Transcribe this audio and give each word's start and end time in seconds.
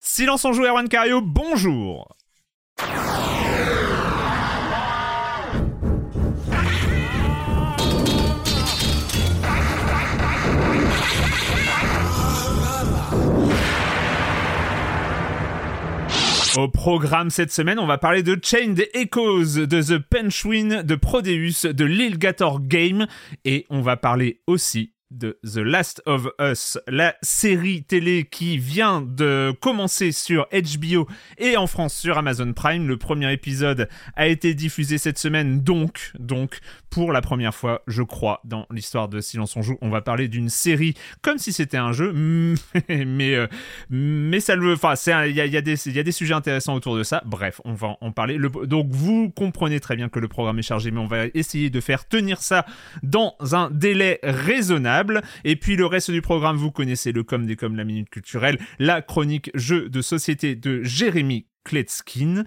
Silence 0.00 0.44
en 0.44 0.52
joue, 0.52 0.64
Erwan 0.64 0.88
Cario, 0.88 1.20
bonjour. 1.20 2.16
Au 16.56 16.68
programme 16.68 17.30
cette 17.30 17.52
semaine, 17.52 17.78
on 17.78 17.86
va 17.86 17.98
parler 17.98 18.22
de 18.22 18.38
Chained 18.42 18.80
Echoes, 18.94 19.66
de 19.66 19.82
The 19.82 19.98
Penchwin, 19.98 20.82
de 20.82 20.94
Prodeus, 20.94 21.72
de 21.72 21.84
Lilgator 21.84 22.60
Game, 22.60 23.06
et 23.44 23.66
on 23.68 23.80
va 23.80 23.96
parler 23.96 24.42
aussi 24.46 24.92
de 25.10 25.38
The 25.42 25.58
Last 25.58 26.02
of 26.06 26.28
Us, 26.40 26.78
la 26.86 27.16
série 27.22 27.82
télé 27.82 28.26
qui 28.30 28.58
vient 28.58 29.00
de 29.00 29.54
commencer 29.60 30.12
sur 30.12 30.46
HBO 30.52 31.08
et 31.38 31.56
en 31.56 31.66
France 31.66 31.94
sur 31.94 32.18
Amazon 32.18 32.52
Prime. 32.52 32.86
Le 32.86 32.96
premier 32.96 33.32
épisode 33.32 33.88
a 34.16 34.26
été 34.26 34.54
diffusé 34.54 34.98
cette 34.98 35.18
semaine, 35.18 35.60
donc, 35.60 36.12
donc, 36.18 36.58
pour 36.90 37.12
la 37.12 37.20
première 37.20 37.54
fois, 37.54 37.82
je 37.86 38.02
crois, 38.02 38.40
dans 38.44 38.66
l'histoire 38.70 39.08
de 39.08 39.20
Silence 39.20 39.56
on 39.56 39.62
joue, 39.62 39.78
on 39.80 39.88
va 39.88 40.00
parler 40.00 40.28
d'une 40.28 40.48
série 40.50 40.94
comme 41.22 41.38
si 41.38 41.52
c'était 41.52 41.76
un 41.76 41.92
jeu, 41.92 42.12
mais, 42.88 43.34
euh, 43.34 43.46
mais 43.90 44.40
ça 44.40 44.56
le, 44.56 44.74
enfin, 44.74 44.94
il 45.26 45.34
y 45.34 45.40
a, 45.40 45.46
y, 45.46 45.56
a 45.56 45.62
des, 45.62 45.76
sujets 46.12 46.34
intéressants 46.34 46.74
autour 46.74 46.96
de 46.96 47.02
ça. 47.02 47.22
Bref, 47.24 47.60
on 47.64 47.72
va 47.72 47.96
en 48.00 48.12
parler. 48.12 48.36
Le, 48.36 48.50
donc, 48.66 48.88
vous 48.90 49.30
comprenez 49.30 49.80
très 49.80 49.96
bien 49.96 50.08
que 50.08 50.18
le 50.18 50.28
programme 50.28 50.58
est 50.58 50.62
chargé, 50.62 50.90
mais 50.90 51.00
on 51.00 51.06
va 51.06 51.26
essayer 51.34 51.70
de 51.70 51.80
faire 51.80 52.06
tenir 52.06 52.42
ça 52.42 52.66
dans 53.02 53.34
un 53.52 53.70
délai 53.70 54.18
raisonnable. 54.22 54.97
Et 55.44 55.56
puis 55.56 55.76
le 55.76 55.86
reste 55.86 56.10
du 56.10 56.22
programme, 56.22 56.56
vous 56.56 56.70
connaissez 56.70 57.12
le 57.12 57.22
com 57.22 57.46
des 57.46 57.56
com, 57.56 57.76
la 57.76 57.84
minute 57.84 58.10
culturelle, 58.10 58.58
la 58.78 59.02
chronique 59.02 59.50
jeu 59.54 59.88
de 59.88 60.02
société 60.02 60.54
de 60.54 60.82
Jérémy 60.82 61.46
Kletskin. 61.64 62.44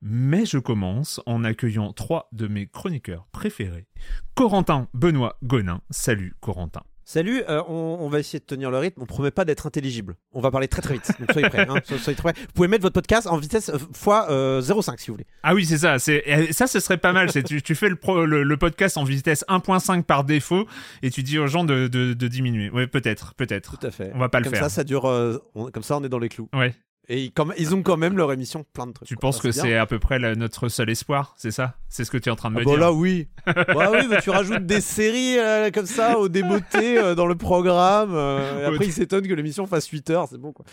Mais 0.00 0.44
je 0.44 0.58
commence 0.58 1.20
en 1.26 1.44
accueillant 1.44 1.92
trois 1.92 2.28
de 2.32 2.48
mes 2.48 2.66
chroniqueurs 2.66 3.28
préférés. 3.30 3.86
Corentin 4.34 4.88
Benoît 4.94 5.38
Gonin. 5.44 5.80
Salut 5.90 6.34
Corentin. 6.40 6.82
Salut, 7.12 7.42
euh, 7.50 7.62
on, 7.68 7.98
on 8.00 8.08
va 8.08 8.20
essayer 8.20 8.38
de 8.38 8.44
tenir 8.46 8.70
le 8.70 8.78
rythme. 8.78 9.02
On 9.02 9.04
promet 9.04 9.30
pas 9.30 9.44
d'être 9.44 9.66
intelligible. 9.66 10.16
On 10.32 10.40
va 10.40 10.50
parler 10.50 10.66
très 10.66 10.80
très 10.80 10.94
vite. 10.94 11.10
Donc 11.20 11.30
soyez 11.30 11.46
prêts. 11.50 11.66
hein. 11.68 11.74
So- 11.84 11.98
soyez 11.98 12.16
très 12.16 12.32
prêts. 12.32 12.42
Vous 12.46 12.52
pouvez 12.54 12.68
mettre 12.68 12.80
votre 12.84 12.94
podcast 12.94 13.26
en 13.26 13.36
vitesse 13.36 13.68
euh, 13.68 13.76
fois 13.92 14.30
euh, 14.30 14.62
0,5 14.62 14.98
si 14.98 15.08
vous 15.08 15.14
voulez. 15.16 15.26
Ah 15.42 15.52
oui, 15.54 15.66
c'est 15.66 15.76
ça. 15.76 15.98
C'est 15.98 16.22
et 16.24 16.54
ça, 16.54 16.66
ce 16.66 16.80
serait 16.80 16.96
pas 16.96 17.12
mal. 17.12 17.30
C'est 17.30 17.42
tu, 17.42 17.60
tu 17.60 17.74
fais 17.74 17.90
le, 17.90 17.96
pro- 17.96 18.24
le, 18.24 18.42
le 18.44 18.56
podcast 18.56 18.96
en 18.96 19.04
vitesse 19.04 19.44
1.5 19.50 20.04
par 20.04 20.24
défaut 20.24 20.66
et 21.02 21.10
tu 21.10 21.22
dis 21.22 21.38
aux 21.38 21.48
gens 21.48 21.64
de, 21.64 21.86
de, 21.86 22.14
de 22.14 22.28
diminuer. 22.28 22.70
Ouais, 22.70 22.86
peut-être, 22.86 23.34
peut-être. 23.34 23.78
Tout 23.78 23.86
à 23.86 23.90
fait. 23.90 24.10
On 24.14 24.18
va 24.18 24.30
pas 24.30 24.38
le 24.40 24.44
comme 24.44 24.54
faire. 24.54 24.62
ça, 24.62 24.68
ça 24.70 24.82
dure. 24.84 25.04
euh, 25.06 25.36
on- 25.54 25.70
comme 25.70 25.82
ça, 25.82 25.98
on 25.98 26.04
est 26.04 26.08
dans 26.08 26.18
les 26.18 26.30
clous. 26.30 26.48
Ouais. 26.54 26.74
Et 27.08 27.24
ils, 27.24 27.32
comme- 27.32 27.52
ils 27.58 27.74
ont 27.74 27.82
quand 27.82 27.96
même 27.96 28.16
leur 28.16 28.32
émission 28.32 28.64
plein 28.72 28.86
de 28.86 28.92
trucs. 28.92 29.08
Tu 29.08 29.16
quoi. 29.16 29.22
penses 29.22 29.38
Ah, 29.40 29.42
que 29.42 29.50
c'est 29.52 29.76
à 29.76 29.86
peu 29.86 29.98
près 29.98 30.18
la- 30.20 30.34
notre 30.36 30.68
seul 30.68 30.88
espoir, 30.88 31.34
c'est 31.36 31.50
ça? 31.50 31.74
C'est 31.88 32.04
ce 32.04 32.10
que 32.12 32.16
tu 32.16 32.28
es 32.28 32.32
en 32.32 32.36
train 32.36 32.50
de 32.50 32.56
Ah 32.56 32.60
me 32.60 32.64
bah 32.64 32.70
dire. 32.70 32.80
là 32.80 32.92
oui. 32.92 33.28
bah 33.46 33.90
oui, 33.92 34.06
mais 34.08 34.20
tu 34.22 34.30
rajoutes 34.30 34.64
des 34.66 34.80
séries 34.80 35.36
euh, 35.38 35.70
comme 35.72 35.86
ça 35.86 36.16
au 36.18 36.28
débeauté 36.28 36.98
euh, 36.98 37.14
dans 37.16 37.26
le 37.26 37.34
programme. 37.34 38.12
euh, 38.14 38.62
et 38.62 38.64
après, 38.66 38.86
ils 38.86 38.92
s'étonnent 38.92 39.26
que 39.26 39.34
l'émission 39.34 39.66
fasse 39.66 39.88
8 39.88 40.10
heures, 40.10 40.28
c'est 40.30 40.38
bon 40.38 40.52
quoi. 40.52 40.64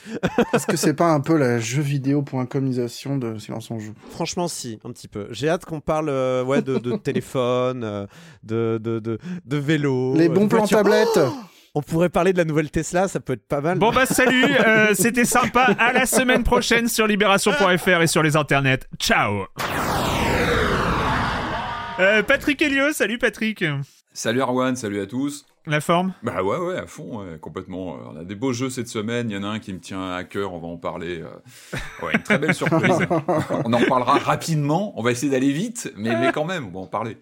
Est-ce 0.54 0.68
que 0.68 0.78
c'est 0.78 0.94
pas 0.94 1.12
un 1.12 1.20
peu 1.20 1.36
la 1.36 1.60
jeuxvideo.comisation 1.60 3.18
de 3.18 3.38
Silence 3.38 3.72
on 3.72 3.80
joue? 3.80 3.94
Franchement, 4.12 4.48
si, 4.48 4.80
un 4.86 4.92
petit 4.92 5.08
peu. 5.08 5.28
J'ai 5.32 5.50
hâte 5.50 5.66
qu'on 5.66 5.82
parle 5.82 6.10
euh, 6.10 6.44
ouais, 6.44 6.62
de, 6.62 6.78
de 6.78 6.96
téléphone, 6.96 7.84
euh, 7.84 8.06
de, 8.44 8.80
de, 8.82 9.00
de, 9.00 9.18
de 9.46 9.58
vélo. 9.58 10.16
Les 10.16 10.30
bons 10.30 10.48
plans 10.48 10.68
tablettes 10.68 11.20
On 11.76 11.82
pourrait 11.82 12.10
parler 12.10 12.34
de 12.34 12.38
la 12.40 12.46
nouvelle 12.46 12.72
Tesla, 12.72 13.08
ça 13.08 13.20
peut 13.20 13.34
être 13.34 13.48
pas 13.48 13.62
mal. 13.62 13.78
Bon 13.78 13.92
bah 13.92 14.08
salut, 14.08 14.44
euh, 14.44 14.94
c'était 14.96 15.26
sympa. 15.26 15.76
À 15.78 15.94
la 15.94 16.06
semaine 16.08 16.44
prochaine 16.44 16.88
sur 16.88 17.06
libération.fr 17.06 18.02
et 18.02 18.08
sur 18.08 18.24
les 18.24 18.36
internets. 18.36 18.80
Ciao. 18.98 19.46
Euh, 22.00 22.24
Patrick 22.24 22.62
Helio, 22.62 22.92
salut 22.92 23.20
Patrick. 23.20 23.64
Salut 24.14 24.42
Arwan, 24.42 24.76
salut 24.76 25.00
à 25.00 25.06
tous. 25.06 25.46
La 25.68 25.82
forme? 25.82 26.14
Bah 26.24 26.42
ouais, 26.42 26.58
ouais, 26.58 26.78
à 26.78 26.88
fond, 26.88 27.20
ouais, 27.20 27.38
complètement. 27.40 27.96
Euh, 27.96 28.14
On 28.14 28.20
a 28.20 28.24
des 28.24 28.34
beaux 28.34 28.54
jeux 28.54 28.72
cette 28.72 28.88
semaine. 28.88 29.30
Il 29.30 29.36
y 29.36 29.38
en 29.38 29.44
a 29.44 29.48
un 29.48 29.60
qui 29.60 29.72
me 29.72 29.80
tient 29.80 30.16
à 30.16 30.24
cœur, 30.24 30.54
on 30.54 30.60
va 30.60 30.68
en 30.68 30.78
parler. 30.78 31.22
Ouais, 32.02 32.14
une 32.16 32.24
très 32.24 32.40
belle 32.40 32.56
surprise. 32.56 32.98
on 33.66 33.74
en 33.74 33.86
parlera 33.86 34.18
rapidement. 34.18 34.94
On 34.98 35.04
va 35.04 35.12
essayer 35.12 35.32
d'aller 35.32 35.52
vite, 35.52 35.94
mais, 35.96 36.18
mais 36.20 36.32
quand 36.32 36.46
même, 36.46 36.66
on 36.68 36.72
va 36.72 36.80
en 36.80 36.88
parler. 36.88 37.18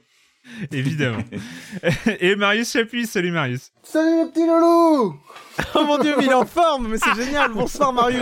Évidemment. 0.72 1.24
et 2.19 2.35
Marius 2.35 2.72
Chapuis, 2.72 3.06
salut 3.06 3.31
Marius. 3.31 3.72
Salut 3.84 4.24
les 4.24 4.31
petits 4.31 4.46
loulous 4.46 5.16
Oh 5.75 5.85
mon 5.85 5.97
dieu, 5.97 6.13
mais 6.18 6.25
il 6.25 6.30
est 6.30 6.35
en 6.35 6.46
forme, 6.46 6.88
mais 6.88 6.97
c'est 6.97 7.24
génial. 7.24 7.52
Bonsoir 7.52 7.91
Marius. 7.91 8.22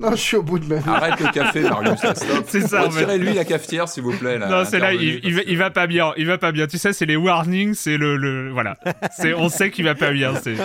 Non, 0.00 0.12
je 0.12 0.16
suis 0.16 0.36
au 0.36 0.42
bout 0.42 0.58
de 0.58 0.64
ma 0.66 0.76
vie. 0.76 0.88
Arrête 0.88 1.20
le 1.20 1.30
café, 1.30 1.62
Marius. 1.62 2.00
C'est 2.46 2.62
ça, 2.62 2.86
en 2.86 2.90
fait. 2.90 3.00
Retirez-lui 3.00 3.34
la 3.34 3.44
cafetière, 3.44 3.88
s'il 3.88 4.02
vous 4.02 4.16
plaît. 4.16 4.38
Là, 4.38 4.48
non, 4.48 4.64
c'est 4.64 4.78
là, 4.78 4.94
il, 4.94 5.34
va, 5.34 5.40
parce 5.40 5.50
il 5.50 5.58
va 5.58 5.70
pas 5.70 5.86
bien, 5.86 6.12
il 6.16 6.26
va 6.26 6.38
pas 6.38 6.52
bien. 6.52 6.66
Tu 6.66 6.78
sais, 6.78 6.92
c'est 6.92 7.04
les 7.04 7.16
warnings, 7.16 7.74
c'est 7.74 7.98
le, 7.98 8.16
le, 8.16 8.50
voilà. 8.50 8.78
C'est, 9.14 9.34
on 9.34 9.48
sait 9.50 9.70
qu'il 9.70 9.84
va 9.84 9.94
pas 9.94 10.12
bien. 10.12 10.32
C'est, 10.36 10.56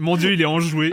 mon 0.00 0.16
dieu, 0.16 0.32
il 0.32 0.42
est 0.42 0.46
enjoué. 0.46 0.92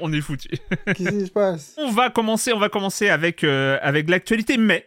on 0.00 0.12
est 0.12 0.20
foutu. 0.20 0.48
Qu'est-ce 0.86 1.10
qui 1.10 1.26
se 1.26 1.32
passe? 1.32 1.74
On 1.78 1.90
va 1.90 2.10
commencer, 2.10 2.52
on 2.52 2.60
va 2.60 2.68
commencer 2.68 3.08
avec 3.08 3.42
euh, 3.42 3.78
avec 3.82 4.08
l'actualité, 4.08 4.56
mais 4.56 4.86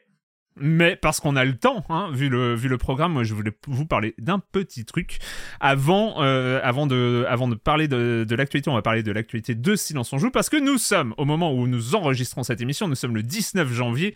mais 0.55 0.95
parce 0.95 1.19
qu'on 1.19 1.35
a 1.35 1.45
le 1.45 1.57
temps, 1.57 1.83
hein, 1.89 2.09
vu 2.13 2.29
le 2.29 2.77
programme, 2.77 3.13
moi 3.13 3.23
je 3.23 3.33
voulais 3.33 3.51
vous 3.67 3.85
parler 3.85 4.13
d'un 4.17 4.39
petit 4.39 4.85
truc 4.85 5.19
avant 5.59 6.21
euh, 6.21 6.59
avant 6.63 6.88
de 6.88 7.55
parler 7.55 7.88
de, 7.88 8.25
de 8.27 8.35
l'actualité, 8.35 8.69
on 8.69 8.75
va 8.75 8.81
parler 8.81 9.03
de 9.03 9.11
l'actualité 9.11 9.55
de 9.55 9.75
Silence 9.75 10.13
on 10.13 10.17
joue 10.17 10.31
parce 10.31 10.50
que 10.50 10.57
nous 10.57 10.77
sommes 10.77 11.13
au 11.17 11.25
moment 11.25 11.53
où 11.53 11.67
nous 11.67 11.95
enregistrons 11.95 12.44
cette 12.44 12.61
émission, 12.61 12.88
nous 12.88 12.95
sommes 12.95 13.15
le 13.15 13.23
19 13.23 13.71
janvier. 13.71 14.15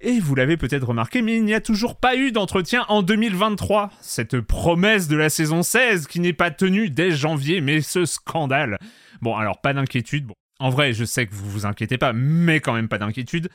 Et 0.00 0.20
vous 0.20 0.36
l'avez 0.36 0.56
peut-être 0.56 0.86
remarqué, 0.86 1.22
mais 1.22 1.36
il 1.36 1.44
n'y 1.44 1.54
a 1.54 1.60
toujours 1.60 1.96
pas 1.96 2.14
eu 2.14 2.30
d'entretien 2.30 2.84
en 2.88 3.02
2023. 3.02 3.90
Cette 4.00 4.40
promesse 4.40 5.08
de 5.08 5.16
la 5.16 5.28
saison 5.28 5.64
16 5.64 6.06
qui 6.06 6.20
n'est 6.20 6.32
pas 6.32 6.52
tenue 6.52 6.88
dès 6.88 7.10
janvier, 7.10 7.60
mais 7.60 7.80
ce 7.80 8.04
scandale. 8.04 8.78
Bon, 9.22 9.34
alors 9.34 9.60
pas 9.60 9.74
d'inquiétude. 9.74 10.26
Bon, 10.26 10.36
En 10.58 10.70
vrai, 10.70 10.92
je 10.92 11.04
sais 11.04 11.26
que 11.26 11.34
vous 11.34 11.48
vous 11.48 11.66
inquiétez 11.66 11.98
pas, 11.98 12.12
mais 12.12 12.60
quand 12.60 12.72
même 12.72 12.88
pas 12.88 12.98
d'inquiétude. 12.98 13.48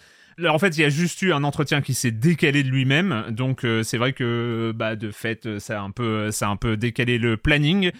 En 0.47 0.57
fait, 0.57 0.77
il 0.77 0.81
y 0.81 0.85
a 0.85 0.89
juste 0.89 1.21
eu 1.21 1.31
un 1.33 1.43
entretien 1.43 1.81
qui 1.81 1.93
s'est 1.93 2.11
décalé 2.11 2.63
de 2.63 2.69
lui-même, 2.69 3.25
donc 3.29 3.65
euh, 3.65 3.83
c'est 3.83 3.97
vrai 3.97 4.13
que 4.13 4.71
bah 4.75 4.95
de 4.95 5.11
fait, 5.11 5.59
ça 5.59 5.79
a 5.79 5.83
un 5.83 5.91
peu, 5.91 6.31
ça 6.31 6.49
un 6.49 6.55
peu 6.55 6.75
décalé 6.75 7.19
le 7.19 7.37
planning, 7.37 7.91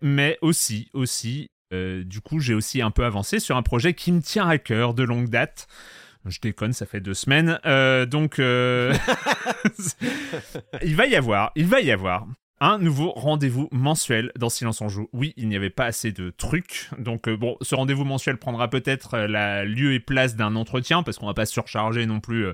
mais 0.00 0.38
aussi, 0.40 0.88
aussi, 0.92 1.50
euh, 1.72 2.04
du 2.04 2.20
coup, 2.20 2.38
j'ai 2.38 2.54
aussi 2.54 2.80
un 2.80 2.92
peu 2.92 3.04
avancé 3.04 3.40
sur 3.40 3.56
un 3.56 3.62
projet 3.62 3.94
qui 3.94 4.12
me 4.12 4.20
tient 4.20 4.46
à 4.46 4.58
cœur 4.58 4.94
de 4.94 5.02
longue 5.02 5.30
date. 5.30 5.66
Je 6.26 6.38
déconne, 6.38 6.74
ça 6.74 6.86
fait 6.86 7.00
deux 7.00 7.14
semaines, 7.14 7.58
euh, 7.64 8.06
donc 8.06 8.38
il 8.38 8.44
va 10.94 11.06
y 11.06 11.16
avoir, 11.16 11.50
il 11.56 11.66
va 11.66 11.80
y 11.80 11.90
avoir 11.90 12.26
un 12.60 12.78
nouveau 12.78 13.12
rendez-vous 13.12 13.68
mensuel 13.72 14.32
dans 14.38 14.50
Silence 14.50 14.80
on 14.80 14.88
joue. 14.88 15.08
Oui, 15.12 15.32
il 15.36 15.48
n'y 15.48 15.56
avait 15.56 15.70
pas 15.70 15.86
assez 15.86 16.12
de 16.12 16.30
trucs, 16.30 16.90
donc 16.98 17.26
euh, 17.26 17.36
bon, 17.36 17.56
ce 17.62 17.74
rendez-vous 17.74 18.04
mensuel 18.04 18.36
prendra 18.36 18.68
peut-être 18.68 19.14
euh, 19.14 19.26
la 19.26 19.64
lieu 19.64 19.94
et 19.94 20.00
place 20.00 20.36
d'un 20.36 20.54
entretien 20.56 21.02
parce 21.02 21.18
qu'on 21.18 21.26
va 21.26 21.34
pas 21.34 21.46
surcharger 21.46 22.04
non 22.04 22.20
plus 22.20 22.46
euh, 22.46 22.52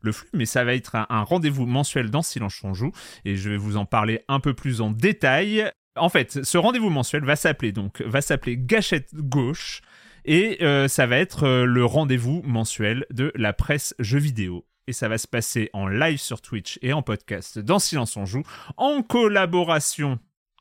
le 0.00 0.12
flux, 0.12 0.28
mais 0.32 0.46
ça 0.46 0.64
va 0.64 0.74
être 0.74 0.94
un, 0.94 1.22
rendez-vous 1.22 1.66
mensuel 1.66 2.10
dans 2.10 2.22
Silence 2.22 2.60
on 2.62 2.72
joue 2.72 2.92
et 3.24 3.36
je 3.36 3.50
vais 3.50 3.56
vous 3.56 3.76
en 3.76 3.84
parler 3.84 4.22
un 4.28 4.38
peu 4.38 4.54
plus 4.54 4.80
en 4.80 4.92
détail. 4.92 5.70
En 5.96 6.08
fait, 6.08 6.44
ce 6.44 6.58
rendez-vous 6.58 6.90
mensuel 6.90 7.24
va 7.24 7.34
s'appeler 7.34 7.72
donc 7.72 8.00
va 8.02 8.20
s'appeler 8.20 8.56
Gâchette 8.56 9.12
gauche 9.14 9.80
et 10.24 10.58
ça 10.88 11.06
va 11.06 11.16
être 11.16 11.64
le 11.64 11.84
rendez-vous 11.84 12.42
mensuel 12.44 13.06
de 13.10 13.32
la 13.34 13.52
presse 13.52 13.94
jeux 13.98 14.20
vidéo 14.20 14.67
et 14.88 14.92
ça 14.94 15.06
va 15.06 15.18
se 15.18 15.28
passer 15.28 15.68
en 15.74 15.86
live 15.86 16.18
sur 16.18 16.40
Twitch 16.40 16.78
et 16.80 16.94
en 16.94 17.02
podcast 17.02 17.58
dans 17.58 17.78
Silence 17.78 18.16
on 18.16 18.24
joue, 18.24 18.42
en 18.78 19.02
collaboration 19.02 20.18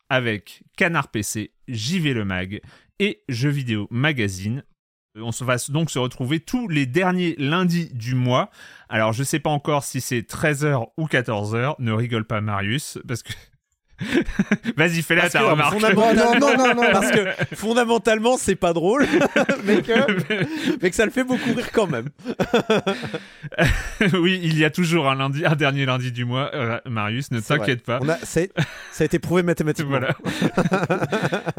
avec 0.10 0.64
Canard 0.76 1.08
PC, 1.08 1.54
JV 1.70 2.14
Le 2.14 2.26
Mag 2.26 2.62
et 3.00 3.24
Jeux 3.30 3.50
Vidéo 3.50 3.88
Magazine. 3.90 4.64
On 5.16 5.30
va 5.30 5.56
donc 5.70 5.90
se 5.90 5.98
retrouver 5.98 6.42
tous 6.42 6.68
les 6.68 6.86
derniers 6.86 7.36
lundis 7.38 7.90
du 7.94 8.16
mois. 8.16 8.52
Alors 8.90 9.14
je 9.14 9.24
sais 9.24 9.40
pas 9.40 9.50
encore 9.50 9.86
si 9.86 10.02
c'est 10.02 10.22
13h 10.22 10.90
ou 10.98 11.06
14h, 11.06 11.76
ne 11.80 11.92
rigole 11.94 12.26
pas 12.26 12.42
Marius, 12.42 13.00
parce 13.08 13.24
que 13.24 13.32
Vas-y, 14.78 15.02
fais-la 15.02 15.30
ta 15.30 15.42
remarque. 15.42 15.82
Non, 15.82 16.14
non, 16.14 16.58
non, 16.58 16.76
non, 16.76 16.92
parce 16.92 17.12
que 17.12 17.30
fondamentalement, 17.56 18.38
c'est 18.38 18.56
pas 18.56 18.74
drôle, 18.74 19.08
mais, 19.66 19.82
que, 19.82 20.78
mais 20.82 20.90
que 20.90 20.96
ça 20.96 21.06
le 21.06 21.12
fait 21.12 21.24
beaucoup 21.24 21.54
rire 21.54 21.72
quand 21.72 21.88
même. 21.88 22.10
oui, 24.14 24.40
il 24.44 24.58
y 24.58 24.66
a 24.66 24.70
toujours 24.70 25.10
un, 25.10 25.16
lundi, 25.16 25.46
un 25.46 25.56
dernier 25.56 25.86
lundi 25.86 26.12
du 26.12 26.26
mois, 26.26 26.52
euh, 26.54 26.80
Marius, 26.86 27.32
ne 27.32 27.40
t'inquiète 27.40 27.84
pas. 27.84 28.00
On 28.02 28.10
a, 28.10 28.18
ça 28.18 28.42
a 29.00 29.04
été 29.04 29.20
prouvé 29.20 29.42
mathématiquement. 29.42 30.00
Voilà. 30.00 30.16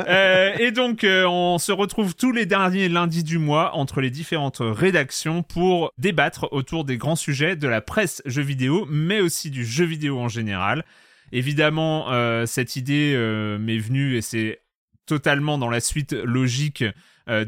euh, 0.07 0.55
et 0.59 0.71
donc, 0.71 1.03
euh, 1.03 1.25
on 1.27 1.59
se 1.59 1.73
retrouve 1.73 2.15
tous 2.15 2.33
les 2.33 2.47
derniers 2.47 2.89
lundis 2.89 3.25
du 3.25 3.39
mois 3.39 3.75
entre 3.75 4.01
les 4.01 4.11
différentes 4.11 4.59
rédactions 4.61 5.43
pour 5.43 5.93
débattre 5.99 6.49
autour 6.53 6.85
des 6.85 6.99
grands 6.99 7.17
sujets 7.17 7.57
de 7.57 7.67
la 7.67 7.81
presse 7.81 8.23
jeux 8.27 8.43
vidéo, 8.43 8.87
mais 8.89 9.21
aussi 9.21 9.51
du 9.51 9.65
jeu 9.65 9.85
vidéo 9.85 10.21
en 10.21 10.29
général. 10.29 10.85
Évidemment, 11.33 12.11
euh, 12.11 12.47
cette 12.47 12.77
idée 12.77 13.15
euh, 13.15 13.59
m'est 13.59 13.79
venue 13.79 14.17
et 14.17 14.23
c'est 14.23 14.63
totalement 15.07 15.59
dans 15.59 15.71
la 15.71 15.81
suite 15.81 16.13
logique 16.13 16.85
euh, 17.29 17.45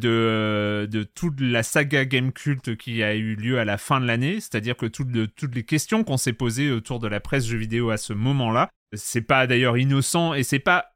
de, 0.86 1.02
toute 1.14 1.40
la 1.40 1.62
saga 1.62 2.04
Game 2.04 2.32
Cult 2.32 2.76
qui 2.76 3.02
a 3.02 3.14
eu 3.14 3.34
lieu 3.34 3.58
à 3.58 3.64
la 3.64 3.78
fin 3.78 4.00
de 4.00 4.06
l'année, 4.06 4.40
c'est-à-dire 4.40 4.76
que 4.76 4.86
toutes 4.86 5.54
les 5.54 5.64
questions 5.64 6.04
qu'on 6.04 6.16
s'est 6.16 6.32
posées 6.32 6.70
autour 6.70 7.00
de 7.00 7.08
la 7.08 7.20
presse 7.20 7.46
jeux 7.46 7.58
vidéo 7.58 7.90
à 7.90 7.96
ce 7.96 8.12
moment-là, 8.12 8.68
c'est 8.94 9.22
pas 9.22 9.46
d'ailleurs 9.46 9.78
innocent 9.78 10.34
et 10.34 10.42
c'est 10.42 10.58
pas 10.58 10.86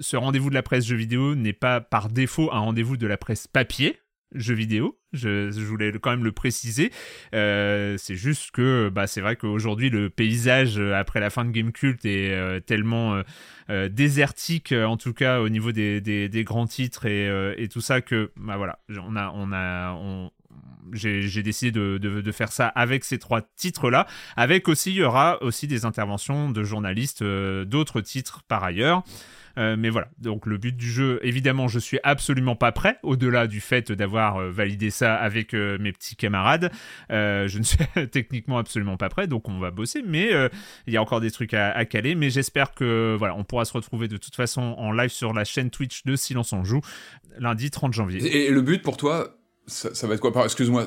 ce 0.00 0.16
rendez-vous 0.16 0.50
de 0.50 0.54
la 0.54 0.62
presse 0.62 0.86
jeux 0.86 0.96
vidéo 0.96 1.34
n'est 1.34 1.52
pas 1.52 1.80
par 1.80 2.08
défaut 2.08 2.50
un 2.52 2.58
rendez-vous 2.58 2.96
de 2.96 3.06
la 3.06 3.16
presse 3.16 3.46
papier, 3.46 4.00
jeux 4.34 4.54
vidéo. 4.54 4.98
Je, 5.12 5.50
voulais 5.60 5.92
quand 6.00 6.10
même 6.10 6.24
le 6.24 6.32
préciser. 6.32 6.90
Euh, 7.34 7.96
c'est 7.98 8.16
juste 8.16 8.50
que 8.50 8.90
bah, 8.92 9.06
c'est 9.06 9.20
vrai 9.20 9.36
qu'aujourd'hui, 9.36 9.90
le 9.90 10.10
paysage 10.10 10.78
euh, 10.78 10.94
après 10.94 11.20
la 11.20 11.30
fin 11.30 11.44
de 11.44 11.50
Game 11.50 11.72
Cult 11.72 12.04
est 12.04 12.32
euh, 12.32 12.60
tellement 12.60 13.22
désertique, 13.90 14.72
en 14.72 14.98
tout 14.98 15.14
cas 15.14 15.40
au 15.40 15.48
niveau 15.48 15.72
des, 15.72 16.02
des, 16.02 16.44
grands 16.44 16.66
titres 16.66 17.06
et, 17.06 17.54
et, 17.56 17.68
tout 17.68 17.80
ça, 17.80 18.02
que 18.02 18.30
bah, 18.36 18.58
voilà, 18.58 18.78
on 18.90 19.16
a, 19.16 19.32
on 19.34 19.52
a, 19.54 20.30
j'ai 20.92 21.42
décidé 21.42 21.72
de, 21.72 21.96
de, 21.96 22.20
de, 22.20 22.32
faire 22.32 22.52
ça 22.52 22.66
avec 22.66 23.04
ces 23.04 23.18
trois 23.18 23.40
titres-là. 23.56 24.06
Avec 24.36 24.68
aussi, 24.68 24.90
il 24.90 24.96
y 24.96 25.02
aura 25.02 25.42
aussi 25.42 25.66
des 25.66 25.86
interventions 25.86 26.50
de 26.50 26.62
journalistes 26.62 27.24
d'autres 27.24 28.02
titres 28.02 28.42
par 28.48 28.62
ailleurs. 28.64 29.02
Euh, 29.58 29.76
mais 29.78 29.90
voilà, 29.90 30.08
donc 30.18 30.46
le 30.46 30.58
but 30.58 30.76
du 30.76 30.90
jeu, 30.90 31.20
évidemment, 31.22 31.68
je 31.68 31.78
suis 31.78 31.98
absolument 32.02 32.56
pas 32.56 32.72
prêt, 32.72 32.98
au-delà 33.02 33.46
du 33.46 33.60
fait 33.60 33.92
d'avoir 33.92 34.38
euh, 34.38 34.50
validé 34.50 34.90
ça 34.90 35.14
avec 35.14 35.54
euh, 35.54 35.78
mes 35.78 35.92
petits 35.92 36.16
camarades. 36.16 36.70
je 37.10 37.58
ne 37.58 37.62
suis 37.62 37.78
techniquement 38.12 38.58
absolument 38.58 38.96
pas 38.96 39.08
prêt, 39.08 39.26
donc 39.26 39.48
on 39.48 39.58
va 39.58 39.70
bosser, 39.70 40.02
mais 40.04 40.30
il 40.86 40.92
y 40.92 40.96
a 40.96 41.02
encore 41.02 41.20
des 41.20 41.30
trucs 41.30 41.54
à, 41.54 41.84
caler. 41.84 42.14
Mais 42.14 42.30
j'espère 42.30 42.74
que 42.74 43.16
voilà, 43.18 43.36
on 43.36 43.44
pourra 43.44 43.64
se 43.64 43.72
retrouver 43.72 44.08
de 44.08 44.16
toute 44.16 44.34
façon 44.34 44.74
en 44.78 44.92
live 44.92 45.10
sur 45.10 45.32
la 45.32 45.44
chaîne 45.44 45.70
Twitch 45.70 46.04
de 46.04 46.16
Silence 46.16 46.52
en 46.52 46.64
Joue 46.64 46.80
lundi 47.38 47.70
30 47.70 47.92
janvier. 47.92 48.46
Et 48.46 48.50
le 48.50 48.62
but 48.62 48.82
pour 48.82 48.96
toi, 48.96 49.36
ça, 49.66 49.94
ça 49.94 50.06
va 50.06 50.14
être 50.14 50.20
quoi? 50.20 50.44
Excuse-moi, 50.44 50.86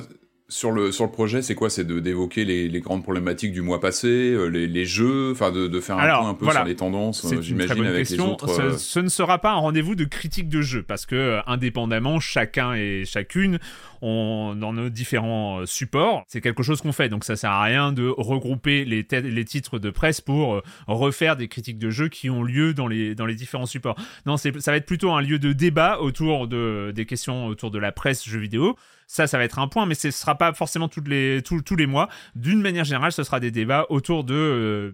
sur 0.50 0.72
le, 0.72 0.92
sur 0.92 1.04
le 1.04 1.10
projet, 1.10 1.42
c'est 1.42 1.54
quoi? 1.54 1.68
C'est 1.68 1.84
de 1.84 2.00
d'évoquer 2.00 2.46
les, 2.46 2.68
les, 2.68 2.80
grandes 2.80 3.02
problématiques 3.02 3.52
du 3.52 3.60
mois 3.60 3.80
passé, 3.80 4.08
euh, 4.08 4.46
les, 4.46 4.66
les 4.66 4.86
jeux, 4.86 5.32
enfin 5.32 5.52
de, 5.52 5.66
de, 5.66 5.80
faire 5.80 5.98
un 5.98 6.08
point 6.08 6.30
un 6.30 6.34
peu 6.34 6.50
sur 6.50 6.64
les 6.64 6.74
tendances, 6.74 7.22
euh, 7.26 7.42
j'imagine, 7.42 7.84
avec 7.84 8.08
les 8.08 8.18
autres. 8.18 8.48
Ce, 8.48 8.60
euh, 8.62 8.78
ce, 8.78 8.98
ne 9.00 9.08
sera 9.08 9.38
pas 9.38 9.52
un 9.52 9.56
rendez-vous 9.56 9.94
de 9.94 10.04
critique 10.04 10.48
de 10.48 10.62
jeu, 10.62 10.82
parce 10.82 11.04
que 11.04 11.40
indépendamment, 11.46 12.18
chacun 12.18 12.72
et 12.72 13.04
chacune, 13.04 13.58
on, 14.00 14.54
dans 14.58 14.72
nos 14.72 14.88
différents 14.88 15.66
supports, 15.66 16.24
c'est 16.28 16.40
quelque 16.40 16.62
chose 16.62 16.80
qu'on 16.80 16.92
fait. 16.92 17.10
Donc 17.10 17.24
ça 17.24 17.36
sert 17.36 17.50
à 17.50 17.64
rien 17.64 17.92
de 17.92 18.08
regrouper 18.08 18.86
les, 18.86 19.06
les 19.10 19.44
titres 19.44 19.78
de 19.78 19.90
presse 19.90 20.22
pour 20.22 20.62
refaire 20.86 21.36
des 21.36 21.48
critiques 21.48 21.78
de 21.78 21.90
jeux 21.90 22.08
qui 22.08 22.30
ont 22.30 22.42
lieu 22.42 22.72
dans 22.72 22.86
les, 22.86 23.14
dans 23.14 23.26
les 23.26 23.34
différents 23.34 23.66
supports. 23.66 23.96
Non, 24.24 24.38
ça 24.38 24.50
va 24.50 24.76
être 24.76 24.86
plutôt 24.86 25.10
un 25.10 25.20
lieu 25.20 25.38
de 25.38 25.52
débat 25.52 25.98
autour 26.00 26.48
de, 26.48 26.90
des 26.94 27.04
questions 27.04 27.48
autour 27.48 27.70
de 27.70 27.78
la 27.78 27.92
presse 27.92 28.26
jeux 28.26 28.38
vidéo. 28.38 28.76
Ça, 29.08 29.26
ça 29.26 29.38
va 29.38 29.44
être 29.44 29.58
un 29.58 29.68
point, 29.68 29.86
mais 29.86 29.94
ce 29.94 30.08
ne 30.08 30.12
sera 30.12 30.36
pas 30.36 30.52
forcément 30.52 30.86
tous 30.88 31.02
les, 31.02 31.86
mois. 31.86 32.08
D'une 32.36 32.60
manière 32.60 32.84
générale, 32.84 33.10
ce 33.10 33.24
sera 33.24 33.40
des 33.40 33.50
débats 33.50 33.86
autour 33.88 34.22
de... 34.22 34.34
Euh, 34.34 34.92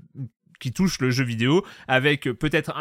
qui 0.61 0.72
touchent 0.72 1.00
le 1.00 1.11
jeu 1.11 1.25
vidéo, 1.25 1.64
avec 1.88 2.22
peut-être, 2.22 2.72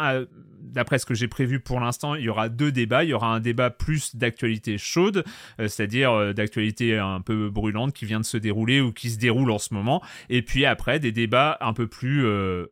d'après 0.74 0.98
ce 0.98 1.06
que 1.06 1.14
j'ai 1.14 1.28
prévu 1.28 1.60
pour 1.60 1.80
l'instant, 1.80 2.14
il 2.14 2.24
y 2.24 2.28
aura 2.28 2.48
deux 2.48 2.72
débats. 2.72 3.04
Il 3.04 3.10
y 3.10 3.14
aura 3.14 3.28
un 3.28 3.40
débat 3.40 3.70
plus 3.70 4.16
d'actualité 4.16 4.76
chaude, 4.76 5.24
euh, 5.60 5.68
c'est-à-dire 5.68 6.12
euh, 6.12 6.32
d'actualité 6.32 6.98
un 6.98 7.20
peu 7.20 7.48
brûlante 7.48 7.94
qui 7.94 8.04
vient 8.04 8.20
de 8.20 8.24
se 8.24 8.36
dérouler 8.36 8.80
ou 8.80 8.92
qui 8.92 9.10
se 9.10 9.18
déroule 9.18 9.50
en 9.50 9.58
ce 9.58 9.72
moment. 9.72 10.02
Et 10.28 10.42
puis 10.42 10.66
après, 10.66 10.98
des 10.98 11.12
débats 11.12 11.56
un 11.60 11.72
peu 11.72 11.86
plus 11.86 12.26
euh, 12.26 12.66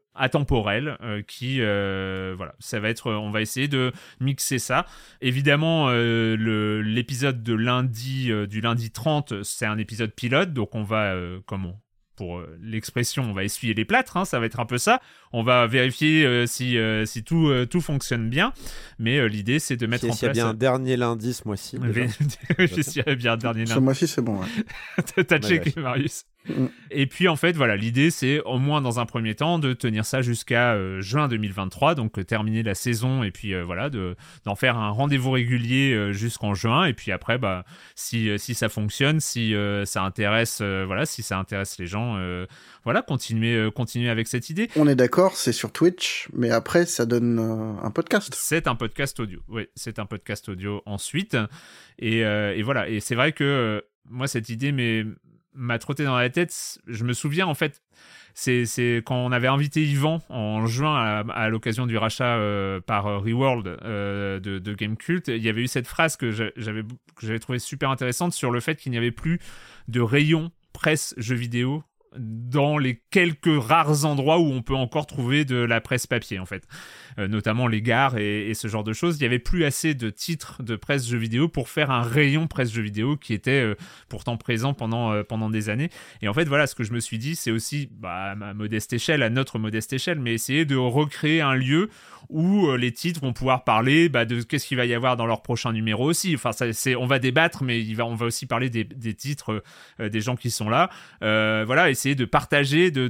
qui 1.26 1.60
euh, 1.60 2.34
voilà 2.36 2.54
être 2.88 3.10
on 3.10 3.30
va 3.30 3.40
essayer 3.40 3.66
de 3.66 3.92
mixer 4.20 4.58
ça 4.58 4.84
évidemment 5.22 5.90
l'épisode 5.90 7.42
de 7.42 7.54
lundi 7.54 8.30
du 8.48 8.60
lundi 8.60 8.90
30 8.90 9.42
c'est 9.42 9.64
un 9.64 9.78
épisode 9.78 10.12
pilote 10.12 10.52
donc 10.52 10.74
on 10.74 10.82
va 10.82 11.14
comment 11.46 11.80
pour 12.16 12.42
l'expression, 12.60 13.24
on 13.24 13.32
va 13.32 13.44
essuyer 13.44 13.74
les 13.74 13.84
plâtres, 13.84 14.16
hein, 14.16 14.24
ça 14.24 14.38
va 14.38 14.46
être 14.46 14.60
un 14.60 14.66
peu 14.66 14.78
ça. 14.78 15.00
On 15.32 15.42
va 15.42 15.66
vérifier 15.66 16.46
si, 16.46 16.76
si 17.04 17.24
tout, 17.24 17.50
tout 17.70 17.80
fonctionne 17.80 18.28
bien. 18.28 18.52
Mais 18.98 19.28
l'idée, 19.28 19.58
c'est 19.58 19.76
de 19.76 19.86
mettre 19.86 20.04
en 20.04 20.08
place. 20.08 20.18
S'il 20.20 20.28
y 20.28 20.30
a 20.30 20.32
bien 20.32 20.48
un 20.48 20.54
dernier 20.54 20.96
lundi 20.96 21.32
ce 21.32 21.42
mois-ci. 21.46 21.76
A 21.76 23.14
bien 23.14 23.32
un 23.32 23.36
dernier 23.36 23.60
lundi. 23.60 23.72
Ce 23.72 23.78
mois-ci, 23.78 24.06
c'est 24.06 24.22
bon. 24.22 24.40
T'as 25.26 25.38
checké, 25.38 25.80
Marius. 25.80 26.24
Et 26.90 27.06
puis 27.06 27.28
en 27.28 27.36
fait, 27.36 27.52
voilà, 27.52 27.76
l'idée 27.76 28.10
c'est 28.10 28.40
au 28.40 28.58
moins 28.58 28.80
dans 28.80 29.00
un 29.00 29.06
premier 29.06 29.34
temps 29.34 29.58
de 29.58 29.72
tenir 29.72 30.04
ça 30.04 30.22
jusqu'à 30.22 30.74
euh, 30.74 31.00
juin 31.00 31.28
2023, 31.28 31.94
donc 31.94 32.18
euh, 32.18 32.24
terminer 32.24 32.62
la 32.62 32.74
saison 32.74 33.22
et 33.22 33.30
puis 33.30 33.54
euh, 33.54 33.62
voilà, 33.64 33.90
de, 33.90 34.16
d'en 34.44 34.54
faire 34.54 34.76
un 34.76 34.90
rendez-vous 34.90 35.30
régulier 35.30 36.12
jusqu'en 36.12 36.54
juin. 36.54 36.86
Et 36.86 36.94
puis 36.94 37.12
après, 37.12 37.38
bah, 37.38 37.64
si, 37.94 38.38
si 38.38 38.54
ça 38.54 38.68
fonctionne, 38.68 39.20
si 39.20 39.54
ça 39.84 40.02
intéresse, 40.02 40.60
voilà, 40.60 41.06
si 41.06 41.22
ça 41.22 41.38
intéresse 41.38 41.78
les 41.78 41.86
gens, 41.86 42.18
voilà, 42.84 43.02
continuer, 43.02 43.70
continuer 43.74 44.10
avec 44.10 44.28
cette 44.28 44.50
idée. 44.50 44.68
On 44.76 44.88
est 44.88 44.94
d'accord, 44.94 45.36
c'est 45.36 45.52
sur 45.52 45.72
Twitch, 45.72 46.28
mais 46.32 46.50
après 46.50 46.86
ça 46.86 47.06
donne 47.06 47.38
un 47.38 47.90
podcast. 47.90 48.34
C'est 48.36 48.66
un 48.66 48.74
podcast 48.74 49.20
audio, 49.20 49.40
oui, 49.48 49.68
c'est 49.74 49.98
un 49.98 50.06
podcast 50.06 50.48
audio 50.48 50.82
ensuite. 50.86 51.36
Et, 51.98 52.18
et 52.18 52.62
voilà, 52.62 52.88
et 52.88 53.00
c'est 53.00 53.14
vrai 53.14 53.32
que 53.32 53.84
moi 54.08 54.26
cette 54.26 54.48
idée, 54.48 54.72
mais 54.72 55.04
m'a 55.54 55.78
trotté 55.78 56.04
dans 56.04 56.16
la 56.16 56.30
tête. 56.30 56.78
Je 56.86 57.04
me 57.04 57.12
souviens 57.12 57.46
en 57.46 57.54
fait, 57.54 57.82
c'est 58.34 59.02
quand 59.04 59.16
on 59.16 59.32
avait 59.32 59.48
invité 59.48 59.82
Yvan 59.82 60.20
en 60.28 60.66
juin 60.66 61.24
à, 61.28 61.48
l'occasion 61.48 61.86
du 61.86 61.96
rachat 61.96 62.36
euh, 62.36 62.80
par 62.80 63.06
euh, 63.06 63.18
Reworld 63.18 63.66
euh, 63.66 64.40
de, 64.40 64.58
de 64.58 64.74
Game 64.74 64.96
Cult, 64.96 65.28
il 65.28 65.42
y 65.42 65.48
avait 65.48 65.62
eu 65.62 65.68
cette 65.68 65.86
phrase 65.86 66.16
que 66.16 66.30
j'avais 66.30 66.82
que 66.82 67.26
j'avais 67.26 67.38
trouvé 67.38 67.58
super 67.58 67.90
intéressante 67.90 68.32
sur 68.32 68.50
le 68.50 68.60
fait 68.60 68.76
qu'il 68.76 68.92
n'y 68.92 68.98
avait 68.98 69.10
plus 69.10 69.38
de 69.88 70.00
rayon 70.00 70.50
presse 70.72 71.14
jeux 71.18 71.36
vidéo 71.36 71.84
dans 72.18 72.78
les 72.78 73.00
quelques 73.10 73.62
rares 73.62 74.04
endroits 74.04 74.38
où 74.38 74.52
on 74.52 74.62
peut 74.62 74.74
encore 74.74 75.06
trouver 75.06 75.44
de 75.44 75.56
la 75.56 75.80
presse 75.80 76.06
papier 76.06 76.38
en 76.38 76.46
fait. 76.46 76.66
Euh, 77.18 77.28
notamment 77.28 77.66
les 77.66 77.82
gares 77.82 78.16
et, 78.16 78.52
ce 78.54 78.68
genre 78.68 78.84
de 78.84 78.92
choses. 78.92 79.18
Il 79.18 79.22
y 79.22 79.26
avait 79.26 79.38
plus 79.38 79.64
assez 79.64 79.94
de 79.94 80.10
titres 80.10 80.62
de 80.62 80.76
presse 80.76 81.06
jeux 81.06 81.18
vidéo 81.18 81.48
pour 81.48 81.68
faire 81.68 81.90
un 81.90 82.02
rayon 82.02 82.46
presse 82.46 82.72
jeux 82.72 82.82
vidéo 82.82 83.16
qui 83.16 83.34
était 83.34 83.62
euh, 83.62 83.74
pourtant 84.08 84.36
présent 84.36 84.72
pendant, 84.72 85.12
euh, 85.12 85.22
pendant 85.22 85.50
des 85.50 85.68
années. 85.68 85.90
Et 86.22 86.28
en 86.28 86.34
fait, 86.34 86.44
voilà, 86.44 86.66
ce 86.66 86.74
que 86.74 86.84
je 86.84 86.92
me 86.92 87.00
suis 87.00 87.18
dit, 87.18 87.36
c'est 87.36 87.50
aussi, 87.50 87.88
bah, 87.92 88.30
à 88.30 88.34
ma 88.34 88.54
modeste 88.54 88.92
échelle, 88.92 89.22
à 89.22 89.30
notre 89.30 89.58
modeste 89.58 89.92
échelle, 89.92 90.20
mais 90.20 90.34
essayer 90.34 90.64
de 90.64 90.76
recréer 90.76 91.40
un 91.40 91.54
lieu 91.54 91.90
où 92.28 92.70
les 92.76 92.92
titres 92.92 93.20
vont 93.20 93.32
pouvoir 93.32 93.64
parler 93.64 94.08
bah, 94.08 94.24
de 94.24 94.40
qu'est-ce 94.42 94.66
qu'il 94.66 94.76
va 94.76 94.86
y 94.86 94.94
avoir 94.94 95.16
dans 95.16 95.26
leur 95.26 95.42
prochain 95.42 95.72
numéro 95.72 96.08
aussi. 96.08 96.34
Enfin, 96.34 96.52
c'est, 96.52 96.94
on 96.94 97.04
va 97.04 97.18
débattre, 97.18 97.62
mais 97.62 97.84
on 98.00 98.14
va 98.14 98.26
aussi 98.26 98.46
parler 98.46 98.70
des, 98.70 99.14
titres 99.14 99.62
des 99.98 100.20
gens 100.20 100.36
qui 100.36 100.50
sont 100.50 100.70
là. 100.70 100.88
voilà, 101.20 101.90
de 102.14 102.24
partager, 102.24 102.90
de, 102.90 103.08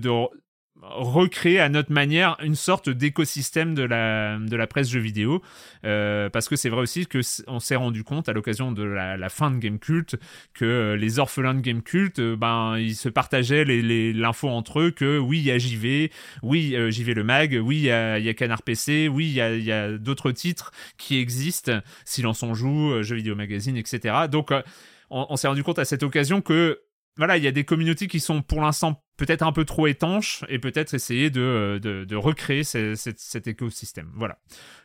recréer 0.82 1.60
à 1.60 1.68
notre 1.68 1.92
manière 1.92 2.36
une 2.42 2.56
sorte 2.56 2.90
d'écosystème 2.90 3.74
de 3.74 3.84
la, 3.84 4.38
de 4.38 4.56
la 4.56 4.66
presse 4.66 4.90
jeux 4.90 5.00
vidéo. 5.00 5.40
Euh, 5.84 6.28
parce 6.28 6.48
que 6.48 6.56
c'est 6.56 6.68
vrai 6.68 6.80
aussi 6.80 7.06
que 7.06 7.20
on 7.46 7.60
s'est 7.60 7.76
rendu 7.76 8.02
compte 8.02 8.28
à 8.28 8.32
l'occasion 8.32 8.72
de 8.72 8.82
la, 8.82 9.28
fin 9.28 9.50
de 9.50 9.58
Game 9.58 9.78
Cult 9.78 10.16
que 10.54 10.64
euh, 10.64 10.96
les 10.96 11.18
orphelins 11.18 11.54
de 11.54 11.60
Game 11.60 11.82
Cult, 11.82 12.18
euh, 12.18 12.36
ben, 12.36 12.78
ils 12.78 12.96
se 12.96 13.08
partageaient 13.08 13.64
l'info 13.64 14.48
entre 14.48 14.80
eux 14.80 14.90
que 14.90 15.18
oui, 15.18 15.38
il 15.38 15.44
y 15.44 15.50
a 15.52 15.58
JV, 15.58 16.10
oui, 16.42 16.76
JV 16.90 17.14
le 17.14 17.24
mag, 17.24 17.58
oui, 17.62 17.76
il 17.76 17.84
y 17.84 17.90
a, 17.90 18.34
Canard 18.34 18.62
PC, 18.62 19.08
oui, 19.08 19.26
il 19.26 19.64
y 19.64 19.72
a, 19.72 19.92
d'autres 19.98 20.32
titres 20.32 20.72
qui 20.98 21.18
existent, 21.18 21.80
Silence 22.04 22.42
on 22.42 22.54
joue, 22.54 23.02
Jeux 23.02 23.16
vidéo 23.16 23.36
magazine, 23.36 23.76
etc. 23.76 24.26
Donc, 24.30 24.50
on, 25.10 25.26
on 25.28 25.36
s'est 25.36 25.48
rendu 25.48 25.62
compte 25.62 25.78
à 25.78 25.84
cette 25.84 26.02
occasion 26.02 26.40
que 26.40 26.80
voilà, 27.16 27.36
il 27.36 27.44
y 27.44 27.46
a 27.46 27.52
des 27.52 27.64
communautés 27.64 28.06
qui 28.06 28.20
sont 28.20 28.42
pour 28.42 28.60
l'instant 28.62 29.02
peut-être 29.18 29.42
un 29.42 29.52
peu 29.52 29.64
trop 29.64 29.86
étanches 29.86 30.44
et 30.48 30.58
peut-être 30.58 30.94
essayer 30.94 31.30
de, 31.30 31.78
de, 31.82 32.16
recréer 32.16 32.64
cet 32.64 33.46
écosystème. 33.46 34.10
Voilà. 34.14 34.38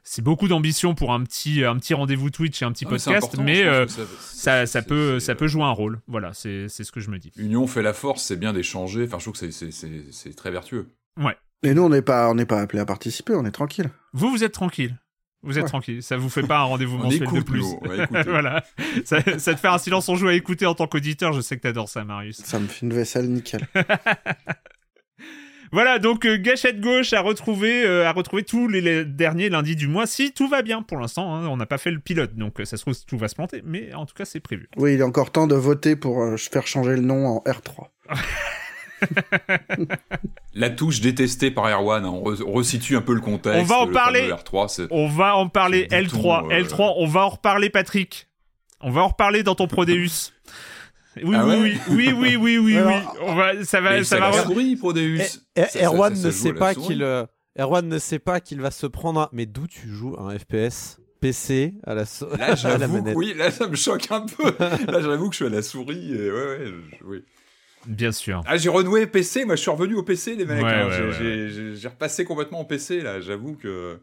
C'est 0.04 0.22
beaucoup 0.22 0.48
d'ambition 0.48 0.94
pour 0.94 1.14
un 1.14 1.24
petit, 1.24 1.64
un 1.64 1.78
petit 1.78 1.94
rendez-vous 1.94 2.30
Twitch 2.30 2.62
et 2.62 2.66
un 2.66 2.72
petit 2.72 2.86
podcast, 2.86 3.38
mais 3.40 3.64
euh, 3.64 3.88
ça, 4.20 4.66
ça, 4.66 4.82
peut, 4.82 5.20
ça 5.20 5.36
peut 5.36 5.48
jouer 5.48 5.64
un 5.64 5.72
rôle. 5.72 6.02
Voilà, 6.08 6.34
c'est 6.34 6.68
ce 6.68 6.92
que 6.92 7.00
je 7.00 7.10
me 7.10 7.18
dis. 7.18 7.32
Union 7.38 7.66
fait 7.66 7.82
la 7.82 7.94
force, 7.94 8.24
c'est 8.24 8.38
bien 8.38 8.54
d'échanger. 8.54 9.06
Enfin, 9.06 9.20
je 9.20 9.24
trouve 9.24 9.40
que 9.40 9.52
c'est 9.52 10.36
très 10.36 10.52
vertueux. 10.52 10.90
Ouais. 11.18 11.36
Et 11.64 11.74
nous, 11.74 11.82
on 11.82 11.90
n'est 11.90 12.04
pas, 12.04 12.30
on 12.30 12.46
pas 12.46 12.62
appelé 12.62 12.80
à 12.80 12.86
participer, 12.86 13.34
on 13.34 13.46
est 13.46 13.52
tranquille. 13.52 13.90
Vous, 14.14 14.30
vous 14.30 14.44
êtes 14.44 14.54
tranquille. 14.54 14.98
Vous 15.44 15.60
êtes 15.60 15.68
tranquille, 15.68 16.02
ça 16.02 16.18
vous 16.18 16.30
fait 16.30 16.42
pas 16.42 16.60
un 16.60 16.64
rendez-vous 16.64 16.98
mensuel 16.98 17.32
de 17.32 17.42
plus. 17.42 17.64
voilà, 18.28 18.64
ça, 19.06 19.22
te 19.22 19.40
fait 19.40 19.68
un 19.68 19.78
silence 19.78 20.10
en 20.10 20.16
joue 20.16 20.28
à 20.28 20.34
écouter 20.34 20.66
en 20.66 20.74
tant 20.74 20.88
qu'auditeur. 20.88 21.32
Je 21.34 21.42
sais 21.42 21.58
que 21.58 21.62
t'adores 21.62 21.90
ça, 21.90 22.04
Marius. 22.04 22.38
Ça 22.44 22.60
me 22.60 22.68
fait 22.68 22.86
une 22.86 22.94
vaisselle 22.94 23.30
nickel. 23.30 23.62
voilà, 25.72 26.00
donc 26.00 26.26
euh, 26.26 26.38
gâchette 26.38 26.82
gauche 26.82 27.14
à 27.14 27.22
retrouver, 27.22 27.86
euh, 27.86 28.08
à 28.08 28.12
retrouver 28.14 28.44
tous 28.44 28.68
les, 28.68 29.06
derniers 29.06 29.50
lundis 29.50 29.76
du 29.76 29.88
mois, 29.88 30.08
si 30.08 30.34
tout 30.34 30.48
va 30.48 30.64
bien 30.64 30.82
pour 30.82 30.98
l'instant. 30.98 31.36
Hein. 31.36 31.48
on 31.48 31.56
n'a 31.58 31.68
pas 31.68 31.78
fait 31.78 31.92
le 31.92 32.00
pilote, 32.00 32.36
donc 32.36 32.60
euh, 32.60 32.66
ça 32.66 32.76
se 32.76 32.82
trouve 32.82 32.96
tout 33.06 33.18
va 33.18 33.28
se 33.28 33.36
planter, 33.36 33.62
mais 33.64 33.94
en 33.94 34.08
tout 34.08 34.16
cas 34.16 34.26
c'est 34.26 34.40
prévu. 34.40 34.70
Oui, 34.76 34.96
il 34.96 35.00
est 35.00 35.04
encore 35.04 35.32
temps 35.32 35.48
de 35.48 35.56
voter 35.56 35.96
pour 35.96 36.26
faire 36.38 36.66
changer 36.66 36.96
le 36.96 37.02
nom 37.02 37.28
en 37.28 37.44
R3. 37.46 37.90
La 40.54 40.70
touche 40.70 41.02
détestée 41.02 41.52
par 41.52 41.68
Erwan, 41.68 42.04
hein, 42.04 42.10
on, 42.10 42.54
resitue 42.54 42.96
un 42.96 43.02
peu 43.02 43.14
le 43.14 43.22
contexte. 43.22 43.60
On 43.60 43.64
va 43.64 43.80
en 43.80 43.88
parler. 43.88 44.30
R3, 44.30 44.88
on 44.90 45.08
va 45.08 45.36
en 45.36 45.50
parler. 45.50 45.88
L3, 45.88 46.50
L3, 46.50 46.94
on 46.98 47.06
va 47.06 47.26
en 47.26 47.30
reparler, 47.30 47.70
Patrick. 47.70 48.28
On 48.82 48.92
va 48.92 49.02
en 49.02 49.08
reparler 49.10 49.44
dans 49.44 49.56
ton 49.56 49.68
Prodeus. 49.68 50.32
Oui, 51.24 51.36
ah 51.36 51.46
oui, 51.48 51.78
oui, 51.90 52.14
oui, 52.16 52.36
oui, 52.38 52.58
oui, 52.58 52.58
oui, 52.58 52.78
On 53.22 53.36
va, 53.36 53.64
ça 53.64 53.82
va, 53.82 54.04
ça 54.04 54.20
va. 54.20 54.44
Souris, 54.44 54.76
Prodeus. 54.76 55.20
Eh, 55.56 55.64
eh, 55.74 55.86
Erwan 55.86 56.14
ne 56.14 56.32
sait 56.32 56.54
pas 56.54 56.76
qu'il, 56.76 57.02
euh, 57.02 57.26
Erwan 57.58 57.88
ne 57.88 57.98
sait 57.98 58.20
pas 58.20 58.40
qu'il 58.40 58.62
va 58.62 58.72
se 58.72 58.86
prendre. 58.86 59.30
Mais 59.32 59.46
d'où 59.46 59.68
tu 59.68 59.90
joues 59.90 60.16
un 60.20 60.38
FPS 60.38 61.00
PC 61.20 61.74
à 61.84 61.96
la, 61.96 62.04
là, 62.38 62.56
j'avoue, 62.56 63.04
oui, 63.16 63.34
là 63.36 63.50
ça 63.50 63.68
me 63.68 63.76
choque 63.76 64.12
un 64.12 64.26
peu. 64.28 64.54
là 64.60 65.02
j'avoue 65.02 65.30
que 65.30 65.34
je 65.34 65.38
suis 65.38 65.46
à 65.46 65.50
la 65.50 65.64
souris. 65.64 66.14
Et... 66.14 66.32
Ouais, 66.32 66.48
ouais, 66.48 66.74
oui. 67.06 67.24
Bien 67.88 68.12
sûr. 68.12 68.42
Ah, 68.46 68.58
j'ai 68.58 68.70
renoué 68.70 69.08
PC, 69.08 69.46
moi 69.46 69.56
je 69.56 69.62
suis 69.62 69.72
revenu 69.72 69.96
au 69.96 70.04
PC, 70.04 70.36
les 70.36 70.46
mecs. 70.46 70.64
Hein. 70.64 70.90
j'ai 71.20 71.88
repassé 71.88 72.26
complètement 72.26 72.62
au 72.62 72.66
PC, 72.66 73.02
là, 73.02 73.22
j'avoue 73.22 73.56
que. 73.56 74.00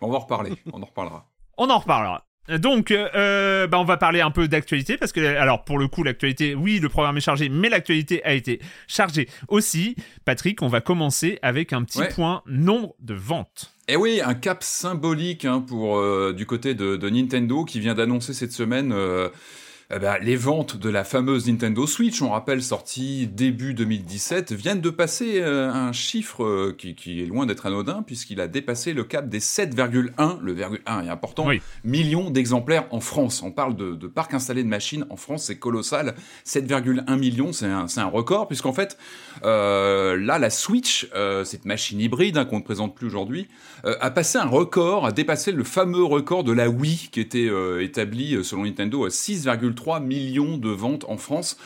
on 0.00 0.10
va 0.10 0.16
en 0.16 0.20
reparler, 0.20 0.52
on 0.72 0.82
en 0.82 0.86
reparlera. 0.86 1.28
On 1.56 1.68
en 1.70 1.78
reparlera. 1.78 2.26
Donc, 2.48 2.90
euh, 2.90 3.68
bah 3.68 3.78
on 3.78 3.84
va 3.84 3.96
parler 3.96 4.20
un 4.20 4.32
peu 4.32 4.48
d'actualité 4.48 4.96
parce 4.96 5.12
que, 5.12 5.20
alors 5.20 5.64
pour 5.64 5.78
le 5.78 5.86
coup, 5.86 6.02
l'actualité, 6.02 6.56
oui, 6.56 6.80
le 6.80 6.88
programme 6.88 7.16
est 7.16 7.20
chargé, 7.20 7.48
mais 7.48 7.68
l'actualité 7.68 8.24
a 8.24 8.32
été 8.32 8.60
chargée 8.88 9.28
aussi. 9.48 9.94
Patrick, 10.24 10.60
on 10.60 10.66
va 10.66 10.80
commencer 10.80 11.38
avec 11.42 11.72
un 11.72 11.84
petit 11.84 12.02
point 12.14 12.42
nombre 12.46 12.94
de 12.98 13.14
ventes. 13.14 13.72
Eh 13.86 13.96
oui, 13.96 14.20
un 14.24 14.34
cap 14.34 14.64
symbolique 14.64 15.44
hein, 15.44 15.60
pour 15.60 15.98
euh, 15.98 16.32
du 16.32 16.44
côté 16.44 16.74
de, 16.74 17.08
Nintendo 17.08 17.64
qui 17.64 17.78
vient 17.78 17.94
d'annoncer 17.94 18.34
cette 18.34 18.52
semaine. 18.52 18.92
Euh, 18.92 19.28
eh 19.94 19.98
ben, 19.98 20.16
les 20.22 20.36
ventes 20.36 20.78
de 20.78 20.88
la 20.88 21.04
fameuse 21.04 21.48
Nintendo 21.48 21.86
Switch, 21.86 22.22
on 22.22 22.30
rappelle 22.30 22.62
sortie 22.62 23.26
début 23.26 23.74
2017, 23.74 24.52
viennent 24.52 24.80
de 24.80 24.88
passer 24.88 25.42
euh, 25.42 25.70
un 25.70 25.92
chiffre 25.92 26.44
euh, 26.44 26.74
qui, 26.74 27.20
est 27.20 27.26
loin 27.26 27.44
d'être 27.44 27.66
anodin 27.66 28.02
puisqu'il 28.02 28.40
a 28.40 28.48
dépassé 28.48 28.94
le 28.94 29.04
cap 29.04 29.28
des 29.28 29.40
7,1, 29.40 30.40
le 30.40 30.52
virgule 30.54 30.80
1 30.86 31.04
est 31.04 31.10
important, 31.10 31.46
millions 31.84 32.30
d'exemplaires 32.30 32.86
en 32.90 33.00
France. 33.00 33.42
On 33.42 33.52
parle 33.52 33.76
de, 33.76 33.94
de, 33.94 34.06
parc 34.06 34.32
installé 34.32 34.62
de 34.62 34.68
machines 34.68 35.04
en 35.10 35.16
France, 35.16 35.44
c'est 35.44 35.58
colossal. 35.58 36.14
7,1 36.46 37.18
millions, 37.18 37.52
c'est 37.52 37.66
un, 37.66 37.84
un, 37.94 38.06
record 38.06 38.48
puisqu'en 38.48 38.72
fait, 38.72 38.96
euh, 39.44 40.16
là, 40.16 40.38
la 40.38 40.48
Switch, 40.48 41.06
cette 41.44 41.66
machine 41.66 42.00
hybride 42.00 42.38
hein, 42.38 42.46
qu'on 42.46 42.60
ne 42.60 42.64
présente 42.64 42.94
plus 42.94 43.06
aujourd'hui, 43.06 43.48
a 43.84 44.10
passé 44.10 44.38
un 44.38 44.46
record, 44.46 45.04
a 45.04 45.12
dépassé 45.12 45.52
le 45.52 45.64
fameux 45.64 46.04
record 46.04 46.44
de 46.44 46.52
la 46.52 46.70
Wii 46.70 47.10
qui 47.12 47.20
était 47.20 47.50
établi 47.80 48.42
selon 48.42 48.64
Nintendo 48.64 49.04
à 49.04 49.08
6,3 49.08 49.81
3 49.82 49.98
millions 49.98 50.58
de 50.58 50.68
ventes 50.68 51.04
en 51.08 51.16
France. 51.16 51.56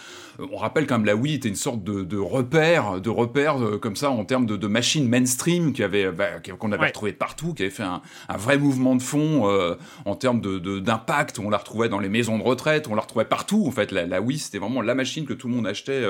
Euh, 0.41 0.47
on 0.51 0.57
rappelle 0.57 0.87
quand 0.87 0.97
même 0.97 1.05
la 1.05 1.15
Wii 1.15 1.35
était 1.35 1.51
une 1.51 1.55
sorte 1.55 1.85
de, 1.85 2.17
repère, 2.17 2.99
de 2.99 3.11
repère 3.11 3.63
euh, 3.63 3.79
comme 3.79 3.95
ça 3.95 4.11
en 4.11 4.25
termes 4.25 4.47
de, 4.47 4.57
de 4.57 4.67
machines 4.67 5.07
mainstream 5.07 5.75
qui 5.75 5.83
avait, 5.83 6.11
bah, 6.11 6.41
qu'on 6.59 6.73
avait 6.73 6.87
retrouvé 6.87 7.13
partout, 7.13 7.53
qui 7.53 7.63
avait 7.63 7.71
fait 7.71 7.83
un, 7.83 8.01
vrai 8.39 8.57
mouvement 8.57 8.97
de 8.97 9.03
fond 9.03 9.51
euh, 9.51 9.75
en 10.07 10.15
termes 10.15 10.41
de, 10.41 10.79
d'impact. 10.79 11.39
On 11.39 11.51
la 11.51 11.59
retrouvait 11.59 11.91
dans 11.91 11.99
les 11.99 12.09
maisons 12.09 12.39
de 12.39 12.43
retraite, 12.43 12.89
on 12.89 12.95
la 12.95 13.03
retrouvait 13.03 13.27
partout. 13.27 13.67
En 13.67 13.71
fait, 13.71 13.93
la, 13.93 14.21
Wii 14.23 14.39
c'était 14.39 14.59
vraiment 14.59 14.81
la 14.81 14.95
machine 14.95 15.27
que 15.27 15.35
tout 15.35 15.49
le 15.49 15.55
monde 15.55 15.67
achetait. 15.67 16.07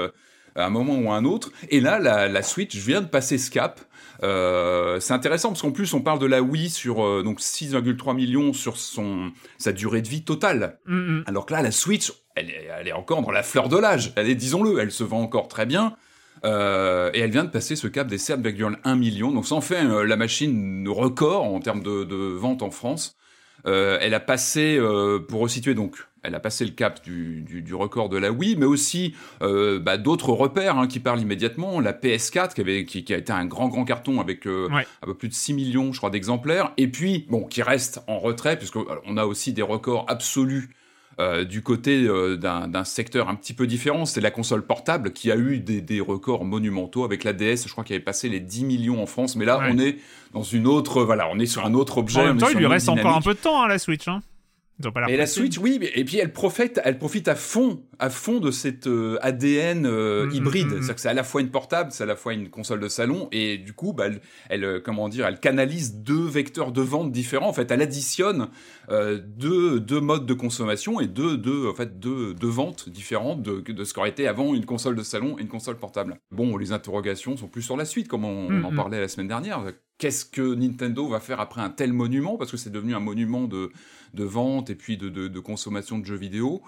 À 0.57 0.67
un 0.67 0.71
moment 0.71 0.99
ou 0.99 1.11
à 1.13 1.17
un 1.17 1.25
autre. 1.25 1.53
Et 1.71 1.81
là, 1.81 1.99
la, 1.99 2.29
la 2.29 2.43
Switch 2.43 2.75
vient 2.77 3.01
de 3.01 3.07
passer 3.07 3.39
ce 3.39 3.51
cap. 3.51 3.81
Euh, 4.23 4.99
c'est 5.01 5.13
intéressant 5.13 5.49
parce 5.49 5.63
qu'en 5.63 5.73
plus 5.73 5.93
on 5.93 6.01
parle 6.01 6.19
de 6.19 6.27
la 6.27 6.43
Wii 6.43 6.71
sur 6.71 7.05
euh, 7.05 7.23
donc 7.23 7.41
6,3 7.41 8.15
millions 8.15 8.53
sur 8.53 8.77
son 8.77 9.31
sa 9.59 9.73
durée 9.73 10.03
de 10.03 10.09
vie 10.09 10.25
totale. 10.25 10.79
Mm. 10.87 11.21
Alors 11.27 11.47
que 11.47 11.53
là 11.53 11.63
la 11.63 11.71
Switch, 11.71 12.13
elle 12.35 12.51
est, 12.51 12.69
elle 12.79 12.89
est 12.89 12.93
encore 12.93 13.23
dans 13.23 13.31
la 13.31 13.43
fleur 13.43 13.69
de 13.69 13.77
l'âge. 13.77 14.13
Elle 14.17 14.31
est, 14.31 14.35
disons-le, 14.35 14.79
elle 14.79 14.91
se 14.91 15.05
vend 15.05 15.21
encore 15.21 15.49
très 15.49 15.67
bien. 15.67 15.97
Euh, 16.45 17.11
et 17.15 17.21
elle 17.21 17.31
vient 17.31 17.45
de 17.45 17.51
passer 17.51 17.77
ce 17.77 17.89
cap 17.89 18.07
des 18.07 18.19
7,1 18.19 18.97
millions. 18.97 19.33
Donc 19.33 19.47
ça 19.47 19.55
en 19.55 19.61
fait 19.61 19.83
la 19.85 20.17
machine 20.17 20.87
record 20.89 21.45
en 21.45 21.61
termes 21.61 21.83
de, 21.83 22.05
de 22.05 22.17
vente 22.17 22.63
en 22.63 22.71
France. 22.71 23.17
elle 23.65 24.15
a 24.15 24.21
passé, 24.21 24.79
pour 25.29 25.41
resituer 25.41 25.75
donc 25.75 25.97
elle 26.27 26.35
a 26.35 26.41
passé 26.41 26.65
le 26.65 26.73
cap 26.73 27.03
du, 27.05 27.75
record 27.75 28.09
de 28.09 28.17
la 28.17 28.31
Wii, 28.31 28.57
mais 28.57 28.67
aussi 28.67 29.15
euh, 29.43 29.79
bah, 29.79 29.97
d'autres 29.97 30.31
repères 30.31 30.79
hein, 30.79 30.87
qui 30.87 31.01
parlent 31.01 31.21
immédiatement. 31.21 31.81
La 31.81 31.93
PS4 31.93 32.55
qui, 32.55 32.61
avait, 32.61 32.85
qui, 32.85 33.13
a 33.13 33.17
été 33.17 33.33
un 33.33 33.47
grand 33.47 33.69
grand 33.69 33.85
carton 33.85 34.21
avec 34.21 34.47
euh, 34.47 34.69
un 34.71 35.07
peu 35.07 35.15
plus 35.15 35.29
de 35.29 35.35
6 35.35 35.55
millions, 35.55 35.93
je 35.93 35.99
crois, 35.99 36.11
d'exemplaires, 36.11 36.73
et 36.77 36.89
puis 36.89 37.27
bon, 37.31 37.45
qui 37.45 37.63
reste 37.63 38.03
en 38.07 38.19
retrait 38.19 38.59
puisqu'on 38.59 39.17
a 39.17 39.25
aussi 39.25 39.53
des 39.53 39.63
records 39.63 40.07
absolus. 40.09 40.71
Euh, 41.19 41.45
du 41.45 41.63
côté 41.63 42.07
d'un 42.37 42.85
secteur 42.85 43.31
un 43.31 43.37
petit 43.37 43.55
peu 43.55 43.67
différent, 43.67 44.05
c'est 44.05 44.21
la 44.21 44.31
console 44.31 44.67
portable 44.67 45.15
qui 45.15 45.33
a 45.33 45.37
eu 45.37 45.61
des, 45.61 46.01
records 46.01 46.45
monumentaux 46.45 47.05
avec 47.05 47.25
la 47.25 47.33
DS, 47.33 47.65
je 47.65 47.73
crois 47.73 47.85
qu'il 47.85 47.97
avait 47.97 48.05
passé 48.05 48.29
les 48.29 48.39
10 48.39 48.67
millions 48.67 49.03
en 49.03 49.07
France, 49.07 49.35
mais 49.35 49.47
là 49.47 49.59
on 49.63 49.79
est 49.79 49.97
dans 50.35 50.43
une 50.43 50.67
autre, 50.67 51.05
voilà, 51.05 51.27
on 51.33 51.39
est 51.39 51.47
sur 51.47 51.65
un 51.65 51.73
autre 51.73 51.97
objet. 51.97 52.21
En 52.21 52.25
même 52.25 52.39
temps, 52.39 52.49
il 52.51 52.59
lui 52.59 52.67
reste 52.67 52.91
encore 52.91 53.17
un 53.17 53.23
peu 53.23 53.33
de 53.33 53.39
temps 53.39 53.63
à 53.63 53.65
hein, 53.65 53.69
la 53.69 53.79
Switch. 53.79 54.07
Hein 54.09 54.21
et 55.09 55.17
la 55.17 55.27
Switch, 55.27 55.59
oui, 55.59 55.81
et 55.95 56.05
puis 56.05 56.19
elle 56.19 56.33
profite, 56.33 56.81
elle 56.85 56.99
profite 56.99 57.29
à 57.29 57.35
fond, 57.35 57.83
à 57.99 58.11
fond 58.11 58.41
de 58.41 58.51
cette 58.51 58.87
euh, 58.87 59.19
ADN 59.23 59.87
euh, 59.87 60.27
mm, 60.27 60.29
mm, 60.29 60.33
hybride. 60.33 60.67
Mm, 60.67 60.71
C'est-à-dire 60.71 60.95
que 60.95 61.01
c'est 61.01 61.09
à 61.09 61.15
la 61.15 61.25
fois 61.25 61.41
une 61.41 61.51
portable, 61.51 61.93
c'est 61.93 62.03
à 62.03 62.07
la 62.07 62.17
fois 62.17 62.35
une 62.35 62.51
console 62.51 62.81
de 62.81 62.89
salon, 62.89 63.29
et 63.33 63.59
du 63.59 63.73
coup, 63.73 63.93
bah, 63.93 64.07
elle, 64.49 64.65
euh, 64.65 64.81
comment 64.83 65.09
dire, 65.09 65.27
elle 65.27 65.41
canalise 65.41 65.97
deux 65.97 66.27
vecteurs 66.27 66.73
de 66.73 66.83
vente 66.83 67.13
différents. 67.13 67.49
En 67.49 67.53
fait, 67.53 67.71
elle 67.71 67.83
additionne 67.83 68.49
deux, 68.89 69.81
deux 69.81 70.01
modes 70.01 70.27
de 70.27 70.35
consommation 70.35 71.01
et 71.01 71.07
deux, 71.07 71.37
deux, 71.37 71.69
en 71.69 71.75
fait, 71.75 71.99
deux, 71.99 72.35
deux 72.35 72.49
ventes 72.49 72.89
différentes 72.89 73.43
de, 73.43 73.61
de 73.61 73.85
ce 73.85 73.93
qu'aurait 73.93 74.11
été 74.11 74.29
avant 74.29 74.55
une 74.55 74.65
console 74.65 74.95
de 74.95 75.03
salon 75.03 75.37
et 75.39 75.43
une 75.43 75.49
console 75.49 75.77
portable. 75.77 76.19
Bon, 76.31 76.57
les 76.57 76.73
interrogations 76.73 77.37
sont 77.37 77.49
plus 77.49 77.63
sur 77.63 77.77
la 77.77 77.85
suite, 77.85 78.09
comme 78.09 78.25
on 78.25 78.63
en 78.63 78.75
parlait 78.75 79.01
la 79.01 79.09
semaine 79.09 79.29
dernière. 79.29 79.63
Qu'est-ce 79.99 80.27
que 80.27 80.55
Nintendo 80.55 81.09
va 81.09 81.21
faire 81.21 81.41
après 81.41 81.63
un 81.63 81.71
tel 81.71 81.93
monument? 81.93 82.37
Parce 82.37 82.51
que 82.51 82.59
c'est 82.59 82.71
devenu 82.71 82.95
un 82.95 83.01
monument 83.01 83.45
de 83.45 83.71
de 84.17 84.25
vente 84.25 84.71
et 84.71 84.75
puis 84.75 84.97
de, 84.97 85.39
consommation 85.39 85.99
de 85.99 86.05
jeux 86.05 86.17
vidéo. 86.17 86.63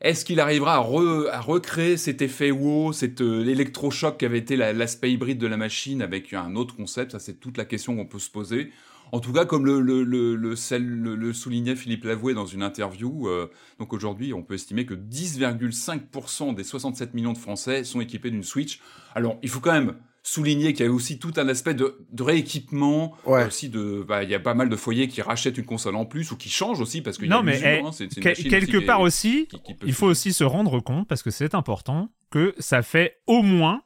Est-ce 0.00 0.24
qu'il 0.24 0.40
arrivera 0.40 0.74
à, 0.76 0.82
re- 0.82 1.28
à 1.30 1.40
recréer 1.40 1.96
cet 1.96 2.20
effet 2.20 2.50
wow, 2.50 2.92
cet 2.92 3.20
euh, 3.20 3.46
électrochoc 3.46 4.18
qui 4.18 4.24
avait 4.26 4.38
été 4.38 4.56
la- 4.56 4.72
l'aspect 4.72 5.10
hybride 5.12 5.38
de 5.38 5.46
la 5.46 5.56
machine 5.56 6.02
avec 6.02 6.32
un 6.34 6.56
autre 6.56 6.76
concept? 6.76 7.12
Ça, 7.12 7.18
c'est 7.18 7.40
toute 7.40 7.56
la 7.56 7.64
question 7.64 7.96
qu'on 7.96 8.06
peut 8.06 8.18
se 8.18 8.30
poser. 8.30 8.70
En 9.12 9.20
tout 9.20 9.32
cas, 9.32 9.44
comme 9.44 9.64
le- 9.64 9.80
le 9.80 11.32
soulignait 11.32 11.76
Philippe 11.76 12.04
Lavoué 12.04 12.34
dans 12.34 12.46
une 12.46 12.62
interview, 12.62 13.28
euh, 13.28 13.50
donc 13.78 13.92
aujourd'hui, 13.92 14.34
on 14.34 14.42
peut 14.42 14.54
estimer 14.54 14.84
que 14.84 14.94
10,5% 14.94 16.52
des 16.52 16.64
67 16.64 17.14
millions 17.14 17.32
de 17.32 17.38
Français 17.38 17.84
sont 17.84 18.00
équipés 18.00 18.30
d'une 18.30 18.42
Switch. 18.42 18.80
Alors, 19.14 19.38
il 19.42 19.48
faut 19.48 19.60
quand 19.60 19.72
même 19.72 19.94
souligner 20.26 20.72
qu'il 20.72 20.86
y 20.86 20.88
a 20.88 20.92
aussi 20.92 21.18
tout 21.18 21.32
un 21.36 21.46
aspect 21.48 21.74
de, 21.74 21.98
de 22.10 22.22
rééquipement, 22.22 23.14
Ouais. 23.26 23.46
aussi 23.46 23.68
de, 23.68 24.02
bah, 24.08 24.22
il 24.24 24.30
y 24.30 24.34
a 24.34 24.40
pas 24.40 24.54
mal 24.54 24.68
de 24.70 24.74
foyers 24.76 25.06
qui 25.06 25.20
rachètent 25.22 25.58
une 25.58 25.66
console 25.66 25.94
en 25.96 26.06
plus 26.06 26.32
ou 26.32 26.36
qui 26.36 26.48
changent 26.48 26.80
aussi 26.80 27.02
parce 27.02 27.18
qu'il 27.18 27.28
y 27.28 27.32
a 27.32 27.36
Non, 27.36 27.42
mais 27.42 27.60
eh, 27.62 27.80
hein, 27.80 27.92
c'est- 27.92 28.08
que- 28.08 28.20
quelque 28.20 28.44
aussi 28.56 28.66
qui 28.70 28.76
est- 28.76 28.86
part 28.86 29.00
aussi, 29.02 29.46
qui- 29.48 29.62
qui 29.62 29.74
peut 29.74 29.86
il 29.86 29.92
faut 29.92 30.06
aussi 30.06 30.32
se 30.32 30.42
rendre 30.42 30.80
compte, 30.80 31.06
parce 31.06 31.22
que 31.22 31.30
c'est 31.30 31.54
important, 31.54 32.08
que 32.30 32.54
ça 32.58 32.80
fait 32.82 33.18
au 33.26 33.42
moins 33.42 33.82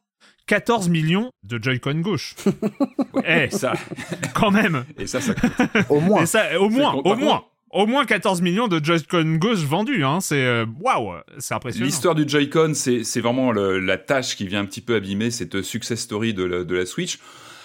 14 0.46 0.88
millions 0.88 1.30
de 1.42 1.62
Joy-Con 1.62 2.00
gauche. 2.00 2.34
Eh, 3.26 3.50
ça, 3.50 3.72
quand 4.34 4.50
même. 4.52 4.84
et 4.96 5.06
ça, 5.08 5.20
ça 5.20 5.34
coûte. 5.34 5.50
Au 5.90 6.00
moins. 6.00 6.22
Et 6.22 6.26
ça, 6.26 6.58
au 6.60 6.68
moins, 6.70 6.94
au 6.94 7.16
moins. 7.16 7.44
Au 7.70 7.86
moins 7.86 8.06
14 8.06 8.40
millions 8.40 8.66
de 8.68 8.82
Joy-Con 8.82 9.36
gauche 9.36 9.58
vendus, 9.58 10.02
hein. 10.04 10.20
C'est 10.20 10.44
euh, 10.44 10.64
waouh, 10.80 11.14
c'est 11.38 11.54
impressionnant. 11.54 11.86
L'histoire 11.86 12.14
du 12.14 12.24
Joy-Con, 12.26 12.72
c'est 12.74 13.20
vraiment 13.20 13.52
le- 13.52 13.78
la 13.78 13.98
tâche 13.98 14.36
qui 14.36 14.46
vient 14.46 14.60
un 14.60 14.64
petit 14.66 14.80
peu 14.80 14.94
abîmer 14.94 15.30
cette 15.30 15.60
success 15.62 16.00
story 16.00 16.32
de 16.34 16.44
la, 16.44 16.64
de 16.64 16.74
la 16.74 16.86
Switch. 16.86 17.18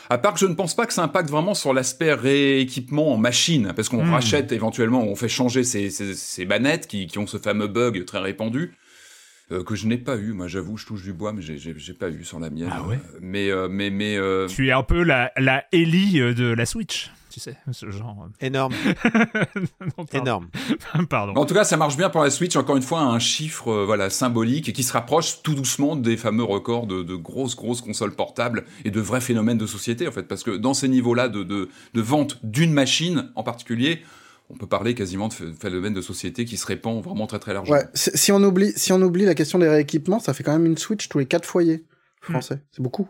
À 0.10 0.17
part 0.17 0.33
que 0.33 0.39
je 0.41 0.45
ne 0.45 0.53
pense 0.53 0.75
pas 0.75 0.86
que 0.86 0.93
ça 0.93 1.01
impacte 1.03 1.29
vraiment 1.29 1.53
sur 1.53 1.74
l'aspect 1.74 2.13
rééquipement 2.13 3.13
en 3.13 3.17
machine, 3.17 3.72
parce 3.75 3.88
qu'on 3.88 4.03
Hmm. 4.05 4.12
rachète 4.12 4.51
éventuellement, 4.51 5.01
on 5.03 5.15
fait 5.15 5.29
changer 5.29 5.63
ces, 5.63 5.89
ces, 5.89 6.13
ces 6.13 6.45
manettes 6.45 6.88
qui, 6.88 7.07
qui 7.07 7.17
ont 7.19 7.25
ce 7.27 7.38
fameux 7.38 7.67
bug 7.67 8.03
très 8.05 8.19
répandu. 8.19 8.74
euh, 9.51 9.62
que 9.63 9.75
je 9.75 9.88
n'ai 9.88 9.98
pas 9.98 10.15
eu, 10.17 10.31
moi 10.31 10.48
j'avoue, 10.48 10.77
je 10.77 10.86
touche 10.86 11.03
du 11.03 11.12
bois, 11.13 11.31
mais 11.33 11.41
j'ai- 11.41 11.93
pas 11.93 12.10
eu 12.10 12.24
sur 12.24 12.39
la 12.39 12.50
mienne. 12.50 12.69
Ah 12.72 12.81
ouais? 12.83 12.95
Euh, 13.15 13.19
Mais 13.22 13.50
euh, 13.51 13.67
mais 13.69 13.89
mais 13.89 14.15
euh, 14.17 14.48
Tu 14.48 14.67
es 14.69 14.72
un 14.72 14.83
peu 14.83 15.03
la, 15.03 15.31
la 15.38 15.65
Ellie 15.74 16.13
de 16.33 16.45
la 16.53 16.65
Switch, 16.65 17.12
tu 17.34 17.40
sais, 17.40 17.58
ce 17.72 17.90
genre. 17.90 18.30
Énorme, 18.42 18.74
Non, 19.98 20.06
pardon. 20.06 20.22
énorme. 20.22 20.48
Pardon. 21.10 21.34
En 21.36 21.46
tout 21.46 21.54
cas, 21.56 21.63
ça 21.63 21.78
marche 21.78 21.98
bien 21.98 22.10
pour 22.12 22.22
la 22.22 22.30
Switch. 22.30 22.56
Encore 22.56 22.75
une 22.75 22.84
fois, 22.84 23.00
un 23.02 23.18
chiffre 23.18 23.70
euh, 23.70 23.86
voilà 23.86 24.10
symbolique 24.12 24.70
et 24.70 24.74
qui 24.74 24.84
se 24.84 24.94
rapproche 24.94 25.42
tout 25.42 25.56
doucement 25.56 25.96
des 25.96 26.16
fameux 26.16 26.44
records 26.44 26.86
de, 26.86 27.02
de 27.02 27.16
grosses 27.16 27.56
grosses 27.56 27.82
consoles 27.82 28.16
portables 28.16 28.66
et 28.86 28.92
de 28.92 29.02
vrais 29.02 29.20
phénomènes 29.22 29.58
de 29.58 29.66
société 29.66 30.08
en 30.08 30.12
fait. 30.12 30.24
Parce 30.28 30.44
que 30.44 30.52
dans 30.52 30.75
ces 30.75 30.88
niveaux-là 30.88 31.28
de, 31.28 31.42
de, 31.44 31.70
de 31.94 32.02
vente 32.02 32.40
d'une 32.46 32.72
machine 32.72 33.32
en 33.36 33.42
particulier, 33.44 34.04
on 34.52 34.56
peut 34.56 34.68
parler 34.68 34.94
quasiment 34.94 35.30
de 35.30 35.34
ph- 35.34 35.54
phénomène 35.60 35.94
de 35.94 36.02
société 36.02 36.46
qui 36.46 36.58
se 36.58 36.68
répand 36.68 37.02
vraiment 37.04 37.25
très 37.25 37.40
très 37.40 37.54
largement. 37.56 37.75
Ouais, 37.78 37.88
si 37.96 38.32
on 38.32 38.44
oublie, 38.44 38.74
si 38.75 38.94
on 38.94 39.02
oublie 39.02 39.25
la 39.25 39.34
question 39.34 39.58
des 39.58 39.68
rééquipements, 39.70 40.20
ça 40.20 40.36
fait 40.36 40.44
quand 40.44 40.54
même 40.54 40.68
une 40.68 40.78
Switch 40.78 41.10
tous 41.10 41.18
les 41.18 41.25
quatre 41.25 41.46
foyers 41.46 41.84
français. 42.22 42.62
C'est 42.72 42.84
beaucoup. 42.84 43.10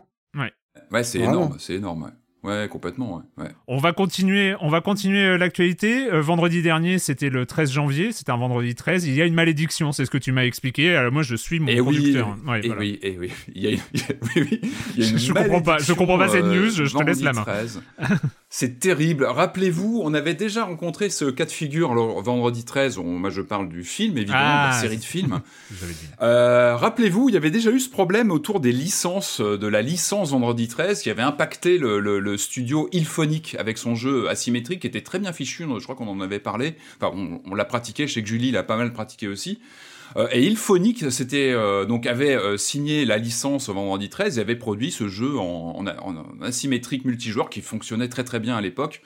Ouais, 0.90 1.02
c'est 1.04 1.18
Vraiment. 1.18 1.32
énorme, 1.34 1.56
c'est 1.58 1.74
énorme. 1.74 2.02
Ouais. 2.04 2.10
Ouais, 2.44 2.68
complètement. 2.70 3.24
Ouais. 3.38 3.44
ouais. 3.44 3.50
On 3.66 3.78
va 3.78 3.92
continuer, 3.92 4.54
on 4.60 4.68
va 4.68 4.80
continuer 4.82 5.24
euh, 5.24 5.38
l'actualité. 5.38 6.08
Euh, 6.12 6.20
vendredi 6.20 6.60
dernier, 6.62 6.98
c'était 6.98 7.30
le 7.30 7.46
13 7.46 7.72
janvier, 7.72 8.12
c'était 8.12 8.30
un 8.32 8.36
vendredi 8.36 8.74
13. 8.74 9.06
Il 9.06 9.14
y 9.14 9.22
a 9.22 9.24
une 9.24 9.34
malédiction, 9.34 9.92
c'est 9.92 10.04
ce 10.04 10.10
que 10.10 10.18
tu 10.18 10.30
m'as 10.30 10.44
expliqué. 10.44 10.94
Alors 10.94 11.10
moi, 11.10 11.22
je 11.22 11.34
suis 11.36 11.58
mon 11.58 11.68
Et 11.68 11.80
oui, 11.80 11.96
conducteur. 11.96 12.36
Ouais, 12.46 12.60
et 12.62 12.66
voilà. 12.66 12.80
oui, 12.82 12.98
et 13.02 13.16
oui, 13.18 13.30
il 13.54 13.62
y 13.62 13.74
a, 13.74 13.78
a- 13.78 13.82
oui, 14.36 14.42
oui, 14.50 14.60
il 14.96 15.02
y 15.04 15.06
a 15.06 15.10
une 15.10 15.18
Je 15.18 15.32
comprends 15.32 15.62
pas- 15.62 15.78
je 15.78 15.92
comprends 15.94 16.18
pas 16.18 16.28
cette 16.28 16.44
news, 16.44 16.68
je 16.70 16.84
te 16.84 17.02
laisse 17.02 17.22
la 17.22 17.32
main. 17.32 17.44
vendredi 18.54 18.70
13. 18.70 18.70
C'est 18.70 18.78
terrible. 18.78 19.24
Rappelez-vous, 19.24 20.00
on 20.04 20.14
avait 20.14 20.34
déjà 20.34 20.64
rencontré 20.64 21.10
ce 21.10 21.24
cas 21.24 21.44
de 21.44 21.50
figure 21.50 21.92
le 21.94 22.00
vendredi 22.22 22.64
13. 22.64 22.98
On- 22.98 23.02
moi, 23.18 23.30
je 23.30 23.40
parle 23.42 23.68
du 23.68 23.82
film, 23.82 24.16
évidemment, 24.16 24.38
Ah, 24.42 24.68
de 24.68 24.74
la 24.76 24.80
série 24.80 24.98
de 24.98 25.04
films. 25.04 25.40
Euh, 26.22 26.76
Rappelez-vous, 26.76 27.28
il 27.28 27.34
y 27.34 27.36
avait 27.36 27.50
déjà 27.50 27.70
eu 27.70 27.80
ce 27.80 27.90
problème 27.90 28.30
autour 28.30 28.60
des 28.60 28.70
licences, 28.72 29.40
euh, 29.40 29.58
de 29.58 29.66
la 29.66 29.82
licence 29.82 30.30
Vendredi 30.30 30.68
13, 30.68 31.02
qui 31.02 31.10
avait 31.10 31.22
impacté 31.22 31.78
le, 31.78 31.98
le- 31.98 32.20
le 32.20 32.36
studio 32.36 32.88
Ilphonic 32.92 33.56
avec 33.58 33.76
son 33.78 33.94
jeu 33.94 34.28
asymétrique, 34.28 34.80
qui 34.80 34.86
était 34.86 35.00
très 35.02 35.18
bien 35.18 35.32
fichu. 35.32 35.64
Je 35.78 35.82
crois 35.82 35.96
qu'on 35.96 36.08
en 36.08 36.20
avait 36.20 36.38
parlé. 36.38 36.76
Enfin, 37.00 37.12
on, 37.16 37.40
on 37.50 37.54
l'a 37.54 37.64
pratiqué. 37.64 38.06
Je 38.06 38.12
sais 38.14 38.22
que 38.22 38.28
Julie 38.28 38.50
l'a 38.52 38.62
pas 38.62 38.76
mal 38.76 38.92
pratiqué 38.92 39.26
aussi. 39.28 39.58
Euh, 40.16 40.28
et 40.32 40.44
Ilphonic, 40.44 41.10
c'était 41.10 41.50
euh, 41.52 41.84
donc 41.86 42.06
avait 42.06 42.34
euh, 42.36 42.56
signé 42.56 43.04
la 43.04 43.18
licence 43.18 43.68
Vendredi 43.68 44.08
13 44.08 44.38
et 44.38 44.40
avait 44.40 44.56
produit 44.56 44.90
ce 44.92 45.08
jeu 45.08 45.36
en, 45.38 45.76
en- 45.78 45.86
en 45.86 46.42
asymétrique 46.42 47.04
multijoueur 47.04 47.50
qui 47.50 47.60
fonctionnait 47.62 48.08
très 48.08 48.24
très 48.24 48.40
bien 48.40 48.56
à 48.56 48.60
l'époque. 48.60 49.02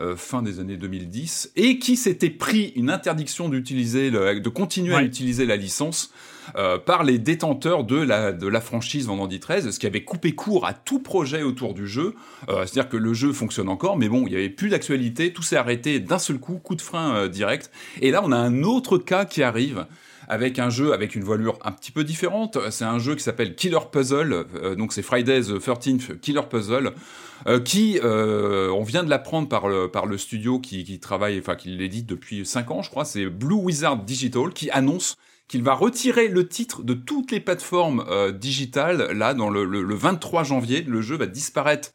euh, 0.00 0.16
fin 0.16 0.40
des 0.42 0.60
années 0.60 0.78
2010 0.78 1.52
et 1.56 1.78
qui 1.78 1.96
s'était 1.96 2.30
pris 2.30 2.72
une 2.74 2.88
interdiction 2.90 3.48
d'utiliser 3.50 4.10
de 4.10 4.48
continuer 4.48 4.94
à 4.94 5.02
utiliser 5.02 5.44
la 5.44 5.56
licence 5.56 6.10
euh, 6.56 6.78
par 6.78 7.04
les 7.04 7.18
détenteurs 7.18 7.84
de 7.84 7.96
la, 7.96 8.32
de 8.32 8.46
la 8.46 8.60
franchise 8.62 9.06
Vendredi 9.06 9.40
13, 9.40 9.70
ce 9.70 9.78
qui 9.78 9.86
avait 9.86 10.02
coupé 10.04 10.32
court 10.32 10.66
à 10.66 10.72
tout 10.72 11.00
projet 11.00 11.42
autour 11.42 11.74
du 11.74 11.86
jeu. 11.86 12.14
Euh, 12.48 12.64
C'est-à-dire 12.66 12.88
que 12.88 12.96
le 12.96 13.12
jeu 13.12 13.32
fonctionne 13.34 13.68
encore, 13.68 13.98
mais 13.98 14.08
bon, 14.08 14.24
il 14.26 14.30
n'y 14.30 14.36
avait 14.36 14.48
plus 14.48 14.70
d'actualité, 14.70 15.32
tout 15.34 15.42
s'est 15.42 15.56
arrêté 15.56 16.00
d'un 16.00 16.18
seul 16.18 16.38
coup, 16.38 16.56
coup 16.58 16.74
de 16.76 16.82
frein 16.82 17.28
direct. 17.28 17.70
Et 18.00 18.10
là, 18.10 18.22
on 18.24 18.32
a 18.32 18.36
un 18.38 18.62
autre 18.62 18.96
cas 18.96 19.26
qui 19.26 19.42
arrive 19.42 19.86
avec 20.30 20.60
un 20.60 20.70
jeu 20.70 20.92
avec 20.92 21.16
une 21.16 21.24
voilure 21.24 21.58
un 21.64 21.72
petit 21.72 21.90
peu 21.90 22.04
différente. 22.04 22.56
C'est 22.70 22.84
un 22.84 23.00
jeu 23.00 23.16
qui 23.16 23.22
s'appelle 23.22 23.56
Killer 23.56 23.80
Puzzle, 23.90 24.46
euh, 24.54 24.76
donc 24.76 24.92
c'est 24.92 25.02
Friday 25.02 25.40
the 25.42 25.58
13th 25.58 26.18
Killer 26.20 26.42
Puzzle, 26.48 26.92
euh, 27.48 27.58
qui, 27.58 27.98
euh, 28.04 28.70
on 28.70 28.84
vient 28.84 29.02
de 29.02 29.10
l'apprendre 29.10 29.48
par 29.48 29.66
le, 30.06 30.18
studio 30.18 30.60
qui, 30.60 31.00
travaille, 31.00 31.38
enfin 31.40 31.56
qui 31.56 31.70
l'édite 31.70 32.06
depuis 32.06 32.46
5 32.46 32.70
ans, 32.70 32.82
je 32.82 32.90
crois, 32.90 33.04
c'est 33.04 33.26
Blue 33.26 33.56
Wizard 33.56 34.04
Digital, 34.04 34.52
qui 34.54 34.70
annonce 34.70 35.16
qu'il 35.48 35.64
va 35.64 35.74
retirer 35.74 36.28
le 36.28 36.46
titre 36.46 36.84
de 36.84 36.94
toutes 36.94 37.32
les 37.32 37.40
plateformes 37.40 38.04
digitales. 38.32 39.10
Là, 39.10 39.34
dans 39.34 39.50
le 39.50 39.94
23 39.94 40.44
janvier, 40.44 40.82
le 40.82 41.02
jeu 41.02 41.16
va 41.16 41.26
disparaître 41.26 41.90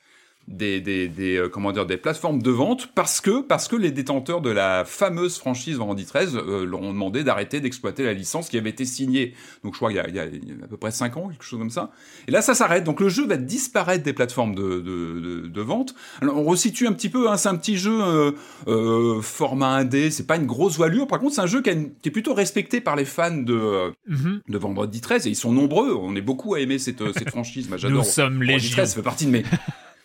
des, 0.48 0.80
des, 0.80 1.08
des, 1.08 1.38
euh, 1.38 1.50
comment 1.50 1.72
dire, 1.72 1.86
des 1.86 1.98
plateformes 1.98 2.42
de 2.42 2.52
vente 2.52 2.88
parce 2.94 3.20
que, 3.20 3.42
parce 3.42 3.68
que 3.68 3.76
les 3.76 3.92
détenteurs 3.92 4.42
de 4.42 4.50
la 4.52 4.86
fameuse 4.86 5.38
franchise 5.38 5.78
Vendredi 5.78 6.06
13 6.06 6.36
euh, 6.36 6.66
leur 6.66 6.82
ont 6.82 6.94
demandé 6.94 7.24
d'arrêter 7.24 7.60
d'exploiter 7.62 8.04
la 8.04 8.14
licence 8.14 8.50
qui 8.50 8.58
avait 8.58 8.70
été 8.70 8.86
signée, 8.86 9.34
donc 9.64 9.74
je 9.74 9.80
crois 9.80 9.92
il 9.92 9.96
y 9.96 10.00
a, 10.00 10.08
y 10.08 10.20
à 10.20 10.68
peu 10.70 10.78
près 10.78 10.92
5 10.92 11.18
ans, 11.18 11.30
quelque 11.30 11.44
chose 11.44 11.58
comme 11.60 11.70
ça. 11.72 11.90
Et 12.28 12.32
là, 12.32 12.42
ça 12.42 12.54
s'arrête. 12.54 12.84
Donc 12.84 13.00
le 13.00 13.10
jeu 13.10 13.26
va 13.26 13.38
disparaître 13.38 14.04
des 14.04 14.14
plateformes 14.14 14.54
de, 14.54 14.80
de, 14.82 15.20
de, 15.20 15.48
de 15.48 15.62
vente. 15.62 15.96
Alors 16.22 16.38
on 16.38 16.44
resitue 16.44 16.86
un 16.88 16.94
petit 16.94 17.10
peu, 17.10 17.30
hein, 17.30 17.38
c'est 17.38 17.50
un 17.50 17.56
petit 17.56 17.78
jeu 17.78 17.98
euh, 18.04 18.32
euh, 18.68 19.22
format 19.22 19.84
1D, 19.84 20.12
c'est 20.12 20.28
pas 20.28 20.36
une 20.38 20.46
grosse 20.46 20.78
voilure. 20.78 21.08
Par 21.08 21.20
contre, 21.20 21.34
c'est 21.36 21.42
un 21.42 21.48
jeu 21.48 21.62
qui, 21.62 21.70
a 21.70 21.74
une- 21.74 21.92
qui 22.02 22.10
est 22.10 22.12
plutôt 22.12 22.34
respecté 22.34 22.82
par 22.82 22.96
les 22.96 23.06
fans 23.06 23.36
de, 23.36 23.92
Mhm. 24.08 24.42
de 24.48 24.58
Vendredi 24.58 25.02
13 25.02 25.26
et 25.26 25.30
ils 25.32 25.36
sont 25.36 25.52
nombreux. 25.52 25.94
On 25.96 26.16
est 26.16 26.22
beaucoup 26.22 26.54
à 26.54 26.60
aimer 26.60 26.78
cette, 26.78 27.02
euh, 27.02 27.12
cette 27.18 27.30
franchise. 27.32 27.68
J'adore. 27.78 27.98
Nous 27.98 28.04
sommes 28.04 28.34
Vendredi 28.34 28.52
légion. 28.54 28.72
13 28.78 28.94
fait 28.96 29.02
partie 29.02 29.26
de 29.26 29.32
mes, 29.32 29.44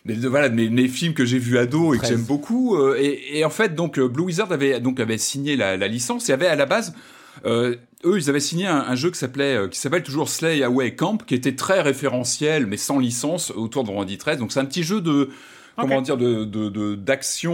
mais 0.04 0.14
de, 0.14 0.28
voilà, 0.28 0.48
mes, 0.48 0.70
mes 0.70 0.88
films 0.88 1.14
que 1.14 1.24
j'ai 1.24 1.38
vus 1.38 1.58
ado 1.58 1.92
et 1.94 1.98
que 1.98 2.04
13. 2.04 2.16
j'aime 2.16 2.26
beaucoup. 2.26 2.76
euh, 2.76 2.96
et, 2.98 3.38
et 3.38 3.44
en 3.44 3.50
fait, 3.50 3.74
donc 3.74 3.98
euh, 3.98 4.08
Blue 4.08 4.24
Wizard 4.24 4.50
avait 4.52 4.80
donc 4.80 4.98
avait 5.00 5.18
signé 5.18 5.56
la, 5.56 5.76
la 5.76 5.88
licence 5.88 6.28
et 6.28 6.32
avait 6.32 6.46
à 6.46 6.56
la 6.56 6.66
base. 6.66 6.94
euh, 7.44 7.76
eux, 8.04 8.16
ils 8.16 8.30
avaient 8.30 8.40
signé 8.40 8.66
un, 8.66 8.78
un 8.78 8.94
jeu 8.94 9.10
qui 9.10 9.18
s'appelait, 9.18 9.56
euh, 9.56 9.68
qui 9.68 9.78
s'appelle 9.78 10.02
toujours 10.02 10.28
Slay 10.30 10.62
Away 10.62 10.94
Camp, 10.94 11.18
qui 11.18 11.34
était 11.34 11.54
très 11.54 11.82
référentiel, 11.82 12.66
mais 12.66 12.78
sans 12.78 12.98
licence, 12.98 13.50
autour 13.50 13.82
de 13.84 13.88
Vendredi 13.88 14.16
13. 14.16 14.38
Donc 14.38 14.52
c'est 14.52 14.60
un 14.60 14.64
petit 14.64 14.82
jeu 14.82 15.00
de, 15.02 15.28
comment 15.76 16.00
dire, 16.02 16.16
de, 16.16 16.44
de, 16.44 16.68
de- 16.68 16.94
d'action 16.94 17.52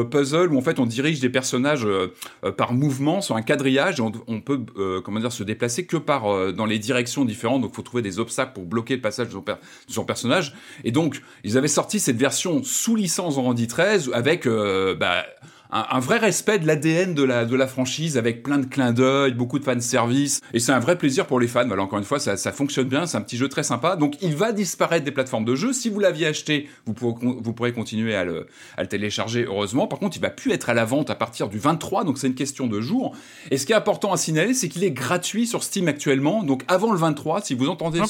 euh, 0.00 0.04
puzzle 0.04 0.52
où 0.52 0.58
en 0.58 0.60
fait 0.62 0.78
on 0.78 0.86
dirige 0.86 1.20
des 1.20 1.28
personnages 1.28 1.84
euh, 1.86 2.12
euh, 2.44 2.52
par 2.52 2.72
mouvement 2.72 3.20
sur 3.20 3.36
un 3.36 3.42
quadrillage 3.42 3.98
et 4.00 4.02
on, 4.02 4.12
on 4.26 4.40
peut, 4.40 4.60
euh, 4.76 5.00
comment 5.00 5.20
dire, 5.20 5.32
se 5.32 5.42
déplacer 5.44 5.86
que 5.86 5.96
par 5.96 6.26
euh, 6.32 6.52
dans 6.52 6.66
les 6.66 6.78
directions 6.78 7.24
différentes. 7.24 7.62
Donc 7.62 7.74
faut 7.74 7.82
trouver 7.82 8.02
des 8.02 8.18
obstacles 8.18 8.52
pour 8.54 8.64
bloquer 8.64 8.96
le 8.96 9.00
passage 9.02 9.28
de 9.28 9.32
son, 9.32 9.42
per- 9.42 9.54
de 9.88 9.92
son 9.92 10.04
personnage. 10.04 10.54
Et 10.84 10.92
donc 10.92 11.20
ils 11.44 11.56
avaient 11.58 11.68
sorti 11.68 12.00
cette 12.00 12.16
version 12.16 12.62
sous 12.62 12.96
licence 12.96 13.36
Vendredi 13.36 13.66
13 13.66 14.10
avec 14.14 14.46
euh, 14.46 14.94
bah, 14.94 15.24
un, 15.72 15.86
un 15.90 16.00
vrai 16.00 16.18
respect 16.18 16.58
de 16.58 16.66
l'ADN 16.66 17.14
de 17.14 17.22
la, 17.22 17.44
de 17.44 17.56
la 17.56 17.66
franchise 17.66 18.16
avec 18.18 18.42
plein 18.42 18.58
de 18.58 18.66
clins 18.66 18.92
d'œil, 18.92 19.34
beaucoup 19.34 19.58
de 19.58 19.64
fanservice. 19.64 20.40
Et 20.52 20.60
c'est 20.60 20.72
un 20.72 20.78
vrai 20.78 20.96
plaisir 20.96 21.26
pour 21.26 21.40
les 21.40 21.46
fans. 21.46 21.66
Voilà, 21.66 21.82
encore 21.82 21.98
une 21.98 22.04
fois, 22.04 22.18
ça, 22.18 22.36
ça 22.36 22.52
fonctionne 22.52 22.88
bien. 22.88 23.06
C'est 23.06 23.16
un 23.16 23.22
petit 23.22 23.36
jeu 23.36 23.48
très 23.48 23.62
sympa. 23.62 23.96
Donc, 23.96 24.16
il 24.22 24.34
va 24.34 24.52
disparaître 24.52 25.04
des 25.04 25.10
plateformes 25.10 25.44
de 25.44 25.54
jeu. 25.54 25.72
Si 25.72 25.88
vous 25.88 26.00
l'aviez 26.00 26.26
acheté, 26.26 26.68
vous 26.86 26.92
pourrez, 26.92 27.14
vous 27.22 27.52
pourrez 27.52 27.72
continuer 27.72 28.14
à 28.14 28.24
le, 28.24 28.46
à 28.76 28.82
le 28.82 28.88
télécharger, 28.88 29.44
heureusement. 29.44 29.86
Par 29.86 29.98
contre, 29.98 30.16
il 30.16 30.20
va 30.20 30.30
plus 30.30 30.52
être 30.52 30.70
à 30.70 30.74
la 30.74 30.84
vente 30.84 31.10
à 31.10 31.14
partir 31.14 31.48
du 31.48 31.58
23. 31.58 32.04
Donc, 32.04 32.18
c'est 32.18 32.26
une 32.26 32.34
question 32.34 32.66
de 32.66 32.80
jour. 32.80 33.14
Et 33.50 33.58
ce 33.58 33.66
qui 33.66 33.72
est 33.72 33.76
important 33.76 34.12
à 34.12 34.16
signaler, 34.16 34.54
c'est 34.54 34.68
qu'il 34.68 34.84
est 34.84 34.90
gratuit 34.90 35.46
sur 35.46 35.62
Steam 35.62 35.88
actuellement. 35.88 36.42
Donc, 36.42 36.62
avant 36.68 36.92
le 36.92 36.98
23, 36.98 37.42
si 37.42 37.54
vous 37.54 37.68
entendez 37.68 38.00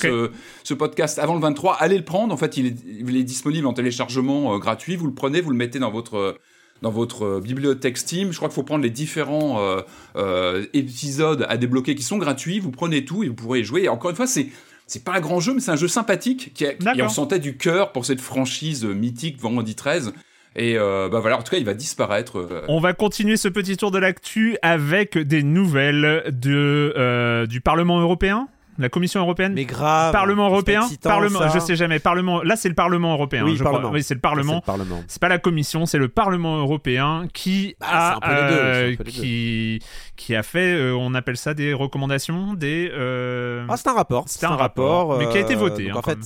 ce 0.64 0.74
podcast 0.74 1.18
avant 1.18 1.34
le 1.34 1.40
23, 1.40 1.76
allez 1.80 1.98
le 1.98 2.04
prendre. 2.04 2.32
En 2.32 2.36
fait, 2.36 2.56
il 2.56 2.66
est, 2.66 2.76
il 2.86 3.16
est 3.16 3.24
disponible 3.24 3.66
en 3.66 3.72
téléchargement 3.72 4.54
euh, 4.54 4.58
gratuit. 4.58 4.96
Vous 4.96 5.06
le 5.06 5.14
prenez, 5.14 5.40
vous 5.40 5.50
le 5.50 5.56
mettez 5.56 5.78
dans 5.78 5.90
votre 5.90 6.38
dans 6.82 6.90
votre 6.90 7.24
euh, 7.24 7.40
bibliothèque 7.40 7.98
Steam. 7.98 8.32
Je 8.32 8.36
crois 8.36 8.48
qu'il 8.48 8.54
faut 8.54 8.62
prendre 8.62 8.82
les 8.82 8.90
différents 8.90 9.60
euh, 9.60 9.80
euh, 10.16 10.66
épisodes 10.72 11.46
à 11.48 11.56
débloquer 11.56 11.94
qui 11.94 12.02
sont 12.02 12.18
gratuits. 12.18 12.60
Vous 12.60 12.70
prenez 12.70 13.04
tout 13.04 13.24
et 13.24 13.28
vous 13.28 13.34
pourrez 13.34 13.60
y 13.60 13.64
jouer. 13.64 13.84
Et 13.84 13.88
encore 13.88 14.10
une 14.10 14.16
fois, 14.16 14.26
c'est 14.26 14.48
c'est 14.86 15.04
pas 15.04 15.12
un 15.12 15.20
grand 15.20 15.38
jeu, 15.38 15.54
mais 15.54 15.60
c'est 15.60 15.70
un 15.70 15.76
jeu 15.76 15.86
sympathique 15.86 16.52
qui 16.52 16.66
a, 16.66 16.72
on 17.04 17.08
sentait 17.08 17.38
du 17.38 17.56
cœur 17.56 17.92
pour 17.92 18.04
cette 18.04 18.20
franchise 18.20 18.84
mythique 18.84 19.40
Vendredi 19.40 19.76
13. 19.76 20.12
Et 20.56 20.76
euh, 20.76 21.08
bah 21.08 21.20
voilà, 21.20 21.38
en 21.38 21.42
tout 21.42 21.52
cas, 21.52 21.58
il 21.58 21.64
va 21.64 21.74
disparaître. 21.74 22.64
On 22.66 22.80
va 22.80 22.92
continuer 22.92 23.36
ce 23.36 23.46
petit 23.46 23.76
tour 23.76 23.92
de 23.92 23.98
l'actu 23.98 24.56
avec 24.62 25.16
des 25.16 25.44
nouvelles 25.44 26.24
de, 26.32 27.46
du 27.46 27.60
Parlement 27.60 28.00
européen, 28.00 28.48
la 28.82 28.88
Commission 28.88 29.20
européenne. 29.20 29.52
Mais 29.54 29.64
grave. 29.64 30.12
Parlement 30.12 30.46
européen, 30.48 30.82
excitant, 30.82 31.08
Parlement, 31.10 31.38
ça. 31.40 31.48
je 31.48 31.58
sais 31.58 31.76
jamais. 31.76 31.98
Parlement, 31.98 32.42
là 32.42 32.56
c'est 32.56 32.68
le 32.68 32.74
Parlement 32.74 33.12
européen. 33.12 33.44
Oui, 33.44 33.56
je 33.56 33.62
Parlement. 33.62 33.80
crois. 33.88 33.92
Oui, 33.94 34.02
c'est 34.02 34.14
le 34.14 34.20
Parlement. 34.20 34.56
le 34.56 34.60
Parlement. 34.60 35.02
C'est 35.08 35.20
pas 35.20 35.28
la 35.28 35.38
Commission, 35.38 35.86
c'est 35.86 35.98
le 35.98 36.08
Parlement 36.08 36.56
européen 36.58 37.26
qui 37.32 37.76
Bah, 37.80 38.18
a 38.22 38.48
deux, 38.50 38.88
les 38.90 38.96
qui 39.04 39.78
qui 40.16 40.34
a 40.34 40.42
fait, 40.42 40.74
euh, 40.74 40.94
on 40.94 41.14
appelle 41.14 41.36
ça 41.36 41.54
des 41.54 41.72
recommandations, 41.72 42.54
des. 42.54 42.90
euh, 42.92 43.64
Ah, 43.68 43.76
c'est 43.76 43.88
un 43.88 43.94
rapport. 43.94 44.24
C'est 44.26 44.44
un 44.46 44.56
rapport, 44.56 45.18
mais 45.18 45.28
qui 45.28 45.36
a 45.38 45.40
été 45.40 45.54
euh, 45.54 45.58
voté, 45.58 45.84
donc 45.84 45.92
hein, 45.96 45.98
en 45.98 46.02
quand 46.02 46.10
fait, 46.10 46.16
même. 46.16 46.24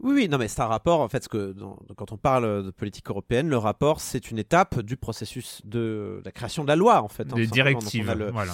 oui, 0.00 0.12
oui, 0.14 0.28
non, 0.28 0.38
mais 0.38 0.48
c'est 0.48 0.60
un 0.60 0.66
rapport. 0.66 1.00
En 1.00 1.08
fait, 1.08 1.22
ce 1.24 1.28
que 1.28 1.52
dans- 1.52 1.78
quand 1.96 2.12
on 2.12 2.16
parle 2.16 2.64
de 2.64 2.70
politique 2.70 3.08
européenne, 3.08 3.48
le 3.48 3.56
rapport, 3.58 4.00
c'est 4.00 4.30
une 4.30 4.38
étape 4.38 4.80
du 4.80 4.96
processus 4.96 5.60
de 5.64 6.20
la 6.24 6.30
création 6.32 6.62
de 6.64 6.68
la 6.68 6.76
loi, 6.76 7.02
en 7.02 7.08
fait. 7.08 7.22
hein, 7.22 7.34
des. 7.36 7.42
Donc, 7.46 7.50
on 7.52 7.54
directives. 7.54 8.10
a 8.10 8.14
le- 8.14 8.30
Voilà. 8.30 8.52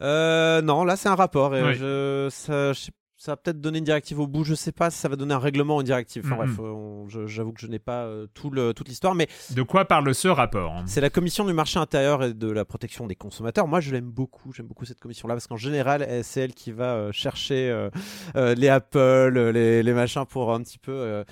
Euh, 0.00 0.62
non, 0.62 0.84
là, 0.84 0.96
c'est 0.96 1.08
un 1.08 1.14
rapport. 1.14 1.54
Et 1.54 1.62
Oui. 1.62 1.74
je, 1.74 2.28
ça, 2.30 2.72
je 2.72 2.90
ça 3.18 3.30
va 3.32 3.36
peut-être 3.36 3.60
donner 3.60 3.78
une 3.78 3.84
directive 3.84 4.18
au 4.18 4.26
bout. 4.26 4.42
Je 4.42 4.54
sais 4.54 4.72
pas 4.72 4.90
si 4.90 4.98
ça 4.98 5.08
va 5.08 5.14
donner 5.14 5.32
un 5.32 5.38
règlement 5.38 5.76
ou 5.76 5.80
une 5.80 5.84
directive. 5.86 6.24
Enfin 6.26 6.34
bref, 6.44 6.50
j'avoue 7.28 7.52
que 7.52 7.60
je 7.60 7.68
n'ai 7.68 7.78
pas 7.78 8.02
euh, 8.02 8.26
tout 8.34 8.50
le, 8.50 8.74
toute 8.74 8.88
l'histoire, 8.88 9.14
mais 9.14 9.28
De 9.50 9.62
quoi 9.62 9.84
parle 9.84 10.12
ce 10.12 10.26
rapport 10.26 10.82
c'est 10.86 11.00
la 11.00 11.08
commission 11.08 11.44
du 11.44 11.52
marché 11.52 11.78
intérieur 11.78 12.24
et 12.24 12.34
de 12.34 12.50
la 12.50 12.64
protection 12.64 13.06
des 13.06 13.14
consommateurs. 13.14 13.68
Moi, 13.68 13.78
je 13.78 13.92
l'aime 13.92 14.10
beaucoup. 14.10 14.52
J'aime 14.52 14.66
beaucoup 14.66 14.86
cette 14.86 14.98
commission-là 14.98 15.34
parce 15.34 15.46
qu'en 15.46 15.56
général, 15.56 16.04
c'est 16.24 16.40
elle 16.40 16.52
qui 16.54 16.72
va 16.72 16.94
euh, 16.96 17.12
chercher 17.12 17.70
euh, 17.70 17.90
euh, 18.34 18.56
les 18.56 18.68
Apple, 18.68 19.50
les, 19.54 19.84
les 19.84 19.92
machins 19.92 20.26
pour 20.26 20.52
un 20.52 20.60
petit 20.60 20.78
peu 20.78 21.22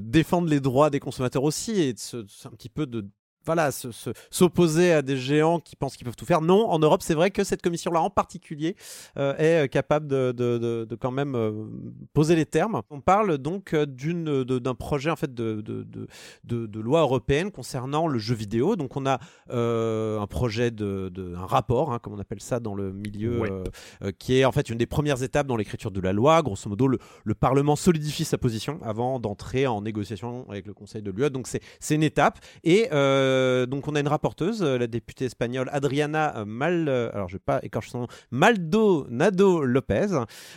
défendre 0.00 0.48
les 0.48 0.60
droits 0.60 0.88
des 0.88 1.00
consommateurs 1.00 1.42
aussi 1.44 1.82
et 1.82 1.92
de 1.92 1.98
se, 1.98 2.24
se- 2.28 2.48
un 2.48 2.52
petit 2.52 2.70
peu 2.70 2.86
de 2.86 3.06
voilà, 3.46 3.70
se- 3.72 3.90
se- 3.92 4.10
s'opposer 4.30 4.92
à 4.92 5.02
des 5.02 5.16
géants 5.16 5.60
qui 5.60 5.76
pensent 5.76 5.96
qu'ils 5.96 6.04
peuvent 6.04 6.16
tout 6.16 6.26
faire. 6.26 6.40
Non, 6.42 6.68
en 6.68 6.78
Europe, 6.78 7.02
c'est 7.02 7.14
vrai 7.14 7.30
que 7.30 7.42
cette 7.44 7.62
commission-là 7.62 8.00
en 8.00 8.10
particulier 8.10 8.76
euh, 9.16 9.34
est 9.38 9.64
euh, 9.64 9.66
capable 9.66 10.06
de, 10.06 10.32
de- 10.32 10.58
de- 10.58 10.86
de 10.88 10.94
quand 10.96 11.10
même 11.10 11.34
euh, 11.34 11.52
poser 12.12 12.36
les 12.36 12.46
termes. 12.46 12.82
On 12.90 13.00
parle 13.00 13.38
donc 13.38 13.74
d'une 13.74 14.44
d'un 14.44 14.74
projet 14.74 15.10
en 15.10 15.16
fait 15.16 15.32
de, 15.34 15.62
loi 16.80 17.00
européenne 17.00 17.50
concernant 17.50 18.06
le 18.06 18.18
jeu 18.18 18.34
vidéo. 18.34 18.76
Donc 18.76 18.96
on 18.96 19.06
a 19.06 19.18
euh, 19.50 20.18
un 20.20 20.26
projet 20.26 20.70
de, 20.70 21.10
un 21.36 21.46
rapport, 21.46 21.92
hein, 21.92 21.98
comme 21.98 22.14
on 22.14 22.18
appelle 22.18 22.40
ça 22.40 22.60
dans 22.60 22.74
le 22.74 22.92
milieu, 22.92 23.40
Ouais. 23.40 23.50
qui 24.18 24.38
est 24.38 24.44
en 24.44 24.52
fait 24.52 24.68
une 24.70 24.78
des 24.78 24.86
premières 24.86 25.22
étapes 25.22 25.46
dans 25.46 25.56
l'écriture 25.56 25.90
de 25.90 26.00
la 26.00 26.12
loi. 26.12 26.42
Grosso 26.42 26.68
modo, 26.68 26.88
le, 26.88 26.98
le 27.24 27.34
Parlement 27.34 27.76
solidifie 27.76 28.24
sa 28.24 28.38
position 28.38 28.78
avant 28.82 29.18
d'entrer 29.20 29.66
en 29.66 29.80
négociation 29.82 30.48
avec 30.50 30.66
le 30.66 30.74
Conseil 30.74 31.02
de 31.02 31.10
l'UE. 31.10 31.30
Donc 31.30 31.46
c'est 31.46 31.60
c'est 31.78 31.94
une 31.94 32.02
étape. 32.02 32.38
Et 32.64 32.88
euh, 33.30 33.66
donc 33.66 33.86
on 33.88 33.94
a 33.94 34.00
une 34.00 34.08
rapporteuse, 34.08 34.62
euh, 34.62 34.78
la 34.78 34.86
députée 34.86 35.26
espagnole 35.26 35.68
Adriana 35.72 36.44
Mal, 36.46 36.88
euh, 36.88 37.10
alors 37.14 37.28
je 37.28 37.36
vais 37.36 37.42
pas 37.44 37.60
écorcher 37.62 37.90
son 37.90 38.00
nom, 38.00 38.06
Maldonado 38.30 39.64
Lopez, 39.64 40.06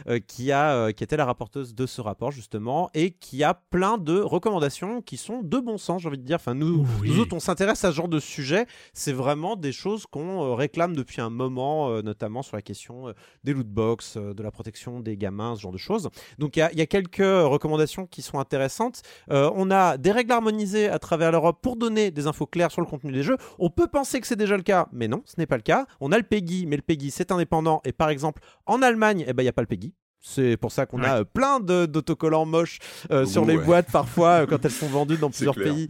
euh, 0.08 0.20
qui 0.26 0.52
a 0.52 0.92
qui 0.94 1.04
était 1.04 1.18
la 1.18 1.26
rapporteuse 1.26 1.74
de 1.76 1.86
ce 1.86 2.02
rapport 2.02 2.32
justement 2.32 2.90
et 2.94 3.12
qui 3.12 3.44
a 3.44 3.54
plein 3.54 3.98
de 3.98 4.20
recommandations 4.20 5.02
qui 5.02 5.18
sont 5.18 5.42
de 5.44 5.60
bon 5.60 5.78
sens, 5.78 6.02
j'ai 6.02 6.08
envie 6.08 6.18
de 6.18 6.24
dire. 6.24 6.36
Enfin 6.38 6.54
nous, 6.56 6.86
Oui. 7.02 7.10
nous 7.10 7.20
autres, 7.20 7.36
on 7.36 7.40
s'intéresse 7.40 7.84
à 7.84 7.92
ce 7.92 7.96
genre 7.96 8.08
de 8.08 8.20
sujet. 8.20 8.66
C'est 8.94 9.14
vraiment 9.14 9.56
des 9.56 9.72
choses 9.72 10.06
qu'on 10.06 10.56
réclame 10.56 10.96
depuis 10.96 11.22
un 11.22 11.30
moment, 11.30 12.02
notamment 12.02 12.42
sur 12.42 12.56
la 12.56 12.62
question 12.62 13.14
des 13.44 13.54
loot 13.54 13.68
box, 13.68 14.18
de 14.18 14.44
la 14.44 14.52
protection 14.52 15.00
des 15.00 15.18
gamins, 15.18 15.56
ce 15.56 15.62
genre 15.62 15.72
de 15.72 15.78
choses. 15.78 16.10
Donc 16.40 16.56
il 16.58 16.60
y 16.60 16.64
a- 16.64 16.72
il 16.72 16.80
y, 16.80 16.82
a 16.82 16.86
quelques 16.88 17.18
recommandations 17.20 18.08
qui 18.08 18.22
sont 18.22 18.40
intéressantes. 18.40 19.02
Euh, 19.32 19.50
on 19.56 19.70
a 19.72 19.98
des 19.98 20.12
règles 20.12 20.32
harmonisées 20.32 20.90
à 20.90 21.00
travers 21.00 21.32
l'Europe 21.32 21.60
pour 21.62 21.76
donner 21.76 22.10
des 22.12 22.28
infos 22.28 22.46
claires 22.48 22.63
sur 22.72 22.82
le 22.82 22.88
contenu 22.88 23.12
des 23.12 23.24
jeux. 23.24 23.38
On 23.60 23.70
peut 23.70 23.88
penser 23.88 24.20
que 24.22 24.28
c'est 24.28 24.36
déjà 24.36 24.58
le 24.58 24.64
cas, 24.64 24.88
mais 24.92 25.08
non, 25.08 25.22
ce 25.26 25.36
n'est 25.38 25.46
pas 25.48 25.58
le 25.58 25.62
cas. 25.64 25.86
On 26.00 26.12
a 26.12 26.18
le 26.18 26.24
PEGI, 26.24 26.66
mais 26.68 26.76
le 26.76 26.82
PEGI 26.82 27.12
c'est 27.12 27.32
indépendant. 27.32 27.82
Et 27.86 27.92
par 27.92 28.10
exemple, 28.10 28.42
en 28.66 28.82
Allemagne, 28.82 29.24
eh 29.28 29.34
ben, 29.34 29.44
il 29.44 29.46
n'y 29.46 29.50
a 29.50 29.54
pas 29.54 29.62
le 29.62 29.68
PEGI. 29.68 29.94
C'est 30.26 30.56
pour 30.56 30.72
ça 30.72 30.86
qu'on 30.86 31.02
Ouais. 31.02 31.06
a 31.10 31.18
euh, 31.20 31.24
plein 31.26 31.60
de- 31.60 31.86
d'autocollants 31.86 32.46
moches 32.46 32.80
euh, 33.12 33.26
sur 33.26 33.44
les 33.44 33.58
Ouais. 33.58 33.64
boîtes 33.66 33.92
parfois 33.92 34.44
euh, 34.44 34.46
quand 34.46 34.64
elles 34.64 34.72
sont 34.72 34.88
vendues 34.88 35.18
dans 35.18 35.30
plusieurs 35.30 35.54
clair. 35.54 35.74
pays. 35.74 35.90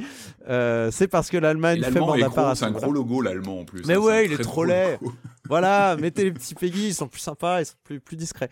Euh, 0.50 0.90
c'est 0.90 1.08
parce 1.08 1.30
que 1.30 1.38
l'Allemagne 1.38 1.76
fait 1.84 1.92
L'allemand 1.92 2.08
bande 2.08 2.18
est 2.20 2.24
à 2.24 2.30
part 2.32 2.36
gros, 2.46 2.52
à 2.52 2.56
c'est 2.56 2.62
ce 2.62 2.66
un 2.66 2.72
gros 2.72 2.92
logo 2.92 3.22
l'allemand 3.22 3.60
en 3.60 3.64
plus. 3.66 3.86
Mais 3.86 3.94
hein, 3.94 3.98
ouais, 4.00 4.26
il 4.26 4.34
est 4.34 4.38
trop 4.44 4.64
laid. 4.64 4.98
Voilà, 5.50 5.98
mettez 5.98 6.24
les 6.24 6.32
petits 6.32 6.56
Peggy, 6.56 6.88
ils 6.88 6.94
sont 6.96 7.10
plus 7.10 7.20
sympas, 7.20 7.60
ils 7.60 7.66
sont 7.66 7.76
plus, 7.84 8.00
plus 8.00 8.16
discrets. 8.16 8.50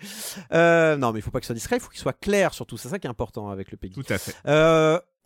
Euh, 0.53 0.97
non, 0.97 1.13
mais 1.13 1.19
il 1.19 1.21
faut 1.21 1.31
pas 1.31 1.39
qu'ils 1.39 1.45
soient 1.45 1.55
discrets, 1.55 1.77
il 1.77 1.79
faut 1.79 1.89
qu'ils 1.89 2.01
soient 2.01 2.11
clairs 2.11 2.53
surtout. 2.53 2.75
C'est 2.77 2.89
ça 2.89 2.99
qui 2.99 3.07
est 3.07 3.09
important 3.09 3.49
avec 3.49 3.71
le 3.71 3.77
Peggy. 3.77 3.95
Tout 4.03 4.13
à 4.13 4.17
fait. 4.17 4.35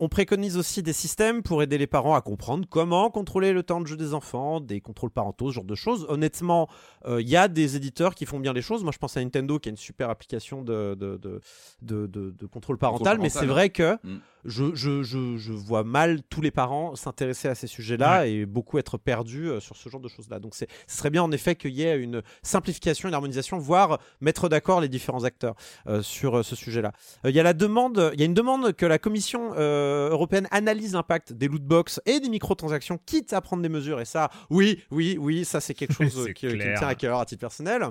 Euh, 0.00 0.04
on 0.06 0.08
préconise 0.08 0.56
aussi 0.56 0.82
des 0.82 0.92
systèmes 0.92 1.42
pour 1.42 1.62
aider 1.62 1.78
les 1.78 1.86
parents 1.86 2.14
à 2.14 2.20
comprendre 2.20 2.66
comment 2.68 3.10
contrôler 3.10 3.52
le 3.52 3.62
temps 3.62 3.80
de 3.80 3.86
jeu 3.86 3.96
des 3.96 4.14
enfants, 4.14 4.60
des 4.60 4.80
contrôles 4.80 5.10
parentaux, 5.10 5.50
ce 5.50 5.54
genre 5.54 5.64
de 5.64 5.74
choses. 5.74 6.06
Honnêtement, 6.08 6.68
euh, 7.06 7.20
il 7.20 7.28
y 7.28 7.36
a 7.36 7.48
des 7.48 7.76
éditeurs 7.76 8.14
qui 8.14 8.26
font 8.26 8.38
bien 8.38 8.52
les 8.52 8.62
choses. 8.62 8.82
Moi, 8.82 8.92
je 8.92 8.98
pense 8.98 9.16
à 9.16 9.20
Nintendo 9.22 9.58
qui 9.58 9.68
a 9.68 9.70
une 9.70 9.76
super 9.76 10.10
application 10.10 10.62
de, 10.62 10.94
de, 10.94 11.16
de, 11.16 11.40
de, 11.82 12.06
de- 12.06 12.30
de 12.30 12.46
contrôle 12.46 12.78
parental, 12.78 13.18
mais 13.20 13.28
c'est 13.30 13.40
hein. 13.40 13.46
vrai 13.46 13.70
que 13.70 13.96
Mm. 14.04 14.18
je, 14.44 14.74
je, 14.74 15.02
je, 15.02 15.36
je 15.36 15.52
vois 15.52 15.82
mal 15.84 16.22
tous 16.28 16.40
les 16.42 16.50
parents 16.50 16.94
s'intéresser 16.94 17.48
à 17.48 17.54
ces 17.54 17.66
sujets-là 17.66 18.26
et 18.26 18.46
beaucoup 18.46 18.78
être 18.78 18.98
perdus 18.98 19.48
euh, 19.48 19.60
sur 19.60 19.76
ce 19.76 19.88
genre 19.88 20.00
de 20.00 20.08
choses-là. 20.08 20.38
Donc, 20.38 20.54
c'est- 20.54 20.68
ce 20.86 20.98
serait 20.98 21.10
bien 21.10 21.22
en 21.22 21.32
effet 21.32 21.56
qu'il 21.56 21.72
y 21.72 21.82
ait 21.82 21.98
une 21.98 22.22
simplification, 22.42 23.08
une 23.08 23.14
harmonisation, 23.14 23.58
voire 23.58 23.98
mettre 24.20 24.48
d'accord 24.48 24.80
les 24.80 24.88
différents 24.88 25.24
acteurs 25.24 25.54
euh, 25.88 26.02
sur 26.02 26.38
euh, 26.38 26.42
ce 26.42 26.54
sujet-là. 26.54 26.92
Euh, 27.24 27.30
Il 27.30 27.36
y 27.36 27.40
a 27.40 27.42
la 27.42 27.54
demande, 27.54 28.10
il 28.14 28.20
y 28.20 28.22
a 28.22 28.26
une 28.26 28.34
demande 28.34 28.72
que 28.74 28.86
la 28.86 28.98
Commission 28.98 29.52
euh, 29.86 30.10
européenne 30.10 30.48
analyse 30.50 30.92
l'impact 30.94 31.32
des 31.32 31.48
loot 31.48 31.62
box 31.62 32.00
et 32.06 32.20
des 32.20 32.28
microtransactions, 32.28 32.98
quitte 33.06 33.32
à 33.32 33.40
prendre 33.40 33.62
des 33.62 33.68
mesures. 33.68 34.00
Et 34.00 34.04
ça, 34.04 34.30
oui, 34.50 34.82
oui, 34.90 35.16
oui, 35.20 35.44
ça 35.44 35.60
c'est 35.60 35.74
quelque 35.74 35.94
chose 36.02 36.12
C'est 36.24 36.30
euh, 36.30 36.32
qui, 36.32 36.48
qui 36.48 36.54
me 36.56 36.76
tient 36.78 36.88
à 36.88 36.94
cœur 36.94 37.18
à 37.20 37.24
titre 37.24 37.40
personnel. 37.40 37.82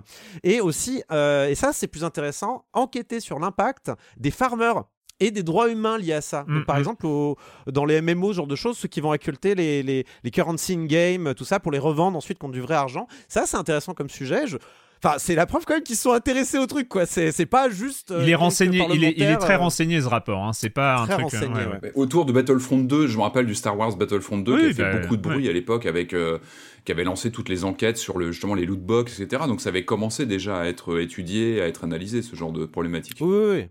Et 0.43 0.61
aussi, 0.61 1.01
euh, 1.11 1.47
et 1.47 1.55
ça 1.55 1.71
c'est 1.73 1.87
plus 1.87 2.03
intéressant, 2.03 2.65
enquêter 2.73 3.19
sur 3.19 3.39
l'impact 3.39 3.91
des 4.17 4.31
farmers 4.31 4.83
et 5.21 5.31
des 5.31 5.43
droits 5.43 5.69
humains 5.71 5.97
liés 5.97 6.11
à 6.11 6.19
ça. 6.21 6.39
Donc, 6.47 6.63
Mm, 6.63 6.65
par 6.65 6.75
mm. 6.75 6.79
exemple, 6.79 7.05
au- 7.05 7.37
dans 7.67 7.85
les 7.85 8.01
MMO, 8.01 8.33
ce 8.33 8.37
genre 8.37 8.47
de 8.47 8.55
choses, 8.57 8.77
ceux 8.77 8.89
qui 8.89 8.99
vont 8.99 9.09
récolter 9.11 9.55
les, 9.55 9.81
les, 9.81 10.05
les 10.25 10.31
currency 10.31 10.73
in-game, 10.73 11.33
tout 11.35 11.45
ça, 11.45 11.61
pour 11.61 11.71
les 11.71 11.79
revendre 11.79 12.17
ensuite 12.17 12.37
contre 12.37 12.51
du 12.51 12.59
vrai 12.61 12.75
argent. 12.75 13.07
Ça, 13.29 13.45
c'est 13.45 13.55
intéressant 13.55 13.93
comme 13.93 14.09
sujet. 14.09 14.45
Je- 14.45 14.57
Enfin, 15.05 15.17
c'est 15.19 15.35
la 15.35 15.45
preuve 15.45 15.65
quand 15.65 15.75
même 15.75 15.83
qu'ils 15.83 15.95
se 15.97 16.01
sont 16.01 16.13
intéressés 16.13 16.57
au 16.57 16.65
truc, 16.65 16.89
quoi. 16.89 17.05
C'est 17.05 17.31
c'est 17.31 17.45
pas 17.45 17.69
juste. 17.69 18.09
euh, 18.09 18.21
Il 18.23 18.29
est 18.29 18.33
renseigné, 18.35 18.83
il 18.91 19.03
est, 19.03 19.13
il 19.17 19.23
est 19.23 19.37
très 19.37 19.53
euh, 19.53 19.59
renseigné 19.59 20.01
ce 20.01 20.07
rapport. 20.07 20.43
Hein. 20.43 20.51
C'est 20.53 20.71
pas 20.71 20.95
un 20.97 21.05
truc. 21.05 21.19
euh, 21.19 21.23
renseigné, 21.23 21.53
ouais, 21.53 21.59
ouais. 21.59 21.71
ouais. 21.73 21.79
Mais 21.83 21.91
Autour 21.93 22.25
de 22.25 22.31
Battlefront 22.31 22.79
2, 22.79 23.05
je 23.05 23.15
me 23.17 23.21
rappelle 23.21 23.45
du 23.45 23.53
Star 23.53 23.77
Wars 23.77 23.95
Battlefront 23.95 24.39
2 24.39 24.53
Oui, 24.53 24.59
qui 24.73 24.81
a 24.81 24.85
fait 24.91 24.93
bah, 24.93 24.99
beaucoup 25.01 25.17
de 25.17 25.21
bruit 25.21 25.47
à 25.47 25.53
l'époque 25.53 25.85
avec 25.85 26.13
euh, 26.13 26.39
qui 26.85 26.91
avait 26.91 27.03
lancé 27.03 27.29
toutes 27.31 27.49
les 27.49 27.65
enquêtes 27.65 27.97
sur 27.97 28.17
le 28.17 28.31
justement 28.31 28.55
les 28.55 28.65
loot 28.65 28.79
box 28.81 29.19
etc. 29.19 29.43
Donc 29.47 29.61
ça 29.61 29.69
avait 29.69 29.85
commencé 29.85 30.25
déjà 30.25 30.57
à 30.61 30.65
être 30.65 30.99
étudié, 30.99 31.61
à 31.61 31.67
être 31.67 31.83
analysé 31.83 32.23
ce 32.23 32.35
genre 32.35 32.51
de 32.51 32.65
problématique. 32.65 33.17
Oui, 33.21 33.27
oui, 33.37 33.45
oui. 33.59 33.65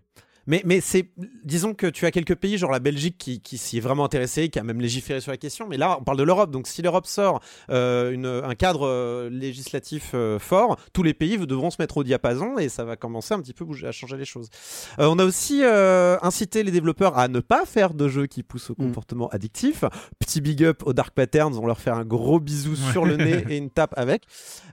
Mais, 0.47 0.61
mais 0.65 0.79
c'est, 0.81 1.09
disons 1.43 1.73
que 1.73 1.87
tu 1.87 2.05
as 2.05 2.11
quelques 2.11 2.35
pays, 2.35 2.57
genre 2.57 2.71
la 2.71 2.79
Belgique, 2.79 3.17
qui, 3.17 3.41
qui 3.41 3.57
s'y 3.57 3.77
est 3.77 3.81
vraiment 3.81 4.05
intéressé, 4.05 4.49
qui 4.49 4.59
a 4.59 4.63
même 4.63 4.79
légiféré 4.79 5.21
sur 5.21 5.31
la 5.31 5.37
question. 5.37 5.67
Mais 5.67 5.77
là, 5.77 5.97
on 5.99 6.03
parle 6.03 6.17
de 6.17 6.23
l'Europe. 6.23 6.51
Donc, 6.51 6.67
si 6.67 6.81
l'Europe 6.81 7.07
sort 7.07 7.41
euh, 7.71 8.11
une, 8.11 8.25
un 8.25 8.55
cadre 8.55 8.87
euh, 8.87 9.29
législatif 9.29 10.11
euh, 10.13 10.37
fort, 10.39 10.77
tous 10.93 11.03
les 11.03 11.13
pays 11.13 11.37
devront 11.37 11.71
se 11.71 11.77
mettre 11.79 11.97
au 11.97 12.03
diapason 12.03 12.57
et 12.57 12.69
ça 12.69 12.83
va 12.83 12.95
commencer 12.95 13.33
un 13.33 13.41
petit 13.41 13.53
peu 13.53 13.65
bouger, 13.65 13.87
à 13.87 13.91
changer 13.91 14.17
les 14.17 14.25
choses. 14.25 14.49
On 14.97 15.17
a 15.19 15.25
aussi 15.25 15.63
incité 15.63 16.63
les 16.63 16.71
développeurs 16.71 17.17
à 17.17 17.27
ne 17.27 17.39
pas 17.39 17.65
faire 17.65 17.93
de 17.93 18.07
jeux 18.07 18.27
qui 18.27 18.43
poussent 18.43 18.69
au 18.69 18.75
Mm. 18.77 18.87
comportement 18.87 19.27
addictif. 19.29 19.83
Petit 20.19 20.41
big 20.41 20.63
up 20.63 20.83
aux 20.85 20.93
Dark 20.93 21.13
Patterns, 21.13 21.57
on 21.57 21.65
leur 21.65 21.79
fait 21.79 21.91
un 21.91 22.03
gros 22.03 22.39
bisou 22.39 22.75
sur 22.75 23.05
le 23.05 23.17
nez 23.17 23.43
et 23.49 23.57
une 23.57 23.69
tape 23.69 23.93
avec. 23.97 24.23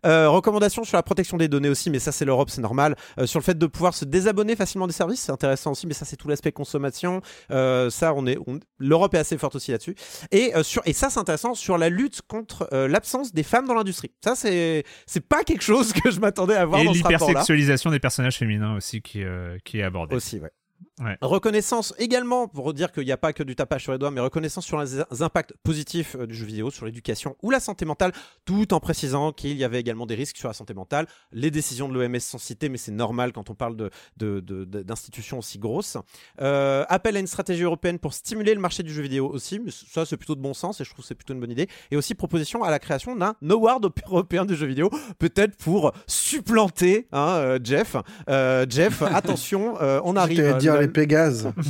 Recommandations 0.05 0.85
sur 0.85 0.97
la 0.97 1.03
protection 1.03 1.37
des 1.37 1.49
données 1.49 1.69
aussi, 1.69 1.91
mais 1.91 1.99
ça 1.99 2.13
c'est 2.13 2.25
l'Europe, 2.25 2.51
c'est 2.51 2.61
normal. 2.61 2.97
Sur 3.25 3.39
le 3.39 3.45
fait 3.45 3.57
de 3.57 3.67
pouvoir 3.67 3.95
se 3.95 4.05
désabonner 4.05 4.57
facilement 4.57 4.87
des 4.87 4.93
services, 4.93 5.21
c'est 5.21 5.33
intéressant 5.33 5.62
aussi, 5.70 5.87
mais 5.87 5.94
ça 5.94 6.05
c'est 6.05 6.16
tout 6.16 6.29
l'aspect 6.29 6.53
consommation. 6.53 7.20
Euh, 7.51 7.88
ça, 7.90 8.12
on 8.14 8.27
est, 8.27 8.37
on- 8.46 8.59
l'Europe 8.79 9.14
est 9.14 9.18
assez 9.18 9.38
forte 9.38 9.55
aussi 9.57 9.70
là-dessus. 9.70 9.94
Et 10.31 10.55
euh, 10.57 10.62
sur, 10.62 10.83
et 10.85 10.92
ça 10.92 11.09
c'est 11.11 11.20
intéressant 11.20 11.55
sur 11.55 11.79
la 11.79 11.88
lutte 11.88 12.22
contre 12.22 12.68
euh, 12.72 12.88
l'absence 12.88 13.33
des 13.33 13.42
femmes 13.42 13.66
dans 13.66 13.75
l'industrie. 13.75 14.11
Ça 14.22 14.35
c'est, 14.35 14.85
c'est 15.07 15.27
pas 15.27 15.44
quelque 15.44 15.62
chose 15.62 15.92
que 16.03 16.11
je 16.11 16.20
m'attendais 16.20 16.57
à 16.57 16.64
voir 16.66 16.81
Et 16.81 16.85
dans 16.85 16.94
ce 16.94 16.98
rapport-là. 17.03 17.27
l'hypersexualisation 17.29 17.90
des 17.90 18.01
personnages 18.01 18.38
féminins 18.38 18.77
aussi 18.77 19.01
qui, 19.03 19.22
qui 19.64 19.79
est 19.79 19.83
abordée. 19.83 20.16
Aussi, 20.16 20.38
ouais. 20.40 20.51
Ouais. 21.00 21.16
Reconnaissance 21.22 21.94
également, 21.98 22.48
pour 22.48 22.74
dire 22.74 22.92
qu'il 22.92 23.05
n'y 23.05 23.12
a 23.12 23.16
pas 23.16 23.33
que 23.33 23.42
du 23.42 23.57
tapage 23.57 23.83
sur 23.83 23.92
les 23.92 23.98
doigts, 23.98 24.11
mais 24.11 24.20
reconnaissance 24.20 24.66
sur 24.66 24.78
les 24.81 25.00
impacts 25.22 25.55
positifs 25.62 26.16
euh, 26.16 26.26
du 26.26 26.35
jeu 26.35 26.44
vidéo, 26.44 26.70
sur 26.70 26.85
l'éducation 26.85 27.35
ou 27.42 27.50
la 27.50 27.61
santé 27.61 27.85
mentale, 27.87 28.12
tout 28.44 28.74
en 28.74 28.78
précisant 28.81 29.33
qu'il 29.33 29.57
y 29.57 29.64
avait 29.64 29.81
également 29.81 30.05
des 30.05 30.14
risques 30.14 30.37
sur 30.37 30.48
la 30.48 30.55
santé 30.55 30.74
mentale. 30.74 31.07
Les 31.33 31.50
décisions 31.50 31.88
de 31.88 31.94
l'OMS 31.94 32.20
sont 32.20 32.38
citées, 32.38 32.68
mais 32.68 32.76
c'est 32.76 32.92
normal 32.92 33.33
quand 33.33 33.48
on 33.48 33.55
parle 33.55 33.74
de- 33.76 33.90
de- 34.18 34.40
de- 34.40 34.64
de- 34.64 34.83
d'institutions 34.83 35.38
aussi 35.38 35.59
grosses. 35.59 35.96
Euh, 36.42 36.85
appel 36.90 37.16
à 37.16 37.20
une 37.20 37.26
stratégie 37.26 37.62
européenne 37.62 37.98
pour 37.98 38.12
stimuler 38.12 38.52
le 38.55 38.61
marché 38.61 38.83
du 38.83 38.92
jeu 38.92 39.02
vidéo 39.02 39.28
aussi, 39.31 39.61
mais 39.61 39.70
ça 39.70 40.05
c'est 40.05 40.18
plutôt 40.18 40.35
de 40.35 40.40
bon 40.42 40.52
sens 40.55 40.81
et 40.81 40.85
je 40.85 40.90
trouve 40.90 41.02
que 41.05 41.09
c'est 41.09 41.14
plutôt 41.14 41.33
une 41.33 41.40
bonne 41.40 41.50
idée. 41.50 41.68
Et 41.90 41.96
aussi 41.96 42.14
proposition 42.14 42.64
à 42.64 42.70
la 42.70 42.78
création 42.78 43.16
d'un 43.16 43.35
award 43.48 43.90
européen 44.07 44.44
du 44.44 44.55
jeu 44.55 44.66
vidéo, 44.66 44.90
peut-être 45.18 45.57
pour 45.57 45.92
supplanter 46.07 47.09
hein, 47.12 47.28
euh, 47.37 47.59
Jeff. 47.62 47.96
Euh, 48.28 48.66
Jeff, 48.68 49.02
attention, 49.02 49.81
euh, 49.81 50.00
on 50.05 50.16
arrive. 50.16 50.38
Les 50.83 50.88
Pégases. 50.88 51.53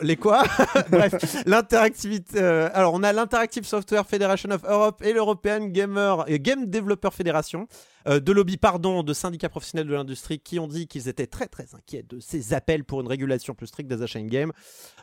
Les 0.00 0.16
quoi 0.16 0.42
Bref, 0.90 1.44
l'interactivité. 1.46 2.40
euh, 2.42 2.68
alors, 2.74 2.94
on 2.94 3.04
a 3.04 3.12
l'Interactive 3.12 3.64
Software 3.64 4.04
Federation 4.04 4.50
of 4.50 4.62
Europe 4.64 5.00
et 5.04 5.12
l'European 5.12 5.68
Gamer 5.68 6.24
et 6.26 6.40
Game 6.40 6.66
Developer 6.66 7.10
Federation. 7.12 7.68
euh, 8.08 8.18
de 8.18 8.32
lobby, 8.32 8.56
pardon, 8.56 9.04
de 9.04 9.12
syndicats 9.14 9.48
professionnels 9.48 9.86
de 9.86 9.94
l'industrie 9.94 10.40
qui 10.40 10.58
ont 10.58 10.66
dit 10.66 10.88
qu'ils 10.88 11.08
étaient 11.08 11.28
très 11.28 11.46
très 11.46 11.76
inquiets 11.76 12.02
de 12.02 12.18
ces 12.18 12.54
appels 12.54 12.82
pour 12.82 13.02
une 13.02 13.06
régulation 13.06 13.54
plus 13.54 13.68
stricte 13.68 13.88
des 13.88 14.02
achats 14.02 14.18
in-game. 14.18 14.50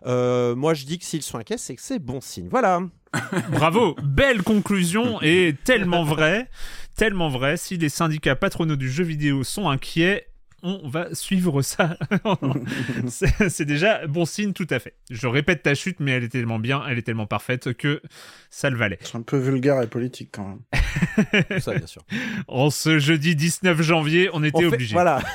Euh, 0.06 0.56
moi, 0.56 0.74
je 0.74 0.86
dis 0.86 1.00
que 1.00 1.06
s'ils 1.06 1.24
sont 1.24 1.38
inquiets, 1.38 1.58
c'est 1.58 1.76
que 1.76 1.82
c'est 1.82 2.00
bon 2.00 2.20
signe. 2.20 2.50
Voilà. 2.52 2.82
Bravo, 3.52 3.96
belle 4.04 4.44
conclusion 4.44 5.22
et 5.22 5.56
tellement 5.64 6.04
vrai, 6.04 6.50
tellement 6.98 7.30
vrai. 7.30 7.56
Si 7.56 7.78
les 7.78 7.90
syndicats 7.90 8.36
patronaux 8.36 8.76
du 8.76 8.92
jeu 8.92 9.06
vidéo 9.06 9.46
sont 9.46 9.70
inquiets, 9.70 10.28
on 10.64 10.88
va 10.90 11.14
suivre 11.16 11.62
ça. 11.62 11.98
c'est 13.08 13.66
déjà 13.66 14.06
bon 14.08 14.26
signe 14.26 14.54
tout 14.54 14.68
à 14.70 14.80
fait. 14.80 14.96
Je 15.10 15.28
répète 15.28 15.64
ta 15.64 15.74
chute, 15.76 16.00
mais 16.00 16.12
elle 16.12 16.24
est 16.24 16.30
tellement 16.30 16.60
bien, 16.60 16.84
elle 16.88 16.98
est 16.98 17.02
tellement 17.04 17.26
parfaite 17.28 17.74
que 17.74 18.02
ça 18.50 18.70
le 18.70 18.78
valait. 18.78 19.00
C'est 19.02 19.18
un 19.18 19.22
peu 19.22 19.38
vulgaire 19.38 19.82
et 19.82 19.88
politique 19.88 20.30
quand 20.32 20.48
même. 20.48 21.60
Ça, 21.60 21.74
bien 21.76 21.88
sûr. 21.88 22.04
En 22.48 22.70
ce 22.70 23.00
jeudi 23.00 23.36
19 23.36 23.82
janvier, 23.82 24.30
on 24.34 24.44
était 24.44 24.58
On 24.58 24.70
fait- 24.70 24.76
obligé. 24.76 24.94
Voilà. 24.94 25.22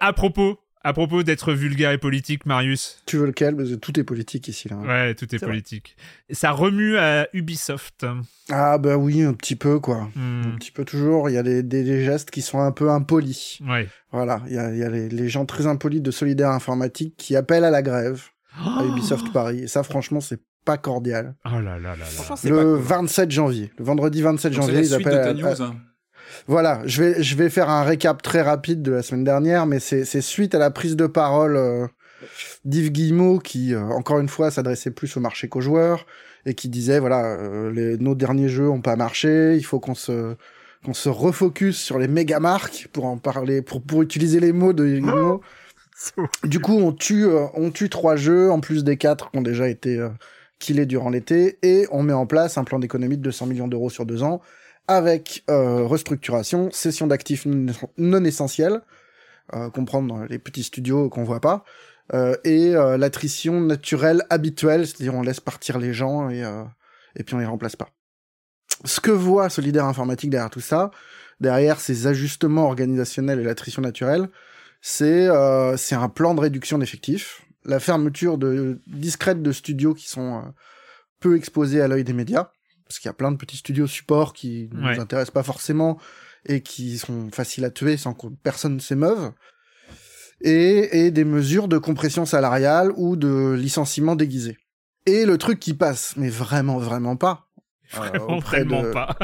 À 0.00 0.12
propos, 0.12 0.58
à 0.84 0.92
propos 0.92 1.22
d'être 1.22 1.52
vulgaire 1.52 1.90
et 1.90 1.98
politique, 1.98 2.46
Marius. 2.46 3.02
Tu 3.06 3.16
veux 3.16 3.26
lequel? 3.26 3.56
Parce 3.56 3.70
que 3.70 3.74
tout 3.74 3.98
est 3.98 4.04
politique 4.04 4.46
ici 4.48 4.68
là. 4.68 4.76
Ouais, 4.76 5.14
tout 5.14 5.34
est, 5.34 5.38
politique. 5.38 5.96
Ça 6.30 6.50
remue 6.52 6.96
à 6.98 7.26
Ubisoft. 7.32 8.06
Ah 8.50 8.78
bah 8.78 8.96
oui, 8.96 9.22
un 9.22 9.32
petit 9.32 9.56
peu 9.56 9.80
quoi. 9.80 10.08
Hmm, 10.14 10.42
Un 10.54 10.56
petit 10.58 10.70
peu 10.70 10.84
toujours. 10.84 11.28
Il 11.30 11.32
y 11.32 11.38
a 11.38 11.42
des, 11.42 11.62
des- 11.62 11.82
des 11.84 12.04
gestes 12.04 12.30
qui 12.30 12.42
sont 12.42 12.60
un 12.60 12.70
peu 12.72 12.90
impolis. 12.90 13.58
Ouais. 13.66 13.88
Voilà, 14.12 14.42
il 14.46 14.54
y 14.54 14.58
a, 14.58 14.70
il 14.70 14.78
y 14.78 14.84
a 14.84 14.90
les, 14.90 15.08
les 15.08 15.28
gens 15.28 15.46
très 15.46 15.66
impolis 15.66 16.00
de 16.00 16.10
Solidaire 16.10 16.50
Informatique 16.50 17.14
qui 17.16 17.34
appellent 17.34 17.64
à 17.64 17.70
la 17.70 17.82
grève 17.82 18.22
à 18.56 18.84
Ubisoft 18.84 19.32
Paris. 19.32 19.60
Et 19.64 19.66
ça, 19.66 19.82
franchement, 19.82 20.20
c'est 20.20 20.40
pas 20.64 20.76
cordial. 20.78 21.34
Oh 21.46 21.60
là 21.60 21.78
là 21.78 21.78
là 21.78 21.96
là. 21.96 22.04
Le 22.44 22.56
pas 22.56 22.62
cool. 22.62 22.78
27 22.80 23.30
janvier, 23.30 23.72
le 23.78 23.84
vendredi 23.84 24.22
27 24.22 24.52
Donc, 24.52 24.62
c'est 24.62 24.66
janvier, 24.66 24.74
la 24.76 24.80
ils 24.82 24.86
suite 24.94 25.04
de 25.06 25.10
appellent. 25.14 25.42
ta 25.42 25.48
à- 25.48 25.52
news. 25.54 25.62
hein. 25.62 25.76
Voilà, 26.46 26.82
je 26.86 27.02
vais, 27.02 27.22
je 27.22 27.36
vais 27.36 27.50
faire 27.50 27.70
un 27.70 27.82
récap 27.82 28.22
très 28.22 28.42
rapide 28.42 28.82
de 28.82 28.92
la 28.92 29.02
semaine 29.02 29.24
dernière, 29.24 29.66
mais 29.66 29.80
c'est 29.80 30.20
suite 30.20 30.54
à 30.54 30.58
la 30.58 30.70
prise 30.70 30.96
de 30.96 31.06
parole 31.06 31.56
euh, 31.56 31.86
d'Yves 32.64 32.90
Guillemot 32.90 33.38
qui, 33.38 33.74
euh, 33.74 33.82
encore 33.82 34.18
une 34.18 34.28
fois, 34.28 34.50
s'adressait 34.50 34.90
plus 34.90 35.16
au 35.16 35.20
marché 35.20 35.48
qu'aux 35.48 35.60
joueurs 35.60 36.06
et 36.46 36.54
qui 36.54 36.68
disait, 36.68 36.98
voilà, 36.98 37.24
euh, 37.24 37.70
les, 37.72 37.96
nos 37.98 38.14
derniers 38.14 38.48
jeux 38.48 38.68
ont 38.68 38.80
pas 38.80 38.96
marché, 38.96 39.56
il 39.56 39.64
faut 39.64 39.80
qu'on 39.80 39.94
se 39.94 40.36
qu'on 40.84 40.92
se 40.92 41.08
refocus 41.08 41.78
sur 41.78 41.98
les 41.98 42.08
méga 42.08 42.40
marques 42.40 42.88
pour 42.92 43.06
en 43.06 43.16
parler, 43.16 43.62
pour 43.62 43.82
pour 43.82 44.02
utiliser 44.02 44.38
les 44.38 44.52
mots 44.52 44.74
de 44.74 44.86
Yves 44.86 45.00
Guillemot. 45.00 45.40
Du 46.44 46.60
coup, 46.60 46.74
on 46.74 46.92
tue, 46.92 47.24
euh, 47.24 47.46
on 47.54 47.70
tue 47.70 47.88
trois 47.88 48.16
jeux 48.16 48.50
en 48.50 48.60
plus 48.60 48.84
des 48.84 48.96
quatre 48.96 49.30
qui 49.30 49.38
ont 49.38 49.42
déjà 49.42 49.68
été 49.68 49.98
euh, 49.98 50.08
killés 50.58 50.86
durant 50.86 51.10
l'été 51.10 51.58
et 51.62 51.86
on 51.90 52.02
met 52.02 52.12
en 52.12 52.26
place 52.26 52.58
un 52.58 52.64
plan 52.64 52.78
d'économie 52.78 53.16
de 53.16 53.22
200 53.22 53.46
millions 53.46 53.68
d'euros 53.68 53.90
sur 53.90 54.06
deux 54.06 54.22
ans 54.22 54.40
avec 54.86 55.44
euh, 55.50 55.86
restructuration, 55.86 56.70
cession 56.70 57.06
d'actifs 57.06 57.46
non, 57.46 58.24
essentiels, 58.24 58.80
euh, 59.54 59.70
comprendre 59.70 60.26
les 60.28 60.38
petits 60.38 60.62
studios 60.62 61.08
qu'on 61.08 61.24
voit 61.24 61.40
pas, 61.40 61.64
euh, 62.12 62.36
et 62.44 62.74
euh, 62.74 62.98
l'attrition 62.98 63.60
naturelle 63.60 64.22
habituelle, 64.28 64.86
c'est-à-dire 64.86 65.14
on 65.14 65.22
laisse 65.22 65.40
partir 65.40 65.78
les 65.78 65.94
gens 65.94 66.28
et, 66.28 66.44
euh, 66.44 66.62
et 67.16 67.24
puis 67.24 67.34
on 67.34 67.38
les 67.38 67.46
remplace 67.46 67.76
pas. 67.76 67.88
Ce 68.84 69.00
que 69.00 69.10
voit 69.10 69.48
Solidaire 69.48 69.86
Informatique 69.86 70.30
derrière 70.30 70.50
tout 70.50 70.60
ça, 70.60 70.90
derrière 71.40 71.80
ces 71.80 72.06
ajustements 72.06 72.66
organisationnels 72.66 73.40
et 73.40 73.44
l'attrition 73.44 73.80
naturelle, 73.80 74.28
c'est 74.82 75.28
euh, 75.28 75.78
c'est 75.78 75.94
un 75.94 76.10
plan 76.10 76.34
de 76.34 76.40
réduction 76.40 76.76
d'effectifs, 76.76 77.42
la 77.64 77.80
fermeture 77.80 78.36
de 78.36 78.80
discrète 78.86 79.42
de 79.42 79.52
studios 79.52 79.94
qui 79.94 80.08
sont 80.08 80.42
peu 81.20 81.36
exposés 81.36 81.80
à 81.80 81.88
l'œil 81.88 82.04
des 82.04 82.12
médias, 82.12 82.50
parce 82.94 83.00
qu'il 83.00 83.08
y 83.08 83.10
a 83.10 83.14
plein 83.14 83.32
de 83.32 83.36
petits 83.36 83.56
studios 83.56 83.86
support 83.88 84.32
qui 84.32 84.68
ne 84.72 84.84
Ouais. 84.86 84.94
nous 84.94 85.00
intéressent 85.00 85.32
pas 85.34 85.42
forcément 85.42 85.98
et 86.46 86.60
qui 86.60 86.96
sont 86.98 87.28
faciles 87.32 87.64
à 87.64 87.70
tuer 87.70 87.96
sans 87.96 88.14
que 88.14 88.28
personne 88.42 88.78
s'émeuve, 88.78 89.32
et, 90.40 91.06
et 91.06 91.10
des 91.10 91.24
mesures 91.24 91.68
de 91.68 91.78
compression 91.78 92.24
salariale 92.26 92.92
ou 92.96 93.16
de 93.16 93.52
licenciement 93.58 94.14
déguisé. 94.16 94.58
Et 95.06 95.24
le 95.26 95.38
truc 95.38 95.58
qui 95.60 95.74
passe, 95.74 96.14
mais 96.16 96.28
vraiment, 96.28 96.78
vraiment 96.78 97.16
pas, 97.16 97.46
euh, 97.94 97.98
Vraiment, 97.98 98.38
vraiment 98.38 98.82
de- 98.82 98.90
pas. 98.92 99.16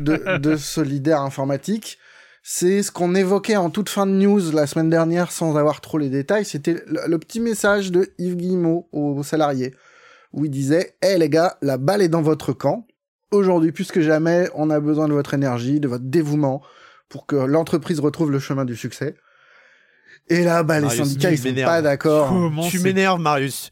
de, 0.00 0.38
de 0.38 0.56
Solidaire 0.56 1.20
Informatique, 1.20 1.98
c'est 2.42 2.82
ce 2.82 2.90
qu'on 2.92 3.14
évoquait 3.14 3.56
en 3.56 3.70
toute 3.70 3.88
fin 3.88 4.06
de 4.06 4.12
news 4.12 4.50
la 4.52 4.66
semaine 4.66 4.90
dernière 4.90 5.32
sans 5.32 5.56
avoir 5.56 5.80
trop 5.80 5.98
les 5.98 6.10
détails. 6.10 6.44
C'était 6.44 6.74
le, 6.86 7.00
le 7.08 7.18
petit 7.18 7.40
message 7.40 7.90
de 7.92 8.12
Yves 8.18 8.36
Guillemot 8.36 8.88
aux 8.92 9.22
salariés 9.22 9.74
où 10.32 10.44
il 10.44 10.50
disait 10.50 10.96
Eh 11.02 11.16
les 11.16 11.30
gars, 11.30 11.56
la 11.62 11.78
balle 11.78 12.02
est 12.02 12.08
dans 12.08 12.22
votre 12.22 12.52
camp. 12.52 12.86
Aujourd'hui, 13.34 13.72
plus 13.72 13.90
que 13.90 14.00
jamais, 14.00 14.48
on 14.54 14.70
a 14.70 14.80
besoin 14.80 15.08
de 15.08 15.12
votre 15.12 15.34
énergie, 15.34 15.80
de 15.80 15.88
votre 15.88 16.04
dévouement 16.04 16.62
pour 17.08 17.26
que 17.26 17.36
l'entreprise 17.36 18.00
retrouve 18.00 18.30
le 18.30 18.38
chemin 18.38 18.64
du 18.64 18.76
succès. 18.76 19.16
Et 20.28 20.42
là, 20.42 20.62
bah, 20.62 20.76
les 20.76 20.86
Marius, 20.86 21.02
syndicats, 21.02 21.28
tu 21.28 21.34
ils 21.34 21.56
sont 21.58 21.64
pas 21.66 21.82
d'accord. 21.82 22.28
Comment 22.28 22.66
tu 22.66 22.78
m'énerves, 22.78 23.20
Marius. 23.20 23.70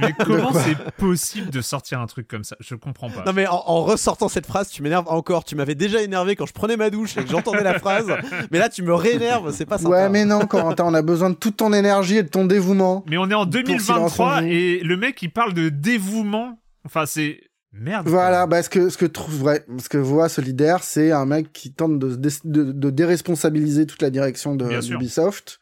Mais 0.00 0.12
comment 0.24 0.52
c'est 0.52 0.76
possible 0.96 1.50
de 1.50 1.60
sortir 1.60 2.00
un 2.00 2.06
truc 2.06 2.28
comme 2.28 2.44
ça? 2.44 2.54
Je 2.60 2.76
comprends 2.76 3.10
pas. 3.10 3.24
Non 3.26 3.32
mais 3.32 3.48
en, 3.48 3.56
en 3.66 3.82
ressortant 3.82 4.28
cette 4.28 4.46
phrase, 4.46 4.68
tu 4.68 4.82
m'énerves 4.82 5.08
encore. 5.08 5.42
Tu 5.44 5.56
m'avais 5.56 5.74
déjà 5.74 6.00
énervé 6.00 6.36
quand 6.36 6.46
je 6.46 6.52
prenais 6.52 6.76
ma 6.76 6.90
douche 6.90 7.16
et 7.16 7.24
que 7.24 7.30
j'entendais 7.30 7.64
la 7.64 7.80
phrase. 7.80 8.06
Mais 8.52 8.60
là, 8.60 8.68
tu 8.68 8.82
me 8.82 8.94
réénerves. 8.94 9.52
C'est 9.52 9.66
pas 9.66 9.78
sympa. 9.78 9.90
Ouais, 9.90 10.08
mais 10.08 10.24
non, 10.24 10.46
Corentin, 10.46 10.84
on 10.86 10.94
a 10.94 11.02
besoin 11.02 11.30
de 11.30 11.34
toute 11.34 11.56
ton 11.56 11.72
énergie 11.72 12.18
et 12.18 12.22
de 12.22 12.28
ton 12.28 12.44
dévouement. 12.44 13.04
Mais 13.08 13.18
on 13.18 13.28
est 13.28 13.34
en 13.34 13.42
Pour 13.42 13.54
2023 13.54 13.80
Silence 13.80 14.20
en 14.20 14.40
Joue. 14.40 14.46
et 14.46 14.80
le 14.84 14.96
mec 14.96 15.20
il 15.22 15.32
parle 15.32 15.52
de 15.52 15.68
dévouement. 15.68 16.60
Enfin 16.84 17.06
c'est 17.06 17.40
merde. 17.72 18.08
Voilà, 18.08 18.46
bah, 18.46 18.62
ce 18.62 18.68
que 18.70 18.88
ce 18.88 18.96
que 18.98 19.06
trouve 19.06 19.42
ouais, 19.42 19.64
ce 19.82 19.88
que 19.88 19.98
voit 19.98 20.28
Solidaire, 20.28 20.82
c'est 20.82 21.12
un 21.12 21.26
mec 21.26 21.52
qui 21.52 21.72
tente 21.72 21.98
de, 21.98 22.14
dé- 22.16 22.28
de, 22.44 22.72
de 22.72 22.90
déresponsabiliser 22.90 23.86
toute 23.86 24.02
la 24.02 24.10
direction 24.10 24.54
de 24.54 24.64
d'Ubisoft, 24.98 25.60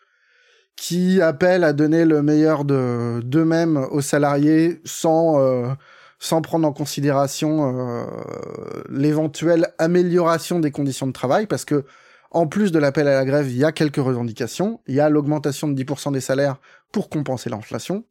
qui 0.76 1.20
appelle 1.20 1.64
à 1.64 1.72
donner 1.72 2.04
le 2.04 2.22
meilleur 2.22 2.64
de 2.64 3.20
d'eux-mêmes 3.24 3.76
aux 3.90 4.00
salariés 4.02 4.80
sans 4.84 5.40
euh, 5.40 5.68
sans 6.18 6.40
prendre 6.42 6.66
en 6.66 6.72
considération 6.72 7.78
euh, 7.78 8.04
l'éventuelle 8.88 9.68
amélioration 9.78 10.60
des 10.60 10.70
conditions 10.70 11.06
de 11.06 11.12
travail, 11.12 11.46
parce 11.46 11.64
que 11.64 11.84
en 12.30 12.46
plus 12.46 12.72
de 12.72 12.78
l'appel 12.78 13.06
à 13.08 13.14
la 13.14 13.24
grève, 13.24 13.48
il 13.48 13.56
y 13.56 13.64
a 13.64 13.72
quelques 13.72 13.96
revendications. 13.96 14.80
Il 14.86 14.94
y 14.94 15.00
a 15.00 15.08
l'augmentation 15.08 15.68
de 15.68 15.74
10% 15.82 16.12
des 16.12 16.20
salaires 16.20 16.56
pour 16.92 17.08
compenser 17.08 17.48
l'inflation. 17.48 18.04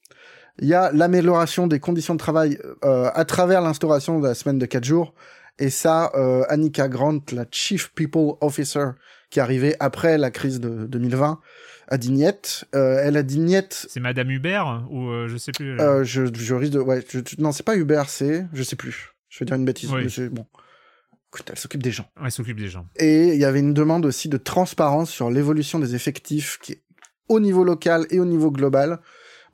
Il 0.60 0.68
y 0.68 0.74
a 0.74 0.92
l'amélioration 0.92 1.68
des 1.68 1.80
conditions 1.80 2.14
de 2.14 2.20
travail 2.20 2.58
euh, 2.84 3.10
à 3.14 3.26
travers 3.26 3.62
l'instauration 3.62 4.20
de 4.20 4.28
la 4.28 4.34
semaine 4.36 4.58
de 4.60 4.66
4 4.66 4.84
jours. 4.84 5.14
Et 5.60 5.70
ça, 5.70 6.12
euh, 6.16 6.44
Annika 6.50 6.88
Grant, 6.88 7.20
la 7.32 7.46
Chief 7.52 7.92
People 7.94 8.34
Officer, 8.42 8.88
qui 9.30 9.40
est 9.40 9.42
arrivée 9.42 9.76
après 9.80 10.18
la 10.18 10.32
crise 10.32 10.60
de 10.60 10.86
2020, 10.86 11.40
a 11.88 11.98
dit 11.98 12.12
niet. 12.12 12.66
Euh, 12.74 13.00
elle 13.04 13.16
a 13.18 13.24
dit 13.24 13.40
niet. 13.40 13.86
C'est 13.90 14.00
Madame 14.00 14.30
Hubert 14.32 14.86
ou 14.90 15.10
euh, 15.10 15.28
je 15.28 15.38
sais 15.38 15.52
plus. 15.52 15.80
Euh, 15.80 16.04
je, 16.04 16.24
je 16.34 16.56
risque 16.56 16.74
de... 16.74 16.80
Ouais, 16.80 17.04
je- 17.10 17.20
non, 17.38 17.52
c'est 17.52 17.64
pas 17.64 17.76
Uber, 17.76 18.04
c'est... 18.08 18.46
Je 18.54 18.64
sais 18.64 18.76
plus. 18.76 19.12
Je 19.30 19.40
vais 19.40 19.46
dire 19.46 19.56
une 19.56 19.66
bêtise. 19.66 19.92
Oui. 19.92 20.04
mais 20.04 20.10
c'est 20.10 20.30
bon. 20.30 20.46
Écoute, 21.34 21.50
elle 21.52 21.60
s'occupe 21.60 21.84
des 21.84 21.92
gens. 21.92 22.10
Ouais, 22.22 22.30
s'occupe 22.30 22.60
des 22.60 22.70
gens. 22.70 22.88
Et 22.96 23.34
il 23.34 23.40
y 23.40 23.46
avait 23.46 23.60
une 23.60 23.74
demande 23.74 24.06
aussi 24.06 24.30
de 24.30 24.38
transparence 24.38 25.10
sur 25.10 25.30
l'évolution 25.30 25.80
des 25.80 25.94
effectifs 25.96 26.60
qui 26.62 26.74
est 26.74 26.82
au 27.28 27.40
niveau 27.42 27.64
local 27.64 28.06
et 28.10 28.20
au 28.20 28.26
niveau 28.26 28.52
global 28.52 29.00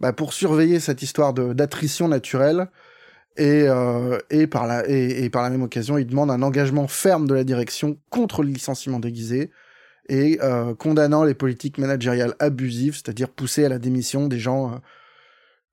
bah, 0.01 0.11
pour 0.11 0.33
surveiller 0.33 0.79
cette 0.79 1.01
histoire 1.01 1.33
de 1.33 1.53
d'attrition 1.53 2.07
naturelle. 2.07 2.67
Et, 3.37 3.63
euh, 3.65 4.19
et, 4.29 4.45
par 4.45 4.67
la, 4.67 4.85
et, 4.89 5.23
et 5.23 5.29
par 5.29 5.41
la 5.41 5.49
même 5.49 5.61
occasion, 5.61 5.97
il 5.97 6.05
demande 6.05 6.29
un 6.29 6.41
engagement 6.41 6.87
ferme 6.87 7.29
de 7.29 7.33
la 7.33 7.45
direction 7.45 7.97
contre 8.09 8.43
le 8.43 8.49
licenciement 8.49 8.99
déguisé 8.99 9.51
et 10.09 10.37
euh, 10.41 10.75
condamnant 10.75 11.23
les 11.23 11.33
politiques 11.33 11.77
managériales 11.77 12.35
abusives, 12.39 12.95
c'est-à-dire 12.95 13.29
pousser 13.29 13.63
à 13.63 13.69
la 13.69 13.79
démission 13.79 14.27
des 14.27 14.37
gens 14.39 14.73
euh, 14.73 14.75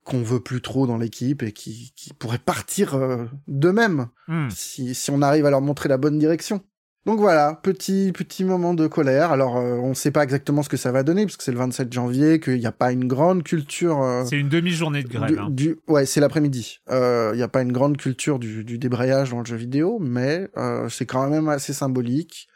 qu'on 0.05 0.21
veut 0.21 0.39
plus 0.39 0.61
trop 0.61 0.87
dans 0.87 0.97
l'équipe 0.97 1.43
et 1.43 1.51
qui, 1.51 1.91
qui 1.97 2.13
pourraient 2.13 2.37
partir 2.37 2.95
euh, 2.95 3.25
d'eux-mêmes 3.47 4.07
Hmm. 4.29 4.47
si, 4.51 4.93
si 4.93 5.09
on 5.09 5.23
arrive 5.23 5.47
à 5.47 5.49
leur 5.49 5.59
montrer 5.61 5.89
la 5.89 5.97
bonne 5.97 6.19
direction. 6.19 6.61
Donc 7.05 7.19
voilà, 7.19 7.57
petit 7.63 8.11
petit 8.11 8.43
moment 8.43 8.73
de 8.73 8.85
colère. 8.87 9.31
Alors 9.31 9.57
euh, 9.57 9.77
on 9.77 9.89
ne 9.89 9.93
sait 9.93 10.11
pas 10.11 10.23
exactement 10.23 10.61
ce 10.63 10.69
que 10.69 10.77
ça 10.77 10.91
va 10.91 11.01
donner 11.03 11.25
parce 11.25 11.37
que 11.37 11.43
c'est 11.43 11.51
le 11.51 11.57
27 11.57 11.91
janvier, 11.91 12.39
qu'il 12.39 12.59
n'y 12.59 12.65
a 12.65 12.71
pas 12.71 12.91
une 12.91 13.07
grande 13.07 13.43
culture. 13.43 14.01
euh, 14.03 14.25
C'est 14.25 14.37
une 14.37 14.49
demi-journée 14.49 15.01
de 15.03 15.07
grève. 15.07 15.31
du, 15.31 15.39
hein. 15.39 15.47
du- 15.49 15.79
ouais, 15.87 16.05
c'est 16.05 16.19
l'après-midi. 16.19 16.79
Euh, 16.89 17.31
Il 17.33 17.37
n'y 17.37 17.43
a 17.43 17.47
pas 17.47 17.61
une 17.61 17.71
grande 17.71 17.97
culture 17.97 18.37
du, 18.37 18.63
du 18.65 18.77
débrayage 18.77 19.31
dans 19.31 19.39
le 19.39 19.45
jeu 19.45 19.55
vidéo, 19.55 19.97
mais 19.99 20.49
euh, 20.57 20.87
c'est 20.89 21.05
quand 21.05 21.27
même 21.29 21.47
assez 21.49 21.73
symbolique. 21.73 22.47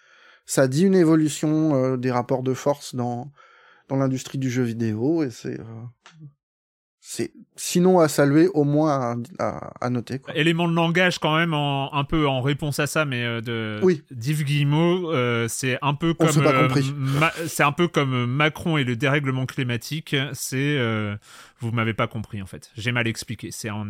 Ça 0.45 0.67
dit 0.67 0.83
une 0.83 0.95
évolution 0.95 1.73
euh, 1.75 1.97
des 1.97 2.11
rapports 2.11 2.43
de 2.43 2.53
force 2.53 2.95
dans 2.95 3.31
dans 3.89 3.95
l'industrie 3.97 4.37
du 4.37 4.49
jeu 4.49 4.63
vidéo 4.63 5.23
et 5.23 5.29
c'est 5.29 5.59
euh, 5.59 5.63
c'est 7.05 7.33
sinon 7.57 7.99
à 7.99 8.07
saluer, 8.07 8.47
au 8.53 8.63
moins 8.63 9.17
à, 9.37 9.43
à, 9.45 9.85
à 9.85 9.89
noter. 9.89 10.19
Quoi. 10.19 10.35
Élément 10.37 10.69
de 10.69 10.73
langage 10.73 11.19
quand 11.19 11.35
même, 11.35 11.53
en, 11.53 11.93
un 11.93 12.05
peu 12.05 12.27
en 12.29 12.39
réponse 12.39 12.79
à 12.79 12.87
ça, 12.87 13.03
mais 13.03 13.25
euh, 13.25 13.41
de 13.41 13.81
Oui. 13.83 14.03
d'Yves 14.09 14.45
Guillemot, 14.45 15.11
euh, 15.11 15.47
c'est 15.49 15.77
un 15.81 15.95
peu 15.95 16.11
On 16.11 16.23
comme 16.25 16.31
s'est 16.31 16.41
pas 16.41 16.53
euh, 16.53 17.29
c'est 17.47 17.63
un 17.63 17.73
peu 17.73 17.89
comme 17.89 18.25
Macron 18.25 18.77
et 18.77 18.85
le 18.85 18.95
dérèglement 18.95 19.45
climatique. 19.45 20.15
C'est 20.31 20.77
euh, 20.77 21.17
vous 21.59 21.71
m'avez 21.71 21.93
pas 21.93 22.07
compris 22.07 22.41
en 22.41 22.45
fait. 22.45 22.71
J'ai 22.77 22.93
mal 22.93 23.05
expliqué. 23.05 23.49
C'est 23.51 23.69
en 23.69 23.85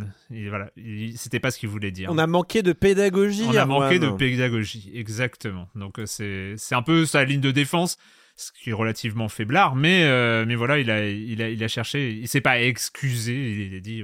voilà, 0.49 0.71
il- 0.75 1.15
c'était 1.15 1.39
pas 1.39 1.51
ce 1.51 1.59
qu'il 1.59 1.69
voulait 1.69 1.91
dire. 1.91 2.09
On 2.11 2.17
a 2.17 2.25
manqué 2.25 2.63
de 2.63 2.73
pédagogie. 2.73 3.45
On 3.47 3.55
a 3.55 3.65
manqué 3.67 3.99
de 3.99 4.09
pédagogie, 4.09 4.91
exactement. 4.95 5.69
Donc 5.75 5.99
euh, 5.99 6.07
c'est 6.07 6.55
c'est 6.57 6.73
un 6.73 6.81
peu 6.81 7.05
sa 7.05 7.23
ligne 7.23 7.41
de 7.41 7.51
défense, 7.51 7.97
ce 8.35 8.51
qui 8.51 8.71
est 8.71 8.73
relativement 8.73 9.29
faiblard, 9.29 9.75
mais 9.75 10.03
euh, 10.05 10.45
mais 10.47 10.55
voilà, 10.55 10.79
il 10.79 10.89
a 10.89 11.07
il 11.07 11.41
a 11.41 11.49
il 11.49 11.63
a 11.63 11.67
cherché, 11.67 12.11
il 12.11 12.27
s'est 12.27 12.41
pas 12.41 12.59
excusé, 12.61 13.67
il 13.67 13.75
a 13.75 13.79
dit 13.79 14.03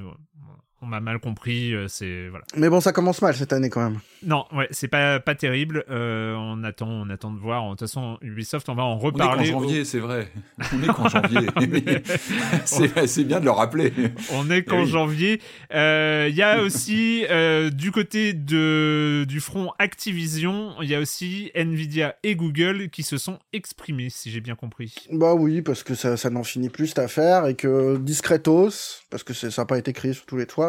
on 0.81 0.85
m'a 0.85 0.99
mal 0.99 1.19
compris, 1.19 1.73
euh, 1.73 1.87
c'est 1.87 2.27
voilà. 2.29 2.45
Mais 2.55 2.69
bon, 2.69 2.79
ça 2.81 2.91
commence 2.91 3.21
mal 3.21 3.35
cette 3.35 3.53
année 3.53 3.69
quand 3.69 3.81
même. 3.81 3.99
Non, 4.23 4.45
ouais, 4.53 4.67
c'est 4.71 4.87
pas 4.87 5.19
pas 5.19 5.35
terrible. 5.35 5.83
Euh, 5.89 6.35
on 6.35 6.63
attend 6.63 6.89
on 6.89 7.09
attend 7.09 7.31
de 7.31 7.39
voir. 7.39 7.63
De 7.65 7.69
toute 7.71 7.81
façon, 7.81 8.17
Ubisoft, 8.21 8.67
on 8.69 8.75
va 8.75 8.83
en 8.83 8.93
On 8.93 8.97
est 8.97 8.99
qu'en 9.01 9.05
reparler. 9.07 9.45
janvier, 9.45 9.85
c'est 9.85 9.99
vrai. 9.99 10.31
On 10.73 10.83
est 10.83 10.87
qu'en 10.87 11.07
janvier. 11.09 11.47
c'est 12.65 13.07
c'est 13.07 13.23
bien 13.23 13.39
de 13.39 13.45
le 13.45 13.51
rappeler. 13.51 13.93
On 14.33 14.49
est 14.49 14.63
qu'en 14.63 14.79
Eh 14.79 14.83
oui. 14.83 14.87
janvier. 14.89 15.41
Euh, 15.73 16.27
Il 16.29 16.35
y 16.35 16.41
a 16.43 16.61
aussi 16.63 17.25
euh, 17.29 17.69
du 17.69 17.91
côté 17.91 18.33
de 18.33 19.25
du 19.27 19.39
front 19.39 19.71
Activision, 19.79 20.73
il 20.81 20.89
y 20.89 20.95
a 20.95 20.99
aussi 20.99 21.51
Nvidia 21.55 22.15
et 22.23 22.35
Google 22.35 22.89
qui 22.89 23.03
se 23.03 23.17
sont 23.17 23.37
exprimés, 23.53 24.09
si 24.09 24.31
j'ai 24.31 24.41
bien 24.41 24.55
compris. 24.55 24.95
Bah 25.11 25.33
oui, 25.33 25.61
parce 25.61 25.83
que 25.83 25.93
ça, 25.95 26.17
ça 26.17 26.29
n'en 26.29 26.43
finit 26.43 26.69
plus 26.69 26.87
cette 26.87 26.99
affaire 26.99 27.47
et 27.47 27.55
que 27.55 27.97
discretos, 27.97 29.03
parce 29.09 29.23
que 29.23 29.33
ça 29.33 29.49
n'a 29.57 29.65
pas 29.65 29.77
été 29.77 29.91
écrit 29.91 30.13
sur 30.13 30.25
tous 30.25 30.37
les 30.37 30.45
toits, 30.45 30.68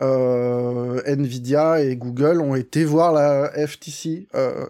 Nvidia 0.00 1.80
et 1.82 1.96
Google 1.96 2.40
ont 2.40 2.54
été 2.54 2.84
voir 2.84 3.12
la 3.12 3.50
FTC, 3.66 4.28
euh, 4.34 4.66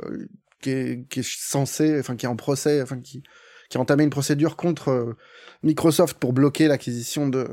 qui 0.61 0.71
est, 0.71 1.09
qui 1.09 1.21
est 1.21 1.27
censée, 1.29 1.99
enfin 1.99 2.17
qui 2.17 2.27
est 2.27 2.29
en 2.29 2.37
procès, 2.37 2.83
enfin 2.83 3.01
qui, 3.01 3.23
qui 3.69 3.79
a 3.79 3.81
entamé 3.81 4.05
une 4.05 4.11
procédure 4.11 4.57
contre 4.57 4.91
euh, 4.91 5.17
Microsoft 5.63 6.19
pour 6.19 6.33
bloquer 6.33 6.69
l'acquisition 6.69 7.29
de 7.29 7.47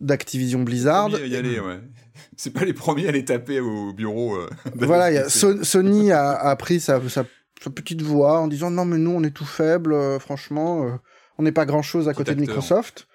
d'Activision 0.00 0.60
Blizzard. 0.62 1.08
Y 1.10 1.34
aller, 1.36 1.58
ouais. 1.58 1.80
C'est 2.36 2.52
pas 2.52 2.64
les 2.64 2.72
premiers 2.72 3.08
à 3.08 3.12
les 3.12 3.24
taper 3.24 3.58
au 3.60 3.92
bureau. 3.92 4.36
euh, 4.36 4.48
Voilà, 4.76 5.10
il 5.10 5.14
y 5.14 5.18
a 5.18 5.28
So- 5.28 5.64
Sony 5.64 6.12
a, 6.12 6.32
a 6.34 6.54
pris 6.56 6.78
sa, 6.78 7.00
sa, 7.08 7.24
sa 7.62 7.70
petite 7.70 8.02
voix 8.02 8.38
en 8.38 8.46
disant 8.46 8.70
non 8.70 8.84
mais 8.84 8.98
nous 8.98 9.10
on 9.10 9.24
est 9.24 9.32
tout 9.34 9.44
faible, 9.44 9.92
euh, 9.92 10.18
franchement, 10.20 10.84
euh, 10.84 10.90
on 11.36 11.42
n'est 11.42 11.52
pas 11.52 11.66
grand 11.66 11.82
chose 11.82 12.08
à 12.08 12.14
côté 12.14 12.34
de. 12.34 12.40
Microsoft. 12.40 13.08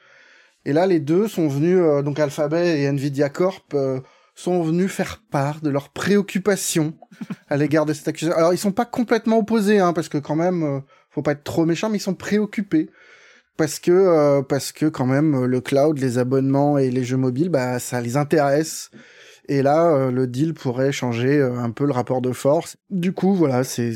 Et 0.66 0.74
là 0.74 0.88
les 0.88 1.00
deux 1.00 1.28
sont 1.28 1.48
venus, 1.48 1.80
euh, 1.80 2.02
donc 2.02 2.20
Alphabet 2.20 2.82
et 2.82 2.86
Nvidia 2.86 3.30
Corp 3.30 3.74
euh, 3.74 4.00
sont 4.36 4.64
venus 4.64 4.92
faire 4.92 5.22
part 5.32 5.62
de 5.62 5.70
leurs 5.70 5.90
préoccupations 5.90 6.94
à 7.50 7.58
l'égard 7.58 7.86
de 7.86 7.94
cette 7.94 8.08
accusation. 8.08 8.38
Alors 8.38 8.54
ils 8.54 8.58
sont 8.58 8.72
pas 8.72 8.86
complètement 8.86 9.38
opposés, 9.38 9.80
hein, 9.80 9.94
parce 9.94 10.10
que 10.10 10.18
quand 10.18 10.36
même, 10.36 10.64
euh, 10.64 10.80
faut 11.10 11.22
pas 11.22 11.34
être 11.34 11.44
trop 11.44 11.66
méchant, 11.66 11.90
mais 11.90 11.98
ils 11.98 12.02
sont 12.02 12.16
préoccupés. 12.16 12.90
Parce 13.56 13.78
que, 13.78 13.92
euh, 13.92 14.42
parce 14.42 14.72
que 14.72 14.88
quand 14.88 15.06
même, 15.06 15.36
euh, 15.36 15.46
le 15.46 15.62
cloud, 15.62 16.00
les 16.00 16.18
abonnements 16.18 16.80
et 16.80 16.90
les 16.90 17.04
jeux 17.04 17.18
mobiles, 17.18 17.50
bah, 17.50 17.78
ça 17.78 18.02
les 18.02 18.18
intéresse. 18.18 18.90
Et 19.48 19.62
là, 19.62 19.94
euh, 19.94 20.12
le 20.12 20.26
deal 20.26 20.56
pourrait 20.56 20.92
changer 20.92 21.40
un 21.42 21.70
peu 21.70 21.86
le 21.86 21.92
rapport 21.92 22.22
de 22.22 22.32
force. 22.32 22.78
Du 22.90 23.12
coup, 23.12 23.36
voilà, 23.36 23.64
c'est 23.64 23.94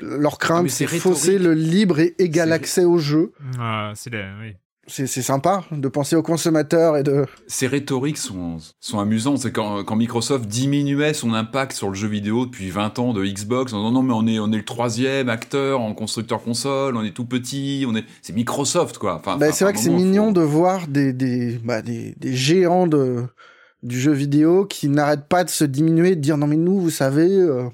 leur 0.00 0.34
Ah, 0.34 0.38
crainte, 0.40 0.62
mais 0.64 0.68
c'est 0.70 0.86
fausser 0.86 1.38
le 1.38 1.52
libre 1.54 2.00
et 2.00 2.16
égal 2.18 2.50
accès 2.52 2.84
au 2.84 2.98
jeu. 2.98 3.32
Ah, 3.60 3.92
c'est 3.94 4.10
oui. 4.12 4.56
C'est 4.88 5.06
sympa 5.08 5.64
de 5.72 5.88
penser 5.88 6.14
aux 6.14 6.22
consommateurs 6.22 6.96
et 6.96 7.02
de. 7.02 7.26
Ces 7.48 7.66
rhétoriques 7.66 8.18
sont, 8.18 8.58
sont 8.78 9.00
amusantes. 9.00 9.38
C'est 9.38 9.50
quand, 9.50 9.82
quand 9.82 9.96
Microsoft 9.96 10.46
diminuait 10.46 11.12
son 11.12 11.34
impact 11.34 11.72
sur 11.72 11.88
le 11.88 11.94
jeu 11.94 12.06
vidéo 12.06 12.46
depuis 12.46 12.70
20 12.70 13.00
ans 13.00 13.12
de 13.12 13.24
Xbox, 13.24 13.72
en 13.72 13.78
disant 13.78 13.90
non 13.90 14.02
mais 14.02 14.12
on 14.14 14.26
est, 14.28 14.38
on 14.38 14.52
est 14.52 14.58
le 14.58 14.64
troisième 14.64 15.28
acteur 15.28 15.80
en 15.80 15.92
constructeur 15.92 16.40
console, 16.40 16.96
on 16.96 17.02
est 17.02 17.10
tout 17.10 17.24
petit, 17.26 17.84
on 17.88 17.96
est, 17.96 18.04
c'est 18.22 18.32
Microsoft 18.32 18.98
quoi. 18.98 19.16
Enfin, 19.16 19.36
Bah, 19.36 19.50
c'est 19.50 19.64
vrai 19.64 19.72
que 19.72 19.80
c'est 19.80 19.90
mignon 19.90 20.26
faut- 20.26 20.32
de 20.34 20.40
voir 20.42 20.86
des 20.86 21.12
des, 21.12 21.58
bah, 21.64 21.82
des 21.82 22.14
des 22.18 22.32
géants 22.34 22.86
de 22.86 23.24
du 23.82 24.00
jeu 24.00 24.12
vidéo 24.12 24.66
qui 24.66 24.88
n'arrêtent 24.88 25.28
pas 25.28 25.42
de 25.42 25.50
se 25.50 25.64
diminuer, 25.64 26.14
de 26.14 26.20
dire 26.20 26.36
non 26.38 26.46
mais 26.46 26.56
nous, 26.56 26.78
vous 26.80 26.90
savez, 26.90 27.28
euh, 27.28 27.64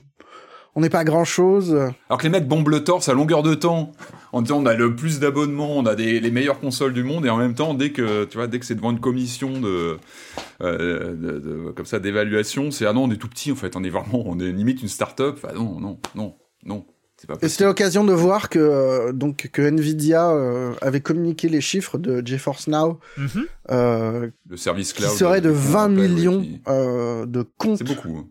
on 0.74 0.80
n'est 0.80 0.88
pas 0.88 1.04
grand 1.04 1.24
chose. 1.24 1.74
Alors 2.08 2.18
que 2.18 2.22
les 2.22 2.30
mecs 2.30 2.48
bombent 2.48 2.70
le 2.70 2.82
torse 2.84 3.10
à 3.10 3.12
longueur 3.12 3.42
de 3.42 3.52
temps 3.54 3.92
en 4.32 4.42
disant 4.42 4.62
on 4.62 4.66
a 4.66 4.74
le 4.74 4.96
plus 4.96 5.20
d'abonnements, 5.20 5.76
on 5.76 5.86
a 5.86 5.94
des, 5.94 6.18
les 6.20 6.30
meilleures 6.30 6.58
consoles 6.60 6.92
du 6.94 7.04
monde 7.04 7.26
et 7.26 7.30
en 7.30 7.36
même 7.36 7.54
temps 7.54 7.74
dès 7.74 7.90
que 7.90 8.24
tu 8.24 8.36
vois 8.38 8.46
dès 8.46 8.58
que 8.58 8.64
c'est 8.66 8.74
devant 8.74 8.90
une 8.90 9.00
commission 9.00 9.60
de, 9.60 9.98
euh, 10.62 11.14
de- 11.14 11.38
de- 11.38 11.70
comme 11.72 11.86
ça 11.86 11.98
d'évaluation, 11.98 12.70
c'est 12.70 12.86
ah 12.86 12.92
non 12.92 13.04
on 13.04 13.10
est 13.10 13.16
tout 13.16 13.28
petit 13.28 13.52
en 13.52 13.56
fait, 13.56 13.76
on 13.76 13.84
est 13.84 13.90
vraiment 13.90 14.22
on 14.26 14.38
est 14.40 14.50
limite 14.52 14.82
une 14.82 14.88
start-up. 14.88 15.38
Ah 15.48 15.52
non 15.54 15.78
non 15.80 15.98
non 16.14 16.34
non 16.64 16.84
c'est 17.18 17.26
pas 17.28 17.34
Et 17.42 17.48
c'était 17.48 17.64
l'occasion 17.64 18.04
de 18.04 18.12
voir 18.12 18.48
que 18.48 18.58
euh, 18.58 19.12
donc 19.12 19.48
que 19.52 19.62
Nvidia 19.62 20.30
euh, 20.32 20.72
avait 20.80 21.00
communiqué 21.00 21.48
les 21.48 21.60
chiffres 21.60 21.98
de 21.98 22.20
GeForce 22.26 22.66
Now, 22.68 22.98
Mhm. 23.16 23.44
euh, 23.70 24.30
Le 24.48 24.56
service 24.56 24.92
qui 24.92 25.02
cloud 25.02 25.16
serait 25.16 25.40
de 25.40 25.50
euh, 25.50 25.52
qu'on 25.52 25.58
20 25.58 25.84
appelle, 25.84 25.98
ouais, 25.98 26.08
millions 26.08 26.40
qui- 26.40 26.60
euh, 26.68 27.26
de 27.26 27.44
comptes 27.58 27.78
C'est 27.78 27.84
beaucoup. 27.84 28.28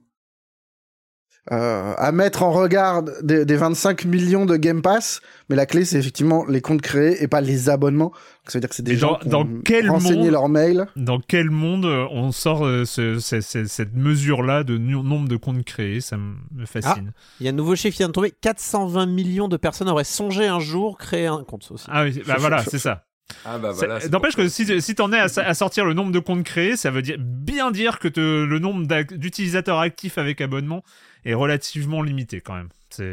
Euh, 1.51 1.93
à 1.97 2.11
mettre 2.11 2.43
en 2.43 2.51
regard 2.51 3.01
des, 3.23 3.45
des 3.45 3.55
25 3.55 4.05
millions 4.05 4.45
de 4.45 4.57
Game 4.57 4.83
Pass, 4.83 5.21
mais 5.49 5.55
la 5.55 5.65
clé 5.65 5.85
c'est 5.85 5.97
effectivement 5.97 6.45
les 6.45 6.61
comptes 6.61 6.81
créés 6.83 7.23
et 7.23 7.27
pas 7.27 7.41
les 7.41 7.67
abonnements. 7.69 8.09
Donc, 8.09 8.15
ça 8.51 8.57
veut 8.57 8.59
dire 8.61 8.69
que 8.69 8.75
c'est 8.75 8.83
des 8.83 8.91
Et 8.93 8.97
gens 8.97 9.17
dans- 9.25 9.43
qui 9.45 9.49
ont 9.49 9.61
quel 9.65 9.89
renseigné 9.89 10.17
monde- 10.25 10.31
leur 10.31 10.49
mail. 10.49 10.85
Dans 10.95 11.19
quel 11.19 11.49
monde 11.49 11.85
euh, 11.85 12.05
on 12.11 12.31
sort 12.31 12.63
euh, 12.65 12.85
ce- 12.85 13.17
ce- 13.19 13.41
ce- 13.41 13.65
cette 13.65 13.95
mesure-là 13.95 14.63
de 14.63 14.77
nombre 14.77 15.27
de 15.27 15.35
comptes 15.35 15.63
créés? 15.65 15.99
Ça 15.99 16.15
me 16.17 16.35
me 16.53 16.65
fascine. 16.67 17.11
Il 17.39 17.45
y 17.45 17.49
a 17.49 17.51
un 17.51 17.55
nouveau 17.55 17.75
chiffre 17.75 17.93
qui 17.95 18.01
vient 18.03 18.07
de 18.09 18.13
tomber. 18.13 18.31
420 18.41 19.07
millions 19.07 19.47
de 19.47 19.57
personnes 19.57 19.89
auraient 19.89 20.03
songé 20.03 20.45
un 20.45 20.59
jour 20.59 20.97
créer 20.99 21.25
un 21.25 21.43
compte 21.43 21.67
aussi. 21.71 21.85
Ah, 21.89 22.03
oui, 22.03 22.21
bah 22.27 22.35
voilà, 22.37 22.63
c'est 22.63 22.77
ça. 22.79 23.05
Ah 23.45 23.57
bah 23.57 23.71
voilà. 23.71 23.97
N'empêche 24.09 24.35
que 24.35 24.49
si, 24.49 24.81
si 24.81 24.93
t'en 24.93 25.11
es 25.13 25.17
à, 25.17 25.27
à 25.37 25.53
sortir 25.53 25.85
le 25.85 25.93
nombre 25.93 26.11
de 26.11 26.19
comptes 26.19 26.43
créés, 26.43 26.75
ça 26.75 26.91
veut 26.91 27.01
dire 27.01 27.15
bien 27.17 27.71
dire 27.71 27.97
que 27.99 28.09
te- 28.09 28.19
le 28.43 28.59
nombre 28.59 28.85
d'utilisateurs 29.15 29.79
actifs 29.79 30.17
avec 30.17 30.41
abonnement 30.41 30.83
est 31.25 31.33
relativement 31.33 32.01
limité 32.01 32.41
quand 32.41 32.55
même. 32.55 32.69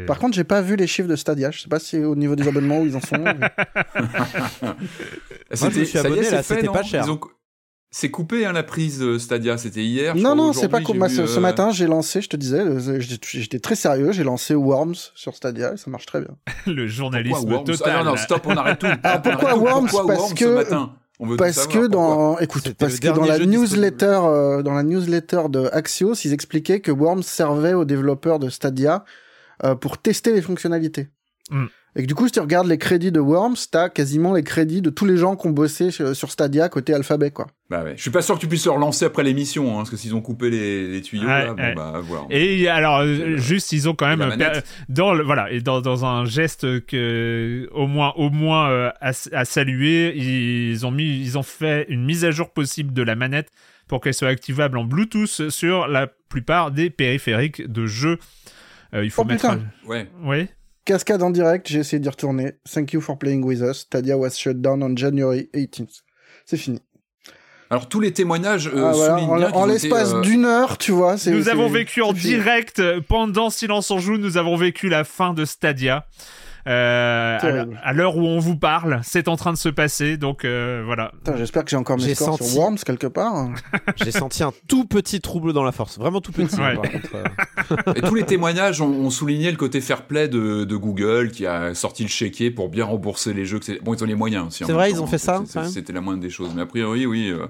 Par 0.07 0.19
contre, 0.19 0.35
j'ai 0.35 0.43
pas 0.43 0.61
vu 0.61 0.75
les 0.75 0.87
chiffres 0.87 1.07
de 1.07 1.15
Stadia. 1.15 1.51
Je 1.51 1.61
sais 1.61 1.69
pas 1.69 1.79
si 1.79 1.97
au 1.97 2.15
niveau 2.15 2.35
des 2.35 2.47
abonnements 2.47 2.81
où 2.81 2.85
ils 2.85 2.95
en 2.97 3.01
sont. 3.01 3.17
mais- 3.17 3.35
Ah, 3.57 3.95
Moi, 5.61 5.69
je 5.71 5.79
me 5.79 5.85
suis 5.85 5.97
est, 5.97 6.05
abonné, 6.05 6.23
c'est 6.23 6.31
là, 6.35 6.43
c'était 6.43 6.67
pas 6.67 6.83
cher. 6.83 7.07
Ont- 7.09 7.19
C'est 7.91 8.11
coupé 8.11 8.45
hein, 8.45 8.51
la 8.51 8.61
prise 8.63 9.01
euh, 9.01 9.17
Stadia, 9.17 9.57
c'était 9.57 9.83
hier. 9.83 10.15
non, 10.15 10.35
non, 10.35 10.53
c'est 10.53 10.67
pas 10.69 10.79
vu, 10.79 10.85
ce, 11.09 11.21
euh, 11.37 11.39
matin, 11.39 11.71
j'ai 11.71 11.87
lancé, 11.87 12.21
je 12.21 12.29
te 12.29 12.37
disais, 12.37 12.59
euh, 12.59 12.99
j'étais 12.99 13.59
très 13.59 13.75
sérieux, 13.75 14.11
j'ai 14.11 14.23
lancé 14.23 14.53
Worms 14.53 14.93
sur 15.15 15.35
Stadia 15.35 15.73
et 15.73 15.77
ça 15.77 15.89
marche 15.89 16.05
très 16.05 16.19
bien. 16.21 16.35
le 16.67 16.85
journalisme 16.87 17.37
Pourquoi 17.37 17.55
Worms 17.55 17.65
total. 17.65 17.95
Ah 17.99 18.03
non, 18.03 18.11
non, 18.11 18.17
stop, 18.17 18.43
on 18.45 18.55
arrête 18.57 18.79
tout. 18.79 18.85
Alors, 18.85 18.99
On 19.17 19.21
pourquoi 19.21 19.31
arrête 19.49 19.55
tout. 19.55 19.63
Worms 19.65 19.87
Pourquoi 19.89 20.07
Parce 20.07 20.19
Worms 20.19 20.33
que- 20.35 20.45
ce 20.45 20.53
matin 20.53 20.93
On 21.19 21.27
veut 21.27 21.35
tout 21.35 21.43
Parce 21.43 21.67
que 21.67 21.73
pourquoi 21.73 21.87
dans, 21.89 22.39
écoute, 22.39 22.73
parce 22.73 22.99
que 22.99 23.07
dans 23.07 23.25
la 23.25 23.39
newsletter, 23.39 24.19
euh, 24.23 24.63
dans 24.63 24.73
la 24.73 24.83
newsletter 24.83 25.43
de 25.49 25.69
Axios, 25.73 26.13
ils 26.23 26.33
expliquaient 26.33 26.79
que 26.79 26.91
Worms 26.91 27.23
servait 27.23 27.73
aux 27.73 27.85
développeurs 27.85 28.39
de 28.39 28.49
Stadia 28.49 29.03
euh, 29.63 29.75
pour 29.75 29.97
tester 29.97 30.31
les 30.31 30.41
fonctionnalités. 30.41 31.09
Mm. 31.51 31.65
Et 31.95 32.03
que 32.03 32.07
du 32.07 32.13
coup, 32.13 32.27
si 32.27 32.33
tu 32.33 32.39
regardes 32.39 32.67
les 32.67 32.77
crédits 32.77 33.11
de 33.11 33.19
Worms, 33.19 33.55
t'as 33.71 33.89
quasiment 33.89 34.33
les 34.33 34.43
crédits 34.43 34.81
de 34.81 34.91
tous 34.91 35.05
les 35.05 35.17
gens 35.17 35.35
qui 35.35 35.47
ont 35.47 35.51
bossé 35.51 35.89
sur, 35.89 36.15
Stadia 36.31 36.69
côté 36.69 36.93
Alphabet, 36.93 37.31
quoi. 37.31 37.47
Bah 37.69 37.83
ouais. 37.83 37.93
Je 37.97 38.01
suis 38.03 38.11
pas 38.11 38.21
sûr 38.21 38.35
que 38.35 38.39
tu 38.41 38.47
puisses 38.47 38.65
le 38.65 38.71
relancer 38.71 39.05
après 39.05 39.23
l'émission, 39.23 39.71
hein, 39.73 39.77
parce 39.77 39.89
que 39.89 39.97
s'ils 39.97 40.13
ont 40.13 40.21
coupé 40.21 40.49
les, 40.51 40.87
les 40.87 41.01
tuyaux, 41.01 41.27
Ouais, 41.27 41.45
là, 41.45 41.53
bon, 41.55 41.63
ouais. 41.63 41.73
bah 41.75 41.93
voilà. 42.03 42.25
Et 42.29 42.67
alors, 42.67 42.99
euh, 42.99 43.37
juste, 43.37 43.71
ils 43.71 43.89
ont 43.89 43.95
quand 43.95 44.07
même 44.15 44.37
per- 44.37 44.59
dans 44.87 45.13
le 45.15 45.23
voilà 45.23 45.51
et 45.51 45.61
dans, 45.61 45.81
dans 45.81 46.05
un 46.05 46.25
geste 46.25 46.85
que 46.85 47.67
au 47.73 47.87
moins 47.87 48.13
au 48.17 48.29
moins 48.29 48.69
euh, 48.69 48.89
à, 49.01 49.11
à 49.31 49.45
saluer, 49.45 50.13
ils 50.15 50.85
ont 50.85 50.91
mis 50.91 51.19
ils 51.21 51.37
ont 51.39 51.43
fait 51.43 51.85
une 51.89 52.05
mise 52.05 52.23
à 52.23 52.31
jour 52.31 52.51
possible 52.51 52.93
de 52.93 53.01
la 53.01 53.15
manette 53.15 53.49
pour 53.87 53.99
qu'elle 54.01 54.13
soit 54.13 54.27
activable 54.29 54.77
en 54.77 54.83
Bluetooth 54.83 55.49
sur 55.49 55.87
la 55.87 56.05
plupart 56.07 56.69
des 56.71 56.89
périphériques 56.91 57.65
de 57.71 57.87
jeu. 57.87 58.19
Euh, 58.93 59.03
il 59.03 59.09
faut 59.11 59.23
Oh, 59.23 59.25
mettre. 59.25 59.41
putain. 59.49 59.61
Ouais. 59.87 60.07
Oui. 60.23 60.47
Cascade 60.89 61.21
en 61.21 61.29
direct, 61.29 61.67
j'ai 61.67 61.81
essayé 61.81 61.99
d'y 61.99 62.09
retourner. 62.09 62.53
Thank 62.73 62.93
you 62.93 63.01
for 63.01 63.15
playing 63.19 63.43
with 63.45 63.61
us. 63.61 63.81
Stadia 63.81 64.17
was 64.17 64.31
shut 64.31 64.59
down 64.59 64.81
on 64.81 64.95
January 64.97 65.47
18th. 65.53 66.01
C'est 66.47 66.57
fini. 66.57 66.79
Alors 67.69 67.87
tous 67.87 67.99
les 67.99 68.11
témoignages 68.11 68.65
euh, 68.73 68.87
Ah, 68.87 68.91
voilà. 68.95 69.13
soulignent 69.19 69.29
En, 69.53 69.65
bien 69.65 69.67
l'espace 69.67 70.13
euh, 70.15 70.21
d'une 70.21 70.45
heure, 70.45 70.79
tu 70.79 70.91
vois. 70.91 71.19
c'est- 71.19 71.29
Nous 71.29 71.47
avons 71.47 71.67
vécu 71.69 72.01
en 72.01 72.11
direct 72.11 72.79
euh, 72.79 73.01
pendant 73.07 73.51
Silence 73.51 73.91
en 73.91 73.99
joue. 73.99 74.17
Nous 74.17 74.37
avons 74.37 74.55
vécu 74.55 74.89
la 74.89 75.03
fin 75.03 75.35
de 75.35 75.45
Stadia. 75.45 76.07
Euh, 76.67 77.65
à 77.83 77.93
l'heure 77.93 78.17
où 78.17 78.21
on 78.25 78.39
vous 78.39 78.57
parle, 78.57 78.99
c'est 79.03 79.27
en 79.27 79.35
train 79.37 79.53
de 79.53 79.57
se 79.57 79.69
passer. 79.69 80.17
Donc 80.17 80.45
euh, 80.45 80.83
voilà. 80.85 81.11
J'espère 81.37 81.63
que 81.63 81.69
j'ai 81.69 81.77
encore 81.77 81.97
mes 81.97 82.03
J'ai 82.03 82.15
scores 82.15 82.37
senti- 82.37 82.49
sur 82.49 82.59
Worms 82.59 82.77
quelque 82.85 83.07
part. 83.07 83.49
J'ai 83.95 84.11
senti 84.11 84.43
un 84.43 84.51
tout 84.67 84.85
petit 84.85 85.21
trouble 85.21 85.53
dans 85.53 85.63
la 85.63 85.71
force, 85.71 85.97
vraiment 85.97 86.21
tout 86.21 86.31
petit. 86.31 86.55
Ouais. 86.59 86.75
par 86.75 86.91
contre, 86.91 87.09
euh. 87.15 87.93
Et 87.95 88.01
tous 88.01 88.15
les 88.15 88.23
témoignages 88.23 88.81
ont, 88.81 88.89
ont 88.91 89.09
souligné 89.09 89.51
le 89.51 89.57
côté 89.57 89.81
fair 89.81 90.03
play 90.03 90.27
de, 90.27 90.63
de 90.63 90.75
Google 90.75 91.31
qui 91.31 91.45
a 91.45 91.73
sorti 91.73 92.03
le 92.03 92.09
chéquier 92.09 92.51
pour 92.51 92.69
bien 92.69 92.85
rembourser 92.85 93.33
les 93.33 93.45
jeux. 93.45 93.59
Que 93.59 93.81
bon, 93.83 93.93
ils 93.93 94.03
ont 94.03 94.07
les 94.07 94.15
moyens 94.15 94.47
aussi. 94.47 94.63
en 94.63 94.67
C'est 94.67 94.73
vrai, 94.73 94.89
temps, 94.89 94.95
ils 94.95 95.01
ont 95.01 95.05
hein. 95.05 95.07
fait 95.07 95.17
ça, 95.17 95.43
C'était 95.65 95.93
la 95.93 96.01
moindre 96.01 96.21
des 96.21 96.29
choses. 96.29 96.51
Mais 96.55 96.61
a 96.61 96.65
priori, 96.65 97.05
oui, 97.05 97.29
euh, 97.29 97.45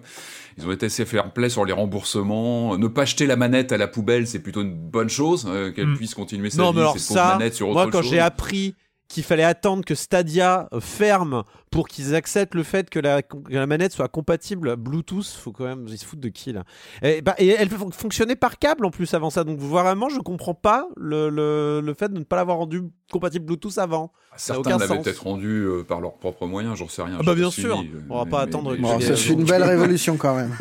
ils 0.58 0.68
ont 0.68 0.72
été 0.72 0.86
assez 0.88 1.06
fair 1.06 1.32
play 1.32 1.50
sur 1.50 1.66
les 1.66 1.74
remboursements. 1.74 2.78
Ne 2.78 2.88
pas 2.88 3.06
jeter 3.06 3.26
la 3.26 3.36
manette 3.36 3.72
à 3.72 3.78
la 3.78 3.88
poubelle, 3.88 4.28
c'est 4.28 4.40
plutôt 4.40 4.62
une 4.62 4.74
bonne 4.76 5.10
chose. 5.10 5.48
euh, 5.50 5.72
Qu'elle 5.72 5.88
Mm. 5.88 5.96
puisse 5.98 6.14
continuer 6.14 6.50
sa 6.50 6.62
Non, 6.62 6.70
vie, 6.72 6.76
mais 6.78 6.82
alors 6.82 6.94
cette 6.94 7.16
ça, 7.18 7.36
manette 7.38 7.54
sur 7.56 7.68
autre 7.70 7.74
moi 7.82 7.90
quand 7.92 8.02
j'ai 8.02 8.20
appris 8.20 8.76
qu'il 9.10 9.24
fallait 9.24 9.44
attendre 9.44 9.84
que 9.84 9.96
Stadia 9.96 10.70
euh, 10.72 10.80
ferme 10.80 11.44
pour 11.72 11.88
qu'ils 11.88 12.16
acceptent 12.16 12.54
le 12.56 12.64
fait 12.64 12.90
que 12.90 13.00
la, 13.00 13.22
que 13.24 13.36
la 13.50 13.66
manette 13.68 13.92
soit 13.92 14.08
compatible 14.08 14.76
Bluetooth, 14.76 15.26
faut 15.26 15.52
quand 15.52 15.66
même, 15.66 15.86
ils 15.88 15.98
se 15.98 16.06
foutent 16.06 16.20
de 16.20 16.30
qui 16.30 16.54
là? 16.54 16.64
Et, 17.02 17.22
bah, 17.22 17.34
et 17.40 17.48
elle 17.50 17.70
fon- 17.70 17.92
fonctionnait 17.92 18.36
par 18.36 18.58
câble 18.60 18.86
en 18.86 18.92
plus 18.92 19.12
avant 19.16 19.30
ça, 19.32 19.44
donc 19.44 19.60
vraiment 19.60 20.10
je 20.10 20.20
comprends 20.20 20.54
pas 20.54 20.88
le, 20.96 21.30
le, 21.30 21.82
le 21.84 21.94
fait 21.96 22.14
de 22.14 22.20
ne 22.20 22.24
pas 22.24 22.36
l'avoir 22.38 22.58
rendu 22.58 22.84
compatible 23.12 23.46
Bluetooth 23.46 23.78
avant. 23.80 24.12
Certains 24.36 24.78
l'avaient 24.78 25.02
peut-être 25.02 25.24
rendu 25.24 25.48
euh, 25.66 25.84
par 25.84 26.02
leurs 26.02 26.18
propres 26.18 26.46
moyens, 26.46 26.76
j'en 26.78 26.88
sais 26.88 27.02
rien. 27.02 27.18
Ah 27.20 27.24
bah, 27.24 27.34
bien 27.36 27.50
suivi, 27.50 27.68
sûr. 27.68 27.80
euh, 27.80 27.84
On 28.12 28.20
va 28.20 28.26
mais- 28.26 28.32
pas 28.32 28.38
mais- 28.38 28.44
attendre 28.44 28.72
mais- 28.72 28.78
que 28.78 28.82
Bon, 28.84 29.00
fait 29.00 29.28
une 29.34 29.44
belle 29.44 29.64
révolution 29.64 30.18
quand 30.18 30.36
même. 30.36 30.56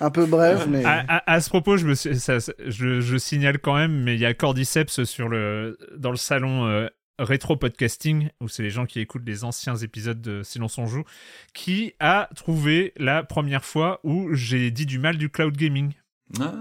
Un 0.00 0.10
peu 0.10 0.26
bref, 0.26 0.66
mais. 0.68 0.84
À, 0.84 1.04
à- 1.08 1.32
à 1.32 1.40
ce 1.40 1.48
propos, 1.48 1.78
je, 1.78 1.86
me 1.86 1.94
suis- 1.94 2.18
ça- 2.20 2.38
ça- 2.38 2.52
je, 2.66 3.00
je 3.00 3.16
signale 3.16 3.58
quand 3.58 3.74
même, 3.74 4.02
mais 4.04 4.14
il 4.14 4.20
y 4.20 4.26
a 4.26 4.34
Cordyceps 4.34 5.04
sur 5.04 5.28
le, 5.28 5.78
dans 5.96 6.10
le 6.10 6.16
salon 6.18 6.66
euh, 6.66 6.86
rétro 7.18 7.56
podcasting, 7.56 8.30
où 8.40 8.48
c'est 8.48 8.62
les 8.62 8.70
gens 8.70 8.86
qui 8.86 9.00
écoutent 9.00 9.26
les 9.26 9.44
anciens 9.44 9.76
épisodes 9.76 10.20
de 10.20 10.42
Silence 10.42 10.78
on 10.78 10.86
joue, 10.86 11.04
qui 11.54 11.94
a 12.00 12.28
trouvé 12.34 12.92
la 12.96 13.22
première 13.22 13.64
fois 13.64 14.00
où 14.04 14.32
j'ai 14.34 14.70
dit 14.70 14.86
du 14.86 14.98
mal 14.98 15.16
du 15.18 15.30
cloud 15.30 15.56
gaming. 15.56 15.92
Ah, 16.38 16.52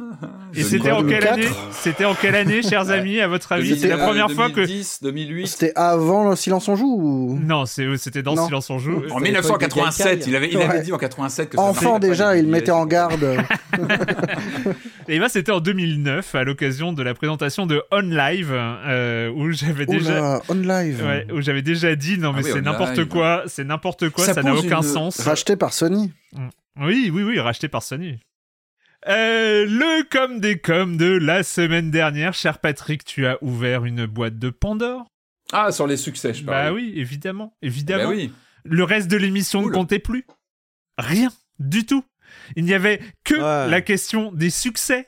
Et 0.54 0.64
c'était 0.64 0.92
en 0.92 1.04
quelle 1.04 1.28
année? 1.28 1.48
C'était 1.72 2.06
en 2.06 2.14
quelle 2.16 2.36
année, 2.36 2.62
chers 2.64 2.90
amis, 2.90 3.20
à 3.20 3.28
votre 3.28 3.52
avis? 3.52 3.78
C'est 3.78 3.90
la 3.90 3.98
première 3.98 4.32
fois 4.32 4.48
que 4.50 4.62
2010, 4.62 5.00
2008. 5.04 5.48
C'était 5.48 5.74
avant 5.76 6.30
le 6.30 6.38
silence 6.38 6.70
on 6.70 6.78
joue 6.78 6.86
ou... 6.98 7.40
non, 7.40 7.66
c'était 7.66 8.24
dans 8.24 8.36
Non. 8.36 8.46
Silence 8.46 8.70
on 8.70 8.80
joue. 8.80 8.96
En 9.12 9.18
C'était 9.18 9.24
1987, 9.24 10.26
il 10.28 10.36
avait, 10.38 10.50
il 10.50 10.58
avait 10.58 10.78
Ouais. 10.78 10.82
dit 10.84 10.94
en 10.94 10.98
87 10.98 11.50
que 11.50 11.58
ça 11.58 11.64
Enfant 11.64 12.00
déjà, 12.00 12.38
il 12.38 12.48
mettait 12.48 12.72
en 12.72 12.86
garde. 12.86 13.38
Et 15.10 15.20
ben 15.20 15.28
c'était 15.30 15.52
en 15.52 15.60
2009 15.60 16.36
à 16.36 16.44
l'occasion 16.44 16.94
de 16.94 17.04
la 17.04 17.14
présentation 17.14 17.66
de 17.66 17.82
On 17.92 18.00
Live 18.02 18.52
euh, 18.54 19.30
où 19.32 19.52
j'avais 19.52 19.86
déjà 19.86 20.42
on 20.50 20.54
live. 20.56 21.04
ouais, 21.06 21.28
où 21.34 21.42
j'avais 21.42 21.62
déjà 21.62 21.96
dit 21.96 22.18
non 22.18 22.32
mais 22.34 22.40
Ah 22.42 22.46
oui, 22.46 22.52
c'est 22.54 22.62
n'importe 22.62 23.06
quoi, 23.06 23.44
c'est 23.48 23.64
n'importe 23.64 24.10
quoi, 24.10 24.26
Ça 24.26 24.42
n'a 24.44 24.54
aucun 24.56 24.78
une- 24.78 24.84
sens. 24.84 25.20
Racheté 25.22 25.56
par 25.56 25.74
Sony. 25.74 26.12
Oui, 26.80 27.10
oui, 27.14 27.24
oui, 27.24 27.40
racheté 27.40 27.68
par 27.68 27.84
Sony. 27.84 28.20
Euh, 29.08 29.66
le 29.66 30.04
com 30.10 30.40
des 30.40 30.60
coms 30.60 30.98
de 30.98 31.06
la 31.18 31.44
semaine 31.44 31.92
dernière, 31.92 32.34
cher 32.34 32.60
Patrick, 32.60 33.06
tu 33.06 33.26
as 33.26 33.42
ouvert 33.42 33.86
une 33.86 34.06
boîte 34.06 34.38
de 34.38 34.50
Pandore. 34.50 35.08
Ah, 35.54 35.72
sur 35.72 35.88
les 35.88 35.96
succès, 35.96 36.34
je 36.34 36.44
Bah 36.44 36.52
parle. 36.64 36.74
oui, 36.76 36.94
évidemment, 36.98 37.46
Bah 37.48 37.68
évidemment. 37.68 38.10
oui. 38.10 38.34
Le 38.66 38.84
reste 38.84 39.10
de 39.10 39.16
l'émission 39.16 39.62
ne 39.66 39.70
comptait 39.72 40.00
plus. 40.00 40.26
Rien 40.98 41.32
du 41.60 41.86
tout. 41.86 42.04
Il 42.58 42.66
n'y 42.66 42.74
avait 42.74 43.00
que 43.24 43.36
Ouais. 43.36 43.70
la 43.72 43.80
question 43.82 44.34
des 44.34 44.50
succès 44.50 45.08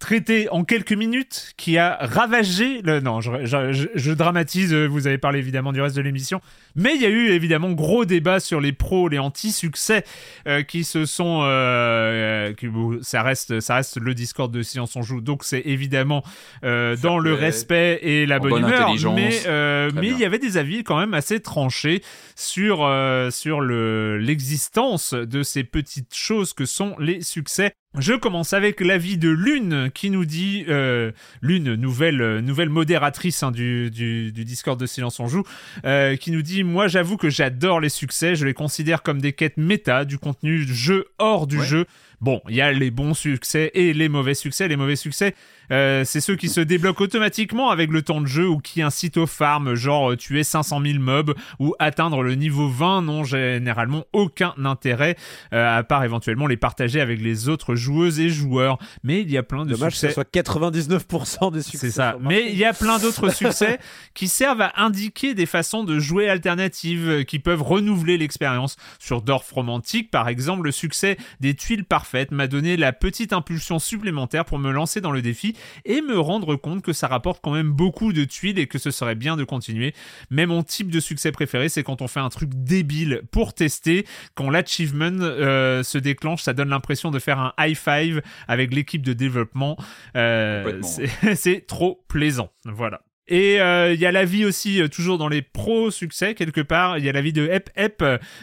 traitée 0.00 0.48
en 0.50 0.64
quelques 0.64 0.92
minutes 0.94 1.52
qui 1.56 1.78
a 1.78 1.96
ravagé 2.00 2.82
le 2.82 3.00
non 3.00 3.20
je, 3.20 3.30
je- 3.44 3.86
je- 3.94 4.12
dramatise 4.12 4.72
euh, 4.74 4.86
vous 4.86 5.06
avez 5.06 5.18
parlé 5.18 5.38
évidemment 5.38 5.72
du 5.72 5.80
reste 5.80 5.94
de 5.94 6.00
l'émission 6.00 6.40
mais 6.74 6.94
il 6.96 7.02
y 7.02 7.06
a 7.06 7.08
eu 7.10 7.28
évidemment 7.30 7.70
gros 7.72 8.04
débat 8.04 8.40
sur 8.40 8.60
les 8.60 8.72
pros 8.72 9.08
les 9.08 9.18
anti-succès 9.18 10.04
euh, 10.48 10.62
qui 10.62 10.84
se 10.84 11.04
sont 11.04 11.42
euh, 11.44 12.52
qui- 12.54 12.68
bon, 12.68 12.98
ça 13.02 13.22
reste 13.22 13.60
ça 13.60 13.76
reste 13.76 13.98
le 14.00 14.14
Discord 14.14 14.50
de 14.52 14.62
Silence 14.62 14.96
on 14.96 15.02
joue. 15.02 15.20
Donc 15.20 15.44
c'est 15.44 15.62
évidemment 15.66 16.24
euh, 16.64 16.96
dans 16.96 17.18
le 17.18 17.34
respect 17.34 17.98
et 18.02 18.26
la 18.26 18.38
bonne 18.38 18.62
bonne 18.62 18.70
humeur. 18.70 18.88
mais 19.14 19.42
euh, 19.46 19.90
mais 19.94 20.08
il 20.08 20.18
y 20.18 20.24
avait 20.24 20.38
des 20.38 20.56
avis 20.56 20.82
quand 20.82 20.98
même 20.98 21.14
assez 21.14 21.40
tranchés 21.40 22.02
sur 22.36 22.80
euh, 22.84 23.30
sur 23.30 23.60
le 23.60 24.16
l'existence 24.18 25.12
de 25.14 25.42
ces 25.42 25.62
petites 25.64 26.14
choses 26.14 26.52
que 26.54 26.64
sont 26.64 26.96
les 26.98 27.20
succès. 27.22 27.72
Je 27.98 28.12
commence 28.14 28.52
avec 28.52 28.80
l'avis 28.80 29.18
de 29.18 29.28
Lune 29.28 29.90
qui 29.92 30.10
nous 30.10 30.24
dit 30.24 30.64
euh, 30.68 31.10
Lune 31.42 31.74
nouvelle 31.74 32.20
euh, 32.22 32.40
nouvelle 32.40 32.68
modératrice 32.68 33.42
hein, 33.42 33.50
du, 33.50 33.90
du 33.90 34.30
du 34.30 34.44
Discord 34.44 34.78
de 34.78 34.86
Silence 34.86 35.18
on 35.18 35.26
joue 35.26 35.42
euh, 35.84 36.14
qui 36.14 36.30
nous 36.30 36.42
dit 36.42 36.62
moi 36.62 36.86
j'avoue 36.86 37.16
que 37.16 37.28
j'adore 37.30 37.80
les 37.80 37.88
succès, 37.88 38.36
je 38.36 38.46
les 38.46 38.54
considère 38.54 39.02
comme 39.02 39.20
des 39.20 39.32
quêtes 39.32 39.56
méta 39.56 40.04
du 40.04 40.18
contenu 40.18 40.62
jeu 40.62 41.06
hors 41.18 41.48
du 41.48 41.58
Ouais. 41.58 41.66
jeu. 41.66 41.84
Bon, 42.20 42.42
il 42.50 42.54
y 42.54 42.60
a 42.60 42.70
les 42.70 42.90
bons 42.90 43.14
succès 43.14 43.70
et 43.72 43.94
les 43.94 44.10
mauvais 44.10 44.34
succès. 44.34 44.68
Les 44.68 44.76
mauvais 44.76 44.96
succès, 44.96 45.34
euh, 45.72 46.04
c'est 46.04 46.20
ceux 46.20 46.36
qui 46.36 46.50
se 46.50 46.60
débloquent 46.60 47.04
automatiquement 47.04 47.70
avec 47.70 47.90
le 47.90 48.02
temps 48.02 48.20
de 48.20 48.26
jeu 48.26 48.46
ou 48.46 48.58
qui 48.58 48.82
incitent 48.82 49.16
au 49.16 49.26
farm, 49.26 49.74
genre 49.74 50.12
euh, 50.12 50.16
tuer 50.16 50.44
500 50.44 50.82
000 50.84 50.98
mobs 50.98 51.34
ou 51.58 51.74
atteindre 51.78 52.22
le 52.22 52.34
niveau 52.34 52.68
20 52.68 53.02
n'ont 53.02 53.24
généralement 53.24 54.04
aucun 54.12 54.52
intérêt, 54.62 55.16
euh, 55.54 55.78
à 55.78 55.82
part 55.82 56.04
éventuellement 56.04 56.46
les 56.46 56.58
partager 56.58 57.00
avec 57.00 57.22
les 57.22 57.48
autres 57.48 57.74
joueuses 57.74 58.20
et 58.20 58.28
joueurs. 58.28 58.76
Mais 59.02 59.22
il 59.22 59.30
y 59.30 59.38
a 59.38 59.42
plein 59.42 59.64
de 59.64 59.70
Dommage 59.70 59.92
que 59.92 59.96
succès. 59.96 60.08
ce 60.08 60.14
soit 60.14 60.30
99% 60.30 61.52
des 61.52 61.62
succès. 61.62 61.78
C'est 61.78 61.90
ça. 61.90 62.18
Mais 62.20 62.50
il 62.50 62.58
y 62.58 62.66
a 62.66 62.74
plein 62.74 62.98
d'autres 62.98 63.30
succès 63.34 63.78
qui 64.12 64.28
servent 64.28 64.60
à 64.60 64.72
indiquer 64.76 65.32
des 65.32 65.46
façons 65.46 65.84
de 65.84 65.98
jouer 65.98 66.28
alternatives 66.28 67.24
qui 67.24 67.38
peuvent 67.38 67.62
renouveler 67.62 68.18
l'expérience. 68.18 68.76
Sur 68.98 69.22
Dorf 69.22 69.50
Romantique, 69.50 70.10
par 70.10 70.28
exemple, 70.28 70.64
le 70.64 70.72
succès 70.72 71.16
des 71.40 71.54
tuiles 71.54 71.84
parfaites 71.84 72.09
m'a 72.30 72.46
donné 72.46 72.76
la 72.76 72.92
petite 72.92 73.32
impulsion 73.32 73.78
supplémentaire 73.78 74.44
pour 74.44 74.58
me 74.58 74.70
lancer 74.70 75.00
dans 75.00 75.12
le 75.12 75.22
défi 75.22 75.56
et 75.84 76.00
me 76.00 76.18
rendre 76.18 76.56
compte 76.56 76.82
que 76.82 76.92
ça 76.92 77.06
rapporte 77.06 77.40
quand 77.42 77.52
même 77.52 77.70
beaucoup 77.70 78.12
de 78.12 78.24
tuiles 78.24 78.58
et 78.58 78.66
que 78.66 78.78
ce 78.78 78.90
serait 78.90 79.14
bien 79.14 79.36
de 79.36 79.44
continuer. 79.44 79.94
Mais 80.30 80.46
mon 80.46 80.62
type 80.62 80.90
de 80.90 81.00
succès 81.00 81.32
préféré, 81.32 81.68
c'est 81.68 81.82
quand 81.82 82.02
on 82.02 82.08
fait 82.08 82.20
un 82.20 82.28
truc 82.28 82.50
débile 82.52 83.22
pour 83.30 83.54
tester, 83.54 84.06
quand 84.34 84.50
l'achievement 84.50 85.18
euh, 85.20 85.82
se 85.82 85.98
déclenche, 85.98 86.42
ça 86.42 86.52
donne 86.52 86.68
l'impression 86.68 87.10
de 87.10 87.18
faire 87.18 87.38
un 87.38 87.52
high 87.58 87.76
five 87.76 88.22
avec 88.48 88.74
l'équipe 88.74 89.02
de 89.02 89.12
développement. 89.12 89.76
Euh, 90.16 90.80
c'est 91.34 91.66
trop 91.66 92.04
plaisant. 92.08 92.50
Voilà. 92.64 93.02
Et 93.30 93.60
euh, 93.60 93.94
il 93.94 94.00
y 94.00 94.06
a 94.06 94.12
l'avis 94.12 94.44
aussi, 94.44 94.82
euh, 94.82 94.88
toujours 94.88 95.16
dans 95.16 95.28
les 95.28 95.40
pros 95.40 95.92
succès, 95.92 96.34
quelque 96.34 96.60
part, 96.60 96.98
il 96.98 97.04
y 97.04 97.08
a 97.08 97.12
l'avis 97.12 97.32
de 97.32 97.46
Hep 97.46 97.70
Hep, 97.76 98.02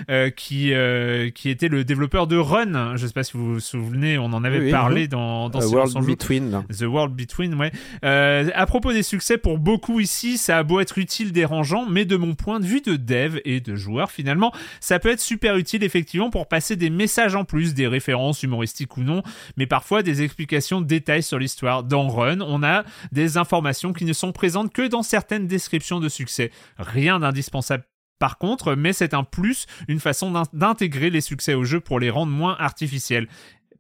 euh, 0.10 0.30
qui, 0.30 0.74
euh, 0.74 1.30
qui 1.30 1.50
était 1.50 1.68
le 1.68 1.84
développeur 1.84 2.26
de 2.26 2.38
Run. 2.38 2.96
Je 2.96 3.06
sais 3.06 3.12
pas 3.12 3.24
si 3.24 3.34
vous 3.36 3.56
vous 3.56 3.60
souvenez, 3.60 4.18
on 4.18 4.28
en 4.28 4.46
avait 4.46 4.60
Oui, 4.60 4.66
oui, 4.66 4.72
parlé 4.72 5.02
mhm. 5.04 5.08
dans, 5.10 5.50
dans 5.50 5.60
Euh, 5.60 5.68
Silence 5.68 5.94
World. 5.94 6.08
Between. 6.08 6.64
The 6.70 6.84
World 6.84 7.14
Between, 7.16 7.54
ouais. 7.56 7.72
Euh, 8.06 8.50
à 8.56 8.66
propos 8.66 8.94
des 8.94 9.04
succès, 9.04 9.38
pour 9.38 9.58
beaucoup 9.58 10.00
ici, 10.00 10.38
ça 10.38 10.58
a 10.60 10.64
beau 10.64 10.80
être 10.80 10.98
utile, 10.98 11.34
dérangeant, 11.34 11.86
mais 11.86 12.06
de 12.06 12.16
mon 12.16 12.34
point 12.34 12.62
de 12.62 12.66
vue 12.66 12.80
de 12.80 12.96
dev 12.96 13.40
et 13.44 13.60
de 13.60 13.76
joueur, 13.76 14.10
finalement, 14.10 14.54
ça 14.80 15.00
peut 15.00 15.10
être 15.10 15.20
super 15.20 15.58
utile, 15.58 15.84
effectivement, 15.84 16.30
pour 16.30 16.48
passer 16.48 16.78
des 16.78 16.90
messages 16.90 17.36
en 17.36 17.44
plus, 17.44 17.74
des 17.74 17.88
références 17.88 18.42
humoristiques 18.42 18.96
ou 18.96 19.04
non, 19.04 19.22
mais 19.58 19.66
parfois 19.66 20.02
des 20.02 20.22
explications 20.22 20.80
de 20.80 20.88
détails 20.88 21.24
sur 21.24 21.40
l'histoire. 21.40 21.84
Dans 21.84 22.08
Run, 22.08 22.40
on 22.40 22.64
a 22.64 22.86
des 23.12 23.36
informations 23.36 23.92
qui 23.92 24.06
ne 24.06 24.14
sont 24.14 24.32
présentes 24.32 24.72
que 24.78 24.88
dans 24.88 25.02
certaines 25.02 25.48
descriptions 25.48 26.00
de 26.00 26.08
succès. 26.08 26.52
Rien 26.78 27.20
d'indispensable 27.20 27.84
par 28.20 28.38
contre, 28.38 28.76
mais 28.76 28.94
c'est 28.94 29.14
un 29.14 29.24
plus, 29.24 29.66
une 29.88 30.00
façon 30.00 30.32
d'in- 30.32 30.44
d'intégrer 30.54 31.10
les 31.10 31.22
succès 31.22 31.54
au 31.56 31.64
jeu 31.64 31.80
pour 31.80 32.00
les 32.00 32.10
rendre 32.10 32.32
moins 32.32 32.56
artificiels. 32.60 33.28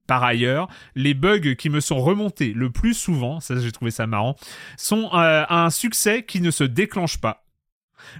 Par 0.07 0.23
ailleurs, 0.23 0.67
les 0.95 1.13
bugs 1.13 1.55
qui 1.55 1.69
me 1.69 1.79
sont 1.81 1.99
remontés 1.99 2.53
le 2.53 2.71
plus 2.71 2.93
souvent, 2.93 3.39
ça 3.39 3.59
j'ai 3.59 3.71
trouvé 3.71 3.91
ça 3.91 4.07
marrant, 4.07 4.35
sont 4.77 5.09
euh, 5.13 5.43
un 5.49 5.69
succès 5.69 6.23
qui 6.23 6.39
ne 6.41 6.49
se 6.51 6.63
déclenche 6.63 7.17
pas. 7.17 7.45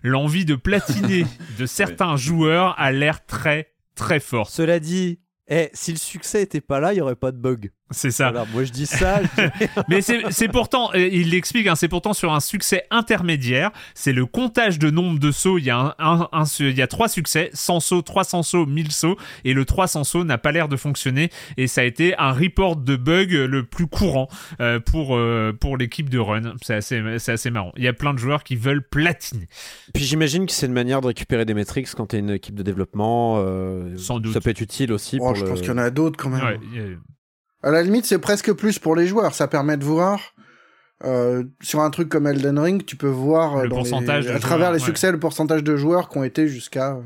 L'envie 0.03 0.45
de 0.45 0.55
platiner 0.55 1.25
de 1.59 1.65
certains 1.65 2.15
joueurs 2.15 2.73
a 2.80 2.91
l'air 2.91 3.25
très 3.25 3.71
très 3.95 4.19
forte. 4.19 4.51
Cela 4.51 4.80
dit, 4.80 5.19
eh, 5.50 5.70
si 5.74 5.91
le 5.91 5.98
succès 5.98 6.41
était 6.43 6.62
pas 6.62 6.80
là, 6.80 6.93
il 6.93 6.98
y 6.98 7.02
aurait 7.02 7.16
pas 7.16 7.32
de 7.32 7.38
bug. 7.38 7.72
C'est 7.91 8.12
ça. 8.12 8.28
Alors, 8.28 8.45
moi 8.52 8.66
je 8.66 8.72
dis 8.74 8.86
ça. 8.86 9.22
je 9.24 9.43
dis- 9.66 9.70
Mais 9.88 10.02
c'est 10.02 10.20
c'est 10.30 10.50
pourtant, 10.50 10.89
euh, 10.93 11.08
il 11.10 11.30
l'explique, 11.30 11.68
hein, 11.68 11.76
c'est 11.76 11.88
pourtant 11.88 12.12
sur 12.12 12.34
un 12.34 12.41
succès 12.41 12.84
intermédiaire. 12.91 13.72
C'est 13.95 14.12
le 14.12 14.26
comptage 14.26 14.78
de 14.78 14.89
nombre 14.91 15.20
de 15.20 15.32
sauts. 15.32 15.58
Il 15.58 15.64
y 15.64 15.70
a, 15.70 15.78
un, 15.78 15.95
un- 16.00 16.28
un- 16.34 16.43
il 16.60 16.76
y 16.78 16.82
a 16.82 16.88
trois 16.88 17.08
succès 17.08 17.50
100 17.54 17.80
sauts, 17.80 18.02
300 18.02 18.43
sauts, 18.43 18.66
1000 18.66 18.91
sauts. 18.91 19.16
Et 19.45 19.54
le 19.54 19.64
300 19.64 20.04
sauts 20.04 20.26
n'a 20.26 20.38
pas 20.38 20.52
l'air 20.52 20.68
de 20.68 20.76
fonctionner. 20.76 21.30
Et 21.56 21.68
ça 21.68 21.80
a 21.80 21.84
été 21.86 22.14
un 22.18 22.34
report 22.34 22.76
de 22.76 22.98
bug 22.98 23.32
le 23.32 23.64
plus 23.64 23.88
courant 23.88 24.28
euh, 24.60 24.82
pour, 24.82 25.16
euh, 25.16 25.54
pour 25.58 25.78
l'équipe 25.78 26.10
de 26.10 26.20
Run. 26.20 26.56
C'est 26.62 26.76
assez, 26.76 27.02
c'est 27.20 27.32
assez 27.32 27.52
marrant. 27.52 27.72
Il 27.78 27.86
y 27.86 27.88
a 27.88 27.93
plein 27.93 28.14
de 28.14 28.20
joueurs 28.20 28.43
qui 28.43 28.58
veulent 28.58 28.86
platiner. 28.86 29.48
Puis 29.93 30.04
j'imagine 30.04 30.45
que 30.45 30.52
c'est 30.52 30.66
une 30.66 30.74
manière 30.74 31.00
de 31.00 31.08
récupérer 31.08 31.45
des 31.45 31.54
métriques 31.54 31.88
quand 31.95 32.08
t'es 32.08 32.20
une 32.20 32.32
équipe 32.32 32.56
de 32.56 32.64
développement. 32.64 33.36
euh, 33.39 33.95
Sans 33.98 34.20
doute. 34.20 34.34
Ça 34.34 34.41
peut 34.41 34.50
être 34.50 34.60
utile 34.60 34.91
aussi 34.91 35.20
Oh, 35.22 35.28
pour 35.28 35.36
je 35.38 35.43
le- 35.43 35.49
pense 35.49 35.59
qu'il 35.59 35.69
y 35.69 35.73
en 35.73 35.77
a 35.77 35.89
d'autres 35.89 36.17
quand 36.21 36.29
même. 36.29 36.43
Ouais, 36.43 36.59
il 36.73 36.75
y 36.77 36.79
a- 36.81 36.97
À 37.63 37.71
la 37.71 37.81
limite, 37.81 38.05
c'est 38.05 38.19
presque 38.19 38.53
plus 38.53 38.77
pour 38.79 38.95
les 38.95 39.07
joueurs. 39.07 39.33
Ça 39.33 39.47
permet 39.47 39.77
de 39.77 39.83
voir 39.83 40.19
euh, 41.05 41.43
sur 41.61 41.81
un 41.81 41.89
truc 41.91 42.09
comme 42.09 42.25
Elden 42.25 42.57
Ring, 42.57 42.83
tu 42.85 42.95
peux 42.95 43.07
voir 43.07 43.57
euh, 43.57 43.63
Le 43.63 43.69
dans 43.69 43.75
pourcentage 43.77 44.25
les- 44.25 44.31
de 44.31 44.35
à 44.35 44.39
travers 44.39 44.67
joueurs, 44.67 44.73
les 44.73 44.79
ouais. 44.79 44.85
succès 44.85 45.11
le 45.11 45.19
pourcentage 45.19 45.63
de 45.63 45.75
joueurs 45.75 46.09
qui 46.09 46.17
ont 46.17 46.23
été 46.23 46.47
jusqu'à. 46.47 46.95
euh, 46.95 47.01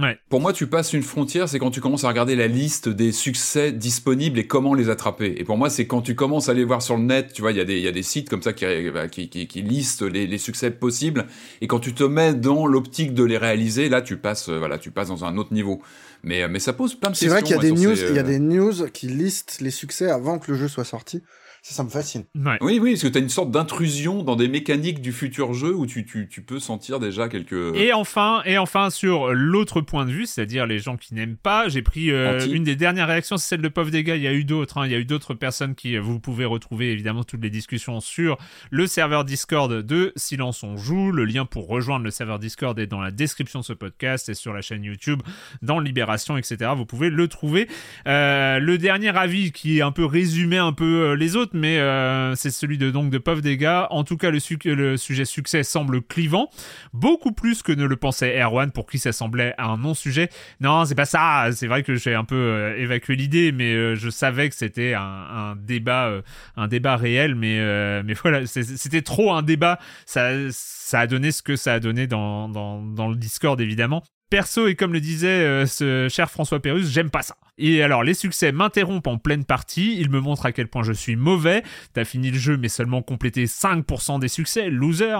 Ouais. 0.00 0.16
Pour 0.28 0.40
moi, 0.40 0.52
tu 0.52 0.68
passes 0.68 0.92
une 0.92 1.02
frontière, 1.02 1.48
c'est 1.48 1.58
quand 1.58 1.72
tu 1.72 1.80
commences 1.80 2.04
à 2.04 2.08
regarder 2.08 2.36
la 2.36 2.46
liste 2.46 2.88
des 2.88 3.10
succès 3.10 3.72
disponibles 3.72 4.38
et 4.38 4.46
comment 4.46 4.72
les 4.74 4.90
attraper. 4.90 5.34
Et 5.38 5.42
pour 5.44 5.56
moi, 5.56 5.70
c'est 5.70 5.88
quand 5.88 6.02
tu 6.02 6.14
commences 6.14 6.48
à 6.48 6.52
aller 6.52 6.62
voir 6.64 6.82
sur 6.82 6.96
le 6.96 7.02
net, 7.02 7.32
tu 7.32 7.42
vois, 7.42 7.50
il 7.50 7.58
y, 7.58 7.60
a 7.60 7.64
des- 7.64 7.78
il 7.78 7.82
y 7.82 7.88
a 7.88 7.92
des 7.92 8.04
sites 8.04 8.28
comme 8.28 8.40
ça 8.42 8.52
qui, 8.52 8.64
bah, 8.92 9.08
qui, 9.08 9.28
qui, 9.28 9.48
qui 9.48 9.60
listent 9.62 10.02
les, 10.02 10.28
les 10.28 10.38
succès 10.38 10.70
possibles. 10.70 11.26
Et 11.60 11.66
quand 11.66 11.80
tu 11.80 11.94
te 11.94 12.04
mets 12.04 12.32
dans 12.34 12.66
l'optique 12.68 13.12
de 13.12 13.24
les 13.24 13.38
réaliser, 13.38 13.88
là, 13.88 14.00
tu 14.00 14.16
passes, 14.18 14.48
voilà, 14.48 14.78
tu 14.78 14.92
passes 14.92 15.08
dans 15.08 15.24
un 15.24 15.36
autre 15.36 15.52
niveau. 15.52 15.82
Mais, 16.22 16.42
euh, 16.42 16.48
mais 16.48 16.58
ça 16.58 16.72
pose 16.72 16.94
plein 16.98 17.10
de 17.10 17.16
C'est 17.16 17.26
questions. 17.26 17.30
vrai 17.30 17.42
qu'il 17.42 17.52
y 17.52 17.54
a 17.54 17.58
ouais, 17.58 17.70
des 17.70 17.76
sur 17.76 17.90
news, 17.90 17.96
ces, 17.96 18.08
il 18.08 18.14
y 18.14 18.18
a 18.18 18.22
euh, 18.22 18.24
des 18.24 18.38
news 18.38 18.88
qui 18.92 19.08
listent 19.08 19.60
les 19.60 19.70
succès 19.70 20.10
avant 20.10 20.38
que 20.38 20.50
le 20.52 20.58
jeu 20.58 20.68
soit 20.68 20.84
sorti. 20.84 21.22
Ça, 21.62 21.74
ça 21.74 21.84
me 21.84 21.88
fascine. 21.88 22.24
Ouais. 22.34 22.58
Oui, 22.60 22.78
oui, 22.80 22.92
parce 22.92 23.02
que 23.02 23.08
tu 23.08 23.18
as 23.18 23.20
une 23.20 23.28
sorte 23.28 23.50
d'intrusion 23.50 24.22
dans 24.22 24.36
des 24.36 24.48
mécaniques 24.48 25.00
du 25.00 25.12
futur 25.12 25.54
jeu 25.54 25.74
où 25.74 25.86
tu, 25.86 26.04
tu, 26.04 26.28
tu 26.28 26.42
peux 26.42 26.60
sentir 26.60 27.00
déjà 27.00 27.28
quelques... 27.28 27.74
Et 27.74 27.92
enfin, 27.92 28.42
et 28.44 28.58
enfin 28.58 28.90
sur 28.90 29.32
l'autre 29.32 29.80
point 29.80 30.04
de 30.06 30.10
vue, 30.10 30.26
c'est-à-dire 30.26 30.66
les 30.66 30.78
gens 30.78 30.96
qui 30.96 31.14
n'aiment 31.14 31.36
pas, 31.36 31.68
j'ai 31.68 31.82
pris 31.82 32.10
euh, 32.10 32.46
une 32.46 32.64
des 32.64 32.76
dernières 32.76 33.08
réactions, 33.08 33.36
c'est 33.36 33.48
celle 33.48 33.62
de 33.62 33.68
Pov 33.68 33.90
Dega. 33.90 34.16
Il 34.16 34.22
y 34.22 34.28
a 34.28 34.32
eu 34.32 34.44
d'autres, 34.44 34.78
hein, 34.78 34.86
il 34.86 34.92
y 34.92 34.94
a 34.94 34.98
eu 34.98 35.04
d'autres 35.04 35.34
personnes 35.34 35.74
qui 35.74 35.96
euh, 35.96 36.00
vous 36.00 36.20
pouvez 36.20 36.44
retrouver 36.44 36.92
évidemment 36.92 37.24
toutes 37.24 37.42
les 37.42 37.50
discussions 37.50 38.00
sur 38.00 38.38
le 38.70 38.86
serveur 38.86 39.24
Discord 39.24 39.72
de 39.72 40.12
Silence 40.16 40.62
on 40.62 40.76
joue. 40.76 41.12
Le 41.12 41.24
lien 41.24 41.44
pour 41.44 41.68
rejoindre 41.68 42.04
le 42.04 42.10
serveur 42.10 42.38
Discord 42.38 42.78
est 42.78 42.86
dans 42.86 43.00
la 43.00 43.10
description 43.10 43.60
de 43.60 43.64
ce 43.64 43.72
podcast 43.72 44.28
et 44.28 44.34
sur 44.34 44.52
la 44.52 44.62
chaîne 44.62 44.84
YouTube, 44.84 45.22
dans 45.62 45.80
Libération, 45.80 46.36
etc. 46.36 46.72
Vous 46.76 46.86
pouvez 46.86 47.10
le 47.10 47.28
trouver. 47.28 47.68
Euh, 48.06 48.58
le 48.58 48.78
dernier 48.78 49.16
avis 49.16 49.52
qui 49.52 49.78
est 49.78 49.82
un 49.82 49.92
peu 49.92 50.04
résumé 50.04 50.58
un 50.58 50.72
peu 50.72 50.84
euh, 50.84 51.16
les 51.16 51.36
autres, 51.36 51.47
mais 51.52 51.78
euh, 51.78 52.34
c'est 52.34 52.50
celui 52.50 52.78
de 52.78 52.90
donc 52.90 53.10
de 53.10 53.18
Dega. 53.40 53.86
En 53.90 54.04
tout 54.04 54.16
cas, 54.16 54.30
le, 54.30 54.96
sujet 54.96 55.24
succès 55.24 55.62
semble 55.62 56.02
clivant 56.02 56.50
beaucoup 56.92 57.32
plus 57.32 57.62
que 57.62 57.72
ne 57.72 57.84
le 57.84 57.96
pensait 57.96 58.40
Erwan 58.40 58.70
pour 58.70 58.86
qui 58.86 58.98
ça 58.98 59.12
semblait 59.12 59.54
un 59.58 59.76
non-sujet. 59.76 60.28
Non, 60.60 60.84
c'est 60.84 60.94
pas 60.94 61.04
ça. 61.04 61.48
C'est 61.52 61.66
vrai 61.66 61.82
que 61.82 61.94
j'ai 61.94 62.14
un 62.14 62.24
peu 62.24 62.36
euh, 62.36 62.76
évacué 62.78 63.16
l'idée, 63.16 63.52
mais 63.52 63.74
euh, 63.74 63.94
je 63.94 64.10
savais 64.10 64.48
que 64.48 64.54
c'était 64.54 64.94
un, 64.94 65.56
débat, 65.56 66.10
un 66.56 66.68
débat 66.68 66.96
réel. 66.96 67.34
Mais 67.34 67.58
mais 68.02 68.14
voilà, 68.14 68.46
c'était 68.46 69.02
trop 69.02 69.32
un 69.32 69.42
débat. 69.42 69.78
Ça 70.06 70.30
ça 70.50 71.00
a 71.00 71.06
donné 71.06 71.32
ce 71.32 71.42
que 71.42 71.56
ça 71.56 71.74
a 71.74 71.80
donné 71.80 72.06
dans 72.06 72.48
dans, 72.48 72.82
dans 72.82 73.08
le 73.08 73.16
Discord 73.16 73.60
évidemment. 73.60 74.02
Perso, 74.30 74.66
et 74.66 74.74
comme 74.74 74.92
le 74.92 75.00
disait 75.00 75.26
euh, 75.28 75.66
ce 75.66 76.08
cher 76.10 76.30
François 76.30 76.60
Pérus, 76.60 76.90
j'aime 76.90 77.10
pas 77.10 77.22
ça. 77.22 77.36
Et 77.56 77.82
alors, 77.82 78.04
les 78.04 78.14
succès 78.14 78.52
m'interrompent 78.52 79.06
en 79.06 79.18
pleine 79.18 79.44
partie, 79.44 79.98
ils 79.98 80.10
me 80.10 80.20
montrent 80.20 80.46
à 80.46 80.52
quel 80.52 80.68
point 80.68 80.82
je 80.82 80.92
suis 80.92 81.16
mauvais. 81.16 81.62
T'as 81.92 82.04
fini 82.04 82.30
le 82.30 82.38
jeu, 82.38 82.56
mais 82.56 82.68
seulement 82.68 83.02
complété 83.02 83.46
5% 83.46 84.20
des 84.20 84.28
succès, 84.28 84.70
loser. 84.70 85.16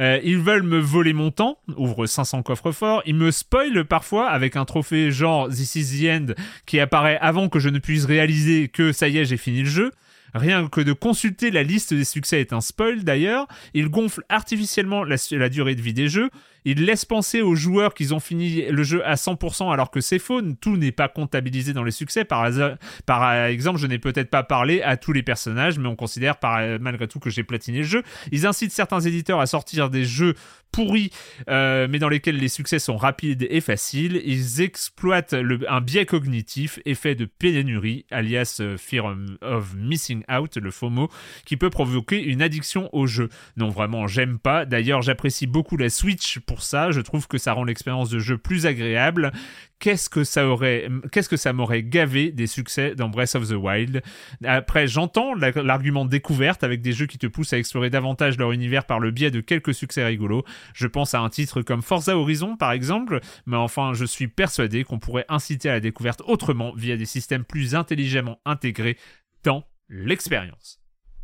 Euh, 0.00 0.20
ils 0.22 0.38
veulent 0.38 0.62
me 0.62 0.78
voler 0.78 1.12
mon 1.12 1.30
temps, 1.30 1.58
ouvre 1.76 2.06
500 2.06 2.42
coffres 2.42 2.72
forts. 2.72 3.02
Ils 3.06 3.16
me 3.16 3.30
spoilent 3.30 3.84
parfois 3.84 4.28
avec 4.28 4.56
un 4.56 4.64
trophée 4.64 5.10
genre 5.10 5.48
This 5.48 5.74
is 5.74 6.00
the 6.00 6.10
end 6.10 6.34
qui 6.66 6.80
apparaît 6.80 7.18
avant 7.20 7.48
que 7.48 7.58
je 7.58 7.68
ne 7.68 7.78
puisse 7.78 8.04
réaliser 8.04 8.68
que 8.68 8.92
ça 8.92 9.08
y 9.08 9.18
est, 9.18 9.24
j'ai 9.24 9.36
fini 9.36 9.60
le 9.60 9.68
jeu. 9.68 9.90
Rien 10.34 10.68
que 10.68 10.80
de 10.80 10.92
consulter 10.92 11.50
la 11.50 11.62
liste 11.62 11.92
des 11.92 12.04
succès 12.04 12.40
est 12.40 12.52
un 12.52 12.60
spoil 12.60 13.02
d'ailleurs. 13.04 13.46
Ils 13.74 13.88
gonflent 13.88 14.24
artificiellement 14.28 15.02
la, 15.04 15.16
la 15.32 15.48
durée 15.48 15.74
de 15.74 15.82
vie 15.82 15.92
des 15.92 16.08
jeux. 16.08 16.30
Ils 16.64 16.84
laissent 16.84 17.04
penser 17.04 17.42
aux 17.42 17.54
joueurs 17.54 17.94
qu'ils 17.94 18.14
ont 18.14 18.20
fini 18.20 18.66
le 18.66 18.82
jeu 18.82 19.04
à 19.06 19.14
100% 19.14 19.72
alors 19.72 19.90
que 19.90 20.00
c'est 20.00 20.18
faux. 20.18 20.40
Tout 20.60 20.76
n'est 20.76 20.92
pas 20.92 21.08
comptabilisé 21.08 21.72
dans 21.72 21.84
les 21.84 21.90
succès. 21.90 22.24
Par, 22.24 22.46
exemple, 22.46 23.78
je 23.78 23.86
n'ai 23.86 23.98
peut-être 23.98 24.30
pas 24.30 24.42
parlé 24.42 24.82
à 24.82 24.96
tous 24.96 25.12
les 25.12 25.22
personnages, 25.22 25.78
mais 25.78 25.88
on 25.88 25.96
considère 25.96 26.36
malgré 26.80 27.08
tout 27.08 27.18
que 27.18 27.30
j'ai 27.30 27.44
platiné 27.44 27.78
le 27.78 27.84
jeu. 27.84 28.02
Ils 28.32 28.46
incitent 28.46 28.72
certains 28.72 29.00
éditeurs 29.00 29.40
à 29.40 29.46
sortir 29.46 29.90
des 29.90 30.04
jeux 30.04 30.34
pourris, 30.72 31.10
euh, 31.48 31.88
mais 31.90 31.98
dans 31.98 32.08
lesquels 32.08 32.36
les 32.36 32.48
succès 32.48 32.78
sont 32.78 32.96
rapides 32.96 33.46
et 33.50 33.60
faciles. 33.60 34.20
Ils 34.24 34.60
exploitent 34.60 35.34
un 35.68 35.80
biais 35.80 36.06
cognitif, 36.06 36.78
effet 36.84 37.14
de 37.14 37.24
pénurie, 37.24 38.06
alias 38.10 38.58
euh, 38.60 38.76
Fear 38.76 39.16
of 39.42 39.74
Missing 39.74 40.22
Out, 40.30 40.56
le 40.56 40.70
FOMO, 40.70 41.08
qui 41.44 41.56
peut 41.56 41.70
provoquer 41.70 42.22
une 42.22 42.42
addiction 42.42 42.88
au 42.92 43.06
jeu. 43.06 43.28
Non, 43.56 43.68
vraiment, 43.68 44.06
j'aime 44.06 44.38
pas. 44.38 44.64
D'ailleurs, 44.64 45.02
j'apprécie 45.02 45.46
beaucoup 45.46 45.76
la 45.76 45.90
Switch 45.90 46.38
pour 46.50 46.62
ça. 46.64 46.90
Je 46.90 47.00
trouve 47.00 47.28
que 47.28 47.38
ça 47.38 47.52
rend 47.52 47.62
l'expérience 47.62 48.10
de 48.10 48.18
jeu 48.18 48.36
plus 48.36 48.66
agréable. 48.66 49.30
Qu'est-ce 49.78 50.10
que 50.10 50.24
ça 50.24 50.48
aurait, 50.48 50.88
qu'est-ce 51.12 51.28
que 51.28 51.36
ça 51.36 51.52
m'aurait 51.52 51.84
gavé 51.84 52.32
des 52.32 52.48
succès 52.48 52.96
dans 52.96 53.08
Breath 53.08 53.36
of 53.36 53.48
the 53.48 53.52
Wild? 53.52 54.02
Après, 54.44 54.88
j'entends 54.88 55.32
la- 55.34 55.52
l'argument 55.62 56.04
découverte 56.04 56.64
avec 56.64 56.82
des 56.82 56.92
jeux 56.92 57.06
qui 57.06 57.18
te 57.18 57.28
poussent 57.28 57.52
à 57.52 57.58
explorer 57.58 57.88
davantage 57.88 58.36
leur 58.36 58.50
univers 58.50 58.84
par 58.84 58.98
le 58.98 59.12
biais 59.12 59.30
de 59.30 59.40
quelques 59.40 59.72
succès 59.72 60.04
rigolos. 60.04 60.44
Je 60.74 60.88
pense 60.88 61.14
à 61.14 61.20
un 61.20 61.28
titre 61.28 61.62
comme 61.62 61.82
Forza 61.82 62.16
Horizon, 62.16 62.56
par 62.56 62.72
exemple, 62.72 63.20
mais 63.46 63.56
enfin, 63.56 63.92
je 63.94 64.04
suis 64.04 64.26
persuadé 64.26 64.82
qu'on 64.82 64.98
pourrait 64.98 65.26
inciter 65.28 65.70
à 65.70 65.74
la 65.74 65.80
découverte 65.80 66.20
autrement 66.26 66.72
via 66.74 66.96
des 66.96 67.06
systèmes 67.06 67.44
plus 67.44 67.76
intelligemment 67.76 68.40
intégrés 68.44 68.98
dans 69.44 69.64
l'expérience. 69.88 70.80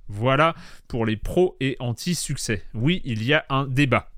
Voilà 0.08 0.54
pour 0.86 1.04
les 1.04 1.16
pros 1.16 1.56
et 1.58 1.74
anti-succès. 1.80 2.62
Oui, 2.74 3.02
il 3.04 3.24
y 3.24 3.34
a 3.34 3.44
un 3.50 3.66
débat. 3.66 4.12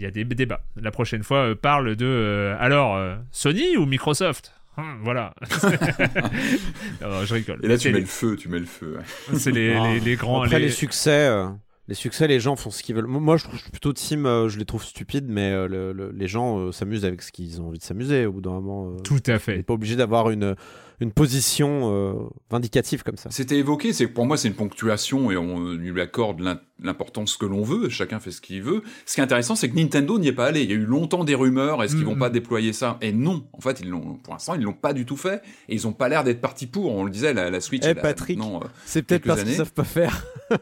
Il 0.00 0.04
y 0.04 0.06
a 0.06 0.10
des 0.10 0.24
débats. 0.24 0.62
La 0.80 0.90
prochaine 0.90 1.22
fois, 1.22 1.50
euh, 1.50 1.54
parle 1.54 1.94
de 1.94 2.06
euh, 2.06 2.56
alors 2.58 2.96
euh, 2.96 3.16
Sony 3.32 3.76
ou 3.76 3.84
Microsoft? 3.84 4.54
Hum, 4.78 5.00
Voilà. 5.04 5.34
Non, 7.02 7.24
je 7.24 7.34
rigole. 7.34 7.60
Et 7.62 7.68
là, 7.68 7.76
tu 7.78 7.88
mets 7.88 7.94
les- 7.94 8.00
le 8.00 8.06
feu, 8.06 8.36
tu 8.36 8.48
mets 8.48 8.58
le 8.60 8.64
feu. 8.66 8.98
C'est 9.34 9.50
les, 9.50 9.74
Ah. 9.74 9.88
les, 9.92 10.00
les 10.00 10.16
grands. 10.16 10.42
Après, 10.42 10.58
les, 10.58 10.66
les- 10.66 10.70
succès, 10.72 11.28
euh, 11.28 11.48
les 11.88 11.94
succès, 11.94 12.26
les 12.28 12.40
gens 12.40 12.56
font 12.56 12.70
ce 12.70 12.82
qu'ils 12.82 12.94
veulent. 12.94 13.06
Moi, 13.06 13.36
je 13.36 13.44
trouve 13.44 13.60
plutôt 13.70 13.92
team, 13.92 14.26
euh, 14.26 14.48
je 14.48 14.58
les 14.58 14.64
trouve 14.64 14.84
stupides, 14.84 15.26
mais 15.28 15.50
euh, 15.52 15.66
le- 15.68 15.92
le- 15.92 16.12
les 16.12 16.28
gens 16.28 16.58
euh, 16.58 16.72
s'amusent 16.72 17.04
avec 17.04 17.20
ce 17.22 17.32
qu'ils 17.32 17.60
ont 17.60 17.68
envie 17.68 17.78
de 17.78 17.84
s'amuser. 17.84 18.26
Au 18.26 18.32
bout 18.32 18.40
d'un 18.40 18.52
moment, 18.52 18.90
euh, 18.92 18.96
Tout 19.02 19.14
à 19.26 19.30
on 19.30 19.32
n'est 19.34 19.38
fait. 19.38 19.62
pas 19.62 19.74
obligé 19.74 19.96
d'avoir 19.96 20.30
une, 20.30 20.54
une 21.00 21.12
position 21.12 21.90
euh, 21.92 22.12
vindicative 22.50 23.02
comme 23.02 23.16
ça. 23.16 23.30
C'était 23.30 23.56
évoqué, 23.56 23.92
c'est 23.92 24.06
pour 24.06 24.26
moi 24.26 24.36
c'est 24.36 24.48
une 24.48 24.54
ponctuation 24.54 25.30
et 25.30 25.36
on 25.36 25.70
lui 25.72 26.00
accorde 26.00 26.40
l'im- 26.40 26.60
l'importance 26.82 27.36
que 27.36 27.44
l'on 27.46 27.62
veut, 27.62 27.88
chacun 27.88 28.20
fait 28.20 28.30
ce 28.30 28.40
qu'il 28.40 28.62
veut. 28.62 28.82
Ce 29.06 29.14
qui 29.14 29.20
est 29.20 29.24
intéressant, 29.24 29.54
c'est 29.54 29.68
que 29.68 29.76
Nintendo 29.76 30.18
n'y 30.18 30.28
est 30.28 30.32
pas 30.32 30.46
allé. 30.46 30.62
Il 30.62 30.70
y 30.70 30.72
a 30.72 30.76
eu 30.76 30.84
longtemps 30.84 31.24
des 31.24 31.34
rumeurs, 31.34 31.82
est-ce 31.82 31.94
qu'ils 31.96 32.04
vont 32.06 32.14
Mhm. 32.14 32.18
pas 32.20 32.30
déployer 32.30 32.72
ça? 32.72 32.96
Et 33.02 33.12
non, 33.12 33.44
en 33.52 33.60
fait, 33.60 33.80
ils 33.80 33.88
l'ont, 33.90 34.14
pour 34.22 34.32
l'instant, 34.34 34.54
ils 34.54 34.62
l'ont 34.62 34.72
pas 34.72 34.92
du 34.94 35.04
tout 35.06 35.16
fait 35.16 35.42
et 35.68 35.74
ils 35.74 35.86
ont 35.86 35.92
pas 35.92 36.08
l'air 36.08 36.24
d'être 36.24 36.40
partis 36.40 36.66
pour. 36.66 36.94
On 36.94 37.04
le 37.04 37.10
disait, 37.10 37.34
la, 37.34 37.50
la 37.50 37.60
Switch. 37.60 37.82
Eh, 37.86 37.94
Patrick. 37.94 38.38
euh, 38.40 38.58
C'est 38.86 39.02
peut-être 39.02 39.24
parce 39.26 39.42
qu'ils 39.44 39.54
savent 39.54 39.72
pas 39.72 39.84
faire. 39.84 40.24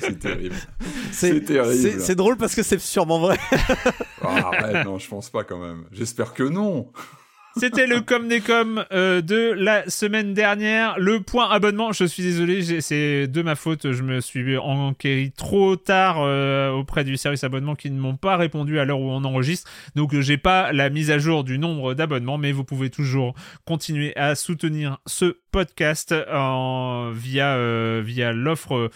c'est 0.00 0.18
terrible. 0.18 0.54
C'est 1.12 1.44
terrible. 1.44 2.00
c'est- 2.00 2.14
drôle 2.14 2.36
parce 2.36 2.54
que 2.54 2.62
c'est 2.62 2.78
sûrement 2.80 3.20
vrai. 3.20 3.38
Ah, 4.22 4.50
arrête, 4.52 4.84
non, 4.84 4.98
je 4.98 5.08
pense 5.08 5.30
pas 5.30 5.44
quand 5.44 5.58
même. 5.58 5.84
J'espère 5.92 6.34
que 6.34 6.42
non. 6.42 6.88
C'était 7.56 7.86
le 7.86 8.00
com 8.00 8.28
des 8.28 8.40
com 8.40 8.84
euh, 8.92 9.20
de 9.20 9.52
la 9.56 9.88
semaine 9.88 10.32
dernière. 10.34 10.98
Le 10.98 11.20
point 11.20 11.50
abonnement, 11.50 11.92
je 11.92 12.04
suis 12.04 12.22
désolé, 12.22 12.80
c'est 12.80 13.26
de 13.26 13.42
ma 13.42 13.54
faute. 13.54 13.92
Je 13.92 14.02
me 14.02 14.20
suis 14.20 14.56
enquéri 14.56 15.32
trop 15.32 15.76
tard 15.76 16.16
euh, 16.20 16.70
auprès 16.70 17.04
du 17.04 17.16
service 17.16 17.44
abonnement 17.44 17.74
qui 17.74 17.90
ne 17.90 18.00
m'ont 18.00 18.16
pas 18.16 18.36
répondu 18.36 18.78
à 18.78 18.84
l'heure 18.84 19.00
où 19.00 19.10
on 19.10 19.24
enregistre. 19.24 19.70
Donc 19.94 20.18
j'ai 20.18 20.38
pas 20.38 20.72
la 20.72 20.88
mise 20.88 21.10
à 21.10 21.18
jour 21.18 21.44
du 21.44 21.58
nombre 21.58 21.94
d'abonnements, 21.94 22.38
mais 22.38 22.52
vous 22.52 22.64
pouvez 22.64 22.90
toujours 22.90 23.34
continuer 23.66 24.16
à 24.16 24.34
soutenir 24.34 24.98
ce 25.06 25.36
podcast 25.50 26.12
euh, 26.12 27.12
via 27.14 28.32
l'offre. 28.32 28.90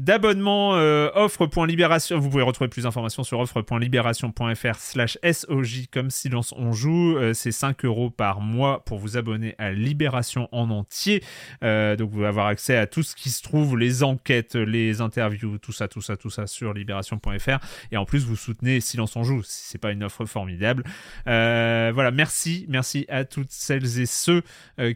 D'abonnement 0.00 0.76
euh, 0.76 1.10
offre.libération. 1.14 2.18
Vous 2.18 2.30
pouvez 2.30 2.42
retrouver 2.42 2.68
plus 2.68 2.84
d'informations 2.84 3.22
sur 3.22 3.38
offre.libération.fr 3.38 4.74
slash 4.76 5.18
SOJ 5.22 5.88
comme 5.92 6.10
silence 6.10 6.54
on 6.56 6.72
joue. 6.72 7.16
Euh, 7.18 7.34
c'est 7.34 7.52
5 7.52 7.84
euros 7.84 8.08
par 8.08 8.40
mois 8.40 8.82
pour 8.84 8.98
vous 8.98 9.18
abonner 9.18 9.54
à 9.58 9.72
Libération 9.72 10.48
en 10.52 10.70
entier. 10.70 11.22
Euh, 11.62 11.96
donc 11.96 12.10
vous 12.10 12.20
allez 12.20 12.28
avoir 12.28 12.46
accès 12.46 12.76
à 12.76 12.86
tout 12.86 13.02
ce 13.02 13.14
qui 13.14 13.28
se 13.28 13.42
trouve, 13.42 13.76
les 13.76 14.02
enquêtes, 14.02 14.54
les 14.54 15.02
interviews, 15.02 15.58
tout 15.58 15.72
ça, 15.72 15.86
tout 15.86 16.00
ça, 16.00 16.16
tout 16.16 16.30
ça 16.30 16.46
sur 16.46 16.72
libération.fr. 16.72 17.58
Et 17.92 17.96
en 17.98 18.06
plus, 18.06 18.24
vous 18.24 18.36
soutenez 18.36 18.80
Silence 18.80 19.16
on 19.16 19.22
joue. 19.22 19.42
si 19.42 19.68
C'est 19.68 19.78
pas 19.78 19.92
une 19.92 20.02
offre 20.02 20.24
formidable. 20.24 20.84
Voilà, 21.26 22.10
merci, 22.10 22.64
merci 22.68 23.04
à 23.08 23.24
toutes 23.24 23.50
celles 23.50 24.00
et 24.00 24.06
ceux 24.06 24.42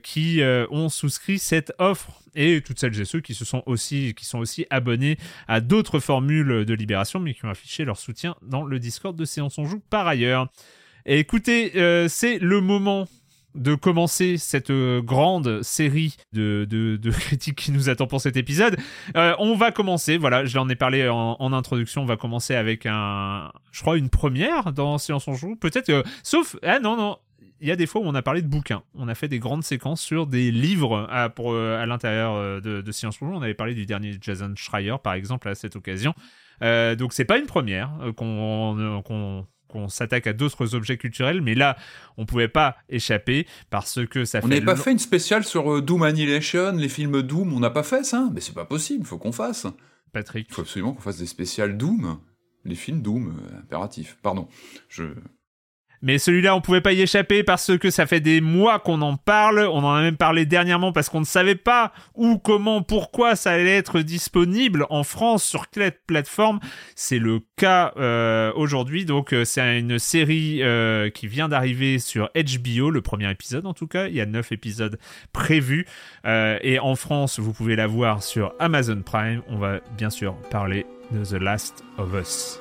qui 0.02 0.40
ont 0.70 0.88
souscrit 0.88 1.38
cette 1.38 1.72
offre 1.78 2.23
et 2.34 2.60
toutes 2.60 2.78
celles 2.78 3.00
et 3.00 3.04
ceux 3.04 3.20
qui 3.20 3.34
se 3.34 3.44
sont 3.44 3.62
aussi 3.66 4.14
qui 4.14 4.24
sont 4.24 4.38
aussi 4.38 4.66
abonnés 4.70 5.16
à 5.48 5.60
d'autres 5.60 6.00
formules 6.00 6.64
de 6.64 6.74
libération 6.74 7.20
mais 7.20 7.34
qui 7.34 7.44
ont 7.44 7.50
affiché 7.50 7.84
leur 7.84 7.98
soutien 7.98 8.36
dans 8.42 8.64
le 8.64 8.78
Discord 8.78 9.16
de 9.16 9.24
Séance 9.24 9.58
on 9.58 9.64
joue 9.64 9.80
par 9.90 10.06
ailleurs. 10.06 10.48
Et 11.06 11.18
écoutez, 11.18 11.72
euh, 11.76 12.08
c'est 12.08 12.38
le 12.38 12.60
moment 12.60 13.06
de 13.54 13.74
commencer 13.74 14.36
cette 14.36 14.70
euh, 14.70 15.00
grande 15.00 15.62
série 15.62 16.16
de, 16.32 16.66
de, 16.68 16.96
de 16.96 17.10
critiques 17.12 17.56
qui 17.56 17.72
nous 17.72 17.88
attend 17.88 18.06
pour 18.06 18.20
cet 18.20 18.36
épisode. 18.36 18.76
Euh, 19.16 19.34
on 19.38 19.54
va 19.54 19.70
commencer, 19.70 20.16
voilà, 20.16 20.44
je 20.44 20.56
l'en 20.56 20.68
ai 20.68 20.74
parlé 20.74 21.08
en, 21.08 21.36
en 21.38 21.52
introduction, 21.52 22.02
on 22.02 22.06
va 22.06 22.16
commencer 22.16 22.54
avec 22.54 22.86
un, 22.86 23.52
je 23.72 23.80
crois, 23.80 23.96
une 23.96 24.10
première 24.10 24.72
dans 24.72 24.98
Silence 24.98 25.28
on 25.28 25.34
joue. 25.34 25.56
Peut-être, 25.56 25.90
euh, 25.90 26.02
sauf, 26.22 26.56
ah 26.62 26.80
non, 26.80 26.96
non, 26.96 27.16
il 27.64 27.68
y 27.68 27.70
a 27.70 27.76
des 27.76 27.86
fois 27.86 28.02
où 28.02 28.04
on 28.04 28.14
a 28.14 28.20
parlé 28.20 28.42
de 28.42 28.46
bouquins. 28.46 28.82
On 28.94 29.08
a 29.08 29.14
fait 29.14 29.26
des 29.26 29.38
grandes 29.38 29.64
séquences 29.64 30.02
sur 30.02 30.26
des 30.26 30.50
livres 30.50 31.08
à, 31.10 31.30
pour, 31.30 31.54
euh, 31.54 31.82
à 31.82 31.86
l'intérieur 31.86 32.34
euh, 32.34 32.60
de, 32.60 32.82
de 32.82 32.92
Science 32.92 33.16
Rouge. 33.16 33.30
On 33.32 33.40
avait 33.40 33.54
parlé 33.54 33.72
du 33.72 33.86
dernier 33.86 34.18
Jason 34.20 34.52
Schreier, 34.54 34.96
par 35.02 35.14
exemple, 35.14 35.48
à 35.48 35.54
cette 35.54 35.74
occasion. 35.74 36.12
Euh, 36.60 36.94
donc 36.94 37.14
c'est 37.14 37.24
pas 37.24 37.38
une 37.38 37.46
première 37.46 37.90
euh, 38.02 38.12
qu'on 38.12 39.88
s'attaque 39.88 40.26
à 40.26 40.34
d'autres 40.34 40.74
objets 40.74 40.98
culturels, 40.98 41.40
mais 41.40 41.54
là, 41.54 41.78
on 42.18 42.26
pouvait 42.26 42.48
pas 42.48 42.76
échapper 42.90 43.46
parce 43.70 44.04
que 44.06 44.26
ça 44.26 44.40
fait. 44.40 44.46
On 44.46 44.48
n'avait 44.50 44.60
pas 44.60 44.76
fait 44.76 44.92
une 44.92 44.98
spéciale 44.98 45.42
sur 45.42 45.80
Doom 45.80 46.02
Annihilation, 46.02 46.72
les 46.72 46.90
films 46.90 47.22
Doom, 47.22 47.50
on 47.54 47.60
n'a 47.60 47.70
pas 47.70 47.82
fait 47.82 48.04
ça 48.04 48.28
Mais 48.34 48.42
c'est 48.42 48.54
pas 48.54 48.66
possible, 48.66 49.04
il 49.04 49.06
faut 49.06 49.18
qu'on 49.18 49.32
fasse. 49.32 49.66
Patrick. 50.12 50.48
Il 50.50 50.54
faut 50.54 50.60
absolument 50.60 50.92
qu'on 50.92 51.00
fasse 51.00 51.18
des 51.18 51.26
spéciales 51.26 51.78
Doom. 51.78 52.18
Les 52.66 52.74
films 52.74 53.00
Doom, 53.00 53.34
impératif. 53.58 54.18
Pardon. 54.22 54.48
Je... 54.90 55.04
Mais 56.02 56.18
celui-là, 56.18 56.54
on 56.54 56.60
pouvait 56.60 56.80
pas 56.80 56.92
y 56.92 57.00
échapper 57.00 57.42
parce 57.42 57.76
que 57.78 57.90
ça 57.90 58.06
fait 58.06 58.20
des 58.20 58.40
mois 58.40 58.78
qu'on 58.78 59.00
en 59.00 59.16
parle. 59.16 59.60
On 59.60 59.78
en 59.78 59.94
a 59.94 60.02
même 60.02 60.16
parlé 60.16 60.44
dernièrement 60.44 60.92
parce 60.92 61.08
qu'on 61.08 61.20
ne 61.20 61.24
savait 61.24 61.54
pas 61.54 61.92
où, 62.14 62.38
comment, 62.38 62.82
pourquoi 62.82 63.36
ça 63.36 63.52
allait 63.52 63.76
être 63.76 64.00
disponible 64.00 64.86
en 64.90 65.02
France 65.02 65.44
sur 65.44 65.70
quelle 65.70 65.92
plateforme. 66.06 66.60
C'est 66.94 67.18
le 67.18 67.40
cas 67.56 67.92
euh, 67.96 68.52
aujourd'hui. 68.54 69.04
Donc, 69.04 69.32
euh, 69.32 69.44
c'est 69.44 69.78
une 69.78 69.98
série 69.98 70.62
euh, 70.62 71.08
qui 71.10 71.26
vient 71.26 71.48
d'arriver 71.48 71.98
sur 71.98 72.30
HBO, 72.34 72.90
le 72.90 73.00
premier 73.00 73.30
épisode 73.30 73.66
en 73.66 73.74
tout 73.74 73.86
cas. 73.86 74.08
Il 74.08 74.14
y 74.14 74.20
a 74.20 74.26
neuf 74.26 74.52
épisodes 74.52 74.98
prévus. 75.32 75.86
Et 76.26 76.78
en 76.78 76.96
France, 76.96 77.38
vous 77.38 77.52
pouvez 77.52 77.76
la 77.76 77.86
voir 77.86 78.22
sur 78.22 78.54
Amazon 78.58 79.00
Prime. 79.02 79.42
On 79.48 79.56
va 79.56 79.80
bien 79.96 80.10
sûr 80.10 80.34
parler 80.50 80.86
de 81.12 81.24
The 81.24 81.40
Last 81.40 81.84
of 81.98 82.14
Us. 82.14 82.60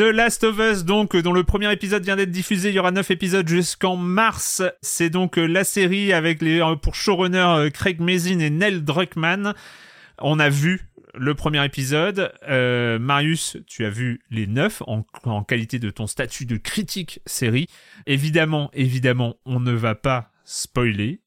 The 0.00 0.14
Last 0.14 0.44
of 0.44 0.58
Us, 0.58 0.86
donc, 0.86 1.14
dont 1.14 1.34
le 1.34 1.44
premier 1.44 1.70
épisode 1.70 2.02
vient 2.02 2.16
d'être 2.16 2.30
diffusé. 2.30 2.70
Il 2.70 2.74
y 2.74 2.78
aura 2.78 2.90
9 2.90 3.10
épisodes 3.10 3.46
jusqu'en 3.46 3.96
mars. 3.96 4.62
C'est 4.80 5.10
donc 5.10 5.36
euh, 5.36 5.44
la 5.44 5.62
série 5.62 6.14
avec 6.14 6.40
les, 6.40 6.62
euh, 6.62 6.74
pour 6.74 6.94
showrunner 6.94 7.36
euh, 7.36 7.68
Craig 7.68 8.00
Mazin 8.00 8.38
et 8.38 8.48
Neil 8.48 8.80
Druckmann. 8.80 9.52
On 10.16 10.38
a 10.38 10.48
vu 10.48 10.88
le 11.12 11.34
premier 11.34 11.62
épisode. 11.66 12.32
Marius, 12.48 13.58
tu 13.66 13.84
as 13.84 13.90
vu 13.90 14.22
les 14.30 14.46
9 14.46 14.84
en, 14.86 15.04
en 15.24 15.44
qualité 15.44 15.78
de 15.78 15.90
ton 15.90 16.06
statut 16.06 16.46
de 16.46 16.56
critique 16.56 17.20
série. 17.26 17.66
Évidemment, 18.06 18.70
évidemment, 18.72 19.36
on 19.44 19.60
ne 19.60 19.72
va 19.72 19.94
pas 19.96 20.30
spoiler. 20.46 21.20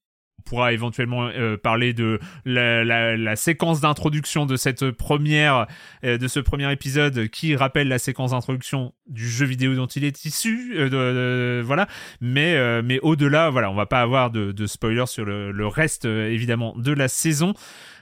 Pourra 0.43 0.73
éventuellement 0.73 1.27
euh, 1.27 1.57
parler 1.57 1.93
de 1.93 2.19
la, 2.45 3.35
séquence 3.35 3.81
d'introduction 3.81 4.45
de 4.45 4.55
cette 4.55 4.91
première 4.91 5.67
euh, 6.03 6.17
de 6.17 6.27
ce 6.27 6.39
premier 6.39 6.71
épisode 6.71 7.27
qui 7.27 7.55
rappelle 7.55 7.87
la 7.87 7.99
séquence 7.99 8.31
d'introduction 8.31 8.93
du 9.07 9.27
jeu 9.27 9.45
vidéo 9.45 9.75
dont 9.75 9.87
il 9.87 10.03
est 10.03 10.25
issu 10.25 10.73
euh, 10.75 11.63
voilà. 11.65 11.87
Mais 12.21 12.81
mais 12.81 12.99
au-delà 12.99 13.49
voilà 13.49 13.71
on 13.71 13.75
va 13.75 13.85
pas 13.85 14.01
avoir 14.01 14.31
de, 14.31 14.65
spoilers 14.65 15.07
sur 15.07 15.25
le, 15.25 15.67
reste 15.67 16.05
évidemment 16.05 16.73
de 16.77 16.91
la 16.91 17.07
saison. 17.07 17.53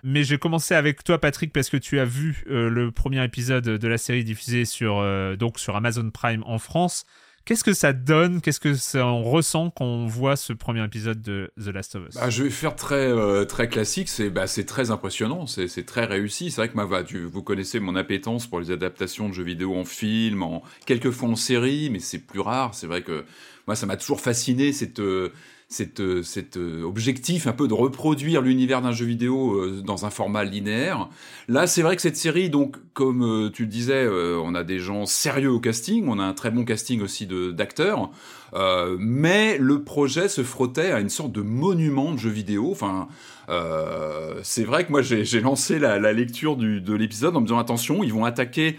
Mais 0.04 0.24
j'ai 0.24 0.40
commencé 0.40 0.74
avec 0.74 1.04
toi 1.04 1.20
Patrick 1.20 1.54
parce 1.54 1.70
que 1.70 1.78
tu 1.78 2.00
as 2.00 2.06
vu 2.06 2.44
le 2.48 2.90
premier 2.92 3.24
épisode 3.24 3.64
de 3.64 3.88
la 3.88 3.98
série 3.98 4.24
diffusée 4.24 4.66
sur 4.66 5.04
donc 5.38 5.60
sur 5.60 5.76
Amazon 5.76 6.10
Prime 6.10 6.44
en 6.46 6.58
France 6.58 7.06
Qu'est-ce 7.46 7.64
que 7.64 7.74
ça 7.74 7.94
donne 7.94 8.42
Qu'est-ce 8.42 8.60
que 8.60 8.98
on 9.00 9.24
ressent 9.24 9.72
quand 9.72 9.86
on 9.86 10.06
voit 10.06 10.36
ce 10.36 10.54
premier 10.54 10.84
épisode 10.84 11.22
de 11.22 11.52
The 11.58 11.68
Last 11.68 11.96
of 11.96 12.08
Us? 12.08 12.16
Bah, 12.16 12.30
je 12.30 12.44
vais 12.44 12.50
faire 12.50 12.76
très 12.76 13.08
euh, 13.08 13.46
très 13.46 13.68
classique. 13.68 14.10
C'est 14.10 14.30
bah, 14.30 14.46
très 14.48 14.92
impressionnant. 14.92 15.48
C'est 15.48 15.86
très 15.86 16.06
réussi. 16.06 16.52
C'est 16.52 16.62
vrai 16.62 16.70
que. 16.70 17.02
Tu, 17.04 17.26
vous 17.26 17.42
connaissez 17.42 17.80
mon 17.80 17.96
appétence 17.96 18.48
pour 18.48 18.60
les 18.60 18.72
adaptations 18.72 19.30
de 19.30 19.34
jeux 19.34 19.44
vidéo 19.44 19.76
en 19.76 19.86
film, 19.86 20.44
en 20.44 20.62
quelquefois 20.86 21.30
en 21.30 21.36
série, 21.36 21.90
mais 21.90 22.00
c'est 22.00 22.20
plus 22.20 22.40
rare. 22.40 22.76
C'est 22.76 22.88
vrai 22.88 23.02
que 23.02 23.26
moi, 23.68 23.76
ça 23.76 23.86
m'a 23.86 23.98
toujours 23.98 24.20
fasciné 24.20 24.74
cette 24.74 25.00
euh, 25.00 25.32
cette, 25.72 26.02
euh, 26.02 26.22
cet 26.22 26.58
euh, 26.58 26.84
objectif 26.84 27.48
un 27.48 27.54
peu 27.54 27.68
de 27.68 27.74
reproduire 27.74 28.42
l'univers 28.42 28.82
d'un 28.82 28.92
jeu 28.92 29.06
vidéo 29.06 29.56
euh, 29.56 29.82
dans 29.84 30.06
un 30.06 30.10
format 30.10 30.44
linéaire. 30.44 31.10
Là, 31.48 31.66
c'est 31.66 31.82
vrai 31.82 31.96
que 31.96 32.02
cette 32.02 32.18
série, 32.18 32.50
donc, 32.50 32.76
comme 32.94 33.50
tu 33.54 33.64
le 33.64 33.70
disais, 33.70 34.08
on 34.08 34.54
a 34.54 34.64
des 34.64 34.80
gens 34.80 35.06
sérieux 35.06 35.52
au 35.52 35.60
casting, 35.60 36.06
on 36.08 36.20
a 36.20 36.24
un 36.24 36.34
très 36.34 36.52
bon 36.52 36.66
casting 36.66 37.02
aussi 37.02 37.28
d'acteurs, 37.54 38.12
euh, 38.54 38.98
mais 39.00 39.58
le 39.58 39.84
projet 39.84 40.28
se 40.28 40.44
frottait 40.44 40.92
à 40.92 41.00
une 41.00 41.10
sorte 41.10 41.32
de 41.32 41.42
monument 41.42 42.12
de 42.12 42.20
jeu 42.20 42.30
vidéo. 42.30 42.70
Enfin, 42.72 43.08
euh, 43.50 44.40
c'est 44.44 44.64
vrai 44.64 44.86
que 44.86 44.92
moi, 44.92 45.02
j'ai 45.02 45.24
j'ai 45.24 45.42
lancé 45.42 45.80
la, 45.80 46.00
la 46.00 46.14
lecture 46.14 46.58
du, 46.58 46.82
de 46.82 46.94
l'épisode 46.94 47.36
en 47.36 47.42
me 47.42 47.46
disant 47.46 47.60
attention, 47.60 48.04
ils 48.04 48.14
vont 48.14 48.26
attaquer 48.26 48.78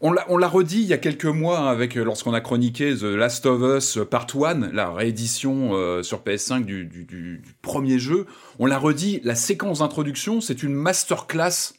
on 0.00 0.12
l'a, 0.12 0.48
redit 0.48 0.80
il 0.82 0.86
y 0.86 0.92
a 0.92 0.98
quelques 0.98 1.24
mois 1.26 1.58
hein, 1.60 1.66
avec 1.68 1.94
lorsqu'on 1.94 2.34
a 2.34 2.40
chroniqué 2.40 2.94
The 2.96 3.02
Last 3.02 3.46
of 3.46 3.62
Us 3.78 3.98
Part 4.10 4.26
1, 4.34 4.72
la 4.72 4.90
réédition 4.92 5.70
euh, 5.74 6.02
sur 6.02 6.22
PS5 6.22 6.64
du, 6.64 6.84
du, 6.84 7.04
du- 7.04 7.38
du 7.38 7.52
premier 7.62 7.98
jeu. 7.98 8.26
On 8.58 8.66
l'a 8.66 8.78
redit, 8.78 9.20
la 9.24 9.34
séquence 9.34 9.78
d'introduction, 9.80 10.40
c'est 10.40 10.62
une 10.62 10.74
masterclass 10.74 11.74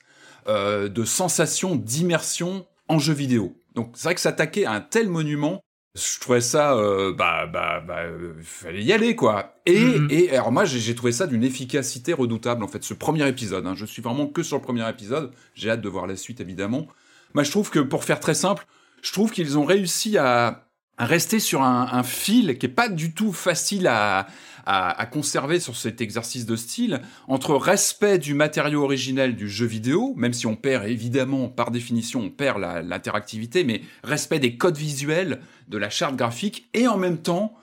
euh, 0.47 0.87
de 0.89 1.03
sensations, 1.03 1.75
d'immersion 1.75 2.65
en 2.87 2.99
jeu 2.99 3.13
vidéo. 3.13 3.55
Donc 3.75 3.91
c'est 3.95 4.05
vrai 4.05 4.15
que 4.15 4.21
s'attaquer 4.21 4.65
à 4.65 4.71
un 4.71 4.81
tel 4.81 5.09
monument, 5.09 5.61
je 5.95 6.19
trouvais 6.19 6.41
ça, 6.41 6.75
euh, 6.75 7.11
bah, 7.13 7.47
bah, 7.51 7.81
bah, 7.85 8.01
euh, 8.03 8.33
fallait 8.41 8.83
y 8.83 8.93
aller 8.93 9.15
quoi. 9.15 9.55
Et, 9.65 9.79
Mhm. 9.79 10.07
et 10.11 10.29
alors 10.31 10.51
moi 10.51 10.63
j'ai, 10.65 10.79
j'ai 10.79 10.95
trouvé 10.95 11.11
ça 11.11 11.27
d'une 11.27 11.43
efficacité 11.43 12.13
redoutable 12.13 12.63
en 12.63 12.67
fait. 12.67 12.83
Ce 12.83 12.93
premier 12.93 13.27
épisode, 13.27 13.65
hein, 13.65 13.73
je 13.75 13.85
suis 13.85 14.01
vraiment 14.01 14.27
que 14.27 14.43
sur 14.43 14.57
le 14.57 14.61
premier 14.63 14.87
épisode. 14.89 15.31
J'ai 15.55 15.69
hâte 15.71 15.81
de 15.81 15.89
voir 15.89 16.07
la 16.07 16.15
suite 16.15 16.39
évidemment. 16.39 16.87
Moi, 17.33 17.43
je 17.43 17.51
trouve 17.51 17.69
que 17.69 17.79
pour 17.79 18.03
faire 18.03 18.19
très 18.19 18.33
simple, 18.33 18.65
je 19.01 19.11
trouve 19.11 19.31
qu'ils 19.31 19.57
ont 19.57 19.65
réussi 19.65 20.17
à, 20.17 20.63
rester 20.99 21.39
sur 21.39 21.61
un, 21.61 22.01
fil 22.01 22.57
qui 22.57 22.65
est 22.65 22.69
pas 22.69 22.89
du 22.89 23.13
tout 23.13 23.31
facile 23.31 23.85
à, 23.85 24.25
à, 24.65 25.05
conserver 25.05 25.59
sur 25.59 25.75
cet 25.75 26.01
exercice 26.01 26.45
de 26.45 26.55
style 26.55 27.01
entre 27.27 27.55
respect 27.55 28.17
du 28.17 28.33
matériau 28.33 28.83
originel 28.83 29.35
du 29.35 29.47
jeu 29.47 29.65
vidéo, 29.65 30.13
même 30.17 30.33
si 30.33 30.45
on 30.45 30.55
perd 30.55 30.87
évidemment 30.87 31.47
par 31.47 31.71
définition 31.71 32.21
on 32.21 32.29
perd 32.29 32.59
l'interactivité, 32.83 33.63
mais 33.63 33.81
respect 34.03 34.39
des 34.39 34.57
codes 34.57 34.77
visuels, 34.77 35.39
de 35.67 35.77
la 35.77 35.89
charte 35.89 36.15
graphique 36.15 36.67
et 36.73 36.87
en 36.87 36.97
même 36.97 37.19
temps 37.19 37.53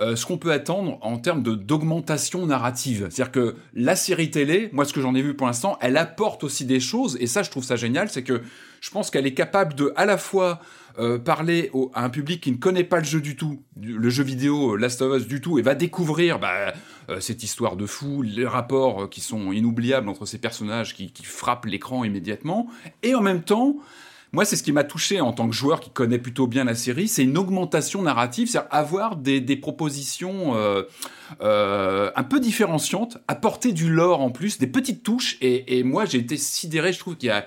euh, 0.00 0.16
ce 0.16 0.26
qu'on 0.26 0.38
peut 0.38 0.52
attendre 0.52 0.98
en 1.02 1.18
termes 1.18 1.42
d'augmentation 1.42 2.46
narrative. 2.46 3.08
C'est-à-dire 3.10 3.32
que 3.32 3.56
la 3.74 3.94
série 3.94 4.30
télé, 4.30 4.70
moi 4.72 4.84
ce 4.84 4.92
que 4.92 5.00
j'en 5.00 5.14
ai 5.14 5.22
vu 5.22 5.34
pour 5.34 5.46
l'instant, 5.46 5.78
elle 5.80 5.96
apporte 5.96 6.42
aussi 6.42 6.64
des 6.64 6.80
choses, 6.80 7.16
et 7.20 7.26
ça 7.26 7.42
je 7.42 7.50
trouve 7.50 7.64
ça 7.64 7.76
génial, 7.76 8.08
c'est 8.08 8.24
que 8.24 8.42
je 8.80 8.90
pense 8.90 9.10
qu'elle 9.10 9.26
est 9.26 9.34
capable 9.34 9.74
de 9.74 9.92
à 9.96 10.06
la 10.06 10.18
fois 10.18 10.60
euh, 10.98 11.18
parler 11.18 11.70
à 11.94 12.04
un 12.04 12.10
public 12.10 12.42
qui 12.42 12.50
ne 12.50 12.56
connaît 12.56 12.84
pas 12.84 12.98
le 12.98 13.04
jeu 13.04 13.20
du 13.20 13.36
tout, 13.36 13.62
le 13.80 14.10
jeu 14.10 14.24
vidéo 14.24 14.74
euh, 14.74 14.76
Last 14.76 15.00
of 15.02 15.20
Us 15.20 15.28
du 15.28 15.40
tout, 15.40 15.58
et 15.58 15.62
va 15.62 15.74
découvrir 15.74 16.38
bah, 16.38 16.74
euh, 17.08 17.20
cette 17.20 17.42
histoire 17.44 17.76
de 17.76 17.86
fou, 17.86 18.22
les 18.22 18.46
rapports 18.46 19.08
qui 19.08 19.20
sont 19.20 19.52
inoubliables 19.52 20.08
entre 20.08 20.26
ces 20.26 20.38
personnages 20.38 20.94
qui, 20.94 21.12
frappent 21.22 21.66
l'écran 21.66 22.02
immédiatement, 22.02 22.66
et 23.02 23.14
en 23.14 23.20
même 23.20 23.42
temps, 23.42 23.76
moi, 24.32 24.44
c'est 24.44 24.56
ce 24.56 24.62
qui 24.62 24.72
m'a 24.72 24.84
touché 24.84 25.20
en 25.20 25.32
tant 25.32 25.48
que 25.48 25.54
joueur 25.54 25.80
qui 25.80 25.90
connaît 25.90 26.18
plutôt 26.18 26.46
bien 26.46 26.64
la 26.64 26.74
série, 26.74 27.08
c'est 27.08 27.24
une 27.24 27.38
augmentation 27.38 28.02
narrative, 28.02 28.48
c'est-à-dire 28.48 28.68
avoir 28.72 29.16
des, 29.16 29.56
propositions 29.56 30.54
un 31.40 32.22
peu 32.24 32.40
différenciantes, 32.40 33.18
apporter 33.26 33.72
du 33.72 33.90
lore 33.90 34.20
en 34.20 34.30
plus, 34.30 34.58
des 34.58 34.66
petites 34.66 35.02
touches, 35.02 35.36
et 35.40 35.82
moi 35.82 36.04
j'ai 36.04 36.18
été 36.18 36.36
sidéré, 36.36 36.92
je 36.92 36.98
trouve 36.98 37.16
qu'il 37.16 37.28
y 37.28 37.32
a 37.32 37.44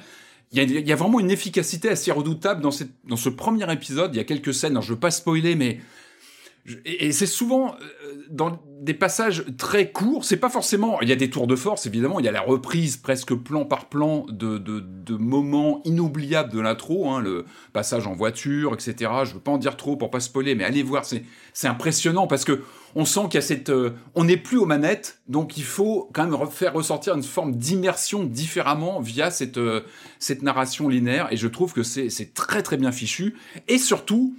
il 0.53 0.87
y, 0.87 0.91
a, 0.91 0.95
vraiment 0.95 1.19
une 1.19 1.31
efficacité 1.31 1.89
assez 1.89 2.11
redoutable 2.11 2.61
dans, 2.61 2.71
cette, 2.71 2.91
dans 3.05 3.15
ce 3.15 3.29
premier 3.29 3.71
épisode. 3.73 4.13
Il 4.13 4.17
y 4.17 4.21
a 4.21 4.23
quelques 4.23 4.53
scènes, 4.53 4.73
alors 4.73 4.83
je 4.83 4.93
veux 4.93 4.99
pas 4.99 5.09
spoiler, 5.09 5.55
mais 5.55 5.79
et, 6.85 7.11
c'est 7.11 7.25
souvent 7.25 7.75
euh, 7.75 8.23
dans 8.29 8.61
des 8.79 8.93
passages 8.93 9.43
très 9.57 9.91
courts. 9.91 10.23
C'est 10.23 10.37
pas 10.37 10.49
forcément. 10.49 11.01
Il 11.01 11.09
y 11.09 11.11
a 11.11 11.15
des 11.15 11.29
tours 11.29 11.47
de 11.47 11.55
force, 11.55 11.85
évidemment. 11.85 12.19
Il 12.19 12.25
y 12.25 12.29
a 12.29 12.31
la 12.31 12.41
reprise 12.41 12.97
presque 12.97 13.33
plan 13.33 13.65
par 13.65 13.89
plan 13.89 14.25
de, 14.29 14.57
de, 14.57 15.15
moments 15.15 15.81
inoubliables 15.83 16.51
de 16.51 16.59
l'intro. 16.59 17.09
Hein, 17.09 17.19
le 17.19 17.45
passage 17.73 18.07
en 18.07 18.13
voiture, 18.13 18.73
etc. 18.73 19.11
Je 19.25 19.33
veux 19.33 19.39
pas 19.39 19.51
en 19.51 19.57
dire 19.57 19.75
trop 19.75 19.97
pour 19.97 20.09
pas 20.09 20.21
spoiler, 20.21 20.55
mais 20.55 20.63
allez 20.63 20.83
voir. 20.83 21.03
C'est 21.05 21.67
impressionnant 21.67 22.27
parce 22.27 22.45
que 22.45 22.61
on 22.95 23.05
sent 23.05 23.21
qu'il 23.23 23.35
y 23.35 23.37
a 23.37 23.41
cette. 23.41 23.69
Euh, 23.69 23.91
on 24.15 24.25
n'est 24.25 24.37
plus 24.37 24.57
aux 24.57 24.65
manettes, 24.65 25.19
donc 25.27 25.57
il 25.57 25.63
faut 25.63 26.09
quand 26.13 26.27
même 26.27 26.49
faire 26.49 26.73
ressortir 26.73 27.15
une 27.15 27.23
forme 27.23 27.55
d'immersion 27.55 28.23
différemment 28.23 28.99
via 28.99 29.31
cette 29.31 29.57
euh, 29.57 29.81
cette 30.19 30.41
narration 30.41 30.87
linéaire. 30.87 31.27
Et 31.31 31.37
je 31.37 31.47
trouve 31.47 31.73
que 31.73 31.83
c'est 31.83 32.09
c'est 32.09 32.33
très 32.33 32.63
très 32.63 32.77
bien 32.77 32.91
fichu. 32.91 33.35
Et 33.67 33.77
surtout 33.77 34.35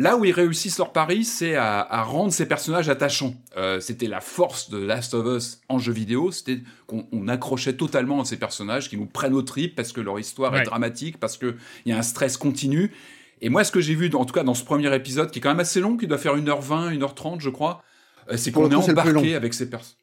Là 0.00 0.16
où 0.16 0.24
ils 0.24 0.30
réussissent 0.30 0.78
leur 0.78 0.92
pari, 0.92 1.24
c'est 1.24 1.56
à, 1.56 1.80
à, 1.80 2.04
rendre 2.04 2.32
ces 2.32 2.46
personnages 2.46 2.88
attachants. 2.88 3.34
Euh, 3.56 3.80
c'était 3.80 4.06
la 4.06 4.20
force 4.20 4.70
de 4.70 4.78
Last 4.78 5.12
of 5.12 5.26
Us 5.26 5.60
en 5.68 5.80
jeu 5.80 5.92
vidéo, 5.92 6.30
c'était 6.30 6.60
qu'on 6.86 7.26
accrochait 7.26 7.72
totalement 7.72 8.20
à 8.20 8.24
ces 8.24 8.36
personnages 8.36 8.88
qui 8.88 8.96
nous 8.96 9.06
prennent 9.06 9.34
au 9.34 9.42
trip 9.42 9.74
parce 9.74 9.92
que 9.92 10.00
leur 10.00 10.20
histoire 10.20 10.56
est 10.56 10.62
dramatique, 10.62 11.18
parce 11.18 11.36
qu'il 11.36 11.56
y 11.84 11.90
a 11.90 11.98
un 11.98 12.02
stress 12.02 12.36
continu. 12.36 12.92
Et 13.40 13.48
moi, 13.48 13.64
ce 13.64 13.72
que 13.72 13.80
j'ai 13.80 13.96
vu, 13.96 14.08
en 14.14 14.24
tout 14.24 14.32
cas 14.32 14.44
dans 14.44 14.54
ce 14.54 14.64
premier 14.64 14.94
épisode, 14.94 15.32
qui 15.32 15.40
est 15.40 15.42
quand 15.42 15.48
même 15.48 15.58
assez 15.58 15.80
long, 15.80 15.96
qui 15.96 16.06
doit 16.06 16.18
faire 16.18 16.36
1h20, 16.36 16.96
1h30, 16.96 17.40
je 17.40 17.50
crois, 17.50 17.82
c'est 18.36 18.52
qu'on 18.52 18.70
est 18.70 18.74
embarqué 18.74 19.34
avec 19.34 19.54
ces 19.54 19.68
personnages. 19.68 19.96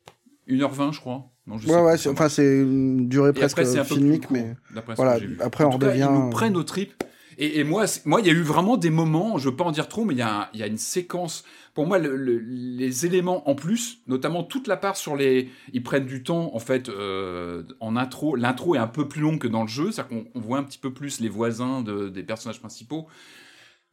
1h20, 0.47 0.93
je 0.93 0.99
crois. 0.99 1.31
Non, 1.47 1.57
je 1.57 1.67
ouais, 1.67 1.81
ouais, 1.81 2.07
enfin, 2.07 2.29
c'est 2.29 2.59
une 2.59 3.07
durée 3.07 3.33
presque 3.33 3.63
filmique, 3.83 4.29
mais 4.31 4.55
voilà, 4.95 5.19
après, 5.41 5.63
on 5.63 5.71
redevient. 5.71 6.01
Cas, 6.01 6.09
ils 6.11 6.13
nous 6.13 6.29
prennent 6.29 6.57
au 6.57 6.63
trip. 6.63 7.03
Et, 7.37 7.59
et, 7.59 7.63
moi, 7.63 7.85
moi, 8.05 8.21
il 8.21 8.27
y 8.27 8.29
a 8.29 8.33
eu 8.33 8.41
vraiment 8.41 8.77
des 8.77 8.89
moments, 8.89 9.37
je 9.37 9.49
veux 9.49 9.55
pas 9.55 9.65
en 9.65 9.71
dire 9.71 9.89
trop, 9.89 10.05
mais 10.05 10.13
il 10.13 10.19
y, 10.19 10.21
a 10.21 10.49
il 10.53 10.59
y 10.59 10.63
a 10.63 10.67
une 10.67 10.77
séquence. 10.77 11.43
Pour 11.73 11.85
moi, 11.85 11.99
le, 11.99 12.15
les 12.15 13.05
éléments 13.05 13.49
en 13.49 13.55
plus, 13.55 13.99
notamment 14.07 14.43
toute 14.43 14.67
la 14.67 14.77
part 14.77 14.95
sur 14.95 15.17
les, 15.17 15.49
ils 15.73 15.83
prennent 15.83 16.05
du 16.05 16.23
temps 16.23 16.55
en 16.55 16.59
fait 16.59 16.87
euh, 16.87 17.63
en 17.81 17.97
intro. 17.97 18.37
L'intro 18.37 18.75
est 18.75 18.79
un 18.79 18.87
peu 18.87 19.09
plus 19.09 19.21
longue 19.21 19.39
que 19.39 19.49
dans 19.49 19.63
le 19.63 19.67
jeu, 19.67 19.91
c'est-à-dire 19.91 20.23
qu'on 20.33 20.39
voit 20.39 20.57
un 20.57 20.63
petit 20.63 20.77
peu 20.77 20.93
plus 20.93 21.19
les 21.19 21.27
voisins 21.27 21.81
de, 21.81 22.07
des 22.07 22.23
personnages 22.23 22.59
principaux. 22.61 23.07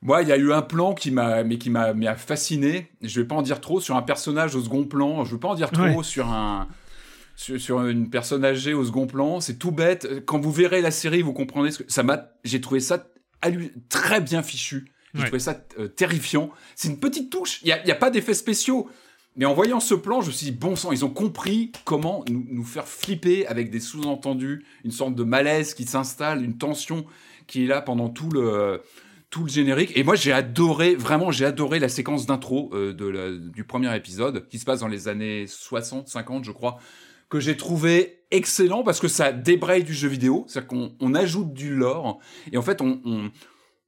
Moi, 0.03 0.23
il 0.23 0.29
y 0.29 0.33
a 0.33 0.37
eu 0.37 0.53
un 0.53 0.63
plan 0.63 0.95
qui 0.95 1.13
m'a, 1.13 1.45
mais 1.45 1.59
qui 1.59 1.71
m'a, 1.71 1.95
fasciné. 2.17 2.91
Je 3.03 3.21
vais 3.21 3.27
pas 3.27 3.37
en 3.37 3.43
dire 3.43 3.61
trop 3.61 3.81
sur 3.81 3.97
un 3.97 4.03
personnage 4.03 4.57
au 4.57 4.63
second 4.63 4.85
plan. 4.85 5.25
Je 5.25 5.31
veux 5.31 5.39
pas 5.39 5.49
en 5.49 5.55
dire 5.55 5.71
trop 5.71 6.03
sur 6.03 6.29
un, 6.29 6.67
sur, 7.37 7.61
sur, 7.61 7.87
une 7.87 8.11
personne 8.11 8.45
âgée 8.45 8.75
au 8.75 8.85
second 8.85 9.07
plan. 9.07 9.41
C'est 9.41 9.59
tout 9.59 9.71
bête. 9.71 10.25
Quand 10.27 10.41
vous 10.41 10.51
verrez 10.51 10.83
la 10.83 10.91
série, 10.91 11.23
vous 11.23 11.33
comprendrez 11.33 11.71
ce 11.71 11.85
que 11.85 11.93
ça 11.93 12.03
m'a. 12.03 12.31
J'ai 12.43 12.61
trouvé 12.61 12.81
ça 12.81 13.07
très 13.89 14.21
bien 14.21 14.43
fichu. 14.43 14.87
J'ai 15.15 15.25
trouvé 15.25 15.39
ça 15.39 15.63
euh, 15.79 15.89
terrifiant. 15.89 16.51
C'est 16.75 16.89
une 16.89 16.99
petite 16.99 17.31
touche. 17.31 17.61
Il 17.63 17.67
n'y 17.67 17.73
a, 17.73 17.95
a, 17.95 17.95
pas 17.95 18.11
d'effets 18.11 18.35
spéciaux. 18.35 18.89
Mais 19.37 19.45
en 19.45 19.55
voyant 19.55 19.79
ce 19.79 19.95
plan, 19.95 20.21
je 20.21 20.29
me 20.29 20.33
suis 20.33 20.47
dit, 20.47 20.53
bon 20.53 20.75
sang, 20.75 20.91
ils 20.91 21.05
ont 21.05 21.11
compris 21.11 21.71
comment 21.85 22.25
nous, 22.29 22.47
nous 22.51 22.65
faire 22.65 22.89
flipper 22.89 23.47
avec 23.47 23.71
des 23.71 23.81
sous-entendus, 23.81 24.65
une 24.85 24.91
sorte 24.91 25.15
de 25.15 25.25
malaise 25.25 25.75
qui 25.75 25.85
s'installe, 25.85 26.43
une 26.43 26.59
tension 26.59 27.07
qui 27.47 27.65
est 27.65 27.67
là 27.67 27.81
pendant 27.81 28.09
tout 28.09 28.29
le, 28.31 28.83
tout 29.33 29.45
le 29.45 29.49
générique. 29.49 29.97
Et 29.97 30.05
moi, 30.05 30.15
j'ai 30.15 30.31
adoré, 30.31 30.95
vraiment, 30.95 31.31
j'ai 31.33 31.47
adoré 31.47 31.79
la 31.81 31.89
séquence 31.89 32.27
d'intro 32.27 32.71
euh, 32.75 33.39
du 33.53 33.65
premier 33.65 33.97
épisode, 33.97 34.47
qui 34.49 34.59
se 34.59 34.67
passe 34.67 34.81
dans 34.81 34.89
les 34.89 35.09
années 35.09 35.47
60, 35.49 36.07
50, 36.07 36.45
je 36.45 36.53
crois, 36.53 36.79
que 37.31 37.41
j'ai 37.41 37.57
trouvé 37.57 38.25
excellent 38.31 38.83
parce 38.83 39.01
que 39.01 39.09
ça 39.09 39.33
débraye 39.33 39.85
du 39.85 39.95
jeu 39.95 40.07
vidéo, 40.07 40.45
c'est-à-dire 40.47 40.69
qu'on 40.69 40.93
on 41.01 41.15
ajoute 41.15 41.55
du 41.55 41.75
lore 41.75 42.19
et 42.53 42.59
en 42.59 42.63
fait 42.63 42.83
on, 42.83 43.01
on, 43.07 43.31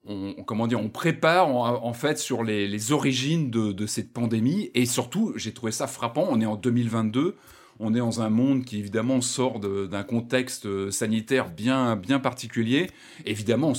on 0.07 0.33
comment 0.45 0.67
dire, 0.67 0.81
on 0.81 0.89
prépare 0.89 1.49
en, 1.49 1.93
fait 1.93 2.19
sur 2.19 2.43
les, 2.43 2.67
les 2.67 2.93
origines 2.93 3.51
de, 3.51 3.73
de, 3.73 3.87
cette 3.87 4.15
pandémie 4.15 4.71
et 4.73 4.87
surtout 4.87 5.35
j'ai 5.37 5.53
trouvé 5.53 5.73
ça 5.73 5.87
frappant. 5.87 6.27
On 6.31 6.41
est 6.41 6.47
en 6.47 6.57
2022, 6.57 7.37
on 7.81 7.95
est 7.95 7.99
dans 7.99 8.23
un 8.23 8.31
monde 8.31 8.65
qui 8.65 8.79
évidemment 8.79 9.21
sort 9.21 9.61
d'un 9.61 10.05
contexte 10.05 10.91
sanitaire 10.91 11.51
bien 11.51 11.97
bien 11.97 12.21
particulier. 12.21 12.89
Évidemment, 13.27 13.75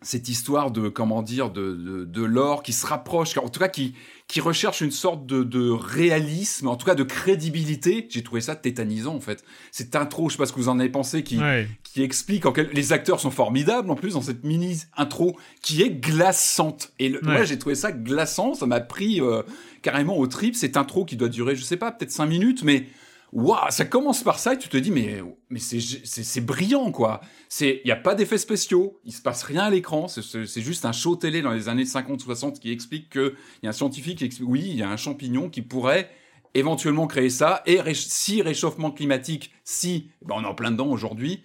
cette 0.00 0.28
histoire 0.28 0.70
de 0.70 0.88
comment 0.88 1.22
dire 1.22 1.50
de, 1.50 1.74
de, 1.74 2.04
de 2.04 2.22
l'or 2.22 2.62
qui 2.62 2.72
se 2.72 2.86
rapproche, 2.86 3.36
en 3.36 3.48
tout 3.48 3.58
cas 3.58 3.68
qui 3.68 3.94
qui 4.28 4.40
recherche 4.40 4.82
une 4.82 4.90
sorte 4.90 5.24
de, 5.26 5.42
de 5.42 5.70
réalisme, 5.70 6.68
en 6.68 6.76
tout 6.76 6.84
cas 6.84 6.94
de 6.94 7.02
crédibilité. 7.02 8.06
J'ai 8.10 8.22
trouvé 8.22 8.40
ça 8.40 8.54
tétanisant 8.54 9.14
en 9.14 9.20
fait. 9.20 9.42
Cette 9.72 9.96
intro, 9.96 10.28
je 10.28 10.34
sais 10.34 10.38
pas 10.38 10.46
ce 10.46 10.52
que 10.52 10.60
vous 10.60 10.68
en 10.68 10.78
avez 10.78 10.88
pensé, 10.90 11.22
qui 11.22 11.40
qui 11.82 12.02
explique 12.02 12.46
en 12.46 12.52
quel 12.52 12.70
les 12.72 12.92
acteurs 12.92 13.18
sont 13.18 13.30
formidables 13.30 13.90
en 13.90 13.96
plus 13.96 14.12
dans 14.12 14.22
cette 14.22 14.44
mini 14.44 14.82
intro 14.96 15.36
qui 15.62 15.82
est 15.82 15.90
glaçante. 15.90 16.92
Et 16.98 17.08
le... 17.08 17.20
moi 17.22 17.44
j'ai 17.44 17.58
trouvé 17.58 17.74
ça 17.74 17.90
glaçant, 17.90 18.54
ça 18.54 18.66
m'a 18.66 18.80
pris 18.80 19.20
euh, 19.20 19.42
carrément 19.82 20.16
au 20.16 20.26
trip. 20.26 20.54
Cette 20.54 20.76
intro 20.76 21.04
qui 21.04 21.16
doit 21.16 21.28
durer, 21.28 21.56
je 21.56 21.64
sais 21.64 21.76
pas, 21.76 21.90
peut-être 21.90 22.12
cinq 22.12 22.26
minutes, 22.26 22.62
mais 22.62 22.86
waouh, 23.32 23.70
ça 23.70 23.84
commence 23.84 24.22
par 24.22 24.38
ça 24.38 24.54
et 24.54 24.58
tu 24.58 24.68
te 24.68 24.76
dis 24.76 24.90
mais 24.90 25.22
mais 25.50 25.58
c'est 25.58 25.80
c'est 25.80 26.40
brillant 26.40 26.90
quoi. 26.92 27.20
C'est 27.48 27.80
il 27.84 27.88
y 27.88 27.92
a 27.92 27.96
pas 27.96 28.14
d'effets 28.14 28.38
spéciaux, 28.38 29.00
il 29.04 29.12
se 29.12 29.22
passe 29.22 29.42
rien 29.42 29.64
à 29.64 29.70
l'écran, 29.70 30.08
c'est 30.08 30.60
juste 30.60 30.84
un 30.84 30.92
show 30.92 31.16
télé 31.16 31.42
dans 31.42 31.52
les 31.52 31.68
années 31.68 31.84
50 31.84 32.20
60 32.20 32.60
qui 32.60 32.70
explique 32.72 33.10
que 33.10 33.34
il 33.62 33.66
y 33.66 33.68
a 33.68 33.70
un 33.70 33.72
scientifique 33.72 34.18
qui 34.18 34.24
explique 34.24 34.48
oui, 34.48 34.64
il 34.66 34.76
y 34.76 34.82
a 34.82 34.90
un 34.90 34.96
champignon 34.96 35.48
qui 35.48 35.62
pourrait 35.62 36.10
éventuellement 36.54 37.06
créer 37.06 37.30
ça 37.30 37.62
et 37.66 37.80
si 37.94 38.42
réchauffement 38.42 38.90
climatique, 38.90 39.52
si 39.64 40.10
ben 40.22 40.36
on 40.38 40.42
est 40.42 40.46
en 40.46 40.54
plein 40.54 40.70
dedans 40.70 40.88
aujourd'hui, 40.88 41.42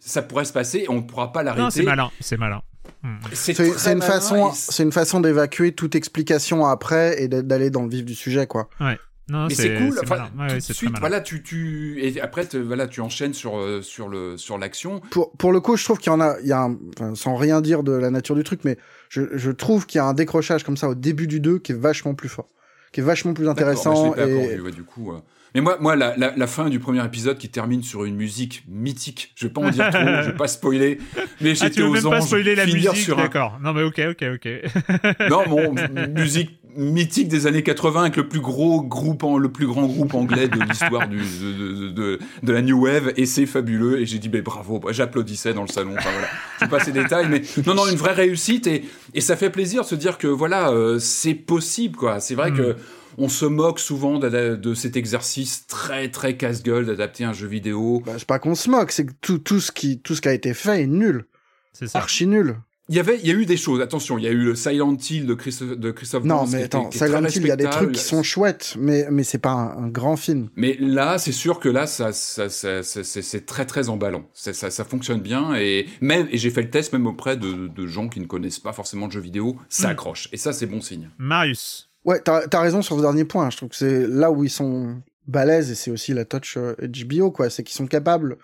ça 0.00 0.22
pourrait 0.22 0.44
se 0.44 0.52
passer 0.52 0.80
et 0.80 0.90
on 0.90 0.96
ne 0.96 1.00
pourra 1.00 1.32
pas 1.32 1.42
l'arrêter. 1.42 1.70
c'est 1.70 1.82
malin, 1.82 2.10
c'est 2.20 2.36
malin. 2.36 2.62
Hmm. 3.02 3.16
C'est 3.32 3.58
une 3.58 4.02
façon, 4.02 4.52
c'est 4.54 4.82
une 4.82 4.92
façon 4.92 5.20
d'évacuer 5.20 5.72
toute 5.72 5.94
explication 5.94 6.66
après 6.66 7.22
et 7.22 7.28
d'aller 7.28 7.70
dans 7.70 7.82
le 7.82 7.88
vif 7.88 8.04
du 8.04 8.14
sujet, 8.14 8.46
quoi. 8.46 8.68
Ouais. 8.80 8.98
Non, 9.28 9.48
mais 9.48 9.54
c'est 9.54 9.74
cool. 9.74 9.98
Enfin, 10.02 10.28
tout 10.36 10.54
de 10.54 10.60
suite, 10.60 10.98
voilà, 11.00 11.20
tu, 11.20 11.42
tu 11.42 11.98
et 12.00 12.20
après, 12.20 12.46
voilà, 12.54 12.86
tu 12.86 13.00
enchaînes 13.00 13.34
sur 13.34 13.58
euh, 13.58 13.82
sur 13.82 14.08
le 14.08 14.36
sur 14.36 14.56
l'action. 14.56 15.00
Pour 15.10 15.32
pour 15.32 15.52
le 15.52 15.60
coup, 15.60 15.76
je 15.76 15.84
trouve 15.84 15.98
qu'il 15.98 16.12
y 16.12 16.14
en 16.14 16.20
a, 16.20 16.36
il 16.42 16.46
y 16.46 16.52
a, 16.52 16.68
enfin, 16.94 17.14
sans 17.16 17.34
rien 17.34 17.60
dire 17.60 17.82
de 17.82 17.92
la 17.92 18.10
nature 18.10 18.36
du 18.36 18.44
truc, 18.44 18.60
mais 18.64 18.78
je 19.08 19.36
je 19.36 19.50
trouve 19.50 19.86
qu'il 19.86 19.98
y 19.98 20.00
a 20.00 20.04
un 20.04 20.14
décrochage 20.14 20.62
comme 20.62 20.76
ça 20.76 20.88
au 20.88 20.94
début 20.94 21.26
du 21.26 21.40
2 21.40 21.58
qui 21.58 21.72
est 21.72 21.76
vachement 21.76 22.14
plus 22.14 22.28
fort, 22.28 22.48
qui 22.92 23.00
est 23.00 23.02
vachement 23.02 23.34
plus 23.34 23.48
intéressant. 23.48 24.10
Bah, 24.10 24.28
et... 24.28 24.58
du 24.70 24.84
coup. 24.84 25.12
Euh. 25.12 25.18
Mais 25.54 25.62
moi, 25.62 25.78
moi 25.80 25.96
la, 25.96 26.14
la, 26.18 26.34
la, 26.36 26.46
fin 26.46 26.68
du 26.68 26.78
premier 26.78 27.02
épisode 27.02 27.38
qui 27.38 27.48
termine 27.48 27.82
sur 27.82 28.04
une 28.04 28.14
musique 28.14 28.64
mythique, 28.68 29.32
je 29.36 29.46
vais 29.46 29.52
pas 29.52 29.62
en 29.62 29.70
dire 29.70 29.88
trop, 29.90 30.02
je 30.02 30.30
vais 30.30 30.36
pas 30.36 30.48
spoiler, 30.48 30.98
mais 31.40 31.52
ah, 31.52 31.54
j'étais 31.54 31.80
aux 31.80 31.90
même 31.90 32.06
anges. 32.06 32.12
pas 32.12 32.20
spoiler 32.20 32.54
la 32.54 32.66
musique, 32.66 33.10
d'accord. 33.16 33.58
Non 33.62 33.72
mais 33.72 33.82
ok, 33.82 34.02
ok, 34.10 34.24
ok. 34.34 35.28
non, 35.30 35.44
mon 35.48 35.74
musique 36.08 36.60
mythique 36.76 37.28
des 37.28 37.46
années 37.46 37.62
80 37.62 38.02
avec 38.02 38.16
le 38.16 38.28
plus 38.28 38.40
gros 38.40 38.82
groupe, 38.82 39.24
en, 39.24 39.38
le 39.38 39.50
plus 39.50 39.66
grand 39.66 39.86
groupe 39.86 40.14
anglais 40.14 40.48
de 40.48 40.60
l'histoire 40.68 41.08
de, 41.08 41.16
de, 41.16 41.88
de, 41.90 42.18
de, 42.42 42.52
la 42.52 42.62
New 42.62 42.84
Wave 42.84 43.12
et 43.16 43.26
c'est 43.26 43.46
fabuleux 43.46 44.00
et 44.00 44.06
j'ai 44.06 44.18
dit 44.18 44.28
ben 44.28 44.42
bravo, 44.42 44.80
j'applaudissais 44.90 45.54
dans 45.54 45.62
le 45.62 45.68
salon. 45.68 45.94
Enfin 45.98 46.10
voilà, 46.10 46.28
je 46.60 46.66
pas 46.66 46.80
ces 46.80 46.92
détails, 46.92 47.28
mais 47.28 47.42
non 47.66 47.74
non 47.74 47.86
une 47.86 47.96
vraie 47.96 48.12
réussite 48.12 48.66
et, 48.66 48.84
et 49.14 49.20
ça 49.20 49.36
fait 49.36 49.50
plaisir 49.50 49.82
de 49.82 49.86
se 49.86 49.94
dire 49.94 50.18
que 50.18 50.26
voilà 50.26 50.70
euh, 50.70 50.98
c'est 50.98 51.34
possible 51.34 51.96
quoi. 51.96 52.20
C'est 52.20 52.34
vrai 52.34 52.50
mm. 52.50 52.56
que 52.56 52.76
on 53.18 53.28
se 53.28 53.46
moque 53.46 53.80
souvent 53.80 54.18
de, 54.18 54.56
de 54.56 54.74
cet 54.74 54.96
exercice 54.96 55.66
très 55.66 56.10
très 56.10 56.36
casse-gueule 56.36 56.86
d'adapter 56.86 57.24
un 57.24 57.32
jeu 57.32 57.46
vidéo. 57.46 58.02
Bah, 58.04 58.12
c'est 58.18 58.26
pas 58.26 58.38
qu'on 58.38 58.54
se 58.54 58.68
moque, 58.70 58.92
c'est 58.92 59.06
que 59.06 59.12
tout, 59.20 59.38
tout 59.38 59.60
ce 59.60 59.72
qui 59.72 60.00
tout 60.00 60.14
ce 60.14 60.20
qui 60.20 60.28
a 60.28 60.34
été 60.34 60.54
fait 60.54 60.82
est 60.82 60.86
nul. 60.86 61.26
C'est 61.72 61.88
ça. 61.88 61.98
Archi 61.98 62.26
nul. 62.26 62.56
Il 62.88 62.94
y 62.94 63.00
avait, 63.00 63.18
il 63.18 63.26
y 63.26 63.30
a 63.30 63.34
eu 63.34 63.46
des 63.46 63.56
choses. 63.56 63.80
Attention, 63.80 64.16
il 64.16 64.24
y 64.24 64.28
a 64.28 64.30
eu 64.30 64.44
le 64.44 64.54
Silent 64.54 64.96
Hill 64.96 65.26
de 65.26 65.34
Christophe, 65.34 65.76
de 65.76 65.90
Christophe 65.90 66.22
Non, 66.24 66.46
mais 66.46 66.64
attends, 66.64 66.90
Silent 66.92 67.24
Hill, 67.24 67.42
il 67.42 67.46
y 67.48 67.50
a 67.50 67.56
des 67.56 67.68
trucs 67.68 67.92
qui 67.92 68.02
sont 68.02 68.22
chouettes, 68.22 68.76
mais 68.78 69.08
mais 69.10 69.24
c'est 69.24 69.38
pas 69.38 69.50
un, 69.50 69.88
grand 69.88 70.16
film. 70.16 70.50
Mais 70.56 70.76
là, 70.78 71.18
c'est 71.18 71.32
sûr 71.32 71.58
que 71.58 71.68
là, 71.68 71.86
ça, 71.86 72.12
ça, 72.12 72.48
ça, 72.48 72.82
c'est 72.82 73.46
très 73.46 73.66
très 73.66 73.88
emballant. 73.88 74.24
Ça, 74.34 74.52
ça, 74.52 74.70
ça 74.70 74.84
fonctionne 74.84 75.20
bien 75.20 75.54
et 75.56 75.86
même 76.00 76.28
et 76.30 76.38
j'ai 76.38 76.50
fait 76.50 76.62
le 76.62 76.70
test 76.70 76.92
même 76.92 77.06
auprès 77.06 77.36
de, 77.36 77.68
de 77.68 77.86
gens 77.86 78.08
qui 78.08 78.20
ne 78.20 78.26
connaissent 78.26 78.58
pas 78.58 78.72
forcément 78.72 79.08
de 79.08 79.12
jeux 79.12 79.20
vidéo, 79.20 79.56
ça 79.68 79.88
hmm. 79.88 79.90
accroche 79.90 80.28
et 80.32 80.36
ça 80.36 80.52
c'est 80.52 80.66
bon 80.66 80.80
signe. 80.80 81.10
Marius. 81.18 81.88
Ouais, 82.04 82.20
t'as 82.20 82.42
as 82.52 82.60
raison 82.60 82.82
sur 82.82 82.96
ce 82.96 83.00
dernier 83.00 83.24
point. 83.24 83.50
Je 83.50 83.56
trouve 83.56 83.70
que 83.70 83.76
c'est 83.76 84.06
là 84.06 84.30
où 84.30 84.44
ils 84.44 84.50
sont 84.50 85.02
balèzes 85.26 85.72
et 85.72 85.74
c'est 85.74 85.90
aussi 85.90 86.14
la 86.14 86.24
touch 86.24 86.56
HBO 86.56 87.32
quoi, 87.32 87.50
c'est 87.50 87.64
qu'ils 87.64 87.76
sont 87.76 87.88
capables 87.88 88.38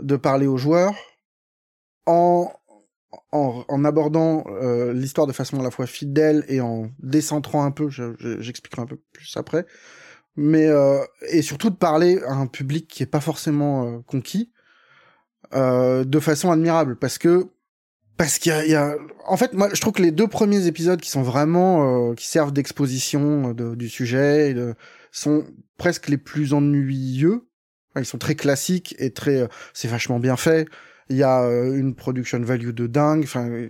de 0.00 0.16
parler 0.16 0.46
aux 0.46 0.58
joueurs 0.58 0.94
en 2.06 2.52
en, 3.32 3.84
abordant 3.84 4.44
euh, 4.48 4.92
l'histoire 4.92 5.26
de 5.26 5.32
façon 5.32 5.60
à 5.60 5.62
la 5.62 5.70
fois 5.70 5.86
fidèle 5.86 6.44
et 6.48 6.60
en 6.60 6.90
décentrant 6.98 7.64
un 7.64 7.70
peu, 7.70 7.88
j'expliquerai 7.90 8.82
un 8.82 8.86
peu 8.86 8.98
plus 9.12 9.36
après, 9.36 9.66
mais 10.36 10.66
euh, 10.66 10.98
et 11.30 11.42
surtout 11.42 11.70
de 11.70 11.76
parler 11.76 12.20
à 12.26 12.34
un 12.34 12.46
public 12.46 12.88
qui 12.88 13.02
est 13.02 13.06
pas 13.06 13.20
forcément 13.20 13.86
euh, 13.86 13.98
conquis 14.06 14.50
de 15.52 16.18
façon 16.18 16.50
admirable, 16.50 16.96
parce 16.96 17.16
que 17.16 17.46
parce 18.16 18.38
qu'il 18.38 18.52
y, 18.66 18.70
y 18.70 18.74
a, 18.74 18.96
en 19.24 19.36
fait, 19.36 19.52
moi 19.52 19.68
je 19.72 19.80
trouve 19.80 19.92
que 19.92 20.02
les 20.02 20.10
deux 20.10 20.26
premiers 20.26 20.66
épisodes 20.66 21.00
qui 21.00 21.10
sont 21.10 21.22
vraiment 21.22 22.12
qui 22.14 22.26
servent 22.26 22.52
d'exposition 22.52 23.52
du 23.52 23.88
sujet 23.88 24.56
sont 25.12 25.44
presque 25.78 26.08
les 26.08 26.16
plus 26.16 26.52
ennuyeux. 26.54 27.46
ils 27.96 28.04
sont 28.04 28.18
très 28.18 28.34
classiques 28.34 28.96
et 28.98 29.12
très, 29.12 29.48
c'est 29.74 29.86
vachement 29.86 30.18
bien 30.18 30.36
fait 30.36 30.66
il 31.08 31.16
y 31.16 31.22
a 31.22 31.42
euh, 31.44 31.76
une 31.76 31.94
production 31.94 32.40
value 32.40 32.70
de 32.70 32.86
dingue. 32.86 33.22
Enfin, 33.24 33.68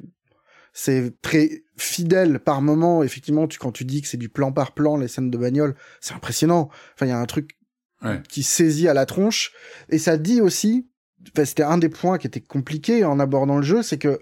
c'est 0.72 1.20
très 1.22 1.64
fidèle 1.76 2.40
par 2.40 2.62
moment. 2.62 3.02
Effectivement, 3.02 3.46
tu, 3.46 3.58
quand 3.58 3.72
tu 3.72 3.84
dis 3.84 4.02
que 4.02 4.08
c'est 4.08 4.16
du 4.16 4.28
plan 4.28 4.52
par 4.52 4.72
plan, 4.72 4.96
les 4.96 5.08
scènes 5.08 5.30
de 5.30 5.38
bagnole, 5.38 5.74
c'est 6.00 6.14
impressionnant. 6.14 6.68
Enfin, 6.94 7.06
il 7.06 7.10
y 7.10 7.12
a 7.12 7.18
un 7.18 7.26
truc 7.26 7.56
Ouais. 8.02 8.20
qui 8.28 8.42
saisit 8.42 8.86
à 8.88 8.92
la 8.92 9.06
tronche. 9.06 9.52
Et 9.88 9.96
ça 9.98 10.18
dit 10.18 10.42
aussi, 10.42 10.86
enfin, 11.32 11.46
c'était 11.46 11.62
un 11.62 11.78
des 11.78 11.88
points 11.88 12.18
qui 12.18 12.26
était 12.26 12.40
compliqué 12.42 13.02
en 13.02 13.18
abordant 13.18 13.56
le 13.56 13.62
jeu, 13.62 13.82
c'est 13.82 13.96
que 13.96 14.18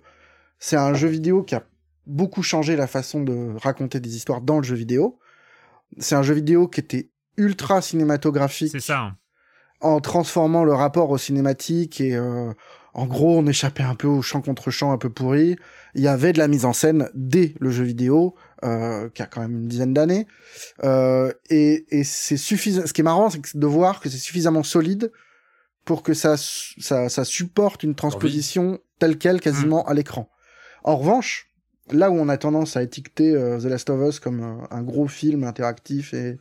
c'est 0.61 0.77
un 0.77 0.95
jeu 0.95 1.09
vidéo 1.09 1.43
qui 1.43 1.57
a 1.57 1.65
beaucoup 2.07 2.45
changé 2.45 2.77
la 2.77 2.87
façon 2.87 3.23
de 3.25 3.57
raconter 3.59 3.99
des 3.99 4.15
histoires 4.15 4.41
dans 4.41 4.59
le 4.59 4.63
jeu 4.63 4.77
vidéo. 4.77 5.19
C'est 5.99 6.15
un 6.15 6.23
jeu 6.23 6.35
vidéo 6.35 6.69
qui 6.69 6.79
était 6.79 7.11
ultra 7.37 7.83
cinématographique 7.83 8.71
C'est 8.71 8.79
ça. 8.81 9.17
en 9.81 9.99
transformant 10.01 10.63
le 10.63 10.75
rapport 10.75 11.11
au 11.11 11.19
cinématique 11.19 12.01
et 12.01 12.15
euh, 12.15 12.53
en 12.95 13.07
gros 13.07 13.39
on 13.39 13.47
échappait 13.47 13.83
un 13.83 13.95
peu 13.95 14.07
au 14.07 14.23
champ 14.23 14.43
contre 14.43 14.71
champ 14.71 14.93
un 14.93 14.99
peu 14.99 15.11
pourri. 15.11 15.57
Il 15.95 16.03
y 16.03 16.09
avait 16.09 16.33
de 16.33 16.39
la 16.39 16.49
mise 16.49 16.65
en 16.65 16.73
scène 16.73 17.09
dès 17.15 17.55
le 17.61 17.71
jeu 17.71 17.85
vidéo 17.85 18.35
euh, 18.65 19.09
qui 19.11 19.23
a 19.23 19.27
quand 19.27 19.41
même 19.41 19.57
une 19.57 19.69
dizaine 19.69 19.95
d'années 19.95 20.27
euh, 20.85 21.33
et, 21.51 21.87
et 21.91 22.05
c'est 22.05 22.37
suffisant. 22.37 22.87
Ce 22.87 22.93
qui 22.93 23.01
est 23.01 23.05
marrant 23.05 23.31
c'est 23.31 23.57
de 23.57 23.67
voir 23.67 24.01
que 24.01 24.09
c'est 24.09 24.19
suffisamment 24.19 24.63
solide 24.63 25.13
pour 25.85 26.03
que 26.03 26.15
ça 26.15 26.37
ça, 26.37 27.09
ça 27.09 27.25
supporte 27.25 27.83
une 27.83 27.95
transposition 27.95 28.79
telle 28.99 29.19
quelle 29.19 29.41
quasiment 29.41 29.85
à 29.87 29.95
l'écran. 29.95 30.31
En 30.85 30.97
revanche, 30.97 31.49
là 31.91 32.11
où 32.11 32.15
on 32.15 32.29
a 32.29 32.37
tendance 32.37 32.77
à 32.77 32.83
étiqueter 32.83 33.35
euh, 33.35 33.59
The 33.59 33.65
Last 33.65 33.91
of 33.91 34.09
Us 34.09 34.21
comme 34.21 34.43
euh, 34.43 34.67
un 34.71 34.83
gros 34.83 35.09
film 35.09 35.45
interactif 35.45 36.15
et 36.15 36.39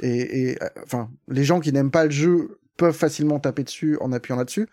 et, 0.00 0.50
et, 0.50 0.62
euh, 0.62 0.68
enfin 0.84 1.10
les 1.28 1.44
gens 1.44 1.60
qui 1.60 1.72
n'aiment 1.72 1.90
pas 1.90 2.04
le 2.04 2.10
jeu 2.10 2.58
peuvent 2.76 2.96
facilement 2.96 3.38
taper 3.38 3.64
dessus 3.64 3.96
en 4.00 4.12
appuyant 4.12 4.36
là-dessus. 4.36 4.68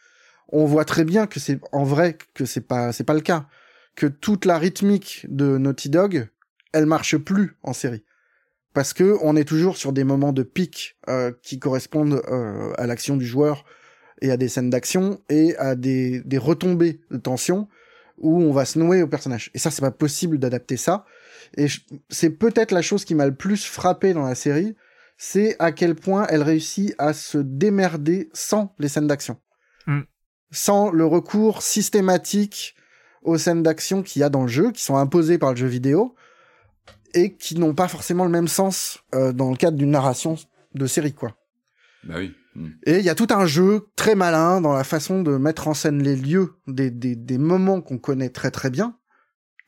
On 0.52 0.66
voit 0.66 0.86
très 0.86 1.06
bien 1.06 1.28
que 1.28 1.40
c'est 1.40 1.60
en 1.72 1.84
vrai 1.84 2.18
que 2.34 2.46
c'est 2.46 2.62
pas 2.62 2.92
c'est 2.92 3.04
pas 3.04 3.14
le 3.14 3.22
cas, 3.22 3.48
que 3.96 4.08
toute 4.08 4.46
la 4.46 4.58
rythmique 4.58 5.26
de 5.30 5.58
Naughty 5.58 5.90
Dog, 5.90 6.28
elle 6.74 6.86
marche 6.86 7.18
plus 7.18 7.58
en 7.64 7.74
série. 7.74 8.04
Parce 8.74 8.94
que 8.94 9.18
on 9.22 9.36
est 9.36 9.46
toujours 9.46 9.78
sur 9.78 9.94
des 9.94 10.04
moments 10.04 10.34
de 10.34 10.44
pic 10.44 10.98
euh, 11.10 11.32
qui 11.42 11.60
correspondent 11.60 12.22
euh, 12.30 12.72
à 12.78 12.88
l'action 12.88 13.18
du 13.18 13.26
joueur 13.26 13.66
et 14.22 14.32
à 14.32 14.38
des 14.38 14.48
scènes 14.48 14.70
d'action 14.70 15.22
et 15.30 15.56
à 15.58 15.76
des, 15.76 16.22
des 16.22 16.38
retombées 16.38 17.02
de 17.10 17.18
tension 17.18 17.68
où 18.18 18.42
on 18.42 18.52
va 18.52 18.66
se 18.66 18.78
nouer 18.78 19.02
au 19.02 19.08
personnage. 19.08 19.50
Et 19.54 19.60
ça, 19.60 19.72
c'est 19.72 19.82
pas 19.82 19.92
possible 19.92 20.38
d'adapter 20.38 20.78
ça. 20.78 21.06
Et 21.58 21.68
c'est 22.10 22.30
peut-être 22.30 22.72
la 22.72 22.82
chose 22.82 23.06
qui 23.06 23.16
m'a 23.16 23.26
le 23.26 23.36
plus 23.36 23.66
frappé 23.66 24.14
dans 24.14 24.26
la 24.26 24.36
série, 24.36 24.76
c'est 25.18 25.56
à 25.60 25.72
quel 25.72 25.96
point 25.96 26.28
elle 26.30 26.44
réussit 26.44 26.94
à 26.98 27.14
se 27.14 27.38
démerder 27.38 28.30
sans 28.34 28.74
les 28.80 28.88
scènes 28.88 29.08
d'action. 29.08 29.38
Sans 30.52 30.92
le 30.92 31.06
recours 31.06 31.62
systématique 31.62 32.76
aux 33.24 33.38
scènes 33.38 33.64
d'action 33.64 34.02
qu'il 34.02 34.22
y 34.22 34.24
a 34.24 34.30
dans 34.30 34.44
le 34.44 34.48
jeu, 34.48 34.72
qui 34.72 34.84
sont 34.84 34.98
imposées 34.98 35.38
par 35.38 35.52
le 35.52 35.58
jeu 35.58 35.68
vidéo, 35.68 36.16
et 37.14 37.36
qui 37.36 37.56
n'ont 37.56 37.74
pas 37.74 37.88
forcément 37.88 38.24
le 38.24 38.32
même 38.32 38.48
sens 38.48 39.00
euh, 39.16 39.34
dans 39.34 39.50
le 39.50 39.58
cadre 39.58 39.78
d'une 39.78 39.92
narration 39.92 40.36
de 40.74 40.86
série, 40.88 41.14
quoi. 41.14 41.36
Bah 42.04 42.16
oui. 42.18 42.34
Mm. 42.56 42.68
Et 42.86 42.98
il 43.00 43.04
y 43.04 43.10
a 43.10 43.16
tout 43.16 43.28
un 43.32 43.46
jeu 43.46 43.88
très 43.96 44.16
malin 44.16 44.62
dans 44.62 44.74
la 44.74 44.84
façon 44.84 45.22
de 45.22 45.38
mettre 45.38 45.68
en 45.68 45.74
scène 45.74 46.02
les 46.02 46.16
lieux 46.16 46.54
des, 46.68 46.92
des, 46.92 47.16
des 47.16 47.38
moments 47.38 47.82
qu'on 47.82 47.98
connaît 47.98 48.30
très 48.30 48.52
très 48.52 48.70
bien, 48.70 48.96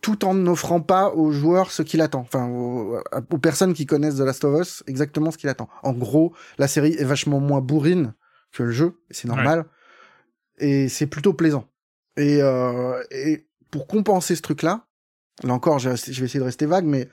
tout 0.01 0.25
en 0.25 0.33
n'offrant 0.33 0.81
pas 0.81 1.09
aux 1.09 1.31
joueurs 1.31 1.71
ce 1.71 1.83
qu'il 1.83 2.01
attend. 2.01 2.21
Enfin, 2.21 2.47
aux, 2.47 2.97
aux 3.29 3.37
personnes 3.37 3.73
qui 3.73 3.85
connaissent 3.85 4.17
The 4.17 4.21
Last 4.21 4.45
of 4.45 4.59
Us, 4.61 4.83
exactement 4.87 5.31
ce 5.31 5.37
qu'il 5.37 5.49
attend. 5.49 5.69
En 5.83 5.93
gros, 5.93 6.33
la 6.57 6.67
série 6.67 6.93
est 6.93 7.03
vachement 7.03 7.39
moins 7.39 7.61
bourrine 7.61 8.13
que 8.51 8.63
le 8.63 8.71
jeu, 8.71 8.99
et 9.09 9.13
c'est 9.13 9.27
normal. 9.27 9.65
Et 10.61 10.87
c'est 10.87 11.07
plutôt 11.07 11.33
plaisant. 11.33 11.67
Et, 12.15 12.41
euh, 12.41 13.01
et 13.11 13.47
pour 13.69 13.87
compenser 13.87 14.35
ce 14.35 14.41
truc-là, 14.41 14.87
là 15.43 15.53
encore, 15.53 15.79
je 15.79 15.89
vais 15.89 15.95
je 15.97 16.19
vais 16.19 16.25
essayer 16.25 16.39
de 16.39 16.45
rester 16.45 16.65
vague, 16.65 16.85
mais 16.85 17.09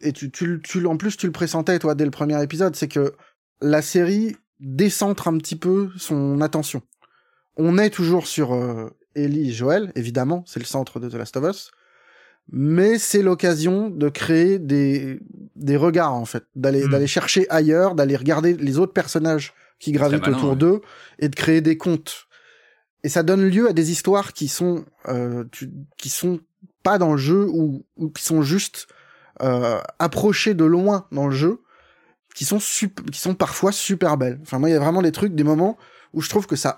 et 0.00 0.12
tu, 0.12 0.30
tu, 0.30 0.60
tu, 0.62 0.84
en 0.86 0.96
plus 0.96 1.16
tu 1.16 1.26
le 1.26 1.32
pressentais 1.32 1.78
toi 1.78 1.94
dès 1.94 2.04
le 2.04 2.10
premier 2.10 2.42
épisode, 2.42 2.76
c'est 2.76 2.88
que 2.88 3.14
la 3.60 3.82
série 3.82 4.36
décentre 4.60 5.28
un 5.28 5.38
petit 5.38 5.56
peu 5.56 5.90
son 5.96 6.40
attention. 6.40 6.82
On 7.56 7.78
est 7.78 7.90
toujours 7.90 8.26
sur 8.26 8.52
euh, 8.52 8.90
Ellie 9.14 9.50
et 9.50 9.52
Joël, 9.52 9.92
évidemment, 9.94 10.44
c'est 10.46 10.60
le 10.60 10.66
centre 10.66 11.00
de 11.00 11.08
The 11.08 11.14
Last 11.14 11.36
of 11.36 11.44
Us, 11.48 11.70
mais 12.52 12.98
c'est 12.98 13.22
l'occasion 13.22 13.90
de 13.90 14.08
créer 14.08 14.58
des, 14.58 15.20
des 15.56 15.76
regards 15.76 16.14
en 16.14 16.26
fait, 16.26 16.44
d'aller 16.54 16.86
Mm. 16.86 16.90
d'aller 16.90 17.06
chercher 17.06 17.46
ailleurs, 17.50 17.94
d'aller 17.94 18.16
regarder 18.16 18.54
les 18.54 18.78
autres 18.78 18.92
personnages 18.92 19.54
qui 19.78 19.92
gravitent 19.92 20.22
malin, 20.22 20.36
autour 20.36 20.50
ouais. 20.50 20.56
d'eux 20.56 20.80
et 21.18 21.28
de 21.28 21.34
créer 21.34 21.60
des 21.60 21.76
contes. 21.76 22.25
Et 23.06 23.08
ça 23.08 23.22
donne 23.22 23.44
lieu 23.48 23.68
à 23.68 23.72
des 23.72 23.90
histoires 23.92 24.32
qui 24.32 24.48
sont 24.48 24.84
euh, 25.08 25.44
tu- 25.52 25.70
qui 25.96 26.08
sont 26.08 26.40
pas 26.82 26.98
dans 26.98 27.12
le 27.12 27.18
jeu 27.18 27.46
ou, 27.48 27.84
ou 27.96 28.10
qui 28.10 28.24
sont 28.24 28.42
juste 28.42 28.88
euh, 29.42 29.80
approchées 29.98 30.54
de 30.54 30.64
loin 30.64 31.06
dans 31.12 31.26
le 31.28 31.34
jeu, 31.34 31.60
qui 32.34 32.44
sont 32.44 32.58
sup- 32.58 33.08
qui 33.12 33.20
sont 33.20 33.34
parfois 33.34 33.70
super 33.70 34.16
belles. 34.16 34.38
Enfin 34.42 34.58
moi 34.58 34.68
il 34.68 34.72
y 34.72 34.76
a 34.76 34.80
vraiment 34.80 35.02
des 35.02 35.12
trucs, 35.12 35.34
des 35.34 35.44
moments 35.44 35.76
où 36.14 36.20
je 36.20 36.28
trouve 36.28 36.46
que 36.48 36.56
ça 36.56 36.72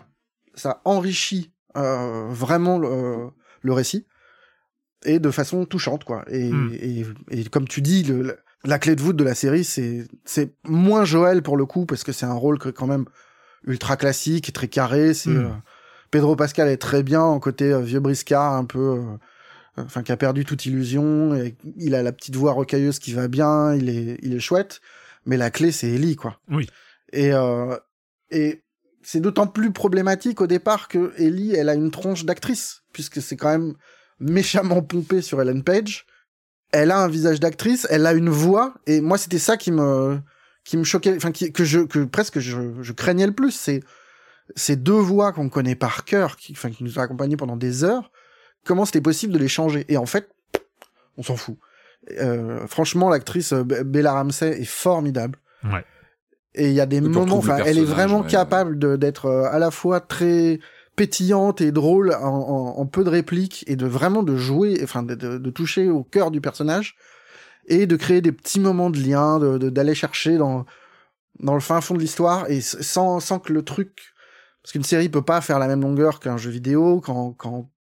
ça 0.55 0.83
enrichit 0.85 1.51
euh, 1.77 2.27
vraiment 2.31 2.79
le, 2.79 3.29
le 3.63 3.73
récit 3.73 4.07
et 5.05 5.19
de 5.21 5.31
façon 5.31 5.65
touchante 5.65 6.05
quoi. 6.05 6.25
Et, 6.31 6.51
Mm. 6.53 6.73
et, 6.75 7.07
et 7.31 7.45
comme 7.45 7.69
tu 7.69 7.81
dis, 7.81 8.03
le, 8.03 8.37
la 8.65 8.79
clé 8.79 8.97
de 8.97 9.01
voûte 9.03 9.17
de 9.17 9.25
la 9.25 9.35
série, 9.35 9.65
c'est 9.65 10.07
c'est 10.25 10.53
moins 10.65 11.05
Joël 11.05 11.43
pour 11.43 11.57
le 11.57 11.65
coup 11.65 11.87
parce 11.87 12.03
que 12.05 12.13
c'est 12.13 12.27
un 12.27 12.35
rôle 12.45 12.59
que 12.59 12.69
quand 12.71 12.89
même 12.89 13.05
ultra 13.65 13.97
classique 13.97 14.49
et 14.49 14.53
très 14.53 14.69
carré. 14.69 15.15
C'est 15.15 15.31
Mm. 15.31 15.61
Euh, 16.09 16.11
Pedro 16.11 16.37
Pascal 16.37 16.69
est 16.69 16.77
très 16.79 17.03
bien 17.03 17.23
en 17.23 17.39
côté 17.41 17.73
euh, 17.73 17.81
vieux 17.81 18.01
briscard 18.01 18.55
un 18.55 18.65
peu. 18.65 18.79
euh, 18.79 19.17
Enfin, 19.81 20.03
qui 20.03 20.11
a 20.11 20.17
perdu 20.17 20.45
toute 20.45 20.67
illusion, 20.67 21.37
et 21.37 21.57
il 21.77 21.95
a 21.95 22.03
la 22.03 22.11
petite 22.11 22.35
voix 22.35 22.51
rocailleuse 22.51 22.99
qui 22.99 23.13
va 23.13 23.29
bien, 23.29 23.77
il 23.77 23.89
est, 23.89 24.19
il 24.23 24.35
est 24.35 24.41
chouette, 24.41 24.81
mais 25.25 25.37
la 25.37 25.53
clé 25.53 25.71
c'est 25.71 25.89
Ellie, 25.89 26.17
quoi. 26.17 26.41
Oui. 26.51 26.67
Et, 27.13 27.33
euh, 27.33 27.77
et 28.33 28.65
c'est 29.05 29.21
d'autant 29.21 29.47
plus 29.47 29.71
problématique 29.71 30.41
au 30.41 30.49
départ 30.49 30.89
que 30.89 31.13
Ellie, 31.17 31.55
elle 31.55 31.69
a 31.69 31.75
une 31.75 31.93
tronche 31.93 32.25
d'actrice, 32.25 32.83
puisque 32.93 33.23
c'est 33.23 33.37
quand 33.37 33.51
même 33.51 33.75
méchamment 34.19 34.83
pompé 34.83 35.23
sur 35.23 35.41
Ellen 35.41 35.63
Page. 35.63 36.07
Elle 36.73 36.91
a 36.91 36.99
un 36.99 37.09
visage 37.09 37.39
d'actrice, 37.39 37.87
elle 37.89 38.07
a 38.07 38.15
une 38.15 38.31
voix, 38.31 38.75
et 38.89 39.01
moi 39.01 39.17
c'était 39.17 39.39
ça 39.39 39.57
qui 39.57 39.71
me 39.71 40.19
qui 40.65 40.77
me 40.77 40.83
choquait, 40.83 41.15
enfin 41.15 41.31
qui, 41.31 41.53
que 41.53 41.63
je 41.63 41.79
que 41.79 42.03
presque 42.03 42.41
je, 42.41 42.83
je 42.83 42.93
craignais 42.93 43.29
le 43.29 43.33
plus, 43.33 43.53
c'est 43.53 43.81
ces 44.57 44.77
deux 44.77 44.93
voix 44.93 45.33
qu'on 45.33 45.49
connaît 45.49 45.75
par 45.75 46.05
cœur, 46.05 46.37
qui, 46.37 46.53
enfin 46.53 46.71
qui 46.71 46.85
nous 46.85 46.99
ont 46.99 47.03
accompagnés 47.03 47.37
pendant 47.37 47.57
des 47.57 47.85
heures. 47.85 48.11
Comment 48.65 48.85
c'était 48.85 49.01
possible 49.01 49.33
de 49.33 49.39
les 49.39 49.49
changer? 49.49 49.85
Et 49.89 49.97
en 49.97 50.07
fait, 50.07 50.29
on 51.17 51.23
s'en 51.23 51.37
fout. 51.37 51.57
Euh, 52.19 52.67
franchement, 52.67 53.09
l'actrice 53.11 53.53
euh, 53.53 53.63
Be- 53.65 53.83
Bella 53.83 54.13
Ramsey 54.13 54.61
est 54.61 54.65
formidable. 54.65 55.39
Ouais. 55.65 55.85
Et 56.55 56.69
il 56.69 56.75
y 56.75 56.81
a 56.81 56.87
des 56.87 57.01
moments, 57.01 57.37
enfin, 57.37 57.59
elle 57.65 57.79
est 57.79 57.85
vraiment 57.85 58.21
ouais. 58.23 58.27
capable 58.29 58.79
de- 58.79 58.97
d'être 58.97 59.27
euh, 59.27 59.45
à 59.51 59.59
la 59.59 59.71
fois 59.71 60.01
très 60.01 60.59
pétillante 60.97 61.61
et 61.61 61.71
drôle 61.71 62.15
en, 62.15 62.25
en- 62.25 62.79
en 62.81 62.87
peu 62.87 63.05
de 63.05 63.11
répliques 63.11 63.65
et 63.69 63.77
de 63.77 63.87
vraiment 63.87 64.23
de 64.23 64.37
jouer, 64.37 64.81
enfin, 64.83 65.03
de, 65.03 65.15
de- 65.15 65.39
de 65.39 65.51
toucher 65.51 65.89
au 65.91 66.03
cœur 66.03 66.31
du 66.31 66.41
personnage 66.41 66.97
et 67.67 67.87
de 67.87 67.97
créer 67.97 68.21
des 68.23 68.33
petits 68.33 68.61
moments 68.61 68.91
de 68.91 68.99
lien, 68.99 69.39
de- 69.39 69.59
de- 69.59 69.71
d'aller 69.71 69.95
chercher 69.95 70.37
dans 70.39 70.65
dans 71.41 71.55
le 71.55 71.61
fin 71.61 71.81
fond 71.81 71.95
de 71.95 72.01
l'histoire 72.01 72.51
et 72.51 72.61
sans 72.61 73.21
sans 73.21 73.39
que 73.39 73.53
le 73.53 73.63
truc, 73.63 74.01
parce 74.63 74.73
qu'une 74.73 74.83
série 74.85 75.09
peut 75.09 75.23
pas 75.23 75.41
faire 75.41 75.59
la 75.59 75.67
même 75.69 75.81
longueur 75.83 76.21
qu'un 76.21 76.37
jeu 76.37 76.51
vidéo 76.51 77.01
quand 77.01 77.33
quand 77.37 77.71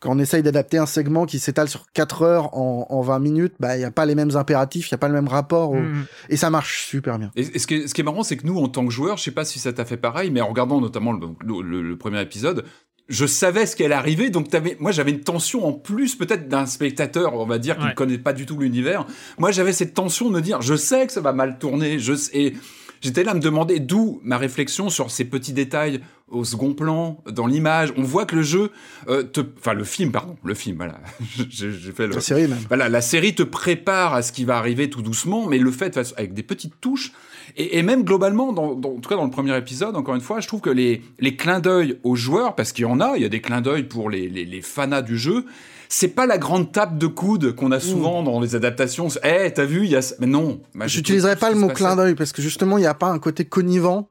quand 0.00 0.14
on 0.14 0.18
essaye 0.20 0.44
d'adapter 0.44 0.78
un 0.78 0.86
segment 0.86 1.26
qui 1.26 1.40
s'étale 1.40 1.68
sur 1.68 1.90
4 1.92 2.22
heures 2.22 2.56
en, 2.56 2.86
en 2.88 3.00
20 3.00 3.18
minutes, 3.18 3.54
bah, 3.58 3.74
il 3.74 3.80
n'y 3.80 3.84
a 3.84 3.90
pas 3.90 4.06
les 4.06 4.14
mêmes 4.14 4.36
impératifs, 4.36 4.88
il 4.88 4.94
n'y 4.94 4.96
a 4.96 4.98
pas 4.98 5.08
le 5.08 5.14
même 5.14 5.26
rapport. 5.26 5.70
au- 5.72 5.74
Mm. 5.80 6.06
Et 6.28 6.36
ça 6.36 6.50
marche 6.50 6.86
super 6.86 7.18
bien. 7.18 7.32
Et, 7.34 7.40
et 7.40 7.58
ce, 7.58 7.66
qui 7.66 7.74
est, 7.74 7.88
ce 7.88 7.94
qui 7.94 8.02
est 8.02 8.04
marrant, 8.04 8.22
c'est 8.22 8.36
que 8.36 8.46
nous, 8.46 8.56
en 8.58 8.68
tant 8.68 8.84
que 8.86 8.92
joueurs, 8.92 9.16
je 9.16 9.24
sais 9.24 9.32
pas 9.32 9.44
si 9.44 9.58
ça 9.58 9.72
t'a 9.72 9.84
fait 9.84 9.96
pareil, 9.96 10.30
mais 10.30 10.40
en 10.40 10.46
regardant 10.46 10.80
notamment 10.80 11.10
le, 11.12 11.26
le- 11.44 11.62
le- 11.62 11.82
le 11.82 11.98
premier 11.98 12.20
épisode, 12.22 12.64
je 13.08 13.26
savais 13.26 13.66
ce 13.66 13.74
qui 13.74 13.82
allait 13.84 13.94
arriver, 13.96 14.30
donc 14.30 14.48
t'avais, 14.50 14.76
moi 14.78 14.92
j'avais 14.92 15.10
une 15.10 15.22
tension 15.22 15.66
en 15.66 15.72
plus 15.72 16.14
peut-être 16.14 16.46
d'un 16.46 16.66
spectateur, 16.66 17.34
on 17.34 17.46
va 17.46 17.58
dire, 17.58 17.76
qui 17.76 17.82
Ouais. 17.82 17.88
ne 17.90 17.94
connaît 17.94 18.18
pas 18.18 18.32
du 18.34 18.46
tout 18.46 18.56
l'univers. 18.56 19.04
Moi 19.38 19.50
j'avais 19.50 19.72
cette 19.72 19.94
tension 19.94 20.28
de 20.28 20.34
me 20.36 20.40
dire, 20.42 20.62
je 20.62 20.76
sais 20.76 21.08
que 21.08 21.12
ça 21.12 21.20
va 21.20 21.32
mal 21.32 21.58
tourner, 21.58 21.98
je 21.98 22.14
sais, 22.14 22.30
et 22.38 22.56
j'étais 23.00 23.24
là 23.24 23.32
à 23.32 23.34
me 23.34 23.40
demander 23.40 23.80
d'où 23.80 24.20
ma 24.24 24.38
réflexion 24.38 24.88
sur 24.90 25.10
ces 25.10 25.24
petits 25.24 25.52
détails 25.52 26.00
au 26.28 26.44
second 26.44 26.74
plan, 26.74 27.22
dans 27.30 27.46
l'image. 27.46 27.92
On 27.96 28.02
voit 28.02 28.26
que 28.26 28.36
le 28.36 28.42
jeu, 28.42 28.70
euh, 29.08 29.22
te, 29.22 29.40
enfin 29.58 29.72
le 29.72 29.84
film, 29.84 30.12
pardon, 30.12 30.36
le 30.44 30.54
film, 30.54 30.76
voilà, 30.76 31.00
j'ai 31.48 31.72
j'ai 31.72 31.92
fait 31.92 32.06
le, 32.06 32.14
La 32.14 32.20
série 32.20 32.46
même. 32.48 32.58
voilà, 32.68 32.88
la 32.90 33.00
série 33.00 33.34
te 33.34 33.42
prépare 33.42 34.12
à 34.14 34.20
ce 34.22 34.30
qui 34.32 34.44
va 34.44 34.58
arriver 34.58 34.90
tout 34.90 35.00
doucement, 35.02 35.46
mais 35.46 35.56
le 35.58 35.70
fait 35.70 35.98
avec 36.16 36.34
des 36.34 36.42
petites 36.42 36.80
touches 36.82 37.12
et, 37.56 37.78
et 37.78 37.82
même 37.82 38.04
globalement, 38.04 38.52
dans, 38.52 38.74
dans- 38.74 38.90
en 38.90 39.00
tout 39.00 39.08
cas 39.08 39.16
dans 39.16 39.24
le 39.24 39.30
premier 39.30 39.56
épisode, 39.56 39.96
encore 39.96 40.14
une 40.14 40.20
fois, 40.20 40.40
je 40.40 40.48
trouve 40.48 40.60
que 40.60 40.68
les, 40.70 41.02
les 41.18 41.34
clins 41.34 41.60
d'œil 41.60 41.98
aux 42.02 42.14
joueurs, 42.14 42.54
parce 42.54 42.72
qu'il 42.72 42.82
y 42.82 42.86
en 42.86 43.00
a, 43.00 43.16
il 43.16 43.22
y 43.22 43.26
a 43.26 43.30
des 43.30 43.40
clins 43.40 43.62
d'œil 43.62 43.84
pour 43.84 44.10
les, 44.10 44.28
les, 44.28 44.44
les 44.44 44.60
fanas 44.60 45.00
du 45.00 45.16
jeu. 45.16 45.46
C'est 45.88 46.08
pas 46.08 46.26
la 46.26 46.36
grande 46.38 46.70
tape 46.72 46.98
de 46.98 47.06
coude 47.06 47.54
qu'on 47.54 47.72
a 47.72 47.80
souvent 47.80 48.22
dans 48.22 48.40
les 48.40 48.54
adaptations. 48.54 49.08
Eh, 49.24 49.50
t'as 49.54 49.64
vu, 49.64 49.84
il 49.84 49.90
y 49.90 49.96
a. 49.96 50.00
Mais 50.20 50.26
non. 50.26 50.60
bah, 50.74 50.86
J'utiliserai 50.86 51.36
pas 51.36 51.50
le 51.50 51.56
mot 51.56 51.68
clin 51.68 51.96
d'œil 51.96 52.14
parce 52.14 52.32
que 52.32 52.42
justement, 52.42 52.76
il 52.78 52.82
n'y 52.82 52.86
a 52.86 52.94
pas 52.94 53.08
un 53.08 53.18
côté 53.18 53.46
connivant 53.46 54.10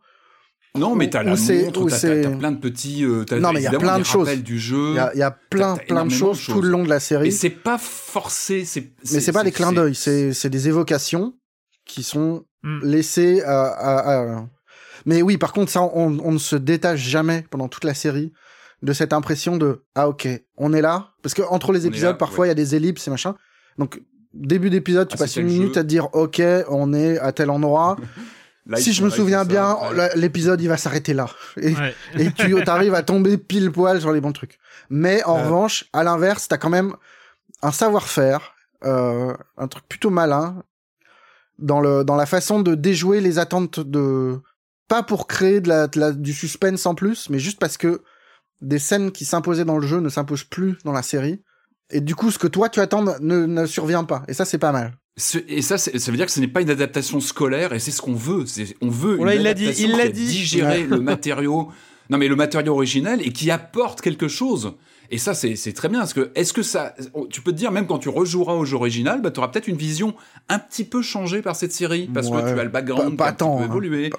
Non, 0.75 0.95
mais 0.95 1.09
t'as 1.09 1.21
la 1.23 1.35
montre, 1.35 1.89
t'as- 1.89 2.29
plein 2.37 2.51
de 2.51 2.57
petits. 2.59 3.03
euh, 3.05 3.23
Non, 3.39 3.51
mais 3.53 3.59
il 3.61 3.63
y 3.63 3.67
a 3.67 3.71
plein 3.77 3.99
de 3.99 4.03
choses. 4.03 4.29
du 4.41 4.57
jeu. 4.59 4.89
Il 4.91 4.95
y 4.95 4.99
a, 4.99 5.11
il 5.13 5.19
y 5.19 5.23
a 5.23 5.31
plein, 5.31 5.75
plein 5.75 6.05
de 6.05 6.11
choses 6.11 6.43
tout 6.45 6.61
le 6.61 6.69
long 6.69 6.83
de 6.83 6.89
la 6.89 6.97
Et 6.97 6.99
série. 6.99 7.31
c'est 7.31 7.49
pas 7.51 7.77
forcé. 7.77 8.65
c'est- 8.65 8.91
Mais 9.13 9.19
c'est 9.19 9.31
pas 9.31 9.43
des 9.43 9.51
clins 9.51 9.71
d'œil, 9.71 9.93
c'est 9.95 10.33
c'est 10.33 10.49
des 10.49 10.67
évocations 10.67 11.33
qui 11.85 12.01
sont 12.03 12.43
Hmm. 12.63 12.79
laissées 12.83 13.43
à, 13.43 13.65
à- 13.67 14.13
à- 14.39 14.45
Mais 15.05 15.21
oui, 15.21 15.37
par 15.37 15.53
contre, 15.53 15.71
ça, 15.71 15.83
on, 15.83 16.17
on 16.23 16.31
ne 16.31 16.37
se 16.39 16.55
détache 16.55 16.99
jamais 17.01 17.45
pendant 17.51 17.67
toute 17.67 17.83
la 17.83 17.93
série 17.93 18.33
de 18.83 18.93
cette 18.93 19.13
impression 19.13 19.57
de 19.57 19.83
ah 19.95 20.07
ok, 20.07 20.27
on 20.57 20.73
est 20.73 20.81
là, 20.81 21.09
parce 21.23 21.33
que 21.33 21.41
entre 21.41 21.71
les 21.73 21.85
On 21.85 21.89
épisodes, 21.89 22.11
là, 22.11 22.13
parfois 22.17 22.45
il 22.45 22.49
ouais. 22.49 22.51
y 22.51 22.51
a 22.51 22.55
des 22.55 22.75
ellipses 22.75 23.07
et 23.07 23.11
machin. 23.11 23.35
Donc 23.77 24.01
début 24.33 24.69
d'épisode, 24.69 25.07
tu 25.07 25.15
Ah, 25.15 25.19
passes 25.19 25.35
une 25.37 25.47
minute 25.47 25.73
jeu. 25.73 25.79
à 25.79 25.83
te 25.83 25.87
dire 25.87 26.09
ok, 26.13 26.41
on 26.69 26.93
est 26.93 27.17
à 27.19 27.31
tel 27.31 27.49
endroit. 27.49 27.95
Là, 28.67 28.77
si 28.81 28.93
je 28.93 29.03
me 29.03 29.09
souviens 29.09 29.39
ça, 29.39 29.45
bien, 29.45 29.77
l'épisode 30.15 30.61
il 30.61 30.67
va 30.67 30.77
s'arrêter 30.77 31.13
là. 31.13 31.27
Et, 31.59 31.73
Ouais. 31.75 31.95
et 32.17 32.31
tu 32.31 32.61
arrives 32.67 32.93
à 32.93 33.01
tomber 33.03 33.37
pile 33.37 33.71
poil 33.71 33.99
sur 33.99 34.11
les 34.11 34.21
bons 34.21 34.33
trucs. 34.33 34.59
Mais 34.89 35.23
en 35.23 35.37
Euh. 35.39 35.43
revanche, 35.43 35.85
à 35.93 36.03
l'inverse, 36.03 36.47
t'as 36.47 36.57
quand 36.57 36.69
même 36.69 36.93
un 37.63 37.71
savoir-faire, 37.71 38.53
euh, 38.85 39.33
un 39.57 39.67
truc 39.67 39.87
plutôt 39.89 40.11
malin 40.11 40.61
dans 41.57 41.79
le 41.79 42.03
dans 42.03 42.15
la 42.15 42.27
façon 42.27 42.59
de 42.61 42.75
déjouer 42.75 43.21
les 43.21 43.39
attentes 43.39 43.79
de 43.79 44.39
pas 44.87 45.01
pour 45.03 45.25
créer 45.27 45.59
de 45.61 45.67
la, 45.69 45.87
de 45.87 45.99
la- 45.99 46.11
du 46.11 46.31
suspense 46.33 46.85
en 46.85 46.93
plus, 46.95 47.29
mais 47.31 47.39
juste 47.39 47.59
parce 47.59 47.77
que 47.77 48.03
des 48.61 48.79
scènes 48.79 49.11
qui 49.11 49.25
s'imposaient 49.25 49.65
dans 49.65 49.77
le 49.77 49.85
jeu 49.87 49.99
ne 49.99 50.09
s'imposent 50.09 50.43
plus 50.43 50.77
dans 50.83 50.91
la 50.91 51.03
série. 51.03 51.41
Et 51.91 52.01
du 52.01 52.15
coup, 52.15 52.31
ce 52.31 52.39
que 52.39 52.47
toi 52.47 52.69
tu 52.69 52.79
attends 52.79 53.03
ne, 53.21 53.45
ne 53.45 53.65
survient 53.65 54.03
pas. 54.03 54.23
Et 54.27 54.33
ça, 54.33 54.45
c'est 54.45 54.57
pas 54.57 54.71
mal. 54.71 54.97
Ce- 55.15 55.37
Et 55.47 55.61
ça, 55.61 55.77
c'est- 55.77 55.97
ça 55.97 56.11
veut 56.11 56.17
dire 56.17 56.25
que 56.27 56.31
ce 56.31 56.39
n'est 56.39 56.47
pas 56.47 56.61
une 56.61 56.69
adaptation 56.69 57.19
scolaire, 57.21 57.73
et 57.73 57.79
c'est 57.79 57.91
ce 57.91 58.01
qu'on 58.01 58.13
veut. 58.13 58.45
On 58.81 58.89
veut 58.89 59.11
une 59.11 59.17
Voilà, 59.17 59.35
il 59.35 59.41
l'a 59.41 59.53
dit, 59.53 59.63
adaptation 59.65 59.89
il 59.89 59.95
qui 59.95 60.01
a 60.01 60.09
dit. 60.09 60.25
digéré 60.27 60.83
le 60.83 60.99
matériau. 60.99 61.69
Non, 62.09 62.17
mais 62.17 62.27
le 62.27 62.35
matériau 62.35 62.73
original 62.73 63.21
et 63.21 63.31
qui 63.33 63.49
apporte 63.51 64.01
quelque 64.01 64.27
chose. 64.27 64.73
Et 65.09 65.17
ça, 65.17 65.33
c'est 65.33 65.55
très 65.73 65.87
bien. 65.89 65.99
Parce 65.99 66.13
que, 66.13 66.31
est-ce 66.35 66.51
que 66.53 66.61
ça, 66.61 66.93
tu 67.29 67.41
peux 67.41 67.51
te 67.51 67.57
dire, 67.57 67.71
même 67.71 67.87
quand 67.87 67.97
tu 67.99 68.09
rejoueras 68.09 68.53
au 68.53 68.65
jeu 68.65 68.75
original, 68.75 69.21
bah, 69.21 69.31
tu 69.31 69.39
auras 69.39 69.47
peut-être 69.49 69.67
une 69.67 69.77
vision 69.77 70.13
un 70.49 70.59
petit 70.59 70.83
peu 70.83 71.01
changée 71.01 71.41
par 71.41 71.55
cette 71.55 71.71
série. 71.73 72.09
Parce 72.13 72.27
Ouais, 72.27 72.41
que 72.43 72.53
tu 72.53 72.59
as 72.59 72.63
le 72.63 72.69
background 72.69 73.17
pas- 73.17 73.31
pas 73.31 73.31
qui 73.31 73.43
a 73.43 73.45
un 73.45 73.49
tant, 73.49 73.55
petit 73.57 73.63
hein. 73.63 73.67
peu 73.67 73.71
évolué. 73.71 74.09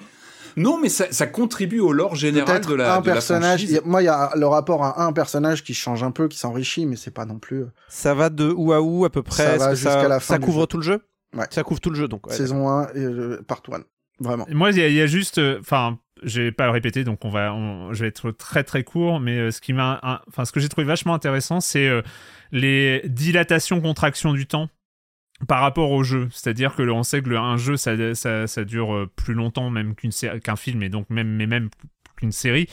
Non, 0.59 0.79
mais 0.79 0.89
ça, 0.89 1.05
ça 1.11 1.25
contribue 1.27 1.79
au 1.79 1.91
lore 1.93 2.15
général 2.15 2.61
de 2.65 2.73
la, 2.75 2.95
un 2.95 3.01
de 3.01 3.07
la 3.07 3.13
personnage. 3.13 3.59
franchise. 3.61 3.69
il 3.71 3.75
y 3.75 3.77
a- 3.77 3.81
moi, 3.85 4.01
il 4.01 4.05
y 4.05 4.09
a 4.09 4.31
le 4.35 4.45
rapport 4.47 4.83
à 4.83 5.03
un 5.03 5.13
personnage 5.13 5.63
qui 5.63 5.73
change 5.73 6.03
un 6.03 6.11
peu, 6.11 6.27
qui 6.27 6.37
s'enrichit, 6.37 6.85
mais 6.85 6.95
c'est 6.95 7.11
pas 7.13 7.25
non 7.25 7.39
plus. 7.39 7.61
euh, 7.63 7.71
Ça 7.87 8.13
va 8.13 8.29
de 8.29 8.49
où 8.55 8.73
à 8.73 8.81
où 8.81 9.05
à 9.05 9.09
peu 9.09 9.23
près? 9.23 9.43
Ça 9.43 9.57
va 9.57 9.73
jusqu'à 9.75 10.07
la 10.07 10.19
fin 10.19 10.35
Ça 10.35 10.39
couvre 10.39 10.61
jeu. 10.61 10.67
tout 10.67 10.77
le 10.77 10.83
jeu? 10.83 11.01
Ouais. 11.35 11.45
Ça 11.49 11.63
couvre 11.63 11.79
tout 11.79 11.89
le 11.89 11.95
jeu 11.95 12.07
donc. 12.07 12.27
ouais, 12.27 12.33
saison 12.35 12.67
1 12.69 12.87
et 12.95 12.99
euh, 12.99 13.41
part 13.47 13.61
1. 13.71 13.79
Vraiment. 14.21 14.45
Moi, 14.49 14.71
il 14.71 14.77
y, 14.77 14.81
a- 14.81 14.87
il 14.89 14.95
y 14.95 15.01
a 15.01 15.07
juste, 15.07 15.37
euh, 15.37 15.59
enfin, 15.61 15.97
je 16.23 16.41
vais 16.41 16.51
pas 16.51 16.65
le 16.65 16.71
répéter, 16.71 17.05
donc 17.05 17.23
on 17.23 17.29
va, 17.29 17.53
on- 17.53 17.93
je 17.93 18.01
vais 18.01 18.09
être 18.09 18.31
très 18.31 18.65
très 18.65 18.83
court, 18.83 19.21
mais 19.21 19.37
euh, 19.37 19.51
ce 19.51 19.61
qui 19.61 19.71
m'a, 19.71 20.01
enfin, 20.27 20.43
ce 20.43 20.51
que 20.51 20.59
j'ai 20.59 20.67
trouvé 20.67 20.85
vachement 20.85 21.13
intéressant, 21.13 21.61
c'est 21.61 21.87
euh, 21.87 22.01
les 22.51 23.01
dilatations, 23.05 23.79
contractions 23.79 24.33
du 24.33 24.45
temps 24.45 24.67
par 25.47 25.61
rapport 25.61 25.91
au 25.91 26.03
jeu. 26.03 26.27
C'est-à-dire 26.31 26.75
que 26.75 26.83
on 26.89 27.03
sait 27.03 27.21
que 27.21 27.29
le, 27.29 27.37
un 27.37 27.57
jeu, 27.57 27.77
ça, 27.77 27.95
dure 28.65 28.93
euh, 28.93 29.11
plus 29.15 29.33
longtemps 29.33 29.69
même 29.69 29.95
qu'un 29.95 30.55
film, 30.55 30.83
et 30.83 30.89
donc 30.89 31.09
même, 31.09 31.29
mais 31.29 31.47
même 31.47 31.69
qu'une 32.17 32.31
série. 32.31 32.67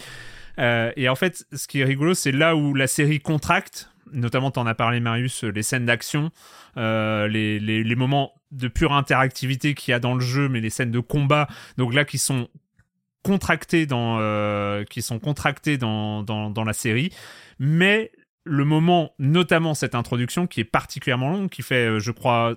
Euh, 0.58 0.90
et 0.96 1.08
en 1.08 1.14
fait, 1.14 1.46
ce 1.52 1.68
qui 1.68 1.80
est 1.80 1.84
rigolo, 1.84 2.14
c'est 2.14 2.32
là 2.32 2.56
où 2.56 2.74
la 2.74 2.86
série 2.86 3.20
contracte. 3.20 3.90
Notamment, 4.12 4.52
t'en 4.52 4.66
as 4.66 4.74
parlé, 4.74 5.00
Marius, 5.00 5.44
euh, 5.44 5.48
les 5.48 5.62
scènes 5.62 5.86
d'action, 5.86 6.30
les, 6.76 7.94
moments 7.96 8.32
de 8.52 8.68
pure 8.68 8.92
interactivité 8.92 9.74
qu'il 9.74 9.92
y 9.92 9.94
a 9.94 9.98
dans 9.98 10.14
le 10.14 10.20
jeu, 10.20 10.48
mais 10.48 10.60
les 10.60 10.70
scènes 10.70 10.92
de 10.92 11.00
combat, 11.00 11.48
donc 11.76 11.92
là 11.92 12.04
qui 12.04 12.18
sont 12.18 12.48
contractés 13.24 13.86
dans, 13.86 14.84
qui 14.88 15.02
sont 15.02 15.18
dans, 15.18 16.22
dans 16.50 16.64
la 16.64 16.72
série, 16.72 17.10
mais 17.58 18.12
le 18.46 18.64
moment, 18.64 19.12
notamment 19.18 19.74
cette 19.74 19.94
introduction 19.94 20.46
qui 20.46 20.60
est 20.60 20.64
particulièrement 20.64 21.30
longue, 21.30 21.50
qui 21.50 21.62
fait, 21.62 21.88
euh, 21.88 21.98
je 21.98 22.12
crois, 22.12 22.54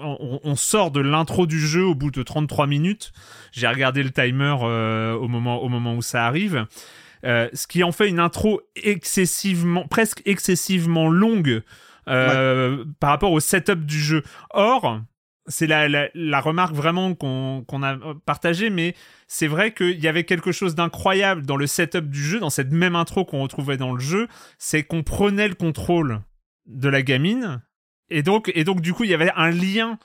on, 0.00 0.40
on 0.42 0.56
sort 0.56 0.90
de 0.90 1.00
l'intro 1.00 1.46
du 1.46 1.60
jeu 1.60 1.84
au 1.84 1.94
bout 1.94 2.10
de 2.10 2.22
33 2.22 2.66
minutes. 2.66 3.12
J'ai 3.52 3.66
regardé 3.68 4.02
le 4.02 4.10
timer 4.10 4.56
euh, 4.62 5.14
au 5.14 5.28
moment 5.28 5.62
au 5.62 5.68
moment 5.68 5.94
où 5.94 6.02
ça 6.02 6.26
arrive. 6.26 6.66
Euh, 7.24 7.48
ce 7.54 7.66
qui 7.66 7.82
en 7.82 7.92
fait 7.92 8.08
une 8.08 8.20
intro 8.20 8.60
excessivement, 8.76 9.86
presque 9.88 10.22
excessivement 10.26 11.08
longue 11.08 11.62
euh, 12.08 12.84
par 13.00 13.10
rapport 13.10 13.32
au 13.32 13.40
setup 13.40 13.84
du 13.84 13.98
jeu. 13.98 14.22
Or, 14.50 15.00
c'est 15.48 15.66
la, 15.66 15.88
la, 15.88 16.08
la 16.14 16.40
remarque 16.40 16.74
vraiment 16.74 17.14
qu'on 17.14 17.64
qu'on 17.66 17.82
a 17.82 17.96
partagée, 18.24 18.70
mais 18.70 18.94
c'est 19.28 19.46
vrai 19.46 19.72
qu'il 19.72 20.00
y 20.00 20.08
avait 20.08 20.24
quelque 20.24 20.52
chose 20.52 20.74
d'incroyable 20.74 21.46
dans 21.46 21.56
le 21.56 21.66
setup 21.66 22.08
du 22.08 22.22
jeu, 22.22 22.40
dans 22.40 22.50
cette 22.50 22.72
même 22.72 22.96
intro 22.96 23.24
qu'on 23.24 23.42
retrouvait 23.42 23.76
dans 23.76 23.92
le 23.92 24.00
jeu, 24.00 24.28
c'est 24.58 24.82
qu'on 24.82 25.02
prenait 25.02 25.48
le 25.48 25.54
contrôle 25.54 26.20
de 26.66 26.88
la 26.88 27.02
gamine, 27.02 27.62
et 28.10 28.22
donc, 28.22 28.50
et 28.54 28.64
donc 28.64 28.80
du 28.80 28.92
coup, 28.92 29.04
il 29.04 29.10
y 29.10 29.14
avait 29.14 29.32
un 29.36 29.50
lien 29.50 29.98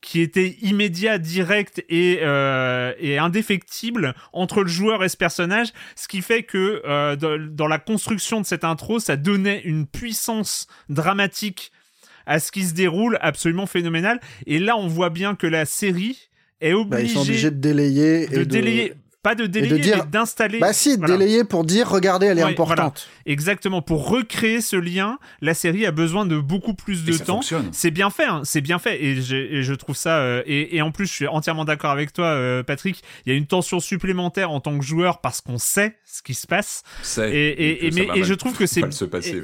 qui 0.00 0.20
était 0.20 0.56
immédiat, 0.60 1.18
direct 1.18 1.84
et, 1.88 2.20
euh, 2.22 2.92
et 2.98 3.18
indéfectible 3.18 4.14
entre 4.32 4.62
le 4.62 4.68
joueur 4.68 5.02
et 5.02 5.08
ce 5.08 5.16
personnage, 5.16 5.68
ce 5.96 6.06
qui 6.06 6.22
fait 6.22 6.42
que 6.42 6.82
euh, 6.84 7.16
dans, 7.16 7.38
dans 7.38 7.66
la 7.66 7.78
construction 7.78 8.40
de 8.40 8.46
cette 8.46 8.62
intro, 8.62 8.98
ça 9.00 9.16
donnait 9.16 9.62
une 9.62 9.86
puissance 9.86 10.66
dramatique 10.88 11.72
à 12.26 12.40
ce 12.40 12.50
qui 12.52 12.64
se 12.64 12.74
déroule 12.74 13.18
absolument 13.22 13.66
phénoménal. 13.66 14.20
Et 14.46 14.58
là, 14.58 14.76
on 14.76 14.86
voit 14.88 15.10
bien 15.10 15.34
que 15.34 15.46
la 15.46 15.64
série 15.64 16.28
est 16.60 16.72
Bah, 16.72 16.78
obligée, 16.78 17.04
ils 17.04 17.10
sont 17.10 17.20
obligés 17.22 17.50
de 17.50 17.56
délayer 17.56 18.26
de 18.28 18.40
et 18.40 18.44
délayer, 18.46 18.92
pas 19.22 19.34
de 19.34 19.46
délayer, 19.46 19.78
dire- 19.80 20.04
mais 20.04 20.10
d'installer. 20.10 20.58
Bah 20.60 20.72
si, 20.72 20.94
de 20.96 20.98
Voilà. 21.00 21.16
délayer 21.18 21.42
pour 21.44 21.64
dire 21.64 21.88
regardez, 21.88 22.26
elle 22.26 22.38
est 22.38 22.44
Ouais, 22.44 22.50
importante. 22.52 23.08
Exactement. 23.26 23.82
Pour 23.82 24.08
recréer 24.08 24.60
ce 24.60 24.76
lien, 24.76 25.18
la 25.40 25.52
série 25.52 25.84
a 25.84 25.90
besoin 25.90 26.26
de 26.26 26.38
beaucoup 26.38 26.74
plus 26.74 27.04
de 27.04 27.12
Et 27.12 27.18
temps. 27.18 27.36
fonctionne. 27.36 27.68
C'est 27.72 27.90
bien 27.90 28.08
fait, 28.10 28.24
hein, 28.24 28.42
c'est 28.44 28.60
bien 28.60 28.78
fait, 28.78 29.02
et, 29.04 29.16
je 29.20 29.74
trouve 29.74 29.96
ça. 29.96 30.18
euh, 30.18 30.42
et, 30.46 30.76
et 30.76 30.80
en 30.82 30.92
plus, 30.92 31.06
je 31.06 31.12
suis 31.12 31.26
entièrement 31.26 31.64
d'accord 31.64 31.90
avec 31.90 32.12
toi, 32.12 32.26
euh, 32.26 32.62
Patrick. 32.62 33.02
Il 33.26 33.32
y 33.32 33.34
a 33.34 33.38
une 33.38 33.46
tension 33.46 33.80
supplémentaire 33.80 34.50
en 34.52 34.60
tant 34.60 34.78
que 34.78 34.84
joueur 34.84 35.20
parce 35.20 35.40
qu'on 35.40 35.58
sait 35.58 35.96
ce 36.16 36.22
qui 36.22 36.34
se 36.34 36.46
passe. 36.46 36.82
C'est- 37.02 37.30
Et, 37.32 37.86
et, 37.86 37.90
mais, 37.92 38.08
et 38.16 38.24
je 38.24 38.34
trouve 38.34 38.56
que 38.56 38.66
c'est 38.66 38.80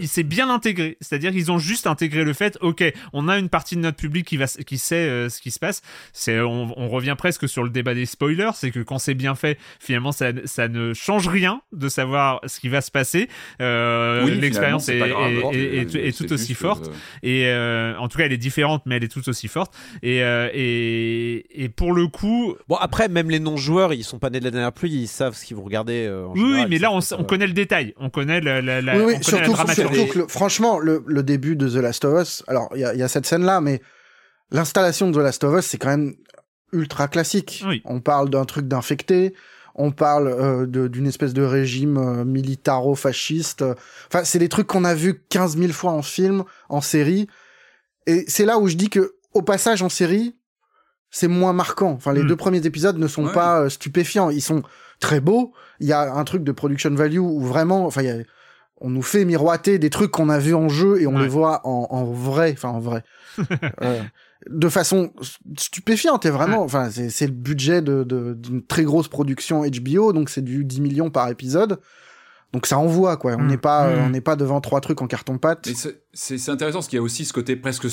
c'est 0.06 0.22
bien 0.22 0.48
intégré. 0.50 0.96
C'est-à-dire 1.00 1.30
qu'ils 1.32 1.50
ont 1.52 1.58
juste 1.58 1.86
intégré 1.86 2.24
le 2.24 2.32
fait, 2.32 2.58
ok, 2.60 2.84
on 3.12 3.28
a 3.28 3.38
une 3.38 3.48
partie 3.48 3.76
de 3.76 3.80
notre 3.80 3.96
public 3.96 4.26
qui 4.26 4.36
va 4.36 4.46
qui 4.46 4.78
sait 4.78 4.96
euh, 4.96 5.28
ce 5.28 5.40
qui 5.40 5.50
se 5.50 5.58
passe. 5.58 5.82
C'est 6.12 6.40
on, 6.40 6.72
on 6.78 6.88
revient 6.88 7.14
presque 7.16 7.48
sur 7.48 7.62
le 7.62 7.70
débat 7.70 7.94
des 7.94 8.06
spoilers, 8.06 8.50
c'est 8.54 8.70
que 8.70 8.80
quand 8.80 8.98
c'est 8.98 9.14
bien 9.14 9.34
fait, 9.34 9.58
finalement 9.80 10.12
ça, 10.12 10.30
ça 10.44 10.68
ne 10.68 10.92
change 10.94 11.28
rien 11.28 11.60
de 11.72 11.88
savoir 11.88 12.40
ce 12.46 12.60
qui 12.60 12.68
va 12.68 12.80
se 12.80 12.90
passer. 12.90 13.28
Euh, 13.60 14.24
Oui, 14.24 14.32
L'expérience 14.40 14.88
est, 14.88 16.16
tout 16.16 16.32
aussi 16.32 16.54
forte. 16.54 16.88
euh, 16.88 16.92
Et 17.22 17.46
euh, 17.46 17.96
en 17.98 18.08
tout 18.08 18.18
cas, 18.18 18.24
elle 18.24 18.32
est 18.32 18.36
différente, 18.38 18.82
mais 18.86 18.96
elle 18.96 19.04
est 19.04 19.08
tout 19.12 19.28
aussi 19.28 19.48
forte. 19.48 19.74
Et, 20.02 20.22
euh, 20.22 20.48
et, 20.52 21.62
et 21.64 21.68
pour 21.68 21.92
le 21.92 22.06
coup, 22.08 22.54
Bon 22.68 22.76
après 22.76 23.08
même 23.08 23.30
les 23.30 23.38
non-joueurs 23.40 23.92
ils 23.92 24.04
sont 24.04 24.18
pas 24.18 24.30
nés 24.30 24.40
de 24.40 24.44
la 24.44 24.50
dernière 24.50 24.72
pluie 24.72 24.90
ils 24.92 25.08
savent 25.08 25.34
ce 25.36 25.44
qu'ils 25.44 25.56
vont 25.56 25.62
regarder. 25.64 26.06
euh, 26.06 26.26
en 26.26 26.32
oui, 26.32 26.61
oui, 26.62 26.70
mais 26.70 26.78
là, 26.78 26.90
on, 26.92 27.00
on 27.18 27.24
connaît 27.24 27.46
le 27.46 27.52
détail. 27.52 27.94
On 27.98 28.10
connaît 28.10 28.40
la, 28.40 28.60
la, 28.62 28.80
la, 28.80 28.96
oui, 28.96 28.98
oui, 28.98 29.02
on 29.02 29.06
connaît 29.06 29.16
la 29.18 29.22
surtout, 29.22 29.52
dramaturgie. 29.52 29.94
surtout 29.96 30.12
que 30.12 30.18
le- 30.20 30.28
franchement, 30.28 30.78
le, 30.78 31.02
le 31.06 31.22
début 31.22 31.56
de 31.56 31.68
The 31.68 31.74
Last 31.82 32.04
of 32.04 32.20
Us, 32.22 32.44
alors 32.48 32.68
il 32.74 32.78
y 32.78 32.98
y 32.98 33.02
a 33.02 33.08
cette 33.08 33.26
scène-là, 33.26 33.60
mais 33.60 33.80
l'installation 34.50 35.10
de 35.10 35.14
The 35.18 35.22
Last 35.22 35.44
of 35.44 35.58
Us, 35.58 35.66
c'est 35.66 35.78
quand 35.78 35.88
même 35.90 36.14
ultra 36.72 37.08
classique. 37.08 37.62
Oui. 37.66 37.82
On 37.84 38.00
parle 38.00 38.30
d'un 38.30 38.44
truc 38.44 38.66
d'infecté, 38.68 39.34
on 39.74 39.90
parle 39.90 40.28
euh, 40.28 40.66
d'une 40.88 41.06
espèce 41.06 41.32
de 41.34 41.42
régime 41.42 41.96
euh, 41.98 42.24
militaro-fasciste. 42.24 43.64
Enfin, 44.08 44.24
c'est 44.24 44.38
des 44.38 44.48
trucs 44.48 44.66
qu'on 44.66 44.84
a 44.84 44.94
vus 44.94 45.22
15 45.28 45.56
000 45.58 45.72
fois 45.72 45.92
en 45.92 46.02
film, 46.02 46.44
en 46.68 46.80
série. 46.80 47.26
Et 48.06 48.24
c'est 48.28 48.44
là 48.44 48.58
où 48.58 48.68
je 48.68 48.74
dis 48.76 48.90
que, 48.90 49.14
au 49.34 49.42
passage 49.42 49.82
en 49.82 49.88
série, 49.88 50.36
c'est 51.10 51.28
moins 51.28 51.52
marquant. 51.52 51.90
Enfin, 51.92 52.12
les 52.12 52.22
Mm. 52.22 52.26
deux 52.28 52.36
premiers 52.36 52.66
épisodes 52.66 52.98
ne 52.98 53.06
sont 53.06 53.26
Ouais. 53.26 53.32
pas 53.32 53.60
euh, 53.62 53.68
stupéfiants. 53.68 54.30
Ils 54.30 54.40
sont 54.42 54.62
très 55.02 55.20
beaux. 55.20 55.52
Il 55.80 55.86
y 55.86 55.92
a 55.92 56.14
un 56.14 56.24
truc 56.24 56.42
de 56.44 56.52
production 56.52 56.94
value 56.94 57.18
où 57.18 57.40
vraiment, 57.40 57.84
enfin, 57.86 58.02
on 58.80 58.88
nous 58.88 59.02
fait 59.02 59.24
miroiter 59.26 59.78
des 59.78 59.90
trucs 59.90 60.10
qu'on 60.10 60.28
a 60.30 60.38
vus 60.38 60.54
en 60.54 60.68
jeu 60.68 61.00
et 61.00 61.06
on 61.06 61.16
Ouais. 61.16 61.22
les 61.22 61.28
voit 61.28 61.60
en, 61.66 61.86
en 61.90 62.04
vrai, 62.04 62.52
enfin 62.56 62.70
en 62.70 62.80
vrai, 62.80 63.04
Euh, 63.82 64.02
de 64.50 64.68
façon 64.68 65.12
stupéfiante. 65.56 66.26
Et 66.26 66.30
vraiment, 66.30 66.62
enfin, 66.62 66.90
c'est 66.90 67.10
c'est 67.10 67.26
le 67.26 67.32
budget 67.32 67.80
de- 67.82 68.02
de- 68.04 68.34
d'une 68.34 68.64
très 68.64 68.82
grosse 68.84 69.08
production 69.08 69.62
HBO, 69.64 70.12
donc 70.12 70.30
c'est 70.30 70.42
du 70.42 70.64
10 70.64 70.80
millions 70.80 71.10
par 71.10 71.28
épisode. 71.28 71.78
Donc 72.52 72.66
ça 72.66 72.76
envoie 72.78 73.16
quoi. 73.16 73.32
On 73.38 73.42
Mm. 73.42 73.46
n'est 73.46 73.56
pas, 73.58 73.88
Mm. 73.88 73.98
on 74.00 74.10
n'est 74.10 74.20
pas 74.20 74.36
devant 74.36 74.60
trois 74.60 74.80
trucs 74.80 75.00
en 75.00 75.06
carton 75.06 75.38
pâte. 75.38 75.68
C'est 76.12 76.48
intéressant 76.48 76.78
parce 76.78 76.88
qu'il 76.88 76.96
y 76.96 77.00
a 77.00 77.02
aussi 77.02 77.24
ce 77.24 77.32
côté 77.32 77.56
presque 77.56 77.86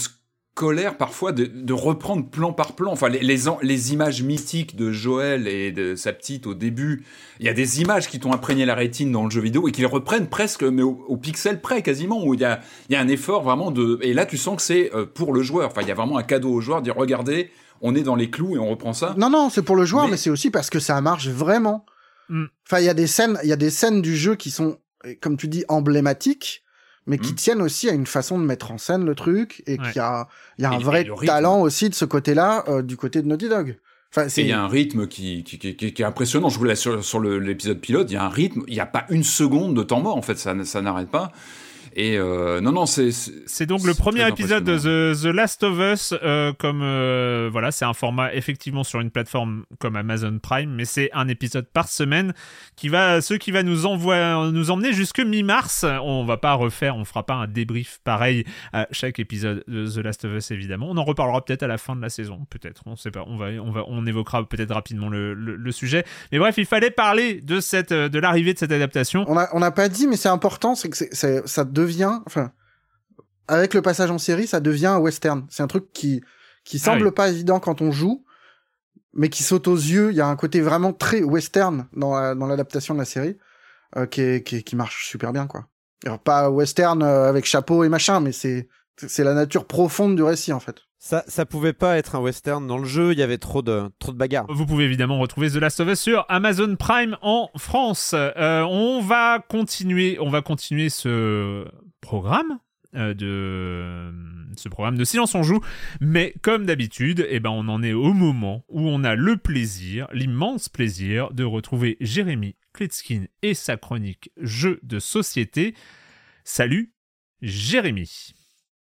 scolaire 0.59 0.97
parfois 0.97 1.31
de, 1.31 1.45
de 1.45 1.73
reprendre 1.73 2.29
plan 2.29 2.51
par 2.51 2.75
plan. 2.75 2.91
Enfin, 2.91 3.07
les, 3.07 3.19
les, 3.19 3.47
en- 3.47 3.59
les 3.61 3.93
images 3.93 4.21
mythiques 4.23 4.75
de 4.75 4.91
Joël 4.91 5.47
et 5.47 5.71
de 5.71 5.95
sa 5.95 6.11
petite 6.11 6.47
au 6.47 6.53
début, 6.53 7.05
il 7.39 7.45
y 7.45 7.49
a 7.49 7.53
des 7.53 7.79
images 7.81 8.09
qui 8.09 8.19
t'ont 8.19 8.33
imprégné 8.33 8.65
la 8.65 8.75
rétine 8.75 9.09
dans 9.13 9.23
le 9.23 9.29
jeu 9.29 9.39
vidéo 9.39 9.69
et 9.69 9.71
qui 9.71 9.79
les 9.79 9.87
reprennent 9.87 10.27
presque, 10.27 10.63
mais 10.63 10.81
au, 10.81 11.05
au 11.07 11.15
pixel 11.15 11.61
près 11.61 11.81
quasiment, 11.81 12.25
où 12.25 12.33
il 12.33 12.41
y 12.41 12.43
a, 12.43 12.59
il 12.89 12.93
y 12.93 12.95
a 12.97 12.99
un 12.99 13.07
effort 13.07 13.41
vraiment 13.41 13.71
de. 13.71 13.99
Et 14.01 14.13
là, 14.13 14.25
tu 14.25 14.37
sens 14.37 14.57
que 14.57 14.61
c'est 14.61 14.93
euh, 14.93 15.05
pour 15.05 15.31
le 15.33 15.41
joueur. 15.43 15.69
Enfin, 15.71 15.81
il 15.81 15.87
y 15.87 15.91
a 15.91 15.95
vraiment 15.95 16.17
un 16.17 16.23
cadeau 16.23 16.51
au 16.51 16.59
joueur, 16.59 16.81
dire 16.81 16.95
regardez, 16.97 17.51
on 17.79 17.95
est 17.95 18.03
dans 18.03 18.15
les 18.17 18.29
clous 18.29 18.57
et 18.57 18.59
on 18.59 18.67
reprend 18.69 18.91
ça. 18.91 19.15
Non, 19.17 19.29
non, 19.29 19.49
c'est 19.49 19.63
pour 19.63 19.77
le 19.77 19.85
joueur, 19.85 20.05
Mais- 20.05 20.11
mais, 20.11 20.17
c'est 20.17 20.29
aussi 20.29 20.51
parce 20.51 20.69
que 20.69 20.79
ça 20.81 20.99
marche 20.99 21.29
vraiment. 21.29 21.85
Mm. 22.27 22.45
Enfin, 22.67 22.79
il 22.81 22.85
y 22.85 22.89
a 22.89 22.93
des 22.93 23.07
scènes, 23.07 23.39
il 23.43 23.49
y 23.49 23.53
a 23.53 23.55
des 23.55 23.69
scènes 23.69 24.01
du 24.01 24.13
jeu 24.17 24.35
qui 24.35 24.51
sont, 24.51 24.77
comme 25.21 25.37
tu 25.37 25.47
dis, 25.47 25.63
emblématiques, 25.69 26.63
mais 27.09 27.17
qui 27.17 27.33
Mm. 27.33 27.35
tiennent 27.35 27.61
aussi 27.61 27.89
à 27.89 27.93
une 27.93 28.05
façon 28.07 28.39
de 28.39 28.45
mettre 28.45 28.71
en 28.71 28.77
scène 28.77 29.03
le 29.03 29.15
truc 29.15 29.61
et 29.67 29.71
Ouais. 29.73 29.87
qu'il 29.87 29.95
y 29.97 29.99
a, 29.99 30.27
il 30.57 30.61
y 30.61 30.65
a 30.65 30.69
un 30.71 30.79
et 30.79 30.83
vrai 30.83 31.05
talent 31.25 31.59
aussi 31.59 31.89
de 31.89 31.95
ce 31.95 32.05
côté-là, 32.05 32.63
euh, 32.69 32.81
du 32.81 32.95
côté 32.95 33.21
de 33.21 33.27
Naughty 33.27 33.49
Dog. 33.49 33.77
Enfin, 34.15 34.27
il 34.37 34.47
y 34.47 34.51
a 34.53 34.59
un 34.61 34.67
rythme 34.67 35.05
qui, 35.07 35.43
qui, 35.43 35.59
qui, 35.59 35.85
est 36.01 36.05
impressionnant. 36.05 36.49
Je 36.49 36.57
voulais 36.57 36.75
sur, 36.75 37.03
sur 37.03 37.19
le- 37.19 37.37
l'épisode 37.37 37.79
pilote, 37.79 38.09
il 38.09 38.13
y 38.15 38.17
a 38.17 38.23
un 38.23 38.29
rythme, 38.29 38.63
il 38.67 38.73
n'y 38.73 38.79
a 38.79 38.87
pas 38.87 39.05
une 39.09 39.23
seconde 39.23 39.75
de 39.75 39.83
temps 39.83 39.99
mort, 40.01 40.17
en 40.17 40.23
fait, 40.23 40.37
ça, 40.39 40.55
ça 40.65 40.81
n'arrête 40.81 41.09
pas. 41.11 41.31
Et 41.95 42.17
euh, 42.17 42.61
non, 42.61 42.71
non, 42.71 42.85
c'est. 42.85 43.09
C'est 43.11 43.65
donc 43.65 43.83
le 43.85 43.93
premier 43.93 44.27
épisode 44.27 44.63
de. 44.63 44.77
The, 44.77 45.21
The 45.21 45.25
Last 45.25 45.63
of 45.63 45.77
Us, 45.79 46.13
euh, 46.23 46.53
comme 46.57 46.81
euh, 46.83 47.49
voilà, 47.51 47.71
c'est 47.71 47.85
un 47.85 47.93
format 47.93 48.33
effectivement 48.33 48.83
sur 48.83 48.99
une 49.01 49.11
plateforme 49.11 49.63
comme 49.79 49.95
Amazon 49.95 50.39
Prime, 50.41 50.71
mais 50.71 50.85
c'est 50.85 51.09
un 51.13 51.27
épisode 51.27 51.67
par 51.71 51.87
semaine 51.89 52.33
qui 52.75 52.89
va, 52.89 53.21
ce 53.21 53.33
qui 53.33 53.51
va 53.51 53.63
nous 53.63 53.85
envoyer, 53.85 54.51
nous 54.51 54.71
emmener 54.71 54.93
jusque 54.93 55.19
mi-mars. 55.19 55.85
On 56.03 56.23
va 56.25 56.37
pas 56.37 56.53
refaire, 56.53 56.95
on 56.95 57.05
fera 57.05 57.25
pas 57.25 57.35
un 57.35 57.47
débrief 57.47 57.99
pareil 58.03 58.45
à 58.73 58.87
chaque 58.91 59.19
épisode 59.19 59.63
de 59.67 59.87
The 59.87 59.97
Last 59.97 60.25
of 60.25 60.31
Us 60.33 60.51
évidemment. 60.51 60.87
On 60.89 60.97
en 60.97 61.03
reparlera 61.03 61.43
peut-être 61.43 61.63
à 61.63 61.67
la 61.67 61.77
fin 61.77 61.95
de 61.95 62.01
la 62.01 62.09
saison, 62.09 62.45
peut-être, 62.49 62.81
on 62.85 62.95
sait 62.95 63.11
pas. 63.11 63.23
On 63.27 63.37
va, 63.37 63.47
on 63.63 63.71
va, 63.71 63.83
on 63.87 64.05
évoquera 64.05 64.47
peut-être 64.47 64.73
rapidement 64.73 65.09
le, 65.09 65.33
le, 65.33 65.55
le 65.55 65.71
sujet. 65.71 66.03
Mais 66.31 66.39
bref, 66.39 66.55
il 66.57 66.65
fallait 66.65 66.91
parler 66.91 67.41
de 67.41 67.59
cette, 67.59 67.93
de 67.93 68.19
l'arrivée 68.19 68.53
de 68.53 68.59
cette 68.59 68.71
adaptation. 68.71 69.25
On 69.27 69.37
a, 69.37 69.47
on 69.53 69.59
n'a 69.59 69.71
pas 69.71 69.89
dit, 69.89 70.07
mais 70.07 70.15
c'est 70.17 70.29
important, 70.29 70.75
c'est 70.75 70.89
que 70.89 70.97
c'est- 70.97 71.09
ça 71.47 71.63
devient, 71.65 71.78
enfin, 72.25 72.51
avec 73.47 73.73
le 73.73 73.81
passage 73.81 74.11
en 74.11 74.17
série, 74.17 74.47
ça 74.47 74.59
devient 74.59 74.87
un 74.87 74.97
western. 74.99 75.45
C'est 75.49 75.63
un 75.63 75.67
truc 75.67 75.91
qui, 75.93 76.21
qui 76.63 76.77
Ah 76.81 76.85
semble 76.85 77.05
oui. 77.07 77.11
pas 77.11 77.29
évident 77.29 77.59
quand 77.59 77.81
on 77.81 77.91
joue, 77.91 78.25
mais 79.13 79.29
qui 79.29 79.43
saute 79.43 79.67
aux 79.67 79.75
yeux. 79.75 80.11
Il 80.11 80.15
y 80.17 80.21
a 80.21 80.27
un 80.27 80.35
côté 80.35 80.61
vraiment 80.61 80.93
très 80.93 81.21
western 81.23 81.87
dans, 81.93 82.13
la- 82.19 82.35
dans 82.35 82.45
l'adaptation 82.47 82.93
de 82.93 82.99
la 82.99 83.05
série, 83.05 83.37
euh, 83.97 84.05
qui, 84.05 84.21
est- 84.21 84.43
qui, 84.43 84.57
est- 84.57 84.63
qui 84.63 84.75
marche 84.75 85.07
super 85.09 85.33
bien, 85.33 85.47
quoi. 85.47 85.67
Alors, 86.05 86.19
pas 86.19 86.49
western 86.49 87.01
euh, 87.03 87.27
avec 87.27 87.45
chapeau 87.45 87.83
et 87.83 87.89
machin, 87.89 88.19
mais 88.19 88.31
c'est, 88.31 88.69
c'est 89.07 89.23
la 89.23 89.33
nature 89.33 89.65
profonde 89.65 90.15
du 90.15 90.23
récit, 90.23 90.53
en 90.53 90.59
fait. 90.59 90.75
Ça, 91.01 91.23
ça 91.27 91.45
pouvait 91.45 91.71
pas 91.71 91.97
être 91.97 92.15
un 92.15 92.19
western 92.19 92.67
dans 92.67 92.77
le 92.77 92.83
jeu, 92.83 93.13
il 93.13 93.19
y 93.19 93.23
avait 93.23 93.37
trop 93.37 93.61
de, 93.61 93.89
trop 93.99 94.11
de 94.11 94.17
bagarres. 94.17 94.45
Vous 94.49 94.65
pouvez 94.65 94.83
évidemment 94.83 95.17
retrouver 95.17 95.49
The 95.49 95.55
Last 95.55 95.79
of 95.79 95.87
Us 95.87 95.99
sur 95.99 96.25
Amazon 96.27 96.75
Prime 96.75 97.17
en 97.21 97.49
France. 97.55 98.13
Euh, 98.13 98.63
on 98.63 99.01
va 99.01 99.39
continuer, 99.47 100.17
on 100.19 100.29
va 100.29 100.41
continuer 100.41 100.89
ce 100.89 101.65
programme. 102.01 102.59
euh, 102.95 103.13
de 103.13 104.11
ce 104.57 104.67
programme 104.67 104.97
de 104.97 105.03
Silence 105.03 105.35
on 105.35 105.43
joue 105.43 105.61
mais 106.01 106.33
comme 106.41 106.65
d'habitude 106.65 107.25
eh 107.29 107.39
ben 107.39 107.51
on 107.51 107.67
en 107.67 107.83
est 107.83 107.93
au 107.93 108.13
moment 108.13 108.65
où 108.67 108.89
on 108.89 109.03
a 109.03 109.13
le 109.13 109.37
plaisir 109.37 110.07
l'immense 110.11 110.69
plaisir 110.69 111.31
de 111.31 111.43
retrouver 111.43 111.97
Jérémy 112.01 112.55
Kletskin 112.73 113.25
et 113.43 113.53
sa 113.53 113.77
chronique 113.77 114.31
jeux 114.41 114.79
de 114.81 114.97
société 114.97 115.75
salut 116.43 116.91
Jérémy 117.43 118.33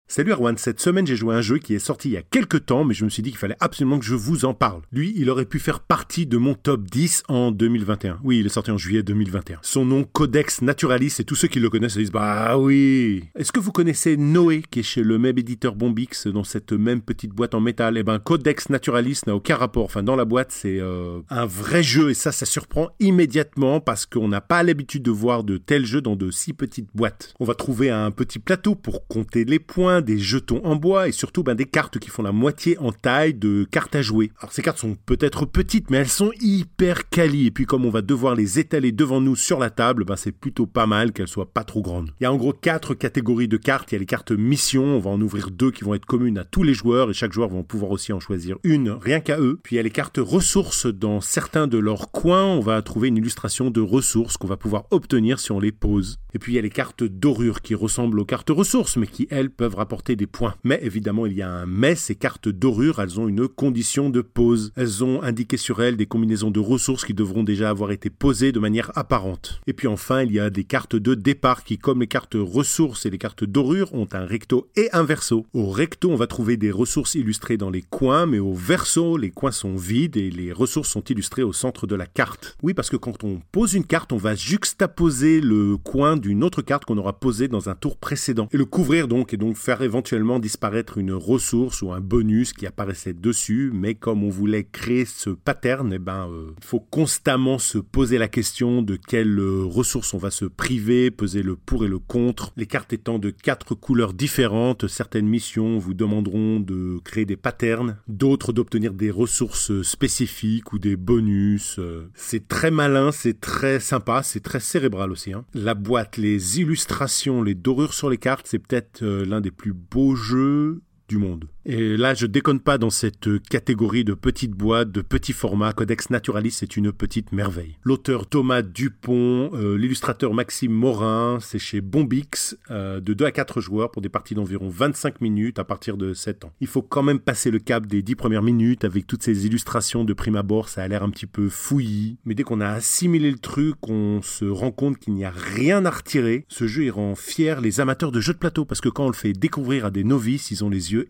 Salut 0.07 0.33
Erwan, 0.33 0.55
cette 0.55 0.79
semaine 0.79 1.07
j'ai 1.07 1.15
joué 1.15 1.33
à 1.33 1.39
un 1.39 1.41
jeu 1.41 1.57
qui 1.57 1.73
est 1.73 1.79
sorti 1.79 2.09
il 2.09 2.11
y 2.11 2.17
a 2.17 2.21
quelques 2.21 2.67
temps, 2.67 2.83
mais 2.83 2.93
je 2.93 3.05
me 3.05 3.09
suis 3.09 3.23
dit 3.23 3.31
qu'il 3.31 3.39
fallait 3.39 3.57
absolument 3.59 3.97
que 3.97 4.05
je 4.05 4.13
vous 4.13 4.45
en 4.45 4.53
parle. 4.53 4.83
Lui, 4.91 5.11
il 5.17 5.31
aurait 5.31 5.45
pu 5.45 5.57
faire 5.57 5.79
partie 5.79 6.27
de 6.27 6.37
mon 6.37 6.53
top 6.53 6.83
10 6.83 7.23
en 7.27 7.51
2021. 7.51 8.19
Oui, 8.23 8.37
il 8.39 8.45
est 8.45 8.49
sorti 8.49 8.69
en 8.69 8.77
juillet 8.77 9.01
2021. 9.01 9.57
Son 9.63 9.83
nom, 9.83 10.03
Codex 10.03 10.61
Naturalis, 10.61 11.15
et 11.17 11.23
tous 11.23 11.33
ceux 11.33 11.47
qui 11.47 11.59
le 11.59 11.71
connaissent 11.71 11.93
se 11.93 11.99
disent 11.99 12.11
Bah 12.11 12.55
oui 12.55 13.23
Est-ce 13.35 13.51
que 13.51 13.59
vous 13.59 13.71
connaissez 13.71 14.15
Noé, 14.15 14.63
qui 14.69 14.81
est 14.81 14.83
chez 14.83 15.01
le 15.01 15.17
même 15.17 15.39
éditeur 15.39 15.73
Bombix, 15.75 16.27
dans 16.27 16.43
cette 16.43 16.71
même 16.71 17.01
petite 17.01 17.31
boîte 17.31 17.55
en 17.55 17.59
métal? 17.59 17.97
Eh 17.97 18.03
ben, 18.03 18.19
Codex 18.19 18.69
Naturalis 18.69 19.21
n'a 19.25 19.35
aucun 19.35 19.55
rapport. 19.55 19.85
Enfin, 19.85 20.03
dans 20.03 20.15
la 20.15 20.25
boîte, 20.25 20.51
c'est 20.51 20.79
euh, 20.79 21.21
un 21.31 21.47
vrai 21.47 21.81
jeu, 21.81 22.11
et 22.11 22.13
ça, 22.13 22.31
ça 22.31 22.45
surprend 22.45 22.89
immédiatement 22.99 23.79
parce 23.79 24.05
qu'on 24.05 24.27
n'a 24.27 24.41
pas 24.41 24.61
l'habitude 24.61 25.01
de 25.01 25.11
voir 25.11 25.43
de 25.43 25.57
tels 25.57 25.87
jeux 25.87 26.01
dans 26.01 26.15
de 26.15 26.29
si 26.29 26.53
petites 26.53 26.89
boîtes. 26.93 27.33
On 27.39 27.45
va 27.45 27.55
trouver 27.55 27.89
un 27.89 28.11
petit 28.11 28.37
plateau 28.37 28.75
pour 28.75 29.07
compter 29.07 29.45
les 29.45 29.59
points, 29.59 29.94
des 30.01 30.17
jetons 30.17 30.61
en 30.63 30.75
bois 30.75 31.07
et 31.07 31.11
surtout 31.11 31.43
ben, 31.43 31.55
des 31.55 31.65
cartes 31.65 31.99
qui 31.99 32.09
font 32.09 32.23
la 32.23 32.31
moitié 32.31 32.77
en 32.79 32.91
taille 32.91 33.33
de 33.33 33.67
cartes 33.69 33.95
à 33.95 34.01
jouer. 34.01 34.31
Alors 34.39 34.51
ces 34.51 34.61
cartes 34.61 34.79
sont 34.79 34.97
peut-être 35.05 35.45
petites 35.45 35.89
mais 35.89 35.97
elles 35.97 36.07
sont 36.07 36.31
hyper 36.39 37.09
quali 37.09 37.47
et 37.47 37.51
puis 37.51 37.65
comme 37.65 37.85
on 37.85 37.89
va 37.89 38.01
devoir 38.01 38.35
les 38.35 38.59
étaler 38.59 38.91
devant 38.91 39.21
nous 39.21 39.35
sur 39.35 39.59
la 39.59 39.69
table, 39.69 40.05
ben, 40.05 40.15
c'est 40.15 40.31
plutôt 40.31 40.65
pas 40.65 40.87
mal 40.87 41.11
qu'elles 41.11 41.27
soient 41.27 41.51
pas 41.51 41.63
trop 41.63 41.81
grandes. 41.81 42.11
Il 42.19 42.23
y 42.23 42.27
a 42.27 42.31
en 42.31 42.37
gros 42.37 42.53
quatre 42.53 42.93
catégories 42.93 43.47
de 43.47 43.57
cartes. 43.57 43.91
Il 43.91 43.95
y 43.95 43.97
a 43.97 43.99
les 43.99 44.05
cartes 44.05 44.31
mission, 44.31 44.83
on 44.83 44.99
va 44.99 45.09
en 45.09 45.21
ouvrir 45.21 45.51
deux 45.51 45.71
qui 45.71 45.83
vont 45.83 45.93
être 45.93 46.05
communes 46.05 46.37
à 46.37 46.43
tous 46.43 46.63
les 46.63 46.73
joueurs 46.73 47.09
et 47.09 47.13
chaque 47.13 47.33
joueur 47.33 47.49
va 47.49 47.63
pouvoir 47.63 47.91
aussi 47.91 48.13
en 48.13 48.19
choisir 48.19 48.57
une 48.63 48.89
rien 48.89 49.19
qu'à 49.19 49.39
eux. 49.39 49.59
Puis 49.63 49.75
il 49.75 49.77
y 49.77 49.79
a 49.79 49.83
les 49.83 49.89
cartes 49.89 50.19
ressources 50.21 50.85
dans 50.85 51.21
certains 51.21 51.67
de 51.67 51.77
leurs 51.77 52.11
coins, 52.11 52.45
on 52.45 52.59
va 52.59 52.81
trouver 52.81 53.09
une 53.09 53.17
illustration 53.17 53.71
de 53.71 53.81
ressources 53.81 54.37
qu'on 54.37 54.47
va 54.47 54.57
pouvoir 54.57 54.85
obtenir 54.91 55.39
si 55.39 55.51
on 55.51 55.59
les 55.59 55.71
pose. 55.71 56.19
Et 56.33 56.39
puis 56.39 56.53
il 56.53 56.55
y 56.55 56.59
a 56.59 56.61
les 56.61 56.69
cartes 56.69 57.03
dorures 57.03 57.61
qui 57.61 57.75
ressemblent 57.75 58.19
aux 58.19 58.25
cartes 58.25 58.49
ressources 58.49 58.97
mais 58.97 59.07
qui 59.07 59.27
elles 59.29 59.49
peuvent 59.49 59.75
rapporter 59.85 60.15
des 60.15 60.25
points. 60.25 60.55
Mais 60.63 60.79
évidemment 60.81 61.27
il 61.27 61.33
y 61.33 61.43
a 61.43 61.49
un 61.51 61.67
mais, 61.67 61.93
ces 61.93 62.15
cartes 62.15 62.49
dorures 62.49 62.99
elles 62.99 63.19
ont 63.19 63.27
une 63.27 63.47
condition 63.47 64.09
de 64.09 64.21
pose. 64.21 64.71
Elles 64.75 65.03
ont 65.03 65.21
indiqué 65.21 65.57
sur 65.57 65.83
elles 65.83 65.95
des 65.95 66.07
combinaisons 66.07 66.49
de 66.49 66.59
ressources 66.59 67.05
qui 67.05 67.13
devront 67.13 67.43
déjà 67.43 67.69
avoir 67.69 67.91
été 67.91 68.09
posées 68.09 68.51
de 68.51 68.57
manière 68.57 68.91
apparente. 68.95 69.61
Et 69.67 69.73
puis 69.73 69.87
enfin 69.87 70.23
il 70.23 70.31
y 70.31 70.39
a 70.39 70.49
des 70.49 70.63
cartes 70.63 70.95
de 70.95 71.13
départ 71.13 71.63
qui 71.63 71.77
comme 71.77 71.99
les 71.99 72.07
cartes 72.07 72.35
ressources 72.35 73.05
et 73.05 73.11
les 73.11 73.19
cartes 73.19 73.43
dorures 73.43 73.93
ont 73.93 74.07
un 74.13 74.25
recto 74.25 74.67
et 74.75 74.89
un 74.91 75.03
verso. 75.03 75.45
Au 75.53 75.69
recto 75.69 76.09
on 76.09 76.15
va 76.15 76.25
trouver 76.25 76.57
des 76.57 76.71
ressources 76.71 77.13
illustrées 77.13 77.57
dans 77.57 77.69
les 77.69 77.83
coins 77.83 78.25
mais 78.25 78.39
au 78.39 78.55
verso 78.55 79.17
les 79.17 79.29
coins 79.29 79.51
sont 79.51 79.75
vides 79.75 80.17
et 80.17 80.31
les 80.31 80.51
ressources 80.51 80.89
sont 80.89 81.03
illustrées 81.03 81.43
au 81.43 81.53
centre 81.53 81.85
de 81.85 81.93
la 81.93 82.07
carte. 82.07 82.57
Oui 82.63 82.73
parce 82.73 82.89
que 82.89 82.97
quand 82.97 83.23
on 83.23 83.39
pose 83.51 83.75
une 83.75 83.85
carte 83.85 84.13
on 84.13 84.17
va 84.17 84.33
juxtaposer 84.33 85.41
le 85.41 85.77
coin 85.77 86.17
d'une 86.17 86.43
autre 86.43 86.63
carte 86.63 86.85
qu'on 86.85 86.97
aura 86.97 87.19
posée 87.19 87.47
dans 87.47 87.69
un 87.69 87.75
tour 87.75 87.97
précédent 87.97 88.47
et 88.51 88.57
le 88.57 88.65
couvrir 88.65 89.07
donc 89.07 89.31
et 89.31 89.37
donc 89.37 89.57
faire 89.57 89.74
éventuellement 89.81 90.39
disparaître 90.39 90.97
une 90.97 91.13
ressource 91.13 91.81
ou 91.81 91.91
un 91.91 91.99
bonus 91.99 92.53
qui 92.53 92.65
apparaissait 92.65 93.13
dessus 93.13 93.71
mais 93.73 93.95
comme 93.95 94.23
on 94.23 94.29
voulait 94.29 94.63
créer 94.63 95.05
ce 95.05 95.29
pattern 95.29 95.91
eh 95.93 95.99
ben 95.99 96.29
euh, 96.29 96.53
il 96.57 96.65
faut 96.65 96.79
constamment 96.79 97.57
se 97.57 97.77
poser 97.77 98.17
la 98.17 98.27
question 98.27 98.81
de 98.81 98.95
quelle 98.95 99.39
euh, 99.39 99.63
ressource 99.65 100.13
on 100.13 100.17
va 100.17 100.31
se 100.31 100.45
priver 100.45 101.11
peser 101.11 101.43
le 101.43 101.55
pour 101.55 101.85
et 101.85 101.87
le 101.87 101.99
contre 101.99 102.53
les 102.57 102.65
cartes 102.65 102.93
étant 102.93 103.19
de 103.19 103.29
quatre 103.29 103.75
couleurs 103.75 104.13
différentes 104.13 104.87
certaines 104.87 105.27
missions 105.27 105.77
vous 105.77 105.93
demanderont 105.93 106.59
de 106.59 106.99
créer 107.03 107.25
des 107.25 107.37
patterns 107.37 107.97
d'autres 108.07 108.53
d'obtenir 108.53 108.93
des 108.93 109.11
ressources 109.11 109.81
spécifiques 109.81 110.73
ou 110.73 110.79
des 110.79 110.95
bonus 110.95 111.77
euh, 111.79 112.09
c'est 112.13 112.47
très 112.47 112.71
malin 112.71 113.11
c'est 113.11 113.39
très 113.39 113.79
sympa 113.79 114.23
c'est 114.23 114.41
très 114.41 114.59
cérébral 114.59 115.11
aussi 115.11 115.33
hein. 115.33 115.45
la 115.53 115.73
boîte 115.73 116.17
les 116.17 116.59
illustrations 116.59 117.43
les 117.43 117.55
dorures 117.55 117.93
sur 117.93 118.09
les 118.09 118.17
cartes 118.17 118.47
c'est 118.47 118.59
peut-être 118.59 119.03
euh, 119.03 119.25
l'un 119.25 119.41
des 119.41 119.51
plus 119.51 119.64
beaux 119.71 120.15
jeux 120.15 120.81
du 121.07 121.17
monde. 121.17 121.49
Et 121.67 121.97
là, 121.97 122.13
je 122.13 122.27
déconne 122.27 122.59
pas 122.59 122.77
dans 122.77 122.91
cette 122.91 123.27
catégorie 123.49 124.03
de 124.03 124.13
petites 124.13 124.51
boîtes, 124.51 124.91
de 124.91 125.01
petits 125.01 125.33
formats. 125.33 125.73
Codex 125.73 126.11
Naturalis, 126.11 126.51
c'est 126.51 126.77
une 126.77 126.91
petite 126.91 127.31
merveille. 127.31 127.77
L'auteur 127.83 128.27
Thomas 128.27 128.61
Dupont, 128.61 129.49
euh, 129.53 129.75
l'illustrateur 129.75 130.35
Maxime 130.35 130.71
Morin, 130.71 131.39
c'est 131.41 131.57
chez 131.57 131.81
Bombix, 131.81 132.55
euh, 132.69 132.99
de 132.99 133.13
2 133.13 133.25
à 133.25 133.31
4 133.31 133.61
joueurs 133.61 133.89
pour 133.89 134.03
des 134.03 134.09
parties 134.09 134.35
d'environ 134.35 134.69
25 134.69 135.21
minutes 135.21 135.57
à 135.57 135.63
partir 135.63 135.97
de 135.97 136.13
7 136.13 136.45
ans. 136.45 136.53
Il 136.61 136.67
faut 136.67 136.83
quand 136.83 137.01
même 137.01 137.19
passer 137.19 137.49
le 137.49 137.57
cap 137.57 137.87
des 137.87 138.03
10 138.03 138.15
premières 138.15 138.43
minutes 138.43 138.85
avec 138.85 139.07
toutes 139.07 139.23
ces 139.23 139.47
illustrations 139.47 140.05
de 140.05 140.13
prime 140.13 140.35
abord, 140.35 140.69
ça 140.69 140.83
a 140.83 140.87
l'air 140.87 141.01
un 141.01 141.09
petit 141.09 141.25
peu 141.25 141.49
fouillis. 141.49 142.17
Mais 142.25 142.35
dès 142.35 142.43
qu'on 142.43 142.61
a 142.61 142.69
assimilé 142.69 143.31
le 143.31 143.39
truc, 143.39 143.75
on 143.89 144.21
se 144.21 144.45
rend 144.45 144.71
compte 144.71 144.99
qu'il 144.99 145.15
n'y 145.15 145.25
a 145.25 145.33
rien 145.35 145.83
à 145.85 145.89
retirer. 145.89 146.45
Ce 146.47 146.67
jeu, 146.67 146.83
il 146.83 146.91
rend 146.91 147.15
fier 147.15 147.59
les 147.59 147.79
amateurs 147.79 148.11
de 148.11 148.19
jeux 148.19 148.33
de 148.33 148.37
plateau 148.37 148.65
parce 148.65 148.81
que 148.81 148.89
quand 148.89 149.05
on 149.05 149.09
le 149.09 149.13
fait 149.13 149.33
découvrir 149.33 149.85
à 149.85 149.89
des 149.89 150.03
novices, 150.03 150.51
ils 150.51 150.63
ont 150.63 150.69
les 150.69 150.93
yeux 150.93 151.07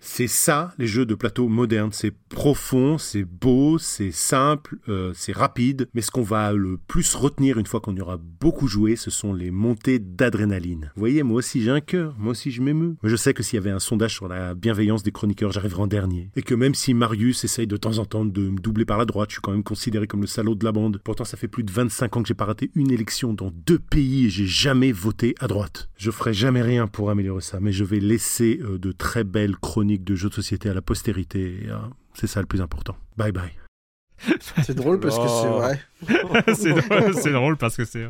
C'est 0.00 0.28
ça, 0.28 0.72
les 0.78 0.86
jeux 0.86 1.06
de 1.06 1.14
plateau 1.14 1.48
modernes. 1.48 1.90
C'est 1.92 2.12
profond, 2.28 2.98
c'est 2.98 3.24
beau, 3.24 3.78
c'est 3.78 4.12
simple, 4.12 4.78
euh, 4.88 5.12
c'est 5.14 5.32
rapide. 5.32 5.88
Mais 5.94 6.00
ce 6.00 6.10
qu'on 6.10 6.22
va 6.22 6.52
le 6.52 6.78
plus 6.78 7.14
retenir 7.14 7.58
une 7.58 7.66
fois 7.66 7.80
qu'on 7.80 7.96
aura 7.98 8.18
beaucoup 8.40 8.68
joué, 8.68 8.96
ce 8.96 9.10
sont 9.10 9.32
les 9.32 9.50
montées 9.50 9.98
d'adrénaline. 9.98 10.90
Vous 10.94 11.00
voyez, 11.00 11.22
moi 11.22 11.38
aussi 11.38 11.62
j'ai 11.62 11.70
un 11.70 11.80
cœur, 11.80 12.14
moi 12.18 12.32
aussi 12.32 12.50
je 12.50 12.62
m'émeus. 12.62 12.96
Mais 13.02 13.10
je 13.10 13.16
sais 13.16 13.34
que 13.34 13.42
s'il 13.42 13.56
y 13.56 13.60
avait 13.60 13.70
un 13.70 13.78
sondage 13.78 14.14
sur 14.14 14.28
la 14.28 14.54
bienveillance 14.54 15.02
des 15.02 15.12
chroniqueurs, 15.12 15.52
j'arriverai 15.52 15.82
en 15.82 15.86
dernier. 15.86 16.30
Et 16.36 16.42
que 16.42 16.54
même 16.54 16.74
si 16.74 16.94
Marius 16.94 17.44
essaye 17.44 17.66
de 17.66 17.76
temps 17.76 17.98
en 17.98 18.04
temps 18.04 18.24
de 18.24 18.48
me 18.48 18.58
doubler 18.58 18.84
par 18.84 18.98
la 18.98 19.04
droite, 19.04 19.30
je 19.30 19.34
suis 19.34 19.42
quand 19.42 19.52
même 19.52 19.62
considéré 19.62 20.06
comme 20.06 20.20
le 20.20 20.26
salaud 20.26 20.54
de 20.54 20.64
la 20.64 20.72
bande. 20.72 21.00
Pourtant, 21.04 21.24
ça 21.24 21.36
fait 21.36 21.48
plus 21.48 21.64
de 21.64 21.72
25 21.72 22.16
ans 22.16 22.22
que 22.22 22.28
j'ai 22.28 22.34
pas 22.34 22.44
raté 22.44 22.70
une 22.74 22.90
élection 22.90 23.34
dans 23.34 23.50
deux 23.50 23.78
pays 23.78 24.26
et 24.26 24.30
j'ai 24.30 24.46
jamais 24.46 24.92
voté 24.92 25.34
à 25.40 25.46
droite. 25.46 25.88
Je 25.96 26.10
ferai 26.10 26.32
jamais 26.32 26.62
rien 26.62 26.86
pour 26.86 27.10
améliorer 27.10 27.42
ça, 27.42 27.58
mais 27.60 27.72
je 27.72 27.84
vais 27.84 28.00
laisser 28.00 28.60
euh, 28.62 28.78
de 28.78 28.92
très 28.92 29.24
belles 29.24 29.56
chroniques 29.66 30.04
de 30.04 30.14
jeux 30.14 30.28
de 30.28 30.34
société 30.34 30.68
à 30.70 30.74
la 30.74 30.82
postérité. 30.82 31.66
euh, 31.68 31.76
c'est 32.14 32.26
ça 32.28 32.40
le 32.40 32.46
plus 32.46 32.60
important. 32.62 32.96
Bye 33.16 33.32
bye. 33.32 33.50
C'est 34.62 34.74
drôle 34.74 34.98
parce 35.00 35.18
que 35.18 35.26
c'est 35.28 35.48
Oh. 35.48 35.58
vrai. 35.58 36.54
c'est 36.54 36.72
drôle, 36.72 37.14
c'est 37.14 37.32
drôle 37.32 37.56
parce 37.58 37.76
que 37.76 37.84
c'est. 37.84 38.06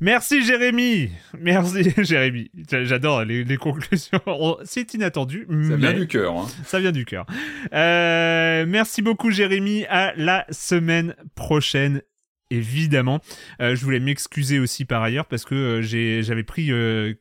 Merci 0.00 0.42
Jérémy, 0.44 1.10
merci 1.38 1.90
Jérémy. 1.98 2.50
J'a- 2.70 2.84
J'adore 2.84 3.24
les, 3.24 3.44
les 3.44 3.56
conclusions. 3.56 4.20
On- 4.26 4.56
C'est 4.64 4.94
inattendu, 4.94 5.46
Ça 5.48 5.54
mais 5.54 5.76
vient 5.76 5.92
du 5.92 6.06
cœur. 6.06 6.36
Hein. 6.38 6.46
ça 6.64 6.80
vient 6.80 6.92
du 6.92 7.04
cœur. 7.04 7.26
Euh, 7.74 8.64
merci 8.68 9.02
beaucoup 9.02 9.30
Jérémy. 9.30 9.84
À 9.90 10.14
la 10.16 10.46
semaine 10.50 11.14
prochaine. 11.34 12.02
Évidemment. 12.50 13.20
Euh, 13.60 13.74
je 13.74 13.84
voulais 13.84 14.00
m'excuser 14.00 14.58
aussi 14.58 14.84
par 14.84 15.02
ailleurs 15.02 15.26
parce 15.26 15.44
que 15.44 15.54
euh, 15.54 16.22
j'avais 16.22 16.42
pris 16.44 16.70
euh, 16.72 17.14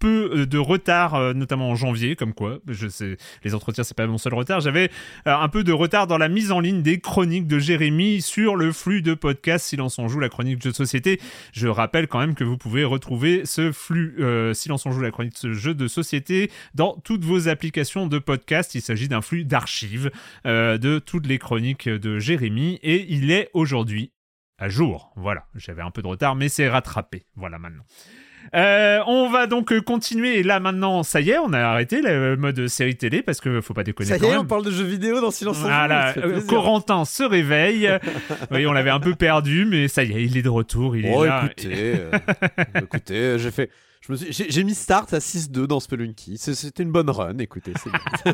peu 0.00 0.30
euh, 0.34 0.46
de 0.46 0.58
retard, 0.58 1.14
euh, 1.14 1.32
notamment 1.32 1.70
en 1.70 1.76
janvier, 1.76 2.16
comme 2.16 2.34
quoi, 2.34 2.58
je 2.66 2.88
sais, 2.88 3.16
les 3.44 3.54
entretiens, 3.54 3.84
c'est 3.84 3.96
pas 3.96 4.06
mon 4.08 4.18
seul 4.18 4.34
retard. 4.34 4.60
J'avais 4.60 4.90
un 5.26 5.48
peu 5.48 5.62
de 5.62 5.72
retard 5.72 6.08
dans 6.08 6.18
la 6.18 6.28
mise 6.28 6.50
en 6.50 6.58
ligne 6.58 6.82
des 6.82 6.98
chroniques 6.98 7.46
de 7.46 7.58
Jérémy 7.60 8.20
sur 8.20 8.56
le 8.56 8.72
flux 8.72 9.02
de 9.02 9.14
podcast 9.14 9.66
Silence 9.66 9.98
on 9.98 10.08
joue, 10.08 10.18
la 10.18 10.28
chronique 10.28 10.58
de 10.58 10.62
jeu 10.62 10.70
de 10.70 10.74
société. 10.74 11.20
Je 11.52 11.68
rappelle 11.68 12.08
quand 12.08 12.18
même 12.18 12.34
que 12.34 12.42
vous 12.42 12.56
pouvez 12.56 12.82
retrouver 12.82 13.42
ce 13.44 13.70
flux 13.70 14.16
euh, 14.20 14.54
Silence 14.54 14.86
on 14.86 14.90
joue, 14.90 15.00
la 15.00 15.10
chronique 15.10 15.40
de 15.44 15.52
jeu 15.52 15.74
de 15.74 15.86
société 15.86 16.50
dans 16.74 16.94
toutes 17.04 17.24
vos 17.24 17.48
applications 17.48 18.06
de 18.06 18.18
podcast. 18.18 18.74
Il 18.74 18.80
s'agit 18.80 19.08
d'un 19.08 19.20
flux 19.20 19.44
d'archives 19.44 20.10
euh, 20.46 20.78
de 20.78 20.98
toutes 20.98 21.26
les 21.26 21.38
chroniques 21.38 21.88
de 21.88 22.18
Jérémy 22.18 22.80
et 22.82 23.06
il 23.12 23.30
est 23.30 23.50
aujourd'hui 23.52 24.12
à 24.60 24.68
jour. 24.68 25.12
Voilà, 25.16 25.44
j'avais 25.56 25.82
un 25.82 25.90
peu 25.90 26.02
de 26.02 26.06
retard, 26.06 26.36
mais 26.36 26.48
c'est 26.48 26.68
rattrapé. 26.68 27.26
Voilà 27.34 27.58
maintenant. 27.58 27.82
Euh, 28.54 29.00
on 29.06 29.28
va 29.30 29.46
donc 29.46 29.78
continuer. 29.80 30.38
Et 30.38 30.42
là 30.42 30.60
maintenant, 30.60 31.02
ça 31.02 31.20
y 31.20 31.30
est, 31.30 31.38
on 31.38 31.52
a 31.52 31.60
arrêté 31.60 32.00
le 32.02 32.36
mode 32.36 32.66
série 32.68 32.96
télé 32.96 33.22
parce 33.22 33.40
que 33.40 33.60
faut 33.60 33.74
pas 33.74 33.84
déconner. 33.84 34.08
Ça 34.08 34.16
y 34.16 34.24
est, 34.24 34.36
on 34.36 34.44
parle 34.46 34.64
de 34.64 34.70
jeux 34.70 34.84
vidéo 34.84 35.20
dans 35.20 35.30
Silence 35.30 35.58
Voilà, 35.58 36.14
euh. 36.16 36.40
Corentin 36.46 37.04
se 37.04 37.22
réveille. 37.22 37.90
oui, 38.50 38.66
on 38.66 38.72
l'avait 38.72 38.90
un 38.90 39.00
peu 39.00 39.14
perdu, 39.14 39.66
mais 39.66 39.88
ça 39.88 40.04
y 40.04 40.12
est, 40.12 40.24
il 40.24 40.36
est 40.36 40.42
de 40.42 40.48
retour. 40.48 40.96
Il 40.96 41.06
Oh, 41.12 41.24
est 41.24 41.28
là. 41.28 41.42
écoutez, 41.46 41.94
euh, 41.96 42.10
écoutez, 42.82 43.38
j'ai 43.38 43.50
fait. 43.50 43.70
J'ai 44.16 44.64
mis 44.64 44.74
start 44.74 45.12
à 45.12 45.18
6-2 45.18 45.66
dans 45.66 45.80
Spelunky. 45.80 46.38
C'était 46.38 46.82
une 46.82 46.92
bonne 46.92 47.10
run, 47.10 47.38
écoutez. 47.38 47.72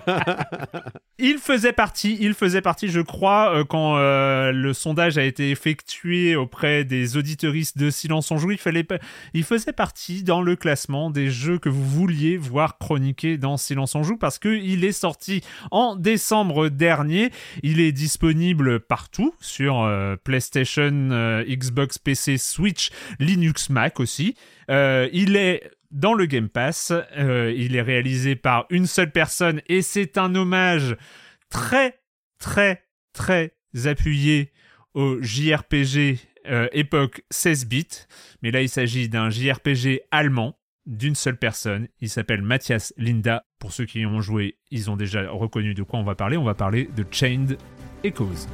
Il 1.19 1.39
faisait 1.39 1.73
partie, 1.73 2.19
il 2.21 2.35
faisait 2.35 2.61
partie, 2.61 2.89
je 2.89 3.01
crois, 3.01 3.51
euh, 3.55 3.65
quand 3.65 3.97
euh, 3.97 4.53
le 4.53 4.75
sondage 4.75 5.17
a 5.17 5.25
été 5.25 5.51
effectué 5.51 6.37
auprès 6.37 6.85
des 6.85 7.17
auditeuristes 7.17 7.79
de 7.79 7.89
Silence 7.89 8.31
on 8.31 8.37
joue, 8.37 8.51
il 8.51 8.59
faisait 9.45 9.73
partie 9.73 10.23
dans 10.23 10.43
le 10.43 10.57
classement 10.57 11.09
des 11.11 11.31
jeux 11.31 11.59
que 11.59 11.71
vous 11.71 11.87
vouliez 11.87 12.37
voir 12.37 12.77
chroniquer 12.77 13.39
dans 13.39 13.57
Silence 13.57 13.95
on 13.95 14.03
joue 14.03 14.19
parce 14.19 14.39
que 14.39 14.49
il 14.49 14.85
est 14.85 14.93
sorti 14.93 15.41
en 15.71 15.97
décembre 15.97 16.69
dernier. 16.69 17.31
Il 17.63 17.81
est 17.81 17.93
disponible 17.93 18.81
partout 18.81 19.35
sur 19.41 19.81
euh, 19.81 20.17
PlayStation, 20.23 21.43
Xbox, 21.49 21.97
PC, 21.97 22.37
Switch, 22.37 22.91
Linux, 23.19 23.71
Mac 23.71 24.01
aussi. 24.01 24.37
Euh, 24.71 25.09
il 25.13 25.37
est 25.37 25.71
dans 25.91 26.15
le 26.15 26.27
Game 26.27 26.49
Pass. 26.49 26.93
Euh, 27.17 27.53
il 27.57 27.77
est 27.77 27.83
réalisé 27.83 28.37
par 28.37 28.67
une 28.71 28.87
seule 28.87 29.13
personne 29.13 29.61
et 29.69 29.83
c'est 29.83 30.19
un 30.19 30.35
hommage 30.35 30.97
très, 31.49 32.01
très, 32.39 32.85
très 33.13 33.53
appuyé 33.85 34.53
au 34.95 35.21
JRPG 35.21 36.19
euh, 36.47 36.69
époque 36.73 37.23
16 37.31 37.67
bits. 37.67 38.07
Mais 38.43 38.51
là, 38.51 38.63
il 38.63 38.69
s'agit 38.69 39.09
d'un 39.09 39.31
JRPG 39.31 40.03
allemand 40.11 40.59
d'une 40.87 41.17
seule 41.17 41.37
personne. 41.37 41.89
Il 42.01 42.09
s'appelle 42.09 42.43
Matthias 42.43 42.95
Linda. 42.97 43.45
Pour 43.59 43.73
ceux 43.73 43.87
qui 43.87 44.01
y 44.01 44.07
ont 44.07 44.21
joué, 44.21 44.59
ils 44.71 44.91
ont 44.91 44.97
déjà 44.97 45.29
reconnu 45.31 45.75
de 45.75 45.83
quoi 45.83 45.99
on 45.99 46.05
va 46.05 46.15
parler. 46.15 46.37
On 46.37 46.45
va 46.45 46.55
parler 46.55 46.89
de 46.97 47.05
Chained 47.11 47.59
Echoes. 48.05 48.47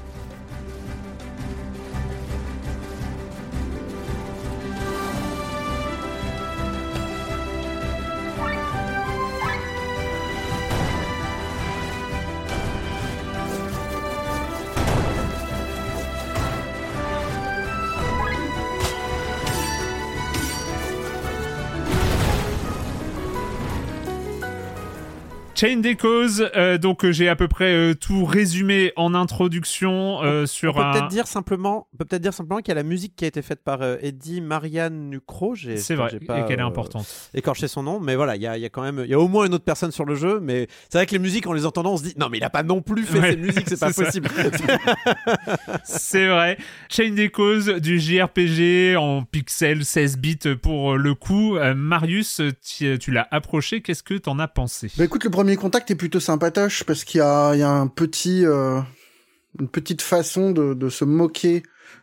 Chain 25.62 25.80
Echoes, 25.84 26.40
euh, 26.56 26.76
donc 26.76 27.04
euh, 27.04 27.12
j'ai 27.12 27.28
à 27.28 27.36
peu 27.36 27.46
près 27.46 27.72
euh, 27.72 27.94
tout 27.94 28.24
résumé 28.24 28.92
en 28.96 29.14
introduction 29.14 30.20
euh, 30.24 30.44
sur 30.44 30.70
on 30.70 30.78
peut 30.80 30.80
un. 30.82 30.92
peut-être 30.92 31.08
dire 31.08 31.28
simplement, 31.28 31.86
on 31.94 31.96
peut 31.98 32.04
peut-être 32.04 32.22
dire 32.22 32.34
simplement 32.34 32.58
qu'il 32.60 32.68
y 32.70 32.72
a 32.72 32.74
la 32.74 32.82
musique 32.82 33.14
qui 33.14 33.24
a 33.24 33.28
été 33.28 33.42
faite 33.42 33.62
par 33.62 33.80
euh, 33.80 33.96
Eddie 34.02 34.40
Marianne 34.40 35.08
Nucro. 35.08 35.54
J'ai- 35.54 35.76
C'est 35.76 35.94
vrai, 35.94 36.08
j'ai 36.10 36.16
et 36.16 36.20
pas, 36.26 36.42
qu'elle 36.42 36.58
est 36.58 36.62
euh, 36.62 36.66
importante. 36.66 37.06
écorché 37.32 37.68
son 37.68 37.84
nom, 37.84 38.00
mais 38.00 38.16
voilà, 38.16 38.34
il 38.34 38.42
y 38.42 38.46
a, 38.48 38.56
il 38.56 38.60
y 38.60 38.64
a 38.64 38.70
quand 38.70 38.82
même, 38.82 39.02
il 39.04 39.10
y 39.10 39.14
a 39.14 39.20
au 39.20 39.28
moins 39.28 39.46
une 39.46 39.54
autre 39.54 39.64
personne 39.64 39.92
sur 39.92 40.04
le 40.04 40.16
jeu, 40.16 40.40
mais 40.42 40.66
c'est 40.90 40.98
vrai 40.98 41.06
que 41.06 41.12
les 41.12 41.20
musiques, 41.20 41.46
en 41.46 41.52
les 41.52 41.64
entendant, 41.64 41.92
on 41.92 41.96
se 41.96 42.02
dit 42.02 42.14
non, 42.18 42.28
mais 42.28 42.38
il 42.38 42.44
a 42.44 42.50
pas 42.50 42.64
non 42.64 42.82
plus 42.82 43.04
fait 43.04 43.20
Ouais, 43.20 43.30
ces 43.30 43.36
musiques, 43.36 43.68
c'est 43.68 43.78
pas 43.80 43.92
ça. 43.92 44.04
possible. 44.04 44.28
C'est 45.84 46.26
vrai. 46.26 46.56
Chain 46.88 47.14
Echoes 47.16 47.78
du 47.78 48.00
JRPG 48.00 48.96
en 48.96 49.22
pixels 49.22 49.84
16 49.84 50.18
bits 50.18 50.38
pour 50.60 50.96
le 50.96 51.14
coup. 51.14 51.56
Euh, 51.56 51.74
Marius, 51.74 52.40
tu, 52.66 52.98
tu 52.98 53.12
l'as 53.12 53.28
approché, 53.30 53.80
qu'est-ce 53.80 54.02
que 54.02 54.14
t'en 54.14 54.38
as 54.40 54.48
pensé? 54.48 54.90
Bah 54.98 55.04
écoute, 55.04 55.22
le 55.24 55.30
premier 55.30 55.51
contact 55.56 55.90
est 55.90 55.96
plutôt 55.96 56.20
sympatoche 56.20 56.84
parce 56.84 57.04
qu'il 57.04 57.18
y 57.18 57.22
a, 57.22 57.50
un 57.50 57.86
petit, 57.86 58.44
euh, 58.46 58.80
une 59.58 59.68
petite 59.68 60.02
façon 60.02 60.50
de, 60.50 60.88
se 60.88 61.04
moquer 61.04 61.62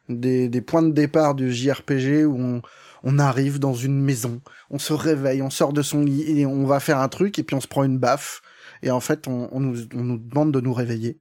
des, 0.10 0.62
points 0.62 0.82
de 0.82 0.92
départ 0.92 1.36
du 1.36 1.52
JRPG 1.52 2.26
où 2.26 2.62
on, 3.04 3.20
arrive 3.20 3.60
dans 3.60 3.74
une 3.74 4.02
maison, 4.02 4.42
on 4.70 4.80
se 4.80 4.94
réveille, 4.94 5.42
on 5.42 5.50
sort 5.50 5.74
de 5.74 5.82
son 5.82 6.04
lit 6.04 6.40
et 6.40 6.46
on 6.46 6.66
va 6.66 6.80
faire 6.80 7.00
un 7.00 7.08
truc 7.08 7.40
et 7.40 7.44
puis 7.44 7.56
on 7.56 7.62
se 7.62 7.68
prend 7.68 7.84
une 7.84 7.98
baffe 7.98 8.42
et 8.84 8.92
en 8.92 9.00
fait 9.00 9.28
on, 9.28 9.60
nous, 9.60 9.86
demande 9.86 10.52
de 10.52 10.60
nous 10.60 10.74
réveiller. 10.74 11.20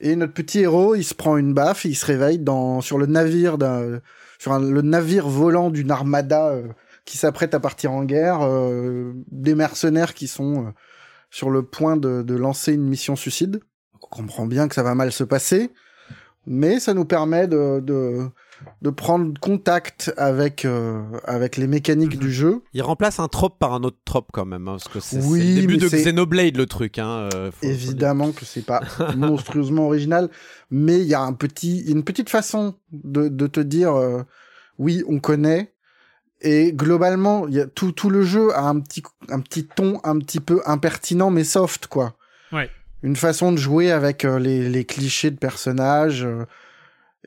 Et 0.00 0.14
notre 0.14 0.34
petit 0.34 0.60
héros, 0.60 0.94
il 0.94 1.04
se 1.04 1.14
prend 1.14 1.38
une 1.38 1.54
baffe, 1.54 1.86
il 1.86 1.96
se 1.96 2.04
réveille 2.04 2.38
dans 2.38 2.82
sur 2.82 2.98
le 2.98 3.06
navire 3.06 3.56
d'un 3.56 4.00
sur 4.38 4.58
le 4.58 4.82
navire 4.82 5.26
volant 5.28 5.70
d'une 5.70 5.90
armada 5.90 6.48
euh, 6.48 6.68
qui 7.06 7.16
s'apprête 7.16 7.54
à 7.54 7.60
partir 7.60 7.92
en 7.92 8.04
guerre, 8.04 8.40
euh, 8.42 9.12
des 9.30 9.54
mercenaires 9.54 10.12
qui 10.12 10.28
sont 10.28 10.74
sur 11.30 11.50
le 11.50 11.62
point 11.62 11.96
de, 11.96 12.22
de 12.22 12.34
lancer 12.34 12.72
une 12.72 12.88
mission 12.88 13.16
suicide. 13.16 13.60
On 13.94 14.06
comprend 14.06 14.46
bien 14.46 14.68
que 14.68 14.74
ça 14.74 14.82
va 14.82 14.94
mal 14.94 15.12
se 15.12 15.24
passer, 15.24 15.70
mais 16.46 16.78
ça 16.80 16.94
nous 16.94 17.04
permet 17.04 17.48
de, 17.48 17.80
de, 17.80 18.28
de 18.82 18.90
prendre 18.90 19.38
contact 19.40 20.12
avec, 20.16 20.64
euh, 20.64 21.02
avec 21.24 21.56
les 21.56 21.66
mécaniques 21.66 22.18
du 22.18 22.32
jeu. 22.32 22.62
Il 22.72 22.82
remplace 22.82 23.18
un 23.18 23.28
trope 23.28 23.58
par 23.58 23.74
un 23.74 23.82
autre 23.82 23.98
trope 24.04 24.28
quand 24.32 24.44
même, 24.44 24.68
hein, 24.68 24.72
parce 24.72 24.88
que 24.88 25.00
c'est 25.00 25.24
Oui, 25.24 25.40
c'est 25.40 25.46
le 25.48 25.60
début 25.60 25.76
de 25.78 25.88
Xenoblade 25.88 26.56
le 26.56 26.66
truc. 26.66 26.98
Hein, 26.98 27.28
euh. 27.34 27.50
Évidemment 27.62 28.32
que 28.32 28.44
c'est 28.44 28.64
pas 28.64 28.80
monstrueusement 29.16 29.86
original, 29.86 30.30
mais 30.70 31.00
il 31.00 31.06
y 31.06 31.14
a 31.14 31.20
un 31.20 31.32
petit, 31.32 31.80
une 31.80 32.04
petite 32.04 32.30
façon 32.30 32.74
de, 32.92 33.28
de 33.28 33.46
te 33.46 33.60
dire, 33.60 33.94
euh, 33.94 34.22
oui, 34.78 35.02
on 35.08 35.18
connaît. 35.18 35.72
Et 36.40 36.72
globalement, 36.72 37.48
il 37.48 37.54
y 37.54 37.60
a 37.60 37.66
tout, 37.66 37.92
tout 37.92 38.10
le 38.10 38.22
jeu 38.22 38.54
a 38.54 38.62
un 38.62 38.80
petit, 38.80 39.02
un 39.28 39.40
petit 39.40 39.66
ton 39.66 40.00
un 40.04 40.18
petit 40.18 40.40
peu 40.40 40.60
impertinent, 40.66 41.30
mais 41.30 41.44
soft, 41.44 41.86
quoi. 41.86 42.16
Ouais. 42.52 42.70
Une 43.02 43.16
façon 43.16 43.52
de 43.52 43.56
jouer 43.56 43.90
avec 43.90 44.24
euh, 44.24 44.38
les, 44.38 44.68
les 44.68 44.84
clichés 44.84 45.30
de 45.30 45.38
personnages 45.38 46.24
euh, 46.24 46.44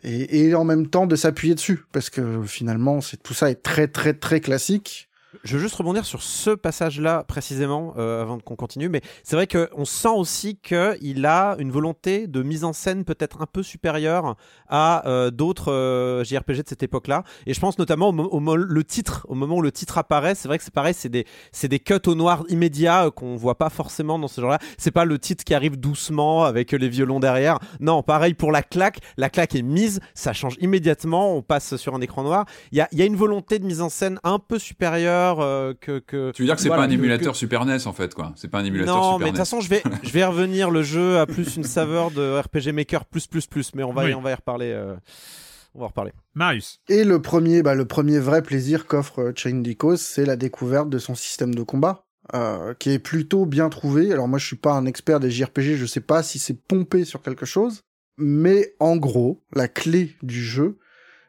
et, 0.04 0.48
et 0.48 0.56
en 0.56 0.64
même 0.64 0.88
temps 0.88 1.08
de 1.08 1.16
s'appuyer 1.16 1.56
dessus, 1.56 1.84
parce 1.92 2.10
que 2.10 2.44
finalement, 2.44 3.02
c'est 3.02 3.22
tout 3.22 3.34
ça 3.34 3.50
est 3.50 3.62
très, 3.64 3.88
très, 3.88 4.14
très 4.14 4.40
classique. 4.40 5.09
Je 5.44 5.56
veux 5.56 5.62
juste 5.62 5.76
rebondir 5.76 6.06
sur 6.06 6.24
ce 6.24 6.50
passage-là 6.50 7.24
précisément 7.24 7.94
euh, 7.98 8.24
avant 8.24 8.40
qu'on 8.40 8.56
continue, 8.56 8.90
mais 8.90 9.02
c'est 9.24 9.36
vrai 9.36 9.46
qu'on 9.46 9.86
sent 9.86 10.10
aussi 10.10 10.58
qu'il 10.58 11.24
a 11.28 11.56
une 11.60 11.70
volonté 11.70 12.26
de 12.26 12.42
mise 12.42 12.64
en 12.64 12.74
scène 12.74 13.06
peut-être 13.06 13.40
un 13.40 13.46
peu 13.46 13.62
supérieure 13.62 14.36
à 14.70 15.08
euh, 15.08 15.30
d'autres 15.30 15.72
euh, 15.72 16.24
JRPG 16.24 16.64
de 16.64 16.70
cette 16.70 16.82
époque-là. 16.82 17.24
Et 17.46 17.54
je 17.54 17.60
pense 17.60 17.78
notamment 17.78 18.10
au, 18.10 18.14
au 18.14 18.56
le 18.56 18.84
titre, 18.84 19.28
au 19.30 19.36
moment 19.36 19.58
où 19.58 19.62
le 19.62 19.72
titre 19.72 20.00
apparaît, 20.00 20.34
c'est 20.34 20.48
vrai 20.48 20.58
que 20.58 20.64
c'est 20.64 20.74
pareil, 20.74 20.96
c'est 20.96 21.10
des, 21.10 21.28
des 21.62 21.80
cuts 21.80 21.94
au 22.08 22.16
noir 22.16 22.44
immédiats 22.50 23.12
qu'on 23.16 23.36
voit 23.36 23.58
pas 23.60 23.70
forcément 23.70 24.18
dans 24.18 24.28
ce 24.28 24.42
genre-là. 24.42 24.58
C'est 24.80 24.90
pas 24.90 25.06
le 25.06 25.20
titre 25.20 25.44
qui 25.44 25.54
arrive 25.54 25.80
doucement 25.80 26.44
avec 26.44 26.72
les 26.72 26.90
violons 26.90 27.20
derrière. 27.20 27.60
Non, 27.80 28.02
pareil 28.02 28.34
pour 28.34 28.52
la 28.52 28.64
claque, 28.64 28.98
la 29.16 29.30
claque 29.30 29.54
est 29.54 29.62
mise, 29.62 30.00
ça 30.16 30.34
change 30.34 30.56
immédiatement, 30.60 31.36
on 31.36 31.44
passe 31.44 31.76
sur 31.76 31.94
un 31.94 32.02
écran 32.02 32.24
noir. 32.24 32.46
Il 32.72 32.80
y 32.80 32.82
a, 32.82 32.88
y 32.94 33.04
a 33.04 33.06
une 33.06 33.16
volonté 33.16 33.60
de 33.60 33.66
mise 33.66 33.82
en 33.82 33.90
scène 33.90 34.20
un 34.24 34.40
peu 34.40 34.58
supérieure 34.58 35.19
euh, 35.40 35.74
que, 35.80 36.00
que. 36.00 36.32
Tu 36.32 36.42
veux 36.42 36.46
dire 36.48 36.56
que 36.56 36.62
c'est 36.62 36.68
Voilà, 36.70 36.84
pas 36.84 36.90
un 36.90 36.92
émulateur 36.92 37.34
que- 37.34 37.38
Super 37.38 37.66
NES 37.66 37.86
en 37.88 37.94
fait, 37.94 38.14
quoi. 38.14 38.34
C'est 38.36 38.48
pas 38.50 38.60
un 38.60 38.66
émulateur 38.66 38.96
Non, 38.96 39.14
Super 39.14 39.20
mais 39.20 39.26
de 39.26 39.30
toute 39.30 39.34
NES. 39.36 39.40
façon, 39.40 39.62
je 39.62 39.70
vais, 39.70 39.84
je 40.04 40.10
vais 40.12 40.26
revenir. 40.26 40.70
Le 40.72 40.84
jeu 40.84 41.18
a 41.20 41.26
plus 41.26 41.56
une 41.56 41.64
saveur 41.64 42.12
de 42.12 42.40
RPG 42.40 42.72
Maker 42.74 43.06
plus 43.06 43.28
plus 43.28 43.46
plus, 43.48 43.74
mais 43.76 43.84
on 43.84 43.94
va, 43.94 44.10
y- 44.10 44.14
on 44.14 44.22
va 44.22 44.32
y 44.32 44.34
reparler. 44.36 44.72
euh, 44.72 44.96
on 45.76 45.80
va 45.80 45.86
en 45.86 45.88
reparler. 45.90 46.12
Marius. 46.34 46.80
Et 46.90 47.04
le 47.04 47.22
premier, 47.22 47.62
bah, 47.62 47.76
le 47.76 47.86
premier 47.86 48.20
vrai 48.20 48.42
plaisir 48.42 48.88
qu'offre 48.88 49.20
euh, 49.20 49.32
Chain 49.36 49.64
Echoes, 49.64 49.98
c'est 49.98 50.26
la 50.26 50.36
découverte 50.36 50.90
de 50.90 50.98
son 50.98 51.14
système 51.14 51.54
de 51.54 51.62
combat, 51.62 52.06
euh, 52.34 52.74
qui 52.80 52.90
est 52.92 53.00
plutôt 53.00 53.46
bien 53.46 53.70
trouvé. 53.70 54.12
Alors 54.12 54.28
moi, 54.28 54.40
je 54.40 54.48
suis 54.48 54.56
pas 54.56 54.74
un 54.74 54.86
expert 54.88 55.20
des 55.20 55.30
JRPG, 55.30 55.76
je 55.76 55.86
sais 55.86 56.02
pas 56.02 56.24
si 56.24 56.40
c'est 56.40 56.56
pompé 56.66 57.06
sur 57.06 57.22
quelque 57.22 57.46
chose, 57.46 57.84
mais 58.18 58.74
en 58.80 58.98
gros, 58.98 59.44
la 59.54 59.68
clé 59.68 60.16
du 60.24 60.44
jeu, 60.44 60.80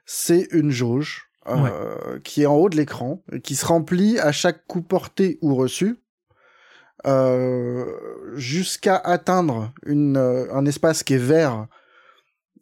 c'est 0.07 0.49
une 0.53 0.71
jauge 0.71 1.30
euh, 1.49 2.19
qui 2.25 2.43
est 2.43 2.47
en 2.47 2.57
haut 2.57 2.69
de 2.69 2.77
l'écran, 2.77 3.23
qui 3.43 3.57
se 3.57 3.67
remplit 3.67 4.19
à 4.19 4.33
chaque 4.33 4.67
coup 4.67 4.83
porté 4.83 5.39
ou 5.43 5.55
reçu. 5.55 5.99
euh, 7.07 7.87
jusqu'à 8.37 8.97
atteindre 8.97 9.73
une, 9.87 10.17
euh, 10.17 10.53
un 10.55 10.67
espace 10.67 11.03
qui 11.03 11.15
est 11.15 11.19
vert, 11.19 11.67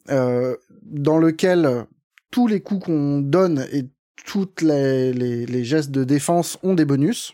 euh, 0.09 0.55
dans 0.81 1.17
lequel 1.17 1.85
tous 2.31 2.47
les 2.47 2.61
coups 2.61 2.85
qu'on 2.85 3.19
donne 3.19 3.65
et 3.71 3.89
toutes 4.25 4.61
les, 4.61 5.13
les, 5.13 5.45
les 5.45 5.63
gestes 5.63 5.91
de 5.91 6.03
défense 6.03 6.57
ont 6.63 6.73
des 6.75 6.85
bonus. 6.85 7.33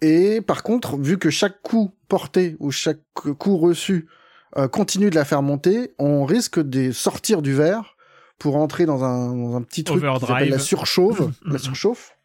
Et 0.00 0.40
par 0.40 0.62
contre, 0.62 0.96
vu 0.96 1.18
que 1.18 1.30
chaque 1.30 1.60
coup 1.62 1.92
porté 2.08 2.56
ou 2.58 2.70
chaque 2.70 3.02
coup 3.14 3.58
reçu 3.58 4.08
euh, 4.56 4.68
continue 4.68 5.10
de 5.10 5.14
la 5.14 5.24
faire 5.24 5.42
monter, 5.42 5.94
on 5.98 6.24
risque 6.24 6.60
de 6.60 6.92
sortir 6.92 7.42
du 7.42 7.52
verre 7.54 7.96
pour 8.40 8.56
entrer 8.56 8.86
dans 8.86 9.04
un, 9.04 9.32
dans 9.36 9.54
un 9.54 9.62
petit 9.62 9.84
truc 9.84 10.02
qui 10.02 10.26
s'appelle 10.26 10.48
la 10.50 10.58
surchauffe, 10.58 11.20
la 11.46 11.58
surchauffe. 11.58 12.16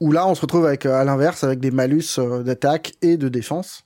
Où 0.00 0.12
là, 0.12 0.26
on 0.26 0.34
se 0.34 0.40
retrouve 0.40 0.64
avec, 0.66 0.86
euh, 0.86 0.94
à 0.94 1.04
l'inverse, 1.04 1.44
avec 1.44 1.58
des 1.60 1.70
malus 1.70 2.18
euh, 2.18 2.42
d'attaque 2.42 2.94
et 3.02 3.16
de 3.16 3.28
défense. 3.28 3.84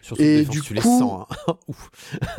Surtout 0.00 0.22
Et 0.22 0.38
défense, 0.38 0.54
du 0.54 0.60
tu 0.62 0.74
les 0.74 0.80
coup- 0.80 0.98
sens. 0.98 1.26
hein. 1.48 1.56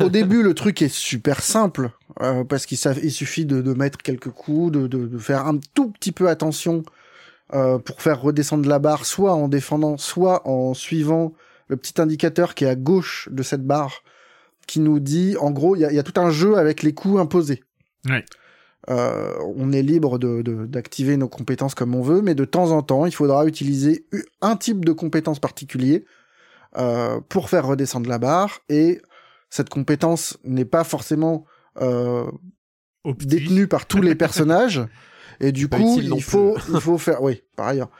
Au 0.04 0.08
début, 0.08 0.42
le 0.42 0.54
truc 0.54 0.80
est 0.82 0.88
super 0.92 1.42
simple 1.42 1.90
euh, 2.20 2.42
parce 2.44 2.64
qu'il 2.66 2.78
il 3.02 3.12
suffit 3.12 3.44
de, 3.44 3.60
de 3.60 3.74
mettre 3.74 3.98
quelques 3.98 4.30
coups, 4.30 4.72
de, 4.72 4.86
de, 4.86 5.06
de 5.06 5.18
faire 5.18 5.46
un 5.46 5.58
tout 5.74 5.90
petit 5.90 6.12
peu 6.12 6.28
attention 6.28 6.82
euh, 7.52 7.78
pour 7.78 8.00
faire 8.00 8.20
redescendre 8.22 8.68
la 8.68 8.78
barre, 8.78 9.04
soit 9.04 9.34
en 9.34 9.46
défendant, 9.48 9.98
soit 9.98 10.46
en 10.48 10.72
suivant 10.72 11.32
le 11.68 11.76
petit 11.76 12.00
indicateur 12.00 12.54
qui 12.54 12.64
est 12.64 12.68
à 12.68 12.74
gauche 12.76 13.28
de 13.30 13.42
cette 13.42 13.64
barre, 13.66 14.02
qui 14.70 14.78
nous 14.80 15.00
dit, 15.00 15.36
en 15.40 15.50
gros, 15.50 15.74
il 15.74 15.80
y 15.80 15.84
a, 15.84 15.90
il 15.90 15.96
y 15.96 15.98
a 15.98 16.02
tout 16.04 16.20
un 16.20 16.30
jeu 16.30 16.56
avec 16.56 16.82
les 16.84 16.94
coups 16.94 17.18
imposés. 17.20 17.62
Ouais. 18.08 18.24
Euh, 18.88 19.34
on 19.56 19.72
est 19.72 19.82
libre 19.82 20.18
de- 20.18 20.42
de- 20.42 20.64
d'activer 20.66 21.16
nos 21.16 21.28
compétences 21.28 21.74
comme 21.74 21.94
on 21.94 22.02
veut, 22.02 22.22
mais 22.22 22.34
de 22.36 22.44
temps 22.44 22.70
en 22.70 22.82
temps, 22.82 23.04
il 23.04 23.12
faudra 23.12 23.44
utiliser 23.46 24.06
un 24.40 24.56
type 24.56 24.84
de 24.84 24.92
compétence 24.92 25.38
particulier 25.40 26.04
euh, 26.78 27.20
pour 27.28 27.48
faire 27.50 27.66
redescendre 27.66 28.08
la 28.08 28.18
barre. 28.18 28.60
Et 28.68 29.02
cette 29.50 29.68
compétence 29.68 30.38
n'est 30.44 30.64
pas 30.64 30.84
forcément 30.84 31.44
euh, 31.82 32.24
détenue 33.04 33.66
par 33.66 33.86
tous 33.86 34.00
les 34.02 34.14
personnages. 34.14 34.80
Et 35.40 35.52
du 35.52 35.68
coup, 35.68 35.96
il 36.16 36.22
faut, 36.22 36.56
il 36.74 36.80
faut 36.80 36.98
faire, 36.98 37.22
oui, 37.22 37.42
par 37.56 37.68
ailleurs. 37.68 37.90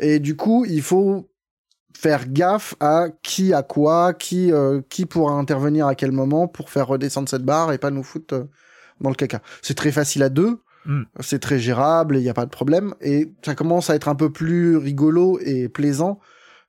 Et 0.00 0.18
du 0.18 0.34
coup, 0.34 0.64
il 0.68 0.82
faut 0.82 1.28
faire 1.96 2.28
gaffe 2.28 2.74
à 2.80 3.06
qui 3.22 3.52
a 3.52 3.62
quoi, 3.62 4.12
qui, 4.14 4.52
euh, 4.52 4.80
qui 4.88 5.06
pourra 5.06 5.32
intervenir 5.32 5.86
à 5.86 5.94
quel 5.94 6.12
moment 6.12 6.46
pour 6.48 6.70
faire 6.70 6.86
redescendre 6.86 7.28
cette 7.28 7.44
barre 7.44 7.72
et 7.72 7.78
pas 7.78 7.90
nous 7.90 8.02
foutre 8.02 8.34
euh, 8.34 8.44
dans 9.00 9.10
le 9.10 9.14
caca. 9.14 9.40
C'est 9.62 9.74
très 9.74 9.92
facile 9.92 10.22
à 10.22 10.28
deux, 10.28 10.60
Mm. 10.86 11.02
c'est 11.20 11.40
très 11.40 11.58
gérable, 11.58 12.16
il 12.16 12.22
n'y 12.22 12.28
a 12.28 12.34
pas 12.34 12.44
de 12.46 12.50
problème. 12.50 12.94
Et 13.00 13.32
ça 13.44 13.54
commence 13.54 13.90
à 13.90 13.94
être 13.94 14.08
un 14.08 14.14
peu 14.14 14.30
plus 14.30 14.76
rigolo 14.76 15.38
et 15.40 15.68
plaisant 15.68 16.20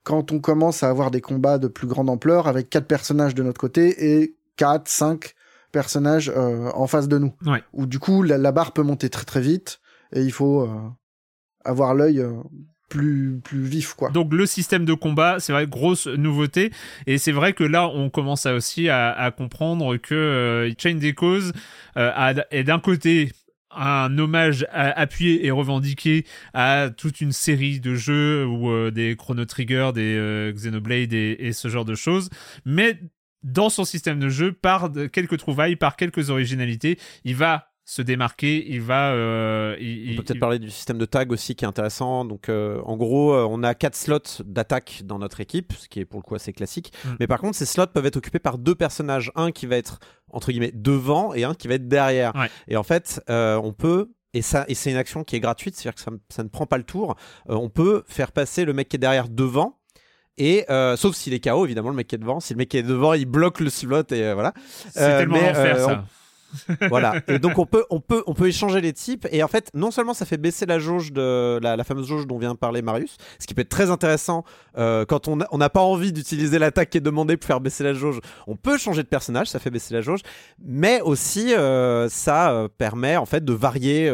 quand 0.02 0.32
on 0.32 0.40
commence 0.40 0.82
à 0.82 0.88
avoir 0.88 1.10
des 1.10 1.20
combats 1.20 1.58
de 1.58 1.68
plus 1.68 1.86
grande 1.86 2.10
ampleur 2.10 2.48
avec 2.48 2.70
quatre 2.70 2.86
personnages 2.86 3.34
de 3.34 3.42
notre 3.42 3.60
côté 3.60 4.20
et 4.20 4.36
quatre, 4.56 4.88
cinq 4.88 5.34
personnages 5.70 6.32
euh, 6.34 6.70
en 6.74 6.86
face 6.86 7.08
de 7.08 7.18
nous. 7.18 7.32
Ouais. 7.46 7.62
Où 7.72 7.86
du 7.86 7.98
coup, 7.98 8.22
la, 8.22 8.38
la 8.38 8.52
barre 8.52 8.72
peut 8.72 8.82
monter 8.82 9.10
très 9.10 9.24
très 9.24 9.40
vite 9.40 9.80
et 10.12 10.22
il 10.22 10.32
faut 10.32 10.62
euh, 10.62 10.68
avoir 11.64 11.94
l'œil 11.94 12.26
plus, 12.88 13.40
plus 13.42 13.62
vif, 13.62 13.94
quoi. 13.94 14.10
Donc 14.10 14.32
le 14.32 14.46
système 14.46 14.84
de 14.84 14.94
combat, 14.94 15.40
c'est 15.40 15.52
vrai, 15.52 15.66
grosse 15.66 16.06
nouveauté. 16.06 16.70
Et 17.06 17.18
c'est 17.18 17.32
vrai 17.32 17.52
que 17.52 17.64
là, 17.64 17.88
on 17.88 18.10
commence 18.10 18.46
aussi 18.46 18.88
à, 18.88 19.32
comprendre 19.36 19.96
que 19.96 20.14
euh, 20.14 20.72
Chain 20.78 20.94
des 20.94 21.12
Causes 21.12 21.52
euh, 21.96 22.34
est 22.50 22.64
d'un 22.64 22.78
côté 22.78 23.32
un 23.70 24.16
hommage 24.18 24.66
appuyé 24.72 25.44
et 25.46 25.50
revendiqué 25.50 26.24
à 26.54 26.88
toute 26.96 27.20
une 27.20 27.32
série 27.32 27.80
de 27.80 27.94
jeux 27.94 28.46
ou 28.46 28.70
euh, 28.70 28.90
des 28.90 29.14
Chrono 29.14 29.44
Trigger, 29.44 29.90
des 29.94 30.52
Xenoblade 30.54 31.12
et, 31.12 31.52
ce 31.52 31.68
genre 31.68 31.84
de 31.84 31.94
choses, 31.94 32.30
mais 32.64 32.98
dans 33.42 33.68
son 33.68 33.84
système 33.84 34.18
de 34.18 34.28
jeu, 34.28 34.52
par 34.52 34.90
quelques 35.12 35.38
trouvailles, 35.38 35.76
par 35.76 35.96
quelques 35.96 36.30
originalités, 36.30 36.98
il 37.24 37.36
va 37.36 37.67
se 37.88 38.02
démarquer, 38.02 38.70
il 38.70 38.82
va... 38.82 39.12
euh, 39.12 39.74
il- 39.80 40.12
On 40.12 40.16
peut 40.16 40.22
peut-être 40.24 40.36
il- 40.36 40.40
parler 40.40 40.58
du 40.58 40.68
système 40.70 40.98
de 40.98 41.06
tag 41.06 41.32
aussi 41.32 41.54
qui 41.54 41.64
est 41.64 41.68
intéressant. 41.68 42.26
Donc, 42.26 42.50
euh, 42.50 42.82
en 42.84 42.98
gros, 42.98 43.32
euh, 43.32 43.46
on 43.48 43.62
a 43.62 43.74
quatre 43.74 43.96
slots 43.96 44.42
d'attaque 44.44 45.00
dans 45.06 45.18
notre 45.18 45.40
équipe, 45.40 45.72
ce 45.72 45.88
qui 45.88 46.00
est 46.00 46.04
pour 46.04 46.20
le 46.20 46.22
coup 46.22 46.34
assez 46.34 46.52
classique. 46.52 46.92
Mm. 47.06 47.08
Mais 47.18 47.26
par 47.26 47.40
contre, 47.40 47.56
ces 47.56 47.64
slots 47.64 47.86
peuvent 47.86 48.04
être 48.04 48.18
occupés 48.18 48.40
par 48.40 48.58
deux 48.58 48.74
personnages, 48.74 49.32
un 49.36 49.52
qui 49.52 49.64
va 49.64 49.76
être 49.76 50.00
entre 50.30 50.50
guillemets 50.52 50.70
devant 50.74 51.32
et 51.32 51.44
un 51.44 51.54
qui 51.54 51.66
va 51.66 51.76
être 51.76 51.88
derrière. 51.88 52.34
Ouais. 52.36 52.50
Et 52.68 52.76
en 52.76 52.82
fait, 52.82 53.22
euh, 53.30 53.56
on 53.56 53.72
peut 53.72 54.10
et 54.34 54.42
ça 54.42 54.66
et 54.68 54.74
c'est 54.74 54.90
une 54.90 54.98
action 54.98 55.24
qui 55.24 55.36
est 55.36 55.40
gratuite, 55.40 55.74
c'est-à-dire 55.74 55.94
que 55.94 56.02
ça, 56.02 56.10
ça 56.28 56.42
ne 56.42 56.48
prend 56.48 56.66
pas 56.66 56.76
le 56.76 56.84
tour. 56.84 57.16
On 57.46 57.70
peut 57.70 58.04
faire 58.06 58.32
passer 58.32 58.66
le 58.66 58.74
mec 58.74 58.90
qui 58.90 58.96
est 58.96 58.98
derrière 58.98 59.30
devant. 59.30 59.78
Et 60.36 60.66
euh, 60.68 60.94
sauf 60.96 61.16
s'il 61.16 61.32
est 61.32 61.40
KO, 61.40 61.64
évidemment, 61.64 61.88
le 61.88 61.96
mec 61.96 62.06
qui 62.06 62.16
est 62.16 62.18
devant. 62.18 62.38
Si 62.38 62.52
le 62.52 62.58
mec 62.58 62.68
qui 62.68 62.76
est 62.76 62.82
devant, 62.82 63.14
il 63.14 63.24
bloque 63.24 63.60
le 63.60 63.70
slot 63.70 64.02
et 64.10 64.22
euh, 64.24 64.34
voilà. 64.34 64.52
C'est 64.92 65.00
tellement 65.00 65.38
mais, 65.40 65.48
l'enfer, 65.48 65.76
euh, 65.78 65.86
ça. 65.86 66.04
Voilà. 66.88 67.14
Et 67.28 67.38
donc 67.38 67.58
on 67.58 67.66
peut, 67.66 67.84
on 67.90 68.00
peut, 68.00 68.22
on 68.26 68.34
peut 68.34 68.48
échanger 68.48 68.80
les 68.80 68.92
types. 68.92 69.26
Et 69.30 69.42
en 69.42 69.48
fait, 69.48 69.70
non 69.74 69.90
seulement 69.90 70.14
ça 70.14 70.26
fait 70.26 70.36
baisser 70.36 70.66
la 70.66 70.78
jauge 70.78 71.12
de 71.12 71.58
la, 71.62 71.84
fameuse 71.84 72.06
jauge 72.06 72.26
dont 72.26 72.38
vient 72.38 72.54
de 72.54 72.58
parler 72.58 72.82
Marius, 72.82 73.16
ce 73.38 73.46
qui 73.46 73.54
peut 73.54 73.62
être 73.62 73.68
très 73.68 73.90
intéressant 73.90 74.44
euh, 74.76 75.04
quand 75.04 75.28
on 75.28 75.36
n'a 75.36 75.70
pas 75.70 75.80
envie 75.80 76.12
d'utiliser 76.12 76.58
l'attaque 76.58 76.90
qui 76.90 76.98
est 76.98 77.02
demandée 77.02 77.36
pour 77.36 77.46
faire 77.46 77.60
baisser 77.60 77.84
la 77.84 77.94
jauge. 77.94 78.20
On 78.46 78.56
peut 78.56 78.78
changer 78.78 79.02
de 79.02 79.08
personnage, 79.08 79.48
ça 79.48 79.58
fait 79.58 79.70
baisser 79.70 79.94
la 79.94 80.00
jauge, 80.00 80.20
mais 80.64 81.00
aussi 81.00 81.54
euh, 81.54 82.08
ça 82.08 82.50
euh, 82.50 82.68
permet 82.68 83.16
en 83.16 83.26
fait 83.26 83.44
de 83.44 83.52
varier. 83.52 84.08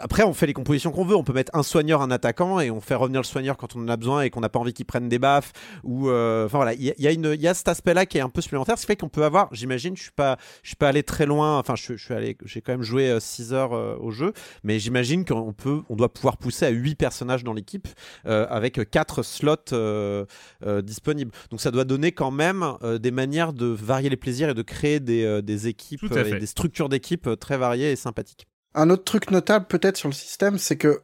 Après, 0.00 0.22
on 0.24 0.34
fait 0.34 0.46
les 0.46 0.52
compositions 0.52 0.90
qu'on 0.90 1.04
veut. 1.04 1.16
On 1.16 1.24
peut 1.24 1.32
mettre 1.32 1.50
un 1.54 1.62
soigneur, 1.62 2.02
un 2.02 2.10
attaquant, 2.10 2.60
et 2.60 2.70
on 2.70 2.80
fait 2.80 2.94
revenir 2.94 3.20
le 3.20 3.26
soigneur 3.26 3.56
quand 3.56 3.76
on 3.76 3.80
en 3.80 3.88
a 3.88 3.96
besoin 3.96 4.22
et 4.22 4.30
qu'on 4.30 4.40
n'a 4.40 4.48
pas 4.48 4.58
envie 4.58 4.72
qu'il 4.72 4.84
prenne 4.86 5.08
des 5.08 5.18
baffes. 5.18 5.52
Ou, 5.84 6.08
euh, 6.08 6.46
enfin 6.46 6.58
voilà, 6.58 6.74
il 6.74 6.82
y, 6.82 6.90
a- 6.90 6.94
il 6.98 7.04
y 7.04 7.08
a 7.08 7.12
une, 7.12 7.32
il 7.34 7.40
y 7.40 7.48
a 7.48 7.54
cet 7.54 7.68
aspect-là 7.68 8.06
qui 8.06 8.18
est 8.18 8.20
un 8.20 8.28
peu 8.28 8.40
supplémentaire, 8.40 8.76
ce 8.76 8.82
qui 8.82 8.86
fait 8.88 8.96
qu'on 8.96 9.08
peut 9.08 9.24
avoir, 9.24 9.48
j'imagine, 9.52 9.96
je 9.96 10.02
suis 10.02 10.12
pas, 10.12 10.36
je 10.62 10.68
suis 10.68 10.76
pas 10.76 10.88
allé 10.88 11.02
très 11.02 11.26
loin. 11.26 11.58
Enfin, 11.58 11.74
je, 11.76 11.96
je 11.96 12.04
suis 12.04 12.14
allé, 12.14 12.36
j'ai 12.44 12.60
quand 12.60 12.72
même 12.72 12.82
joué 12.82 13.16
6 13.20 13.52
heures 13.52 13.72
euh, 13.72 13.96
au 14.00 14.10
jeu, 14.10 14.32
mais 14.62 14.78
j'imagine 14.78 15.24
qu'on 15.24 15.52
peut, 15.52 15.80
on 15.88 15.96
doit 15.96 16.12
pouvoir 16.12 16.36
pousser 16.36 16.66
à 16.66 16.70
8 16.70 16.94
personnages 16.94 17.44
dans 17.44 17.52
l'équipe 17.54 17.88
euh, 18.26 18.46
avec 18.50 18.90
4 18.90 19.22
slots 19.22 19.54
euh, 19.72 20.24
euh, 20.66 20.82
disponibles. 20.82 21.32
Donc 21.50 21.60
ça 21.60 21.70
doit 21.70 21.84
donner 21.84 22.12
quand 22.12 22.30
même 22.30 22.64
euh, 22.82 22.98
des 22.98 23.10
manières 23.10 23.52
de 23.52 23.66
varier 23.66 24.10
les 24.10 24.16
plaisirs 24.16 24.50
et 24.50 24.54
de 24.54 24.62
créer 24.62 25.00
des, 25.00 25.24
euh, 25.24 25.40
des 25.42 25.68
équipes 25.68 26.00
euh, 26.04 26.24
et 26.36 26.40
des 26.40 26.46
structures 26.46 26.88
d'équipes 26.88 27.26
euh, 27.28 27.36
très 27.36 27.56
variées 27.56 27.92
et 27.92 27.96
sympathiques. 27.96 28.46
Un 28.74 28.90
autre 28.90 29.04
truc 29.04 29.30
notable 29.30 29.66
peut-être 29.66 29.96
sur 29.96 30.08
le 30.08 30.14
système, 30.14 30.58
c'est 30.58 30.76
que 30.76 31.00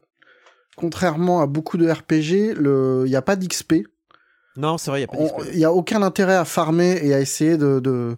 contrairement 0.77 1.41
à 1.41 1.47
beaucoup 1.47 1.77
de 1.77 1.89
RPG, 1.91 2.55
le- 2.59 3.03
il 3.07 3.11
n'y 3.11 3.17
a 3.17 3.23
pas 3.23 3.37
d'XP. 3.37 3.87
Non, 4.57 4.79
c'est 4.79 4.91
vrai, 4.91 5.01
il 5.01 5.03
y 5.03 5.05
a 5.05 5.09
pas 5.09 5.17
On- 5.19 5.27
d'XP. 5.39 5.51
Il 5.53 5.59
n'y 5.59 5.65
a 5.65 5.73
aucun 5.73 6.03
intérêt 6.03 6.35
à 6.37 6.45
farmer 6.45 6.99
et 7.03 7.15
à 7.15 7.21
essayer 7.21 7.57
de, 7.57 7.79
de- 7.81 8.17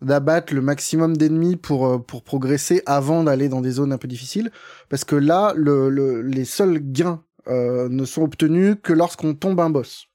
d'abattre 0.00 0.52
le 0.54 0.60
maximum 0.60 1.16
d'ennemis 1.16 1.56
pour, 1.56 1.86
euh, 1.86 1.98
pour 1.98 2.22
progresser 2.22 2.82
avant 2.86 3.24
d'aller 3.24 3.48
dans 3.48 3.60
des 3.60 3.72
zones 3.72 3.92
un 3.92 3.98
peu 3.98 4.08
difficiles. 4.08 4.50
Parce 4.88 5.04
que 5.04 5.16
là, 5.16 5.52
le, 5.56 5.88
le- 5.90 6.22
les 6.22 6.44
seuls 6.44 6.78
gains 6.80 7.22
euh, 7.48 7.88
ne 7.88 8.04
sont 8.04 8.22
obtenus 8.22 8.76
que 8.82 8.92
lorsqu'on 8.92 9.34
tombe 9.34 9.58
un 9.60 9.70
boss. 9.70 10.06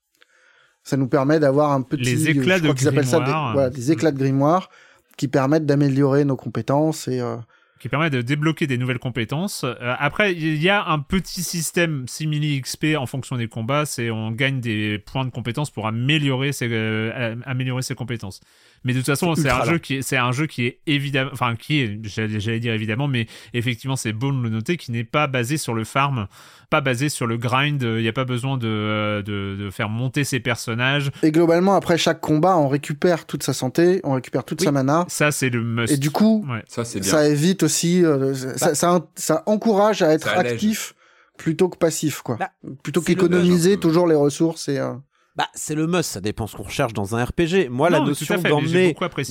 Ça 0.84 0.95
nous 0.95 1.07
permet 1.09 1.39
d'avoir 1.41 1.72
un 1.73 1.81
petit... 1.81 2.03
Les 2.03 2.30
éclats 2.30 2.55
je 2.57 2.61
crois 2.64 2.73
de 2.73 2.80
qu'ils 2.80 2.88
appellent 2.88 3.05
ça 3.05 3.18
des, 3.19 3.23
grimoire. 3.26 3.53
voilà, 3.53 3.69
des 3.69 3.91
éclats 3.91 4.11
de 4.14 4.18
grimoire 4.18 4.69
qui 5.18 5.27
permettent 5.27 5.65
d'améliorer 5.65 6.23
nos 6.23 6.38
compétences 6.38 7.09
et... 7.09 7.19
euh, 7.19 7.35
qui 7.80 7.90
permet 7.90 8.10
de 8.10 8.22
débloquer 8.22 8.68
des 8.68 8.78
nouvelles 8.78 8.99
compétences. 8.99 9.64
Euh, 9.64 9.76
après, 9.99 10.34
il 10.34 10.62
y 10.62 10.70
a 10.70 10.86
un 10.88 10.99
petit 10.99 11.44
système 11.44 12.06
simili 12.08 12.60
XP 12.62 12.95
en 12.98 13.06
fonction 13.06 13.38
des 13.38 13.48
combats, 13.48 13.86
c'est 13.86 14.10
on 14.10 14.32
gagne 14.32 14.60
des 14.60 14.99
points 14.99 15.26
de 15.26 15.30
compétences 15.32 15.70
pour 15.72 15.88
améliorer 15.88 16.52
ses, 16.54 16.68
euh, 16.72 17.36
améliorer 17.45 17.82
ses 17.82 17.95
compétences. 17.95 18.40
Mais 18.84 18.94
de 18.94 18.99
toute 18.99 19.08
façon, 19.08 19.34
C'est 19.36 19.49
un 19.49 19.66
jeu 19.66 19.78
qui 19.80 19.95
est, 19.95 20.02
c'est 20.02 20.18
un 20.18 20.32
jeu 20.32 20.45
qui 20.45 20.66
est 20.66 20.80
évidemment, 20.88 21.32
enfin 21.34 21.56
qui 21.56 21.80
est, 21.82 21.99
j'allais 22.04 22.40
j'allais 22.40 22.60
dire 22.60 22.74
évidemment, 22.74 23.08
mais 23.08 23.26
effectivement 23.54 23.95
c'est 23.95 24.14
bon 24.14 24.32
de 24.34 24.41
le 24.41 24.49
noter, 24.49 24.78
qui 24.78 24.91
n'est 24.91 25.04
pas 25.04 25.28
basé 25.28 25.58
sur 25.58 25.74
le 25.74 25.84
farm, 25.84 26.28
pas 26.70 26.80
basé 26.82 27.10
sur 27.10 27.26
le 27.28 27.38
grind. 27.38 27.82
Il 27.82 28.02
n'y 28.02 28.08
a 28.08 28.14
pas 28.14 28.24
besoin 28.26 28.58
de, 28.58 28.68
euh, 28.68 29.22
de, 29.24 29.56
de 29.60 29.70
faire 29.72 29.90
monter 29.90 30.24
ses 30.24 30.40
personnages. 30.40 31.12
Et 31.24 31.32
globalement, 31.32 31.76
après 31.76 31.98
chaque 31.98 32.22
combat, 32.22 32.56
on 32.58 32.68
récupère 32.68 33.26
toute 33.26 33.44
sa 33.44 33.54
santé, 33.54 33.99
on 34.04 34.14
récupère 34.14 34.44
toute 34.45 34.62
Oui. 34.62 34.66
sa 34.66 34.72
mana. 34.72 35.06
Ça 35.10 35.32
c'est 35.32 35.49
le 35.49 35.64
must. 35.64 35.91
Et 35.94 35.98
du 35.98 36.12
coup, 36.12 36.45
Ouais. 36.48 36.64
Ça, 36.68 36.86
c'est 36.86 36.99
bien. 36.99 37.10
ça 37.12 37.28
évite 37.28 37.66
aussi, 37.68 38.03
euh, 38.03 38.34
ça, 38.57 38.73
ça, 38.76 39.07
ça 39.15 39.44
encourage 39.45 40.02
à 40.02 40.11
être 40.14 40.27
actif 40.30 40.95
plutôt 41.38 41.69
que 41.69 41.77
passif, 41.77 42.22
quoi. 42.22 42.38
Bah, 42.38 42.49
plutôt 42.81 43.02
le 43.02 43.06
qu'économiser 43.06 43.77
toujours 43.77 44.07
les 44.07 44.15
ressources 44.15 44.68
et. 44.69 44.80
euh, 44.80 44.94
Bah, 45.38 45.47
c'est 45.53 45.76
le 45.76 45.85
must, 45.85 46.09
ça 46.14 46.19
dépend 46.19 46.47
ce 46.47 46.55
qu'on 46.57 46.64
recherche 46.64 46.93
dans 46.93 47.15
un 47.15 47.23
RPG. 47.23 47.69
Moi, 47.69 47.91
la 47.91 47.99
Non, 47.99 48.07
notion 48.07 48.38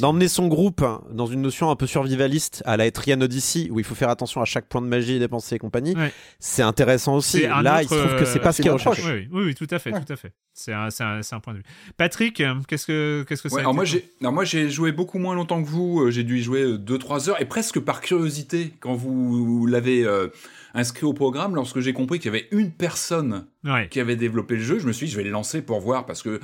d'emmener 0.00 0.28
son 0.28 0.46
groupe 0.46 0.82
hein, 0.82 1.02
dans 1.10 1.26
une 1.26 1.42
notion 1.42 1.68
un 1.68 1.74
peu 1.74 1.88
survivaliste 1.88 2.62
à 2.64 2.76
la 2.76 2.86
Etrian 2.86 3.20
Odyssey 3.20 3.68
où 3.72 3.80
il 3.80 3.84
faut 3.84 3.96
faire 3.96 4.08
attention 4.08 4.40
à 4.40 4.44
chaque 4.44 4.68
point 4.68 4.80
de 4.80 4.86
magie 4.86 5.18
dépensé 5.18 5.56
et 5.56 5.58
compagnie, 5.58 5.96
Ouais. 5.96 6.12
c'est 6.38 6.62
intéressant 6.62 7.16
aussi. 7.16 7.42
Là, 7.42 7.58
autre, 7.58 7.82
il 7.82 7.88
se 7.88 7.94
trouve 7.94 8.16
que 8.20 8.24
c'est 8.24 8.38
pas 8.38 8.50
euh, 8.50 8.52
ce 8.52 8.62
qui 8.62 8.68
est 8.68 8.70
c'est 8.70 8.84
une 8.84 8.88
recherché. 8.88 9.02
approche. 9.02 9.14
Oui, 9.16 9.28
oui, 9.32 9.44
oui, 9.46 9.54
tout 9.56 9.66
à 9.68 9.78
fait, 9.80 9.90
tout 9.90 10.12
à 10.12 10.16
fait. 10.16 10.32
C'est 10.54 10.72
un, 10.72 10.88
c'est 10.90 11.02
un, 11.04 11.22
c'est 11.22 11.34
un 11.34 11.40
point 11.40 11.52
de 11.54 11.58
vue. 11.58 11.64
Patrick, 11.96 12.40
euh, 12.40 12.54
qu'est-ce 12.68 12.86
que 12.86 13.24
qu'est-ce 13.28 13.42
que 13.42 13.48
Ouais, 13.48 13.54
ça 13.56 13.60
alors 13.60 13.74
moi 13.74 13.84
j'ai 13.84 14.08
alors 14.20 14.32
moi 14.32 14.44
j'ai 14.44 14.70
joué 14.70 14.90
beaucoup 14.92 15.18
moins 15.18 15.34
longtemps 15.34 15.62
que 15.62 15.68
vous, 15.68 16.00
Euh, 16.02 16.10
j'ai 16.10 16.22
dû 16.22 16.38
y 16.38 16.42
jouer 16.42 16.78
2 16.78 16.98
3 16.98 17.28
heures 17.28 17.40
et 17.42 17.44
presque 17.44 17.78
par 17.80 18.00
curiosité 18.00 18.72
quand 18.80 18.94
vous 18.94 19.66
l'avez 19.66 20.04
euh, 20.04 20.28
inscrit 20.76 21.04
au 21.06 21.12
programme 21.12 21.54
lorsque 21.56 21.80
j'ai 21.80 21.92
compris 21.92 22.18
qu'il 22.18 22.26
y 22.32 22.36
avait 22.36 22.48
une 22.52 22.70
personne 22.70 23.46
Ouais. 23.64 23.88
qui 23.88 23.98
avait 23.98 24.14
développé 24.16 24.54
le 24.56 24.62
jeu, 24.62 24.78
je 24.78 24.86
me 24.86 24.92
suis 24.92 25.06
dit 25.06 25.12
je 25.12 25.16
vais 25.16 25.24
le 25.24 25.30
lancer 25.30 25.62
pour 25.62 25.80
voir 25.80 26.06
parce 26.06 26.22
que 26.22 26.38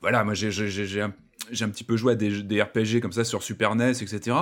voilà, 0.00 0.22
moi 0.22 0.34
j'ai 0.34 0.50
j'ai 0.52 0.68
j'ai 0.68 1.00
un 1.00 1.12
j'ai 1.50 1.64
un 1.64 1.70
petit 1.70 1.84
peu 1.84 1.96
joué 1.96 2.12
à 2.12 2.16
des, 2.16 2.42
des, 2.42 2.60
RPG 2.62 3.00
comme 3.00 3.12
ça 3.12 3.24
sur 3.24 3.42
Super 3.42 3.74
NES, 3.74 3.90
etc. 4.02 4.36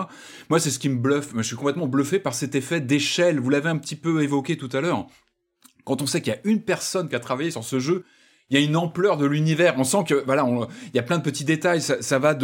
Moi, 0.50 0.58
c'est 0.58 0.70
ce 0.70 0.78
qui 0.80 0.88
me 0.88 0.96
bluffe. 0.96 1.28
Je 1.36 1.42
suis 1.42 1.54
complètement 1.54 1.86
bluffé 1.86 2.18
par 2.18 2.34
cet 2.34 2.56
effet 2.56 2.80
d'échelle. 2.80 3.38
Vous 3.38 3.50
l'avez 3.50 3.68
un 3.68 3.76
petit 3.76 3.94
peu 3.94 4.22
évoqué 4.24 4.56
tout 4.56 4.70
à 4.72 4.80
l'heure. 4.80 5.06
Quand 5.84 6.02
on 6.02 6.06
sait 6.06 6.20
qu'il 6.20 6.32
y 6.32 6.36
a 6.36 6.40
une 6.44 6.62
personne 6.62 7.08
qui 7.08 7.14
a 7.14 7.20
travaillé 7.20 7.52
sur 7.52 7.62
ce 7.62 7.78
jeu, 7.78 8.04
il 8.50 8.56
y 8.56 8.62
a 8.62 8.64
une 8.64 8.76
ampleur 8.76 9.16
de 9.16 9.26
l'univers. 9.26 9.74
On 9.76 9.82
sent 9.82 10.04
que 10.06 10.22
voilà, 10.24 10.46
il 10.92 10.96
y 10.96 11.00
a 11.00 11.02
plein 11.02 11.18
de 11.18 11.22
petits 11.22 11.44
détails. 11.44 11.80
Ça, 11.80 12.18
va 12.20 12.34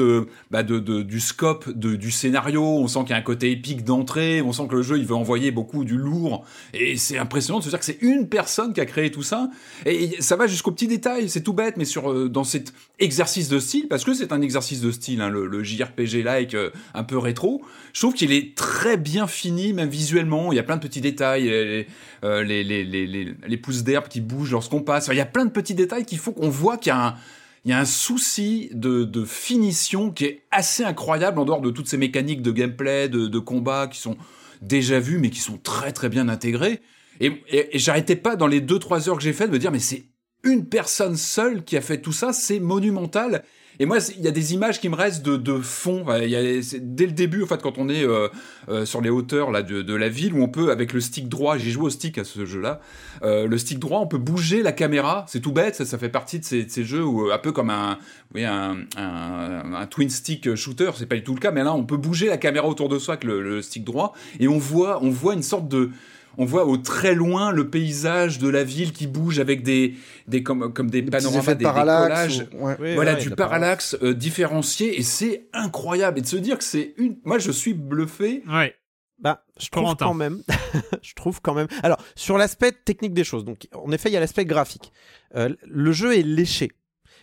bah 0.51 0.65
de, 0.65 1.03
du 1.03 1.21
scope, 1.21 1.71
du 1.71 2.11
scénario. 2.11 2.65
On 2.65 2.89
sent 2.89 3.01
qu'il 3.01 3.11
y 3.11 3.13
a 3.13 3.19
un 3.19 3.23
côté 3.23 3.53
épique 3.53 3.85
d'entrée. 3.85 4.43
On 4.43 4.53
sent 4.53 4.67
que 4.69 4.75
le 4.75 4.83
jeu 4.83 4.99
il 4.99 5.07
veut 5.07 5.15
envoyer 5.15 5.53
beaucoup 5.53 5.85
du 5.85 5.97
lourd. 5.97 6.45
Et 6.75 6.97
c'est 6.97 7.19
impressionnant 7.19 7.61
de 7.61 7.65
se 7.65 7.69
dire 7.69 7.79
que 7.79 7.85
c'est 7.85 8.03
une 8.03 8.29
personne 8.29 8.73
qui 8.73 8.81
a 8.81 8.87
créé 8.87 9.13
tout 9.13 9.23
ça. 9.23 9.49
Et 9.87 10.21
ça 10.21 10.35
va 10.35 10.49
jusqu'aux 10.49 10.73
petits 10.73 10.89
détails. 10.89 11.29
C'est 11.29 11.43
tout 11.43 11.53
bête, 11.53 11.77
mais 11.77 11.85
sur 11.85 12.11
euh, 12.11 12.29
dans 12.29 12.45
cet 12.45 12.73
exercice 12.99 13.49
de 13.49 13.61
style, 13.61 13.87
parce 13.87 14.05
que 14.05 14.13
c'est 14.13 14.33
un 14.33 14.43
exercice 14.43 14.81
de 14.81 14.91
style, 14.91 15.21
hein, 15.21 15.29
le, 15.29 15.47
le, 15.47 15.63
JRPG 15.63 16.25
like 16.25 16.55
euh, 16.55 16.71
un 16.95 17.05
peu 17.05 17.17
rétro. 17.17 17.63
Je 17.93 18.01
trouve 18.01 18.15
qu'il 18.15 18.33
est 18.33 18.57
très 18.57 18.97
bien 18.97 19.29
fini, 19.29 19.73
même 19.73 19.89
visuellement. 19.89 20.51
Il 20.53 20.57
y 20.57 20.59
a 20.59 20.65
plein 20.65 20.77
de 20.77 20.83
petits 20.83 21.01
détails. 21.01 21.45
Les, 21.45 21.87
euh, 22.25 23.57
pousses 23.63 23.85
d'herbe 23.85 24.09
qui 24.09 24.21
bougent 24.21 24.51
lorsqu'on 24.51 24.81
passe. 24.81 25.09
il 25.13 25.17
y 25.17 25.21
a 25.21 25.27
plein 25.27 25.45
de 25.45 25.51
petits 25.51 25.75
détails 25.75 25.92
qu'il 26.01 26.19
faut 26.19 26.33
qu'on 26.33 26.49
voit 26.49 26.79
qu'il 26.79 26.91
y 26.91 27.73
a 27.73 27.79
un, 27.79 27.85
souci 27.85 28.71
de, 28.73 29.25
finition 29.25 30.11
qui 30.11 30.25
est 30.25 30.43
assez 30.51 30.85
incroyable 30.85 31.39
en 31.39 31.45
dehors 31.45 31.61
de 31.61 31.71
toutes 31.71 31.89
ces 31.89 31.99
mécaniques 31.99 32.43
de 32.43 32.51
gameplay, 32.51 33.09
de, 33.09 33.39
combat 33.39 33.87
qui 33.87 34.01
sont 34.01 34.17
déjà 34.63 35.01
vues 35.01 35.19
mais 35.19 35.31
qui 35.31 35.41
sont 35.41 35.59
très 35.59 35.93
très 35.93 36.09
bien 36.09 36.29
intégrées. 36.29 36.81
Et, 37.21 37.33
et, 37.49 37.77
et 37.77 37.79
j'arrêtais 37.79 38.17
pas 38.17 38.37
dans 38.37 38.47
les 38.47 38.61
2-3 38.61 39.09
heures 39.09 39.17
que 39.17 39.23
j'ai 39.23 39.33
fait 39.33 39.47
de 39.47 39.53
me 39.53 39.59
dire 39.59 39.71
mais 39.71 39.79
c'est 39.79 40.07
une 40.45 40.67
personne 40.67 41.17
seule 41.17 41.63
qui 41.63 41.77
a 41.77 41.81
fait 41.81 42.01
tout 42.01 42.13
ça, 42.13 42.33
c'est 42.33 42.59
monumental. 42.59 43.45
Et 43.79 43.87
moi, 43.87 43.99
il 44.17 44.25
y 44.25 44.29
a 44.29 44.31
des 44.31 44.55
images 44.55 44.81
qui 44.81 44.89
me 44.89 44.95
restent 44.95 45.25
de, 45.25 45.37
de 45.37 45.59
fond. 45.59 46.05
Dès 46.07 47.07
le 47.07 47.13
début, 47.13 47.43
en 47.43 47.47
fait, 47.47 47.63
quand 47.63 47.79
on 47.79 47.89
est 47.89 48.05
euh, 48.05 48.29
euh, 48.69 48.85
sur 48.85 49.01
les 49.01 49.11
hauteurs 49.11 49.51
là 49.51 49.63
de, 49.63 49.83
de, 49.83 49.95
la 49.95 50.09
ville, 50.09 50.35
où 50.35 50.43
on 50.43 50.49
peut, 50.49 50.71
avec 50.71 50.93
le 50.93 51.01
stick 51.01 51.29
droit, 51.29 51.57
j'ai 51.57 51.71
joué 51.71 51.85
au 51.85 51.91
stick 51.91 52.19
à 52.19 52.25
ce 52.25 52.45
jeu-là, 52.45 52.81
euh, 53.23 53.47
le 53.47 53.59
stick 53.59 53.79
droit, 53.79 54.01
on 54.01 54.07
peut 54.07 54.19
bouger 54.19 54.63
la 54.63 54.73
caméra. 54.73 55.25
C'est 55.29 55.41
tout 55.41 55.53
bête, 55.53 55.75
ça, 55.75 55.85
ça 55.85 55.99
fait 55.99 56.09
partie 56.09 56.39
de 56.39 56.45
ces, 56.45 56.65
de 56.65 56.71
ces, 56.71 56.85
jeux 56.85 57.05
où 57.05 57.31
un 57.31 57.39
peu 57.39 57.53
comme 57.53 57.71
un, 57.71 57.99
oui, 58.35 58.45
un, 58.45 58.77
un, 58.97 59.75
un, 59.75 59.87
twin 59.87 60.11
stick 60.11 60.55
shooter, 60.55 60.91
c'est 60.97 61.07
pas 61.07 61.17
du 61.17 61.25
tout 61.25 61.35
le 61.35 61.41
cas, 61.41 61.51
mais 61.51 61.65
là, 61.65 61.75
on 61.75 61.85
peut 61.85 61.97
bouger 61.97 62.27
la 62.27 62.37
caméra 62.37 62.69
autour 62.69 62.89
de 62.89 62.99
soi 62.99 63.15
avec 63.15 63.25
le, 63.25 63.41
le 63.41 63.63
stick 63.63 63.85
droit, 63.85 64.13
et 64.39 64.49
on 64.49 64.59
voit, 64.59 65.03
on 65.03 65.11
voit 65.11 65.35
une 65.35 65.43
sorte 65.43 65.69
de 65.69 65.91
on 66.39 66.45
voit 66.45 66.67
au 66.67 66.77
très 66.77 67.15
loin 67.15 67.53
le 67.53 67.69
paysage 67.69 68.39
de 68.39 68.49
la 68.49 68.65
ville 68.65 68.93
qui 68.93 69.07
bouge 69.07 69.39
avec 69.39 69.63
des, 69.63 69.95
des 70.27 70.43
comme, 70.43 70.73
comme 70.73 70.91
des, 70.91 71.03
des 71.03 71.11
panoramas, 71.11 71.55
des 71.55 71.65
décollages, 71.65 72.47
ou... 72.53 72.67
ouais. 72.67 72.77
oui, 72.81 72.95
voilà, 72.95 73.15
ouais, 73.15 73.21
du 73.21 73.31
parallaxe 73.31 73.97
euh, 74.03 74.15
différencié, 74.15 74.99
et 74.99 75.03
c'est 75.03 75.49
incroyable. 75.53 76.19
Et 76.19 76.23
de 76.23 76.27
se 76.27 76.37
dire 76.37 76.59
que 76.59 76.65
c'est 76.65 76.95
une, 76.97 77.19
moi 77.25 77.39
je 77.39 77.51
suis 77.51 77.75
bluffé. 77.75 78.43
Ouais. 78.49 78.75
Bah, 79.19 79.45
je 79.59 79.69
trouve 79.69 79.95
quand 79.97 80.15
même, 80.15 80.43
je 81.03 81.15
trouve 81.15 81.41
quand 81.41 81.55
même. 81.55 81.69
Alors, 81.85 82.03
sur 82.17 82.39
l'aspect 82.39 82.73
technique 82.73 83.15
des 83.15 83.25
choses, 83.25 83.45
donc 83.45 83.69
en 83.73 83.93
effet, 83.93 84.09
il 84.11 84.13
y 84.13 84.17
a 84.17 84.21
l'aspect 84.21 84.45
graphique. 84.45 84.93
Euh, 85.37 85.55
le 85.65 85.93
jeu 85.93 86.19
est 86.19 86.25
léché, 86.25 86.73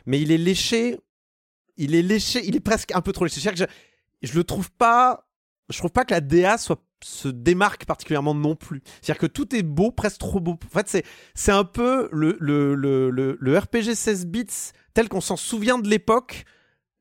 mais 0.06 0.22
il 0.22 0.32
est 0.32 0.38
léché, 0.38 0.98
il 1.76 1.96
est 1.96 2.02
léché, 2.02 2.42
il 2.46 2.56
est 2.56 2.62
presque 2.62 2.96
un 2.96 3.02
peu 3.02 3.12
trop 3.12 3.26
léché. 3.26 3.42
Je, 3.54 3.66
je 4.22 4.34
le 4.34 4.44
trouve 4.46 4.72
pas, 4.72 5.28
je 5.70 5.78
trouve 5.78 5.92
pas 5.92 6.06
que 6.06 6.14
la 6.14 6.22
DA 6.22 6.58
soit 6.58 6.82
se 7.04 7.28
démarque 7.28 7.86
particulièrement 7.86 8.36
non 8.36 8.56
plus. 8.56 8.82
C'est-à-dire 9.02 9.20
que 9.20 9.28
tout 9.28 9.56
est 9.56 9.64
beau, 9.64 9.92
presque 9.92 10.20
trop 10.20 10.40
beau. 10.40 10.54
En 10.54 10.82
fait, 10.82 11.04
c'est, 11.34 11.52
un 11.52 11.64
peu 11.64 12.10
le, 12.12 12.38
le, 12.40 12.76
le, 12.76 13.10
le, 13.40 13.58
RPG 13.58 13.96
16 13.96 14.26
bits 14.28 14.46
tel 14.94 15.10
qu'on 15.10 15.22
s'en 15.22 15.38
souvient 15.38 15.80
de 15.80 15.88
l'époque 15.88 16.46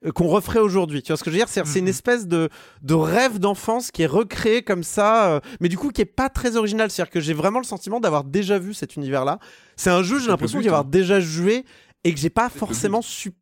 euh, 0.04 0.12
qu'on 0.12 0.28
referait 0.28 0.60
aujourd'hui. 0.60 1.02
Tu 1.02 1.08
vois 1.08 1.16
ce 1.16 1.24
que 1.24 1.30
je 1.30 1.36
veux 1.36 1.44
dire? 1.44 1.48
C'est, 1.48 1.78
une 1.78 1.88
espèce 1.88 2.26
de, 2.26 2.48
de 2.82 2.94
rêve 2.94 3.38
d'enfance 3.38 3.90
qui 3.90 4.02
est 4.02 4.06
recréé 4.06 4.62
comme 4.62 4.82
ça, 4.82 5.32
euh, 5.32 5.40
mais 5.60 5.68
du 5.68 5.76
coup 5.76 5.90
qui 5.90 6.02
est 6.02 6.06
pas 6.06 6.28
très 6.28 6.56
original. 6.56 6.90
C'est-à-dire 6.90 7.10
que 7.10 7.20
j'ai 7.20 7.34
vraiment 7.34 7.58
le 7.58 7.64
sentiment 7.64 8.00
d'avoir 8.00 8.24
déjà 8.24 8.58
vu 8.58 8.74
cet 8.74 8.96
univers-là. 8.96 9.38
C'est 9.76 9.90
un 9.90 10.02
jeu, 10.02 10.20
j'ai 10.20 10.28
l'impression 10.28 10.60
d'y 10.60 10.68
avoir 10.68 10.82
hein. 10.82 10.90
déjà 10.90 11.20
joué 11.20 11.64
et 12.04 12.14
que 12.14 12.20
j'ai 12.20 12.30
pas 12.30 12.48
forcément 12.48 13.02
su. 13.02 13.32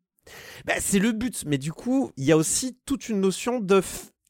Bah, 0.65 0.73
c'est 0.79 0.99
le 0.99 1.11
but, 1.11 1.43
mais 1.45 1.57
du 1.57 1.71
coup, 1.71 2.11
il 2.17 2.25
y 2.25 2.31
a 2.31 2.37
aussi 2.37 2.77
toute 2.85 3.09
une 3.09 3.21
notion 3.21 3.59
de 3.59 3.81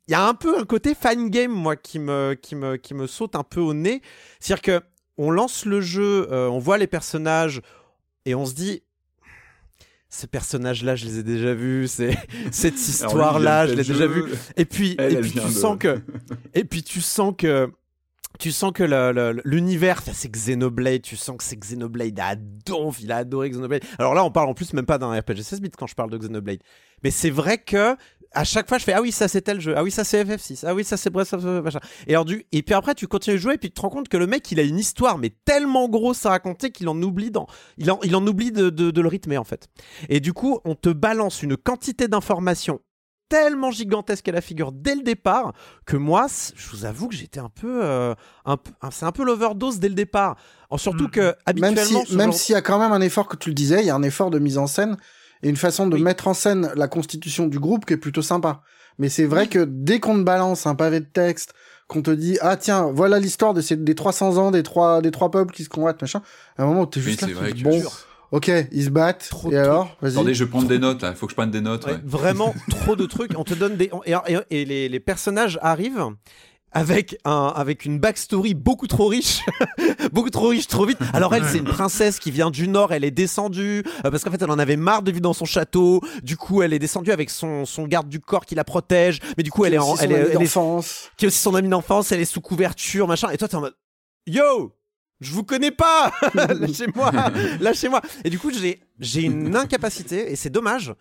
il 0.08 0.12
y 0.12 0.16
a 0.16 0.26
un 0.26 0.34
peu 0.34 0.58
un 0.60 0.66
côté 0.66 0.96
fan 0.96 1.30
game 1.30 1.52
moi 1.52 1.76
qui 1.76 2.00
me 2.00 2.34
qui 2.34 2.56
me 2.56 2.78
qui 2.78 2.94
me 2.94 3.08
saute 3.08 3.36
un 3.36 3.44
peu 3.44 3.60
au 3.60 3.74
nez 3.74 4.02
c'est-à-dire 4.40 4.62
que 4.62 4.86
on 5.18 5.32
lance 5.32 5.66
le 5.66 5.82
jeu 5.82 6.28
euh, 6.32 6.48
on 6.48 6.60
voit 6.60 6.78
les 6.78 6.88
personnages 6.88 7.62
et 8.26 8.36
on 8.36 8.46
se 8.46 8.54
dit 8.54 8.84
ces 10.10 10.28
personnages 10.28 10.84
là 10.84 10.96
je 10.96 11.06
les 11.06 11.20
ai 11.20 11.24
déjà 11.24 11.54
vus 11.54 11.88
c'est 11.88 12.18
cette 12.52 12.76
histoire 12.76 13.40
là 13.40 13.68
je 13.68 13.74
l'ai 13.74 13.84
déjà 13.84 14.08
vu 14.08 14.24
et 14.56 14.66
puis 14.66 14.96
Elle, 14.98 15.14
et 15.18 15.22
puis 15.22 15.32
tu 15.32 15.40
de... 15.40 15.50
sens 15.50 15.78
que 15.78 16.02
et 16.54 16.64
puis 16.64 16.84
tu 16.84 17.02
sens 17.02 17.34
que 17.38 17.70
tu 18.38 18.52
sens 18.52 18.72
que 18.72 18.84
l'univers, 19.46 20.02
c'est 20.14 20.30
Xenoblade, 20.30 21.02
tu 21.02 21.16
sens 21.16 21.38
que 21.38 21.44
c'est 21.44 21.56
Xenoblade 21.56 22.20
à 22.20 22.36
donf, 22.36 23.00
il 23.02 23.12
a 23.12 23.18
adoré 23.18 23.50
Xenoblade. 23.50 23.84
Alors 23.98 24.14
là, 24.14 24.24
on 24.24 24.32
parle 24.32 24.50
en 24.50 24.54
plus 24.54 24.74
même 24.74 24.86
pas 24.86 24.98
d'un 24.98 25.12
RPG 25.12 25.42
16 25.42 25.62
bits 25.62 25.72
quand 25.72 25.88
je 25.88 25.96
parle 25.96 26.12
de 26.12 26.18
Xenoblade. 26.18 26.60
Mais 27.04 27.12
c'est 27.12 27.30
vrai 27.30 27.58
que 27.58 27.96
à 28.34 28.44
chaque 28.44 28.68
fois 28.68 28.78
je 28.78 28.84
fais 28.84 28.94
ah 28.94 29.02
oui 29.02 29.12
ça 29.12 29.28
c'est 29.28 29.42
tel 29.42 29.60
jeu. 29.60 29.74
Ah 29.76 29.84
oui 29.84 29.92
ça 29.92 30.04
c'est 30.04 30.24
FF6 30.24 30.66
ah 30.68 30.74
oui 30.74 30.84
ça 30.84 30.98
c'est 30.98 31.10
Breath 31.10 31.34
of 31.34 31.44
the 31.44 31.64
machin. 31.64 31.80
Et 32.08 32.12
alors 32.12 32.26
du 32.26 32.46
et 32.52 32.64
puis 32.64 32.74
après 32.74 32.96
tu 32.96 33.08
continues 33.08 33.38
de 33.38 33.42
jouer 33.42 33.54
et 33.56 33.58
puis 33.58 33.70
tu 33.70 33.76
te 33.76 33.82
rends 33.82 33.90
compte 33.90 34.10
que 34.10 34.18
le 34.18 34.28
mec 34.28 34.52
il 34.52 34.60
a 34.60 34.64
une 34.64 34.78
histoire 34.80 35.18
mais 35.18 35.32
tellement 35.46 35.90
grosse 35.90 36.26
à 36.26 36.30
raconter 36.30 36.72
qu'il 36.72 36.88
en 36.90 37.02
oublie 37.02 37.32
dans 37.32 37.48
il 37.78 37.90
en, 37.92 38.00
il 38.04 38.16
en 38.16 38.26
oublie 38.26 38.52
de, 38.52 38.70
de, 38.70 38.92
de, 38.92 39.02
le 39.02 39.08
rythmer 39.08 39.38
en 39.38 39.44
fait. 39.44 39.68
Et 40.10 40.20
du 40.20 40.34
coup 40.34 40.60
on 40.66 40.76
te 40.76 40.90
balance 40.90 41.44
une 41.44 41.58
quantité 41.58 42.08
d'informations 42.08 42.80
tellement 43.30 43.72
gigantesque 43.72 44.28
à 44.30 44.32
la 44.32 44.42
figure 44.42 44.72
dès 44.72 44.96
le 44.96 45.04
départ 45.04 45.54
que 45.86 45.98
moi 45.98 46.28
je 46.56 46.70
vous 46.70 46.86
avoue 46.86 47.08
que 47.08 47.16
j'étais 47.16 47.40
un 47.40 47.50
peu 47.50 47.84
euh, 47.84 48.16
un, 48.46 48.58
c'est 48.92 49.06
un 49.06 49.12
peu 49.12 49.24
l'overdose 49.24 49.80
dès 49.80 49.90
le 49.90 49.96
départ. 49.96 50.38
En 50.70 50.78
surtout 50.78 51.08
que 51.08 51.36
habituellement 51.46 52.00
même 52.00 52.06
si, 52.06 52.16
même 52.16 52.32
s'il 52.32 52.54
y 52.54 52.58
a 52.58 52.62
quand 52.62 52.80
même 52.80 52.92
un 52.92 53.02
effort 53.02 53.28
que 53.28 53.38
tu 53.38 53.50
le 53.50 53.56
disais 53.56 53.82
il 53.82 53.88
y 53.88 53.90
a 53.90 53.96
un 53.96 54.04
effort 54.04 54.30
de 54.30 54.40
mise 54.40 54.58
en 54.58 54.68
scène 54.68 54.98
et 55.44 55.50
une 55.50 55.56
façon 55.56 55.88
de 55.88 55.96
oui. 55.96 56.02
mettre 56.02 56.28
en 56.28 56.34
scène 56.34 56.72
la 56.76 56.88
constitution 56.88 57.48
du 57.48 57.60
groupe 57.60 57.86
qui 57.86 57.94
est 57.94 57.98
plutôt 57.98 58.22
sympa. 58.22 58.62
Mais 59.00 59.10
c'est 59.10 59.26
vrai 59.26 59.44
oui. 59.44 59.50
que 59.50 59.66
dès 59.68 60.00
qu'on 60.00 60.18
te 60.18 60.24
balance 60.24 60.66
un 60.66 60.76
pavé 60.76 61.00
de 61.00 61.06
texte, 61.06 61.54
qu'on 61.88 62.02
te 62.02 62.12
dit 62.12 62.38
ah 62.42 62.58
tiens 62.58 62.92
voilà 62.92 63.20
l'histoire 63.20 63.54
de 63.54 63.62
ces 63.62 63.76
des 63.76 63.96
300 63.96 64.38
ans 64.38 64.52
des 64.52 64.64
trois 64.64 65.02
des 65.02 65.12
trois 65.12 65.32
peuples 65.32 65.54
qui 65.54 65.64
se 65.64 65.70
combattent 65.70 66.02
machin, 66.02 66.22
à 66.58 66.64
un 66.64 66.66
moment 66.66 66.86
t'es 66.86 67.00
juste 67.00 67.24
oui, 67.24 67.34
là, 67.34 67.52
tu 67.54 67.64
bon. 67.64 67.82
Ok, 68.32 68.52
ils 68.74 68.84
se 68.84 68.90
battent. 68.90 69.28
Trop 69.30 69.52
et 69.52 69.58
alors 69.58 69.96
Attendez, 70.02 70.34
je 70.34 70.44
vais 70.44 70.50
prendre 70.50 70.68
des 70.68 70.80
notes. 70.80 71.06
Il 71.08 71.16
faut 71.16 71.28
que 71.28 71.32
je 71.32 71.36
prenne 71.38 71.50
des 71.50 71.62
notes. 71.62 71.86
Ouais, 71.86 71.94
ouais. 71.94 72.00
Vraiment 72.04 72.54
trop 72.70 72.98
de 72.98 73.06
trucs. 73.06 73.32
On 73.38 73.46
te 73.46 73.54
donne 73.54 73.78
des 73.78 73.90
et, 74.06 74.14
et, 74.28 74.38
et 74.50 74.66
les, 74.66 74.90
les 74.90 75.00
personnages 75.00 75.58
arrivent 75.62 76.10
avec 76.78 77.18
un 77.26 77.52
avec 77.56 77.86
une 77.86 77.98
backstory 77.98 78.54
beaucoup 78.54 78.86
trop 78.86 79.08
riche, 79.08 79.42
beaucoup 80.12 80.30
trop 80.30 80.50
riche 80.50 80.68
trop 80.68 80.86
vite. 80.86 81.00
Alors 81.12 81.34
elle 81.34 81.44
c'est 81.44 81.58
une 81.58 81.64
princesse 81.64 82.20
qui 82.20 82.30
vient 82.30 82.52
du 82.52 82.68
nord, 82.68 82.94
elle 82.94 83.04
est 83.04 83.12
descendue 83.12 83.84
euh, 84.06 84.12
parce 84.12 84.24
qu'en 84.24 84.30
fait 84.30 84.42
elle 84.42 84.52
en 84.52 84.60
avait 84.60 84.76
marre 84.76 85.02
de 85.02 85.12
vivre 85.12 85.22
dans 85.22 85.34
son 85.34 85.46
château. 85.46 86.02
Du 86.22 86.38
coup 86.38 86.62
elle 86.62 86.74
est 86.74 86.80
descendue 86.80 87.12
avec 87.12 87.32
son 87.32 87.66
son 87.66 87.88
garde 87.88 88.08
du 88.08 88.20
corps 88.20 88.46
qui 88.46 88.54
la 88.54 88.64
protège, 88.64 89.20
mais 89.38 89.44
du 89.44 89.50
coup 89.50 89.66
elle 89.66 89.74
est 89.74 89.80
en 89.80 89.96
elle 89.98 90.12
est, 90.12 90.16
elle 90.34 90.42
est 90.42 90.60
qui 91.18 91.26
est 91.26 91.28
aussi 91.28 91.40
son 91.40 91.56
ami 91.56 91.68
d'enfance, 91.68 92.12
elle 92.12 92.20
est 92.22 92.26
sous 92.26 92.42
couverture 92.42 93.08
machin. 93.08 93.30
Et 93.32 93.38
toi 93.38 93.48
t'es 93.48 93.56
en 93.56 93.62
mode 93.62 93.76
yo 94.28 94.74
je 95.20 95.32
vous 95.34 95.44
connais 95.44 95.72
pas 95.72 96.12
lâchez-moi 96.36 97.12
lâchez-moi 97.60 98.02
et 98.24 98.30
du 98.30 98.38
coup 98.38 98.52
j'ai 98.52 98.82
j'ai 99.00 99.24
une 99.24 99.56
incapacité 99.56 100.32
et 100.32 100.36
c'est 100.36 100.52
dommage 100.52 100.94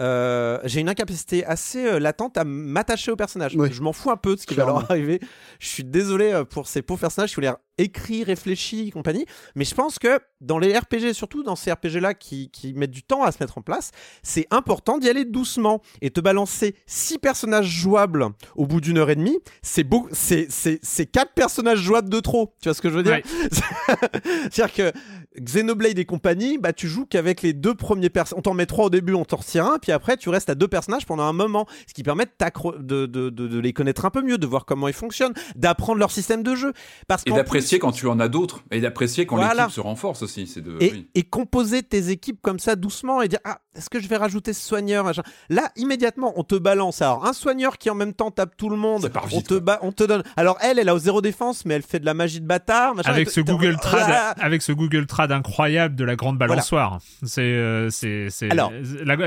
euh, 0.00 0.58
j'ai 0.64 0.80
une 0.80 0.88
incapacité 0.88 1.44
assez 1.44 1.84
euh, 1.86 1.98
latente 1.98 2.36
à 2.38 2.44
m'attacher 2.44 3.10
au 3.10 3.16
personnage. 3.16 3.54
Oui. 3.56 3.68
Je 3.72 3.82
m'en 3.82 3.92
fous 3.92 4.10
un 4.10 4.16
peu 4.16 4.34
de 4.36 4.40
ce 4.40 4.46
qui 4.46 4.54
Clairement. 4.54 4.74
va 4.74 4.80
leur 4.80 4.90
arriver. 4.90 5.20
Je 5.60 5.68
suis 5.68 5.84
désolé 5.84 6.32
euh, 6.32 6.44
pour 6.44 6.66
ces 6.66 6.82
pauvres 6.82 7.00
personnages 7.00 7.32
qui 7.32 7.38
ont 7.38 7.42
l'air 7.42 7.56
écrits, 7.78 8.24
réfléchis 8.24 8.88
et 8.88 8.90
compagnie. 8.90 9.26
Mais 9.54 9.64
je 9.64 9.74
pense 9.74 9.98
que 9.98 10.20
dans 10.40 10.58
les 10.58 10.76
RPG, 10.76 11.12
surtout 11.12 11.42
dans 11.42 11.56
ces 11.56 11.72
RPG-là 11.72 12.14
qui, 12.14 12.50
qui, 12.50 12.74
mettent 12.74 12.90
du 12.90 13.02
temps 13.02 13.22
à 13.22 13.32
se 13.32 13.38
mettre 13.40 13.58
en 13.58 13.62
place, 13.62 13.90
c'est 14.22 14.46
important 14.50 14.98
d'y 14.98 15.08
aller 15.08 15.24
doucement 15.24 15.80
et 16.00 16.10
te 16.10 16.20
balancer 16.20 16.74
six 16.86 17.18
personnages 17.18 17.68
jouables 17.68 18.26
au 18.56 18.66
bout 18.66 18.80
d'une 18.80 18.98
heure 18.98 19.10
et 19.10 19.16
demie. 19.16 19.38
C'est 19.62 19.84
beau, 19.84 20.08
c'est, 20.12 20.46
c'est, 20.50 20.80
c'est 20.82 21.06
quatre 21.06 21.32
personnages 21.32 21.78
jouables 21.78 22.08
de 22.08 22.20
trop. 22.20 22.54
Tu 22.60 22.68
vois 22.68 22.74
ce 22.74 22.82
que 22.82 22.90
je 22.90 22.94
veux 22.94 23.02
dire? 23.02 23.12
Ouais. 23.12 23.22
C'est-à-dire 24.50 24.72
que 24.72 24.92
Xenoblade 25.40 25.98
et 25.98 26.04
compagnie, 26.04 26.58
bah, 26.58 26.72
tu 26.72 26.88
joues 26.88 27.06
qu'avec 27.06 27.42
les 27.42 27.52
deux 27.52 27.74
premiers 27.74 28.10
personnages. 28.10 28.38
On 28.38 28.42
t'en 28.42 28.54
met 28.54 28.66
trois 28.66 28.86
au 28.86 28.90
début, 28.90 29.14
on 29.14 29.24
t'en 29.24 29.36
retire 29.36 29.66
un, 29.66 29.78
puis 29.78 29.92
après, 29.92 30.16
tu 30.16 30.28
restes 30.28 30.50
à 30.50 30.54
deux 30.54 30.68
personnages 30.68 31.06
pendant 31.06 31.24
un 31.24 31.32
moment. 31.32 31.66
Ce 31.86 31.94
qui 31.94 32.02
permet 32.02 32.26
de, 32.26 32.78
de, 32.78 33.06
de, 33.06 33.30
de, 33.30 33.48
de 33.48 33.58
les 33.58 33.72
connaître 33.72 34.04
un 34.04 34.10
peu 34.10 34.22
mieux, 34.22 34.38
de 34.38 34.46
voir 34.46 34.66
comment 34.66 34.88
ils 34.88 34.94
fonctionnent, 34.94 35.34
d'apprendre 35.56 35.98
leur 35.98 36.10
système 36.10 36.42
de 36.42 36.54
jeu. 36.54 36.72
Parce 37.08 37.22
et 37.26 37.30
d'apprécier 37.30 37.61
d'apprécier 37.62 37.78
quand 37.78 37.92
tu 37.92 38.06
en 38.06 38.20
as 38.20 38.28
d'autres 38.28 38.62
et 38.70 38.80
d'apprécier 38.80 39.26
quand 39.26 39.36
Voilà. 39.36 39.62
l'équipe 39.62 39.74
se 39.74 39.80
renforce 39.80 40.22
aussi. 40.22 40.46
C'est 40.46 40.60
de. 40.60 40.76
et, 40.80 40.92
oui. 40.92 41.08
et 41.14 41.22
composer 41.22 41.82
tes 41.82 42.10
équipes 42.10 42.40
comme 42.42 42.58
ça 42.58 42.76
doucement 42.76 43.22
et 43.22 43.28
dire 43.28 43.38
ah 43.44 43.60
est-ce 43.74 43.88
que 43.88 44.00
je 44.00 44.08
vais 44.08 44.16
rajouter 44.16 44.52
ce 44.52 44.66
soigneur 44.66 45.10
là 45.48 45.70
immédiatement 45.76 46.32
on 46.36 46.44
te 46.44 46.54
balance 46.56 47.00
alors 47.02 47.24
un 47.26 47.32
soigneur 47.32 47.78
qui 47.78 47.88
en 47.90 47.94
même 47.94 48.12
temps 48.12 48.30
tape 48.30 48.56
tout 48.56 48.68
le 48.68 48.76
monde 48.76 49.02
vite, 49.04 49.16
on 49.32 49.40
te 49.40 49.54
ba- 49.58 49.78
on 49.82 49.92
te 49.92 50.04
donne 50.04 50.22
alors 50.36 50.58
elle 50.60 50.78
elle 50.78 50.88
a 50.88 50.94
au 50.94 50.98
zéro 50.98 51.20
défense 51.22 51.64
mais 51.64 51.74
elle 51.74 51.82
fait 51.82 51.98
de 52.00 52.04
la 52.04 52.14
magie 52.14 52.40
de 52.40 52.46
bâtard 52.46 52.94
machin. 52.94 53.10
avec 53.10 53.30
ce 53.30 53.40
Google 53.40 53.76
Trad, 53.76 54.02
Ah 54.10 54.34
avec 54.40 54.62
ce 54.62 54.72
Google 54.72 55.06
Trad 55.06 55.32
incroyable 55.32 55.94
de 55.94 56.04
la 56.04 56.16
grande 56.16 56.36
balançoire. 56.38 56.98
C'est, 57.24 57.40
euh, 57.42 57.88
c'est, 57.90 58.28
la- 58.52 58.68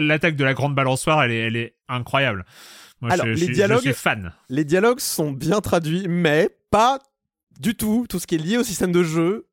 l'attaque 0.02 0.36
de 0.36 0.44
la 0.44 0.54
grande 0.54 0.76
balançoire, 0.76 1.24
elle 1.24 1.32
est, 1.32 1.40
elle 1.40 1.56
est 1.56 1.76
incroyable. 1.90 2.46
Moi, 3.02 3.12
Alors, 3.12 3.26
je, 3.26 3.32
les 3.32 3.38
je 3.48 3.52
dialogues- 3.52 3.78
je 3.84 3.92
suis 3.92 3.94
fan. 3.94 4.32
les 4.50 4.64
dialogues 4.64 5.00
sont 5.00 5.32
bien 5.32 5.60
traduits 5.62 6.06
mais 6.08 6.50
pas 6.72 7.00
du 7.60 7.76
tout 7.76 8.06
tout 8.10 8.20
ce 8.20 8.28
qui 8.28 8.36
est 8.36 8.40
lié 8.40 8.58
au 8.58 8.64
système 8.64 8.92
de 8.92 9.04
jeu 9.04 9.48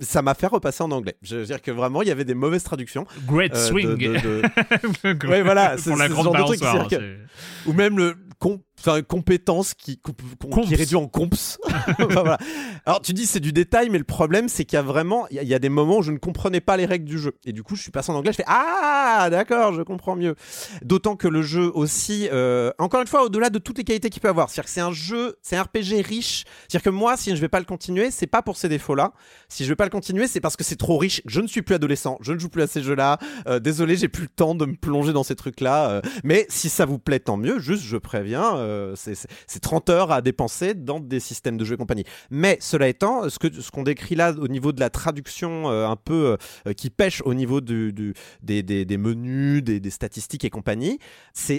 ça 0.00 0.22
m'a 0.22 0.34
fait 0.34 0.48
repasser 0.48 0.82
en 0.82 0.90
anglais. 0.90 1.14
Je 1.22 1.36
veux 1.36 1.44
dire 1.44 1.62
que 1.62 1.70
vraiment, 1.70 2.02
il 2.02 2.08
y 2.08 2.10
avait 2.10 2.24
des 2.24 2.34
mauvaises 2.34 2.64
traductions. 2.64 3.06
Great 3.28 3.54
euh, 3.54 3.68
swing. 3.68 3.96
de- 3.96 4.18
de- 4.18 5.26
Ouais, 5.28 5.42
voilà, 5.42 5.78
c'est- 5.78 5.90
pour 5.90 5.98
la 6.00 6.08
ce 6.08 6.14
genre 6.14 6.32
de 6.32 6.42
truc, 6.42 6.58
ou 7.66 7.72
même 7.72 7.96
le 7.96 8.16
com- 8.40 8.58
enfin, 8.84 9.02
compétence 9.02 9.74
qui, 9.74 9.98
qui 9.98 10.72
est 10.72 10.76
réduit 10.76 10.96
en 10.96 11.06
comps. 11.08 11.58
Enfin, 11.98 12.22
voilà. 12.22 12.38
Alors 12.86 13.00
tu 13.00 13.12
dis 13.12 13.26
c'est 13.26 13.40
du 13.40 13.52
détail, 13.52 13.88
mais 13.90 13.98
le 13.98 14.04
problème 14.04 14.48
c'est 14.48 14.64
qu'il 14.64 14.76
y 14.76 14.78
a 14.78 14.82
vraiment 14.82 15.26
il 15.30 15.36
y, 15.36 15.38
a- 15.38 15.42
il 15.42 15.48
y 15.48 15.54
a 15.54 15.58
des 15.58 15.68
moments 15.68 15.98
où 15.98 16.02
je 16.02 16.12
ne 16.12 16.18
comprenais 16.18 16.60
pas 16.60 16.76
les 16.76 16.84
règles 16.86 17.04
du 17.04 17.18
jeu 17.18 17.32
et 17.44 17.52
du 17.52 17.62
coup 17.62 17.76
je 17.76 17.82
suis 17.82 17.90
passé 17.90 18.10
en 18.12 18.14
anglais, 18.16 18.32
je 18.32 18.36
fais 18.38 18.44
ah 18.46 19.28
d'accord, 19.30 19.72
je 19.72 19.82
comprends 19.82 20.16
mieux. 20.16 20.34
D'autant 20.82 21.16
que 21.16 21.28
le 21.28 21.42
jeu 21.42 21.70
aussi, 21.74 22.28
euh, 22.32 22.70
encore 22.78 23.00
une 23.00 23.06
fois 23.06 23.24
au-delà 23.24 23.50
de 23.50 23.58
toutes 23.58 23.78
les 23.78 23.84
qualités 23.84 24.10
qu'il 24.10 24.20
peut 24.22 24.28
avoir, 24.28 24.48
c'est-à-dire 24.50 24.64
que 24.68 24.70
c'est 24.74 24.80
un 24.80 24.92
jeu, 24.92 25.36
c'est 25.42 25.56
un 25.56 25.62
RPG 25.62 26.02
riche. 26.04 26.44
C'est-à-dire 26.68 26.82
que 26.82 26.90
moi 26.90 27.16
si 27.16 27.34
je 27.34 27.40
vais 27.40 27.48
pas 27.48 27.58
le 27.60 27.64
continuer, 27.66 28.10
c'est 28.10 28.26
pas 28.26 28.42
pour 28.42 28.56
ces 28.56 28.68
défauts-là. 28.68 29.12
Si 29.48 29.64
je 29.64 29.68
vais 29.68 29.76
pas 29.76 29.84
le 29.84 29.90
continuer, 29.90 30.26
c'est 30.26 30.40
parce 30.40 30.56
que 30.56 30.64
c'est 30.64 30.76
trop 30.76 30.98
riche. 30.98 31.22
Je 31.26 31.40
ne 31.40 31.46
suis 31.46 31.62
plus 31.62 31.74
adolescent, 31.74 32.18
je 32.20 32.32
ne 32.32 32.38
joue 32.38 32.48
plus 32.48 32.62
à 32.62 32.66
ces 32.66 32.82
jeux-là. 32.82 33.18
Euh, 33.46 33.58
désolé, 33.60 33.96
j'ai 33.96 34.08
plus 34.08 34.22
le 34.24 34.28
temps 34.28 34.54
de 34.54 34.66
me 34.66 34.74
plonger 34.76 35.12
dans 35.12 35.22
ces 35.24 35.34
trucs-là. 35.36 35.90
euh, 35.90 36.00
mais 36.24 36.46
si 36.48 36.68
ça 36.68 36.84
vous 36.86 36.98
plaît, 36.98 37.20
tant 37.20 37.36
mieux. 37.36 37.58
Juste, 37.58 37.82
je 37.84 37.96
préviens, 37.96 38.56
euh, 38.72 38.94
c'est- 38.96 39.14
c'est 39.14 39.28
c'est 39.46 39.60
30 39.60 39.88
heures 39.90 40.10
à 40.12 40.22
dépenser 40.22 40.74
dans 40.74 40.98
des 41.00 41.20
systèmes 41.20 41.56
de 41.56 41.64
jeu 41.64 41.74
et 41.74 41.76
compagnie. 41.78 42.04
Mais 42.30 42.56
cela 42.60 42.88
étant, 42.88 43.28
ce 43.28 43.38
que 43.38 43.52
ce 43.60 43.70
qu'on 43.70 43.82
décrit 43.82 44.14
là 44.14 44.32
au 44.32 44.48
niveau 44.48 44.72
de 44.72 44.80
la 44.80 44.90
traduction 44.90 45.70
euh, 45.70 45.86
un 45.86 45.96
peu 45.96 46.36
euh, 46.66 46.72
qui 46.72 46.90
pêche 46.90 47.22
au 47.24 47.34
niveau 47.34 47.60
des, 47.60 47.92
des- 48.42 48.96
menus, 48.98 49.62
des, 49.62 49.90
statistiques 49.90 50.44
et 50.44 50.50
compagnie, 50.50 50.98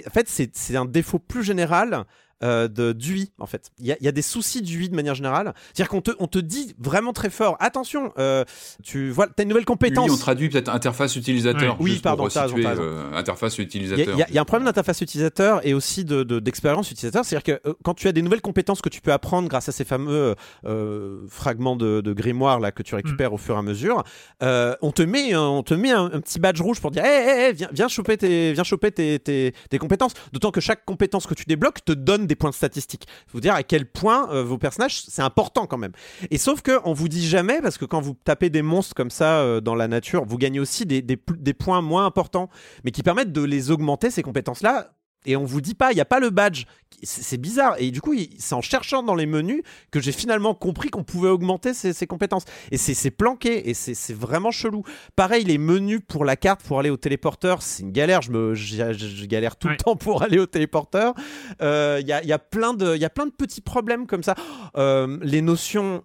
en 0.06 0.10
fait 0.10 0.28
c'est 0.28 0.76
un 0.76 0.84
défaut 0.84 1.18
plus 1.18 1.44
général. 1.44 2.04
Euh, 2.42 2.68
de 2.68 2.92
d'UI 2.92 3.30
en 3.38 3.46
fait. 3.46 3.70
Il 3.78 3.86
y, 3.86 3.92
a- 3.92 3.96
y 4.00 4.12
des 4.12 4.22
soucis 4.22 4.62
d'UI 4.62 4.88
de 4.88 4.94
manière 4.94 5.14
générale. 5.14 5.54
C'est-à-dire 5.72 5.88
qu'on 5.90 6.00
te, 6.00 6.10
on 6.18 6.26
te 6.26 6.38
dit 6.38 6.74
vraiment 6.78 7.12
très 7.12 7.30
fort, 7.30 7.56
attention, 7.60 8.12
euh, 8.18 8.44
tu 8.82 9.10
vois, 9.10 9.26
as 9.38 9.42
une 9.42 9.48
nouvelle 9.48 9.64
compétence. 9.64 10.08
Oui, 10.08 10.14
on 10.14 10.18
traduit 10.18 10.48
peut-être 10.48 10.68
interface 10.68 11.16
utilisateur. 11.16 11.76
Oui, 11.80 11.92
juste 11.92 12.02
pardon, 12.04 12.28
t'as 12.28 12.42
raison, 12.46 12.56
euh, 12.58 13.12
interface 13.14 13.56
Il 13.56 13.60
y, 13.60 13.62
a- 13.62 13.66
utilisateur. 13.66 14.14
il 14.14 14.18
y 14.18 14.22
a- 14.22 14.26
il 14.28 14.34
y 14.34 14.38
a 14.38 14.40
un 14.42 14.44
problème 14.44 14.66
d'interface 14.66 15.00
utilisateur 15.00 15.66
et 15.66 15.74
aussi 15.74 16.04
de- 16.04 16.22
de- 16.22 16.38
d'expérience 16.40 16.90
utilisateur. 16.90 17.24
C'est-à-dire 17.24 17.58
que 17.62 17.68
euh, 17.68 17.74
quand 17.82 17.94
tu 17.94 18.08
as 18.08 18.12
des 18.12 18.22
nouvelles 18.22 18.40
compétences 18.42 18.80
que 18.80 18.88
tu 18.88 19.00
peux 19.00 19.12
apprendre 19.12 19.48
grâce 19.48 19.68
à 19.68 19.72
ces 19.72 19.84
fameux 19.84 20.34
euh, 20.66 21.20
fragments 21.28 21.76
de, 21.76 22.00
de 22.00 22.12
grimoire 22.12 22.60
là, 22.60 22.72
que 22.72 22.82
tu 22.82 22.94
récupères 22.94 23.30
Mm. 23.30 23.34
au 23.34 23.38
fur 23.38 23.54
et 23.54 23.58
à 23.58 23.62
mesure, 23.62 24.02
euh, 24.42 24.74
on 24.82 24.90
te 24.92 25.02
met, 25.02 25.32
un, 25.32 25.40
on 25.40 25.62
te 25.62 25.74
met 25.74 25.90
un, 25.90 26.06
un 26.12 26.20
petit 26.20 26.38
badge 26.38 26.60
rouge 26.60 26.80
pour 26.80 26.90
dire 26.90 27.04
hey, 27.04 27.28
hey, 27.28 27.40
hey, 27.48 27.52
viens, 27.54 27.68
viens 27.72 27.88
choper, 27.88 28.16
tes, 28.16 28.52
viens 28.52 28.64
choper 28.64 28.90
tes, 28.92 29.18
tes- 29.18 29.54
tes 29.70 29.78
compétences. 29.78 30.12
D'autant 30.32 30.50
que 30.50 30.60
chaque 30.60 30.84
compétence 30.84 31.26
que 31.26 31.34
tu 31.34 31.44
débloques 31.46 31.84
te 31.84 31.92
donne 31.92 32.26
des 32.26 32.33
points 32.34 32.50
de 32.50 32.54
statistiques. 32.54 33.06
Vous 33.32 33.40
dire 33.40 33.54
à 33.54 33.62
quel 33.62 33.86
point 33.86 34.30
euh, 34.30 34.42
vos 34.42 34.58
personnages, 34.58 35.02
c'est 35.02 35.22
important 35.22 35.66
quand 35.66 35.78
même. 35.78 35.92
Et 36.30 36.38
sauf 36.38 36.62
que 36.62 36.80
on 36.84 36.92
vous 36.92 37.08
dit 37.08 37.26
jamais, 37.26 37.60
parce 37.60 37.78
que 37.78 37.84
quand 37.84 38.00
vous 38.00 38.16
tapez 38.24 38.50
des 38.50 38.62
monstres 38.62 38.94
comme 38.94 39.10
ça 39.10 39.40
euh, 39.40 39.60
dans 39.60 39.74
la 39.74 39.88
nature, 39.88 40.24
vous 40.24 40.38
gagnez 40.38 40.60
aussi 40.60 40.86
des, 40.86 41.02
des, 41.02 41.18
des 41.36 41.54
points 41.54 41.82
moins 41.82 42.06
importants, 42.06 42.48
mais 42.84 42.90
qui 42.90 43.02
permettent 43.02 43.32
de 43.32 43.42
les 43.42 43.70
augmenter, 43.70 44.10
ces 44.10 44.22
compétences-là. 44.22 44.92
Et 45.24 45.36
on 45.36 45.44
vous 45.44 45.60
dit 45.60 45.74
pas, 45.74 45.92
il 45.92 45.94
n'y 45.94 46.00
a 46.00 46.04
pas 46.06 46.20
le 46.20 46.30
badge. 46.30 46.64
C'est 47.02 47.36
bizarre. 47.38 47.74
Et 47.78 47.90
du 47.90 48.00
coup, 48.00 48.14
c'est 48.38 48.54
en 48.54 48.60
cherchant 48.62 49.02
dans 49.02 49.14
les 49.14 49.26
menus 49.26 49.62
que 49.90 50.00
j'ai 50.00 50.12
finalement 50.12 50.54
compris 50.54 50.88
qu'on 50.90 51.02
pouvait 51.04 51.28
augmenter 51.28 51.74
ces 51.74 52.06
compétences. 52.06 52.44
Et 52.70 52.78
c'est 52.78 53.10
planqué. 53.10 53.68
Et 53.68 53.74
c'est 53.74 54.14
vraiment 54.14 54.50
chelou. 54.50 54.84
Pareil, 55.16 55.44
les 55.44 55.58
menus 55.58 56.00
pour 56.06 56.24
la 56.24 56.36
carte, 56.36 56.62
pour 56.62 56.78
aller 56.78 56.90
au 56.90 56.96
téléporteur, 56.96 57.60
c'est 57.62 57.82
une 57.82 57.92
galère. 57.92 58.22
Je, 58.22 58.30
me, 58.30 58.54
je, 58.54 58.92
je- 58.92 59.06
je 59.08 59.26
galère 59.26 59.56
tout 59.56 59.66
Ouais. 59.68 59.74
le 59.74 59.78
temps 59.78 59.96
pour 59.96 60.22
aller 60.22 60.38
au 60.38 60.46
téléporteur. 60.46 61.14
Euh, 61.60 61.98
Il 62.00 62.06
y, 62.06 62.12
a, 62.12 62.22
il 62.22 62.28
y, 62.28 62.32
a 62.32 62.38
plein 62.38 62.72
de- 62.74 62.94
il 62.94 63.00
y 63.02 63.04
a 63.04 63.10
plein 63.10 63.26
de 63.26 63.32
petits 63.32 63.60
problèmes 63.60 64.06
comme 64.06 64.22
ça. 64.22 64.34
Euh, 64.76 65.18
les 65.22 65.42
notions 65.42 66.04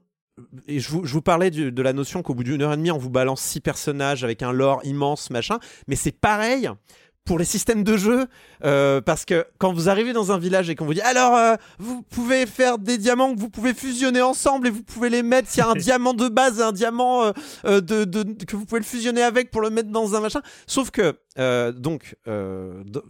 et 0.68 0.80
je 0.80 0.90
vous, 0.90 1.04
je 1.06 1.12
vous 1.14 1.22
parlais 1.22 1.52
du- 1.52 1.70
de 1.72 1.82
la 1.82 1.92
notion 1.92 2.22
qu'au 2.24 2.34
bout 2.34 2.46
d'une 2.46 2.62
heure 2.62 2.72
et 2.74 2.78
demie, 2.78 2.92
on 2.92 2.98
vous 2.98 3.10
balance 3.10 3.42
six 3.42 3.60
personnages 3.60 4.24
avec 4.24 4.42
un 4.42 4.54
lore 4.54 4.80
immense, 4.86 5.30
machin. 5.32 5.60
Mais 5.90 5.96
c'est 5.98 6.14
pareil 6.18 6.70
pour 7.30 7.38
les 7.38 7.46
systèmes 7.46 7.84
de 7.84 7.96
jeu, 7.96 8.26
euh, 8.66 9.02
parce 9.02 9.24
que 9.24 9.46
quand 9.60 9.72
vous 9.72 9.88
arrivez 9.88 10.14
dans 10.14 10.32
un 10.32 10.40
village 10.40 10.68
et 10.72 10.76
qu'on 10.76 10.86
vous 10.88 10.96
dit 10.96 11.02
alors 11.02 11.36
euh, 11.36 11.56
vous 11.78 12.02
pouvez 12.02 12.48
faire 12.48 12.80
des 12.80 12.98
diamants 12.98 13.36
que 13.36 13.40
vous 13.40 13.52
pouvez 13.52 13.76
fusionner 13.76 14.24
ensemble 14.24 14.66
et 14.66 14.72
vous 14.72 14.82
pouvez 14.82 15.12
les 15.12 15.22
mettre, 15.22 15.48
s'il 15.48 15.60
y 15.60 15.62
a 15.62 15.70
un 15.70 15.76
diamant 15.90 16.16
de 16.16 16.28
base 16.28 16.60
et 16.60 16.64
un 16.64 16.72
diamant 16.72 17.26
euh, 17.66 17.82
de, 17.82 18.04
de- 18.04 18.44
que 18.46 18.56
vous 18.56 18.66
pouvez 18.66 18.80
le 18.80 18.86
fusionner 18.86 19.22
avec 19.22 19.52
pour 19.52 19.62
le 19.62 19.70
mettre 19.70 19.90
dans 19.90 20.16
un 20.16 20.22
machin. 20.22 20.42
Sauf 20.66 20.90
que 20.90 21.16
donc 21.74 22.16
de- 22.26 23.04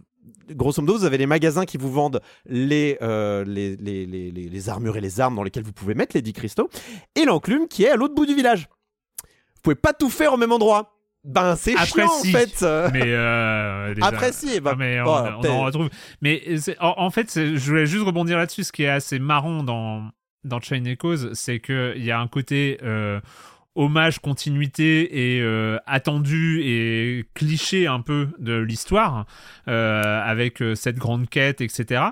grosso 0.50 0.82
modo, 0.82 0.98
vous 0.98 1.04
avez 1.06 1.16
les 1.16 1.24
magasins 1.26 1.64
qui 1.64 1.78
vous 1.78 1.90
vendent 1.90 2.20
les, 2.44 2.98
euh, 3.00 3.42
les, 3.46 3.76
les, 3.76 4.04
les, 4.04 4.30
les- 4.30 4.48
les 4.50 4.68
armures 4.68 4.98
et 4.98 5.00
les 5.00 5.18
armes 5.20 5.34
dans 5.36 5.42
lesquelles 5.44 5.64
vous 5.64 5.72
pouvez 5.72 5.94
mettre 5.94 6.14
les 6.14 6.20
10 6.20 6.34
cristaux, 6.34 6.68
et 7.14 7.24
l'enclume 7.24 7.68
qui 7.68 7.84
est 7.84 7.88
à 7.90 7.96
l'autre 7.96 8.14
bout 8.14 8.26
du 8.26 8.34
village. 8.34 8.68
Vous 9.54 9.60
pouvez 9.62 9.76
pas 9.76 9.94
tout 9.94 10.10
faire 10.10 10.34
au 10.34 10.36
même 10.36 10.52
endroit. 10.52 10.99
Ben, 11.24 11.54
c'est 11.56 11.76
chiant 11.84 12.08
si. 12.08 12.28
en 12.28 12.32
fait. 12.32 12.62
Mais 12.92 13.02
euh, 13.04 13.94
déjà- 13.94 14.06
Après, 14.06 14.32
si, 14.32 14.58
ben, 14.60 14.74
mais 14.78 15.00
on, 15.00 15.04
on 15.06 15.44
en 15.46 15.64
retrouve. 15.64 15.90
Mais 16.22 16.42
en, 16.80 16.94
en 16.96 17.10
fait, 17.10 17.30
je 17.34 17.68
voulais 17.70 17.86
juste 17.86 18.04
rebondir 18.04 18.38
là-dessus. 18.38 18.64
Ce 18.64 18.72
qui 18.72 18.84
est 18.84 18.88
assez 18.88 19.18
marrant 19.18 19.62
dans 19.62 20.10
dans 20.44 20.60
Chain 20.60 20.84
Echoes, 20.86 21.34
c'est 21.34 21.60
que 21.60 21.92
il 21.96 22.04
y 22.04 22.10
a 22.10 22.18
un 22.18 22.26
côté 22.26 22.78
euh, 22.82 23.20
hommage, 23.74 24.18
continuité 24.20 25.36
et 25.36 25.42
euh, 25.42 25.76
attendu 25.86 26.62
et 26.62 27.26
cliché 27.34 27.86
un 27.86 28.00
peu 28.00 28.28
de 28.38 28.54
l'histoire 28.56 29.26
euh, 29.68 30.22
avec 30.24 30.62
cette 30.74 30.96
grande 30.96 31.28
quête, 31.28 31.60
etc. 31.60 32.02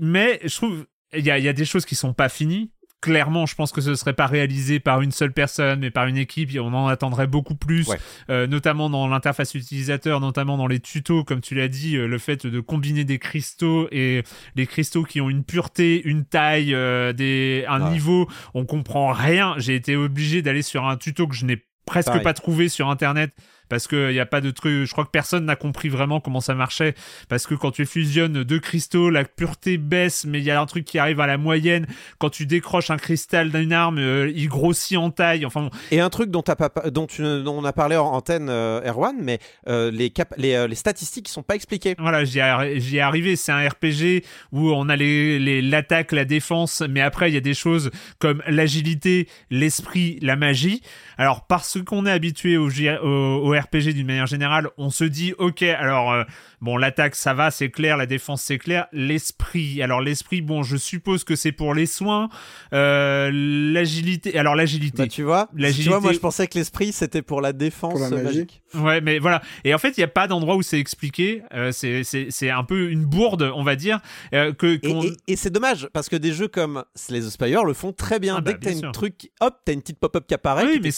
Mais 0.00 0.40
je 0.44 0.54
trouve 0.54 0.86
il 1.14 1.24
y 1.24 1.30
a, 1.30 1.38
il 1.38 1.44
y 1.44 1.48
a 1.48 1.52
des 1.52 1.64
choses 1.64 1.84
qui 1.84 1.94
sont 1.94 2.12
pas 2.14 2.28
finies. 2.28 2.70
Clairement, 3.02 3.46
je 3.46 3.54
pense 3.56 3.72
que 3.72 3.80
ce 3.80 3.94
serait 3.96 4.12
pas 4.12 4.26
réalisé 4.28 4.78
par 4.80 5.02
une 5.02 5.10
seule 5.10 5.32
personne, 5.32 5.80
mais 5.80 5.90
par 5.90 6.06
une 6.06 6.16
équipe. 6.16 6.54
et 6.54 6.60
On 6.60 6.68
en 6.72 6.86
attendrait 6.86 7.26
beaucoup 7.26 7.56
plus, 7.56 7.88
Ouais. 7.88 7.98
euh, 8.30 8.46
notamment 8.46 8.88
dans 8.88 9.08
l'interface 9.08 9.54
utilisateur, 9.56 10.20
notamment 10.20 10.56
dans 10.56 10.68
les 10.68 10.78
tutos, 10.80 11.24
comme 11.24 11.40
tu 11.40 11.54
l'as 11.56 11.66
dit, 11.68 11.96
euh, 11.96 12.06
le 12.06 12.18
fait 12.18 12.46
de 12.46 12.60
combiner 12.60 13.04
des 13.04 13.18
cristaux 13.18 13.88
et 13.90 14.22
les 14.54 14.66
cristaux 14.68 15.02
qui 15.02 15.20
ont 15.20 15.28
une 15.28 15.42
pureté, 15.44 16.00
une 16.04 16.24
taille, 16.24 16.74
euh, 16.74 17.12
des, 17.12 17.64
un 17.68 17.82
Ouais. 17.82 17.90
niveau, 17.90 18.28
on 18.54 18.64
comprend 18.64 19.12
rien. 19.12 19.54
J'ai 19.58 19.74
été 19.74 19.96
obligé 19.96 20.40
d'aller 20.40 20.62
sur 20.62 20.86
un 20.86 20.96
tuto 20.96 21.26
que 21.26 21.34
je 21.34 21.44
n'ai 21.44 21.60
presque 21.84 22.06
Pareil. 22.06 22.22
pas 22.22 22.32
trouvé 22.34 22.68
sur 22.68 22.88
internet 22.88 23.32
parce 23.72 23.86
que 23.86 24.10
il 24.10 24.14
y 24.14 24.20
a 24.20 24.26
pas 24.26 24.42
de 24.42 24.50
truc 24.50 24.84
je 24.84 24.92
crois 24.92 25.06
que 25.06 25.10
personne 25.10 25.46
n'a 25.46 25.56
compris 25.56 25.88
vraiment 25.88 26.20
comment 26.20 26.42
ça 26.42 26.54
marchait 26.54 26.94
parce 27.30 27.46
que 27.46 27.54
quand 27.54 27.70
tu 27.70 27.86
fusionnes 27.86 28.44
deux 28.44 28.60
cristaux 28.60 29.08
la 29.08 29.24
pureté 29.24 29.78
baisse 29.78 30.26
mais 30.26 30.40
il 30.40 30.44
y 30.44 30.50
a 30.50 30.60
un 30.60 30.66
truc 30.66 30.84
qui 30.84 30.98
arrive 30.98 31.20
à 31.20 31.26
la 31.26 31.38
moyenne 31.38 31.86
quand 32.18 32.28
tu 32.28 32.44
décroches 32.44 32.90
un 32.90 32.98
cristal 32.98 33.50
d'une 33.50 33.72
arme 33.72 33.96
euh, 33.98 34.30
il 34.34 34.48
grossit 34.50 34.98
en 34.98 35.10
taille 35.10 35.46
enfin 35.46 35.62
bon, 35.62 35.70
Et 35.90 36.00
un 36.00 36.10
truc 36.10 36.30
dont, 36.30 36.42
t'as 36.42 36.56
pas, 36.56 36.68
dont, 36.90 37.06
tu, 37.06 37.22
dont 37.22 37.58
on 37.58 37.64
a 37.64 37.72
parlé 37.72 37.96
en 37.96 38.08
antenne, 38.12 38.48
euh, 38.50 38.82
Erwan, 38.84 39.16
mais 39.22 39.38
euh, 39.68 39.90
les, 39.90 40.10
cap- 40.10 40.34
les, 40.36 40.52
euh, 40.54 40.66
les 40.66 40.74
statistiques 40.74 41.24
qui 41.26 41.32
sont 41.32 41.42
pas 41.42 41.54
expliquées. 41.54 41.94
Voilà, 41.98 42.24
j'y 42.26 42.40
ai, 42.40 42.78
j'y 42.78 42.98
ai 42.98 43.00
arrivé. 43.00 43.36
C'est 43.36 43.52
un 43.52 43.66
RPG 43.66 44.22
où 44.52 44.70
on 44.70 44.88
a 44.90 44.96
les- 44.96 45.62
l'attaque, 45.62 46.12
la 46.12 46.24
défense, 46.26 46.82
mais 46.88 47.00
après 47.00 47.30
il 47.30 47.34
y 47.34 47.38
a 47.38 47.40
des 47.40 47.54
choses 47.54 47.90
comme 48.18 48.42
l'agilité, 48.46 49.28
l'esprit, 49.50 50.18
la 50.20 50.36
magie. 50.36 50.82
Alors 51.16 51.46
parce 51.46 51.78
qu'on 51.82 52.04
est 52.06 52.10
habitué 52.10 52.56
au, 52.56 52.68
au 52.68 53.54
RPG 53.62 53.94
d'une 53.94 54.06
manière 54.06 54.26
générale, 54.26 54.68
on 54.76 54.90
se 54.90 55.04
dit 55.04 55.34
ok, 55.38 55.62
alors 55.62 56.12
euh, 56.12 56.24
bon 56.62 56.78
l'attaque 56.78 57.14
ça 57.14 57.34
va, 57.34 57.50
c'est 57.50 57.68
clair, 57.70 57.98
la 57.98 58.06
défense 58.06 58.40
c'est 58.42 58.56
clair, 58.56 58.86
l'esprit. 58.92 59.82
Alors 59.82 60.00
l'esprit, 60.00 60.40
bon 60.40 60.62
je 60.62 60.78
suppose 60.78 61.24
que 61.24 61.36
c'est 61.36 61.52
pour 61.52 61.74
les 61.74 61.84
soins, 61.86 62.30
euh, 62.72 63.30
l'agilité. 63.32 64.38
Alors 64.38 64.54
l'agilité. 64.54 65.02
Bah, 65.02 65.08
tu 65.08 65.22
vois, 65.22 65.48
L'agilité- 65.54 65.82
tu 65.84 65.88
vois, 65.90 66.00
moi 66.00 66.12
je 66.12 66.18
pensais 66.18 66.46
que 66.46 66.58
l'esprit 66.58 66.92
c'était 66.92 67.22
pour 67.22 67.40
la 67.40 67.52
défense 67.52 67.92
Pour 67.92 68.00
la 68.00 68.08
magie. 68.10 68.24
magique. 68.24 68.62
Ouais, 68.74 69.00
mais 69.02 69.18
voilà. 69.18 69.42
Et 69.64 69.74
en 69.74 69.78
fait, 69.78 69.96
il 69.96 70.00
n'y 70.00 70.04
a 70.04 70.08
pas 70.08 70.26
d'endroit 70.26 70.56
où 70.56 70.62
c'est 70.62 70.78
expliqué. 70.78 71.42
Euh, 71.52 71.72
c'est, 71.72 72.04
c'est, 72.04 72.28
c'est 72.30 72.48
un 72.48 72.64
peu 72.64 72.90
une 72.90 73.04
bourde, 73.04 73.50
on 73.54 73.62
va 73.62 73.76
dire. 73.76 74.00
euh, 74.32 74.52
que, 74.54 74.74
Et, 74.74 74.78
qu'on- 74.80 75.02
et- 75.02 75.12
et 75.28 75.36
c'est 75.36 75.50
dommage 75.50 75.88
parce 75.92 76.08
que 76.08 76.16
des 76.16 76.32
jeux 76.32 76.48
comme 76.48 76.84
Slay 76.94 77.20
the 77.20 77.28
Spire 77.30 77.64
le 77.64 77.74
font 77.74 77.92
très 77.92 78.18
bien. 78.18 78.36
Ah 78.38 78.40
Dès 78.40 78.52
bah, 78.52 78.58
que 78.58 78.64
t'as 78.64 78.72
une 78.72 78.92
truc, 78.92 79.30
hop, 79.40 79.56
t'as 79.64 79.72
une 79.74 79.80
petite 79.82 79.98
pop-up 79.98 80.24
qui 80.26 80.34
apparaît. 80.34 80.64
oui, 80.64 80.74
qui 80.74 80.80
mais 80.80 80.88
euh, 80.88 80.90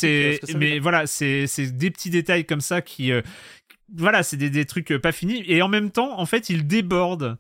c'est, 0.43 0.53
ce 0.53 0.57
mais 0.57 0.78
voilà, 0.78 1.07
c'est, 1.07 1.47
c'est 1.47 1.77
des 1.77 1.91
petits 1.91 2.11
détails 2.11 2.45
comme 2.45 2.61
ça 2.61 2.81
qui, 2.82 3.11
euh, 3.11 3.23
voilà, 3.97 4.23
c'est 4.23 4.36
des, 4.36 4.51
des 4.51 4.65
trucs 4.65 4.93
euh, 4.93 4.98
pas 4.98 5.12
finis. 5.12 5.43
Et 5.47 5.62
en 5.62 5.69
même 5.69 5.90
temps, 5.90 6.19
en 6.19 6.27
fait, 6.27 6.51
ils 6.51 6.66
débordent. 6.66 7.36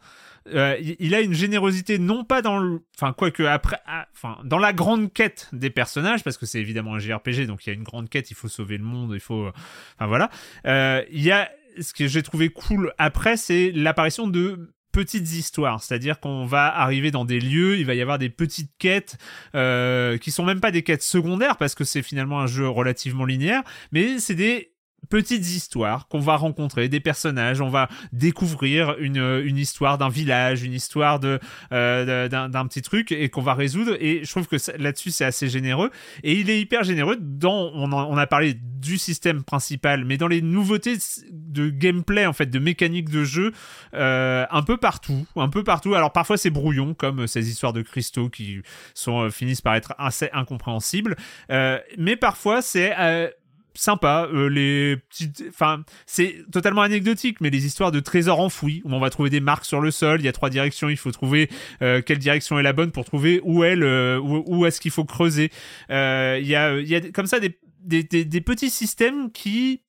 euh, 0.54 0.76
il- 0.80 0.96
il 0.98 1.14
a 1.14 1.20
une 1.22 1.32
générosité 1.32 1.98
non 1.98 2.22
pas 2.22 2.42
dans 2.42 2.58
le, 2.58 2.82
enfin 2.98 3.14
quoique 3.14 3.42
après, 3.44 3.78
ah, 3.86 4.06
enfin 4.14 4.36
dans 4.44 4.58
la 4.58 4.74
grande 4.74 5.10
quête 5.10 5.48
des 5.54 5.70
personnages 5.70 6.22
parce 6.22 6.36
que 6.36 6.44
c'est 6.44 6.60
évidemment 6.60 6.94
un 6.94 6.98
JRPG 6.98 7.46
donc 7.46 7.64
il 7.64 7.70
y 7.70 7.72
a 7.72 7.74
une 7.74 7.82
grande 7.82 8.10
quête, 8.10 8.30
il 8.30 8.34
faut 8.34 8.48
sauver 8.48 8.76
le 8.76 8.84
monde, 8.84 9.12
il 9.14 9.20
faut, 9.20 9.48
enfin 9.96 10.06
voilà. 10.06 10.28
Euh, 10.66 11.02
il 11.10 11.22
y 11.22 11.30
a 11.30 11.50
ce 11.80 11.94
que 11.94 12.06
j'ai 12.06 12.22
trouvé 12.22 12.50
cool 12.50 12.92
après, 12.98 13.38
c'est 13.38 13.72
l'apparition 13.74 14.26
de 14.26 14.70
petites 14.92 15.32
histoires, 15.32 15.82
c'est-à-dire 15.82 16.20
qu'on 16.20 16.44
va 16.44 16.66
arriver 16.66 17.10
dans 17.10 17.24
des 17.24 17.40
lieux, 17.40 17.78
il 17.78 17.86
va 17.86 17.94
y 17.94 18.02
avoir 18.02 18.18
des 18.18 18.28
petites 18.28 18.70
quêtes 18.78 19.16
euh, 19.54 20.18
qui 20.18 20.30
sont 20.30 20.44
même 20.44 20.60
pas 20.60 20.70
des 20.70 20.82
quêtes 20.82 21.02
secondaires 21.02 21.56
parce 21.56 21.74
que 21.74 21.84
c'est 21.84 22.02
finalement 22.02 22.40
un 22.40 22.46
jeu 22.46 22.68
relativement 22.68 23.24
linéaire, 23.24 23.62
mais 23.92 24.18
c'est 24.18 24.34
des 24.34 24.73
petites 25.08 25.46
histoires 25.46 26.08
qu'on 26.08 26.20
va 26.20 26.36
rencontrer, 26.36 26.88
des 26.88 27.00
personnages, 27.00 27.60
on 27.60 27.68
va 27.68 27.88
découvrir 28.12 28.96
une, 28.98 29.42
une 29.44 29.58
histoire 29.58 29.98
d'un 29.98 30.08
village, 30.08 30.62
une 30.62 30.72
histoire 30.72 31.20
de 31.20 31.38
euh, 31.72 32.28
d'un 32.28 32.66
petit 32.66 32.82
truc 32.82 33.12
et 33.12 33.28
qu'on 33.28 33.42
va 33.42 33.54
résoudre. 33.54 33.96
Et 34.00 34.24
je 34.24 34.30
trouve 34.30 34.46
que 34.46 34.56
là-dessus 34.78 35.10
c'est 35.10 35.24
assez 35.24 35.48
généreux. 35.48 35.90
Et 36.22 36.34
il 36.34 36.50
est 36.50 36.60
hyper 36.60 36.84
généreux 36.84 37.16
dans, 37.20 37.72
on, 37.74 38.16
a 38.16 38.26
parlé 38.26 38.54
du 38.54 38.98
système 38.98 39.42
principal, 39.42 40.04
mais 40.04 40.16
dans 40.16 40.28
les 40.28 40.42
nouveautés 40.42 40.96
de 41.30 41.70
gameplay 41.70 42.26
en 42.26 42.32
fait, 42.32 42.46
de 42.46 42.58
mécanique 42.58 43.08
de 43.10 43.24
jeu, 43.24 43.52
euh, 43.94 44.46
un 44.50 44.62
peu 44.62 44.76
partout, 44.76 45.26
un 45.36 45.48
peu 45.48 45.64
partout. 45.64 45.94
Alors 45.94 46.12
parfois 46.12 46.36
c'est 46.36 46.50
brouillon 46.50 46.94
comme 46.94 47.26
ces 47.26 47.50
histoires 47.50 47.72
de 47.72 47.82
cristaux 47.82 48.28
qui 48.28 48.60
sont 48.94 49.22
euh, 49.22 49.30
finissent 49.30 49.62
par 49.62 49.74
être 49.74 49.94
assez 49.98 50.28
incompréhensibles, 50.32 51.16
Euh, 51.50 51.78
mais 51.98 52.16
parfois 52.16 52.62
c'est 52.62 52.94
euh, 52.98 53.28
sympa 53.74 54.28
euh, 54.32 54.48
les 54.48 54.96
petites 54.96 55.44
enfin 55.48 55.84
c'est 56.06 56.36
totalement 56.52 56.82
anecdotique 56.82 57.40
mais 57.40 57.50
les 57.50 57.66
histoires 57.66 57.92
de 57.92 58.00
trésors 58.00 58.40
enfouis 58.40 58.82
où 58.84 58.92
on 58.92 59.00
va 59.00 59.10
trouver 59.10 59.30
des 59.30 59.40
marques 59.40 59.64
sur 59.64 59.80
le 59.80 59.90
sol 59.90 60.20
il 60.20 60.24
y 60.24 60.28
a 60.28 60.32
trois 60.32 60.50
directions 60.50 60.88
il 60.88 60.96
faut 60.96 61.10
trouver 61.10 61.48
euh, 61.82 62.02
quelle 62.02 62.18
direction 62.18 62.58
est 62.58 62.62
la 62.62 62.72
bonne 62.72 62.92
pour 62.92 63.04
trouver 63.04 63.40
où 63.44 63.64
est-ce 63.64 64.80
qu'il 64.80 64.90
faut 64.90 65.04
creuser. 65.04 65.50
Euh, 65.90 66.38
il 66.40 66.46
y 66.46 66.54
a 66.54 67.00
comme 67.12 67.26
ça 67.26 67.38
des 67.40 68.40
petits 68.40 68.70
systèmes 68.70 69.30
qui 69.32 69.82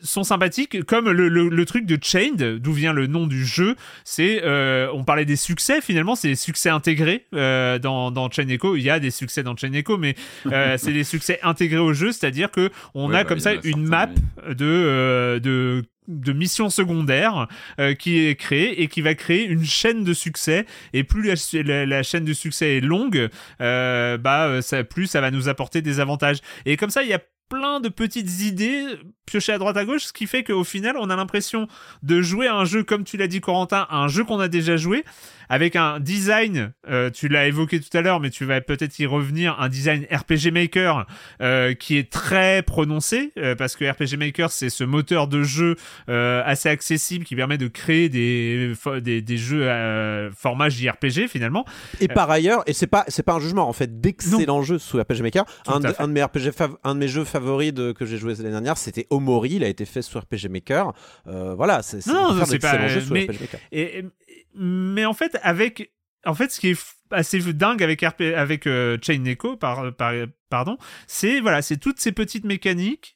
sont 0.00 0.24
sympathiques 0.24 0.84
comme 0.84 1.10
le, 1.10 1.28
le, 1.28 1.48
le 1.48 1.64
truc 1.64 1.86
de 1.86 1.98
Chained 2.02 2.58
d'où 2.58 2.72
vient 2.72 2.92
le 2.92 3.06
nom 3.06 3.26
du 3.26 3.44
jeu. 3.46 3.76
C'est 4.04 4.42
euh, 4.44 4.88
on 4.92 5.04
parlait 5.04 5.24
des 5.24 5.36
succès 5.36 5.80
finalement 5.80 6.14
c'est 6.14 6.28
des 6.28 6.34
succès 6.36 6.68
intégrés 6.68 7.26
euh, 7.34 7.78
dans 7.78 8.10
dans 8.10 8.30
Chain 8.30 8.48
Echo. 8.48 8.76
Il 8.76 8.82
y 8.82 8.90
a 8.90 8.98
des 9.00 9.10
succès 9.10 9.42
dans 9.42 9.56
Chain 9.56 9.72
Echo 9.72 9.96
mais 9.96 10.14
euh, 10.52 10.76
c'est 10.78 10.92
des 10.92 11.04
succès 11.04 11.38
intégrés 11.42 11.78
au 11.78 11.92
jeu 11.92 12.12
c'est-à-dire 12.12 12.50
que 12.50 12.70
on 12.94 13.08
Ouais, 13.08 13.16
a 13.16 13.22
bah, 13.22 13.28
comme 13.28 13.40
ça 13.40 13.50
a 13.50 13.54
une 13.64 13.84
map 13.86 14.08
de 14.48 14.64
euh, 14.64 15.38
de 15.40 15.84
de 16.08 16.32
missions 16.32 16.70
secondaires 16.70 17.48
euh, 17.80 17.94
qui 17.94 18.26
est 18.26 18.36
créée 18.36 18.82
et 18.82 18.88
qui 18.88 19.00
va 19.00 19.14
créer 19.14 19.44
une 19.44 19.64
chaîne 19.64 20.04
de 20.04 20.14
succès. 20.14 20.66
Et 20.92 21.04
plus 21.04 21.22
la, 21.22 22.02
chaîne 22.02 22.24
de 22.24 22.32
succès 22.32 22.76
est 22.76 22.80
longue 22.80 23.28
euh, 23.60 24.18
bah 24.18 24.46
euh, 24.46 24.62
ça 24.62 24.84
plus 24.84 25.06
ça 25.06 25.20
va 25.20 25.30
nous 25.30 25.48
apporter 25.48 25.82
des 25.82 26.00
avantages. 26.00 26.38
Et 26.64 26.76
comme 26.76 26.90
ça 26.90 27.02
il 27.02 27.08
y 27.08 27.14
a 27.14 27.20
plein 27.48 27.78
de 27.78 27.88
petites 27.88 28.40
idées 28.40 28.84
piochées 29.24 29.52
à 29.52 29.58
droite 29.58 29.76
à 29.76 29.84
gauche 29.84 30.06
ce 30.06 30.12
qui 30.12 30.26
fait 30.26 30.42
qu'au 30.42 30.64
final 30.64 30.96
on 30.98 31.10
a 31.10 31.16
l'impression 31.16 31.68
de 32.02 32.20
jouer 32.20 32.48
à 32.48 32.56
un 32.56 32.64
jeu 32.64 32.82
comme 32.82 33.04
tu 33.04 33.16
l'as 33.16 33.28
dit 33.28 33.40
Corentin 33.40 33.86
un 33.90 34.08
jeu 34.08 34.24
qu'on 34.24 34.40
a 34.40 34.48
déjà 34.48 34.76
joué 34.76 35.04
avec 35.48 35.76
un 35.76 36.00
design 36.00 36.72
tu 37.14 37.28
l'as 37.28 37.46
évoqué 37.46 37.78
tout 37.78 37.96
à 37.96 38.00
l'heure 38.00 38.18
mais 38.18 38.30
tu 38.30 38.44
vas 38.44 38.60
peut-être 38.60 38.98
y 38.98 39.06
revenir 39.06 39.60
un 39.60 39.68
design 39.68 40.06
RPG 40.10 40.50
Maker 40.52 41.06
qui 41.78 41.96
est 41.96 42.10
très 42.10 42.62
prononcé 42.62 43.32
parce 43.56 43.76
que 43.76 43.84
RPG 43.88 44.16
Maker 44.18 44.50
c'est 44.50 44.70
ce 44.70 44.82
moteur 44.82 45.28
de 45.28 45.44
jeu 45.44 45.76
assez 46.08 46.68
accessible 46.68 47.24
qui 47.24 47.36
permet 47.36 47.58
de 47.58 47.68
créer 47.68 48.08
des 48.08 48.72
des, 49.00 49.22
des 49.22 49.36
jeux 49.36 49.70
à 49.70 50.30
format 50.34 50.68
JRPG 50.68 51.28
finalement 51.28 51.64
Et 52.00 52.08
par 52.08 52.30
ailleurs, 52.30 52.62
et 52.66 52.72
c'est 52.72 52.86
pas 52.86 53.04
c'est 53.08 53.22
pas 53.22 53.34
un 53.34 53.40
jugement 53.40 53.68
en 53.68 53.72
fait 53.72 54.00
d'excellents 54.00 54.62
jeux 54.62 54.78
sous 54.78 54.98
RPG 55.00 55.22
Maker. 55.22 55.44
Un, 55.66 55.80
de, 55.80 55.92
un 55.98 56.08
de 56.08 56.12
mes 56.12 56.22
RPG 56.22 56.50
un 56.84 56.94
de 56.94 57.00
mes 57.00 57.08
jeux 57.08 57.24
favoris 57.24 57.72
de, 57.72 57.92
que 57.92 58.04
j'ai 58.06 58.18
joué 58.18 58.34
l'année 58.34 58.50
dernière, 58.50 58.78
c'était 58.78 59.06
Omori. 59.10 59.54
Il 59.56 59.64
a 59.64 59.68
été 59.68 59.84
fait 59.84 60.02
sous 60.02 60.18
RPG 60.18 60.48
Maker. 60.50 60.92
Euh, 61.26 61.54
voilà, 61.54 61.82
c'est 61.82 62.00
d'excellents 62.52 62.88
jeux 62.88 63.00
sous 63.00 63.12
mais- 63.12 63.24
RPG 63.24 63.40
Maker. 63.40 63.60
Et, 63.72 63.98
et- 63.98 64.04
mais 64.58 65.04
en 65.04 65.12
fait, 65.12 65.38
avec, 65.42 65.92
en 66.24 66.34
fait, 66.34 66.50
ce 66.50 66.60
qui 66.60 66.70
est 66.70 66.80
assez 67.10 67.38
dingue 67.52 67.82
avec 67.82 68.00
RP, 68.02 68.22
avec 68.34 68.66
euh, 68.66 68.96
Chain 69.02 69.24
Echo, 69.26 69.56
par, 69.56 69.94
par- 69.94 70.14
pardon, 70.50 70.78
c'est 71.06 71.40
voilà, 71.40 71.62
c'est 71.62 71.76
toutes 71.76 72.00
ces 72.00 72.12
petites 72.12 72.44
mécaniques 72.44 73.15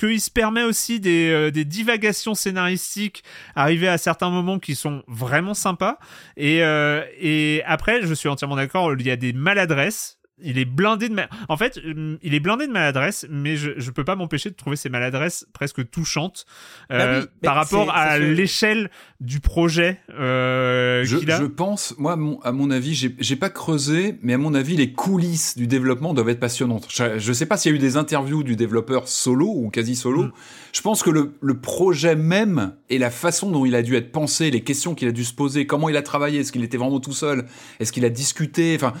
qu'il 0.00 0.20
se 0.20 0.30
permet 0.30 0.62
aussi 0.62 0.98
des, 0.98 1.30
euh, 1.30 1.50
des 1.50 1.66
divagations 1.66 2.34
scénaristiques 2.34 3.22
arrivées 3.54 3.88
à 3.88 3.98
certains 3.98 4.30
moments 4.30 4.58
qui 4.58 4.74
sont 4.74 5.02
vraiment 5.06 5.54
sympas. 5.54 5.98
Et, 6.36 6.64
euh, 6.64 7.04
et 7.18 7.62
après, 7.66 8.00
je 8.02 8.14
suis 8.14 8.28
entièrement 8.28 8.56
d'accord, 8.56 8.94
il 8.94 9.06
y 9.06 9.10
a 9.10 9.16
des 9.16 9.34
maladresses. 9.34 10.19
Il 10.42 10.58
est 10.58 10.64
blindé 10.64 11.08
de 11.08 11.14
ma- 11.14 11.28
en 11.48 11.56
fait, 11.56 11.78
hum, 11.84 12.18
il 12.22 12.34
est 12.34 12.40
blindé 12.40 12.66
de 12.66 12.72
maladresses, 12.72 13.26
mais 13.30 13.56
je, 13.56 13.70
je 13.76 13.90
peux 13.90 14.04
pas 14.04 14.16
m'empêcher 14.16 14.50
de 14.50 14.54
trouver 14.54 14.76
ces 14.76 14.88
maladresses 14.88 15.46
presque 15.52 15.88
touchantes 15.90 16.46
euh, 16.92 16.98
Bah 16.98 17.20
oui, 17.20 17.26
par 17.42 17.54
rapport 17.54 17.90
à 17.94 18.18
l'échelle 18.18 18.90
du 19.20 19.40
projet 19.40 20.00
euh, 20.18 21.04
Je, 21.04 21.16
qu'il 21.18 21.30
a. 21.30 21.38
je 21.38 21.44
pense, 21.44 21.94
moi, 21.98 22.12
à 22.12 22.16
mon, 22.16 22.40
à 22.42 22.52
mon 22.52 22.70
avis, 22.70 22.94
j'ai 22.94 23.14
j'ai 23.18 23.36
pas 23.36 23.50
creusé, 23.50 24.18
mais 24.22 24.34
à 24.34 24.38
mon 24.38 24.54
avis, 24.54 24.76
les 24.76 24.92
coulisses 24.92 25.56
du 25.56 25.66
développement 25.66 26.14
doivent 26.14 26.28
être 26.30 26.40
passionnantes. 26.40 26.86
Je, 26.90 27.18
je 27.18 27.32
sais 27.32 27.46
pas 27.46 27.56
s'il 27.56 27.72
y 27.72 27.74
a 27.74 27.76
eu 27.76 27.80
des 27.80 27.96
interviews 27.96 28.42
du 28.42 28.56
développeur 28.56 29.08
solo 29.08 29.46
ou 29.54 29.70
quasi 29.70 29.96
solo. 29.96 30.24
Mm. 30.24 30.32
Je 30.72 30.80
pense 30.82 31.02
que 31.02 31.10
le, 31.10 31.34
le 31.40 31.60
projet 31.60 32.14
même 32.16 32.74
et 32.88 32.98
la 32.98 33.10
façon 33.10 33.50
dont 33.50 33.64
il 33.66 33.74
a 33.74 33.82
dû 33.82 33.96
être 33.96 34.12
pensé, 34.12 34.50
les 34.50 34.62
questions 34.62 34.94
qu'il 34.94 35.08
a 35.08 35.12
dû 35.12 35.24
se 35.24 35.34
poser, 35.34 35.66
comment 35.66 35.88
il 35.88 35.96
a 35.96 36.02
travaillé, 36.02 36.40
est-ce 36.40 36.52
qu'il 36.52 36.64
était 36.64 36.76
vraiment 36.76 37.00
tout 37.00 37.12
seul, 37.12 37.46
est-ce 37.80 37.92
qu'il 37.92 38.04
a 38.04 38.08
discuté, 38.10 38.74
enfin, 38.76 38.92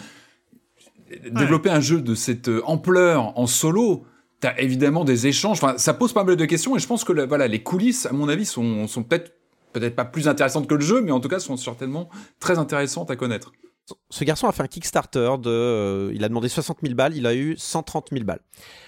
développer 1.30 1.70
un 1.70 1.80
jeu 1.80 2.00
de 2.00 2.14
cette 2.14 2.48
euh, 2.48 2.62
ampleur 2.64 3.38
en 3.38 3.46
solo. 3.46 4.04
T'as 4.40 4.56
évidemment 4.58 5.04
des 5.04 5.26
échanges. 5.26 5.58
Enfin, 5.62 5.76
ça 5.76 5.92
pose 5.92 6.12
pas 6.12 6.24
mal 6.24 6.36
de 6.36 6.44
questions 6.46 6.76
et 6.76 6.78
je 6.78 6.86
pense 6.86 7.04
que 7.04 7.12
voilà, 7.26 7.46
les 7.46 7.62
coulisses, 7.62 8.06
à 8.06 8.12
mon 8.12 8.28
avis, 8.28 8.46
sont, 8.46 8.86
sont 8.86 9.02
peut-être 9.02 9.32
peut-être 9.72 9.94
pas 9.94 10.04
plus 10.04 10.28
intéressantes 10.28 10.66
que 10.66 10.74
le 10.74 10.80
jeu, 10.80 11.00
mais 11.00 11.12
en 11.12 11.20
tout 11.20 11.28
cas 11.28 11.38
sont 11.38 11.56
certainement 11.56 12.08
très 12.40 12.58
intéressantes 12.58 13.10
à 13.10 13.16
connaître. 13.16 13.52
Ce 14.08 14.24
garçon 14.24 14.46
a 14.46 14.52
fait 14.52 14.62
un 14.62 14.68
Kickstarter 14.68 15.32
de. 15.40 15.50
euh, 15.50 16.12
il 16.14 16.24
a 16.24 16.28
demandé 16.28 16.48
60 16.48 16.78
000 16.82 16.94
balles, 16.94 17.16
il 17.16 17.26
a 17.26 17.34
eu 17.34 17.56
130 17.56 18.08
000 18.12 18.24
balles. 18.24 18.40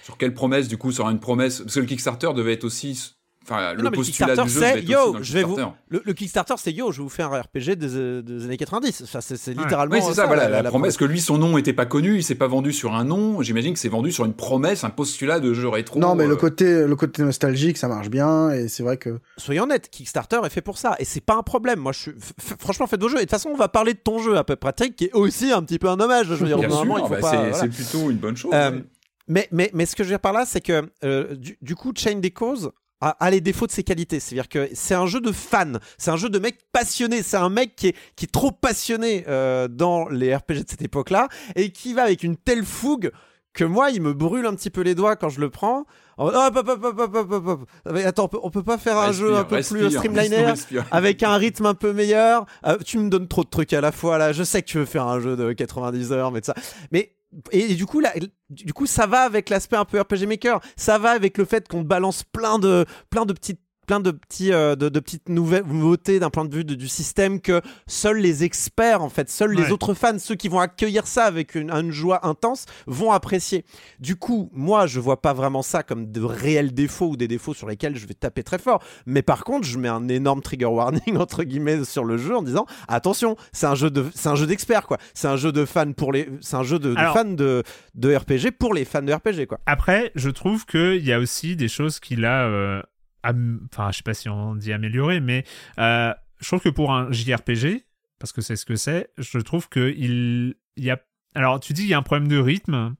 Sur 0.03 0.17
quelle 0.17 0.33
promesse, 0.33 0.67
du 0.67 0.77
coup, 0.77 0.91
sera 0.91 1.11
une 1.11 1.19
promesse 1.19 1.59
Parce 1.59 1.75
que 1.75 1.79
le 1.81 1.85
Kickstarter 1.85 2.33
devait 2.33 2.53
être 2.53 2.63
aussi. 2.63 3.15
Enfin, 3.45 3.73
le 3.73 3.83
non, 3.83 3.89
le 3.89 3.97
du 3.97 4.03
jeu 4.03 4.47
c'est 4.47 4.83
yo, 4.83 5.17
je 5.21 5.33
vais 5.33 5.43
vous. 5.43 5.57
Le, 5.89 6.01
le 6.05 6.13
Kickstarter, 6.13 6.53
c'est 6.57 6.71
yo, 6.71 6.91
je 6.91 6.97
vais 6.99 7.03
vous 7.03 7.09
faire 7.09 7.33
un 7.33 7.41
RPG 7.41 7.75
des, 7.75 7.95
euh, 7.97 8.21
des 8.21 8.45
années 8.45 8.57
90. 8.57 9.01
Enfin, 9.03 9.19
c'est 9.21 9.35
c'est 9.37 9.51
Ouais. 9.55 9.61
littéralement. 9.63 9.95
Oui, 9.95 10.01
c'est 10.05 10.13
ça, 10.13 10.25
voilà, 10.25 10.47
la, 10.49 10.61
la 10.61 10.69
promesse 10.69 10.95
que 10.97 11.05
lui, 11.05 11.19
son 11.21 11.37
nom 11.37 11.55
n'était 11.57 11.73
pas 11.73 11.85
connu, 11.85 12.15
il 12.15 12.23
s'est 12.23 12.35
pas 12.35 12.47
vendu 12.47 12.71
sur 12.73 12.93
un 12.95 13.03
nom. 13.03 13.41
J'imagine 13.41 13.73
que 13.73 13.79
c'est 13.79 13.89
vendu 13.89 14.11
sur 14.11 14.25
une 14.25 14.33
promesse, 14.33 14.83
un 14.83 14.89
postulat 14.89 15.39
de 15.39 15.53
jeu 15.53 15.67
rétro. 15.67 15.99
Non, 15.99 16.15
mais 16.15 16.23
euh, 16.23 16.29
le 16.29 16.35
côté, 16.35 16.85
le 16.87 16.95
côté 16.95 17.21
nostalgique, 17.23 17.77
ça 17.77 17.87
marche 17.87 18.09
bien, 18.09 18.51
et 18.51 18.67
c'est 18.69 18.83
vrai 18.83 18.97
que. 18.97 19.19
Soyons 19.37 19.63
honnêtes, 19.63 19.89
Kickstarter 19.89 20.39
est 20.45 20.49
fait 20.49 20.61
pour 20.61 20.77
ça 20.77 20.95
et 20.99 21.05
c'est 21.05 21.21
pas 21.21 21.35
un 21.35 21.43
problème. 21.43 21.79
Moi, 21.79 21.91
je 21.91 21.99
suis 21.99 22.11
franchement 22.59 22.87
faites 22.87 23.01
vos 23.01 23.09
jeux. 23.09 23.17
Et 23.17 23.19
de 23.19 23.23
toute 23.25 23.31
façon, 23.31 23.49
on 23.49 23.57
va 23.57 23.67
parler 23.67 23.93
de 23.93 23.99
ton 23.99 24.19
jeu 24.19 24.37
à 24.37 24.43
peu 24.43 24.55
près, 24.55 24.71
Patrick, 24.73 24.95
qui 24.95 25.05
est 25.05 25.13
aussi 25.13 25.51
un 25.51 25.61
petit 25.63 25.77
peu 25.79 25.89
un 25.89 25.99
hommage. 25.99 26.27
Je 26.27 26.33
veux 26.35 26.47
dire, 26.47 26.57
Bien 26.57 26.69
normalement, 26.69 26.95
sûr, 26.95 27.05
il 27.05 27.07
faut 27.09 27.13
bah, 27.15 27.19
pas. 27.21 27.29
c'est 27.31 27.37
voilà. 27.49 27.53
c'est 27.57 27.67
plutôt 27.69 28.09
une 28.09 28.17
bonne 28.17 28.37
chose. 28.37 28.51
Euh, 28.53 28.79
mais, 29.27 29.47
mais, 29.51 29.69
mais 29.73 29.85
ce 29.85 29.95
que 29.95 30.03
je 30.03 30.09
veux 30.09 30.13
dire 30.13 30.19
par 30.19 30.33
là, 30.33 30.45
c'est 30.45 30.61
que 30.61 30.83
euh, 31.03 31.35
du, 31.35 31.57
du 31.61 31.75
coup, 31.75 31.91
Chain 31.95 32.15
des 32.19 32.31
causes 32.31 32.71
a, 33.03 33.09
a 33.19 33.29
les 33.29 33.41
défauts 33.41 33.67
de 33.67 33.71
ses 33.71 33.83
qualités. 33.83 34.19
C'est-à-dire 34.19 34.49
que 34.49 34.69
c'est 34.73 34.95
un 34.95 35.05
jeu 35.05 35.19
de 35.19 35.31
fan, 35.31 35.79
c'est 35.97 36.11
un 36.11 36.17
jeu 36.17 36.29
de 36.29 36.39
mec 36.39 36.57
passionné, 36.71 37.21
c'est 37.23 37.37
un 37.37 37.49
mec 37.49 37.75
qui 37.75 37.87
est, 37.87 37.95
qui 38.15 38.25
est 38.25 38.31
trop 38.31 38.51
passionné 38.51 39.25
euh, 39.27 39.67
dans 39.67 40.07
les 40.09 40.33
RPG 40.35 40.63
de 40.63 40.69
cette 40.69 40.81
époque-là 40.81 41.27
et 41.55 41.71
qui 41.71 41.93
va 41.93 42.03
avec 42.03 42.23
une 42.23 42.37
telle 42.37 42.63
fougue 42.63 43.11
que 43.53 43.63
moi, 43.63 43.91
il 43.91 44.01
me 44.01 44.13
brûle 44.13 44.47
un 44.47 44.55
petit 44.55 44.71
peu 44.71 44.81
les 44.81 44.95
doigts 44.95 45.15
quand 45.15 45.29
je 45.29 45.39
le 45.39 45.49
prends. 45.49 45.85
En 46.17 46.25
mode, 46.25 46.35
Hop, 46.35 46.55
hop, 46.55 46.67
hop, 46.69 46.83
hop, 46.83 46.99
hop, 46.99 47.15
hop, 47.15 47.31
hop, 47.31 47.47
hop. 47.47 47.69
Mais 47.91 48.03
attends, 48.03 48.25
on 48.25 48.27
peut, 48.27 48.39
on 48.41 48.49
peut 48.49 48.63
pas 48.63 48.77
faire 48.77 48.97
un 48.97 49.11
jeu 49.11 49.35
un 49.35 49.43
peu 49.43 49.55
Respire, 49.55 49.79
plus 49.79 49.91
streamliner 49.91 50.45
respire. 50.45 50.85
avec 50.91 51.21
un 51.23 51.35
rythme 51.35 51.67
un 51.67 51.73
peu 51.75 51.93
meilleur. 51.93 52.45
Euh, 52.65 52.77
tu 52.83 52.97
me 52.97 53.09
donnes 53.09 53.27
trop 53.27 53.43
de 53.43 53.49
trucs 53.49 53.73
à 53.73 53.81
la 53.81 53.91
fois 53.91 54.17
là. 54.17 54.31
Je 54.31 54.43
sais 54.43 54.61
que 54.61 54.67
tu 54.67 54.77
veux 54.77 54.85
faire 54.85 55.07
un 55.07 55.19
jeu 55.19 55.35
de 55.35 55.53
90 55.53 56.11
heures, 56.11 56.31
mais 56.31 56.41
ça. 56.43 56.55
Mais 56.91 57.13
et, 57.51 57.75
du 57.75 57.85
coup 57.85 58.01
du 58.49 58.73
coup 58.73 58.85
ça 58.85 59.07
va 59.07 59.21
avec 59.21 59.49
l'aspect 59.49 59.75
un 59.75 59.85
peu 59.85 59.99
RPG 59.99 60.27
Maker. 60.27 60.59
Ça 60.75 60.97
va 60.97 61.11
avec 61.11 61.37
le 61.37 61.45
fait 61.45 61.67
qu'on 61.67 61.81
balance 61.81 62.23
plein 62.23 62.59
de 62.59 62.85
plein 63.09 63.25
de 63.25 63.33
petites 63.33 63.62
plein 63.85 63.99
de 63.99 64.11
petits 64.11 64.51
euh, 64.53 64.75
de, 64.75 64.89
de 64.89 64.99
petites 64.99 65.29
nouvelles 65.29 65.65
nouveautés 65.65 66.19
d'un 66.19 66.29
point 66.29 66.45
de 66.45 66.55
vue 66.55 66.63
de- 66.63 66.75
du 66.75 66.87
système 66.87 67.39
que 67.41 67.61
seuls 67.87 68.17
les 68.17 68.43
experts 68.43 69.01
en 69.01 69.09
fait 69.09 69.29
seuls 69.29 69.53
les 69.53 69.71
autres 69.71 69.93
fans 69.93 70.17
ceux 70.19 70.35
qui 70.35 70.47
vont 70.47 70.59
accueillir 70.59 71.05
ça 71.07 71.25
avec 71.25 71.55
une, 71.55 71.69
une 71.71 71.91
joie 71.91 72.25
intense 72.25 72.65
vont 72.87 73.11
apprécier. 73.11 73.65
Du 73.99 74.15
coup 74.15 74.49
moi 74.53 74.87
je 74.87 74.99
vois 74.99 75.21
pas 75.21 75.33
vraiment 75.33 75.61
ça 75.61 75.83
comme 75.83 76.11
de 76.11 76.21
réels 76.21 76.73
défauts 76.73 77.09
ou 77.09 77.17
des 77.17 77.27
défauts 77.27 77.53
sur 77.53 77.67
lesquels 77.67 77.95
je 77.97 78.05
vais 78.07 78.13
taper 78.13 78.43
très 78.43 78.57
fort. 78.59 78.83
Mais 79.05 79.21
par 79.21 79.43
contre 79.43 79.67
je 79.67 79.77
mets 79.77 79.87
un 79.89 80.07
énorme 80.07 80.41
trigger 80.41 80.65
warning 80.65 81.17
entre 81.17 81.43
guillemets 81.43 81.83
sur 81.85 82.03
le 82.05 82.17
jeu 82.17 82.35
en 82.35 82.41
disant 82.43 82.65
attention 82.87 83.35
c'est 83.51 83.65
un 83.67 83.75
jeu 83.75 83.89
de 83.89 84.05
c'est 84.15 84.29
un 84.29 84.35
jeu 84.35 84.47
d'experts 84.47 84.87
quoi. 84.87 84.97
C'est 85.13 85.27
un 85.27 85.35
jeu 85.37 85.51
de 85.51 85.65
fans 85.65 85.91
pour 85.93 86.11
les 86.13 86.29
c'est 86.41 86.55
un 86.55 86.63
jeu 86.63 86.79
de, 86.79 86.93
Alors- 86.95 87.13
fans 87.13 87.25
de, 87.25 87.63
de 87.95 88.15
RPG 88.15 88.51
pour 88.57 88.73
les 88.73 88.85
fans 88.85 89.01
de 89.01 89.13
RPG 89.13 89.47
quoi. 89.47 89.59
Après, 89.65 90.11
je 90.15 90.29
trouve 90.29 90.65
qu'il 90.65 91.03
y 91.05 91.11
a 91.13 91.19
aussi 91.19 91.55
des 91.55 91.67
choses 91.67 91.99
qu'il 91.99 92.25
a. 92.25 92.45
euh, 92.47 92.81
Enfin, 93.23 93.91
je 93.91 93.97
sais 93.97 94.03
pas 94.03 94.13
si 94.13 94.29
on 94.29 94.55
dit 94.55 94.73
améliorer, 94.73 95.19
mais 95.19 95.43
euh, 95.79 96.13
je 96.39 96.47
trouve 96.47 96.61
que 96.61 96.69
pour 96.69 96.93
un 96.93 97.11
JRPG, 97.11 97.85
parce 98.19 98.31
que 98.31 98.41
c'est 98.41 98.55
ce 98.55 98.65
que 98.65 98.75
c'est. 98.75 99.09
Je 99.17 99.37
trouve 99.39 99.69
que 99.69 99.93
il, 99.95 100.55
y 100.77 100.89
a. 100.91 100.99
Alors, 101.35 101.59
tu 101.59 101.73
dis 101.73 101.83
il 101.83 101.89
y 101.89 101.93
a 101.93 101.97
un 101.97 102.03
problème 102.03 102.27
de 102.27 102.37
rythme. 102.37 102.95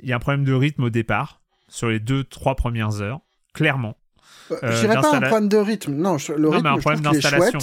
Il 0.00 0.08
y 0.08 0.12
a 0.12 0.16
un 0.16 0.20
problème 0.20 0.44
de 0.44 0.52
rythme 0.52 0.84
au 0.84 0.90
départ 0.90 1.40
sur 1.68 1.88
les 1.88 2.00
deux, 2.00 2.24
trois 2.24 2.54
premières 2.54 3.02
heures, 3.02 3.20
clairement. 3.52 3.96
Euh, 4.50 4.56
Euh, 4.62 4.72
je 4.72 4.80
dirais 4.80 5.00
pas 5.00 5.16
un 5.16 5.20
problème 5.20 5.48
de 5.48 5.56
rythme. 5.56 5.94
Non, 5.94 6.18
je- 6.18 6.32
le 6.32 6.42
non, 6.42 6.50
rythme, 6.50 6.62
mais 6.64 6.68
un 6.70 6.74
je 6.76 6.80
problème 6.80 7.00
d'installation. 7.02 7.58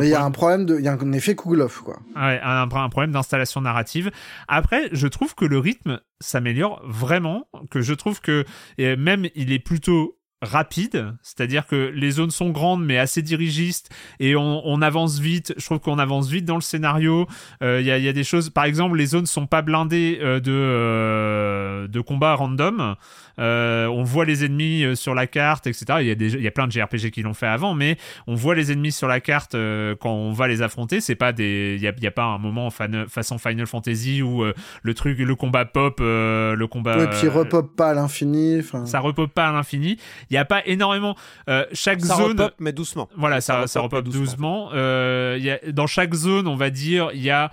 Mais 0.00 0.06
il 0.06 0.10
y 0.10 0.14
a 0.14 0.22
un 0.24 0.30
problème 0.30 0.66
de, 0.66 0.78
il 0.78 0.84
y 0.84 0.88
a 0.88 0.92
un 0.92 1.12
effet 1.12 1.34
Kouglof, 1.34 1.80
quoi. 1.80 1.98
Ouais, 2.14 2.40
un, 2.42 2.68
un 2.72 2.88
problème 2.88 3.10
d'installation 3.12 3.60
narrative. 3.60 4.10
Après, 4.46 4.88
je 4.92 5.06
trouve 5.08 5.34
que 5.34 5.44
le 5.44 5.58
rythme 5.58 6.00
s'améliore 6.20 6.80
vraiment, 6.86 7.48
que 7.70 7.80
je 7.80 7.92
trouve 7.94 8.20
que 8.20 8.44
et 8.78 8.94
même 8.96 9.26
il 9.34 9.52
est 9.52 9.58
plutôt 9.58 10.18
rapide, 10.42 11.14
c'est-à-dire 11.22 11.66
que 11.66 11.92
les 11.94 12.10
zones 12.10 12.32
sont 12.32 12.50
grandes 12.50 12.84
mais 12.84 12.98
assez 12.98 13.22
dirigistes 13.22 13.90
et 14.18 14.34
on, 14.36 14.82
avance 14.82 15.20
vite. 15.20 15.54
Je 15.56 15.64
trouve 15.64 15.78
qu'on 15.78 16.00
avance 16.00 16.28
vite 16.28 16.44
dans 16.44 16.56
le 16.56 16.60
scénario. 16.60 17.28
Euh, 17.62 17.80
il 17.80 17.86
y 17.86 18.08
a 18.08 18.12
des 18.12 18.24
choses, 18.24 18.50
par 18.50 18.64
exemple, 18.64 18.96
les 18.96 19.06
zones 19.06 19.26
sont 19.26 19.46
pas 19.46 19.62
blindées 19.62 20.18
euh, 20.20 20.40
de 20.40 20.50
euh, 20.52 21.88
de 21.88 22.00
combats 22.00 22.34
random. 22.34 22.96
Euh, 23.38 23.86
on 23.86 24.02
voit 24.02 24.24
les 24.24 24.44
ennemis 24.44 24.84
euh, 24.84 24.94
sur 24.94 25.14
la 25.14 25.26
carte, 25.26 25.66
etc. 25.66 25.84
Il 26.00 26.06
y 26.06 26.10
a 26.10 26.14
des, 26.14 26.34
il 26.34 26.42
y 26.42 26.46
a 26.46 26.50
plein 26.50 26.66
de 26.66 26.72
JRPG 26.72 27.10
qui 27.10 27.22
l'ont 27.22 27.34
fait 27.34 27.46
avant, 27.46 27.74
mais 27.74 27.96
on 28.26 28.34
voit 28.34 28.54
les 28.54 28.72
ennemis 28.72 28.92
sur 28.92 29.08
la 29.08 29.20
carte 29.20 29.54
euh, 29.54 29.94
quand 29.98 30.12
on 30.12 30.32
va 30.32 30.48
les 30.48 30.62
affronter. 30.62 31.00
C'est 31.00 31.14
pas 31.14 31.32
des, 31.32 31.74
il 31.76 31.82
y 31.82 31.88
a, 31.88 31.92
il 31.96 32.02
y 32.02 32.06
a 32.06 32.10
pas 32.10 32.24
un 32.24 32.38
moment 32.38 32.70
fan- 32.70 33.06
façon 33.08 33.38
Final 33.38 33.66
Fantasy 33.66 34.22
où 34.22 34.42
euh, 34.44 34.52
le 34.82 34.94
truc, 34.94 35.18
le 35.18 35.34
combat 35.34 35.64
pop, 35.64 35.98
euh, 36.00 36.54
le 36.54 36.66
combat. 36.66 36.96
Ouais, 36.98 37.08
puis 37.08 37.20
il 37.24 37.28
repop 37.28 37.74
pas 37.76 37.90
à 37.90 37.94
l'infini. 37.94 38.58
enfin. 38.60 38.84
Ça 38.86 39.00
repop 39.00 39.32
pas 39.32 39.48
à 39.48 39.52
l'infini. 39.52 39.96
Il 40.30 40.34
y 40.34 40.38
a 40.38 40.44
pas 40.44 40.62
énormément. 40.66 41.16
euh, 41.48 41.64
chaque 41.72 42.00
Ça 42.02 42.16
zone. 42.16 42.32
repop, 42.40 42.54
mais 42.58 42.72
doucement. 42.72 43.08
Voilà, 43.16 43.40
ça, 43.40 43.66
ça 43.66 43.80
repop 43.80 44.04
doucement. 44.08 44.70
Euh, 44.74 45.36
il 45.38 45.44
y 45.44 45.50
a, 45.50 45.58
dans 45.72 45.86
chaque 45.86 46.14
zone, 46.14 46.46
on 46.46 46.56
va 46.56 46.70
dire, 46.70 47.10
il 47.14 47.22
y 47.22 47.30
a 47.30 47.50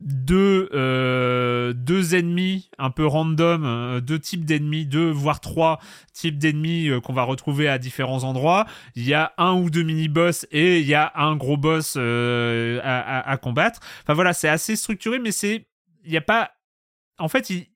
deux, 0.00 0.70
euh, 0.72 1.72
deux 1.74 2.14
ennemis 2.14 2.70
un 2.78 2.90
peu 2.90 3.06
random, 3.06 3.64
euh, 3.64 4.00
deux 4.00 4.18
types 4.18 4.44
d'ennemis, 4.44 4.86
deux 4.86 5.10
voire 5.10 5.40
trois 5.40 5.78
types 6.12 6.38
d'ennemis 6.38 6.88
euh, 6.88 7.00
qu'on 7.00 7.12
va 7.12 7.22
retrouver 7.22 7.68
à 7.68 7.78
différents 7.78 8.24
endroits. 8.24 8.66
Il 8.94 9.06
y 9.06 9.14
a 9.14 9.32
un 9.36 9.54
ou 9.54 9.68
deux 9.70 9.82
mini-boss 9.82 10.46
et 10.50 10.80
il 10.80 10.86
y 10.86 10.94
a 10.94 11.12
un 11.16 11.36
gros 11.36 11.56
boss 11.56 11.96
à, 11.96 13.38
combattre. 13.42 13.80
Enfin 14.02 14.14
voilà, 14.14 14.32
c'est 14.32 14.48
assez 14.48 14.76
structuré, 14.76 15.18
mais 15.18 15.32
c'est, 15.32 15.66
il 16.04 16.12
y 16.12 16.16
a 16.16 16.22
pas, 16.22 16.52
en 17.18 17.28
fait, 17.28 17.50
il, 17.50 17.66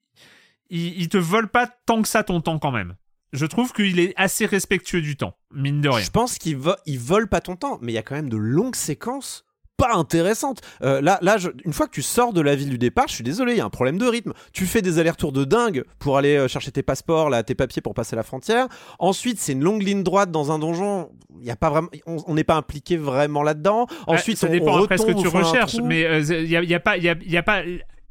il, 0.69 1.09
te 1.09 1.17
vole 1.17 1.47
pas 1.47 1.67
tant 1.67 2.01
que 2.01 2.07
ça 2.07 2.23
ton 2.23 2.41
temps 2.41 2.59
quand 2.59 2.71
même. 2.71 2.95
Je 3.33 3.45
trouve 3.45 3.73
qu'il 3.73 3.99
est 3.99 4.13
assez 4.15 4.45
respectueux 4.45 5.01
du 5.01 5.17
temps, 5.17 5.37
mine 5.53 5.81
de 5.81 5.89
rien. 5.89 6.03
Je 6.03 6.09
pense 6.09 6.37
qu'ils 6.37 6.57
vo- 6.57 6.75
volent 6.87 7.27
pas 7.27 7.41
ton 7.41 7.55
temps, 7.55 7.77
mais 7.81 7.91
il 7.91 7.95
y 7.95 7.99
a 7.99 8.03
quand 8.03 8.15
même 8.15 8.29
de 8.29 8.37
longues 8.37 8.75
séquences 8.75 9.45
pas 9.77 9.93
intéressantes. 9.93 10.61
Euh, 10.83 11.01
là, 11.01 11.19
là 11.21 11.37
je- 11.37 11.49
une 11.65 11.73
fois 11.73 11.85
que 11.87 11.91
tu 11.91 12.01
sors 12.01 12.33
de 12.33 12.41
la 12.41 12.55
ville 12.55 12.69
du 12.69 12.77
départ, 12.77 13.07
je 13.07 13.15
suis 13.15 13.23
désolé, 13.23 13.53
il 13.53 13.57
y 13.57 13.61
a 13.61 13.65
un 13.65 13.69
problème 13.69 13.97
de 13.97 14.05
rythme. 14.05 14.33
Tu 14.53 14.65
fais 14.65 14.81
des 14.81 14.99
allers-retours 14.99 15.31
de 15.31 15.43
dingue 15.43 15.83
pour 15.99 16.17
aller 16.17 16.37
euh, 16.37 16.47
chercher 16.47 16.71
tes 16.71 16.83
passeports, 16.83 17.29
là, 17.29 17.43
tes 17.43 17.55
papiers 17.55 17.81
pour 17.81 17.93
passer 17.93 18.15
la 18.15 18.23
frontière. 18.23 18.67
Ensuite, 18.99 19.39
c'est 19.39 19.51
une 19.53 19.63
longue 19.63 19.81
ligne 19.83 20.03
droite 20.03 20.31
dans 20.31 20.51
un 20.51 20.59
donjon. 20.59 21.09
Il 21.39 21.45
y 21.45 21.51
a 21.51 21.55
pas 21.55 21.69
vraiment, 21.69 21.89
on 22.05 22.33
n'est 22.33 22.43
pas 22.43 22.55
impliqué 22.55 22.97
vraiment 22.97 23.43
là-dedans. 23.43 23.87
Ensuite, 24.07 24.37
Ouais, 24.41 24.47
ça 24.47 24.47
on- 24.47 24.51
dépend 24.51 24.79
on 24.79 24.83
après 24.83 24.97
ce 24.97 25.05
que 25.05 25.11
tu 25.21 25.27
recherches, 25.27 25.75
mais 25.83 26.01
il 26.21 26.49
y, 26.49 26.55
a, 26.55 26.63
y 26.63 26.73
a 26.73 26.79
pas, 26.79 26.97
y 26.97 27.09
a, 27.09 27.15
y 27.21 27.37
a 27.37 27.43
pas. 27.43 27.61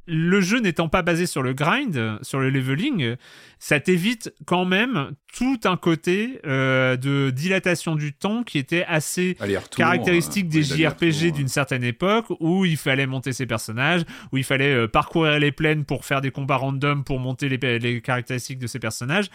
Le 0.06 0.40
jeu 0.40 0.60
n'étant 0.60 0.89
pas 0.89 1.02
basé 1.02 1.26
sur 1.26 1.43
le 1.43 1.55
grind, 1.55 2.18
sur 2.22 2.40
le 2.40 2.51
leveling, 2.51 3.16
ça 3.59 3.81
t'évite 3.81 4.35
quand 4.44 4.66
même 4.66 5.12
tout 5.35 5.59
un 5.64 5.76
côté 5.76 6.40
euh, 6.47 6.97
de 6.97 7.31
dilatation 7.31 7.97
du 7.97 8.12
temps 8.12 8.43
qui 8.43 8.59
était 8.59 8.85
assez 8.86 9.36
caractéristique 9.76 10.47
euh, 10.47 10.48
des 10.48 10.72
oui, 10.72 10.82
JRPG 10.82 11.32
d'une 11.32 11.48
certaine 11.48 11.82
époque 11.82 12.26
où 12.40 12.64
il 12.64 12.76
fallait 12.76 13.06
monter 13.06 13.32
ses 13.32 13.47
personnages, 13.47 14.02
où 14.32 14.36
il 14.36 14.44
fallait 14.44 14.74
euh, 14.74 14.86
parcourir 14.86 15.39
les 15.40 15.51
plaines 15.51 15.85
pour 15.85 16.05
faire 16.05 16.20
des 16.20 16.31
combats 16.31 16.56
random 16.56 17.05
pour 17.05 17.18
monter 17.18 17.48
les, 17.48 17.78
les 17.78 18.01
caractéristiques 18.01 18.59
de 18.59 18.66
ses 18.66 18.78
personnages. 18.78 19.31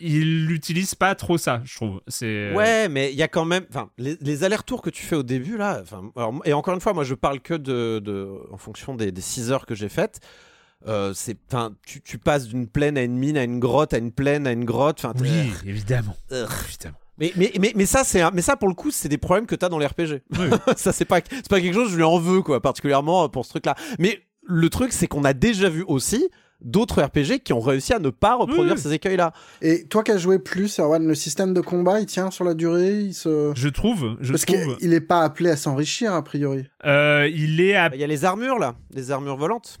Il 0.00 0.46
n'utilise 0.46 0.94
pas 0.94 1.14
trop 1.14 1.36
ça, 1.36 1.60
je 1.64 1.74
trouve. 1.74 2.00
C'est 2.06 2.52
Ouais, 2.54 2.88
mais 2.88 3.12
il 3.12 3.18
y 3.18 3.22
a 3.22 3.28
quand 3.28 3.44
même, 3.44 3.64
enfin, 3.68 3.90
les, 3.98 4.16
les 4.20 4.44
allers-retours 4.44 4.80
que 4.80 4.90
tu 4.90 5.02
fais 5.02 5.16
au 5.16 5.24
début 5.24 5.56
là, 5.56 5.80
enfin, 5.82 6.10
alors, 6.16 6.40
et 6.44 6.52
encore 6.52 6.74
une 6.74 6.80
fois, 6.80 6.94
moi 6.94 7.04
je 7.04 7.14
parle 7.14 7.40
que 7.40 7.54
de, 7.54 7.98
de 7.98 8.28
en 8.50 8.56
fonction 8.56 8.94
des, 8.94 9.12
des 9.12 9.20
6 9.20 9.50
heures 9.50 9.66
que 9.66 9.74
j'ai 9.74 9.87
faites. 9.88 10.20
Euh, 10.86 11.12
c'est, 11.14 11.36
tu, 11.84 12.00
tu 12.02 12.18
passes 12.18 12.46
d'une 12.46 12.68
plaine 12.68 12.96
à 12.96 13.02
une 13.02 13.16
mine, 13.18 13.36
à 13.36 13.42
une 13.42 13.58
grotte, 13.58 13.94
à 13.94 13.98
une 13.98 14.12
plaine, 14.12 14.46
à 14.46 14.52
une 14.52 14.64
grotte. 14.64 14.98
Enfin, 15.04 15.12
Oui, 15.20 15.28
t'es- 15.62 15.68
évidemment. 15.68 16.16
Ugh. 16.30 16.48
évidemment. 16.68 16.96
Mais, 17.18 17.32
mais, 17.34 17.52
mais, 17.60 17.72
mais 17.74 17.84
ça, 17.86 18.04
c'est, 18.04 18.20
un- 18.20 18.30
mais 18.30 18.42
ça 18.42 18.56
pour 18.56 18.68
le 18.68 18.74
coup, 18.74 18.92
c'est 18.92 19.08
des 19.08 19.18
problèmes 19.18 19.46
que 19.46 19.56
t'as 19.56 19.68
dans 19.68 19.78
les 19.78 19.86
RPG. 19.86 20.22
Oui. 20.38 20.50
ça, 20.76 20.92
c'est 20.92 21.04
pas, 21.04 21.18
c'est 21.28 21.48
pas 21.48 21.60
quelque 21.60 21.74
chose, 21.74 21.90
je 21.90 21.96
lui 21.96 22.04
en 22.04 22.18
veux 22.20 22.42
quoi, 22.42 22.60
particulièrement 22.62 23.28
pour 23.28 23.44
ce 23.44 23.50
truc-là. 23.50 23.74
Mais 23.98 24.22
le 24.44 24.70
truc, 24.70 24.92
c'est 24.92 25.08
qu'on 25.08 25.24
a 25.24 25.32
déjà 25.32 25.68
vu 25.68 25.82
aussi 25.88 26.28
d'autres 26.60 27.02
RPG 27.02 27.40
qui 27.44 27.52
ont 27.52 27.60
réussi 27.60 27.92
à 27.92 27.98
ne 27.98 28.10
pas 28.10 28.34
reproduire 28.36 28.74
Oui. 28.74 28.80
ces 28.80 28.92
écueils-là. 28.92 29.32
Et 29.62 29.86
toi 29.86 30.02
qui 30.02 30.10
as 30.10 30.18
joué 30.18 30.38
plus, 30.38 30.78
Erwan, 30.80 31.06
le 31.06 31.14
système 31.14 31.54
de 31.54 31.60
combat, 31.60 32.00
il 32.00 32.06
tient 32.06 32.30
sur 32.30 32.44
la 32.44 32.54
durée, 32.54 33.00
il 33.00 33.14
se... 33.14 33.52
Je 33.54 33.68
trouve, 33.68 34.16
je 34.20 34.32
Parce 34.32 34.44
trouve. 34.44 34.76
qu'il 34.78 34.92
est 34.92 35.00
pas 35.00 35.20
appelé 35.22 35.50
à 35.50 35.56
s'enrichir, 35.56 36.12
a 36.14 36.22
priori. 36.24 36.64
Euh, 36.84 37.28
il 37.32 37.60
est 37.60 37.76
à 37.76 37.90
Il 37.94 38.00
y 38.00 38.04
a 38.04 38.06
les 38.08 38.24
armures 38.24 38.58
là, 38.58 38.74
les 38.92 39.10
armures 39.10 39.36
volantes. 39.36 39.78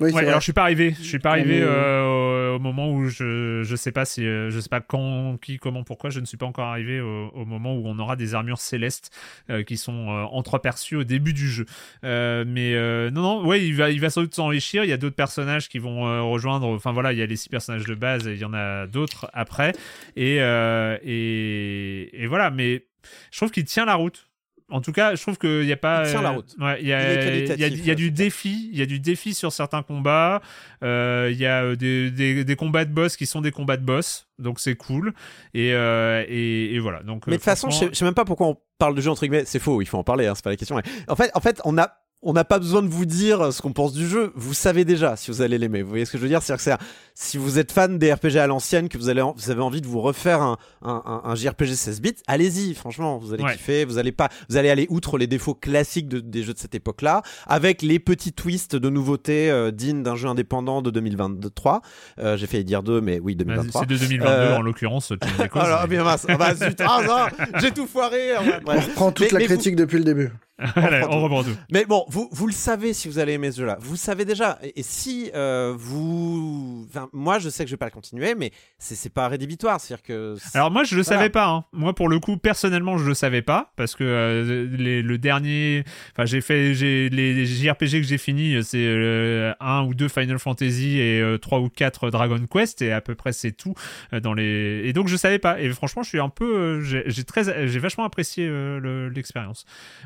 Oui, 0.00 0.12
Ouais, 0.12 0.26
alors 0.26 0.40
je 0.40 0.44
suis 0.44 0.52
pas 0.52 0.62
arrivé. 0.62 0.94
Je 0.98 1.04
suis 1.04 1.18
pas 1.18 1.30
arrivé 1.30 1.60
euh, 1.62 2.52
au, 2.52 2.56
au 2.56 2.58
moment 2.58 2.90
où 2.90 3.08
je 3.08 3.62
je 3.62 3.76
sais 3.76 3.92
pas 3.92 4.04
si 4.04 4.26
euh, 4.26 4.50
je 4.50 4.60
sais 4.60 4.68
pas 4.68 4.80
quand 4.80 5.38
qui 5.40 5.58
comment 5.58 5.84
pourquoi 5.84 6.10
je 6.10 6.20
ne 6.20 6.24
suis 6.24 6.36
pas 6.36 6.46
encore 6.46 6.66
arrivé 6.66 7.00
au, 7.00 7.28
au 7.28 7.44
moment 7.44 7.74
où 7.74 7.82
on 7.86 7.98
aura 7.98 8.16
des 8.16 8.34
armures 8.34 8.60
célestes 8.60 9.10
euh, 9.50 9.62
qui 9.62 9.76
sont 9.76 10.08
euh, 10.08 10.24
entreaperçues 10.24 10.96
au 10.96 11.04
début 11.04 11.32
du 11.32 11.48
jeu. 11.48 11.66
Mais 12.02 12.74
non 13.10 13.22
non 13.22 13.46
ouais 13.46 13.64
il 13.64 13.74
va 13.74 13.90
il 13.90 14.00
va 14.00 14.10
sans 14.10 14.22
doute 14.22 14.34
s'enrichir. 14.34 14.84
Il 14.84 14.90
y 14.90 14.92
a 14.92 14.96
d'autres 14.96 15.16
personnages 15.16 15.68
qui 15.68 15.78
vont 15.78 16.30
rejoindre. 16.30 16.68
Enfin 16.68 16.92
voilà 16.92 17.12
il 17.12 17.18
y 17.18 17.22
a 17.22 17.26
les 17.26 17.36
six 17.36 17.48
personnages 17.48 17.84
de 17.84 17.94
base 17.94 18.26
et 18.26 18.32
il 18.32 18.38
y 18.38 18.44
en 18.44 18.54
a 18.54 18.86
d'autres 18.86 19.30
après 19.32 19.72
et 20.16 20.36
et 20.36 22.22
et 22.22 22.26
voilà 22.26 22.50
mais 22.50 22.84
je 23.30 23.36
trouve 23.38 23.50
qu'il 23.50 23.64
tient 23.64 23.84
la 23.84 23.94
route. 23.94 24.29
En 24.70 24.80
tout 24.80 24.92
cas, 24.92 25.14
je 25.14 25.22
trouve 25.22 25.38
qu'il 25.38 25.66
n'y 25.66 25.72
a 25.72 25.76
pas. 25.76 26.04
Il 26.06 26.10
tient 26.10 26.22
la 26.22 26.30
euh, 26.30 26.36
route. 26.36 26.54
ouais, 26.58 26.78
il 26.80 26.88
y 26.88 26.92
a, 26.92 27.12
il 27.12 27.14
y 27.14 27.18
a, 27.18 27.22
qualitatif, 27.22 27.78
il 27.80 27.86
y 27.86 27.90
a 27.90 27.94
du 27.94 28.08
euh, 28.08 28.10
défi. 28.10 28.70
Il 28.72 28.78
y 28.78 28.82
a 28.82 28.86
du 28.86 29.00
défi 29.00 29.34
sur 29.34 29.52
certains 29.52 29.82
combats. 29.82 30.40
Euh, 30.82 31.28
Il 31.32 31.38
y 31.38 31.46
a 31.46 31.74
des, 31.76 32.10
des, 32.10 32.44
des 32.44 32.56
combats 32.56 32.84
de 32.84 32.92
boss 32.92 33.16
qui 33.16 33.26
sont 33.26 33.40
des 33.40 33.50
combats 33.50 33.76
de 33.76 33.84
boss. 33.84 34.28
Donc 34.38 34.60
c'est 34.60 34.74
cool. 34.74 35.12
Et, 35.54 35.72
euh, 35.74 36.24
et, 36.28 36.74
et 36.74 36.78
voilà. 36.78 37.02
Donc, 37.02 37.26
Mais 37.26 37.32
de 37.32 37.36
toute 37.36 37.44
façon, 37.44 37.70
je 37.70 37.76
sais, 37.76 37.88
je 37.90 37.94
sais 37.94 38.04
même 38.04 38.14
pas 38.14 38.24
pourquoi 38.24 38.46
on 38.48 38.56
parle 38.78 38.94
de 38.94 39.00
jeu 39.00 39.10
entre 39.10 39.22
guillemets. 39.22 39.44
C'est 39.44 39.58
faux, 39.58 39.82
il 39.82 39.86
faut 39.86 39.98
en 39.98 40.04
parler, 40.04 40.26
hein, 40.26 40.32
c'est 40.34 40.44
pas 40.44 40.50
la 40.50 40.56
question. 40.56 40.76
mais 40.76 40.82
En 41.08 41.16
fait, 41.16 41.30
en 41.34 41.40
fait, 41.40 41.60
on 41.64 41.76
a 41.78 41.99
on 42.22 42.32
n'a 42.34 42.44
pas 42.44 42.58
besoin 42.58 42.82
de 42.82 42.88
vous 42.88 43.06
dire 43.06 43.50
ce 43.52 43.62
qu'on 43.62 43.72
pense 43.72 43.92
du 43.94 44.06
jeu. 44.06 44.32
Vous 44.34 44.52
savez 44.52 44.84
déjà 44.84 45.16
si 45.16 45.30
vous 45.30 45.40
allez 45.40 45.56
l'aimer. 45.56 45.82
Vous 45.82 45.88
voyez 45.88 46.04
ce 46.04 46.12
que 46.12 46.18
je 46.18 46.22
veux 46.22 46.28
dire? 46.28 46.42
C'est-à-dire 46.42 46.64
que 46.64 46.70
un- 46.70 46.86
si 47.14 47.38
vous 47.38 47.58
êtes 47.58 47.72
fan 47.72 47.98
des 47.98 48.12
RPG 48.12 48.36
à 48.38 48.46
l'ancienne, 48.46 48.88
que 48.88 48.98
vous, 48.98 49.08
allez, 49.08 49.22
vous 49.36 49.50
avez 49.50 49.60
envie 49.62 49.80
de 49.80 49.86
vous 49.86 50.00
refaire 50.00 50.40
un, 50.42 50.56
un, 50.82 51.02
un- 51.06 51.22
un 51.30 51.34
JRPG 51.34 51.74
16 51.74 52.00
bits, 52.02 52.14
allez-y. 52.26 52.74
Franchement, 52.74 53.18
vous 53.18 53.32
allez 53.32 53.42
Ouais. 53.42 53.52
kiffer. 53.52 53.84
Vous 53.84 53.96
allez 53.98 54.12
pas, 54.12 54.28
vous 54.48 54.56
allez 54.56 54.68
aller 54.70 54.86
outre 54.90 55.16
les 55.18 55.26
défauts 55.26 55.54
classiques 55.54 56.08
de- 56.08 56.20
des 56.20 56.42
jeux 56.42 56.52
de 56.54 56.58
cette 56.58 56.74
époque-là, 56.74 57.22
avec 57.46 57.80
les 57.82 57.98
petits 57.98 58.32
twists 58.32 58.76
de 58.76 58.90
nouveautés 58.90 59.50
euh, 59.50 59.70
dignes 59.70 60.02
d'un 60.02 60.16
jeu 60.16 60.28
indépendant 60.28 60.82
de 60.82 60.90
2023. 60.90 61.80
Euh, 62.18 62.36
J'ai 62.36 62.46
failli 62.46 62.64
dire 62.64 62.82
2, 62.82 63.00
mais 63.00 63.18
oui, 63.20 63.34
Bah, 63.34 63.44
2023. 63.44 63.80
c'est 63.82 63.86
de 63.88 63.96
2022 63.96 64.30
Euh, 64.30 64.56
en 64.56 64.62
l'occurrence. 64.62 65.12
Alors, 65.54 65.80
mais- 65.82 65.88
bien 65.88 66.04
mince. 66.04 66.26
Ah 66.28 66.36
bah, 66.36 66.54
zut. 66.54 66.80
Ah, 66.80 67.00
non, 67.06 67.46
j'ai 67.60 67.70
tout 67.70 67.86
foiré. 67.86 68.32
Ouais, 68.32 68.58
On 68.60 68.64
bref. 68.64 68.86
reprend 68.88 69.12
toute 69.12 69.26
Mais- 69.26 69.32
la 69.32 69.38
mais 69.40 69.46
vous- 69.46 69.54
critique 69.54 69.76
depuis 69.76 69.98
le 69.98 70.04
début. 70.04 70.30
Allez, 70.76 71.02
on 71.08 71.22
reprend 71.22 71.42
tout. 71.42 71.56
Mais 71.72 71.86
bon, 71.86 72.04
vous, 72.10 72.28
vous 72.32 72.46
le 72.46 72.52
savez 72.52 72.92
si 72.92 73.08
vous 73.08 73.18
allez 73.18 73.32
aimer 73.34 73.52
ce 73.52 73.60
jeu-là. 73.60 73.78
Vous 73.80 73.92
le 73.92 73.96
savez 73.98 74.24
déjà. 74.24 74.58
Et, 74.62 74.80
et 74.80 74.82
si 74.82 75.30
euh, 75.34 75.74
vous. 75.76 76.86
Enfin, 76.88 77.08
moi, 77.12 77.38
je 77.38 77.48
sais 77.48 77.64
que 77.64 77.70
je 77.70 77.74
vais 77.74 77.78
pas 77.78 77.86
le 77.86 77.90
continuer, 77.92 78.34
mais 78.34 78.50
c'est 78.78 79.12
pas 79.12 79.28
rédhibitoire. 79.28 79.80
C'est-à-dire 79.80 80.02
que. 80.02 80.36
Alors 80.54 80.70
moi 80.70 80.84
je 80.84 80.96
le 80.96 81.02
Voilà. 81.02 81.18
savais 81.18 81.30
pas. 81.30 81.46
hein. 81.48 81.64
Moi 81.72 81.94
pour 81.94 82.08
le 82.08 82.18
coup 82.18 82.36
personnellement 82.36 82.98
je 82.98 83.04
le 83.04 83.14
savais 83.14 83.42
pas 83.42 83.72
parce 83.76 83.94
que 83.94 84.04
euh, 84.04 84.66
les- 84.76 85.02
le 85.02 85.18
dernier, 85.18 85.84
enfin 86.12 86.24
j'ai 86.24 86.40
fait 86.40 86.72
les, 86.74 87.46
JRPG 87.46 88.00
que 88.00 88.06
j'ai 88.06 88.18
fini 88.18 88.54
euh, 88.56 88.62
c'est 88.62 88.78
euh, 88.84 89.52
un 89.60 89.82
ou 89.84 89.94
deux 89.94 90.08
Final 90.08 90.38
Fantasy 90.38 90.98
et 90.98 91.22
trois 91.40 91.60
ou 91.60 91.68
quatre 91.68 92.10
Dragon 92.10 92.38
Quest 92.50 92.82
et 92.82 92.92
à 92.92 93.00
peu 93.00 93.14
près 93.14 93.32
c'est 93.32 93.52
tout 93.52 93.74
dans 94.22 94.34
les 94.34 94.82
et 94.84 94.92
donc 94.92 95.08
je 95.08 95.16
savais 95.16 95.38
pas 95.38 95.60
et 95.60 95.68
franchement 95.70 96.02
je 96.02 96.08
suis 96.08 96.20
un 96.20 96.28
peu 96.28 96.80
j'ai 96.82 97.24
très 97.24 97.42
vachement 97.78 98.04
apprécié 98.04 98.46
le- 98.46 99.08
l'expérience. 99.08 99.64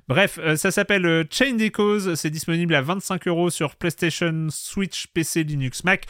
Bref 0.09 0.39
ça 0.57 0.71
s'appelle 0.71 1.27
Chain 1.31 1.57
C'est 1.99 2.31
disponible 2.31 2.75
à 2.75 2.83
25 2.83 3.29
euros 3.29 3.51
sur 3.51 3.77
PlayStation, 3.77 4.47
Switch, 4.51 5.07
PC, 5.09 5.45
Linux, 5.45 5.85
Mac. 5.85 6.07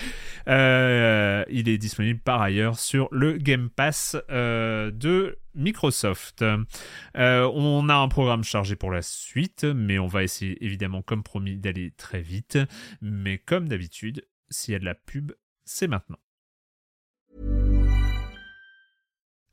Euh, 0.48 1.44
il 1.50 1.68
est 1.68 1.78
disponible 1.78 2.20
par 2.20 2.40
ailleurs 2.42 2.78
sur 2.78 3.08
le 3.10 3.36
Game 3.36 3.70
Pass 3.70 4.16
euh, 4.30 4.90
de 4.90 5.38
Microsoft. 5.54 6.42
Euh, 6.42 7.50
on 7.54 7.88
a 7.88 7.94
un 7.94 8.08
programme 8.08 8.44
chargé 8.44 8.76
pour 8.76 8.90
la 8.90 9.02
suite, 9.02 9.64
mais 9.64 9.98
on 9.98 10.06
va 10.06 10.22
essayer 10.22 10.62
évidemment, 10.64 11.02
comme 11.02 11.22
promis, 11.22 11.56
d'aller 11.56 11.92
très 11.96 12.22
vite. 12.22 12.58
Mais 13.00 13.38
comme 13.38 13.68
d'habitude, 13.68 14.26
s'il 14.50 14.72
y 14.72 14.76
a 14.76 14.80
de 14.80 14.84
la 14.84 14.94
pub, 14.94 15.32
c'est 15.64 15.88
maintenant. 15.88 16.18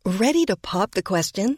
Ready 0.06 0.45
to 0.45 0.56
pop 0.56 0.91
the 0.91 1.03
question? 1.03 1.58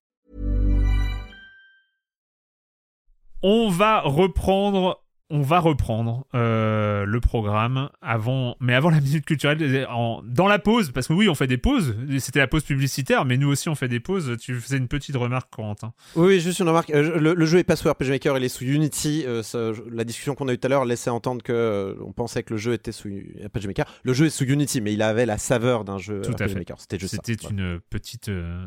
On 3.43 3.69
va 3.69 4.01
reprendre. 4.01 4.97
On 5.33 5.43
va 5.43 5.59
reprendre 5.61 6.27
euh, 6.35 7.05
le 7.05 7.21
programme 7.21 7.89
avant, 8.01 8.57
mais 8.59 8.73
avant 8.73 8.89
la 8.89 8.99
minute 8.99 9.23
culturelle, 9.23 9.87
en, 9.89 10.21
dans 10.25 10.49
la 10.49 10.59
pause, 10.59 10.91
parce 10.91 11.07
que 11.07 11.13
oui, 11.13 11.29
on 11.29 11.35
fait 11.35 11.47
des 11.47 11.57
pauses. 11.57 11.95
C'était 12.19 12.39
la 12.39 12.47
pause 12.47 12.63
publicitaire, 12.65 13.23
mais 13.23 13.37
nous 13.37 13.47
aussi 13.47 13.69
on 13.69 13.75
fait 13.75 13.87
des 13.87 14.01
pauses. 14.01 14.35
Tu 14.41 14.55
faisais 14.55 14.75
une 14.75 14.89
petite 14.89 15.15
remarque, 15.15 15.49
Corentin. 15.49 15.93
Oui, 16.17 16.41
juste 16.41 16.59
une 16.59 16.67
remarque. 16.67 16.89
Euh, 16.89 17.17
le, 17.17 17.33
le 17.33 17.45
jeu 17.45 17.59
est 17.59 17.63
pas 17.63 17.77
sous 17.77 17.89
RPG 17.89 18.09
Maker, 18.09 18.37
il 18.39 18.43
est 18.43 18.49
sous 18.49 18.65
Unity. 18.65 19.23
Euh, 19.25 19.41
ça, 19.41 19.71
la 19.89 20.03
discussion 20.03 20.35
qu'on 20.35 20.49
a 20.49 20.53
eue 20.53 20.57
tout 20.57 20.65
à 20.65 20.69
l'heure 20.69 20.83
laissait 20.83 21.09
entendre 21.09 21.41
que 21.43 21.53
euh, 21.53 21.95
on 22.05 22.11
pensait 22.11 22.43
que 22.43 22.51
le 22.53 22.57
jeu 22.57 22.73
était 22.73 22.91
sous 22.91 23.07
RPG 23.07 23.67
Maker. 23.67 23.85
Le 24.03 24.11
jeu 24.11 24.25
est 24.25 24.31
sous 24.31 24.43
Unity, 24.43 24.81
mais 24.81 24.91
il 24.91 25.01
avait 25.01 25.25
la 25.25 25.37
saveur 25.37 25.85
d'un 25.85 25.97
jeu 25.97 26.19
Tout 26.23 26.31
à 26.31 26.43
RPG 26.43 26.49
fait. 26.49 26.55
Maker. 26.55 26.75
C'était 26.81 26.99
juste 26.99 27.15
ça. 27.15 27.21
C'était 27.23 27.47
une 27.47 27.79
petite 27.89 28.27
euh, 28.27 28.65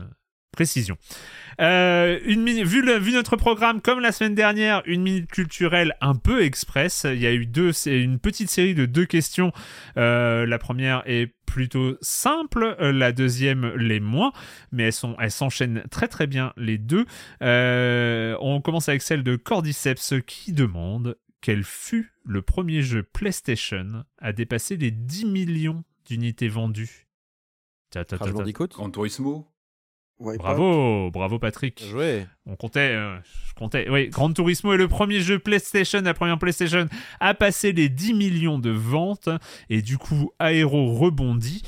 précision. 0.54 0.96
Euh, 1.60 2.18
une 2.24 2.64
vu, 2.64 2.82
le- 2.82 2.98
vu 2.98 3.12
notre 3.12 3.36
programme, 3.36 3.80
comme 3.80 4.00
la 4.00 4.10
semaine 4.12 4.34
dernière, 4.34 4.82
une 4.86 5.02
minute 5.02 5.30
culturelle 5.30 5.94
un 6.00 6.14
peu 6.14 6.42
express. 6.42 7.06
Il 7.08 7.20
y 7.20 7.26
a 7.26 7.32
eu 7.32 7.46
deux, 7.46 7.72
c'est 7.72 8.00
une 8.00 8.18
petite 8.18 8.50
série 8.50 8.74
de 8.74 8.86
deux 8.86 9.06
questions. 9.06 9.52
Euh, 9.96 10.46
la 10.46 10.58
première 10.58 11.02
est 11.06 11.32
plutôt 11.46 11.96
simple, 12.00 12.76
euh, 12.80 12.90
la 12.92 13.12
deuxième 13.12 13.72
l'est 13.76 14.00
moins, 14.00 14.32
mais 14.72 14.84
elles 14.84 14.92
sont, 14.92 15.14
elles 15.20 15.30
s'enchaînent 15.30 15.84
très 15.90 16.08
très 16.08 16.26
bien 16.26 16.52
les 16.56 16.78
deux. 16.78 17.04
Euh, 17.42 18.36
on 18.40 18.60
commence 18.60 18.88
avec 18.88 19.02
celle 19.02 19.22
de 19.22 19.36
Cordyceps 19.36 20.20
qui 20.26 20.52
demande 20.52 21.16
quel 21.40 21.62
fut 21.62 22.12
le 22.24 22.42
premier 22.42 22.82
jeu 22.82 23.02
PlayStation 23.02 24.04
à 24.18 24.32
dépasser 24.32 24.76
les 24.76 24.90
10 24.90 25.26
millions 25.26 25.84
d'unités 26.06 26.48
vendues? 26.48 27.06
Ta, 27.90 28.04
ta, 28.04 28.16
ta, 28.16 28.24
Crash 28.24 28.28
ta. 28.32 28.38
Bandicoot. 28.38 28.68
Gran 28.74 28.90
Turismo 28.90 29.46
Wipeout. 30.20 30.42
Bravo, 30.42 31.10
bravo 31.10 31.38
Patrick. 31.38 31.84
Joué. 31.84 32.26
On 32.46 32.56
comptait, 32.56 32.94
euh, 32.94 33.18
je 33.48 33.54
comptais. 33.54 33.88
Oui, 33.88 34.08
Gran 34.08 34.32
Turismo 34.32 34.72
est 34.72 34.78
le 34.78 34.88
premier 34.88 35.20
jeu 35.20 35.38
PlayStation, 35.38 36.00
la 36.00 36.14
première 36.14 36.38
PlayStation 36.38 36.88
à 37.20 37.34
passer 37.34 37.72
les 37.72 37.88
10 37.88 38.14
millions 38.14 38.58
de 38.58 38.70
ventes 38.70 39.28
et 39.70 39.82
du 39.82 39.98
coup 39.98 40.30
Aero 40.40 40.94
rebondit. 40.94 41.62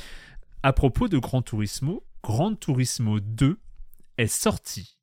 À 0.63 0.73
propos 0.73 1.07
de 1.07 1.17
Gran 1.17 1.41
Turismo, 1.41 2.03
Gran 2.23 2.55
Turismo 2.55 3.19
2 3.19 3.59
est 4.17 4.27
sorti 4.27 4.97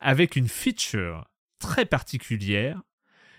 avec 0.00 0.36
une 0.36 0.48
feature 0.48 1.28
très 1.58 1.86
particulière, 1.86 2.82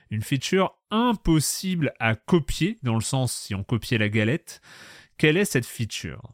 une 0.09 0.21
feature 0.21 0.77
impossible 0.91 1.93
à 1.99 2.15
copier 2.15 2.79
dans 2.83 2.95
le 2.95 3.01
sens 3.01 3.33
si 3.33 3.55
on 3.55 3.63
copiait 3.63 3.97
la 3.97 4.09
galette. 4.09 4.61
Quelle 5.17 5.37
est 5.37 5.45
cette 5.45 5.65
feature? 5.65 6.33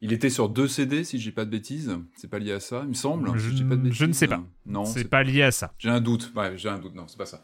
Il 0.00 0.12
était 0.12 0.30
sur 0.30 0.48
deux 0.48 0.68
CD, 0.68 1.02
si 1.02 1.18
j'ai 1.18 1.32
pas 1.32 1.44
de 1.44 1.50
bêtises. 1.50 1.96
C'est 2.16 2.30
pas 2.30 2.38
lié 2.38 2.52
à 2.52 2.60
ça, 2.60 2.82
il 2.84 2.90
me 2.90 2.94
semble. 2.94 3.36
Je- 3.36 3.48
si 3.50 3.54
dis 3.56 3.64
pas 3.64 3.74
de 3.76 3.90
je 3.90 4.04
ne 4.04 4.12
sais 4.12 4.28
pas. 4.28 4.42
Non, 4.66 4.84
C'est 4.84 5.08
pas 5.08 5.22
lié 5.24 5.42
à 5.42 5.50
ça. 5.50 5.72
J'ai 5.78 5.88
un 5.90 6.00
doute. 6.00 6.32
Ouais, 6.36 6.56
j'ai 6.56 6.68
un 6.68 6.78
doute. 6.78 6.94
Non, 6.94 7.08
c'est 7.08 7.18
pas 7.18 7.26
ça. 7.26 7.42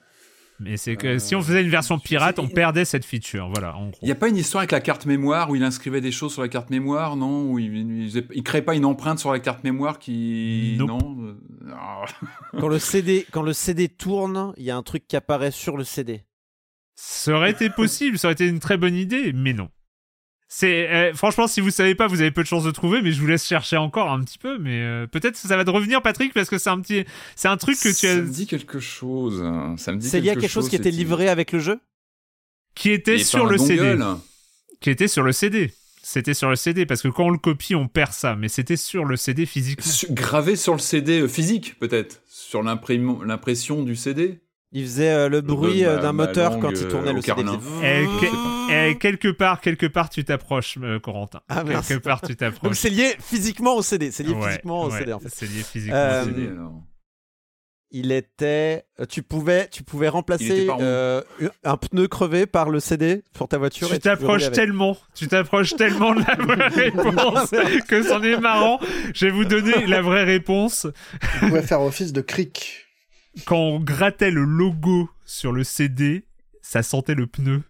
Mais 0.61 0.77
c'est 0.77 0.95
que 0.95 1.09
Euh, 1.09 1.19
si 1.19 1.35
on 1.35 1.43
faisait 1.43 1.65
une 1.65 1.69
version 1.69 1.99
pirate, 1.99 2.39
on 2.39 2.47
perdait 2.47 2.85
cette 2.85 3.05
feature. 3.05 3.49
Voilà, 3.53 3.77
en 3.77 3.89
gros. 3.89 3.99
Il 4.03 4.05
n'y 4.07 4.13
a 4.13 4.15
pas 4.15 4.29
une 4.29 4.37
histoire 4.37 4.61
avec 4.61 4.71
la 4.71 4.81
carte 4.81 5.05
mémoire 5.05 5.51
où 5.51 5.57
il 5.57 5.65
inscrivait 5.65 6.01
des 6.01 6.13
choses 6.13 6.33
sur 6.33 6.43
la 6.43 6.49
carte 6.49 6.71
mémoire, 6.71 7.17
non 7.17 7.51
Où 7.51 7.59
il, 7.59 7.75
il, 7.75 8.09
faisait- 8.09 8.29
il 8.33 8.45
créait 8.45 8.63
pas 8.63 8.77
une 8.77 8.85
empreinte 8.85 9.19
sur 9.19 9.33
la 9.33 9.41
carte 9.41 9.65
mémoire 9.65 9.99
qui. 9.99 10.77
Nope. 10.79 10.89
Non 10.91 11.17
euh, 11.25 11.35
ah. 11.73 12.05
Quand 12.61 12.69
le 12.69 12.79
CD, 12.79 13.27
quand 13.33 13.43
le 13.43 13.53
CD 13.53 13.89
tourne, 13.89 14.55
il 14.57 14.63
y 14.63 14.71
a 14.71 14.77
un 14.77 14.83
truc 14.85 15.09
qui 15.09 15.17
apparaît 15.17 15.51
sur 15.51 15.77
le 15.77 15.83
CD. 15.83 16.23
Ça 16.95 17.33
aurait 17.33 17.51
été 17.51 17.69
possible, 17.69 18.17
ça 18.17 18.29
aurait 18.29 18.35
été 18.35 18.47
une 18.47 18.61
très 18.61 18.77
bonne 18.77 18.95
idée, 18.95 19.33
mais 19.33 19.55
non. 19.55 19.69
C'est 20.57 20.89
euh, 20.89 21.13
franchement, 21.15 21.49
si 21.49 21.61
vous 21.61 21.71
savez 21.71 21.97
pas, 21.97 22.07
vous 22.07 22.21
avez 22.21 22.31
peu 22.31 22.43
de 22.43 22.47
chances 22.47 22.63
de 22.63 22.71
trouver, 22.71 23.03
mais 23.03 23.11
je 23.11 23.21
vous 23.21 23.27
laisse 23.27 23.45
chercher 23.45 23.77
encore 23.77 24.13
un 24.13 24.23
petit 24.23 24.39
peu. 24.39 24.57
Mais 24.59 24.83
euh, 24.83 25.07
peut-être 25.09 25.33
que 25.41 25.49
ça 25.49 25.57
va 25.57 25.65
te 25.65 25.71
revenir, 25.71 26.01
Patrick, 26.01 26.33
parce 26.33 26.49
que 26.49 26.59
c'est 26.59 26.71
un 26.71 26.81
petit, 26.81 27.05
c'est 27.35 27.49
un 27.49 27.57
truc 27.57 27.77
que 27.81 27.89
tu 27.89 27.95
Ça 28.07 28.13
as, 28.13 28.17
me 28.17 28.29
dit 28.29 28.47
quelque 28.47 28.79
chose. 28.79 29.43
hein. 29.43 29.75
Ça 29.79 29.91
me 29.91 29.99
dit 29.99 30.09
C'est 30.09 30.21
lié 30.21 30.31
à 30.31 30.35
quelque 30.35 30.43
quelque 30.43 30.51
chose 30.53 30.69
qui 30.69 30.77
était 30.77 30.93
livré 30.93 31.29
avec 31.29 31.51
le 31.51 31.59
jeu? 31.59 31.81
Qui 32.77 32.91
était 32.93 33.17
Et 33.17 33.25
sur 33.25 33.47
le 33.47 33.59
CD, 33.59 33.97
qui 34.81 34.91
était 34.91 35.09
sur 35.09 35.25
le 35.25 35.33
CD. 35.33 35.73
C'était 36.05 36.35
sur 36.35 36.51
le 36.51 36.55
CD 36.57 36.87
parce 36.87 37.03
que 37.03 37.09
quand 37.09 37.25
on 37.25 37.31
le 37.31 37.39
copie, 37.39 37.75
on 37.75 37.89
perd 37.89 38.13
ça, 38.13 38.37
mais 38.37 38.49
c'était 38.49 38.77
sur 38.77 39.05
le 39.07 39.17
CD 39.17 39.47
physiquement. 39.47 39.91
Su- 39.91 40.07
Gravé 40.13 40.55
sur 40.55 40.75
le 40.75 40.79
CD 40.79 41.21
euh, 41.23 41.29
physique, 41.29 41.79
peut-être 41.81 42.21
Sur 42.29 42.63
l'imprim- 42.63 43.25
l'impression 43.25 43.83
du 43.83 43.97
CD 43.97 44.39
Il 44.77 44.83
faisait 44.85 45.11
euh, 45.11 45.29
le 45.29 45.41
bruit 45.41 45.83
ma- 45.83 45.89
euh, 45.89 46.01
d'un 46.03 46.13
moteur 46.13 46.59
quand 46.59 46.71
il 46.73 46.89
tournait 46.89 47.11
euh, 47.11 47.13
le 47.13 47.21
CD. 47.23 47.43
Et, 47.43 48.05
que- 48.21 48.67
pas. 48.69 48.87
et 48.89 48.99
quelque 48.99 49.29
part, 49.29 49.61
quelque 49.61 49.87
part, 49.87 50.11
tu 50.11 50.25
t'approches, 50.25 50.77
euh, 50.83 50.99
Corentin. 50.99 51.41
Ah, 51.49 51.63
mince. 51.63 51.87
quelque 51.87 52.03
part, 52.03 52.21
tu 52.21 52.29
Donc 52.35 52.37
t'approches. 52.39 52.77
c'est 52.77 52.91
lié 52.91 53.15
physiquement 53.21 53.77
au 53.77 53.83
CD. 53.83 54.11
C'est 54.11 54.25
lié 54.25 54.35
Ouais, 54.35 54.49
physiquement 54.49 54.83
au 54.83 54.91
CD 54.91 55.13
en 55.13 55.21
fait. 55.21 55.29
C'est 55.33 55.47
lié 55.47 55.63
physiquement. 55.63 55.97
Euh, 55.97 56.23
au 56.23 56.25
CD. 56.27 56.49
Alors. 56.49 56.73
Il 57.97 58.11
était. 58.11 58.87
euh, 58.99 59.07
Tu 59.09 59.23
pouvais, 59.23 59.69
tu 59.69 59.85
pouvais 59.85 60.09
remplacer 60.09 60.67
euh, 60.81 61.23
un 61.63 61.77
pneu 61.77 62.09
crevé 62.09 62.45
par 62.47 62.69
le 62.69 62.81
CD 62.81 63.23
sur 63.37 63.47
ta 63.47 63.57
voiture. 63.59 63.87
Tu 63.87 63.95
et 63.95 63.99
pouvais 64.01 64.11
t'approches 64.17 64.51
tellement, 64.51 64.97
tu 65.15 65.29
t'approches 65.29 65.77
tellement 65.77 66.13
de 66.17 66.21
la 66.27 66.35
vraie 66.45 66.69
réponse 66.69 67.51
que 67.87 68.03
c'en 68.03 68.21
est 68.25 68.41
marrant. 68.41 68.81
Je 69.15 69.27
vais 69.27 69.31
vous 69.33 69.45
donner 69.45 69.87
la 69.87 70.03
vraie 70.03 70.25
réponse. 70.25 70.89
Il 71.43 71.49
pouvait 71.51 71.63
faire 71.63 71.83
office 71.83 72.13
de 72.13 72.21
cric. 72.21 72.84
Quand 73.47 73.59
on 73.59 73.81
grattait 73.81 74.31
le 74.31 74.45
logo 74.45 75.11
sur 75.25 75.53
le 75.53 75.65
CD, 75.65 76.27
ça 76.63 76.83
sentait 76.83 77.15
le 77.15 77.27
pneu. 77.27 77.63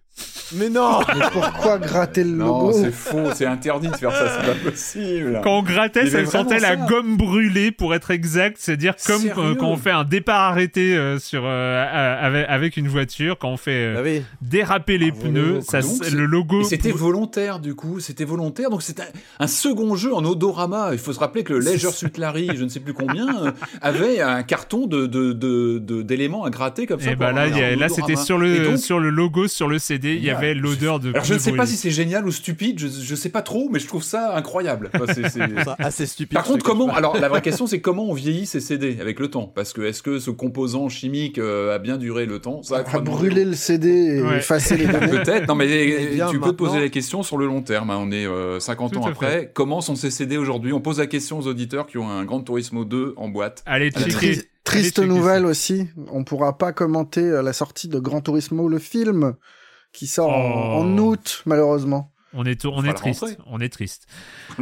Mais 0.57 0.69
non 0.69 1.01
Mais 1.17 1.25
pourquoi 1.33 1.79
gratter 1.79 2.23
le 2.23 2.31
Non, 2.31 2.67
logo 2.67 2.73
c'est 2.73 2.93
faux, 2.93 3.31
c'est 3.35 3.47
interdit 3.47 3.89
de 3.89 3.97
faire 3.97 4.13
ça, 4.13 4.29
c'est 4.41 4.47
pas 4.47 4.71
possible. 4.71 5.41
Quand 5.43 5.59
on 5.59 5.63
grattait, 5.63 6.07
ça 6.09 6.25
sentait 6.27 6.61
la 6.61 6.77
gomme 6.77 7.17
brûlée, 7.17 7.73
pour 7.73 7.95
être 7.95 8.11
exact. 8.13 8.57
C'est-à-dire 8.61 8.95
comme 9.07 9.23
euh, 9.39 9.55
quand 9.57 9.69
on 9.69 9.77
fait 9.77 9.91
un 9.91 10.05
départ 10.05 10.43
arrêté 10.43 10.95
euh, 10.97 11.19
sur 11.19 11.43
euh, 11.45 12.17
avec, 12.21 12.47
avec 12.49 12.77
une 12.77 12.87
voiture, 12.89 13.39
quand 13.39 13.49
on 13.49 13.57
fait 13.57 13.73
euh, 13.73 13.95
Ah 13.99 14.03
oui. 14.05 14.23
déraper 14.43 14.99
les 14.99 15.11
Ah, 15.11 15.21
pneus, 15.25 15.61
ça, 15.63 15.81
Donc, 15.81 16.11
le 16.11 16.27
logo. 16.27 16.61
Et 16.61 16.65
c'était 16.65 16.93
volontaire 16.93 17.59
du 17.59 17.75
coup, 17.75 17.99
c'était 17.99 18.25
volontaire. 18.25 18.71
Donc 18.71 18.83
c'était 18.83 19.03
un, 19.03 19.45
un 19.45 19.47
second 19.49 19.97
jeu 19.97 20.15
en 20.15 20.25
odorama. 20.25 20.91
Il 20.93 20.99
faut 20.99 21.13
se 21.13 21.19
rappeler 21.21 21.43
que 21.43 21.55
le 21.55 21.61
Leisure 21.61 21.93
Suit 21.93 22.09
Larry, 22.19 22.51
je 22.55 22.63
ne 22.63 22.69
sais 22.69 22.81
plus 22.81 22.95
combien, 22.95 23.47
euh, 23.47 23.51
avait 23.81 24.21
un 24.21 24.43
carton 24.45 24.87
de 24.87 25.07
de- 25.07 25.33
de- 25.33 25.79
de- 25.79 26.03
d'éléments 26.03 26.45
à 26.45 26.51
gratter 26.51 26.87
comme 26.87 27.01
ça. 27.01 27.11
Et 27.11 27.17
pour 27.17 27.21
bah 27.27 27.33
là, 27.33 27.43
a- 27.43 27.77
là 27.77 27.89
c'était 27.89 28.15
sur 28.17 28.37
Et 28.45 28.59
le 28.59 28.65
donc, 28.67 28.79
sur 28.79 29.01
le 29.01 29.11
logo 29.11 29.49
sur 29.49 29.69
le 29.69 29.79
CD, 29.79 30.04
il 30.13 30.25
y 30.25 30.31
avait 30.31 30.55
l'odeur 30.55 31.01
de. 31.01 31.11
alors 31.11 31.25
je 31.25 31.35
ne 31.35 31.39
sais 31.39 31.53
pas 31.53 31.67
si 31.67 31.77
c'est 31.77 31.91
génial 31.91 32.27
ou 32.27 32.31
stupide, 32.33 32.79
je, 32.79 32.89
je 32.89 33.15
sais 33.15 33.29
pas 33.29 33.43
trop, 33.43 33.69
mais 33.71 33.79
je 33.79 33.87
trouve 33.89 34.03
ça 34.03 34.37
incroyable. 34.37 34.91
Enfin, 34.95 35.13
c'est- 35.13 35.25
assez 35.79 36.07
stupide. 36.07 36.35
Par 36.35 36.45
contre, 36.45 36.65
comment. 36.65 36.89
Alors, 36.95 37.17
la 37.19 37.29
vraie 37.29 37.43
question, 37.43 37.67
c'est 37.67 37.81
comment 37.81 38.05
on 38.11 38.15
vieillit 38.15 38.47
ces 38.47 38.61
CD 38.61 38.99
avec 39.01 39.19
le 39.21 39.29
temps? 39.29 39.47
Parce 39.55 39.73
que 39.73 39.83
est-ce 39.83 40.03
que 40.03 40.19
ce 40.19 40.31
composant 40.31 40.89
chimique 40.89 41.39
euh, 41.39 41.75
a 41.75 41.79
bien 41.79 41.97
duré 41.97 42.27
le 42.27 42.39
temps? 42.39 42.63
Ça, 42.63 42.83
demander 42.83 43.05
brûler 43.11 43.45
le 43.45 43.55
CD 43.55 43.89
et 44.19 44.23
Ouais. 44.23 44.39
effacer 44.39 44.77
les 44.77 44.87
données. 44.89 45.09
Peut-être, 45.09 45.49
non 45.49 45.55
mais 45.55 45.67
Eh 45.71 46.15
bien, 46.15 46.29
tu 46.29 46.39
peux 46.41 46.51
te 46.51 46.57
poser 46.57 46.81
la 46.81 46.89
question 46.89 47.23
sur 47.23 47.39
le 47.39 47.47
long 47.47 47.63
terme. 47.63 47.91
hein. 47.91 47.99
On 48.01 48.11
est 48.11 48.27
euh, 48.27 48.61
50 48.61 48.93
Tout 48.93 48.99
ans 49.01 49.07
après. 49.07 49.51
Comment 49.55 49.81
sont 49.81 49.95
ces 49.97 50.11
CD 50.11 50.37
aujourd'hui? 50.37 50.73
On 50.73 50.81
pose 50.81 50.99
la 50.99 51.07
question 51.07 51.39
aux 51.39 51.47
auditeurs 51.47 51.87
qui 51.87 51.99
ont 51.99 52.09
un 52.11 52.25
Grand 52.25 52.41
Turismo 52.41 52.85
2 52.85 53.15
en 53.17 53.29
boîte. 53.29 53.63
Allez, 53.67 53.91
checker. 53.91 54.43
Triste 54.65 54.99
nouvelle 54.99 55.45
aussi, 55.45 55.89
on 56.11 56.25
pourra 56.25 56.57
pas 56.57 56.73
commenter 56.73 57.21
euh, 57.21 57.43
la 57.43 57.53
sortie 57.53 57.87
de 57.87 57.99
Gran 57.99 58.23
Turismo, 58.23 58.67
le 58.69 58.79
film, 58.79 59.35
qui 59.95 60.07
sort 60.07 60.29
en, 60.31 60.77
Oh. 60.77 60.83
en 60.83 60.99
août, 60.99 61.43
malheureusement. 61.47 62.11
On 62.37 62.45
est, 62.45 62.67
on 62.67 62.83
triste. 62.95 63.39
On 63.47 63.61
est 63.61 63.69
triste. 63.69 64.09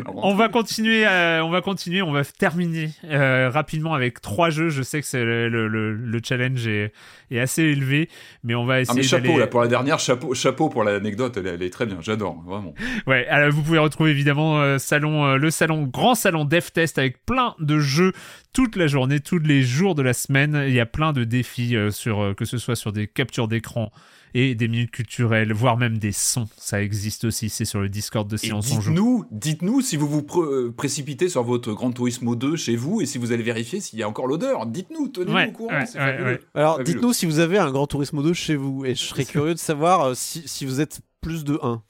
On 0.07 0.35
va 0.35 0.51
continuer, 0.51 1.07
euh, 1.07 1.43
on 1.43 1.49
va 1.49 1.63
continuer, 1.63 2.03
on 2.03 2.13
va 2.13 2.23
terminer 2.23 2.91
euh, 3.05 3.49
rapidement 3.49 3.95
avec 3.95 4.21
trois 4.21 4.51
jeux. 4.51 4.69
Je 4.69 4.83
sais 4.83 5.01
que 5.01 5.07
c'est 5.07 5.25
le, 5.25 5.49
le, 5.49 5.69
le- 5.69 5.95
le 5.95 6.21
challenge 6.23 6.67
est, 6.67 6.93
est 7.31 7.41
assez 7.41 7.63
élevé, 7.63 8.11
mais 8.45 8.55
on 8.55 8.67
va 8.67 8.75
Ah 8.75 8.81
essayer 8.83 8.99
mais 8.99 9.03
chapeau 9.07 9.39
là 9.39 9.47
pour 9.47 9.63
la 9.63 9.69
dernière, 9.69 9.99
chapeau, 9.99 10.35
chapeau 10.35 10.69
pour 10.69 10.85
l'anecdote, 10.85 11.35
elle, 11.39 11.47
elle 11.47 11.63
est 11.63 11.71
très 11.71 11.87
bien, 11.87 11.97
j'adore, 12.03 12.43
vraiment. 12.45 12.75
Ouais, 13.07 13.27
alors 13.29 13.51
vous 13.51 13.63
pouvez 13.63 13.79
retrouver 13.79 14.11
évidemment 14.11 14.61
euh, 14.61 14.77
salon, 14.77 15.25
euh, 15.25 15.37
le 15.39 15.51
salon, 15.51 15.85
grand 15.85 16.15
salon 16.15 16.45
DevTest 16.45 16.99
avec 16.99 17.25
plein 17.25 17.55
de 17.59 17.79
jeux 17.79 18.13
toute 18.53 18.77
la 18.77 18.87
journée, 18.87 19.19
tous 19.19 19.39
les 19.39 19.63
jours 19.63 19.95
de 19.95 20.03
la 20.03 20.13
semaine. 20.13 20.63
Il 20.69 20.75
y 20.75 20.81
a 20.81 20.85
plein 20.85 21.15
de 21.15 21.25
défis 21.25 21.75
euh, 21.75 21.91
sur 21.91 22.21
euh, 22.21 22.35
que 22.35 22.45
ce 22.45 22.59
soit 22.59 22.77
sur 22.77 22.93
des 22.93 23.07
captures 23.07 23.49
d'écran 23.49 23.91
et 24.35 24.55
des 24.55 24.69
minutes 24.69 24.91
culturelles, 24.91 25.53
voire 25.53 25.77
même 25.77 25.99
des 25.99 26.13
sons. 26.13 26.49
Ça 26.57 26.83
existe 26.83 27.25
aussi, 27.25 27.49
c'est 27.49 27.65
sur 27.65 27.81
le 27.81 27.89
Discord 27.89 28.29
de 28.29 28.35
Et 28.37 28.39
Silence 28.39 28.71
on 28.73 28.81
Joue. 28.81 28.91
dites-nous, 28.93 29.25
dites-nous 29.31 29.81
si 29.81 29.97
vous 29.97 30.09
vous 30.09 30.21
pr- 30.23 30.43
euh, 30.45 30.73
précipitez 30.77 31.29
sur 31.29 31.43
votre 31.43 31.73
Gran 31.73 31.93
Turismo 31.93 32.35
2 32.35 32.57
chez 32.57 32.77
vous 32.77 33.01
et 33.01 33.07
si 33.07 33.19
vous 33.19 33.33
allez 33.33 33.43
vérifier 33.43 33.81
s'il 33.81 33.99
y 33.99 34.03
a 34.03 34.09
encore 34.09 34.27
l'odeur. 34.27 34.67
Dites-nous, 34.67 35.09
tenez-nous 35.09 35.35
Ouais, 35.35 35.49
au 35.49 35.53
courant. 35.53 35.75
ouais, 35.75 35.87
c'est 35.87 35.99
ouais, 35.99 36.05
fabuleux. 36.13 36.25
ouais. 36.33 36.41
Alors, 36.55 36.83
dites-nous 36.83 37.13
si 37.13 37.27
vous 37.27 37.39
avez 37.39 37.59
un 37.59 37.71
Grand 37.71 37.87
Turismo 37.87 38.23
2 38.23 38.33
chez 38.33 38.57
vous, 38.57 38.85
et 38.85 38.95
je 38.95 39.03
serais 39.03 39.25
curieux 39.27 39.55
de 39.55 39.59
savoir 39.59 40.01
euh, 40.09 40.15
si, 40.15 40.43
si 40.47 40.65
vous 40.67 40.81
êtes 40.81 41.01
plus 41.21 41.45
de 41.45 41.59
1. 41.63 41.83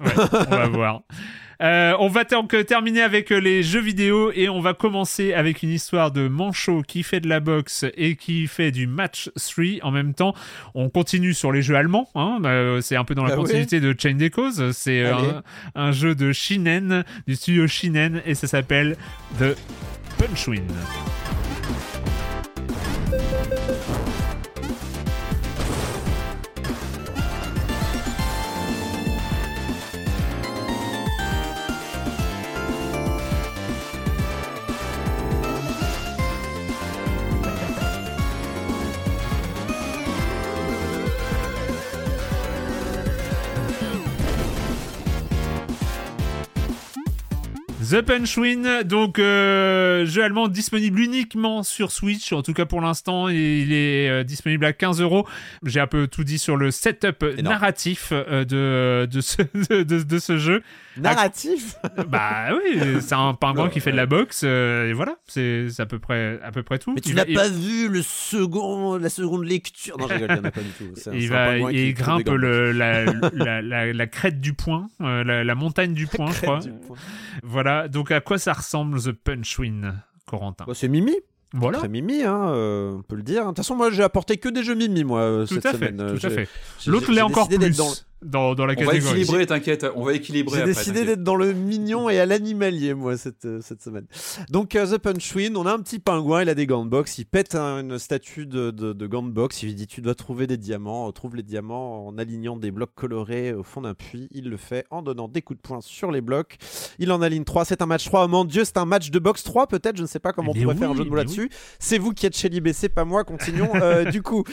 Ouais, 0.00 0.12
on 0.16 0.50
va 0.50 0.68
voir. 0.68 1.02
Euh, 1.60 1.94
on 1.98 2.08
va 2.08 2.24
donc 2.24 2.56
terminer 2.66 3.02
avec 3.02 3.30
euh, 3.32 3.38
les 3.38 3.62
jeux 3.62 3.80
vidéo 3.80 4.32
et 4.34 4.48
on 4.48 4.60
va 4.60 4.74
commencer 4.74 5.34
avec 5.34 5.62
une 5.62 5.70
histoire 5.70 6.10
de 6.10 6.28
Manchot 6.28 6.82
qui 6.82 7.02
fait 7.02 7.20
de 7.20 7.28
la 7.28 7.40
boxe 7.40 7.84
et 7.96 8.16
qui 8.16 8.46
fait 8.46 8.70
du 8.70 8.86
match 8.86 9.30
3 9.36 9.64
en 9.82 9.90
même 9.90 10.14
temps. 10.14 10.34
On 10.74 10.88
continue 10.88 11.34
sur 11.34 11.52
les 11.52 11.62
jeux 11.62 11.76
allemands, 11.76 12.08
hein, 12.14 12.38
euh, 12.44 12.80
c'est 12.80 12.96
un 12.96 13.04
peu 13.04 13.14
dans 13.14 13.24
la 13.24 13.34
Ah 13.34 13.36
ouais 13.36 13.42
continuité 13.42 13.80
de 13.80 13.94
Chain 13.98 14.14
des 14.14 14.30
Causes. 14.30 14.70
C'est 14.72 15.04
un, 15.06 15.42
un 15.74 15.92
jeu 15.92 16.14
de 16.14 16.32
Shinen, 16.32 17.04
du 17.26 17.36
studio 17.36 17.66
Shinen 17.66 18.22
et 18.24 18.34
ça 18.34 18.46
s'appelle 18.46 18.96
The 19.38 19.56
Punchwin. 20.18 20.64
The 47.90 48.02
Punchwin, 48.02 48.82
donc 48.84 49.18
euh, 49.18 50.06
jeu 50.06 50.22
allemand 50.22 50.46
disponible 50.46 51.00
uniquement 51.00 51.64
sur 51.64 51.90
Switch, 51.90 52.32
en 52.32 52.42
tout 52.42 52.52
cas 52.52 52.64
pour 52.64 52.80
l'instant, 52.80 53.28
il 53.28 53.72
est 53.72 54.08
euh, 54.08 54.22
disponible 54.22 54.64
à 54.64 54.72
15 54.72 55.00
euros. 55.00 55.26
J'ai 55.64 55.80
un 55.80 55.88
peu 55.88 56.06
tout 56.06 56.22
dit 56.22 56.38
sur 56.38 56.56
le 56.56 56.70
setup 56.70 57.24
narratif 57.42 58.12
euh, 58.12 58.44
de, 58.44 59.06
de, 59.10 59.20
ce, 59.20 59.42
de, 59.70 59.82
de- 59.82 60.02
de 60.04 60.18
ce 60.20 60.36
jeu. 60.38 60.62
Narratif? 60.98 61.76
Bah 62.08 62.48
oui, 62.52 62.80
c'est 63.00 63.14
un 63.14 63.32
pingouin 63.34 63.68
qui 63.70 63.80
fait 63.80 63.92
de 63.92 63.96
la 63.96 64.06
boxe, 64.06 64.42
et 64.44 64.92
voilà, 64.92 65.16
c'est 65.26 65.66
à 65.78 65.86
peu 65.86 65.98
près, 65.98 66.38
à 66.44 66.52
peu 66.52 66.62
près 66.62 66.78
tout. 66.78 66.92
Mais 66.94 67.00
tu 67.00 67.14
n'as 67.14 67.24
pas 67.24 67.48
vu 67.48 67.88
le 67.88 68.02
second, 68.02 68.98
la 68.98 69.08
seconde 69.08 69.44
lecture? 69.46 69.96
Non, 69.98 70.06
je 70.08 70.14
rigole, 70.14 70.28
il 70.30 70.34
n'y 70.34 70.40
en 70.40 70.44
a 70.44 70.50
pas 70.50 70.60
du 70.60 70.70
tout. 70.70 70.84
Un- 71.10 71.12
il 71.14 71.28
va, 71.28 71.56
il 71.72 71.94
grimpe 71.94 72.28
le, 72.28 72.72
la, 72.72 73.04
la, 73.32 73.62
la, 73.62 73.92
la 73.92 74.06
crête 74.06 74.40
du 74.40 74.52
point, 74.52 74.88
la, 75.00 75.54
montagne 75.54 75.94
du 75.94 76.06
point, 76.06 76.30
je 76.32 76.40
crois. 76.42 76.58
poing. 76.86 76.96
Voilà, 77.80 77.88
donc 77.88 78.10
à 78.10 78.20
quoi 78.20 78.38
ça 78.38 78.52
ressemble 78.52 79.00
The 79.02 79.12
Punchwin, 79.12 79.94
Corentin 80.26 80.64
Bah, 80.66 80.74
c'est 80.74 80.88
Mimi. 80.88 81.14
Voilà, 81.52 81.78
Très 81.78 81.88
Mimi, 81.88 82.22
hein, 82.22 82.50
euh, 82.50 82.92
on 82.98 83.02
peut 83.02 83.16
le 83.16 83.22
dire. 83.22 83.42
De 83.42 83.48
toute 83.48 83.56
façon, 83.56 83.74
moi, 83.74 83.90
j'ai 83.90 84.02
apporté 84.04 84.36
que 84.36 84.48
des 84.48 84.62
jeux 84.62 84.74
Mimi, 84.76 85.02
moi, 85.02 85.20
euh, 85.22 85.46
tout 85.46 85.54
cette 85.54 85.66
à 85.66 85.70
fait, 85.72 85.78
semaine. 85.78 86.00
Euh, 86.00 86.16
tout 86.16 86.26
à 86.26 86.30
fait. 86.30 86.48
L'autre 86.86 87.10
l'est 87.10 87.22
encore 87.22 87.48
plus 87.48 87.58
dans 87.76 87.88
le- 87.88 87.94
dans, 88.22 88.54
dans 88.54 88.66
la 88.66 88.74
On 88.74 88.80
va 88.84 88.86
catégorie. 88.92 89.20
équilibrer, 89.20 89.46
t'inquiète. 89.46 89.86
On 89.96 90.04
va 90.04 90.12
équilibrer 90.14 90.58
J'ai 90.60 90.64
décidé 90.64 91.04
d'être 91.04 91.22
dans 91.22 91.36
le 91.36 91.52
mignon 91.52 92.08
et 92.10 92.18
à 92.20 92.26
l'animalier, 92.26 92.94
moi, 92.94 93.16
cette, 93.16 93.44
euh, 93.46 93.60
cette 93.62 93.82
semaine. 93.82 94.06
Donc, 94.50 94.74
euh, 94.76 94.86
The 94.86 94.98
Punchwin, 94.98 95.56
on 95.56 95.66
a 95.66 95.72
un 95.72 95.78
petit 95.80 95.98
pingouin, 95.98 96.42
il 96.42 96.48
a 96.48 96.54
des 96.54 96.66
gants 96.66 96.84
de 96.84 96.90
boxe, 96.90 97.18
il 97.18 97.24
pète 97.24 97.54
un- 97.54 97.80
une 97.80 97.98
statue 97.98 98.46
de, 98.46 98.70
de, 98.70 98.92
de 98.92 99.06
gants 99.06 99.22
de 99.22 99.30
boxe, 99.30 99.62
il 99.62 99.66
lui 99.66 99.74
dit 99.74 99.86
Tu 99.86 100.00
dois 100.02 100.14
trouver 100.14 100.46
des 100.46 100.56
diamants, 100.56 101.08
euh, 101.08 101.12
trouve 101.12 101.36
les 101.36 101.42
diamants 101.42 102.06
en 102.06 102.18
alignant 102.18 102.56
des 102.56 102.70
blocs 102.70 102.94
colorés 102.94 103.52
au 103.54 103.62
fond 103.62 103.80
d'un 103.80 103.94
puits. 103.94 104.28
Il 104.32 104.50
le 104.50 104.56
fait 104.56 104.84
en 104.90 105.02
donnant 105.02 105.28
des 105.28 105.42
coups 105.42 105.58
de 105.58 105.62
poing 105.62 105.80
sur 105.80 106.10
les 106.10 106.20
blocs. 106.20 106.56
Il 106.98 107.12
en 107.12 107.22
aligne 107.22 107.44
3, 107.44 107.64
c'est 107.64 107.80
un 107.82 107.86
match 107.86 108.04
3. 108.04 108.24
Oh 108.24 108.28
mon 108.28 108.44
dieu, 108.44 108.64
c'est 108.64 108.76
un 108.76 108.84
match 108.84 109.10
de 109.10 109.18
boxe 109.18 109.42
3, 109.44 109.66
peut-être, 109.66 109.96
je 109.96 110.02
ne 110.02 110.06
sais 110.06 110.18
pas 110.18 110.32
comment 110.32 110.52
Mais 110.54 110.60
on 110.60 110.62
pourrait 110.64 110.76
faire 110.76 110.90
un 110.90 110.94
jeu 110.96 111.04
de 111.04 111.08
mots 111.08 111.16
là-dessus. 111.16 111.48
C'est 111.78 111.98
vous 111.98 112.12
qui 112.12 112.26
êtes 112.26 112.36
chez 112.36 112.48
l'IBC, 112.50 112.88
pas 112.90 113.04
moi, 113.06 113.24
continuons. 113.24 113.70
Euh, 113.76 114.04
du 114.10 114.20
coup. 114.22 114.44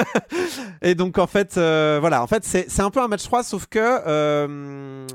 et 0.82 0.94
donc, 0.94 1.18
en 1.18 1.26
fait, 1.26 1.56
euh, 1.58 1.98
voilà, 2.00 2.22
en 2.22 2.26
fait, 2.26 2.44
c'est 2.44 2.66
c'est 2.68 2.82
un 2.82 2.90
peu 2.90 3.00
match 3.08 3.24
3, 3.24 3.42
sauf 3.42 3.66
que 3.66 3.78
euh, 3.80 5.06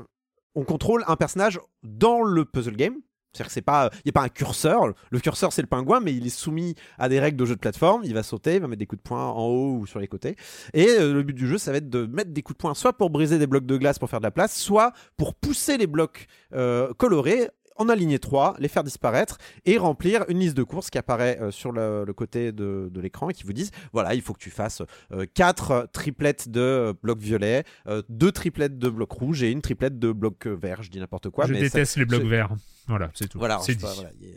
on 0.54 0.64
contrôle 0.64 1.04
un 1.06 1.16
personnage 1.16 1.60
dans 1.82 2.22
le 2.22 2.44
puzzle 2.44 2.76
game. 2.76 2.96
C'est-à-dire 3.32 3.48
que 3.48 3.52
c'est 3.52 3.62
pas, 3.62 3.90
il 3.96 4.00
n'y 4.06 4.10
a 4.10 4.12
pas 4.12 4.22
un 4.22 4.28
curseur. 4.28 4.94
Le 5.10 5.20
curseur, 5.20 5.52
c'est 5.52 5.62
le 5.62 5.68
pingouin, 5.68 6.00
mais 6.00 6.14
il 6.14 6.26
est 6.26 6.30
soumis 6.30 6.74
à 6.98 7.08
des 7.08 7.20
règles 7.20 7.36
de 7.36 7.44
jeu 7.44 7.54
de 7.54 7.60
plateforme. 7.60 8.02
Il 8.04 8.14
va 8.14 8.22
sauter, 8.22 8.54
il 8.54 8.60
va 8.60 8.68
mettre 8.68 8.80
des 8.80 8.86
coups 8.86 9.02
de 9.02 9.06
poing 9.06 9.26
en 9.26 9.46
haut 9.46 9.78
ou 9.80 9.86
sur 9.86 10.00
les 10.00 10.08
côtés. 10.08 10.34
Et 10.72 10.88
euh, 10.88 11.12
le 11.12 11.22
but 11.22 11.34
du 11.34 11.46
jeu, 11.46 11.58
ça 11.58 11.70
va 11.70 11.78
être 11.78 11.90
de 11.90 12.06
mettre 12.06 12.32
des 12.32 12.42
coups 12.42 12.56
de 12.56 12.62
poing 12.62 12.74
soit 12.74 12.94
pour 12.94 13.10
briser 13.10 13.38
des 13.38 13.46
blocs 13.46 13.66
de 13.66 13.76
glace 13.76 13.98
pour 13.98 14.08
faire 14.08 14.20
de 14.20 14.24
la 14.24 14.30
place, 14.30 14.56
soit 14.56 14.92
pour 15.16 15.34
pousser 15.34 15.76
les 15.76 15.86
blocs 15.86 16.26
euh, 16.54 16.92
colorés 16.94 17.50
en 17.78 17.88
aligner 17.88 18.18
trois, 18.18 18.54
les 18.58 18.68
faire 18.68 18.84
disparaître 18.84 19.38
et 19.64 19.78
remplir 19.78 20.24
une 20.28 20.38
liste 20.40 20.56
de 20.56 20.62
courses 20.62 20.90
qui 20.90 20.98
apparaît 20.98 21.38
euh, 21.40 21.50
sur 21.50 21.72
le, 21.72 22.04
le 22.04 22.12
côté 22.12 22.52
de, 22.52 22.88
de 22.92 23.00
l'écran 23.00 23.30
et 23.30 23.34
qui 23.34 23.44
vous 23.44 23.52
disent 23.52 23.70
voilà, 23.92 24.14
il 24.14 24.22
faut 24.22 24.32
que 24.34 24.38
tu 24.40 24.50
fasses 24.50 24.82
4 25.34 25.88
triplettes 25.92 26.48
de 26.48 26.60
euh, 26.60 26.92
blocs 27.02 27.18
violets, 27.20 27.64
2 28.08 28.32
triplettes 28.32 28.78
de 28.78 28.88
blocs 28.88 29.12
rouges 29.12 29.42
et 29.42 29.50
une 29.50 29.62
triplette 29.62 29.98
de 29.98 30.12
blocs 30.12 30.46
euh, 30.46 30.54
verts. 30.54 30.82
Je 30.82 30.90
dis 30.90 30.98
n'importe 31.00 31.30
quoi. 31.30 31.46
je 31.46 31.52
mais 31.52 31.58
ça- 31.60 31.64
déteste 31.78 31.96
les 31.96 32.04
blocs 32.04 32.22
verts. 32.24 32.50
Voilà, 32.86 33.10
c'est 33.14 33.28
tout. 33.28 33.38
voilà, 33.38 33.58
c'est 33.62 33.74
dit. 33.74 33.82
pas, 33.84 33.92
voilà, 33.92 34.10
il 34.20 34.28
y 34.28 34.32
a- 34.32 34.34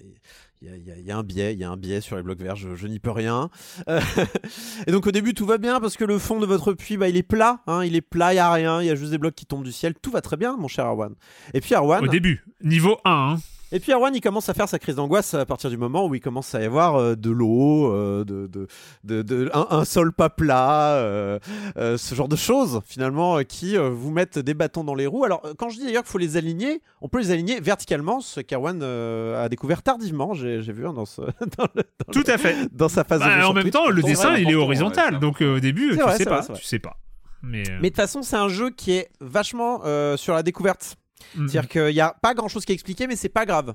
il 0.61 1.03
y, 1.05 1.11
a- 1.11 1.17
un 1.17 1.23
biais, 1.23 1.53
il 1.53 1.59
y 1.59 1.63
a 1.63 1.69
un 1.71 1.77
biais 1.77 2.01
sur 2.01 2.15
les 2.17 2.23
blocs 2.23 2.39
verts, 2.39 2.55
je, 2.55 2.87
n'y 2.87 2.99
peux 2.99 3.11
rien. 3.11 3.49
Euh, 3.89 3.99
et 4.87 4.91
donc 4.91 5.07
au 5.07 5.11
début 5.11 5.33
tout 5.33 5.45
va 5.45 5.57
bien 5.57 5.79
parce 5.79 5.97
que 5.97 6.05
le 6.05 6.19
fond 6.19 6.39
de 6.39 6.45
votre 6.45 6.73
puits, 6.73 6.97
bah, 6.97 7.09
il 7.09 7.17
est 7.17 7.23
plat, 7.23 7.61
hein, 7.67 7.83
il 7.83 7.95
est 7.95 8.01
plat, 8.01 8.33
il 8.33 8.37
y 8.37 8.39
a 8.39 8.51
rien, 8.51 8.81
il 8.81 8.85
y 8.87 8.89
a 8.91 8.95
juste 8.95 9.11
des 9.11 9.17
blocs 9.17 9.33
qui 9.35 9.45
tombent 9.45 9.63
du 9.63 9.71
ciel, 9.71 9.95
tout 9.99 10.11
va 10.11 10.21
très 10.21 10.37
bien, 10.37 10.57
mon 10.57 10.67
cher 10.67 10.85
Arwan. 10.85 11.15
Et 11.53 11.61
puis 11.61 11.73
Arwan, 11.73 12.03
Au 12.03 12.07
début, 12.07 12.45
niveau 12.63 12.99
1, 13.05 13.11
hein. 13.11 13.37
Et 13.71 13.79
puis 13.79 13.91
Arwan, 13.91 14.13
il 14.15 14.21
commence 14.21 14.49
à 14.49 14.53
faire 14.53 14.67
sa 14.69 14.79
crise 14.79 14.95
d'angoisse 14.95 15.33
à 15.33 15.45
partir 15.45 15.69
du 15.69 15.77
moment 15.77 16.05
où 16.07 16.15
il 16.15 16.19
commence 16.21 16.53
à 16.55 16.61
y 16.61 16.65
avoir 16.65 16.95
euh, 16.95 17.15
de 17.15 17.29
l'eau, 17.29 17.91
euh, 17.93 18.23
de, 18.25 18.47
de, 18.47 18.67
de, 19.03 19.21
de- 19.21 19.49
un, 19.53 19.67
un 19.71 19.85
sol 19.85 20.11
pas 20.13 20.29
plat, 20.29 20.93
euh, 20.95 21.39
euh, 21.77 21.97
ce 21.97 22.13
genre 22.15 22.27
de 22.27 22.35
choses 22.35 22.81
finalement 22.85 23.39
qui 23.43 23.77
vous 23.77 24.11
mettent 24.11 24.39
des 24.39 24.53
bâtons 24.53 24.83
dans 24.83 24.95
les 24.95 25.07
roues. 25.07 25.23
Alors 25.25 25.41
quand 25.57 25.69
je 25.69 25.77
dis 25.77 25.85
d'ailleurs 25.85 26.03
qu'il 26.03 26.11
faut 26.11 26.17
les 26.17 26.37
aligner, 26.37 26.81
on 27.01 27.07
peut 27.09 27.19
les 27.19 27.31
aligner 27.31 27.59
verticalement, 27.59 28.19
ce 28.21 28.39
qu'Arwan 28.41 28.79
euh, 28.83 29.43
a 29.43 29.49
découvert 29.49 29.81
tardivement, 29.83 30.33
j'ai 30.33 30.59
vu 30.59 30.85
hein, 30.87 30.93
dans, 30.93 31.05
ce, 31.05 31.21
dans, 31.57 31.67
le- 31.75 31.83
dans 32.07 32.11
tout 32.11 32.23
le- 32.27 32.33
à 32.33 32.37
fait. 32.37 32.55
dans 32.71 32.89
sa 32.89 33.03
phase 33.03 33.19
de 33.21 33.25
Bah, 33.25 33.39
jeu 33.39 33.45
en 33.47 33.53
même 33.53 33.63
Twitch. 33.63 33.73
temps, 33.73 33.89
le 33.89 34.01
dessin, 34.01 34.35
il 34.35 34.49
est 34.49 34.55
horizontal. 34.55 35.13
ouais, 35.15 35.19
donc 35.19 35.41
euh, 35.41 35.57
au 35.57 35.59
début, 35.59 35.89
tu 35.91 36.01
vrai, 36.01 36.17
sais 36.17 36.25
pas. 36.25 36.41
vrai. 36.41 36.53
Tu 36.57 36.65
sais 36.65 36.79
pas. 36.79 36.97
Mais, 37.43 37.63
euh, 37.69 37.79
de 37.79 37.87
toute 37.87 37.95
façon, 37.95 38.21
c'est 38.21 38.35
un 38.35 38.49
jeu 38.49 38.69
qui 38.69 38.91
est 38.91 39.09
vachement 39.19 39.81
euh, 39.85 40.15
sur 40.17 40.33
la 40.35 40.43
découverte. 40.43 40.95
Mm, 41.35 41.47
C'est-à-dire 41.47 41.69
qu'il 41.69 41.93
n'y 41.93 42.01
a 42.01 42.15
pas 42.21 42.33
grand-chose 42.33 42.65
qui 42.65 42.71
est 42.71 42.75
expliqué, 42.75 43.07
mais 43.07 43.15
c'est 43.15 43.29
pas 43.29 43.45
grave. 43.45 43.73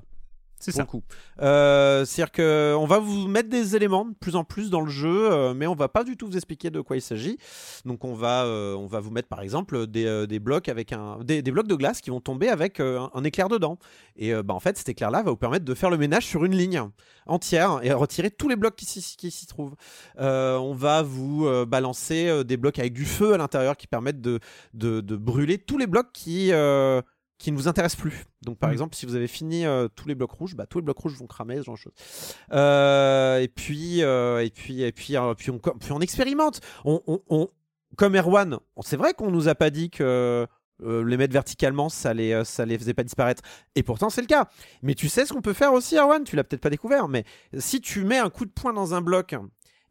c'est 0.59 0.71
ça. 0.71 0.87
Euh, 1.41 2.03
C'est-à-dire 2.03 2.31
que 2.31 2.75
on 2.79 2.87
va 2.87 2.97
vous 2.97 3.27
mettre 3.27 3.47
des 3.47 3.75
éléments 3.75 4.05
de 4.05 4.15
plus 4.15 4.35
en 4.35 4.43
plus 4.43 4.71
dans 4.71 4.81
le 4.81 4.89
jeu, 4.89 5.31
euh, 5.31 5.53
mais 5.53 5.67
on 5.67 5.75
va 5.75 5.87
pas 5.87 6.03
du 6.03 6.17
tout 6.17 6.25
vous 6.25 6.35
expliquer 6.35 6.71
de 6.71 6.81
quoi 6.81 6.95
il 6.97 7.01
s'agit. 7.01 7.37
Donc 7.85 8.03
on 8.03 8.15
va, 8.15 8.43
euh, 8.45 8.73
on 8.75 8.87
va 8.87 8.99
vous 8.99 9.11
mettre 9.11 9.27
par 9.27 9.41
exemple 9.41 9.85
des, 9.85 10.25
des 10.25 10.39
blocs 10.39 10.67
avec 10.67 10.93
un, 10.93 11.19
des, 11.23 11.43
des 11.43 11.51
blocs 11.51 11.67
de 11.67 11.75
glace 11.75 12.01
qui 12.01 12.09
vont 12.09 12.21
tomber 12.21 12.49
avec 12.49 12.79
un, 12.79 13.11
un 13.13 13.23
éclair 13.23 13.49
dedans. 13.49 13.77
Et 14.15 14.33
bah, 14.41 14.55
en 14.55 14.59
fait, 14.59 14.77
cet 14.79 14.89
éclair-là 14.89 15.21
va 15.21 15.29
vous 15.29 15.37
permettre 15.37 15.63
de 15.65 15.75
faire 15.75 15.91
le 15.91 15.97
ménage 15.97 16.25
sur 16.25 16.43
une 16.43 16.55
ligne 16.55 16.81
entière 17.27 17.79
et 17.83 17.93
retirer 17.93 18.31
tous 18.31 18.49
les 18.49 18.55
blocs 18.55 18.75
qui 18.75 18.85
s'y 18.85 19.15
qui 19.15 19.29
s'y 19.29 19.45
trouvent. 19.45 19.75
On 20.17 20.73
va 20.73 21.03
vous 21.03 21.47
balancer 21.67 22.43
des 22.45 22.57
blocs 22.57 22.79
avec 22.79 22.93
du 22.93 23.05
feu 23.05 23.33
à 23.35 23.37
l'intérieur 23.37 23.77
qui 23.77 23.85
permettent 23.85 24.21
de, 24.21 24.39
de, 24.73 25.01
de 25.01 25.15
brûler 25.15 25.59
tous 25.59 25.77
les 25.77 25.85
blocs 25.85 26.11
qui 26.13 26.51
qui 27.37 27.51
ne 27.51 27.57
vous 27.57 27.67
intéressent 27.67 28.01
plus. 28.01 28.25
Donc 28.43 28.57
par 28.57 28.69
Mm. 28.69 28.73
exemple, 28.73 28.95
si 28.95 29.05
vous 29.05 29.15
avez 29.15 29.27
fini 29.27 29.65
euh, 29.65 29.87
tous 29.95 30.07
les 30.07 30.15
blocs 30.15 30.31
rouges, 30.31 30.55
bah, 30.55 30.65
tous 30.67 30.79
les 30.79 30.83
blocs 30.85 30.97
rouges 30.97 31.13
vont 31.17 31.27
cramer, 31.27 31.57
ce 31.57 31.63
genre 31.63 31.75
de 31.75 31.79
choses. 31.79 31.93
Euh, 32.53 33.39
et 33.39 33.47
puis 33.47 34.03
euh, 34.03 34.43
et 34.43 34.49
puis 34.49 34.81
et 34.83 34.91
puis 34.91 35.15
euh, 35.17 35.33
puis 35.33 35.51
on 35.51 35.59
puis 35.59 35.91
on 35.91 35.99
expérimente. 35.99 36.61
On, 36.85 37.01
on, 37.07 37.21
on- 37.29 37.49
comme 37.95 38.15
Erwan, 38.15 38.59
c'est 38.81 38.97
vrai 38.97 39.13
qu'on 39.13 39.31
nous 39.31 39.47
a 39.47 39.55
pas 39.55 39.69
dit 39.69 39.89
que 39.89 40.45
euh, 40.83 41.03
les 41.05 41.17
mettre 41.17 41.33
verticalement, 41.33 41.89
ça 41.89 42.13
les, 42.13 42.33
euh, 42.33 42.43
ça 42.43 42.65
les 42.65 42.77
faisait 42.77 42.93
pas 42.93 43.03
disparaître. 43.03 43.41
Et 43.75 43.81
pourtant, 43.81 44.09
c'est 44.11 44.21
le 44.21 44.27
cas. 44.27 44.47
Mais 44.83 44.93
tu 44.93 45.09
sais 45.09 45.25
ce 45.25 45.33
qu'on 45.33 45.41
peut 45.41 45.53
faire 45.53 45.73
aussi, 45.73 45.95
Erwan? 45.97 46.23
Tu 46.23 46.35
l'as 46.35 46.43
peut-être 46.43 46.61
pas 46.61 46.69
découvert, 46.69 47.07
mais 47.07 47.23
si 47.57 47.81
tu 47.81 48.03
mets 48.03 48.17
un 48.19 48.29
coup 48.29 48.45
de 48.45 48.51
poing 48.51 48.73
dans 48.73 48.93
un 48.93 49.01
bloc 49.01 49.35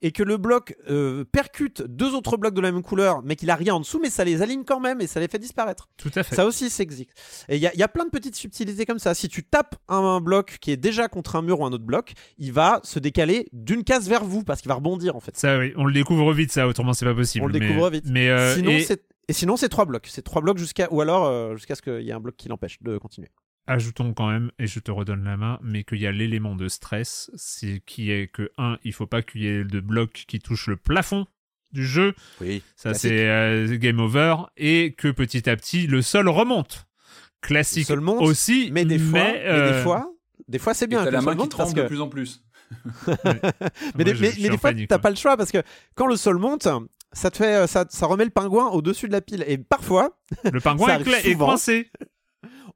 et 0.02 0.12
que 0.12 0.22
le 0.22 0.36
bloc 0.36 0.76
euh, 0.90 1.24
percute 1.24 1.82
deux 1.82 2.14
autres 2.14 2.36
blocs 2.36 2.54
de 2.54 2.60
la 2.60 2.70
même 2.70 2.82
couleur, 2.82 3.22
mais 3.24 3.34
qu'il 3.36 3.50
a 3.50 3.54
rien 3.54 3.74
en 3.74 3.80
dessous, 3.80 3.98
mais 4.00 4.10
ça 4.10 4.24
les 4.24 4.42
aligne 4.42 4.64
quand 4.64 4.78
même 4.80 5.00
et 5.00 5.06
ça 5.06 5.20
les 5.20 5.28
fait 5.28 5.38
disparaître. 5.38 5.88
Tout 5.96 6.10
à 6.14 6.22
fait. 6.22 6.34
Ça 6.34 6.44
aussi, 6.46 6.68
c'est 6.70 6.82
existe. 6.82 7.10
Et 7.48 7.56
il 7.56 7.62
y, 7.62 7.66
a- 7.66 7.72
il 7.74 7.80
y 7.80 7.82
a 7.82 7.88
plein 7.88 8.04
de 8.04 8.10
petites 8.10 8.36
subtilités 8.36 8.84
comme 8.86 8.98
ça. 8.98 9.14
Si 9.14 9.28
tu 9.28 9.42
tapes 9.44 9.76
un, 9.88 9.96
un 9.98 10.20
bloc 10.20 10.58
qui 10.60 10.70
est 10.70 10.76
déjà 10.76 11.08
contre 11.08 11.36
un 11.36 11.42
mur 11.42 11.60
ou 11.60 11.64
un 11.64 11.72
autre 11.72 11.84
bloc, 11.84 12.12
il 12.38 12.52
va 12.52 12.80
se 12.84 12.98
décaler 12.98 13.48
d'une 13.52 13.84
case 13.84 14.08
vers 14.08 14.24
vous 14.24 14.44
parce 14.44 14.60
qu'il 14.60 14.68
va 14.68 14.74
rebondir 14.74 15.16
en 15.16 15.20
fait. 15.20 15.36
Ça, 15.36 15.58
oui, 15.58 15.72
on 15.76 15.84
le 15.86 15.92
découvre 15.94 16.32
vite, 16.32 16.52
ça, 16.52 16.66
autrement 16.68 16.92
c'est 16.92 17.06
pas 17.06 17.14
possible. 17.14 17.44
On 17.44 17.48
le 17.48 17.54
mais- 17.58 17.60
découvre 17.60 17.90
vite. 17.90 18.04
Mais 18.08 18.28
euh, 18.28 18.54
sinon, 18.54 18.70
et 18.72 18.82
c'est 18.82 19.02
et 19.28 19.32
sinon, 19.32 19.56
c'est 19.56 19.68
trois 19.68 19.86
blocs. 19.86 20.06
C'est 20.08 20.22
trois 20.22 20.40
blocs 20.40 20.58
jusqu'à 20.58 20.86
ou 20.92 21.00
alors 21.00 21.24
euh, 21.24 21.56
jusqu'à 21.56 21.74
ce 21.74 21.82
qu'il 21.82 22.02
y 22.02 22.10
ait 22.10 22.12
un 22.12 22.20
bloc 22.20 22.36
qui 22.36 22.48
l'empêche 22.48 22.80
de 22.82 22.96
continuer. 22.98 23.28
Ajoutons 23.66 24.12
quand 24.14 24.28
même, 24.30 24.50
et 24.58 24.66
je 24.66 24.78
te 24.80 24.90
redonne 24.90 25.24
la 25.24 25.36
main, 25.36 25.58
mais 25.62 25.84
qu'il 25.84 25.98
y 26.00 26.06
a 26.06 26.12
l'élément 26.12 26.54
de 26.54 26.68
stress, 26.68 27.30
c'est 27.34 27.82
qui 27.86 28.10
est 28.10 28.28
que 28.32 28.50
un, 28.58 28.78
il 28.84 28.92
faut 28.92 29.06
pas 29.06 29.22
qu'il 29.22 29.42
y 29.42 29.46
ait 29.48 29.64
de 29.64 29.80
blocs 29.80 30.24
qui 30.28 30.38
touchent 30.38 30.68
le 30.68 30.76
plafond 30.76 31.26
du 31.72 31.84
jeu, 31.84 32.14
Oui. 32.40 32.62
ça 32.76 32.94
c'est 32.94 33.28
euh, 33.28 33.76
game 33.76 33.98
over, 34.00 34.36
et 34.56 34.94
que 34.96 35.08
petit 35.08 35.48
à 35.50 35.56
petit 35.56 35.86
le 35.86 36.00
sol 36.02 36.28
remonte. 36.28 36.86
Classique 37.42 37.88
Le 37.88 37.94
sol 37.96 38.00
monte, 38.00 38.22
aussi, 38.22 38.70
Mais 38.72 38.84
des 38.84 38.98
fois, 38.98 39.20
mais 39.20 39.42
euh, 39.46 39.76
des 39.78 39.82
fois, 39.82 40.10
des 40.48 40.58
fois 40.58 40.74
c'est 40.74 40.86
bien. 40.86 41.04
t'as 41.04 41.10
la 41.10 41.18
le 41.20 41.24
main 41.24 41.32
sol 41.32 41.34
qui 41.34 41.38
monte 41.38 41.56
parce 41.56 41.68
tremble 41.70 41.76
de 41.76 41.82
que- 41.82 41.88
plus 41.88 42.00
en 42.00 42.08
plus. 42.08 42.42
Mais, 43.96 44.04
des, 44.04 44.14
je- 44.14 44.22
mais- 44.22 44.30
je 44.32 44.42
mais 44.42 44.48
des 44.50 44.58
fois, 44.58 44.72
t'as 44.88 44.98
pas 44.98 45.10
le 45.10 45.16
choix 45.16 45.36
parce 45.36 45.52
que 45.52 45.58
quand 45.94 46.06
le 46.06 46.16
sol 46.16 46.38
monte, 46.38 46.66
ça 47.12 47.30
te 47.30 47.36
fait, 47.36 47.54
euh, 47.54 47.66
ça, 47.66 47.84
ça 47.88 48.06
remet 48.06 48.24
le 48.24 48.30
pingouin 48.30 48.68
au-dessus 48.70 49.06
de 49.06 49.12
la 49.12 49.20
pile. 49.20 49.44
Et 49.46 49.58
parfois, 49.58 50.18
le 50.50 50.60
pingouin 50.60 50.88
est, 50.88 50.92
arrive 50.92 51.06
cla- 51.08 51.24
est 51.24 51.32
souvent. 51.32 51.46
coincé. 51.46 51.90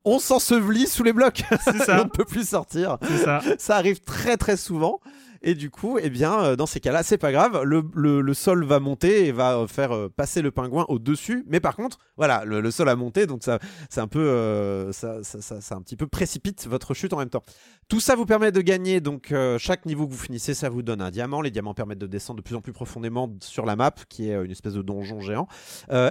On 0.05 0.19
s'ensevelit 0.19 0.87
sous 0.87 1.03
les 1.03 1.13
blocs. 1.13 1.45
C'est 1.65 1.77
Et 1.77 1.81
on 1.81 1.85
ça, 1.85 2.05
ne 2.05 2.09
peut 2.09 2.25
plus 2.25 2.49
sortir. 2.49 2.99
c'est 3.03 3.25
ça. 3.25 3.41
Ça 3.59 3.77
arrive 3.77 4.01
très 4.01 4.37
très 4.37 4.57
souvent. 4.57 5.01
Et 5.43 5.55
du 5.55 5.71
coup, 5.71 5.99
eh 6.01 6.11
bien, 6.11 6.39
euh, 6.41 6.57
dans 6.57 6.67
ces 6.67 6.81
cas-là, 6.81 7.03
c'est 7.03 7.17
pas 7.17 7.33
grave. 7.33 7.63
Le, 7.65 7.83
le- 7.95 8.35
sol 8.35 8.65
va 8.65 8.79
monter 8.79 9.27
et 9.27 9.33
va 9.33 9.57
euh, 9.59 9.67
faire 9.67 9.93
euh, 9.93 10.09
passer 10.15 10.43
le 10.43 10.51
pingouin 10.51 10.85
au-dessus. 10.89 11.45
Mais 11.49 11.61
par 11.61 11.77
contre, 11.77 11.99
voilà, 12.17 12.45
le, 12.45 12.71
sol 12.71 12.89
a 12.89 12.97
monté, 12.97 13.27
donc 13.27 13.43
ça, 13.43 13.59
c'est 13.89 14.01
un 14.01 14.07
peu, 14.07 14.91
ça, 14.93 15.23
ça, 15.23 15.41
ça- 15.61 15.75
un 15.75 15.81
petit 15.83 15.97
peu 15.97 16.07
précipite 16.07 16.67
votre 16.67 16.93
chute 16.95 17.13
en 17.15 17.19
même 17.19 17.31
temps. 17.31 17.43
Tout 17.89 18.01
ça 18.01 18.15
vous 18.17 18.27
permet 18.27 18.53
de 18.53 18.61
gagner. 18.61 19.01
Donc, 19.01 19.35
chaque 19.59 19.87
niveau 19.87 20.07
que 20.07 20.13
vous 20.13 20.19
finissez, 20.19 20.55
ça 20.55 20.69
vous 20.69 20.83
donne 20.83 21.01
un 21.01 21.11
diamant. 21.11 21.41
Les 21.41 21.51
diamants 21.51 21.75
permettent 21.75 21.99
de 21.99 22.07
descendre 22.07 22.39
de 22.39 22.43
plus 22.43 22.55
en 22.55 22.61
plus 22.61 22.73
profondément 22.73 23.35
sur 23.41 23.65
la 23.67 23.75
map, 23.77 23.93
qui 24.09 24.31
est 24.31 24.35
une 24.45 24.51
espèce 24.51 24.75
de 24.75 24.83
donjon 24.83 25.21
géant. 25.21 25.49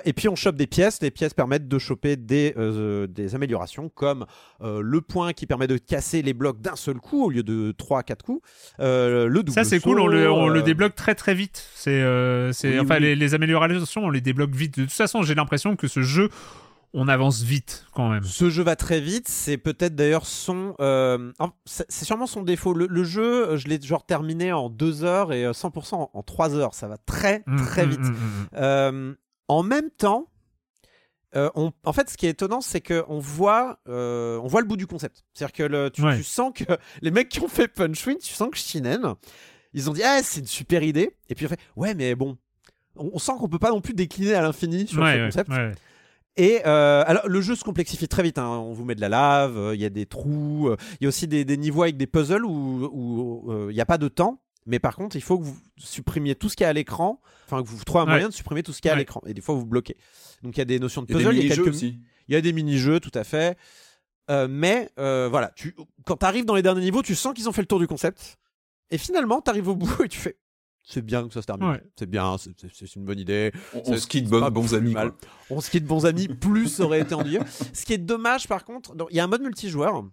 Et 0.06 0.14
puis, 0.14 0.28
on 0.28 0.36
chope 0.36 0.56
des 0.56 0.68
pièces. 0.68 1.02
Les 1.02 1.12
pièces 1.12 1.34
permettent 1.34 1.68
de 1.68 1.80
choper 1.80 2.18
des, 2.18 2.54
des 3.10 3.36
améliorations, 3.36 3.90
comme 3.90 4.26
le 4.62 5.02
point 5.02 5.34
qui 5.34 5.46
permet 5.46 5.68
de 5.68 5.78
casser 5.78 6.22
les 6.22 6.34
blocs 6.34 6.60
d'un 6.60 6.76
seul 6.76 6.96
coup 7.00 7.26
au 7.26 7.30
lieu 7.30 7.44
de 7.44 7.74
3 7.78 8.00
à 8.00 8.04
4 8.04 8.24
coups. 8.26 8.42
Euh, 8.80 9.19
le 9.28 9.44
double 9.44 9.52
Ça 9.52 9.64
c'est 9.64 9.80
cool, 9.80 10.00
on 10.00 10.08
le, 10.08 10.32
on 10.32 10.48
le 10.48 10.60
euh, 10.60 10.64
débloque 10.64 10.96
très 10.96 11.16
très 11.16 11.34
vite. 11.34 11.68
C'est, 11.76 11.90
euh, 12.02 12.52
c'est, 12.54 12.70
Oui, 12.74 12.80
enfin 12.80 12.96
oui. 12.96 13.02
Les, 13.02 13.16
les 13.16 13.34
améliorations, 13.34 14.06
on 14.06 14.10
les 14.10 14.22
débloque 14.22 14.52
vite. 14.56 14.78
De 14.80 14.84
toute 14.86 14.94
façon, 14.94 15.24
j'ai 15.24 15.36
l'impression 15.36 15.76
que 15.76 15.88
ce 15.88 16.02
jeu, 16.02 16.30
on 16.94 17.08
avance 17.08 17.42
vite 17.44 17.86
quand 17.94 18.10
même. 18.10 18.24
Ce 18.24 18.50
jeu 18.50 18.64
va 18.64 18.76
très 18.76 19.00
vite, 19.00 19.28
c'est 19.28 19.58
peut-être 19.58 19.96
d'ailleurs 19.96 20.26
son. 20.26 20.74
euh, 20.80 21.32
c'est 21.66 21.92
sûrement 22.06 22.26
son 22.28 22.42
défaut. 22.42 22.74
Le, 22.74 22.88
le 22.88 23.04
jeu, 23.04 23.58
je 23.58 23.68
l'ai 23.68 23.80
genre 23.82 24.06
terminé 24.06 24.52
en 24.54 24.70
2 24.70 25.04
heures 25.04 25.32
et 25.34 25.46
euh, 25.46 25.52
100% 25.52 25.96
en, 25.96 26.10
en 26.14 26.24
3 26.24 26.56
heures. 26.56 26.74
Ça 26.74 26.88
va 26.88 26.98
très 26.98 27.44
Mm, 27.46 27.58
très 27.58 27.86
mm, 27.86 27.90
vite. 27.90 28.00
mm, 28.00 28.04
mm, 28.06 28.14
mm. 28.14 28.48
Euh, 28.58 29.14
en 29.48 29.64
même 29.64 29.90
temps, 29.98 30.28
euh, 31.36 31.50
on- 31.56 31.72
en 31.86 31.94
fait, 31.94 32.10
ce 32.10 32.18
qui 32.18 32.26
est 32.26 32.32
étonnant, 32.32 32.62
c'est 32.62 32.82
qu'on 32.82 33.20
voit, 33.20 33.80
euh, 33.88 34.40
on 34.44 34.48
voit 34.48 34.62
le 34.62 34.68
bout 34.68 34.78
du 34.78 34.88
concept. 34.88 35.24
C'est-à-dire 35.34 35.54
que 35.54 35.64
le- 35.64 35.90
tu, 35.92 36.02
Ouais. 36.04 36.18
tu 36.18 36.24
sens 36.24 36.52
que 36.56 36.64
les 37.02 37.12
mecs 37.12 37.30
qui 37.30 37.40
ont 37.42 37.48
fait 37.48 37.68
Punchwin, 37.68 38.16
tu 38.18 38.34
sens 38.34 38.50
que 38.50 38.58
Shinen, 38.58 39.14
ils 39.74 39.90
ont 39.90 39.94
dit 39.94 40.02
ah 40.04 40.22
c'est 40.24 40.40
une 40.40 40.48
super 40.48 40.82
idée. 40.84 41.16
Et 41.30 41.36
puis 41.36 41.46
on 41.46 41.50
fait 41.50 41.60
ouais 41.76 41.94
mais 41.94 42.16
bon, 42.16 42.38
on, 42.96 43.12
on 43.14 43.20
sent 43.20 43.34
qu'on 43.40 43.48
peut 43.50 43.60
pas 43.60 43.70
non 43.70 43.82
plus 43.82 43.94
décliner 43.94 44.34
à 44.34 44.42
l'infini 44.42 44.88
sur 44.88 45.02
Ouais, 45.02 45.14
ce 45.14 45.18
ouais, 45.20 45.26
concept. 45.26 45.52
Et 46.38 46.62
euh, 46.66 47.04
alors 47.06 47.28
le 47.28 47.42
jeu 47.42 47.56
se 47.56 47.64
complexifie 47.64 48.08
très 48.08 48.24
vite. 48.24 48.38
hein. 48.38 48.48
On 48.48 48.72
vous 48.72 48.86
met 48.86 48.96
de 48.96 49.02
la 49.02 49.10
lave, 49.10 49.72
il 49.74 49.80
y 49.82 49.86
a 49.86 49.90
des 49.90 50.06
trous, 50.06 50.74
il 51.00 51.04
y 51.04 51.06
a 51.06 51.10
aussi 51.10 51.28
des, 51.28 51.44
des 51.44 51.58
niveaux 51.58 51.84
avec 51.84 51.98
des 51.98 52.08
puzzles 52.08 52.46
où 52.46 53.52
il 53.70 53.74
n'y 53.76 53.82
a 53.82 53.86
pas 53.86 53.98
de 53.98 54.08
temps. 54.08 54.40
Mais 54.70 54.80
par 54.80 54.96
contre, 54.96 55.16
il 55.16 55.22
faut 55.22 55.38
que 55.40 55.44
vous 55.44 55.58
supprimiez 55.78 56.36
tout 56.36 56.48
ce 56.48 56.56
qu'il 56.56 56.64
y 56.64 56.68
a 56.68 56.70
à 56.70 56.74
l'écran, 56.74 57.22
enfin 57.46 57.62
que 57.62 57.68
vous 57.68 57.84
trouvez 57.84 58.02
un 58.02 58.06
Ouais. 58.06 58.12
moyen 58.12 58.30
de 58.30 58.34
supprimer 58.34 58.64
tout 58.64 58.72
ce 58.72 58.82
qu'il 58.82 58.88
y 58.90 58.92
a 58.92 58.96
à 58.96 58.98
l'écran. 58.98 59.22
Et 59.26 59.34
des 59.34 59.42
fois, 59.42 59.56
vous 59.56 59.66
bloquez. 59.66 59.98
Donc 60.44 60.56
il 60.56 60.60
y 60.60 60.62
a 60.62 60.66
des 60.66 60.80
notions 60.80 61.02
de 61.02 61.08
Il 61.10 61.14
y 61.14 61.16
a 61.16 61.18
puzzle, 61.20 61.36
des 61.36 61.42
il 61.42 61.48
y 61.48 61.52
a 61.52 61.56
quelques 61.56 61.68
aussi. 61.68 62.00
il 62.28 62.34
y 62.34 62.38
a 62.38 62.42
des 62.42 62.54
mini-jeux, 62.54 63.00
tout 63.00 63.12
à 63.14 63.24
fait. 63.24 63.58
Euh, 64.30 64.48
mais 64.50 64.90
euh, 65.00 65.28
voilà, 65.30 65.52
tu, 65.56 65.76
quand 66.06 66.18
tu 66.18 66.26
arrives 66.26 66.46
dans 66.46 66.54
les 66.56 66.62
derniers 66.62 66.82
niveaux, 66.82 67.02
tu 67.02 67.16
sens 67.16 67.34
qu'ils 67.34 67.50
ont 67.50 67.52
fait 67.52 67.62
le 67.62 67.68
tour 67.68 67.80
du 67.80 67.88
concept. 67.88 68.38
Et 68.92 68.98
finalement, 69.00 69.42
tu 69.42 69.50
arrives 69.50 69.68
au 69.68 69.76
bout 69.76 69.90
et 70.04 70.08
tu 70.08 70.20
fais 70.20 70.38
c'est 70.92 71.04
bien 71.04 71.28
que 71.28 71.34
ça 71.34 71.42
se 71.44 71.46
termine. 71.46 71.70
Ouais. 71.70 71.84
C'est 72.00 72.10
bien, 72.10 72.36
c'est- 72.40 72.96
une 72.96 73.06
bonne 73.06 73.20
idée. 73.20 73.52
On, 73.86 73.96
se 73.96 74.08
quitte 74.08 74.28
bon- 74.28 74.50
bons 74.50 74.74
amis. 74.74 74.94
mal. 74.94 75.12
On 75.52 75.62
se 75.62 75.70
quitte 75.70 75.86
bons 75.86 76.08
amis, 76.08 76.28
plus 76.42 76.68
ça 76.68 76.84
aurait 76.84 77.02
été 77.02 77.14
ennuyeux. 77.14 77.42
Ce 77.74 77.86
qui 77.86 77.94
est 77.94 78.00
dommage 78.00 78.48
par 78.48 78.66
contre, 78.66 78.96
il 79.12 79.16
y 79.16 79.20
a 79.20 79.24
un 79.24 79.28
mode 79.28 79.42
multijoueur 79.44 80.04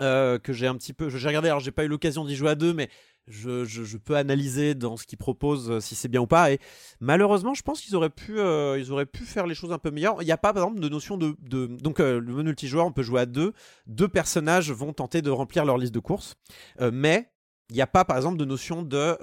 euh, 0.00 0.38
que 0.38 0.54
j'ai 0.54 0.66
un 0.66 0.76
petit 0.76 0.94
peu. 0.94 1.10
J'ai 1.10 1.28
regardé, 1.28 1.48
alors 1.48 1.60
j'ai 1.60 1.72
pas 1.72 1.84
eu 1.84 1.88
l'occasion 1.88 2.24
d'y 2.24 2.36
jouer 2.36 2.48
à 2.50 2.54
deux, 2.54 2.72
mais 2.72 2.88
je, 3.26 3.64
je- 3.64 3.84
je 3.84 3.96
peux 3.96 4.16
analyser 4.16 4.74
dans 4.74 4.96
ce 4.96 5.06
qu'ils 5.06 5.18
proposent 5.18 5.70
euh, 5.70 5.80
si 5.80 5.94
c'est 5.94 6.08
bien 6.08 6.20
ou 6.20 6.26
pas. 6.26 6.52
Et 6.52 6.58
malheureusement, 7.00 7.54
je 7.54 7.62
pense 7.62 7.80
qu'ils 7.80 7.96
auraient 7.96 8.10
pu, 8.10 8.38
euh, 8.38 8.78
ils 8.78 8.92
auraient 8.92 9.06
pu 9.06 9.24
faire 9.24 9.46
les 9.46 9.54
choses 9.54 9.72
un 9.72 9.78
peu 9.78 9.90
meilleures. 9.90 10.16
Il 10.20 10.26
n'y 10.26 10.32
a 10.32 10.36
pas, 10.36 10.52
par 10.52 10.64
exemple, 10.64 10.80
de 10.80 10.88
notion 10.88 11.16
de, 11.16 11.34
de- 11.40 11.66
donc 11.66 12.00
euh, 12.00 12.20
le 12.20 12.42
multijoueur, 12.42 12.86
on 12.86 12.92
peut 12.92 13.02
jouer 13.02 13.20
à 13.22 13.26
deux. 13.26 13.52
Deux 13.86 14.08
personnages 14.08 14.70
vont 14.72 14.92
tenter 14.92 15.22
de 15.22 15.30
remplir 15.30 15.64
leur 15.64 15.78
liste 15.78 15.94
de 15.94 16.00
courses, 16.00 16.34
Euh, 16.80 16.90
mais 16.92 17.30
il 17.70 17.76
n'y 17.76 17.82
a 17.82 17.86
pas, 17.86 18.04
par 18.04 18.16
exemple, 18.16 18.36
de 18.36 18.44
notion 18.44 18.82
de 18.82 19.16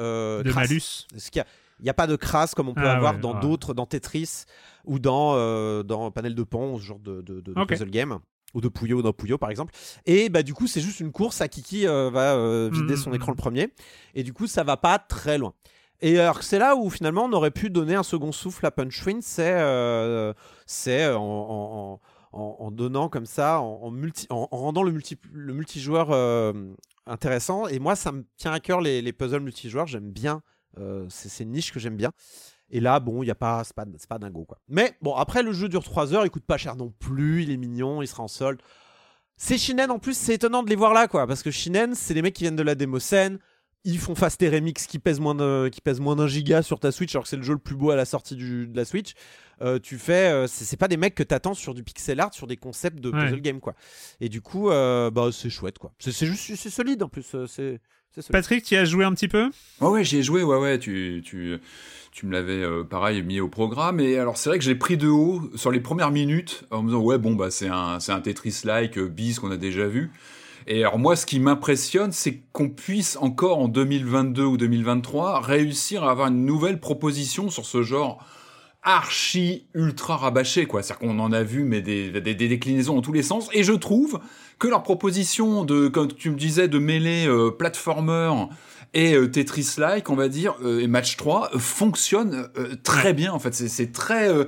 De 0.43 0.51
malus. 0.53 1.05
Ce 1.17 1.29
qu'il 1.29 1.39
y 1.39 1.41
a- 1.41 1.47
Il 1.79 1.83
n'y 1.85 1.89
a 1.89 1.95
pas 1.95 2.05
de 2.05 2.15
crasse 2.15 2.53
comme 2.53 2.69
on 2.69 2.75
peut 2.75 2.81
Ah 2.87 2.95
avoir 2.95 3.15
ouais, 3.15 3.19
dans 3.21 3.33
ouais. 3.33 3.39
d'autres, 3.41 3.73
dans 3.73 3.87
Tetris 3.87 4.43
ou 4.85 4.99
dans, 4.99 5.33
euh, 5.35 5.81
dans 5.81 6.11
Panel 6.11 6.35
de 6.35 6.43
Pont, 6.43 6.77
ce 6.77 6.83
genre 6.83 6.99
de, 6.99 7.21
puzzle 7.65 7.89
game. 7.89 8.19
Ou 8.53 8.61
de 8.61 8.67
Puyo, 8.67 9.01
dans 9.01 9.13
Puyo 9.13 9.37
par 9.37 9.49
exemple. 9.49 9.73
Et 10.05 10.29
bah 10.29 10.43
du 10.43 10.53
coup, 10.53 10.67
c'est 10.67 10.81
juste 10.81 10.99
une 10.99 11.11
course 11.11 11.39
à 11.41 11.47
Kiki 11.47 11.87
euh, 11.87 12.09
va 12.09 12.35
euh, 12.35 12.69
vider 12.71 12.95
son 12.97 13.09
mhm. 13.11 13.15
écran 13.15 13.31
le 13.31 13.37
premier. 13.37 13.73
Et 14.15 14.23
du 14.23 14.33
coup, 14.33 14.47
ça 14.47 14.63
va 14.63 14.77
pas 14.77 14.99
très 14.99 15.37
loin. 15.37 15.53
Et 16.01 16.19
alors 16.19 16.39
que 16.39 16.43
c'est 16.45 16.57
là 16.59 16.75
où 16.75 16.89
finalement 16.89 17.25
on 17.25 17.33
aurait 17.33 17.51
pu 17.51 17.69
donner 17.69 17.93
un 17.95 18.03
second 18.03 18.31
souffle 18.31 18.65
à 18.65 18.71
Punchwin, 18.71 19.19
c'est 19.21 19.53
euh, 19.53 20.33
c'est 20.65 21.13
en, 21.13 21.21
en- 21.21 21.99
en- 22.33 22.55
en 22.59 22.71
donnant 22.71 23.07
comme 23.09 23.25
ça, 23.25 23.59
en, 23.61 23.91
multi, 23.91 24.25
en, 24.29 24.47
en 24.51 24.57
rendant 24.57 24.83
le, 24.83 24.91
multi, 24.91 25.17
le 25.31 25.53
multijoueur 25.53 26.09
euh, 26.11 26.53
intéressant. 27.05 27.67
Et 27.67 27.77
moi, 27.79 27.95
ça 27.95 28.11
me 28.11 28.23
tient 28.37 28.51
à 28.51 28.59
cœur 28.59 28.81
les, 28.81 29.01
les 29.01 29.13
puzzles 29.13 29.41
multijoueurs. 29.41 29.85
J'aime 29.87 30.11
bien. 30.11 30.41
euh, 30.79 31.05
c'est 31.09 31.29
c'est 31.29 31.43
une 31.43 31.51
niche 31.51 31.71
que 31.71 31.79
j'aime 31.79 31.97
bien. 31.97 32.11
Et 32.71 32.79
là, 32.79 32.99
bon, 32.99 33.21
il 33.21 33.27
y 33.27 33.31
a 33.31 33.35
pas, 33.35 33.63
c'est 33.63 33.75
pas, 33.75 33.85
pas 34.09 34.17
dingo 34.19 34.45
quoi. 34.45 34.57
Mais 34.69 34.95
bon, 35.01 35.13
après 35.15 35.43
le 35.43 35.51
jeu 35.51 35.67
dure 35.69 35.83
3 35.83 36.13
heures, 36.13 36.25
il 36.25 36.29
coûte 36.31 36.45
pas 36.45 36.57
cher 36.57 36.75
non 36.75 36.91
plus, 36.99 37.43
il 37.43 37.51
est 37.51 37.57
mignon, 37.57 38.01
il 38.01 38.07
sera 38.07 38.23
en 38.23 38.27
solde. 38.27 38.61
C'est 39.37 39.57
Shinen 39.57 39.89
en 39.91 39.99
plus, 39.99 40.15
c'est 40.15 40.35
étonnant 40.35 40.63
de 40.63 40.69
les 40.69 40.75
voir 40.75 40.93
là 40.93 41.07
quoi, 41.07 41.27
parce 41.27 41.43
que 41.43 41.51
Shinen, 41.51 41.95
c'est 41.95 42.13
les 42.13 42.21
mecs 42.21 42.33
qui 42.35 42.43
viennent 42.43 42.55
de 42.55 42.63
la 42.63 42.75
démo 42.75 42.99
scène. 42.99 43.39
Ils 43.83 43.97
font 43.97 44.13
fast 44.13 44.39
tes 44.39 44.47
remix 44.47 44.85
qui 44.85 44.99
pèsent 44.99 45.19
moins 45.19 45.33
de- 45.33 45.67
qui 45.71 45.81
pèsent 45.81 45.99
moins 45.99 46.15
d'un 46.15 46.27
giga 46.27 46.61
sur 46.61 46.79
ta 46.79 46.91
Switch, 46.91 47.15
alors 47.15 47.23
que 47.23 47.29
c'est 47.29 47.35
le 47.37 47.41
jeu 47.41 47.53
le 47.53 47.59
plus 47.59 47.75
beau 47.75 47.89
à 47.89 47.95
la 47.95 48.05
sortie 48.05 48.35
du- 48.35 48.67
de 48.67 48.77
la 48.77 48.85
Switch. 48.85 49.13
Euh, 49.63 49.79
tu 49.79 49.97
fais, 49.97 50.31
euh, 50.31 50.45
c'est 50.47 50.77
pas 50.77 50.87
des 50.87 50.97
mecs 50.97 51.15
que 51.15 51.23
t'attends 51.23 51.55
sur 51.55 51.73
du 51.73 51.83
pixel 51.83 52.19
art, 52.19 52.31
sur 52.33 52.45
des 52.45 52.57
concepts 52.57 52.99
de 52.99 53.09
Ouais. 53.09 53.25
puzzle 53.25 53.41
game 53.41 53.59
quoi. 53.59 53.73
Et 54.19 54.29
du 54.29 54.39
coup, 54.41 54.69
euh, 54.69 55.09
bah 55.09 55.29
c'est 55.31 55.49
chouette 55.49 55.79
quoi. 55.79 55.93
C'est 55.97 56.11
juste, 56.27 56.55
c'est 56.55 56.69
solide 56.69 57.01
en 57.01 57.09
plus. 57.09 57.35
C'est. 57.47 57.81
Patrick, 58.31 58.63
tu 58.63 58.75
y 58.75 58.77
as 58.77 58.85
joué 58.85 59.05
un 59.05 59.13
petit 59.13 59.27
peu? 59.27 59.51
Ouais, 59.79 59.87
ouais, 59.87 60.03
j'y 60.03 60.17
ai 60.17 60.23
joué, 60.23 60.43
ouais, 60.43 60.57
ouais, 60.57 60.79
tu, 60.79 61.21
tu, 61.25 61.57
tu 62.11 62.25
me 62.25 62.33
l'avais 62.33 62.61
euh, 62.61 62.83
pareil 62.83 63.23
mis 63.23 63.39
au 63.39 63.47
programme. 63.47 63.99
Et 63.99 64.17
alors, 64.17 64.37
c'est 64.37 64.49
vrai 64.49 64.57
que 64.57 64.65
j'ai 64.65 64.75
pris 64.75 64.97
de 64.97 65.07
haut 65.07 65.49
sur 65.55 65.71
les 65.71 65.79
premières 65.79 66.11
minutes 66.11 66.65
en 66.71 66.83
me 66.83 66.89
disant, 66.89 66.99
ouais, 67.01 67.17
bon, 67.17 67.35
bah, 67.35 67.51
c'est 67.51 67.69
un, 67.69 67.99
c'est 67.99 68.11
un 68.11 68.19
Tetris-like 68.19 68.97
euh, 68.97 69.07
bis 69.07 69.39
qu'on 69.39 69.51
a 69.51 69.57
déjà 69.57 69.87
vu. 69.87 70.11
Et 70.67 70.83
alors, 70.83 70.99
moi, 70.99 71.15
ce 71.15 71.25
qui 71.25 71.39
m'impressionne, 71.39 72.11
c'est 72.11 72.41
qu'on 72.51 72.69
puisse 72.69 73.17
encore 73.17 73.59
en 73.59 73.67
2022 73.67 74.43
ou 74.43 74.57
2023 74.57 75.39
réussir 75.39 76.03
à 76.03 76.11
avoir 76.11 76.27
une 76.27 76.45
nouvelle 76.45 76.79
proposition 76.79 77.49
sur 77.49 77.65
ce 77.65 77.81
genre 77.81 78.23
archi 78.83 79.65
ultra 79.75 80.17
rabâché 80.17 80.65
quoi 80.65 80.81
c'est-à-dire 80.81 81.07
qu'on 81.07 81.19
en 81.19 81.31
a 81.31 81.43
vu 81.43 81.63
mais 81.63 81.81
des, 81.81 82.09
des, 82.11 82.33
des 82.33 82.47
déclinaisons 82.47 82.95
dans 82.95 83.01
tous 83.01 83.13
les 83.13 83.21
sens 83.23 83.47
et 83.53 83.63
je 83.63 83.73
trouve 83.73 84.19
que 84.59 84.67
leur 84.67 84.83
proposition 84.83 85.63
de 85.65 85.87
comme 85.87 86.07
tu 86.11 86.31
me 86.31 86.35
disais 86.37 86.67
de 86.67 86.79
mêler 86.79 87.27
euh, 87.27 87.51
platformer 87.51 88.31
et 88.93 89.13
euh, 89.15 89.27
Tetris-like, 89.29 90.09
on 90.09 90.15
va 90.17 90.27
dire, 90.27 90.55
euh, 90.65 90.81
et 90.81 90.87
match 90.87 91.15
3, 91.15 91.51
euh, 91.55 91.59
fonctionne 91.59 92.49
euh, 92.57 92.75
très 92.83 93.13
bien. 93.13 93.31
En 93.31 93.39
fait, 93.39 93.53
c'est- 93.55 93.93
très, 93.93 94.27
euh, 94.27 94.43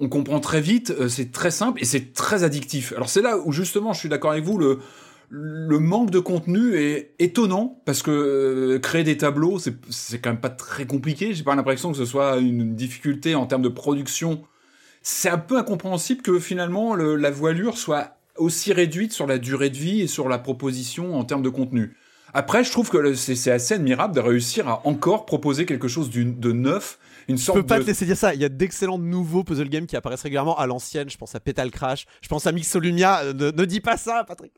on 0.00 0.08
comprend 0.08 0.40
très 0.40 0.60
vite, 0.60 0.92
c'est 1.08 1.30
très 1.30 1.52
simple 1.52 1.80
et 1.80 1.84
c'est 1.84 2.12
très 2.12 2.42
addictif. 2.42 2.92
Alors 2.96 3.08
c'est 3.08 3.22
là 3.22 3.38
où 3.38 3.52
justement, 3.52 3.92
je 3.92 4.00
suis 4.00 4.08
d'accord 4.08 4.32
avec 4.32 4.42
vous, 4.42 4.58
le 4.58 4.80
le 5.30 5.78
manque 5.78 6.10
de 6.10 6.18
contenu 6.20 6.74
est 6.76 7.14
étonnant 7.18 7.80
parce 7.84 8.02
que 8.02 8.10
euh, 8.10 8.78
créer 8.78 9.04
des 9.04 9.16
tableaux, 9.18 9.58
c'est 9.58 10.18
quand 10.20 10.30
même 10.30 10.40
pas 10.40 10.48
très 10.48 10.86
compliqué. 10.86 11.34
J'ai 11.34 11.44
pas 11.44 11.54
l'impression 11.54 11.90
que 11.92 11.98
ce 11.98 12.06
soit 12.06 12.38
une 12.38 12.74
difficulté 12.74 13.34
en 13.34 13.46
termes 13.46 13.62
de 13.62 13.68
production. 13.68 14.42
C'est 15.02 15.28
un 15.28 15.38
peu 15.38 15.58
incompréhensible 15.58 16.22
que 16.22 16.38
finalement 16.38 16.94
le- 16.94 17.16
la 17.16 17.30
voilure 17.30 17.76
soit 17.76 18.16
aussi 18.36 18.72
réduite 18.72 19.12
sur 19.12 19.26
la 19.26 19.38
durée 19.38 19.70
de 19.70 19.76
vie 19.76 20.00
et 20.02 20.06
sur 20.06 20.28
la 20.28 20.38
proposition 20.38 21.18
en 21.18 21.24
termes 21.24 21.42
de 21.42 21.48
contenu. 21.50 21.96
Après, 22.34 22.62
je 22.62 22.70
trouve 22.70 22.90
que 22.90 23.14
c'est 23.14 23.50
assez 23.50 23.74
admirable 23.74 24.14
de 24.14 24.20
réussir 24.20 24.68
à 24.68 24.86
encore 24.86 25.24
proposer 25.26 25.66
quelque 25.66 25.88
chose 25.88 26.10
de 26.10 26.52
neuf, 26.52 26.98
une 27.28 27.38
Je 27.38 27.42
sorte 27.42 27.58
peux 27.60 27.66
pas 27.66 27.78
de... 27.78 27.82
te 27.82 27.88
laisser 27.88 28.06
dire 28.06 28.16
ça. 28.16 28.34
Il 28.34 28.40
y 28.40 28.44
a 28.44 28.48
d'excellents 28.48 28.98
nouveaux 28.98 29.44
puzzle 29.44 29.68
games 29.68 29.86
qui 29.86 29.96
apparaissent 29.96 30.22
régulièrement 30.22 30.58
à 30.58 30.66
l'ancienne. 30.66 31.08
Je 31.10 31.16
pense 31.16 31.34
à 31.34 31.40
Petal 31.40 31.70
Crash. 31.70 32.06
Je 32.22 32.28
pense 32.28 32.46
à 32.46 32.52
Mixolumia. 32.52 33.20
Euh, 33.24 33.32
Ne, 33.32 33.50
ne 33.50 33.64
dis 33.64 33.80
pas 33.80 33.96
ça, 33.96 34.24
Patrick. 34.26 34.52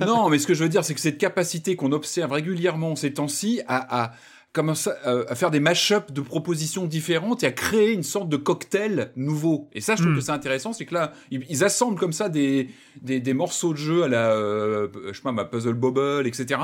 non, 0.00 0.28
mais 0.28 0.38
ce 0.38 0.46
que 0.46 0.54
je 0.54 0.62
veux 0.62 0.68
dire, 0.68 0.84
c'est 0.84 0.94
que 0.94 1.00
cette 1.00 1.18
capacité 1.18 1.76
qu'on 1.76 1.92
observe 1.92 2.32
régulièrement 2.32 2.96
ces 2.96 3.12
temps-ci 3.14 3.62
à, 3.68 4.04
à 4.04 4.12
à, 4.58 4.62
euh, 5.06 5.24
à 5.28 5.34
faire 5.34 5.50
des 5.50 5.60
mash-ups 5.60 6.12
de 6.12 6.20
propositions 6.20 6.86
différentes 6.86 7.42
et 7.42 7.46
à 7.46 7.52
créer 7.52 7.92
une 7.92 8.02
sorte 8.02 8.28
de 8.28 8.36
cocktail 8.36 9.10
nouveau. 9.16 9.68
Et 9.72 9.80
ça, 9.80 9.96
je 9.96 10.02
trouve 10.02 10.12
Mm. 10.12 10.16
que 10.16 10.20
c'est 10.22 10.32
intéressant, 10.32 10.72
c'est 10.72 10.84
que 10.84 10.94
là, 10.94 11.12
ils, 11.30 11.42
ils 11.48 11.64
assemblent 11.64 11.98
comme 11.98 12.12
ça 12.12 12.28
des, 12.28 12.68
des, 13.00 13.18
des 13.20 13.32
morceaux 13.34 13.72
de 13.72 13.78
jeu 13.78 14.02
à 14.04 14.08
la, 14.08 14.32
euh, 14.32 14.88
je 15.08 15.12
sais 15.16 15.22
pas, 15.22 15.32
ma 15.32 15.44
Puzzle 15.46 15.72
Bobble, 15.74 16.26
etc. 16.26 16.60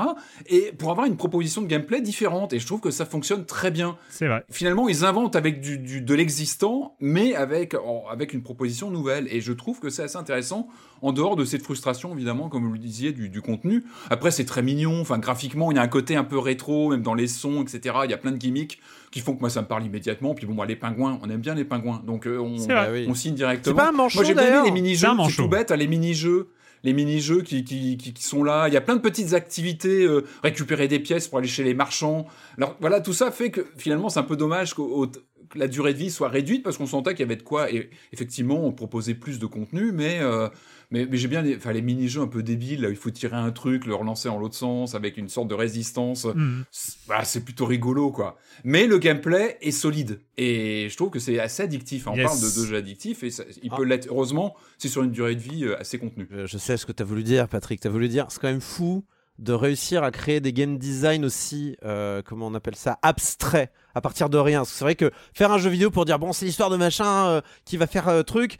Et 0.47 0.71
pour 0.77 0.91
avoir 0.91 1.07
une 1.07 1.17
proposition 1.17 1.61
de 1.61 1.67
gameplay 1.67 2.01
différente. 2.01 2.53
Et 2.53 2.59
je 2.59 2.65
trouve 2.67 2.79
que 2.79 2.91
ça 2.91 3.05
fonctionne 3.05 3.45
très 3.45 3.71
bien. 3.71 3.97
C'est 4.09 4.27
vrai. 4.27 4.43
Finalement, 4.51 4.87
ils 4.87 5.03
inventent 5.05 5.35
avec 5.35 5.59
du, 5.61 5.77
du- 5.79 6.01
de 6.01 6.13
l'existant, 6.13 6.95
mais 6.99 7.33
avec, 7.35 7.73
en- 7.73 8.03
avec 8.09 8.33
une 8.33 8.43
proposition 8.43 8.91
nouvelle. 8.91 9.27
Et 9.31 9.41
je 9.41 9.51
trouve 9.53 9.79
que 9.79 9.89
c'est 9.89 10.03
assez 10.03 10.17
intéressant, 10.17 10.67
en 11.01 11.11
dehors 11.13 11.35
de 11.35 11.45
cette 11.45 11.63
frustration, 11.63 12.13
évidemment, 12.13 12.49
comme 12.49 12.65
vous 12.67 12.73
le 12.73 12.79
disiez, 12.79 13.13
du, 13.13 13.29
du 13.29 13.41
contenu. 13.41 13.83
Après, 14.09 14.31
c'est 14.31 14.45
très 14.45 14.61
mignon. 14.61 14.99
Enfin, 15.01 15.17
graphiquement, 15.17 15.71
il 15.71 15.75
y 15.75 15.79
a 15.79 15.81
un 15.81 15.87
côté 15.87 16.15
un 16.15 16.23
peu 16.25 16.37
rétro, 16.37 16.89
même 16.89 17.01
dans 17.01 17.13
les 17.13 17.27
sons, 17.27 17.61
etc. 17.63 17.78
Il 18.05 18.11
y 18.11 18.13
a 18.13 18.17
plein 18.17 18.31
de 18.31 18.37
gimmicks 18.37 18.79
qui 19.11 19.19
font 19.21 19.33
que 19.35 19.39
moi, 19.39 19.49
ça 19.49 19.61
me 19.61 19.67
parle 19.67 19.85
immédiatement. 19.85 20.35
Puis 20.35 20.45
bon, 20.45 20.53
moi, 20.53 20.65
les 20.65 20.75
pingouins, 20.75 21.19
on 21.23 21.29
aime 21.29 21.41
bien 21.41 21.55
les 21.55 21.65
pingouins. 21.65 22.01
Donc, 22.05 22.27
euh, 22.27 22.37
on. 22.37 22.55
Bah 22.67 22.87
on 23.07 23.13
signe 23.15 23.35
directement. 23.35 23.75
C'est 23.75 23.81
pas 23.83 23.89
un 23.89 23.91
manchot, 23.91 24.19
Moi, 24.19 24.25
j'ai 24.25 24.33
bien 24.33 24.41
aimé 24.43 24.49
d'ailleurs. 24.51 24.65
les 24.65 24.71
mini-jeux. 24.71 25.07
C'est 25.29 25.35
tout 25.35 25.47
bête, 25.47 25.71
hein, 25.71 25.75
les 25.75 25.87
mini-jeux. 25.87 26.49
Les 26.85 26.93
mini-jeux 26.93 27.41
qui, 27.41 27.65
qui, 27.65 27.97
qui, 27.97 28.13
qui 28.13 28.23
sont 28.23 28.41
là. 28.41 28.69
Il 28.69 28.73
y 28.73 28.77
a 28.77 28.81
plein 28.81 28.95
de 28.95 29.01
petites 29.01 29.33
activités. 29.33 30.05
euh, 30.05 30.23
récupérer 30.43 30.87
des 30.87 30.99
pièces 30.99 31.27
pour 31.27 31.39
aller 31.39 31.47
chez 31.47 31.63
les 31.65 31.73
marchands. 31.73 32.25
Alors, 32.57 32.77
voilà, 32.79 33.01
tout 33.01 33.11
ça 33.11 33.31
fait 33.31 33.51
que 33.51 33.65
finalement, 33.77 34.07
c'est 34.07 34.19
un 34.19 34.23
peu 34.23 34.37
dommage 34.37 34.73
qu'au- 34.73 35.11
la 35.55 35.67
durée 35.67 35.93
de 35.93 35.97
vie 35.99 36.11
soit 36.11 36.29
réduite 36.29 36.63
parce 36.63 36.77
qu'on 36.77 36.85
sentait 36.87 37.11
qu'il 37.11 37.21
y 37.21 37.23
avait 37.23 37.35
de 37.35 37.43
quoi. 37.43 37.71
Et 37.71 37.89
effectivement, 38.13 38.63
on 38.65 38.71
proposait 38.71 39.15
plus 39.15 39.39
de 39.39 39.45
contenu, 39.45 39.91
mais. 39.91 40.19
euh, 40.21 40.47
mais, 40.91 41.05
mais 41.05 41.17
j'ai 41.17 41.27
bien 41.27 41.43
les, 41.43 41.55
enfin, 41.55 41.71
les 41.71 41.83
mini-jeux 41.83 42.21
un 42.21 42.27
peu 42.27 42.41
débiles, 42.41 42.81
là, 42.81 42.87
où 42.87 42.91
il 42.91 42.97
faut 42.97 43.11
tirer 43.11 43.35
un 43.37 43.51
truc, 43.51 43.85
le 43.85 43.93
relancer 43.93 44.27
en 44.27 44.39
l'autre 44.39 44.55
sens, 44.55 44.95
avec 44.95 45.17
une 45.17 45.29
sorte 45.29 45.47
de 45.47 45.53
résistance. 45.53 46.25
C'est 46.71 46.95
voilà, 47.05 47.23
c'est 47.25 47.45
plutôt 47.45 47.67
rigolo, 47.67 48.09
quoi. 48.11 48.37
Mais 48.63 48.87
le 48.87 48.97
gameplay 48.97 49.57
est 49.61 49.69
solide. 49.69 50.19
Et 50.37 50.87
je 50.89 50.95
trouve 50.97 51.11
que 51.11 51.19
c'est 51.19 51.39
assez 51.39 51.61
addictif. 51.61 52.07
On 52.07 52.15
Yes. 52.15 52.25
parle 52.25 52.39
de, 52.39 52.45
de 52.61 52.65
jeux 52.65 52.75
addictifs, 52.77 53.21
et 53.23 53.29
ça- 53.29 53.43
il 53.61 53.69
Ah. 53.71 53.75
peut 53.77 53.83
l'être. 53.83 54.07
Heureusement, 54.09 54.55
c'est 54.79 54.87
sur 54.87 55.03
une 55.03 55.11
durée 55.11 55.35
de 55.35 55.41
vie 55.41 55.63
euh, 55.65 55.79
assez 55.79 55.99
contenue. 55.99 56.27
Je, 56.31 56.47
je 56.47 56.57
sais 56.57 56.75
ce 56.75 56.87
que 56.87 56.91
tu 56.91 57.03
as 57.03 57.05
voulu 57.05 57.21
dire, 57.21 57.47
Patrick. 57.47 57.79
Tu 57.81 57.87
as 57.87 57.91
voulu 57.91 58.07
dire, 58.09 58.25
c'est 58.29 58.39
quand 58.41 58.47
même 58.49 58.59
fou 58.59 59.03
de 59.39 59.53
réussir 59.53 60.03
à 60.03 60.11
créer 60.11 60.41
des 60.41 60.53
game 60.53 60.77
design 60.77 61.25
aussi, 61.25 61.77
euh, 61.85 62.21
comment 62.23 62.47
on 62.47 62.53
appelle 62.53 62.75
ça, 62.75 62.99
abstraits, 63.01 63.71
à 63.95 64.01
partir 64.01 64.29
de 64.29 64.37
rien. 64.37 64.65
C'est 64.65 64.83
vrai 64.83 64.95
que 64.95 65.11
faire 65.33 65.51
un 65.51 65.57
jeu 65.57 65.69
vidéo 65.69 65.89
pour 65.89 66.05
dire, 66.05 66.19
bon, 66.19 66.33
c'est 66.33 66.45
l'histoire 66.45 66.69
de 66.69 66.77
machin 66.77 67.27
euh, 67.27 67.41
qui 67.65 67.77
va 67.77 67.87
faire 67.87 68.09
euh, 68.09 68.21
truc, 68.21 68.57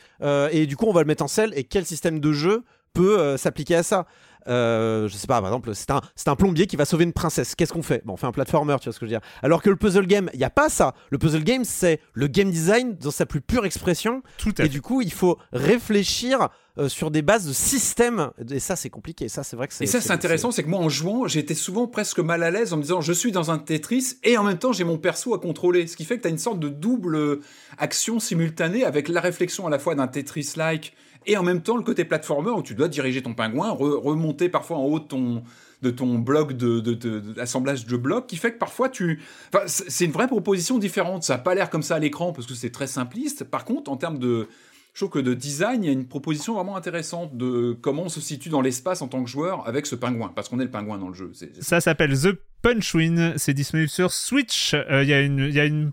et 0.51 0.65
du 0.65 0.77
coup, 0.77 0.85
on 0.88 0.93
va 0.93 1.01
le 1.01 1.07
mettre 1.07 1.23
en 1.23 1.27
selle, 1.27 1.53
et 1.56 1.64
quel 1.64 1.85
système 1.85 2.19
de 2.19 2.31
jeu 2.31 2.64
peut 2.93 3.38
s'appliquer 3.38 3.76
à 3.76 3.84
ça? 3.84 4.07
Euh, 4.48 5.07
je 5.07 5.16
sais 5.16 5.28
pas, 5.28 5.40
par 5.41 5.49
exemple, 5.49 5.74
c'est 5.76 5.91
un, 5.91 6.02
un 6.28 6.36
plombier 6.36 6.68
qui 6.68 6.76
va 6.76 6.86
sauver 6.86 7.03
une 7.03 7.14
princesse. 7.14 7.56
Qu'est-ce 7.56 7.74
qu'on 7.74 7.84
fait? 7.84 8.02
Bon, 8.06 8.14
on 8.14 8.18
fait 8.18 8.28
un 8.28 8.32
platformer, 8.32 8.76
tu 8.80 8.86
vois 8.86 8.94
ce 8.94 8.99
que 8.99 9.06
je 9.06 9.11
veux 9.11 9.20
dire. 9.20 9.28
Alors 9.44 9.61
que 9.61 9.70
le 9.70 9.76
puzzle 9.76 10.07
game, 10.07 10.30
il 10.34 10.40
n'y 10.40 10.45
a 10.45 10.49
pas 10.49 10.70
ça. 10.70 10.94
Le 11.10 11.18
puzzle 11.18 11.44
game, 11.44 11.64
c'est 11.66 11.99
le 12.14 12.28
game 12.28 12.49
design 12.52 12.95
dans 12.95 13.11
sa 13.11 13.26
plus 13.26 13.41
pure 13.41 13.66
expression. 13.66 14.22
Tout 14.38 14.49
à 14.57 14.64
Et 14.64 14.66
fait. 14.66 14.70
du 14.70 14.82
coup, 14.82 15.02
il 15.02 15.11
faut 15.14 15.38
réfléchir 15.52 16.49
euh, 16.78 16.88
sur 16.90 17.11
des 17.11 17.22
bases 17.22 17.45
de 17.48 17.53
système. 17.53 18.32
Et 18.49 18.60
ça, 18.60 18.76
c'est 18.76 18.90
compliqué. 18.90 19.28
Ça, 19.30 19.44
c'est 19.44 19.56
vrai 19.56 19.68
que 19.68 19.74
c'est. 19.74 19.84
Et 19.84 19.88
ça, 19.88 20.02
c'est 20.02 20.11
intéressant, 20.11 20.52
c'est 20.52 20.64
que 20.64 20.70
moi, 20.70 20.80
en 20.80 20.90
jouant, 20.90 21.28
j'étais 21.28 21.56
souvent 21.56 21.88
presque 21.88 22.20
mal 22.20 22.44
à 22.44 22.52
l'aise 22.52 22.74
en 22.74 22.78
me 22.78 22.82
disant, 22.84 23.02
je 23.02 23.14
suis 23.14 23.32
dans 23.32 23.52
un 23.52 23.57
Tetris 23.60 24.16
et 24.24 24.38
en 24.38 24.44
même 24.44 24.57
temps, 24.57 24.74
j'ai 24.74 24.84
mon 24.84 24.98
perso 24.98 25.34
à 25.34 25.40
contrôler. 25.40 25.88
Ce 25.88 25.95
qui 25.95 26.06
fait 26.06 26.18
que 26.18 26.22
tu 26.24 26.28
as 26.28 26.32
une 26.32 26.38
sorte 26.38 26.60
de 26.60 26.70
double 26.70 27.40
action 27.78 28.20
simultanée 28.20 28.84
avec 28.86 29.07
la 29.10 29.22
réflexion 29.22 29.68
à 29.68 29.70
la 29.70 29.80
fois 29.80 29.95
d'un 29.95 30.07
Tetris-like 30.07 30.94
et 31.31 31.38
en 31.38 31.43
même 31.43 31.61
temps 31.61 31.77
le 31.77 31.84
côté 31.84 32.03
platformer 32.03 32.49
où 32.51 32.61
tu 32.61 32.76
dois 32.76 32.88
diriger 32.89 33.22
ton 33.22 33.34
pingouin, 33.34 33.69
re- 33.69 34.01
remonter 34.01 34.49
parfois 34.49 34.77
en 34.77 34.84
haut 34.84 34.99
de 34.99 35.89
ton 35.91 36.19
bloc 36.19 36.53
de, 36.53 36.80
de, 36.81 36.93
de- 36.93 37.19
d'assemblage 37.19 37.85
de 37.85 37.95
blocs 37.95 38.27
qui 38.27 38.35
fait 38.35 38.51
que 38.53 38.57
parfois 38.57 38.89
tu 38.89 39.22
c'est 39.68 40.06
une 40.06 40.11
vraie 40.11 40.27
proposition 40.27 40.77
différente 40.77 41.23
ça 41.23 41.35
a 41.35 41.38
pas 41.38 41.56
l'air 41.56 41.69
comme 41.69 41.84
ça 41.84 41.95
à 41.95 41.99
l'écran 41.99 42.34
parce 42.34 42.47
que 42.47 42.53
c'est 42.53 42.72
très 42.72 42.88
simpliste 42.88 43.45
par 43.45 43.64
contre 43.64 43.89
en 43.89 43.95
termes 43.95 44.19
de 44.19 44.47
je 44.95 45.06
trouve 45.06 45.11
que 45.11 45.19
de 45.19 45.35
design, 45.35 45.84
il 45.84 45.88
y 45.88 45.89
a 45.89 45.93
une 45.93 46.07
proposition 46.07 46.56
vraiment 46.56 46.76
intéressante 46.76 47.38
de 47.38 47.77
comment 47.80 48.03
on 48.06 48.10
se 48.10 48.19
situe 48.19 48.49
dans 48.49 48.60
l'espace 48.60 49.01
en 49.03 49.07
tant 49.07 49.23
que 49.23 49.30
joueur 49.30 49.65
avec 49.68 49.85
ce 49.85 49.95
pingouin, 49.95 50.30
parce 50.35 50.49
qu'on 50.49 50.60
est 50.60 50.64
le 50.65 50.72
pingouin 50.72 50.97
dans 50.97 51.07
le 51.10 51.14
jeu. 51.14 51.31
Ça 51.61 51.80
s'appelle 51.80 52.19
The 52.19 52.34
Punchwin. 52.64 53.34
C'est 53.38 53.53
disponible 53.53 53.88
sur 53.88 54.11
Switch. 54.11 54.73
Euh, 54.73 55.03
il 55.03 55.10
y 55.10 55.14
a 55.14 55.22
une 55.65 55.91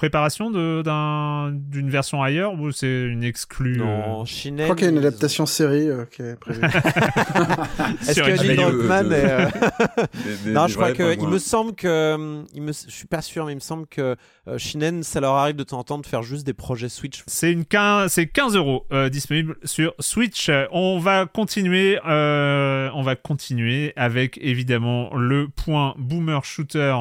préparation 0.00 0.50
d'une 0.50 1.90
version 1.90 2.22
ailleurs 2.22 2.54
ou 2.54 2.72
c'est 2.72 3.02
une 3.02 3.22
exclue 3.22 3.76
Non, 3.76 4.22
euh, 4.22 4.24
Shinen. 4.24 4.60
Je 4.60 4.64
crois 4.64 4.76
qu'il 4.76 4.86
y 4.86 4.88
a 4.88 4.92
une 4.92 4.98
adaptation 4.98 5.44
série 5.44 5.88
euh, 5.90 6.06
qui 6.06 6.22
est 6.22 6.36
prévue. 6.40 6.62
Est-ce 8.08 8.20
que. 8.20 8.46
Neil 8.46 8.56
Druckmann 8.56 9.12
est, 9.12 9.30
euh, 9.30 9.46
des- 10.24 10.44
des- 10.44 10.50
Non, 10.52 10.66
je 10.68 10.74
crois 10.76 10.92
que 10.92 11.14
il 11.20 11.28
me 11.28 11.38
semble 11.38 11.74
que 11.74 11.86
euh, 11.86 12.42
il 12.54 12.62
me, 12.62 12.72
je 12.72 12.90
suis 12.90 13.06
pas 13.06 13.20
sûr, 13.20 13.44
mais 13.44 13.52
il 13.52 13.56
me 13.56 13.60
semble 13.60 13.86
que 13.86 14.16
euh, 14.48 14.56
Shinen, 14.56 15.02
ça 15.02 15.20
leur 15.20 15.34
arrive 15.34 15.56
de 15.56 15.64
temps 15.64 15.80
en 15.80 15.84
temps 15.84 15.98
de 15.98 16.06
faire 16.06 16.22
juste 16.22 16.46
des 16.46 16.54
projets 16.54 16.88
Switch. 16.88 17.22
C'est 17.26 17.52
une 17.52 17.66
15, 17.66 18.10
c'est 18.10 18.26
15 18.26 18.56
euros 18.56 18.86
euh, 18.92 19.10
disponible 19.10 19.56
sur 19.64 19.92
Switch. 19.98 20.48
Euh, 20.48 20.64
On 20.72 20.98
va 20.98 21.26
continuer, 21.26 21.98
euh, 22.08 22.88
on 22.94 23.02
va 23.02 23.16
continuer 23.16 23.92
avec 23.96 24.38
évidemment 24.40 25.14
le 25.14 25.48
point 25.48 25.94
boomer 25.98 26.42
shooter. 26.42 26.96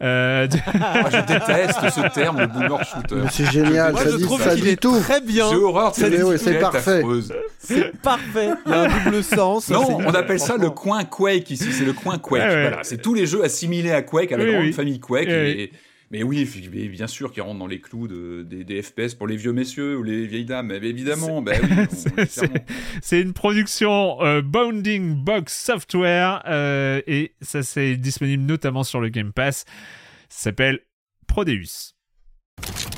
euh, 0.00 0.46
de- 0.46 0.56
je 1.10 1.26
déteste 1.26 1.90
ce 1.90 2.14
terme, 2.14 2.35
le 2.36 2.46
boomer 2.46 2.84
shooter. 2.84 3.14
Mais 3.16 3.28
c'est 3.30 3.50
génial, 3.50 3.92
Moi, 3.92 4.02
ça 4.02 4.10
je 4.10 4.16
dit, 4.16 4.22
trouve 4.22 4.42
ça 4.42 4.54
qu'il 4.54 4.64
dit 4.64 4.70
est 4.70 4.76
tout. 4.80 4.98
très 5.00 5.20
bien. 5.20 5.48
J'ai 5.50 5.56
horreur 5.56 5.90
de 5.90 5.96
cette 5.96 6.12
Mais 6.12 6.22
oui, 6.22 6.36
c'est 6.38 6.44
étiquette 6.50 6.60
parfait. 6.60 6.98
affreuse. 6.98 7.32
C'est 7.58 7.96
parfait. 8.00 8.50
Il 8.66 8.70
y 8.70 8.74
a 8.74 8.80
un 8.82 9.04
double 9.04 9.22
sens. 9.24 9.68
Non, 9.70 9.98
on 9.98 10.14
appelle 10.14 10.40
ça 10.40 10.56
le 10.56 10.70
coin 10.70 11.04
Quake 11.04 11.50
ici, 11.50 11.72
c'est 11.72 11.84
le 11.84 11.92
coin 11.92 12.18
Quake. 12.18 12.42
Ouais, 12.42 12.48
ouais. 12.48 12.62
Voilà, 12.68 12.84
c'est 12.84 13.00
tous 13.00 13.14
les 13.14 13.26
jeux 13.26 13.42
assimilés 13.44 13.92
à 13.92 14.02
Quake, 14.02 14.32
à 14.32 14.36
la 14.36 14.44
Oui, 14.44 14.50
grande 14.52 14.64
oui. 14.64 14.72
famille 14.72 15.00
Quake. 15.00 15.26
Oui, 15.28 15.32
et- 15.34 15.72
Mais 16.12 16.22
oui, 16.22 16.48
mais 16.72 16.86
bien 16.86 17.08
sûr 17.08 17.32
qu'ils 17.32 17.42
rentrent 17.42 17.58
dans 17.58 17.66
les 17.66 17.80
clous 17.80 18.06
de, 18.06 18.44
des, 18.48 18.62
des 18.62 18.80
FPS 18.80 19.16
pour 19.16 19.26
les 19.26 19.34
vieux 19.36 19.52
messieurs 19.52 19.96
ou 19.98 20.04
les 20.04 20.24
vieilles 20.28 20.44
dames. 20.44 20.68
Mais 20.68 20.76
évidemment, 20.88 21.42
bah 21.42 21.54
oui, 21.60 21.68
on- 21.90 21.94
C'est- 21.96 22.26
c'est- 22.26 22.40
clairement. 22.46 22.64
C'est 23.02 23.20
une 23.20 23.32
production 23.32 24.22
euh, 24.22 24.40
Bounding 24.40 25.16
Box 25.16 25.52
Software 25.64 26.44
euh, 26.46 27.00
et 27.08 27.32
ça 27.40 27.64
c'est 27.64 27.96
disponible 27.96 28.44
notamment 28.44 28.84
sur 28.84 29.00
le 29.00 29.08
Game 29.08 29.32
Pass. 29.32 29.64
Ça 30.28 30.44
s'appelle 30.50 30.78
Prodeus. 31.26 31.95
you 32.58 32.95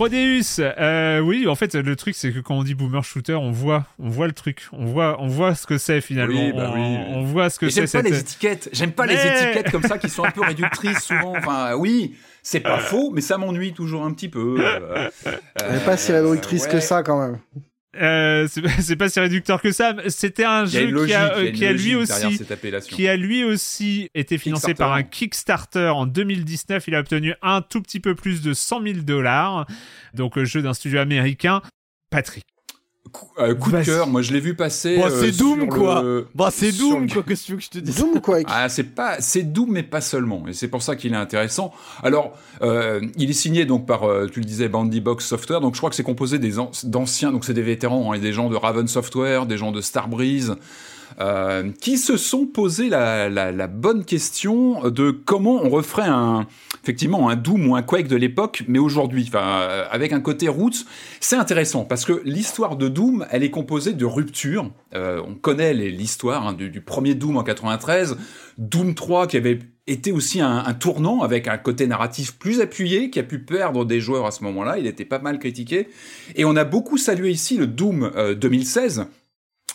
Prodeus, 0.00 0.60
euh, 0.60 1.18
oui, 1.20 1.46
en 1.46 1.54
fait, 1.54 1.74
le 1.74 1.94
truc, 1.94 2.14
c'est 2.16 2.32
que 2.32 2.38
quand 2.38 2.54
on 2.54 2.62
dit 2.62 2.74
boomer 2.74 3.04
shooter, 3.04 3.34
on 3.34 3.50
voit, 3.50 3.84
on 3.98 4.08
voit 4.08 4.26
le 4.28 4.32
truc, 4.32 4.66
on 4.72 4.86
voit, 4.86 5.20
on 5.20 5.26
voit 5.26 5.54
ce 5.54 5.66
que 5.66 5.76
c'est 5.76 6.00
finalement. 6.00 6.40
Oui, 6.40 6.52
bah 6.54 6.72
on, 6.74 6.74
oui, 6.74 6.98
on 7.10 7.22
voit 7.24 7.50
ce 7.50 7.58
que 7.58 7.68
c'est. 7.68 7.82
J'aime 7.82 8.02
pas 8.02 8.08
cette- 8.08 8.10
les 8.10 8.18
étiquettes. 8.20 8.68
J'aime 8.72 8.92
pas 8.92 9.04
les 9.04 9.14
étiquettes 9.16 9.70
comme 9.70 9.82
ça 9.82 9.98
qui 9.98 10.08
sont 10.08 10.24
un 10.24 10.30
peu 10.30 10.40
réductrices 10.46 11.00
souvent. 11.00 11.36
Enfin, 11.36 11.74
oui, 11.74 12.14
c'est 12.42 12.60
pas 12.60 12.78
faux, 12.78 13.10
mais 13.12 13.20
ça 13.20 13.36
m'ennuie 13.36 13.74
toujours 13.74 14.02
un 14.02 14.14
petit 14.14 14.30
peu. 14.30 14.56
euh, 14.60 15.10
Elle 15.56 15.72
n'est 15.74 15.84
pas 15.84 15.98
si 15.98 16.12
réductrice 16.12 16.64
ouais. 16.64 16.70
que 16.70 16.80
ça 16.80 17.02
quand 17.02 17.20
même. 17.20 17.38
Euh, 17.96 18.46
c'est 18.80 18.96
pas 18.96 19.08
si 19.08 19.20
réducteur 19.20 19.60
que 19.60 19.72
ça. 19.72 19.92
mais 19.94 20.10
C'était 20.10 20.44
un 20.44 20.64
jeu 20.64 20.90
logique, 20.90 21.08
qui 21.08 21.14
a, 21.14 21.50
qui 21.50 21.66
a 21.66 21.72
lui 21.72 21.94
aussi, 21.94 22.40
qui 22.88 23.08
a 23.08 23.16
lui 23.16 23.44
aussi 23.44 24.10
été 24.14 24.38
financé 24.38 24.74
par 24.74 24.92
un 24.92 25.02
Kickstarter 25.02 25.88
en 25.88 26.06
2019. 26.06 26.86
Il 26.88 26.94
a 26.94 27.00
obtenu 27.00 27.34
un 27.42 27.62
tout 27.62 27.82
petit 27.82 28.00
peu 28.00 28.14
plus 28.14 28.42
de 28.42 28.54
100 28.54 28.82
000 28.82 28.98
dollars. 29.00 29.66
Donc, 30.14 30.38
euh, 30.38 30.44
jeu 30.44 30.62
d'un 30.62 30.74
studio 30.74 31.00
américain. 31.00 31.62
Patrick. 32.10 32.44
Coup, 33.12 33.26
euh, 33.40 33.54
coup 33.54 33.72
de 33.72 33.82
cœur, 33.82 34.06
moi 34.06 34.22
je 34.22 34.32
l'ai 34.32 34.38
vu 34.40 34.54
passer. 34.54 34.96
Euh, 35.00 35.10
c'est 35.20 35.36
Doom, 35.36 35.66
quoi. 35.68 36.02
le- 36.02 36.26
Bah, 36.34 36.50
c'est 36.52 36.70
Doom, 36.70 37.06
le- 37.06 37.12
quoi. 37.12 37.22
Qu'est-ce 37.26 37.42
que 37.42 37.46
tu 37.46 37.52
veux 37.52 37.58
que 37.58 37.64
je 37.64 37.70
te 37.70 37.78
dise? 37.78 37.96
Doom 37.96 38.20
Ah, 38.46 38.68
c'est 38.68 38.84
pas, 38.84 39.16
c'est 39.20 39.42
Doom, 39.42 39.70
mais 39.72 39.82
pas 39.82 40.00
seulement. 40.00 40.44
Et 40.46 40.52
c'est 40.52 40.68
pour 40.68 40.82
ça 40.82 40.94
qu'il 40.94 41.12
est 41.12 41.16
intéressant. 41.16 41.72
Alors, 42.02 42.32
euh, 42.62 43.00
il 43.16 43.28
est 43.28 43.32
signé 43.34 43.64
donc 43.64 43.86
par, 43.86 44.04
euh, 44.04 44.26
tu 44.32 44.38
le 44.40 44.44
disais, 44.46 44.68
Bandy 44.68 45.00
Box 45.00 45.26
Software. 45.26 45.60
Donc, 45.60 45.74
je 45.74 45.80
crois 45.80 45.90
que 45.90 45.96
c'est 45.96 46.02
composé 46.04 46.38
des 46.38 46.58
an- 46.60 46.70
d'anciens, 46.84 47.32
donc 47.32 47.44
c'est 47.44 47.54
des 47.54 47.62
vétérans, 47.62 48.12
hein, 48.12 48.14
et 48.16 48.20
des 48.20 48.32
gens 48.32 48.48
de 48.48 48.56
Raven 48.56 48.86
Software, 48.86 49.46
des 49.46 49.56
gens 49.56 49.72
de 49.72 49.80
Starbreeze, 49.80 50.54
euh, 51.20 51.70
qui 51.80 51.98
se 51.98 52.16
sont 52.16 52.46
posé 52.46 52.88
la, 52.88 53.66
bonne 53.66 54.04
question 54.04 54.88
de 54.88 55.10
comment 55.10 55.62
on 55.62 55.68
referait 55.68 56.08
un, 56.08 56.46
effectivement, 56.82 57.28
un 57.28 57.36
Doom 57.36 57.68
ou 57.68 57.76
un 57.76 57.82
Quake 57.82 58.08
de 58.08 58.16
l'époque, 58.16 58.64
mais 58.68 58.78
aujourd'hui, 58.78 59.26
enfin, 59.28 59.60
euh, 59.60 59.84
avec 59.90 60.12
un 60.12 60.20
côté 60.20 60.48
roots. 60.48 60.86
C'est 61.20 61.36
intéressant 61.36 61.84
parce 61.84 62.04
que 62.04 62.22
l'histoire 62.24 62.76
de 62.76 62.88
Doom, 62.88 63.26
elle 63.30 63.42
est 63.42 63.50
composée 63.50 63.92
de 63.92 64.04
ruptures. 64.04 64.70
Euh, 64.94 65.22
on 65.26 65.34
connaît 65.34 65.74
l'histoire 65.74 66.48
hein, 66.48 66.52
du, 66.54 66.80
premier 66.80 67.14
Doom 67.14 67.36
en 67.36 67.42
93, 67.42 68.16
Doom 68.58 68.94
3 68.94 69.26
qui 69.26 69.36
avait 69.36 69.58
été 69.86 70.12
aussi 70.12 70.40
un, 70.40 70.72
tournant 70.74 71.22
avec 71.22 71.48
un 71.48 71.58
côté 71.58 71.86
narratif 71.86 72.38
plus 72.38 72.60
appuyé 72.60 73.10
qui 73.10 73.18
a 73.18 73.24
pu 73.24 73.40
perdre 73.40 73.84
des 73.84 74.00
joueurs 74.00 74.24
à 74.24 74.30
ce 74.30 74.44
moment-là. 74.44 74.78
Il 74.78 74.86
était 74.86 75.04
pas 75.04 75.18
mal 75.18 75.38
critiqué 75.38 75.88
et 76.36 76.44
on 76.44 76.56
a 76.56 76.64
beaucoup 76.64 76.96
salué 76.96 77.30
ici 77.30 77.56
le 77.56 77.66
Doom 77.66 78.10
euh, 78.16 78.34
2016 78.34 79.06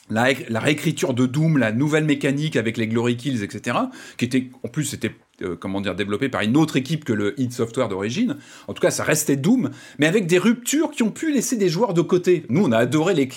la, 0.10 0.60
réécriture 0.60 1.14
de 1.14 1.26
Doom, 1.26 1.58
la 1.58 1.72
nouvelle 1.72 2.06
mécanique 2.06 2.56
avec 2.56 2.78
les 2.78 2.88
Glory 2.88 3.18
Kills, 3.18 3.44
etc., 3.44 3.78
qui 4.18 4.26
était, 4.26 4.50
en 4.64 4.68
plus, 4.68 4.86
c'était 4.86 5.12
euh, 5.42 5.58
comment 5.60 5.82
dire, 5.82 5.96
développé 5.96 6.30
par 6.30 6.42
une 6.42 6.56
autre 6.56 6.78
équipe 6.78 7.04
que 7.04 7.12
le 7.12 7.38
id 7.40 7.52
Software 7.52 7.90
d'origine. 7.90 8.38
En 8.70 8.74
tout 8.74 8.82
cas, 8.82 8.90
ça 8.90 9.04
restait 9.04 9.36
Doom, 9.36 9.70
mais 10.00 10.08
avec 10.08 10.28
des 10.28 10.38
ruptures 10.38 10.92
qui 10.92 11.04
ont 11.04 11.12
pu 11.12 11.34
laisser 11.34 11.58
des 11.58 11.68
joueurs 11.68 11.94
de 11.94 12.02
côté. 12.02 12.46
Nous, 12.48 12.64
on 12.64 12.72
a 12.72 12.78
adoré 12.78 13.14
les, 13.14 13.28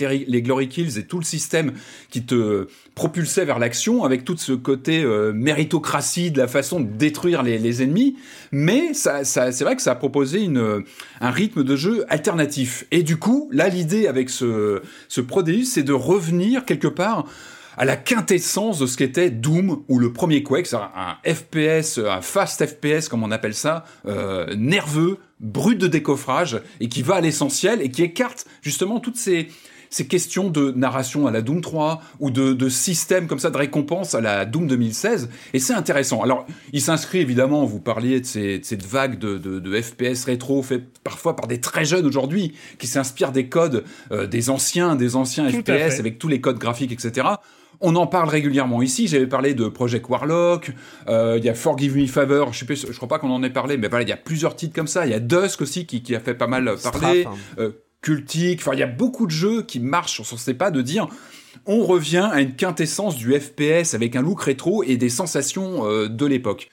Glory 0.43 0.69
Kills 0.69 0.97
et 0.97 1.07
tout 1.07 1.19
le 1.19 1.25
système 1.25 1.73
qui 2.11 2.23
te 2.23 2.69
propulsait 2.95 3.45
vers 3.45 3.59
l'action, 3.59 4.05
avec 4.05 4.25
tout 4.25 4.37
ce 4.37 4.53
côté 4.53 5.03
euh, 5.03 5.33
méritocratie 5.33 6.31
de 6.31 6.39
la 6.39 6.47
façon 6.47 6.79
de 6.79 6.87
détruire 6.87 7.43
les, 7.43 7.83
ennemis. 7.83 8.17
Mais 8.53 8.95
ça, 8.95 9.25
c'est 9.25 9.65
vrai 9.65 9.75
que 9.75 9.83
ça 9.83 9.93
a 9.93 9.97
proposé 9.97 10.43
une, 10.43 10.85
un 11.21 11.31
rythme 11.31 11.65
de 11.65 11.75
jeu 11.75 12.05
alternatif. 12.09 12.87
Et 12.93 13.03
du 13.03 13.17
coup, 13.17 13.49
là, 13.53 13.69
l'idée 13.69 14.07
avec 14.07 14.31
ce, 14.31 14.83
ce 15.09 15.21
Prodeus, 15.21 15.65
c'est 15.65 15.83
de 15.83 15.93
revenir 15.93 16.65
quelque 16.65 16.89
part 16.89 17.27
à 17.79 17.85
la 17.85 17.97
quintessence 17.97 18.81
de 18.81 18.87
ce 18.87 18.97
qu'était 18.97 19.31
Doom 19.31 19.85
ou 19.89 20.01
le 20.01 20.13
premier 20.13 20.43
Quake, 20.43 20.67
c'est 20.67 20.77
un, 20.77 21.17
FPS, 21.25 21.99
un 21.99 22.21
fast 22.21 22.67
FPS 22.67 23.09
comme 23.09 23.23
on 23.23 23.31
appelle 23.31 23.55
ça, 23.55 23.85
euh, 24.07 24.53
nerveux, 24.57 25.19
brut 25.39 25.79
de 25.79 25.87
décoffrage 25.87 26.61
et 26.81 26.89
qui 26.89 27.03
va 27.03 27.17
à 27.17 27.21
l'essentiel 27.21 27.81
et 27.81 27.91
qui 27.91 28.03
écarte 28.03 28.47
justement 28.63 28.99
toutes 28.99 29.17
ces 29.17 29.49
ces 29.91 30.07
questions 30.07 30.51
de 30.51 30.71
narration 30.73 31.27
à 31.27 31.31
la 31.31 31.41
Doom 31.41 31.63
3 31.63 32.03
ou 32.21 32.31
de, 32.31 32.53
de 32.53 32.69
système 32.69 33.27
comme 33.27 33.39
ça 33.39 33.49
de 33.49 33.57
récompense 33.57 34.15
à 34.15 34.21
la 34.21 34.45
Doom 34.45 34.67
2016 34.67 35.31
et 35.55 35.59
c'est 35.59 35.73
intéressant. 35.73 36.21
Alors 36.21 36.47
il 36.75 36.83
s'inscrit 36.83 37.21
évidemment, 37.21 37.65
vous 37.65 37.81
parliez 37.81 38.21
de, 38.21 38.27
ces, 38.27 38.59
de 38.59 38.65
cette 38.65 38.85
vague 38.85 39.19
de, 39.19 39.39
de, 39.39 39.59
de, 39.59 39.81
FPS 39.81 40.25
rétro 40.25 40.63
fait 40.63 40.83
parfois 41.05 41.37
par 41.37 41.47
des 41.47 41.61
très 41.61 41.87
jeunes 41.87 42.05
aujourd'hui 42.05 42.53
qui 42.79 42.87
s'inspirent 42.87 43.33
des 43.33 43.49
codes 43.49 43.85
euh, 44.13 44.27
des 44.27 44.51
anciens, 44.51 44.95
des 44.95 45.17
anciens 45.17 45.49
FPS 45.49 45.99
avec 45.99 46.19
tous 46.19 46.29
les 46.29 46.43
codes 46.43 46.59
graphiques 46.59 46.93
etc. 46.93 47.27
On 47.81 47.95
en 47.97 48.07
parle 48.07 48.29
régulièrement 48.29 48.83
ici. 48.83 49.07
J'avais 49.07 49.27
parlé 49.27 49.55
de 49.55 49.69
Project 49.69 50.09
Warlock. 50.09 50.73
Euh, 51.09 51.37
il 51.39 51.45
y 51.45 51.49
a 51.49 51.55
Forgive 51.55 51.97
Me 51.97 52.07
Favor. 52.07 52.53
Je 52.53 52.65
sais 52.65 52.75
je 52.75 52.97
crois 52.97 53.09
pas 53.09 53.19
qu'on 53.19 53.31
en 53.31 53.43
ait 53.43 53.51
parlé, 53.51 53.77
mais 53.77 53.89
voilà, 53.89 54.05
il 54.05 54.09
y 54.09 54.13
a 54.13 54.17
plusieurs 54.17 54.57
titres 54.57 54.75
comme 54.75 54.89
ça. 54.89 55.07
Il 55.07 55.11
y 55.11 55.15
a 55.15 55.21
Dusk 55.21 55.61
aussi 55.63 55.87
qui, 55.87 56.03
qui 56.03 56.15
a 56.15 56.21
fait 56.21 56.35
pas 56.35 56.49
mal 56.49 56.75
parler. 56.83 57.27
Hein. 57.27 57.35
Euh, 57.59 57.71
Cultique. 58.01 58.61
Enfin, 58.61 58.75
il 58.75 58.79
y 58.79 58.85
a 58.85 58.89
beaucoup 58.89 59.27
de 59.27 59.33
jeux 59.33 59.63
qui 59.63 59.81
marchent 59.81 60.23
sur 60.23 60.39
ce 60.39 60.51
pas 60.53 60.71
de 60.71 60.83
dire 60.83 61.09
on 61.67 61.85
revient 61.85 62.29
à 62.33 62.41
une 62.41 62.55
quintessence 62.55 63.17
du 63.17 63.39
FPS 63.39 63.95
avec 63.95 64.17
un 64.17 64.23
look 64.23 64.43
rétro 64.43 64.83
et 64.83 64.97
des 64.97 65.09
sensations 65.09 65.87
euh, 65.87 66.09
de 66.09 66.27
l'époque. 66.27 66.71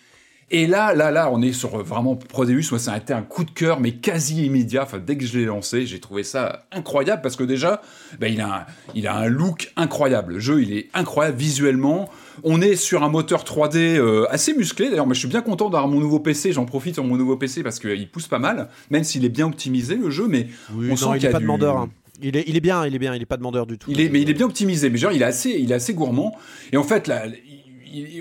Et 0.52 0.68
là, 0.68 0.94
là, 0.94 1.10
là, 1.10 1.32
on 1.32 1.42
est 1.42 1.54
sur 1.54 1.82
vraiment 1.84 2.16
Prodeus. 2.16 2.62
Moi, 2.70 2.80
ça 2.80 2.94
a 2.94 2.98
été 2.98 3.14
un 3.14 3.24
coup 3.24 3.44
de 3.44 3.50
cœur, 3.50 3.80
mais 3.80 3.94
quasi 3.94 4.46
immédiat. 4.46 4.84
Enfin, 4.84 5.00
dès 5.00 5.18
que 5.18 5.26
je 5.26 5.40
l'ai 5.40 5.46
lancé, 5.46 5.88
j'ai 5.88 6.00
trouvé 6.00 6.22
ça 6.22 6.68
incroyable 6.72 7.24
parce 7.24 7.36
que 7.36 7.44
déjà, 7.44 7.82
ben, 8.20 8.32
il, 8.32 8.42
a 8.42 8.58
un, 8.58 8.66
il 8.94 9.08
a 9.08 9.16
un 9.16 9.26
look 9.26 9.72
incroyable. 9.76 10.34
Le 10.34 10.40
jeu, 10.40 10.62
il 10.62 10.72
est 10.78 10.90
incroyable 10.94 11.38
visuellement. 11.38 12.10
On 12.44 12.62
est 12.62 12.76
sur 12.76 13.02
un 13.02 13.10
moteur 13.10 13.44
3D 13.44 13.98
euh, 13.98 14.28
assez 14.30 14.54
musclé. 14.54 14.90
D'ailleurs, 14.90 15.08
mais 15.08 15.16
je 15.16 15.20
suis 15.20 15.28
bien 15.28 15.42
content 15.42 15.72
d'avoir 15.72 15.88
mon 15.88 16.00
nouveau 16.00 16.20
PC. 16.20 16.52
J'en 16.54 16.66
profite 16.66 16.94
sur 16.94 17.04
mon 17.04 17.18
nouveau 17.18 17.38
PC 17.38 17.64
parce 17.64 17.80
qu'il 17.80 18.08
pousse 18.10 18.28
pas 18.28 18.40
mal, 18.40 18.70
même 18.92 19.04
s'il 19.04 19.26
est 19.26 19.30
bien 19.30 19.48
optimisé 19.48 19.96
le 19.96 20.12
jeu. 20.12 20.28
Mais 20.28 20.48
on 20.76 20.96
sent 20.96 21.18
qu'il 21.18 21.28
a 21.28 21.32
pas 21.32 21.40
de 21.40 21.44
demandeur. 21.44 21.78
Hein. 21.78 21.90
Il 22.22 22.38
est, 22.38 22.46
il 22.48 22.56
est 22.56 22.62
bien, 22.62 22.86
il 22.86 22.96
est 22.96 23.00
bien, 23.00 23.14
il 23.16 23.22
est 23.22 23.26
pas 23.26 23.38
demandeur 23.38 23.66
du 23.66 23.78
tout. 23.78 23.92
Il 23.92 24.00
est, 24.00 24.10
mais 24.10 24.22
il 24.22 24.30
est 24.30 24.34
bien 24.34 24.46
optimisé. 24.46 24.90
Mais 24.90 24.98
genre, 24.98 25.12
il 25.12 25.22
est 25.22 25.26
assez, 25.26 25.58
il 25.60 25.72
est 25.72 25.76
assez 25.76 25.94
gourmand. 25.94 26.38
Et 26.72 26.78
en 26.78 26.84
fait, 26.84 27.08
là, 27.08 27.24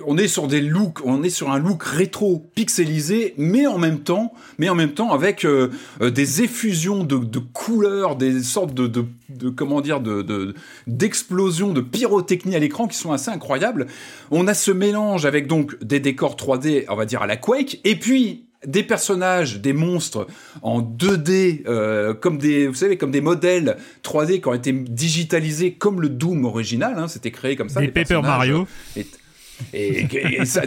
on 0.07 0.19
est 0.19 0.29
sur 0.29 0.47
des 0.47 0.61
looks, 0.61 1.05
on 1.05 1.23
est 1.23 1.31
sur 1.31 1.51
un 1.51 1.59
look 1.59 1.83
rétro 1.83 2.47
pixelisé, 2.55 3.35
mais 3.37 3.67
en 3.67 3.79
même 3.79 4.01
temps, 4.01 4.33
mais 4.59 4.69
en 4.69 4.75
même 4.75 4.93
temps 4.93 5.13
avec 5.13 5.45
euh, 5.45 5.71
euh, 6.01 6.11
des 6.11 6.43
effusions 6.43 7.05
de, 7.05 7.39
couleurs, 7.39 8.17
des 8.17 8.43
sortes 8.43 8.75
de, 8.75 8.87
de, 8.87 9.49
comment 9.51 9.81
dire, 9.81 10.01
de 10.01 10.55
d'explosions, 10.87 11.73
de, 11.73 11.81
pyrotechnie 11.81 12.55
à 12.55 12.59
l'écran 12.59 12.87
qui 12.89 12.97
sont 12.97 13.13
assez 13.13 13.31
incroyables. 13.31 13.87
On 14.31 14.47
a 14.47 14.55
ce 14.55 14.71
mélange 14.71 15.27
avec 15.27 15.47
donc 15.47 15.83
des 15.83 16.01
décors 16.01 16.37
3D, 16.37 16.85
on 16.89 16.97
va 16.97 17.07
dire 17.07 17.23
à 17.23 17.27
la 17.27 17.37
Quake, 17.37 17.81
et 17.85 17.97
puis 17.97 18.45
des 18.67 18.83
personnages, 18.83 19.61
des 19.61 19.73
monstres 19.73 20.27
en 20.63 20.81
2D, 20.81 21.63
euh, 21.67 22.15
comme 22.15 22.39
des, 22.39 22.67
vous 22.67 22.75
savez, 22.75 22.97
comme 22.97 23.11
des 23.11 23.21
modèles 23.21 23.77
3D 24.03 24.41
qui 24.41 24.49
ont 24.49 24.55
été 24.55 24.73
digitalisés 24.73 25.75
comme 25.75 26.01
le 26.01 26.09
Doom 26.09 26.45
original. 26.45 26.95
Hein, 26.99 27.09
C'était 27.09 27.31
créé 27.31 27.57
comme 27.57 27.69
ça. 27.69 27.81
Des 27.81 27.89
Paper 27.89 28.21
Mario. 28.23 28.67
Et, 28.97 29.07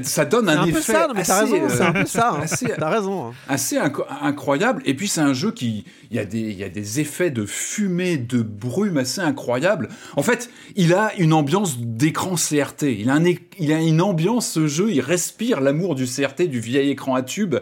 ça, 0.03 0.25
donne 0.25 0.49
un, 0.49 0.65
effet. 0.65 0.81
Ça, 0.81 1.07
mais 1.13 1.23
t'as 1.23 1.41
raison, 1.41 1.69
c'est 1.69 1.81
un 1.81 1.91
peu 1.91 2.05
ça. 2.05 2.31
Hein. 2.33 2.41
Assez, 2.43 2.67
t'as 2.77 2.89
raison. 2.89 3.27
Hein. 3.27 3.33
Assez 3.47 3.77
incroyable. 3.77 4.81
Et 4.85 4.93
puis 4.93 5.07
c'est 5.07 5.21
un 5.21 5.33
jeu 5.33 5.51
qui, 5.51 5.85
il 6.09 6.17
y 6.17 6.19
a 6.19 6.25
des, 6.25 6.39
il 6.39 6.57
y 6.57 6.63
a 6.63 6.69
des 6.69 6.99
effets 6.99 7.31
de 7.31 7.45
fumée, 7.45 8.17
de 8.17 8.41
brume 8.41 8.97
assez 8.97 9.21
incroyables. 9.21 9.89
En 10.15 10.23
fait, 10.23 10.49
il 10.75 10.93
a 10.93 11.11
une 11.17 11.33
ambiance 11.33 11.79
d'écran 11.79 12.35
CRT. 12.35 12.83
Il 12.83 13.09
a 13.09 13.13
un, 13.13 13.23
il 13.59 13.73
a 13.73 13.81
une 13.81 14.01
ambiance 14.01 14.49
ce 14.51 14.67
jeu. 14.67 14.91
Il 14.91 15.01
respire 15.01 15.61
l'amour 15.61 15.95
du 15.95 16.05
CRT, 16.05 16.43
du 16.43 16.59
vieil 16.59 16.89
écran 16.89 17.15
à 17.15 17.23
tube. 17.23 17.55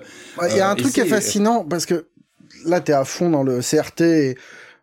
Il 0.49 0.55
y 0.55 0.59
a 0.59 0.69
un 0.69 0.73
euh, 0.73 0.75
truc 0.75 0.93
qui 0.93 0.99
est 0.99 1.05
fascinant 1.05 1.63
parce 1.63 1.85
que 1.85 2.07
là, 2.65 2.81
t'es 2.81 2.93
à 2.93 3.05
fond 3.05 3.29
dans 3.29 3.43
le 3.43 3.61
CRT. 3.61 4.01
Et 4.01 4.37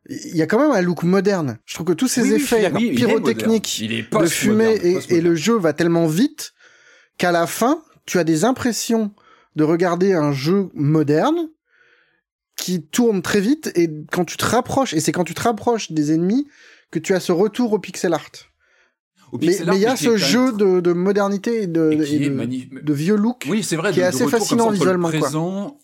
il 0.08 0.36
y 0.36 0.42
a 0.42 0.46
quand 0.46 0.58
même 0.58 0.72
un 0.72 0.80
look 0.80 1.04
moderne. 1.04 1.58
Je 1.64 1.74
trouve 1.74 1.86
que 1.86 1.92
tous 1.92 2.08
ces 2.08 2.32
effets 2.32 2.70
pyrotechniques 2.70 3.84
de 4.10 4.26
fumée 4.26 4.74
et, 5.08 5.20
le 5.20 5.34
jeu 5.34 5.56
va 5.56 5.72
tellement 5.72 6.06
vite 6.06 6.52
qu'à 7.18 7.32
la 7.32 7.46
fin, 7.46 7.82
tu 8.06 8.18
as 8.18 8.24
des 8.24 8.44
impressions 8.44 9.12
de 9.54 9.64
regarder 9.64 10.12
un 10.12 10.32
jeu 10.32 10.70
moderne 10.74 11.48
qui 12.56 12.82
tourne 12.82 13.22
très 13.22 13.40
vite 13.40 13.70
et 13.74 13.90
quand 14.10 14.24
tu 14.24 14.36
te 14.36 14.44
rapproches, 14.44 14.94
et 14.94 15.00
c'est 15.00 15.12
quand 15.12 15.24
tu 15.24 15.34
te 15.34 15.42
rapproches 15.42 15.92
des 15.92 16.12
ennemis 16.12 16.46
que 16.90 16.98
tu 16.98 17.14
as 17.14 17.20
ce 17.20 17.32
retour 17.32 17.72
au 17.72 17.78
pixel 17.78 18.12
art. 18.12 18.30
mais 19.40 19.56
il 19.56 19.78
y 19.78 19.86
a 19.86 19.96
ce 19.96 20.16
jeu 20.16 20.52
de, 20.52 20.92
modernité 20.92 21.62
et 21.62 21.66
de, 21.66 21.90
de, 21.90 22.92
vieux 22.92 23.16
look 23.16 23.46
oui, 23.48 23.62
c'est 23.62 23.76
vrai, 23.76 23.92
qui 23.92 24.00
est 24.00 24.04
assez 24.04 24.26
fascinant 24.26 24.70
visuellement. 24.70 25.08
Présent, 25.08 25.78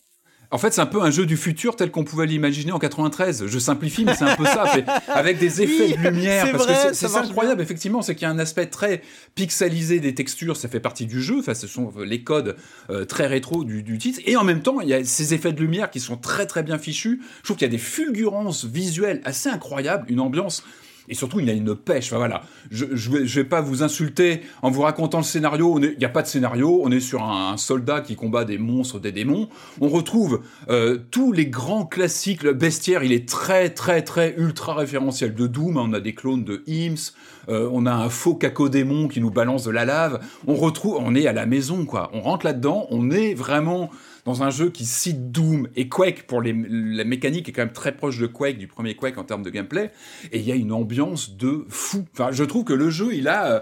en 0.51 0.57
fait, 0.57 0.73
c'est 0.73 0.81
un 0.81 0.87
peu 0.87 1.01
un 1.01 1.11
jeu 1.11 1.27
du 1.27 1.37
futur 1.37 1.75
tel 1.75 1.91
qu'on 1.91 2.03
pouvait 2.03 2.25
l'imaginer 2.25 2.71
en 2.71 2.79
93. 2.79 3.45
Je 3.45 3.59
simplifie, 3.59 4.03
mais 4.03 4.15
c'est 4.15 4.23
un 4.23 4.35
peu 4.35 4.45
ça, 4.45 4.65
avec 5.07 5.37
des 5.37 5.61
effets 5.61 5.95
de 5.95 6.09
lumière. 6.09 6.51
Parce 6.51 6.65
que 6.65 6.93
c'est 6.93 7.15
incroyable, 7.15 7.61
effectivement, 7.61 8.01
c'est 8.01 8.15
qu'il 8.15 8.23
y 8.23 8.25
a 8.25 8.31
un 8.31 8.39
aspect 8.39 8.65
très 8.65 9.03
pixelisé 9.35 9.99
des 9.99 10.15
textures, 10.15 10.57
ça 10.57 10.67
fait 10.67 10.79
partie 10.79 11.05
du 11.05 11.21
jeu. 11.21 11.39
Enfin, 11.39 11.53
ce 11.53 11.67
sont 11.67 11.93
les 12.03 12.23
codes 12.23 12.55
euh, 12.89 13.05
très 13.05 13.27
rétro 13.27 13.63
du, 13.63 13.83
du, 13.83 13.99
titre. 13.99 14.19
Et 14.25 14.37
en 14.37 14.43
même 14.43 14.61
temps, 14.61 14.81
il 14.81 14.89
y 14.89 14.93
a 14.93 15.03
ces 15.03 15.35
effets 15.35 15.53
de 15.53 15.61
lumière 15.61 15.91
qui 15.91 15.99
sont 15.99 16.17
très 16.17 16.47
très 16.47 16.63
bien 16.63 16.79
fichus. 16.79 17.21
Je 17.39 17.43
trouve 17.43 17.57
qu'il 17.57 17.67
y 17.67 17.69
a 17.69 17.71
des 17.71 17.77
fulgurances 17.77 18.65
visuelles 18.65 19.21
assez 19.25 19.49
incroyables, 19.49 20.05
une 20.09 20.19
ambiance 20.19 20.63
et 21.09 21.15
surtout 21.15 21.39
il 21.39 21.49
a 21.49 21.53
une 21.53 21.75
pêche. 21.75 22.07
Enfin 22.07 22.17
voilà, 22.17 22.43
je, 22.71 22.85
je, 22.93 23.09
vais, 23.09 23.43
pas 23.43 23.61
vous 23.61 23.83
insulter 23.83 24.41
en 24.61 24.69
vous 24.69 24.81
racontant 24.81 25.17
le 25.17 25.23
scénario. 25.23 25.79
Il 25.79 25.97
n'y 25.97 26.05
a 26.05 26.09
pas 26.09 26.21
de 26.21 26.27
scénario. 26.27 26.81
On 26.83 26.91
est 26.91 26.99
sur 26.99 27.23
un, 27.23 27.57
soldat 27.57 28.01
qui 28.01 28.15
combat 28.15 28.45
des 28.45 28.57
monstres, 28.57 28.99
des 28.99 29.11
démons. 29.11 29.49
On 29.81 29.89
retrouve 29.89 30.41
euh, 30.69 30.99
tous 31.11 31.31
les 31.31 31.47
grands 31.47 31.85
classiques. 31.85 32.43
Le 32.43 32.53
bestiaire, 32.53 33.03
il 33.03 33.11
est 33.11 33.27
très 33.27 33.69
très 33.69 34.01
très 34.03 34.35
ultra 34.37 34.75
référentiel 34.75 35.33
de 35.33 35.47
Doom. 35.47 35.77
On 35.77 35.93
a 35.93 35.99
des 35.99 36.13
clones 36.13 36.43
de 36.43 36.63
Imps. 36.67 37.13
Euh, 37.49 37.69
on 37.71 37.85
a 37.85 37.93
un 37.93 38.09
faux 38.09 38.35
cacodémon 38.35 39.07
qui 39.07 39.19
nous 39.19 39.31
balance 39.31 39.63
de 39.63 39.71
la 39.71 39.85
lave. 39.85 40.19
On 40.47 40.55
retrouve, 40.55 40.97
on 40.99 41.15
est 41.15 41.27
à 41.27 41.33
la 41.33 41.45
maison 41.45 41.85
quoi. 41.85 42.11
On 42.13 42.21
rentre 42.21 42.45
là-dedans. 42.45 42.85
On 42.91 43.09
est 43.09 43.33
vraiment 43.33 43.89
dans 44.29 44.43
un 44.43 44.51
jeu 44.51 44.69
qui 44.69 44.85
cite 44.85 45.31
Doom 45.31 45.69
et 45.75 45.89
Quake 45.89 46.27
pour 46.27 46.39
les, 46.39 46.53
la 46.53 47.03
mécanique 47.03 47.49
est 47.49 47.51
quand 47.51 47.63
même 47.63 47.73
très 47.73 47.93
proche 47.93 48.19
de 48.19 48.27
Quake, 48.27 48.59
du 48.59 48.67
premier 48.67 48.95
Quake 48.95 49.17
en 49.17 49.23
termes 49.23 49.41
de 49.41 49.49
gameplay, 49.49 49.91
et 50.31 50.37
il 50.37 50.45
y 50.45 50.51
a 50.51 50.55
une 50.55 50.71
ambiance 50.71 51.35
de 51.35 51.65
fou. 51.67 52.05
Enfin, 52.13 52.29
je 52.31 52.43
trouve 52.43 52.63
que 52.63 52.73
le 52.73 52.91
jeu, 52.91 53.15
il 53.15 53.27
a, 53.27 53.53
euh, 53.53 53.59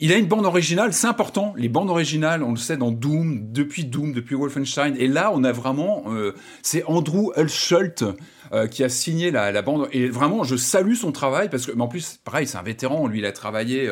il 0.00 0.10
a 0.10 0.16
une 0.16 0.28
bande 0.28 0.46
originale, 0.46 0.94
c'est 0.94 1.06
important. 1.06 1.52
Les 1.58 1.68
bandes 1.68 1.90
originales, 1.90 2.42
on 2.42 2.52
le 2.52 2.56
sait 2.56 2.78
dans 2.78 2.90
Doom, 2.90 3.52
depuis 3.52 3.84
Doom, 3.84 4.14
depuis 4.14 4.34
Wolfenstein, 4.34 4.96
et 4.96 5.08
là, 5.08 5.30
on 5.34 5.44
a 5.44 5.52
vraiment, 5.52 6.04
euh, 6.08 6.32
c'est 6.62 6.84
Andrew 6.84 7.30
Hulshult 7.36 8.02
euh, 8.52 8.66
qui 8.66 8.84
a 8.84 8.88
signé 8.88 9.30
la, 9.30 9.60
bande, 9.60 9.88
et 9.92 10.08
vraiment, 10.08 10.42
je 10.42 10.56
salue 10.56 10.94
son 10.94 11.12
travail 11.12 11.50
parce 11.50 11.66
que, 11.66 11.72
mais 11.72 11.82
en 11.82 11.88
plus, 11.88 12.18
pareil, 12.24 12.46
c'est 12.46 12.56
un 12.56 12.62
vétéran, 12.62 13.06
lui, 13.06 13.18
il 13.18 13.26
a 13.26 13.32
travaillé. 13.32 13.90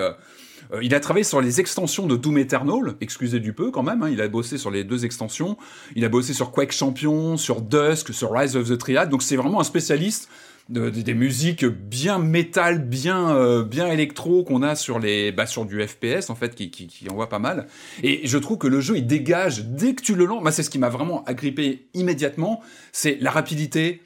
Il 0.83 0.95
a 0.95 1.01
travaillé 1.01 1.25
sur 1.25 1.41
les 1.41 1.61
extensions 1.61 2.07
de 2.07 2.17
Doom 2.17 2.39
Eternal, 2.39 2.95
excusez 3.01 3.41
du 3.41 3.53
peu 3.53 3.71
quand 3.71 3.83
même, 3.83 4.03
hein, 4.03 4.11
il 4.11 4.21
a 4.21 4.29
bossé 4.29 4.59
sur 4.59 4.71
les 4.71 4.85
deux 4.85 5.05
extensions, 5.05 5.57
il 5.97 6.05
a 6.05 6.09
bossé 6.09 6.33
sur 6.33 6.51
Quake 6.51 6.73
Champion, 6.73 7.37
sur 7.37 7.61
Dusk, 7.61 8.13
sur 8.13 8.33
Rise 8.33 8.57
of 8.57 8.69
the 8.69 8.79
Triad, 8.79 9.09
donc 9.09 9.23
c'est 9.23 9.37
vraiment 9.37 9.61
un 9.61 9.65
spécialiste 9.65 10.29
des 10.71 11.15
musiques 11.15 11.65
bien 11.65 12.19
métal, 12.19 12.79
bien 12.79 13.35
euh, 13.35 13.65
bien 13.65 13.89
électro 13.89 14.45
qu'on 14.45 14.63
a 14.63 14.77
sur 14.77 15.01
les 15.01 15.33
bah, 15.33 15.47
sur 15.47 15.65
du 15.65 15.85
FPS 15.85 16.31
en 16.31 16.37
fait 16.37 16.55
qui, 16.55 16.71
qui, 16.71 16.87
qui 16.87 17.11
envoie 17.11 17.29
pas 17.29 17.41
mal. 17.41 17.67
Et 18.05 18.21
je 18.25 18.39
trouve 18.39 18.59
que 18.59 18.69
le 18.69 18.81
jeu 18.81 18.97
il 18.97 19.07
dégage 19.07 19.65
dès 19.65 19.95
que 19.95 20.03
tu 20.03 20.15
le 20.15 20.27
lances. 20.27 20.43
Moi 20.43 20.53
c'est 20.53 20.63
ce 20.63 20.71
qui 20.71 20.79
m'a 20.79 20.89
vraiment 20.89 21.25
agrippé 21.25 21.89
immédiatement, 21.95 22.61
c'est 22.93 23.19
la 23.21 23.33
rapidité, 23.33 24.01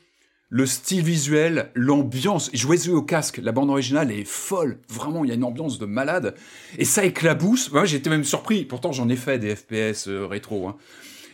le 0.49 0.67
style 0.67 1.03
visuel, 1.03 1.71
l'ambiance. 1.75 2.51
Jouez-y 2.55 2.91
au 2.91 3.03
casque, 3.03 3.41
la 3.43 3.53
bande 3.53 3.71
originale 3.71 4.13
est 4.13 4.25
folle. 4.25 4.79
Vraiment, 4.89 5.25
il 5.25 5.29
y 5.29 5.31
a 5.33 5.35
une 5.35 5.45
ambiance 5.45 5.79
de 5.79 5.87
malade. 5.87 6.35
Et 6.79 6.85
ça 6.85 7.05
éclabousse. 7.05 7.73
Moi, 7.73 7.85
j'étais 7.87 8.11
même 8.11 8.25
surpris. 8.25 8.65
Pourtant, 8.65 8.93
j'en 8.93 9.09
ai 9.09 9.17
fait 9.17 9.39
des 9.39 9.57
FPS 9.57 10.09
euh, 10.09 10.27
rétro. 10.27 10.69
Hein. 10.69 10.77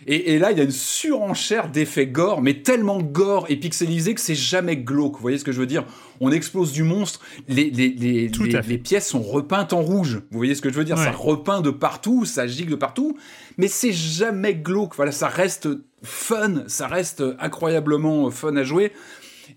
Et, 0.07 0.39
là, 0.39 0.51
il 0.51 0.59
y 0.59 0.61
a 0.61 0.65
une 0.65 0.71
surenchère 0.71 1.71
d'effets 1.71 2.07
gore, 2.07 2.41
mais 2.43 2.63
tellement 2.63 3.03
gore 3.03 3.47
et 3.49 3.57
pixelisé 3.57 4.15
que 4.15 4.21
c'est 4.21 4.35
jamais 4.35 4.77
glauque. 4.77 5.15
Vous 5.15 5.21
voyez 5.21 5.39
ce 5.39 5.45
que 5.45 5.53
je 5.53 5.61
veux 5.61 5.67
dire? 5.67 5.85
On 6.21 6.33
explose 6.33 6.73
du 6.73 6.83
monstre, 6.83 7.21
les, 7.49 7.71
les, 7.71 7.89
les, 7.91 8.29
les, 8.29 8.79
pièces 8.79 9.09
sont 9.09 9.23
repeintes 9.23 9.73
en 9.73 9.83
rouge. 9.83 10.23
Vous 10.31 10.39
voyez 10.39 10.55
ce 10.55 10.63
que 10.63 10.71
je 10.71 10.75
veux 10.75 10.85
dire? 10.85 10.99
Ça 10.99 11.11
repeint 11.11 11.61
de 11.61 11.71
partout, 11.71 12.25
ça 12.25 12.47
gigue 12.47 12.71
de 12.71 12.77
partout, 12.77 13.17
mais 13.59 13.69
c'est 13.69 13.93
jamais 13.93 14.55
glauque. 14.55 14.95
Voilà, 14.97 15.13
ça 15.13 15.29
reste 15.29 15.69
fun, 16.03 16.65
ça 16.67 16.87
reste 16.87 17.23
incroyablement 17.39 18.31
fun 18.31 18.57
à 18.57 18.65
jouer. 18.65 18.93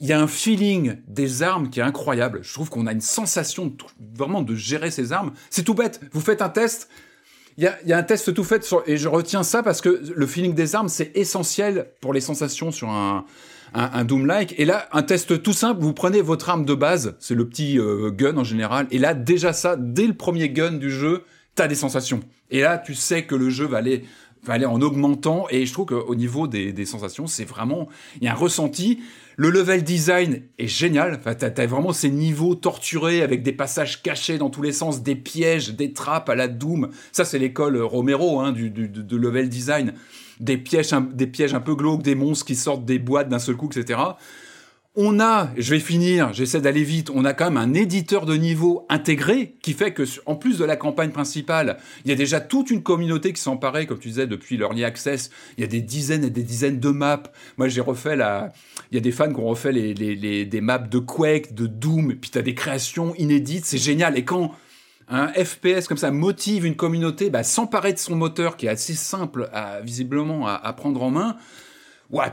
Il 0.02 0.08
y 0.08 0.14
a 0.14 0.22
un 0.22 0.28
feeling 0.28 0.98
des 1.08 1.44
armes 1.44 1.70
qui 1.70 1.80
est 1.80 1.84
incroyable. 1.84 2.40
Je 2.44 2.54
trouve 2.54 2.70
qu'on 2.70 2.88
a 2.88 2.92
une 2.92 3.02
sensation 3.02 3.74
vraiment 4.16 4.42
de 4.42 4.56
gérer 4.56 4.92
ces 4.92 5.14
armes. 5.14 5.32
C'est 5.50 5.64
tout 5.64 5.74
bête. 5.74 6.02
Vous 6.12 6.22
faites 6.22 6.42
un 6.42 6.50
test, 6.50 6.90
il 7.58 7.72
y 7.86 7.94
a, 7.94 7.98
un 7.98 8.04
test 8.04 8.34
tout 8.34 8.44
fait 8.44 8.64
sur, 8.64 8.84
et 8.88 8.98
je 8.98 9.08
retiens 9.08 9.44
ça 9.44 9.64
parce 9.64 9.82
que 9.82 10.02
le 10.16 10.28
feeling 10.28 10.54
des 10.54 10.76
armes 10.76 10.90
c'est 10.90 11.16
essentiel 11.16 11.88
pour 12.02 12.14
les 12.14 12.22
sensations 12.22 12.72
sur 12.72 12.90
un, 12.90 13.26
un, 13.74 14.06
Doom-like. 14.06 14.56
Et 14.58 14.66
là, 14.66 14.88
un 14.92 15.04
test 15.04 15.42
tout 15.42 15.54
simple, 15.54 15.82
vous 15.82 15.94
prenez 15.94 16.22
votre 16.22 16.50
arme 16.50 16.66
de 16.66 16.74
base, 16.74 17.16
c'est 17.20 17.36
le 17.36 17.48
petit 17.48 17.80
euh, 17.80 18.12
gun 18.12 18.38
en 18.38 18.44
général, 18.44 18.88
et 18.92 19.00
là 19.00 19.14
déjà 19.14 19.54
ça, 19.54 19.76
dès 19.78 20.08
le 20.08 20.14
premier 20.14 20.50
gun 20.50 20.74
du 20.74 20.92
jeu, 20.92 21.24
t'as 21.56 21.68
des 21.68 21.76
sensations. 21.76 22.22
Et 22.50 22.62
là, 22.62 22.78
tu 22.78 22.94
sais 22.94 23.24
que 23.24 23.36
le 23.36 23.50
jeu 23.50 23.66
va 23.66 23.80
aller 23.80 24.04
aller 24.48 24.66
en 24.66 24.82
augmentant 24.82 25.46
et 25.50 25.66
je 25.66 25.74
trouve 25.74 25.86
qu'au 25.86 26.16
niveau 26.16 26.48
des, 26.48 26.86
sensations 26.86 27.28
c'est 27.28 27.46
vraiment 27.46 27.88
il 28.18 28.26
y 28.26 28.28
a 28.28 28.34
un 28.34 28.36
ressenti 28.36 29.00
le 29.36 29.50
level 29.50 29.84
design 29.84 30.42
est 30.60 30.68
génial. 30.68 31.16
Enfin, 31.20 31.34
t'as, 31.34 31.50
as 31.62 31.66
vraiment 31.66 31.94
ces 31.94 32.10
niveaux 32.10 32.56
torturés 32.56 33.22
avec 33.22 33.44
des 33.44 33.52
passages 33.52 34.02
cachés 34.02 34.38
dans 34.38 34.50
tous 34.50 34.62
les 34.62 34.72
sens, 34.72 35.02
des 35.02 35.16
pièges, 35.16 35.74
des 35.74 35.94
trappes 35.94 36.30
à 36.30 36.36
la 36.36 36.48
Doom. 36.48 36.90
Ça, 37.12 37.26
c'est 37.26 37.40
l'école 37.40 37.82
Romero 37.82 38.40
hein, 38.40 38.52
du, 38.52 38.70
du, 38.70 39.18
level 39.18 39.50
design. 39.50 39.94
Des 40.40 40.58
pièges, 40.58 40.92
des 41.14 41.28
pièges 41.28 41.54
un 41.54 41.60
peu 41.60 41.76
glauques, 41.76 42.04
des 42.04 42.16
monstres 42.16 42.46
qui 42.46 42.56
sortent 42.56 42.86
des 42.86 43.00
boîtes 43.00 43.30
d'un 43.30 43.40
seul 43.40 43.56
coup, 43.56 43.70
etc. 43.74 44.00
On 44.96 45.20
a, 45.20 45.50
je 45.58 45.72
vais 45.72 45.80
finir, 45.80 46.34
j'essaie 46.34 46.62
d'aller 46.62 46.84
vite, 46.84 47.10
on 47.10 47.26
a 47.26 47.34
quand 47.34 47.46
même 47.46 47.58
un 47.58 47.74
éditeur 47.74 48.28
de 48.28 48.36
niveau 48.36 48.86
intégré 48.90 49.56
qui 49.64 49.74
fait 49.74 49.92
que, 49.92 50.04
en 50.28 50.36
plus 50.36 50.60
de 50.60 50.66
la 50.66 50.76
campagne 50.76 51.10
principale, 51.10 51.80
il 52.06 52.12
y 52.12 52.14
a 52.14 52.16
déjà 52.16 52.40
toute 52.40 52.70
une 52.70 52.84
communauté 52.84 53.34
qui 53.34 53.50
emparée, 53.50 53.88
comme 53.88 53.98
tu 53.98 54.10
disais, 54.10 54.28
depuis 54.28 54.56
l'Early 54.56 54.84
Access. 54.84 55.32
Il 55.58 55.62
y 55.62 55.64
a 55.64 55.68
des 55.68 55.82
dizaines 55.82 56.24
et 56.24 56.30
des 56.30 56.44
dizaines 56.44 56.80
de 56.80 56.90
maps. 56.90 57.24
Moi, 57.58 57.70
j'ai 57.70 57.82
refait 57.82 58.16
la, 58.16 58.54
il 58.92 58.96
y 58.96 58.98
a 59.00 59.02
des 59.02 59.12
fans 59.12 59.34
qui 59.34 59.40
ont 59.40 59.48
refait 59.48 59.72
les, 59.72 60.46
des 60.46 60.62
maps 60.62 60.78
de 60.78 61.00
Quake, 61.00 61.56
de 61.56 61.66
Doom, 61.66 62.12
et 62.12 62.16
puis 62.16 62.30
t'as 62.30 62.44
des 62.44 62.54
créations 62.54 63.16
inédites, 63.16 63.66
c'est 63.66 63.80
génial. 63.80 64.16
Et 64.16 64.24
quand 64.24 64.52
un 65.08 65.30
FPS 65.30 65.88
comme 65.88 65.98
ça 65.98 66.12
motive 66.12 66.68
une 66.68 66.76
communauté, 66.76 67.32
bah, 67.32 67.42
s'emparer 67.42 67.94
de 67.94 67.98
son 67.98 68.16
moteur 68.16 68.58
qui 68.58 68.68
est 68.68 68.70
assez 68.70 68.94
simple 68.94 69.50
visiblement 69.84 70.48
à 70.48 70.72
prendre 70.74 71.02
en 71.02 71.10
main, 71.10 71.36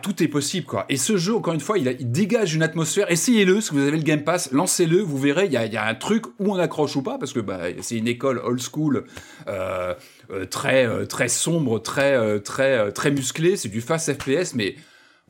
tout 0.02 0.22
est 0.22 0.28
possible, 0.28 0.66
quoi. 0.66 0.84
Et 0.88 0.96
ce 0.96 1.16
jeu, 1.16 1.34
encore 1.34 1.54
une 1.54 1.60
fois, 1.60 1.78
il, 1.78 2.10
dégage 2.10 2.54
une 2.54 2.62
atmosphère. 2.62 3.10
Essayez-le, 3.10 3.60
si 3.60 3.72
vous 3.72 3.80
avez 3.80 3.96
le 3.96 4.02
Game 4.02 4.24
Pass, 4.24 4.52
lancez-le, 4.52 5.00
vous 5.00 5.16
verrez, 5.16 5.46
il 5.46 5.52
y 5.52 5.56
a, 5.56 5.86
un 5.86 5.94
truc 5.94 6.26
où 6.38 6.52
on 6.52 6.56
accroche 6.56 6.96
ou 6.96 7.02
pas, 7.02 7.18
parce 7.18 7.32
que 7.32 7.40
bah, 7.40 7.60
c'est 7.80 7.96
une 7.96 8.08
école 8.08 8.40
old 8.44 8.60
school, 8.60 9.04
euh, 9.48 9.94
euh, 10.30 10.44
très, 10.44 10.86
euh, 10.86 11.06
très 11.06 11.28
sombre, 11.28 11.78
très, 11.78 12.40
très, 12.40 12.92
très 12.92 13.10
musclé. 13.10 13.56
C'est 13.56 13.70
du 13.70 13.80
fast 13.80 14.12
FPS, 14.12 14.54
mais 14.54 14.76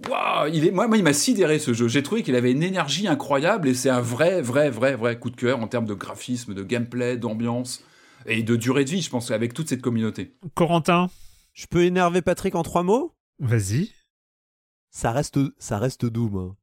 waouh, 0.08 0.48
il 0.52 0.66
est, 0.66 0.70
moi, 0.72 0.88
moi, 0.88 0.96
il 0.96 1.04
m'a 1.04 1.12
sidéré 1.12 1.60
ce 1.60 1.72
jeu. 1.72 1.86
J'ai 1.86 2.02
trouvé 2.02 2.22
qu'il 2.22 2.34
avait 2.34 2.50
une 2.50 2.64
énergie 2.64 3.06
incroyable 3.06 3.68
et 3.68 3.74
c'est 3.74 3.90
un 3.90 4.00
vrai, 4.00 4.42
vrai, 4.42 4.68
vrai, 4.68 4.96
vrai 4.96 5.18
coup 5.18 5.30
de 5.30 5.36
cœur 5.36 5.60
en 5.60 5.68
termes 5.68 5.86
de 5.86 5.94
graphisme, 5.94 6.54
de 6.54 6.62
gameplay, 6.64 7.16
d'ambiance 7.16 7.84
et 8.26 8.42
de 8.42 8.56
durée 8.56 8.84
de 8.84 8.90
vie, 8.90 9.02
je 9.02 9.10
pense, 9.10 9.30
avec 9.30 9.54
toute 9.54 9.68
cette 9.68 9.80
communauté. 9.80 10.34
Corentin? 10.54 11.08
Je 11.52 11.66
peux 11.66 11.84
énerver 11.84 12.20
Patrick 12.20 12.54
en 12.54 12.62
trois 12.62 12.82
mots? 12.82 13.14
Vas-y 13.38 13.90
ça 14.90 15.12
reste, 15.12 15.38
ça 15.58 15.78
reste 15.78 16.06
Doom. 16.06 16.54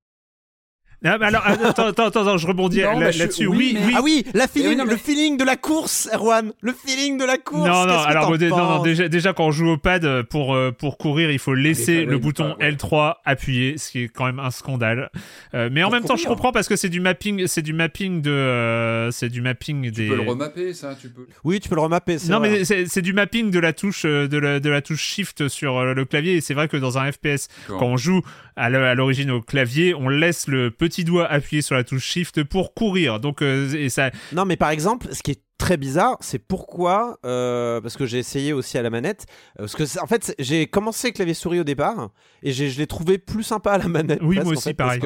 Ah, 1.06 1.18
alors, 1.22 1.46
attends, 1.46 1.88
attends, 1.88 2.08
attends, 2.08 2.38
je 2.38 2.48
rebondis 2.48 2.80
là-dessus. 2.80 3.46
oui, 3.46 3.78
oui, 3.86 3.94
Ah 3.96 4.02
oui, 4.04 4.26
la 4.34 4.48
feeling, 4.48 4.82
le 4.84 4.98
feeling 4.98 5.38
de 5.38 5.44
la 5.44 5.56
course, 5.56 6.10
Erwan. 6.12 6.54
Le 6.62 6.74
feeling 6.74 7.20
de 7.20 7.26
la 7.26 7.38
course. 7.38 7.68
Non, 7.68 7.86
non, 7.86 8.00
alors, 8.00 8.32
non, 8.32 8.58
non, 8.58 8.82
déjà, 8.82 9.08
déjà, 9.08 9.34
quand 9.34 9.46
on 9.46 9.52
joue 9.52 9.70
au 9.70 9.78
pad, 9.78 10.06
euh, 10.06 10.24
pour, 10.24 10.56
euh, 10.56 10.72
pour 10.72 10.98
courir, 10.98 11.30
il 11.30 11.38
faut 11.38 11.54
laisser 11.54 12.04
le 12.06 12.18
bouton 12.18 12.56
L3 12.60 13.18
appuyé, 13.26 13.78
ce 13.78 13.92
qui 13.92 14.04
est 14.04 14.08
quand 14.08 14.26
même 14.26 14.40
un 14.40 14.50
scandale. 14.50 15.12
Euh, 15.54 15.70
mais 15.72 15.84
en 15.84 15.92
même 15.92 16.04
temps, 16.04 16.16
je 16.16 16.26
comprends 16.26 16.52
parce 16.52 16.68
que 16.68 16.76
c'est 16.76 16.90
du 16.90 17.00
mapping, 17.00 17.46
c'est 17.46 17.62
du 17.62 17.74
mapping 17.74 18.22
de, 18.24 19.10
c'est 19.12 19.30
du 19.30 19.42
mapping 19.42 19.92
des. 19.92 20.06
Tu 20.06 20.10
peux 20.10 20.16
le 20.16 20.30
remapper, 20.30 20.74
ça, 20.74 20.96
tu 21.00 21.10
peux. 21.10 21.28
Oui, 21.44 21.60
tu 21.60 21.70
peux 21.70 21.76
le 21.76 21.82
remapper. 21.82 22.18
Non, 22.30 22.40
mais 22.40 22.66
c'est 22.66 23.02
du 23.02 23.14
mapping 23.14 23.52
de 23.52 23.60
la 23.60 23.72
touche, 23.74 24.04
de 24.04 24.38
la, 24.38 24.60
de 24.60 24.70
la 24.70 24.82
touche 24.82 25.04
Shift 25.04 25.48
sur 25.48 25.84
le 25.84 26.06
clavier. 26.06 26.38
Et 26.38 26.42
c'est 26.42 26.56
vrai 26.56 26.68
que 26.68 26.78
dans 26.78 26.98
un 26.98 27.12
FPS, 27.12 27.50
quand 27.68 27.86
on 27.86 27.98
joue 27.98 28.22
à 28.58 28.96
l'origine 28.96 29.32
au 29.32 29.42
clavier, 29.42 29.94
on 29.94 30.10
laisse 30.10 30.48
le 30.48 30.72
petit 30.72 31.04
doigt 31.04 31.28
appuyé 31.28 31.62
sur 31.62 31.76
la 31.76 31.84
touche 31.84 32.04
Shift 32.04 32.44
pour 32.44 32.74
courir. 32.74 33.20
Donc, 33.20 33.42
euh, 33.42 33.72
et 33.74 33.90
ça. 33.90 34.12
Non, 34.34 34.46
mais 34.46 34.58
par 34.58 34.72
exemple, 34.72 35.08
ce 35.12 35.22
qui 35.22 35.32
est 35.32 35.42
très 35.60 35.78
bizarre, 35.78 36.18
c'est 36.22 36.40
pourquoi, 36.40 37.20
euh, 37.26 37.80
parce 37.82 37.98
que 37.98 38.06
j'ai 38.06 38.20
essayé 38.20 38.54
aussi 38.54 38.78
à 38.78 38.82
la 38.82 38.90
manette, 38.90 39.26
euh, 39.60 39.68
parce 39.68 39.76
que 39.76 40.00
en 40.00 40.08
fait 40.08 40.36
j'ai 40.38 40.68
commencé 40.68 41.12
clavier 41.12 41.34
souris 41.34 41.60
au 41.60 41.64
départ 41.64 42.12
et 42.44 42.52
je 42.52 42.78
l'ai 42.78 42.88
trouvé 42.88 43.18
plus 43.18 43.44
sympa 43.44 43.74
à 43.74 43.78
la 43.78 43.88
manette. 43.88 44.20
Oui, 44.22 44.40
moi 44.44 44.54
aussi, 44.54 44.74
pareil. 44.74 45.02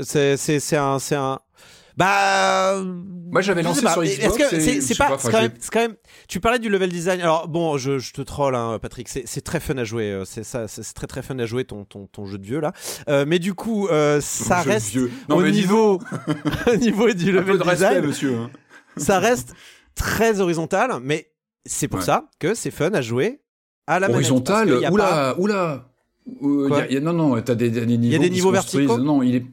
C'est 0.00 0.76
un, 0.76 0.98
un, 1.12 1.40
bah. 1.96 2.82
Moi, 3.30 3.40
j'avais 3.40 3.62
lancé 3.62 3.80
sur 3.80 4.02
Xbox. 4.02 4.42
C'est 4.80 4.98
pas. 4.98 5.16
C'est 5.18 5.30
quand, 5.70 5.80
même. 5.80 5.94
Tu 6.28 6.40
parlais 6.40 6.58
du 6.58 6.68
level 6.68 6.90
design. 6.90 7.20
Alors, 7.20 7.48
bon, 7.48 7.78
je, 7.78 7.98
je 7.98 8.12
te 8.12 8.22
troll, 8.22 8.54
hein, 8.54 8.78
Patrick. 8.80 9.08
C'est 9.08 9.40
très 9.40 9.60
fun 9.60 9.76
à 9.78 9.84
jouer. 9.84 10.10
Euh, 10.10 10.24
c'est 10.24 10.44
ça. 10.44 10.68
C'est 10.68 10.82
très 10.94 11.06
très 11.06 11.22
fun 11.22 11.38
à 11.38 11.46
jouer 11.46 11.64
ton, 11.64 11.84
ton, 11.84 12.06
ton 12.06 12.26
jeu 12.26 12.38
de 12.38 12.44
vieux 12.44 12.60
là. 12.60 12.72
Euh, 13.08 13.24
mais 13.26 13.38
du 13.38 13.54
coup, 13.54 13.88
euh, 13.88 14.20
ça 14.20 14.60
reste 14.60 14.96
non, 15.28 15.36
au 15.36 15.48
niveau, 15.48 16.00
au 16.72 16.76
niveau 16.76 17.10
du 17.12 17.32
level 17.32 17.58
de 17.58 17.62
design. 17.62 17.94
Respect, 17.94 18.06
monsieur. 18.06 18.36
Hein. 18.36 18.50
Ça 18.96 19.18
reste 19.18 19.54
très 19.94 20.40
horizontal, 20.40 20.92
mais 21.02 21.30
c'est 21.64 21.88
pour 21.88 22.02
ça 22.02 22.28
que 22.38 22.54
c'est 22.54 22.70
fun 22.70 22.90
à 22.92 23.00
jouer 23.00 23.40
à 23.86 23.98
la 23.98 24.10
horizontal. 24.10 24.72
Oula, 24.90 25.34
oula. 25.38 25.88
y 26.90 26.96
a, 26.96 27.00
non, 27.00 27.12
non, 27.12 27.40
t'as 27.40 27.54
des, 27.54 27.70
des, 27.70 27.86
niveaux. 27.86 28.02
Il 28.02 28.12
y 28.12 28.16
a 28.16 28.18
des 28.18 28.30
niveaux 28.30 28.50
verticaux. 28.50 28.98
Non, 28.98 29.22
il 29.22 29.36
est 29.36 29.44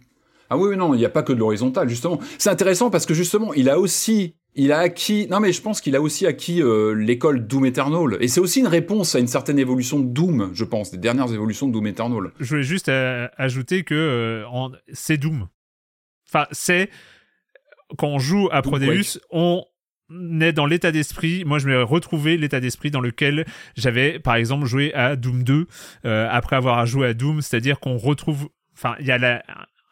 ah 0.49 0.57
oui, 0.57 0.75
non, 0.75 0.93
il 0.93 0.97
n'y 0.97 1.05
a 1.05 1.09
pas 1.09 1.21
que 1.21 1.31
de 1.31 1.39
l'horizontal, 1.39 1.87
justement. 1.87 2.19
C'est 2.39 2.49
intéressant 2.49 2.89
parce 2.89 3.05
que 3.05 3.13
justement, 3.13 3.53
il 3.53 3.69
a 3.69 3.77
aussi, 3.79 4.35
il 4.55 4.71
a 4.71 4.79
acquis, 4.79 5.27
non 5.29 5.39
mais 5.39 5.53
je 5.53 5.61
pense 5.61 5.79
qu'il 5.79 5.95
a 5.95 6.01
aussi 6.01 6.25
acquis 6.25 6.63
euh, 6.63 6.93
l'école 6.93 7.45
Doom 7.45 7.67
Eternal. 7.67 8.17
Et 8.19 8.27
c'est 8.27 8.39
aussi 8.39 8.59
une 8.59 8.67
réponse 8.67 9.13
à 9.13 9.19
une 9.19 9.27
certaine 9.27 9.59
évolution 9.59 9.99
de 9.99 10.07
Doom, 10.07 10.49
je 10.53 10.63
pense, 10.63 10.89
des 10.89 10.97
dernières 10.97 11.31
évolutions 11.31 11.67
de 11.67 11.73
Doom 11.73 11.87
Eternal. 11.87 12.31
Je 12.39 12.49
voulais 12.49 12.63
juste 12.63 12.89
euh, 12.89 13.27
ajouter 13.37 13.83
que 13.83 13.93
euh, 13.93 14.43
c'est 14.91 15.17
Doom. 15.17 15.47
Enfin, 16.27 16.47
c'est 16.51 16.89
quand 17.97 18.07
on 18.07 18.19
joue 18.19 18.49
à 18.51 18.63
Prodeus, 18.63 19.19
on 19.29 19.63
est 20.41 20.53
dans 20.53 20.65
l'état 20.65 20.91
d'esprit, 20.91 21.43
moi 21.45 21.59
je 21.59 21.67
me 21.67 21.83
retrouvé 21.83 22.37
l'état 22.37 22.59
d'esprit 22.59 22.89
dans 22.89 23.01
lequel 23.01 23.45
j'avais 23.77 24.19
par 24.19 24.35
exemple 24.35 24.65
joué 24.65 24.93
à 24.93 25.15
Doom 25.15 25.43
2 25.43 25.67
après 26.03 26.55
avoir 26.55 26.85
joué 26.85 27.07
à 27.07 27.13
Doom, 27.13 27.41
c'est-à-dire 27.41 27.79
qu'on 27.79 27.97
retrouve 27.97 28.49
enfin 28.73 28.95
il 28.99 29.07
y 29.07 29.11
a 29.11 29.17
la, 29.17 29.43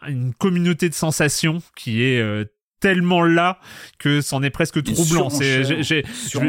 une 0.07 0.34
communauté 0.34 0.90
de 0.90 0.94
sensations 0.94 1.60
qui 1.76 2.03
est 2.03 2.19
euh, 2.22 2.45
tellement 2.80 3.24
là 3.24 3.60
que 3.98 4.22
c'en 4.22 4.44
est 4.44 4.49
presque 4.49 4.84
troublant. 4.84 5.30
C'est, 5.30 5.84
j'ai, 5.84 6.03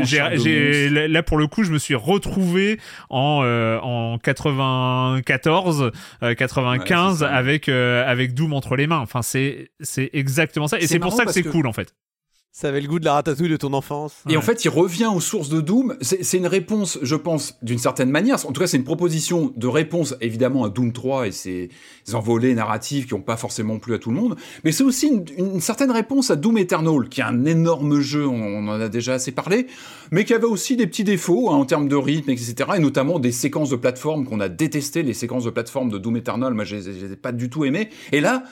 j'ai, 0.05 0.91
là 0.91 1.23
pour 1.23 1.39
le 1.39 1.47
coup, 1.47 1.65
je 1.65 1.73
me 1.73 1.79
suis 1.79 1.95
retrouvé 1.95 2.79
en 3.09 3.41
euh, 3.45 3.79
en 3.81 4.19
94, 4.19 5.93
95 6.37 7.23
euh, 7.23 7.27
avec 7.27 7.69
avec 7.69 8.35
Doom 8.35 8.53
entre 8.53 8.77
les 8.77 8.87
mains. 8.87 8.99
Enfin, 8.99 9.23
c'est 9.23 9.70
c'est 9.81 10.11
exactement 10.12 10.69
ça, 10.69 10.79
et 10.79 10.87
c'est 10.87 10.99
pour 10.99 11.12
ça 11.12 11.25
que 11.25 11.33
c'est 11.33 11.45
cool 11.45 11.66
en 11.66 11.73
fait. 11.73 11.95
Ça 12.60 12.70
avait 12.70 12.80
le 12.80 12.89
goût 12.89 12.98
de 12.98 13.05
la 13.05 13.12
ratatouille 13.12 13.51
de 13.51 13.56
ton 13.56 13.72
enfance. 13.72 14.16
Et 14.28 14.36
en 14.36 14.43
fait, 14.43 14.64
il 14.64 14.68
revient 14.68 15.09
aux 15.14 15.20
sources 15.20 15.48
de 15.48 15.60
Doom. 15.60 15.97
C'est 16.01 16.39
une 16.39 16.48
réponse, 16.48 16.98
je 17.02 17.14
pense, 17.14 17.56
d'une 17.62 17.78
certaine 17.78 18.10
manière. 18.10 18.44
En 18.47 18.51
tout 18.51 18.60
cas, 18.60 18.66
c'est 18.66 18.78
une 18.78 18.82
proposition 18.82 19.52
de 19.55 19.68
réponse, 19.68 20.16
évidemment, 20.20 20.64
à 20.64 20.68
Doom 20.68 20.93
3 20.93 21.28
et 21.28 21.30
ses 21.30 21.70
envolées 22.14 22.56
narratives 22.56 23.06
qui 23.06 23.14
n'ont 23.14 23.20
pas 23.20 23.36
forcément 23.36 23.78
plu 23.78 23.94
à 23.94 23.98
tout 23.98 24.10
le 24.10 24.16
monde. 24.16 24.35
Mais 24.64 24.72
c'est 24.72 24.82
aussi 24.82 25.06
une, 25.36 25.60
certaine 25.60 25.93
réponse 25.93 26.32
à 26.32 26.35
Doom 26.35 26.59
Eternal, 26.59 27.09
qui 27.09 27.20
est 27.20 27.24
un 27.24 27.44
énorme 27.44 28.01
jeu, 28.01 28.26
on, 28.26 28.66
en 28.66 28.80
a 28.80 28.89
déjà 28.89 29.14
assez 29.14 29.30
parlé, 29.30 29.68
mais 30.10 30.24
qui 30.24 30.35
avait 30.35 30.44
aussi 30.44 30.74
des 30.74 30.89
petits 30.89 31.05
défauts 31.05 31.51
hein, 31.51 31.55
en 31.55 31.64
termes 31.64 31.86
de 31.86 31.94
rythme, 31.94 32.30
etc. 32.30 32.55
Et 32.74 32.80
notamment 32.80 33.20
des 33.20 33.30
séquences 33.30 33.70
de 33.70 33.76
plateforme 33.76 34.26
qu'on 34.26 34.40
a 34.40 34.48
détestées, 34.48 35.05
les 35.05 35.14
séquences 35.14 35.44
de 35.44 35.51
plateforme 35.51 35.90
de 35.90 35.98
Doom 35.98 36.16
Eternal. 36.16 36.55
Moi, 36.55 36.64
je 36.64 36.74
les 36.74 37.12
ai 37.12 37.14
pas 37.14 37.30
du 37.30 37.51
tout 37.51 37.64
aimées. 37.64 37.89
Et 38.10 38.20
là, 38.20 38.43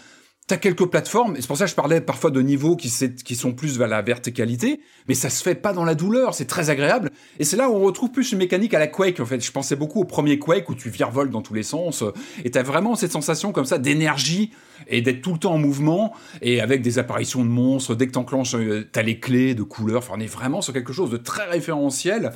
T'as 0.48 0.58
quelques 0.58 0.86
plateformes, 0.86 1.34
et 1.34 1.40
c'est 1.40 1.48
pour 1.48 1.56
ça 1.56 1.64
que 1.64 1.70
je 1.70 1.74
parlais 1.74 2.00
parfois 2.00 2.30
de 2.30 2.40
niveaux 2.40 2.76
qui, 2.76 2.88
sont 2.88 3.52
plus 3.52 3.78
vers 3.78 3.88
la 3.88 4.00
verticalité, 4.00 4.78
mais 5.08 5.14
ça 5.14 5.28
se 5.28 5.42
fait 5.42 5.56
pas 5.56 5.72
dans 5.72 5.84
la 5.84 5.96
douleur, 5.96 6.34
c'est 6.34 6.44
très 6.44 6.70
agréable. 6.70 7.10
Et 7.40 7.44
c'est 7.44 7.56
là 7.56 7.68
où 7.68 7.74
on 7.74 7.80
retrouve 7.80 8.12
plus 8.12 8.30
une 8.30 8.38
mécanique 8.38 8.72
à 8.72 8.78
la 8.78 8.86
Quake, 8.86 9.18
en 9.18 9.26
fait. 9.26 9.44
Je 9.44 9.50
pensais 9.50 9.74
beaucoup 9.74 10.02
au 10.02 10.04
premier 10.04 10.38
Quake 10.38 10.68
où 10.68 10.76
tu 10.76 10.88
virevoltes 10.88 11.32
dans 11.32 11.42
tous 11.42 11.54
les 11.54 11.64
sens, 11.64 12.04
et 12.44 12.52
t'as 12.52 12.62
vraiment 12.62 12.94
cette 12.94 13.10
sensation 13.10 13.50
comme 13.50 13.64
ça 13.64 13.78
d'énergie, 13.78 14.52
et 14.86 15.02
d'être 15.02 15.20
tout 15.20 15.32
le 15.32 15.38
temps 15.40 15.54
en 15.54 15.58
mouvement, 15.58 16.14
et 16.42 16.60
avec 16.60 16.80
des 16.80 17.00
apparitions 17.00 17.44
de 17.44 17.50
monstres, 17.50 17.96
dès 17.96 18.06
que 18.06 18.12
t'enclenches, 18.12 18.54
euh, 18.54 18.88
t'as 18.92 19.02
les 19.02 19.18
clés 19.18 19.56
de 19.56 19.64
couleurs, 19.64 19.98
enfin 19.98 20.14
on 20.16 20.20
est 20.20 20.26
vraiment 20.26 20.62
sur 20.62 20.72
quelque 20.72 20.92
chose 20.92 21.10
de 21.10 21.16
très 21.16 21.46
référentiel, 21.46 22.30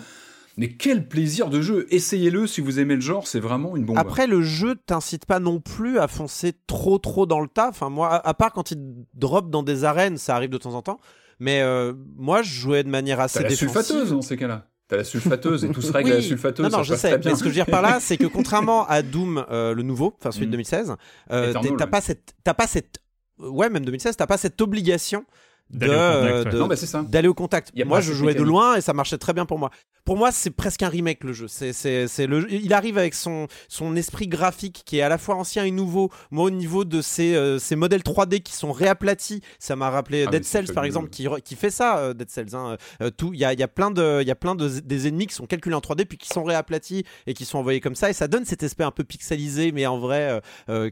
mais 0.60 0.68
quel 0.68 1.08
plaisir 1.08 1.48
de 1.48 1.62
jeu 1.62 1.86
Essayez-le 1.88 2.46
si 2.46 2.60
vous 2.60 2.80
aimez 2.80 2.94
le 2.94 3.00
genre, 3.00 3.26
c'est 3.26 3.40
vraiment 3.40 3.78
une 3.78 3.86
bombe. 3.86 3.96
Après, 3.96 4.26
le 4.26 4.42
jeu 4.42 4.74
t'incite 4.74 5.24
pas 5.24 5.40
non 5.40 5.58
plus 5.58 5.98
à 5.98 6.06
foncer 6.06 6.52
trop 6.66 6.98
trop 6.98 7.24
dans 7.24 7.40
le 7.40 7.48
tas. 7.48 7.70
Enfin, 7.70 7.88
moi, 7.88 8.14
à, 8.14 8.34
part 8.34 8.52
quand 8.52 8.70
il 8.70 8.78
drop 9.14 9.48
dans 9.48 9.62
des 9.62 9.84
arènes, 9.84 10.18
ça 10.18 10.36
arrive 10.36 10.50
de 10.50 10.58
temps 10.58 10.74
en 10.74 10.82
temps. 10.82 11.00
Mais 11.38 11.62
euh, 11.62 11.94
moi, 12.14 12.42
je 12.42 12.52
jouais 12.52 12.84
de 12.84 12.90
manière 12.90 13.20
assez 13.20 13.38
T'as 13.38 13.48
la 13.48 13.56
sulfateuse 13.56 14.10
dans 14.10 14.20
ces 14.20 14.36
cas-là. 14.36 14.66
T'as 14.86 14.98
la 14.98 15.04
sulfateuse 15.04 15.64
et 15.64 15.70
tout 15.70 15.80
se 15.80 15.92
règle 15.92 16.12
à 16.12 16.16
la 16.16 16.20
sulfateuse. 16.20 16.70
Non, 16.70 16.76
non, 16.76 16.82
je 16.82 16.94
sais. 16.94 17.18
Mais 17.24 17.34
ce 17.34 17.38
que 17.38 17.44
je 17.44 17.44
veux 17.44 17.52
dire 17.52 17.64
par 17.64 17.80
là, 17.80 17.98
c'est 17.98 18.18
que 18.18 18.26
contrairement 18.30 18.86
à 18.86 19.00
Doom, 19.00 19.46
euh, 19.50 19.72
le 19.72 19.82
nouveau, 19.82 20.14
enfin 20.18 20.30
celui 20.30 20.44
de 20.44 20.50
2016, 20.50 20.90
mm. 20.90 20.96
euh, 21.32 21.54
t'as 21.78 21.86
pas 21.86 22.02
cette, 22.02 22.34
t'as 22.44 22.52
pas 22.52 22.66
cette, 22.66 22.98
ouais, 23.38 23.70
même 23.70 23.86
2016, 23.86 24.14
t'as 24.14 24.26
pas 24.26 24.36
cette 24.36 24.60
obligation 24.60 25.24
d'aller 25.72 27.28
au 27.28 27.34
contact. 27.34 27.72
Moi, 27.84 28.00
je 28.00 28.12
jouais 28.12 28.34
de 28.34 28.42
loin 28.42 28.76
et 28.76 28.80
ça 28.80 28.92
marchait 28.92 29.18
très 29.18 29.32
bien 29.32 29.46
pour 29.46 29.58
moi. 29.58 29.70
Pour 30.04 30.16
moi, 30.16 30.32
c'est 30.32 30.50
presque 30.50 30.82
un 30.82 30.88
remake 30.88 31.24
le 31.24 31.32
jeu. 31.32 31.46
C'est, 31.48 31.72
c'est, 31.72 32.26
le, 32.26 32.52
il 32.52 32.72
arrive 32.72 32.98
avec 32.98 33.14
son, 33.14 33.46
son 33.68 33.94
esprit 33.96 34.28
graphique 34.28 34.82
qui 34.84 34.98
est 34.98 35.02
à 35.02 35.08
la 35.08 35.18
fois 35.18 35.36
ancien 35.36 35.64
et 35.64 35.70
nouveau. 35.70 36.10
Moi, 36.30 36.44
au 36.46 36.50
niveau 36.50 36.84
de 36.84 37.02
ces, 37.02 37.34
euh, 37.34 37.58
ces 37.58 37.76
modèles 37.76 38.00
3D 38.00 38.40
qui 38.40 38.54
sont 38.54 38.72
réaplatis, 38.72 39.40
ça 39.58 39.76
m'a 39.76 39.90
rappelé 39.90 40.24
ah, 40.26 40.30
Dead 40.30 40.44
Cells 40.44 40.72
par 40.72 40.84
exemple, 40.84 41.10
qui, 41.10 41.28
qui 41.44 41.54
fait 41.54 41.70
ça, 41.70 41.98
euh, 41.98 42.14
Dead 42.14 42.30
Cells. 42.30 42.54
Hein. 42.54 42.76
Euh, 43.02 43.10
tout, 43.10 43.32
il 43.34 43.40
y 43.40 43.44
a, 43.44 43.52
y 43.52 43.62
a 43.62 43.68
plein 43.68 43.90
de, 43.90 44.20
il 44.22 44.26
y 44.26 44.30
a 44.30 44.36
plein 44.36 44.54
de 44.54 44.68
des 44.80 45.06
ennemis 45.06 45.26
qui 45.26 45.34
sont 45.34 45.46
calculés 45.46 45.74
en 45.74 45.80
3D 45.80 46.06
puis 46.06 46.18
qui 46.18 46.28
sont 46.28 46.44
réaplatis 46.44 47.04
et 47.26 47.34
qui 47.34 47.44
sont 47.44 47.58
envoyés 47.58 47.80
comme 47.80 47.94
ça 47.94 48.10
et 48.10 48.12
ça 48.12 48.28
donne 48.28 48.44
cet 48.44 48.62
aspect 48.62 48.84
un 48.84 48.90
peu 48.90 49.04
pixelisé 49.04 49.72
mais 49.72 49.86
en 49.86 49.98
vrai 49.98 50.40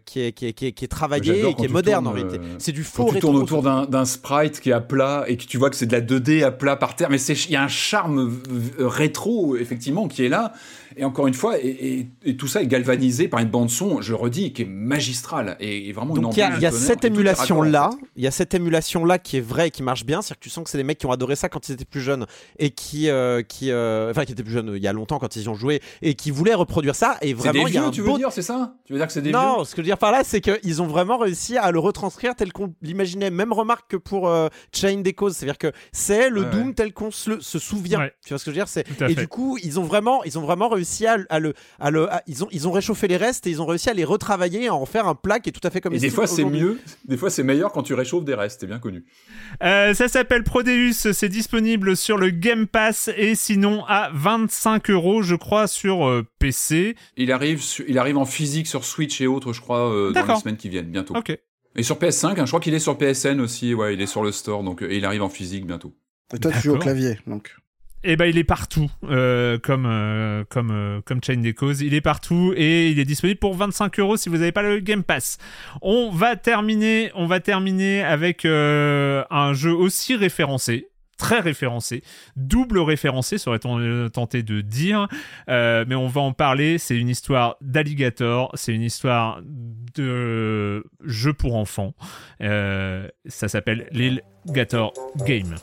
qui 0.05 0.21
est, 0.21 0.33
qui 0.33 0.47
est, 0.47 0.53
qui 0.53 0.67
est, 0.67 0.73
qui 0.73 0.85
est 0.85 0.89
travaillé 0.89 1.49
et 1.49 1.55
qui 1.55 1.65
est 1.65 1.69
moderne 1.69 2.07
en 2.07 2.13
réalité. 2.13 2.39
C'est 2.59 2.73
du 2.73 2.85
faux. 2.85 3.07
Quand 3.07 3.15
tu 3.15 3.21
tournes 3.21 3.37
autour 3.37 3.63
d'un, 3.63 3.87
d'un 3.87 4.05
sprite 4.05 4.61
à 4.73 4.81
plat 4.81 5.25
et 5.27 5.37
que 5.37 5.45
tu 5.45 5.59
vois 5.59 5.71
que 5.71 5.77
c'est 5.77 5.87
de 5.87 5.93
la 5.93 6.01
2D 6.01 6.45
à 6.45 6.51
plat 6.51 6.77
par 6.77 6.97
terre, 6.97 7.11
mais 7.11 7.21
il 7.21 7.51
y 7.51 7.57
a 7.57 7.63
un 7.63 7.69
charme 7.69 8.41
rétro 8.79 9.57
effectivement 9.57 10.09
qui 10.09 10.25
est 10.25 10.29
là 10.29 10.53
et 10.99 11.05
encore 11.05 11.27
une 11.29 11.35
fois, 11.35 11.57
et, 11.59 12.09
tout 12.37 12.49
ça 12.49 12.63
est 12.63 12.67
galvanisé 12.67 13.29
par 13.29 13.41
une 13.41 13.49
bande 13.49 13.71
son, 13.71 14.01
je 14.01 14.15
redis, 14.15 14.53
qui 14.53 14.63
est 14.63 14.67
magistrale 14.67 15.57
et, 15.61 15.93
vraiment 15.93 16.15
Donc 16.15 16.37
il 16.37 16.41
y 16.41 16.67
a, 16.67 16.71
cette 16.73 17.05
émulation 17.05 17.63
là, 17.63 17.91
il 18.17 18.25
y 18.25 18.27
a 18.27 18.31
cette 18.31 18.53
émulation 18.55 19.05
là 19.05 19.19
qui 19.19 19.37
est 19.37 19.41
vraie 19.41 19.69
et 19.69 19.71
qui 19.71 19.83
marche 19.83 20.05
bien, 20.05 20.23
c'est-à-dire 20.23 20.41
que 20.41 20.45
tu 20.45 20.51
sens 20.51 20.65
que 20.65 20.71
c'est 20.71 20.79
des 20.79 20.85
mecs 20.85 20.99
qui 20.99 21.07
ont 21.07 21.13
adoré 21.13 21.37
ça 21.37 21.49
quand 21.49 21.69
ils 21.69 21.73
étaient 21.73 21.85
plus 21.85 22.01
jeunes 22.01 22.27
et 22.59 22.71
qui, 22.71 23.09
euh, 23.09 23.43
qui, 23.43 23.71
euh, 23.71 24.11
enfin 24.11 24.25
qui 24.25 24.33
étaient 24.33 24.43
plus 24.43 24.53
jeunes 24.53 24.73
il 24.75 24.83
y 24.83 24.89
a 24.89 24.93
longtemps 24.93 25.19
quand 25.19 25.37
ils 25.37 25.43
y 25.43 25.49
ont 25.49 25.55
joué 25.55 25.81
et 26.03 26.15
qui 26.15 26.31
voulaient 26.31 26.55
reproduire 26.55 26.95
ça. 26.95 27.17
Et 27.23 27.33
vraiment 27.33 27.67
il 27.69 27.75
y 27.75 27.79
a 27.79 27.85
un 27.85 27.91
tu 27.91 28.03
veux 28.03 28.15
dire, 28.15 28.33
c'est 28.33 28.43
ça? 28.43 28.75
Tu 28.85 28.93
veux 28.93 28.99
dire 28.99 29.07
que 29.07 29.13
c'est 29.13 29.23
des 29.23 29.31
non, 29.31 29.65
ce 29.65 29.71
que 29.71 29.77
je 29.77 29.83
veux 29.83 29.87
dire 29.87 29.99
par 29.99 30.11
là, 30.11 30.23
c'est 30.25 30.41
qu'ils 30.41 30.83
ont 30.83 30.87
vraiment 30.87 31.19
réussi 31.19 31.57
à 31.57 31.71
le 31.71 31.79
retranscrire 31.79 32.35
tel 32.35 32.53
qu'on 32.53 32.75
l'imaginait. 32.83 33.31
Même 33.31 33.53
remarque 33.53 33.91
que 33.91 33.97
pour 33.97 34.29
euh, 34.29 34.49
Chain 34.73 35.01
des 35.01 35.13
causes, 35.13 35.37
c'est-à-dire 35.37 35.59
que 35.59 35.73
c'est 35.93 36.29
le 36.29 36.45
Doom 36.45 36.75
tel 36.75 36.93
qu'on 36.93 37.11
se, 37.11 37.39
souvient. 37.41 38.09
Tu 38.25 38.31
vois 38.31 38.39
ce 38.39 38.45
que 38.45 38.51
je 38.51 38.57
veux 38.57 38.65
dire? 38.65 38.69
C'est 38.69 38.87
et 39.03 39.15
du 39.15 39.29
coup 39.29 39.59
ils 39.63 39.79
ont 39.79 39.85
vraiment, 39.85 40.25
ils 40.25 40.39
ont 40.39 40.43
vraiment 40.43 40.69
réussi 40.69 40.88
à, 41.07 41.39
le, 41.39 41.55
à 41.79 41.91
le 41.91 42.09
ils, 42.27 42.45
ont, 42.45 42.49
ils 42.51 42.69
ont 42.69 42.73
réchauffé 42.73 43.09
les 43.09 43.17
restes 43.17 43.47
et 43.47 43.51
ils 43.51 43.63
ont 43.63 43.67
réussi 43.67 43.91
à 43.91 43.95
les 43.95 44.05
retravailler, 44.05 44.69
à 44.69 44.75
en 44.75 44.87
faire 44.87 45.07
un 45.07 45.15
plat 45.15 45.41
qui 45.41 45.51
est 45.51 45.53
tout 45.53 45.67
à 45.67 45.71
fait 45.71 45.81
comme 45.81 45.95
Et 45.95 45.99
des 45.99 46.11
fois, 46.11 46.27
c'est 46.27 46.45
mieux, 46.45 46.79
des 47.05 47.17
fois, 47.17 47.31
c'est 47.31 47.43
meilleur 47.43 47.73
quand 47.73 47.83
tu 47.83 47.95
réchauffes 47.95 48.25
des 48.25 48.35
restes, 48.35 48.61
c'est 48.61 48.67
bien 48.67 48.79
connu. 48.79 49.05
Euh, 49.63 49.95
ça 49.95 50.09
s'appelle 50.09 50.45
Prodeus, 50.45 51.13
c'est 51.13 51.29
disponible 51.29 51.97
sur 51.97 52.17
le 52.17 52.31
Game 52.31 52.67
Pass 52.67 53.11
et 53.17 53.35
sinon 53.35 53.85
à 53.87 54.11
25 54.15 54.91
euros, 54.91 55.23
je 55.23 55.35
crois, 55.35 55.67
sur 55.67 56.07
euh, 56.07 56.27
PC. 56.39 56.97
Il 57.17 57.33
arrive, 57.33 57.63
il 57.87 57.99
arrive 57.99 58.19
en 58.19 58.25
physique 58.25 58.67
sur 58.67 58.85
Switch 58.85 59.21
et 59.21 59.27
autres, 59.27 59.53
je 59.53 59.61
crois, 59.61 59.93
euh, 59.93 60.13
dans 60.13 60.27
les 60.27 60.37
semaines 60.37 60.57
qui 60.57 60.69
viennent, 60.69 60.91
bientôt. 60.91 61.17
Ok. 61.17 61.37
Et 61.77 61.83
sur 61.83 61.99
PS5, 61.99 62.41
hein, 62.41 62.45
je 62.45 62.51
crois 62.51 62.61
qu'il 62.61 62.75
est 62.75 62.81
sur 62.81 62.99
PSN 62.99 63.41
aussi, 63.41 63.75
ouais, 63.75 63.95
il 63.95 64.01
est 64.01 64.07
sur 64.07 64.23
le 64.23 64.33
store, 64.33 64.65
donc 64.65 64.83
et 64.83 64.97
il 64.97 65.05
arrive 65.05 65.23
en 65.23 65.29
physique 65.29 65.67
bientôt. 65.67 65.95
Et 66.35 66.39
toi, 66.39 66.51
tu 66.51 66.61
joues 66.61 66.75
au 66.75 66.79
clavier, 66.79 67.19
donc. 67.27 67.55
Eh 68.05 68.15
ben, 68.17 68.27
il 68.27 68.39
est 68.39 68.45
partout, 68.45 68.91
euh, 69.05 69.59
comme 69.59 69.85
euh, 69.87 70.45
comme 70.49 70.71
euh, 70.71 71.01
comme 71.05 71.21
Chain 71.23 71.39
des 71.39 71.53
causes. 71.53 71.81
Il 71.81 71.95
est 71.95 72.01
partout 72.01 72.55
et 72.57 72.91
il 72.91 72.99
est 73.01 73.05
disponible 73.05 73.41
pour 73.41 73.57
25 73.57 73.99
euros 73.99 74.17
si 74.17 74.29
vous 74.29 74.37
n'avez 74.37 74.53
pas 74.53 74.63
le 74.63 74.79
Game 74.79 75.03
Pass. 75.03 75.39
On 75.83 76.11
va 76.11 76.37
terminer, 76.37 77.11
on 77.15 77.27
va 77.27 77.41
terminer 77.41 78.03
avec 78.03 78.45
un 78.45 79.53
jeu 79.53 79.73
aussi 79.73 80.15
référencé 80.15 80.89
très 81.19 81.41
référencé, 81.41 82.03
double 82.37 82.79
référencé, 82.79 83.37
serait-on 83.37 84.09
tenté 84.09 84.43
de 84.43 84.63
dire, 84.63 85.09
mais 85.49 85.95
on 85.95 86.07
va 86.07 86.21
en 86.23 86.33
parler. 86.33 86.79
C'est 86.79 86.97
une 86.97 87.09
histoire 87.09 87.57
d'alligator, 87.61 88.51
c'est 88.55 88.73
une 88.73 88.83
histoire 88.83 89.43
de 89.95 90.85
jeu 91.05 91.33
pour 91.33 91.57
enfants. 91.57 91.95
ça 92.41 93.49
s'appelle 93.49 93.89
l'Alligator 93.93 94.95
Game. 95.27 95.57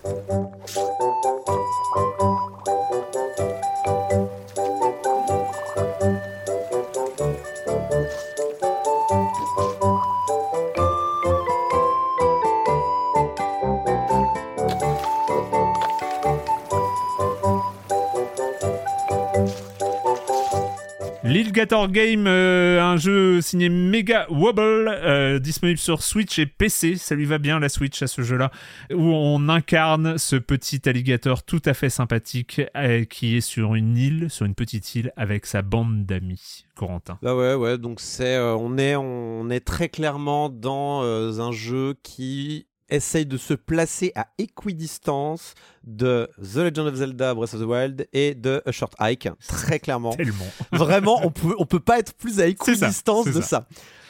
Gator 21.55 21.87
Game, 21.87 22.25
euh, 22.27 22.81
un 22.81 22.97
jeu 22.97 23.39
signé 23.39 23.69
Mega 23.69 24.27
Wobble, 24.29 24.89
euh, 24.89 25.39
disponible 25.39 25.77
sur 25.79 26.03
Switch 26.03 26.37
et 26.37 26.45
PC. 26.45 26.97
Ça 26.97 27.15
lui 27.15 27.23
va 27.23 27.37
bien 27.37 27.61
la 27.61 27.69
Switch 27.69 28.01
à 28.01 28.07
ce 28.07 28.23
jeu-là, 28.23 28.51
où 28.91 29.01
on 29.01 29.47
incarne 29.47 30.17
ce 30.17 30.35
petit 30.35 30.81
alligator 30.89 31.43
tout 31.43 31.61
à 31.63 31.73
fait 31.73 31.89
sympathique 31.89 32.61
euh, 32.75 33.05
qui 33.05 33.37
est 33.37 33.41
sur 33.41 33.75
une 33.75 33.95
île, 33.95 34.29
sur 34.29 34.45
une 34.45 34.53
petite 34.53 34.95
île 34.95 35.13
avec 35.15 35.45
sa 35.45 35.61
bande 35.61 36.05
d'amis. 36.05 36.65
Corentin. 36.75 37.19
Bah 37.21 37.33
ouais, 37.33 37.53
ouais. 37.53 37.77
Donc 37.77 38.01
c'est, 38.01 38.37
on 38.37 38.77
est, 38.77 38.97
on 38.97 39.49
est 39.49 39.61
très 39.61 39.87
clairement 39.87 40.49
dans 40.49 41.39
un 41.39 41.53
jeu 41.53 41.95
qui 42.03 42.67
essaye 42.89 43.25
de 43.25 43.37
se 43.37 43.53
placer 43.53 44.11
à 44.15 44.27
équidistance 44.37 45.53
de 45.83 46.29
The 46.41 46.57
Legend 46.57 46.87
of 46.87 46.95
Zelda 46.95 47.33
Breath 47.33 47.53
of 47.53 47.61
the 47.61 47.65
Wild 47.65 48.07
et 48.13 48.35
de 48.35 48.61
A 48.65 48.71
Short 48.71 48.93
Hike, 48.99 49.29
très 49.47 49.79
clairement. 49.79 50.15
Tellement. 50.15 50.45
Vraiment, 50.71 51.25
on 51.25 51.31
peut, 51.31 51.55
on 51.57 51.65
peut 51.65 51.79
pas 51.79 51.99
être 51.99 52.13
plus 52.13 52.39
à 52.39 52.47
équidistance 52.47 53.25
de 53.25 53.41
ça. 53.41 53.67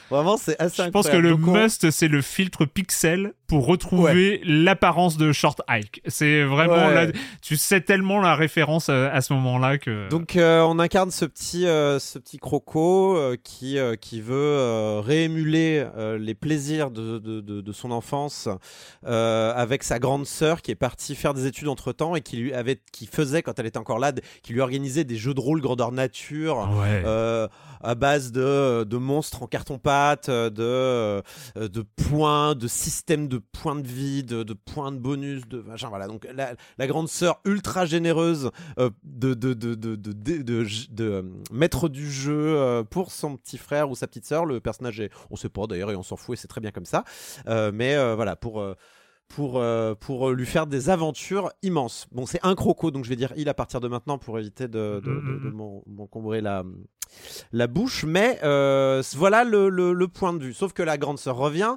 Vraiment, 0.09 0.37
c'est 0.37 0.59
assez 0.61 0.83
Je 0.83 0.89
pense 0.89 1.09
que 1.09 1.17
le 1.17 1.35
must, 1.35 1.89
c'est 1.89 2.07
le 2.07 2.21
filtre 2.21 2.65
pixel 2.65 3.33
pour 3.47 3.65
retrouver 3.65 4.41
l'apparence 4.43 5.17
de 5.17 5.31
Short 5.31 5.61
Hike. 5.67 6.01
C'est 6.07 6.43
vraiment 6.43 6.89
là, 6.89 7.07
tu 7.41 7.57
sais 7.57 7.81
tellement 7.81 8.19
la 8.19 8.35
référence 8.35 8.89
à, 8.89 9.21
ce 9.21 9.33
moment-là 9.33 9.77
que. 9.77 10.09
Donc 10.09 10.35
euh, 10.35 10.61
on 10.61 10.79
incarne 10.79 11.11
ce 11.11 11.25
petit, 11.25 11.67
euh, 11.67 11.99
ce 11.99 12.19
petit 12.19 12.37
croco 12.37 13.17
euh, 13.17 13.35
qui 13.41 13.77
qui 14.01 14.21
veut 14.21 14.99
réémuler 14.99 15.85
les 16.19 16.33
plaisirs 16.33 16.91
de, 16.91 17.19
de, 17.19 17.41
de, 17.41 17.71
son 17.71 17.91
enfance 17.91 18.47
avec 19.03 19.83
sa 19.83 19.99
grande 19.99 20.25
sœur 20.25 20.61
qui 20.61 20.71
est 20.71 20.75
partie 20.75 21.15
faire 21.15 21.33
des 21.33 21.45
études 21.45 21.67
entre 21.67 21.91
temps 21.91 22.15
et 22.15 22.21
qui 22.21 22.37
lui 22.37 22.53
avait 22.53 22.79
qui 22.91 23.05
faisait 23.05 23.41
quand 23.41 23.59
elle 23.59 23.65
était 23.65 23.77
encore 23.77 23.99
là, 23.99 24.11
qui 24.43 24.53
lui 24.53 24.61
organisait 24.61 25.03
des 25.03 25.17
jeux 25.17 25.33
de 25.33 25.39
rôle 25.39 25.61
grandeur 25.61 25.91
nature 25.91 26.69
à 27.81 27.95
base 27.95 28.31
de, 28.31 28.83
de 28.83 28.97
monstres 28.97 29.43
en 29.43 29.47
carton-pâte, 29.47 30.29
de, 30.29 31.21
de 31.55 31.85
points, 31.95 32.55
de 32.55 32.67
systèmes 32.67 33.27
de 33.27 33.34
de 33.35 33.43
points 33.51 33.75
de 33.75 33.87
vie, 33.87 34.23
de, 34.23 34.43
points 34.53 34.91
de 34.91 34.97
bonus, 34.97 35.47
de 35.47 35.61
machin. 35.61 35.89
Voilà. 35.89 36.07
Donc 36.07 36.27
la, 36.33 36.87
grande 36.87 37.09
sœur 37.09 37.39
ultra 37.45 37.85
généreuse 37.85 38.51
euh, 38.79 38.89
de, 39.03 39.33
de, 39.33 39.53
euh, 40.99 41.21
maître 41.51 41.89
du 41.89 42.09
jeu 42.09 42.57
euh, 42.57 42.83
pour 42.83 43.11
son 43.11 43.35
petit 43.35 43.57
frère 43.57 43.89
ou 43.89 43.95
sa 43.95 44.07
petite 44.07 44.25
sœur. 44.25 44.45
Le 44.45 44.59
personnage 44.59 44.99
est, 44.99 45.11
on 45.29 45.35
sait 45.35 45.49
pas 45.49 45.67
d'ailleurs 45.67 45.91
et 45.91 45.95
on 45.95 46.03
s'en 46.03 46.15
fout 46.15 46.37
et 46.37 46.41
c'est 46.41 46.47
très 46.47 46.61
bien 46.61 46.71
comme 46.71 46.85
ça. 46.85 47.03
mais 47.45 47.95
voilà 48.15 48.35
pour 48.35 48.63
pour, 49.27 49.63
pour 49.99 50.31
lui 50.31 50.45
faire 50.45 50.67
des 50.67 50.89
aventures 50.89 51.51
immenses. 51.63 52.07
Bon, 52.11 52.25
c'est 52.25 52.39
un 52.43 52.53
croco, 52.55 52.91
donc 52.91 53.03
je 53.03 53.09
vais 53.09 53.15
dire 53.15 53.33
il 53.35 53.49
à 53.49 53.53
partir 53.53 53.81
de 53.81 53.87
maintenant 53.87 54.17
pour 54.17 54.37
éviter 54.37 54.67
de, 54.67 55.01
de, 55.03 55.09
mm, 55.09 55.47
mm, 55.47 55.49
mm. 55.49 55.95
m'encombrer 55.95 56.41
la, 56.41 56.63
la 57.51 57.67
bouche. 57.67 58.05
Mais 58.05 58.39
voilà 59.15 59.43
le, 59.43 59.69
le, 59.69 59.93
le, 59.93 60.07
point 60.07 60.33
de 60.33 60.43
vue. 60.43 60.53
Sauf 60.53 60.73
que 60.73 60.83
la 60.83 60.97
grande 60.97 61.19
sœur 61.19 61.37
revient 61.37 61.75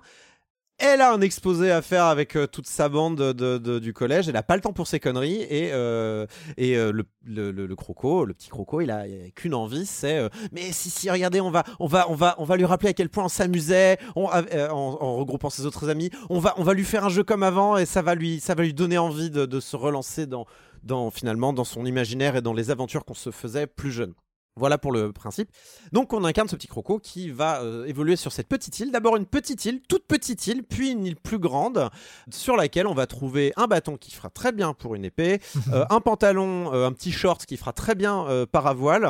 Elle 0.78 1.00
a 1.00 1.12
un 1.12 1.20
exposé 1.20 1.72
à 1.72 1.82
faire 1.82 2.04
avec 2.04 2.36
euh, 2.36 2.46
toute 2.46 2.68
sa 2.68 2.88
bande 2.88 3.16
de, 3.16 3.78
du 3.80 3.92
collège. 3.92 4.28
Elle 4.28 4.36
a 4.36 4.44
pas 4.44 4.54
le 4.54 4.62
temps 4.62 4.72
pour 4.72 4.86
ses 4.86 5.00
conneries. 5.00 5.42
Et, 5.42 5.70
euh, 5.72 6.24
euh, 6.60 6.92
le, 7.24 7.74
croco, 7.74 8.24
le 8.24 8.32
petit 8.32 8.48
croco, 8.48 8.80
il 8.80 8.92
a, 8.92 9.04
qu'une 9.34 9.54
envie, 9.54 9.86
c'est 9.86 10.28
mais 10.52 10.72
si 10.72 10.88
si 10.90 11.10
regardez, 11.10 11.40
on 11.40 11.50
va 11.50 11.64
on 11.80 11.86
va 11.86 12.08
on 12.08 12.14
va 12.14 12.34
on 12.38 12.44
va 12.44 12.56
lui 12.56 12.64
rappeler 12.64 12.90
à 12.90 12.92
quel 12.92 13.08
point 13.08 13.24
on 13.24 13.28
s'amusait, 13.28 13.98
en, 14.14 14.30
en 14.70 15.16
regroupant 15.16 15.50
ses 15.50 15.66
autres 15.66 15.88
amis. 15.88 16.10
On 16.30 16.38
va 16.38 16.74
lui 16.74 16.84
faire 16.84 17.04
un 17.04 17.08
jeu 17.08 17.24
comme 17.24 17.42
avant 17.42 17.76
et 17.76 17.84
ça 17.84 18.02
va 18.02 18.14
lui 18.14 18.40
donner 18.74 18.98
envie 18.98 19.30
de, 19.30 19.46
de 19.46 19.60
se 19.60 19.76
relancer 19.76 20.26
dans 20.26 20.46
dans 20.84 21.10
finalement 21.10 21.52
dans 21.52 21.64
son 21.64 21.84
imaginaire 21.84 22.36
et 22.36 22.42
dans 22.42 22.54
les 22.54 22.70
aventures 22.70 23.04
qu'on 23.04 23.14
se 23.14 23.30
faisait 23.30 23.66
plus 23.66 23.90
jeune. 23.90 24.14
Voilà 24.58 24.78
pour 24.78 24.92
le 24.92 25.12
principe. 25.12 25.48
Donc 25.92 26.12
on 26.12 26.24
incarne 26.24 26.48
ce 26.48 26.56
petit 26.56 26.66
croco 26.66 26.98
qui 26.98 27.30
va 27.30 27.62
euh, 27.62 27.86
évoluer 27.86 28.16
sur 28.16 28.32
cette 28.32 28.48
petite 28.48 28.78
île. 28.80 28.90
D'abord 28.90 29.16
une 29.16 29.26
petite 29.26 29.64
île, 29.64 29.80
toute 29.88 30.06
petite 30.06 30.46
île, 30.46 30.62
puis 30.64 30.90
une 30.90 31.04
île 31.04 31.16
plus 31.16 31.38
grande 31.38 31.88
sur 32.30 32.56
laquelle 32.56 32.86
on 32.86 32.94
va 32.94 33.06
trouver 33.06 33.52
un 33.56 33.66
bâton 33.66 33.96
qui 33.96 34.10
fera 34.10 34.28
très 34.30 34.52
bien 34.52 34.74
pour 34.74 34.94
une 34.94 35.04
épée, 35.04 35.40
euh, 35.72 35.84
un 35.90 36.00
pantalon, 36.00 36.72
euh, 36.74 36.86
un 36.86 36.92
petit 36.92 37.12
short 37.12 37.46
qui 37.46 37.56
fera 37.56 37.72
très 37.72 37.94
bien 37.94 38.26
par 38.52 38.66
à 38.66 38.74
voile. 38.74 39.08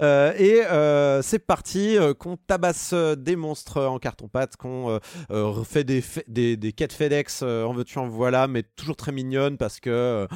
Euh, 0.00 0.32
et 0.38 0.60
c'est 1.22 1.38
parti, 1.40 1.96
qu'on 2.18 2.36
tabasse 2.36 2.94
des 2.94 3.36
monstres 3.36 3.82
en 3.82 3.98
carton-pâte, 3.98 4.56
qu'on 4.56 5.00
refait 5.30 5.84
des, 5.84 6.04
des, 6.28 6.56
des 6.56 6.72
quêtes 6.72 6.92
FedEx 6.92 7.42
en 7.42 7.72
veux-tu 7.72 7.98
en 7.98 8.08
voilà, 8.08 8.46
mais 8.46 8.62
toujours 8.62 8.96
très 8.96 9.12
mignonnes 9.12 9.56
parce 9.56 9.80
que 9.80 10.26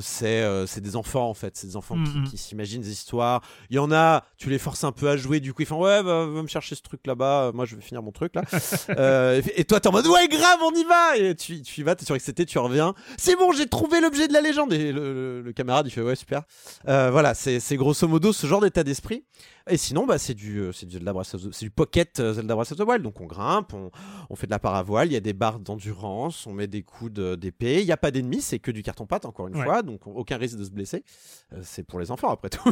c'est 0.00 0.80
des 0.80 0.96
enfants 0.96 1.28
en 1.28 1.34
fait, 1.34 1.56
c'est 1.56 1.68
des 1.68 1.76
enfants 1.76 1.96
qui, 2.04 2.18
Mhm. 2.18 2.24
qui 2.28 2.36
s'imaginent 2.36 2.82
des 2.82 2.90
histoires. 2.92 3.42
Il 3.70 3.76
y 3.76 3.78
en 3.78 3.90
a, 3.92 4.07
tu 4.36 4.50
les 4.50 4.58
forces 4.58 4.84
un 4.84 4.92
peu 4.92 5.08
à 5.08 5.16
jouer, 5.16 5.40
du 5.40 5.52
coup 5.54 5.62
ils 5.62 5.66
font 5.66 5.80
ouais, 5.82 6.02
va, 6.02 6.26
va 6.26 6.42
me 6.42 6.46
chercher 6.48 6.74
ce 6.74 6.82
truc 6.82 7.00
là-bas, 7.06 7.52
moi 7.54 7.64
je 7.64 7.76
vais 7.76 7.82
finir 7.82 8.02
mon 8.02 8.12
truc 8.12 8.34
là. 8.34 8.42
Euh, 8.90 9.40
et 9.56 9.64
toi 9.64 9.80
t'es 9.80 9.88
en 9.88 9.92
mode 9.92 10.06
ouais, 10.06 10.28
grave, 10.28 10.58
on 10.62 10.72
y 10.72 10.84
va 10.84 11.16
Et 11.18 11.34
tu, 11.34 11.60
tu 11.62 11.80
y 11.80 11.84
vas, 11.84 11.94
t'es 11.94 12.04
surexcité, 12.04 12.46
tu 12.46 12.58
reviens. 12.58 12.94
C'est 13.16 13.36
bon, 13.36 13.52
j'ai 13.52 13.66
trouvé 13.66 14.00
l'objet 14.00 14.28
de 14.28 14.32
la 14.32 14.40
légende. 14.40 14.72
Et 14.72 14.92
le, 14.92 15.12
le- 15.12 15.42
le 15.42 15.52
camarade 15.52 15.86
il 15.86 15.90
fait 15.90 16.00
ouais, 16.02 16.16
super. 16.16 16.42
Euh, 16.88 17.10
voilà, 17.10 17.34
c'est 17.34 17.60
c'est 17.60 17.76
grosso 17.76 18.06
modo 18.08 18.32
ce 18.32 18.46
genre 18.46 18.60
d'état 18.60 18.82
d'esprit. 18.84 19.24
Et 19.70 19.76
sinon, 19.76 20.06
bah, 20.06 20.18
c'est 20.18 20.34
du, 20.34 20.58
euh, 20.58 20.72
c'est 20.72 20.86
du 20.86 20.94
Zelda 20.94 21.12
Breath 21.12 21.34
of 21.34 21.42
the- 21.42 21.52
c'est 21.52 21.64
du 21.66 21.70
pocket 21.70 22.20
euh, 22.20 22.32
Zelda 22.34 22.54
Breath 22.54 22.72
of 22.72 22.78
the 22.78 22.82
Wild. 22.82 23.02
Donc 23.02 23.20
on 23.20 23.26
grimpe, 23.26 23.72
on, 23.74 23.90
on 24.30 24.36
fait 24.36 24.46
de 24.46 24.50
la 24.52 24.58
paravoile, 24.58 25.08
il 25.08 25.12
y 25.12 25.16
a 25.16 25.20
des 25.20 25.32
barres 25.32 25.58
d'endurance, 25.60 26.46
on 26.46 26.52
met 26.52 26.66
des 26.66 26.82
coups 26.82 27.12
de- 27.12 27.34
d'épée. 27.34 27.80
Il 27.80 27.86
n'y 27.86 27.92
a 27.92 27.96
pas 27.96 28.10
d'ennemis, 28.10 28.40
c'est 28.40 28.58
que 28.58 28.70
du 28.70 28.82
carton-pâte, 28.82 29.24
encore 29.24 29.48
une 29.48 29.56
Ouais. 29.56 29.64
fois. 29.64 29.82
Donc 29.82 30.06
aucun 30.06 30.36
risque 30.36 30.56
de 30.58 30.64
se 30.64 30.70
blesser. 30.70 31.04
Euh, 31.52 31.60
c'est 31.62 31.82
pour 31.84 32.00
les 32.00 32.10
enfants, 32.10 32.30
après 32.30 32.48
tout. 32.50 32.64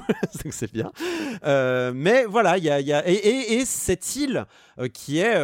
donc 0.44 0.52
c'est 0.52 0.73
bien. 0.73 0.90
Euh, 1.44 1.93
mais 1.94 2.24
voilà, 2.24 2.59
il 2.59 2.64
y 2.64 2.70
a. 2.70 2.81
il 2.81 2.86
y 2.86 2.93
a- 2.93 3.09
et, 3.09 3.14
et- 3.14 3.52
et 3.55 3.64
cette 3.64 4.16
île 4.16 4.47
euh, 4.78 4.89
qui 4.89 5.18
est. 5.18 5.35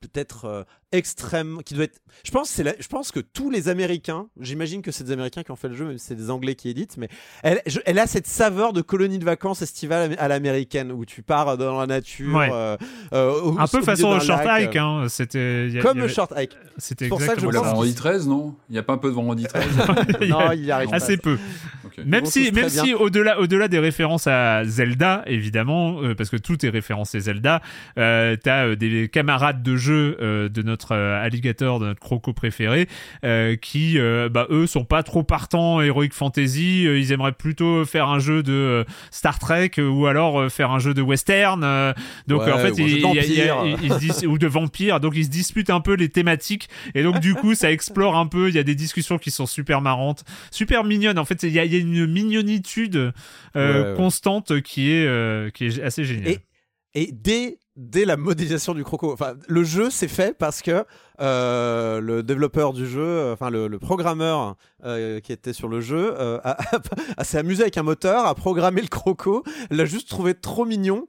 peut-être 0.00 0.66
extrême 0.96 1.58
qui 1.64 1.74
doit 1.74 1.84
être 1.84 2.00
je 2.24 2.30
pense 2.30 2.48
c'est 2.48 2.62
la- 2.64 2.74
je 2.80 2.88
pense 2.88 3.12
que 3.12 3.20
tous 3.20 3.50
les 3.50 3.68
américains 3.68 4.26
j'imagine 4.40 4.80
que 4.82 4.90
c'est 4.90 5.04
des 5.04 5.12
américains 5.12 5.42
qui 5.42 5.50
ont 5.50 5.56
fait 5.56 5.68
le 5.68 5.74
jeu 5.74 5.84
même 5.86 5.98
si 5.98 6.06
c'est 6.06 6.14
des 6.14 6.30
anglais 6.30 6.54
qui 6.54 6.68
éditent 6.70 6.96
mais 6.96 7.08
elle, 7.42 7.60
je- 7.66 7.80
elle 7.86 7.98
a 7.98 8.06
cette 8.06 8.26
saveur 8.26 8.72
de 8.72 8.80
colonie 8.80 9.18
de 9.18 9.24
vacances 9.24 9.62
estivale 9.62 10.16
à 10.18 10.28
l'américaine 10.28 10.90
où 10.92 11.04
tu 11.04 11.22
pars 11.22 11.56
dans 11.58 11.78
la 11.78 11.86
nature 11.86 12.34
Ouais. 12.34 12.48
euh, 12.52 12.76
euh, 13.12 13.30
au- 13.42 13.58
Un 13.58 13.64
au 13.64 13.68
peu 13.68 13.82
façon 13.82 14.10
d'un 14.10 14.20
short 14.20 14.44
lac, 14.44 14.62
hike, 14.64 14.76
hein. 14.76 15.04
C'était. 15.08 15.70
comme 15.82 15.98
le 15.98 16.08
short 16.08 16.32
hike 16.36 16.56
C'était 16.78 17.08
pour 17.08 17.20
ça 17.20 17.34
que 17.34 17.40
je 17.40 17.46
pense 17.46 17.54
vendredi 17.54 17.94
13, 17.94 18.26
non? 18.26 18.54
Il 18.68 18.72
n'y 18.72 18.78
a 18.78 18.82
pas 18.82 18.94
un 18.94 18.98
peu 18.98 19.08
de 19.08 19.14
vendredi 19.14 19.44
13 19.44 19.64
Il 20.20 20.28
y 20.28 20.32
a 20.32 20.34
non 20.34 20.52
il 20.52 20.64
y 20.64 20.70
arrive 20.70 20.90
pas. 20.90 20.96
Assez 20.96 21.16
peu. 21.16 21.38
Même 22.04 22.26
si, 22.26 22.52
même 22.52 22.68
si 22.68 22.92
au-delà, 22.94 23.40
au-delà 23.40 23.68
des 23.68 23.78
références 23.78 24.26
à 24.26 24.64
Zelda, 24.64 25.22
évidemment, 25.26 26.02
euh, 26.02 26.14
parce 26.14 26.28
que 26.30 26.36
tout 26.36 26.64
est 26.66 26.68
référencé 26.68 27.20
Zelda, 27.20 27.62
euh, 27.98 28.36
t'as 28.42 28.66
euh, 28.66 28.76
des 28.76 29.08
camarades 29.08 29.62
de 29.62 29.76
jeu 29.76 30.16
euh, 30.20 30.48
de 30.50 30.62
notre 30.62 30.85
euh, 30.92 31.22
alligator, 31.24 31.78
de 31.80 31.86
notre 31.86 32.00
croco 32.00 32.32
préféré, 32.32 32.88
euh, 33.24 33.56
qui, 33.56 33.98
euh, 33.98 34.28
bah, 34.28 34.46
eux, 34.50 34.66
sont 34.66 34.84
pas 34.84 35.02
trop 35.02 35.22
partants 35.22 35.80
Heroic 35.80 36.10
Fantasy. 36.12 36.82
ils 36.84 37.12
aimeraient 37.12 37.32
plutôt 37.32 37.84
faire 37.84 38.08
un 38.08 38.18
jeu 38.18 38.42
de 38.42 38.84
Star 39.10 39.38
Trek 39.38 39.72
ou 39.78 40.06
alors 40.06 40.50
faire 40.50 40.70
un 40.70 40.78
jeu 40.78 40.94
de 40.94 41.02
western. 41.02 41.60
donc 42.26 42.42
Ouais, 42.42 42.52
en 42.52 42.58
fait, 42.58 42.72
ou 42.72 42.78
il- 42.80 42.96
de 42.96 43.02
vampire. 43.02 43.24
se 44.14 44.26
ou 44.26 44.38
de. 44.38 45.00
Donc 45.00 45.14
ils 45.16 45.24
se 45.24 45.30
disputent 45.30 45.70
un 45.70 45.80
peu 45.80 45.94
les 45.94 46.08
thématiques 46.08 46.68
et 46.94 47.02
donc 47.02 47.20
du 47.20 47.34
coup, 47.34 47.54
ça 47.54 47.70
explore 47.72 48.16
un 48.16 48.26
peu. 48.26 48.48
Il 48.48 48.54
y 48.54 48.58
a 48.58 48.62
des 48.62 48.74
discussions 48.74 49.18
qui 49.18 49.30
sont 49.30 49.46
super 49.46 49.80
marrantes 49.80 50.24
super 50.50 50.84
mignonne. 50.84 51.18
En 51.18 51.24
fait, 51.24 51.42
il 51.42 51.50
y, 51.52 51.58
a- 51.58 51.64
il 51.64 51.72
y 51.72 51.76
a 51.76 51.78
une 51.78 52.06
mignonitude 52.06 52.96
euh, 52.96 53.12
Ouais, 53.84 53.90
ouais. 53.90 53.96
constante 53.96 54.60
qui 54.62 54.90
est, 54.92 55.06
euh, 55.06 55.50
qui 55.50 55.66
est 55.66 55.82
assez 55.82 56.04
géniale. 56.04 56.28
Et- 56.32 56.38
Et 56.98 57.10
dès, 57.12 57.58
dès 57.76 58.04
la 58.04 58.16
modélisation 58.16 58.74
du 58.74 58.84
croco, 58.84 59.12
enfin, 59.12 59.34
le 59.48 59.62
jeu 59.64 59.90
s'est 59.90 60.08
fait 60.08 60.36
parce 60.36 60.62
que 60.62 60.84
euh, 61.20 62.00
le 62.00 62.22
développeur 62.22 62.72
du 62.72 62.86
jeu, 62.86 63.02
euh, 63.02 63.32
enfin 63.34 63.50
le, 63.50 63.68
programmeur 63.78 64.56
euh, 64.84 65.20
qui 65.20 65.32
était 65.32 65.52
sur 65.52 65.68
le 65.68 65.80
jeu, 65.80 66.14
a, 66.18 66.36
a- 66.52 66.58
a- 67.18 67.24
s'est 67.24 67.38
amusé 67.38 67.62
avec 67.62 67.76
un 67.78 67.82
moteur, 67.82 68.26
a 68.26 68.34
programmé 68.34 68.80
le 68.80 68.88
croco, 68.88 69.42
l'a 69.70 69.84
juste 69.84 70.08
trouvé 70.08 70.34
trop 70.34 70.64
mignon. 70.64 71.06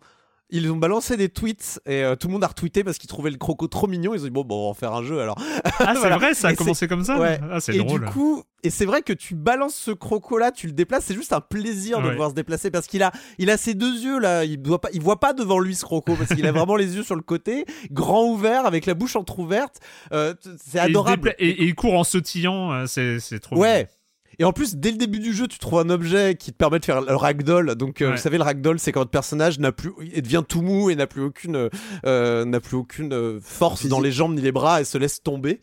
Ils 0.50 0.72
ont 0.72 0.78
balancé 0.78 1.18
des 1.18 1.28
tweets 1.28 1.82
et 1.86 2.04
euh, 2.04 2.16
tout 2.16 2.28
le 2.28 2.34
monde 2.34 2.44
a 2.44 2.48
retweeté 2.48 2.84
parce 2.86 2.98
qu'ils 2.98 3.10
trouvaient 3.10 3.32
le 3.32 3.38
croco 3.38 3.68
trop 3.68 3.86
mignon. 3.88 4.14
Ils 4.14 4.22
ont 4.22 4.24
dit 4.26 4.30
bon, 4.30 4.46
bon 4.46 4.56
on 4.56 4.64
va 4.64 4.70
en 4.70 4.74
faire 4.74 4.94
un 4.94 5.04
jeu 5.04 5.20
alors. 5.20 5.36
ah, 5.80 5.92
c'est 5.94 5.94
voilà. 6.00 6.18
vrai, 6.18 6.34
ça 6.34 6.48
a 6.48 6.52
Et 6.54 6.56
commencé 6.56 6.88
comme 6.88 7.04
ça? 7.04 7.20
Ouais. 7.20 7.38
Ah, 7.52 7.60
c'est 7.60 7.76
et 7.76 7.80
drôle. 7.80 8.06
du 8.06 8.12
coup, 8.12 8.44
et 8.64 8.70
c'est 8.70 8.86
vrai 8.86 9.02
que 9.02 9.12
tu 9.12 9.36
balances 9.36 9.76
ce 9.76 9.92
croco 9.92 10.38
là, 10.38 10.52
tu 10.52 10.68
le 10.68 10.74
déplaces, 10.74 11.04
c'est 11.06 11.16
juste 11.16 11.34
un 11.34 11.42
plaisir 11.42 12.00
de 12.00 12.06
Ouais. 12.06 12.12
le 12.12 12.16
voir 12.16 12.30
se 12.30 12.36
déplacer 12.36 12.72
parce 12.72 12.88
qu'il 12.88 13.04
a, 13.04 13.12
il 13.40 13.50
a 13.50 13.58
ses 13.58 13.74
deux 13.74 13.94
yeux 14.02 14.20
là, 14.20 14.46
il 14.46 14.62
doit 14.62 14.80
pas, 14.80 14.88
il 14.94 15.02
voit 15.02 15.20
pas 15.20 15.34
devant 15.34 15.60
lui 15.60 15.76
ce 15.76 15.84
croco 15.84 16.16
parce 16.16 16.34
qu'il 16.34 16.48
a 16.48 16.52
vraiment 16.54 16.78
les 16.78 16.96
yeux 16.96 17.04
sur 17.04 17.16
le 17.16 17.22
côté, 17.22 17.66
grand 17.92 18.24
ouvert 18.26 18.66
avec 18.66 18.86
la 18.86 18.94
bouche 18.94 19.18
entrouverte. 19.18 19.82
Euh, 20.14 20.34
c'est 20.66 20.78
il 20.78 20.80
adorable. 20.80 21.36
Et, 21.40 21.50
et 21.50 21.64
il 21.66 21.76
court 21.76 21.94
en 22.00 22.06
sautillant, 22.06 22.72
euh, 22.72 22.86
c'est 22.88 23.20
c'est 23.20 23.40
trop 23.40 23.58
Ouais. 23.58 23.90
Et 24.40 24.44
en 24.44 24.52
plus, 24.54 24.76
dès 24.76 24.92
le 24.92 24.98
début 24.98 25.20
du 25.20 25.34
jeu, 25.34 25.48
tu 25.48 25.58
trouves 25.58 25.80
un 25.80 25.90
objet 25.90 26.36
qui 26.36 26.52
te 26.52 26.58
permet 26.58 26.78
de 26.80 26.86
faire 26.86 27.02
le 27.02 27.16
ragdoll. 27.16 27.74
Donc, 27.76 28.02
euh, 28.02 28.06
Ouais. 28.06 28.12
vous 28.12 28.22
savez, 28.22 28.38
le 28.38 28.44
ragdoll, 28.44 28.78
c'est 28.80 28.92
quand 28.92 29.00
votre 29.00 29.10
personnage 29.12 29.58
n'a 29.60 29.72
plus, 29.72 29.92
il 30.14 30.22
devient 30.22 30.44
tout 30.48 30.62
mou 30.62 30.90
et 30.92 30.96
n'a 30.96 31.08
plus 31.08 31.24
aucune, 31.24 31.70
euh, 32.06 32.46
n'a 32.46 32.60
plus 32.60 32.78
aucune 32.78 33.14
euh, 33.14 33.40
force 33.42 33.88
dans 33.88 34.00
les 34.00 34.12
jambes 34.12 34.36
ni 34.36 34.42
les 34.42 34.52
bras 34.52 34.80
et 34.80 34.84
se 34.84 34.98
laisse 35.00 35.24
tomber. 35.24 35.60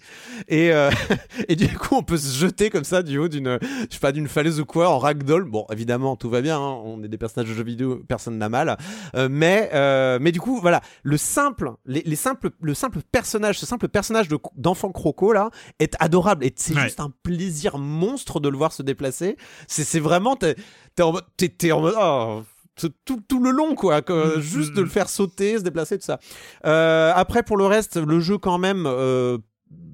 Et, 0.49 0.73
euh, 0.73 0.91
et 1.49 1.55
du 1.55 1.69
coup, 1.69 1.95
on 1.95 2.03
peut 2.03 2.17
se 2.17 2.37
jeter 2.37 2.69
comme 2.71 2.83
ça 2.85 3.03
du 3.05 3.17
haut 3.19 3.29
d'une, 3.29 3.59
je 3.63 3.95
sais 3.95 4.01
pas, 4.01 4.11
d'une 4.11 4.27
falaise 4.27 4.59
ou 4.59 4.65
quoi 4.65 4.89
en 4.91 4.99
ragdoll. 4.99 5.45
Bon, 5.45 5.67
évidemment, 5.71 6.17
tout 6.17 6.29
va 6.29 6.41
bien. 6.41 6.59
hein, 6.59 6.81
on 6.85 7.03
est 7.05 7.09
des 7.09 7.19
personnages 7.19 7.49
de 7.51 7.55
jeux 7.55 7.63
vidéo, 7.63 8.03
personne 8.09 8.39
n'a 8.39 8.49
mal. 8.49 8.77
Euh, 9.15 9.29
mais, 9.31 9.71
euh, 9.75 10.19
mais 10.21 10.33
du 10.33 10.41
coup, 10.41 10.59
voilà, 10.61 10.81
le 11.05 11.17
simple, 11.17 11.71
les, 11.87 12.03
les 12.05 12.17
simples, 12.17 12.51
le 12.61 12.75
simple 12.75 12.99
personnage, 13.13 13.59
ce 13.61 13.67
simple 13.67 13.87
personnage 13.89 14.27
de- 14.27 14.39
d'enfant 14.57 14.91
croco 14.91 15.33
là, 15.33 15.51
est 15.79 15.95
adorable 16.01 16.45
et 16.45 16.53
c'est 16.57 16.75
Ouais. 16.75 16.83
juste 16.83 16.99
un 17.01 17.13
plaisir 17.23 17.79
monstre 17.79 18.41
de 18.41 18.49
le 18.49 18.57
voir 18.57 18.64
se 18.73 18.83
déplacer. 18.83 19.37
C'est 19.67 20.01
vraiment 20.01 20.37
t'es 20.37 20.55
en 21.03 21.13
mode 21.13 21.25
t'es- 21.37 21.73
en 21.73 21.81
mode 21.81 21.95
oh, 22.01 22.43
tout, 23.05 23.21
tout 23.29 23.43
le 23.43 23.51
long 23.51 23.75
quoi, 23.75 24.03
que- 24.03 24.39
Mm, 24.39 24.41
juste 24.41 24.73
mm, 24.73 24.77
de 24.77 24.81
le 24.83 24.89
faire 24.89 25.09
sauter, 25.09 25.59
se 25.59 25.63
déplacer 25.63 25.99
tout 25.99 26.05
ça. 26.05 26.19
Euh, 26.67 27.13
après 27.15 27.43
pour 27.43 27.57
le 27.57 27.67
reste, 27.67 27.97
le 27.97 28.21
jeu 28.21 28.39
quand 28.39 28.59
même. 28.59 28.85
euh, 28.87 29.39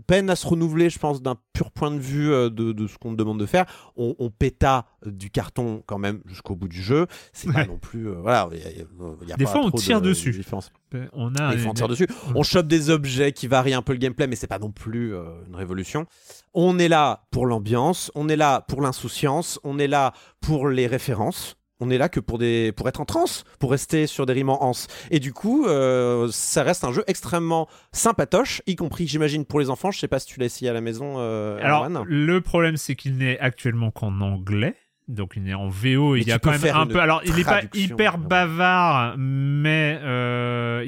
peine 0.07 0.29
à 0.29 0.35
se 0.37 0.47
renouveler, 0.47 0.91
je 0.91 0.99
pense, 0.99 1.23
d'un 1.23 1.37
pur 1.53 1.71
point 1.71 1.91
de 1.93 1.99
vue 2.01 2.33
euh, 2.33 2.51
de, 2.51 2.73
de 2.73 2.87
ce 2.89 2.99
qu'on 2.99 3.13
te 3.13 3.17
demande 3.17 3.39
de 3.39 3.47
faire. 3.47 3.65
On, 3.97 4.17
on 4.19 4.29
péta 4.29 4.87
du 5.07 5.31
carton 5.31 5.83
quand 5.87 5.99
même 5.99 6.21
jusqu'au 6.27 6.57
bout 6.57 6.67
du 6.69 6.83
jeu. 6.83 7.07
C'est 7.33 7.53
pas 7.53 7.65
non 7.65 7.79
plus. 7.79 8.09
euh, 8.09 8.15
voilà, 8.21 8.49
il 8.53 8.59
y 8.59 8.63
a- 8.63 8.71
il 9.23 9.29
y 9.29 9.33
a 9.33 9.37
Des 9.37 9.45
pas 9.45 9.53
fois, 9.53 9.61
on 9.65 9.71
tire 9.71 10.01
de 10.03 10.09
dessus. 10.09 10.33
différence. 10.33 10.73
On 11.13 11.33
a 11.37 11.53
Des 11.55 11.59
fois, 11.59 11.71
on 11.71 11.75
tire 11.75 11.87
dessus. 11.89 12.09
On 12.35 12.43
chope 12.43 12.67
des 12.67 12.91
objets 12.91 13.31
qui 13.33 13.47
varient 13.47 13.75
un 13.75 13.83
peu 13.83 13.93
le 13.93 13.99
gameplay, 13.99 14.27
mais 14.27 14.35
c'est 14.37 14.49
pas 14.49 14.59
non 14.59 14.73
plus 14.73 15.15
euh, 15.15 15.23
une 15.47 15.55
révolution. 15.55 16.07
On 16.55 16.79
est 16.81 16.89
là 16.89 17.27
pour 17.31 17.47
l'ambiance, 17.47 18.11
on 18.17 18.29
est 18.29 18.37
là 18.37 18.63
pour 18.63 18.83
l'insouciance, 18.83 19.61
on 19.63 19.79
est 19.79 19.87
là 19.87 20.13
pour 20.41 20.69
les 20.69 20.89
références. 20.89 21.57
On 21.81 21.91
est 21.91 21.99
là 21.99 22.09
que 22.09 22.21
pour 22.21 22.39
des 22.39 22.73
pour 22.73 22.89
être 22.89 23.01
en 23.01 23.05
transe, 23.05 23.45
pour 23.59 23.71
rester 23.71 24.07
sur 24.07 24.27
des 24.27 24.33
rimes 24.33 24.51
en 24.51 24.63
anse. 24.63 24.87
Et 25.11 25.19
du 25.19 25.33
coup, 25.33 25.67
euh, 25.67 26.29
ça 26.31 26.63
reste 26.63 26.85
un 26.85 26.93
jeu 26.93 27.05
extrêmement 27.07 27.69
sympatoche, 27.93 28.63
y 28.67 28.77
compris, 28.77 29.07
j'imagine, 29.07 29.45
pour 29.45 29.61
les 29.61 29.71
enfants. 29.71 29.91
Je 29.91 29.99
sais 29.99 30.09
pas 30.09 30.19
si 30.19 30.27
tu 30.27 30.41
l'as 30.41 30.47
essayé 30.47 30.71
à 30.71 30.75
la 30.75 30.81
maison, 30.81 31.15
euh, 31.19 31.59
Alors, 31.63 31.85
Erwan. 31.85 32.03
le 32.07 32.41
problème, 32.41 32.77
c'est 32.77 32.95
qu'il 32.95 33.17
n'est 33.17 33.39
actuellement 33.39 33.91
qu'en 33.91 34.21
anglais. 34.21 34.75
Donc 35.09 35.33
il 35.35 35.49
est 35.49 35.55
en 35.55 35.69
VO, 35.69 36.15
Mais 36.15 36.21
il 36.21 36.29
y 36.29 36.33
a 36.33 36.39
quand 36.39 36.53
même 36.53 36.77
un 36.77 36.87
peu. 36.87 37.01
Alors 37.01 37.21
il 37.25 37.35
n'est 37.35 37.43
pas 37.45 37.63
hyper 37.75 38.17
bavard, 38.17 39.17
mais 39.19 39.90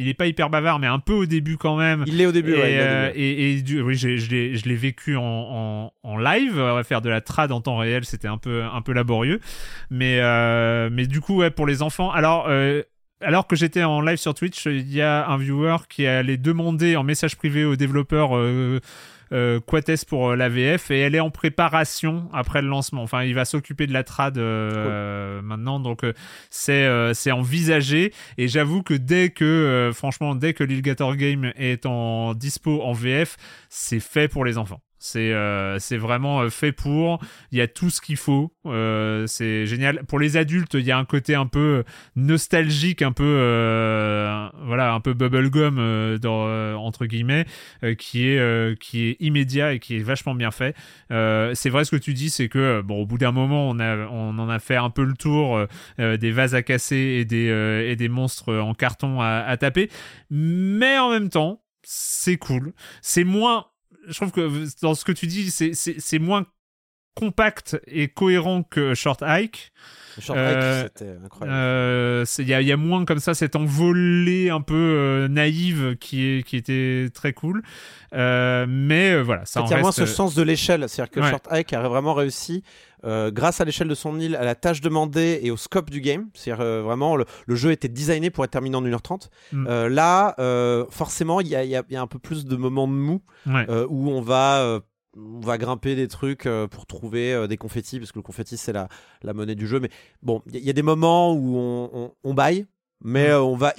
il 0.03 0.07
n'est 0.07 0.15
pas 0.15 0.27
hyper 0.27 0.51
bavard, 0.51 0.79
mais 0.79 0.87
un 0.87 0.99
peu 0.99 1.15
au 1.15 1.27
début 1.27 1.57
quand 1.57 1.77
même. 1.77 2.05
Il 2.07 2.17
l'est 2.19 2.27
au 2.27 2.33
début, 2.33 2.53
et, 2.53 2.57
ouais, 2.57 2.79
au 2.79 2.83
euh, 2.83 3.07
début. 3.09 3.21
et, 3.21 3.53
et 3.53 3.63
du- 3.63 3.81
oui, 3.81 3.95
je 3.95 4.09
l'ai 4.09 4.57
je 4.57 4.69
l'ai 4.69 4.75
vécu 4.77 5.17
en, 5.17 5.23
en, 5.23 5.93
en 6.03 6.17
live. 6.19 6.61
Faire 6.85 7.01
de 7.01 7.09
la 7.09 7.21
trad 7.21 7.51
en 7.53 7.61
temps 7.61 7.77
réel, 7.79 8.05
c'était 8.05 8.29
un 8.29 8.39
peu, 8.39 8.63
un 8.65 8.83
peu 8.83 8.93
laborieux. 8.93 9.41
Mais, 9.91 10.19
euh, 10.21 10.91
mais 10.93 11.07
du 11.07 11.21
coup, 11.21 11.37
ouais, 11.39 11.51
pour 11.51 11.67
les 11.67 11.81
enfants. 11.83 12.11
Alors, 12.11 12.47
euh, 12.49 12.83
alors 13.21 13.47
que 13.47 13.55
j'étais 13.57 13.85
en 13.85 14.01
live 14.01 14.17
sur 14.19 14.35
Twitch, 14.35 14.67
il 14.67 14.93
y 14.93 15.01
a 15.01 15.29
un 15.29 15.37
viewer 15.37 15.77
qui 15.89 16.07
allait 16.07 16.37
demander 16.37 16.97
en 16.97 17.05
message 17.05 17.37
privé 17.37 17.65
aux 17.65 17.77
développeurs 17.77 18.37
euh, 18.37 18.81
euh, 19.33 19.61
Quates 19.61 20.05
pour 20.07 20.31
euh, 20.31 20.37
la 20.37 20.49
VF 20.49 20.91
et 20.91 21.01
elle 21.01 21.15
est 21.15 21.21
en 21.21 21.31
préparation 21.31 22.29
après 22.33 22.63
le 22.63 22.69
lancement. 22.69 23.03
Enfin, 23.03 23.25
il 23.25 23.35
va 23.35 23.45
s'occuper 23.45 23.87
de 23.87 23.93
la 23.93 24.05
trad 24.05 24.39
euh, 24.39 25.43
maintenant, 25.43 25.81
donc 25.81 26.05
euh, 26.05 26.13
c'est 26.51 26.85
euh, 26.85 27.15
c'est 27.15 27.33
envisagé. 27.33 28.13
Et 28.39 28.49
j'avoue 28.49 28.83
que 28.83 28.95
dès 28.95 29.31
que, 29.31 29.45
euh, 29.45 29.93
franchement, 29.93 30.35
dès 30.35 30.53
que 30.55 30.65
l'Illigator 30.65 31.17
Game 31.17 31.53
est 31.57 31.87
en 31.87 32.35
dispo 32.35 32.83
en 32.83 32.93
VF, 32.93 33.37
c'est 33.69 34.01
fait 34.01 34.29
pour 34.29 34.45
les 34.45 34.59
enfants. 34.59 34.81
C'est 35.03 35.33
euh, 35.33 35.79
vraiment 35.99 36.43
euh, 36.43 36.49
fait 36.49 36.71
pour. 36.71 37.19
Il 37.51 37.59
y 37.59 37.61
a 37.61 37.67
tout 37.67 37.91
ce 37.91 38.01
qu'il 38.01 38.17
faut. 38.17 38.53
Euh, 38.67 39.27
c'est 39.27 39.67
génial. 39.67 40.05
Pour 40.05 40.21
les 40.21 40.37
adultes, 40.37 40.75
il 40.75 40.87
y 40.87 40.93
a 40.93 40.97
un 40.97 41.05
côté 41.05 41.35
un 41.35 41.47
peu 41.47 41.83
nostalgique, 42.15 43.03
un 43.03 43.11
peu 43.11 43.25
euh, 43.27 44.49
voilà, 44.65 44.95
un 44.95 45.01
peu 45.01 45.13
bubblegum 45.13 45.79
euh, 45.81 46.19
dans 46.19 46.47
euh, 46.47 46.75
entre 46.75 47.07
guillemets, 47.07 47.47
euh, 47.83 47.97
qui 47.97 48.29
est 48.29 48.39
euh, 48.39 48.77
qui 48.77 49.09
est 49.09 49.17
immédiat 49.19 49.73
et 49.73 49.81
qui 49.81 49.97
est 49.97 50.03
vachement 50.05 50.37
bien 50.37 50.53
fait. 50.53 50.77
Euh, 51.11 51.53
c'est 51.55 51.69
vrai 51.69 51.85
ce 51.85 51.91
que 51.91 51.97
tu 51.97 52.15
dis, 52.15 52.31
c'est 52.31 52.49
que 52.49 52.59
euh, 52.61 52.83
bon, 52.83 53.03
au 53.03 53.07
bout 53.07 53.19
d'un 53.19 53.33
moment, 53.33 53.69
on 53.69 53.81
a 53.81 53.97
on 54.07 54.39
en 54.39 54.49
a 54.49 54.61
fait 54.61 54.77
un 54.77 54.91
peu 54.91 55.03
le 55.03 55.15
tour 55.15 55.57
euh, 55.57 55.67
euh, 55.99 56.17
des 56.17 56.31
vases 56.31 56.55
à 56.55 56.63
casser 56.63 56.97
et 56.97 57.25
des 57.25 57.49
euh, 57.51 57.91
et 57.91 57.97
des 57.97 58.09
monstres 58.09 58.55
en 58.55 58.75
carton 58.75 59.21
à, 59.21 59.41
à 59.41 59.57
taper, 59.57 59.91
mais 60.31 60.97
en 60.99 61.11
même 61.11 61.29
temps, 61.29 61.61
c'est 61.83 62.37
cool. 62.37 62.73
C'est 63.01 63.25
moins 63.25 63.67
je 64.07 64.15
trouve 64.15 64.33
que 64.33 64.67
dans 64.83 64.95
ce 64.95 65.05
que 65.05 65.13
tu 65.13 65.27
dis, 65.27 65.51
c'est- 65.51 65.75
moins 66.19 66.47
compact 67.15 67.79
et 67.87 68.09
cohérent 68.09 68.63
que 68.63 68.95
Short 68.95 69.23
Hike. 69.23 69.73
Short 70.21 70.39
Euh, 70.39 70.83
Hike, 70.85 70.91
c'était 70.99 71.15
incroyable. 71.25 71.57
Euh, 71.59 72.25
Il 72.39 72.49
y, 72.49 72.53
a- 72.55 72.61
il 72.61 72.69
y 72.69 72.73
a 72.73 72.77
moins 72.77 73.05
comme 73.07 73.19
ça 73.19 73.33
cette 73.35 73.57
envolée 73.57 74.51
un 74.51 74.61
peu 74.61 74.75
euh, 74.75 75.29
naïve 75.29 75.97
qui, 75.99 76.23
est, 76.27 76.43
qui 76.47 76.57
était 76.57 77.09
très 77.15 77.33
cool. 77.33 77.63
Euh, 78.13 78.67
mais 78.69 79.13
euh, 79.13 79.23
voilà, 79.23 79.45
ça 79.47 79.63
En 79.63 79.67
il 79.67 79.71
y 79.71 79.75
a 79.75 79.79
moins 79.79 79.93
ce 79.93 80.05
sens 80.07 80.35
de 80.35 80.43
l'échelle. 80.43 80.85
C'est-à-dire 80.89 81.11
que 81.11 81.21
Ouais. 81.21 81.31
Short 81.31 81.47
Hike 81.51 81.73
a 81.73 81.89
vraiment 81.89 82.13
réussi, 82.13 82.63
euh, 83.05 83.31
grâce 83.31 83.61
à 83.63 83.65
l'échelle 83.65 83.89
de 83.89 83.95
son 83.95 84.21
île, 84.21 84.37
à 84.37 84.45
la 84.45 84.55
tâche 84.55 84.83
demandée 84.83 85.41
et 85.43 85.51
au 85.51 85.57
scope 85.57 85.89
du 85.89 86.03
game. 86.03 86.29
C'est-à-dire 86.35 86.63
euh, 86.63 86.83
vraiment, 86.83 87.17
le, 87.17 87.25
le 87.47 87.55
jeu 87.55 87.71
était 87.71 87.89
designé 87.89 88.29
pour 88.29 88.45
être 88.45 88.51
terminé 88.51 88.77
en 88.77 88.83
1h30. 88.83 89.29
Mm. 89.53 89.67
Euh, 89.67 89.89
là, 89.89 90.35
euh, 90.39 90.85
forcément, 90.91 91.41
il 91.41 91.49
y 91.49 91.57
a, 91.57 91.65
il 91.65 91.71
y 91.71 91.77
a- 91.77 91.83
il 91.89 91.95
y 91.95 91.97
a 91.97 92.03
un 92.03 92.07
peu 92.07 92.19
plus 92.19 92.45
de 92.45 92.57
moments 92.57 92.87
de 92.87 92.93
mou 92.93 93.23
Ouais. 93.47 93.65
euh, 93.71 93.87
où 93.89 94.11
on 94.11 94.21
va. 94.21 94.81
On 95.17 95.41
va 95.41 95.59
grimper 95.59 95.95
des 95.95 96.09
trucs 96.09 96.47
euh, 96.47 96.67
pour 96.67 96.87
trouver 96.87 97.33
euh, 97.35 97.47
des 97.47 97.57
confettis, 97.57 97.99
parce 97.99 98.13
que 98.13 98.19
le 98.19 98.23
confetti 98.23 98.57
c'est 98.57 98.73
la, 98.73 98.89
la 99.23 99.33
monnaie 99.35 99.55
du 99.55 99.67
jeu. 99.67 99.79
Mais 99.81 99.91
bon, 100.23 100.43
il 100.47 100.55
y, 100.55 100.57
a- 100.57 100.61
il 100.61 100.67
y 100.67 100.71
a 100.71 100.73
des 100.75 100.83
moments 100.83 101.33
où 101.35 101.57
on, 101.57 101.91
on, 101.93 102.13
on 102.25 102.35
baille, 102.35 102.67
mais 103.05 103.29
Mm. 103.29 103.31
euh, 103.33 103.41
on 103.43 103.57
va, 103.57 103.75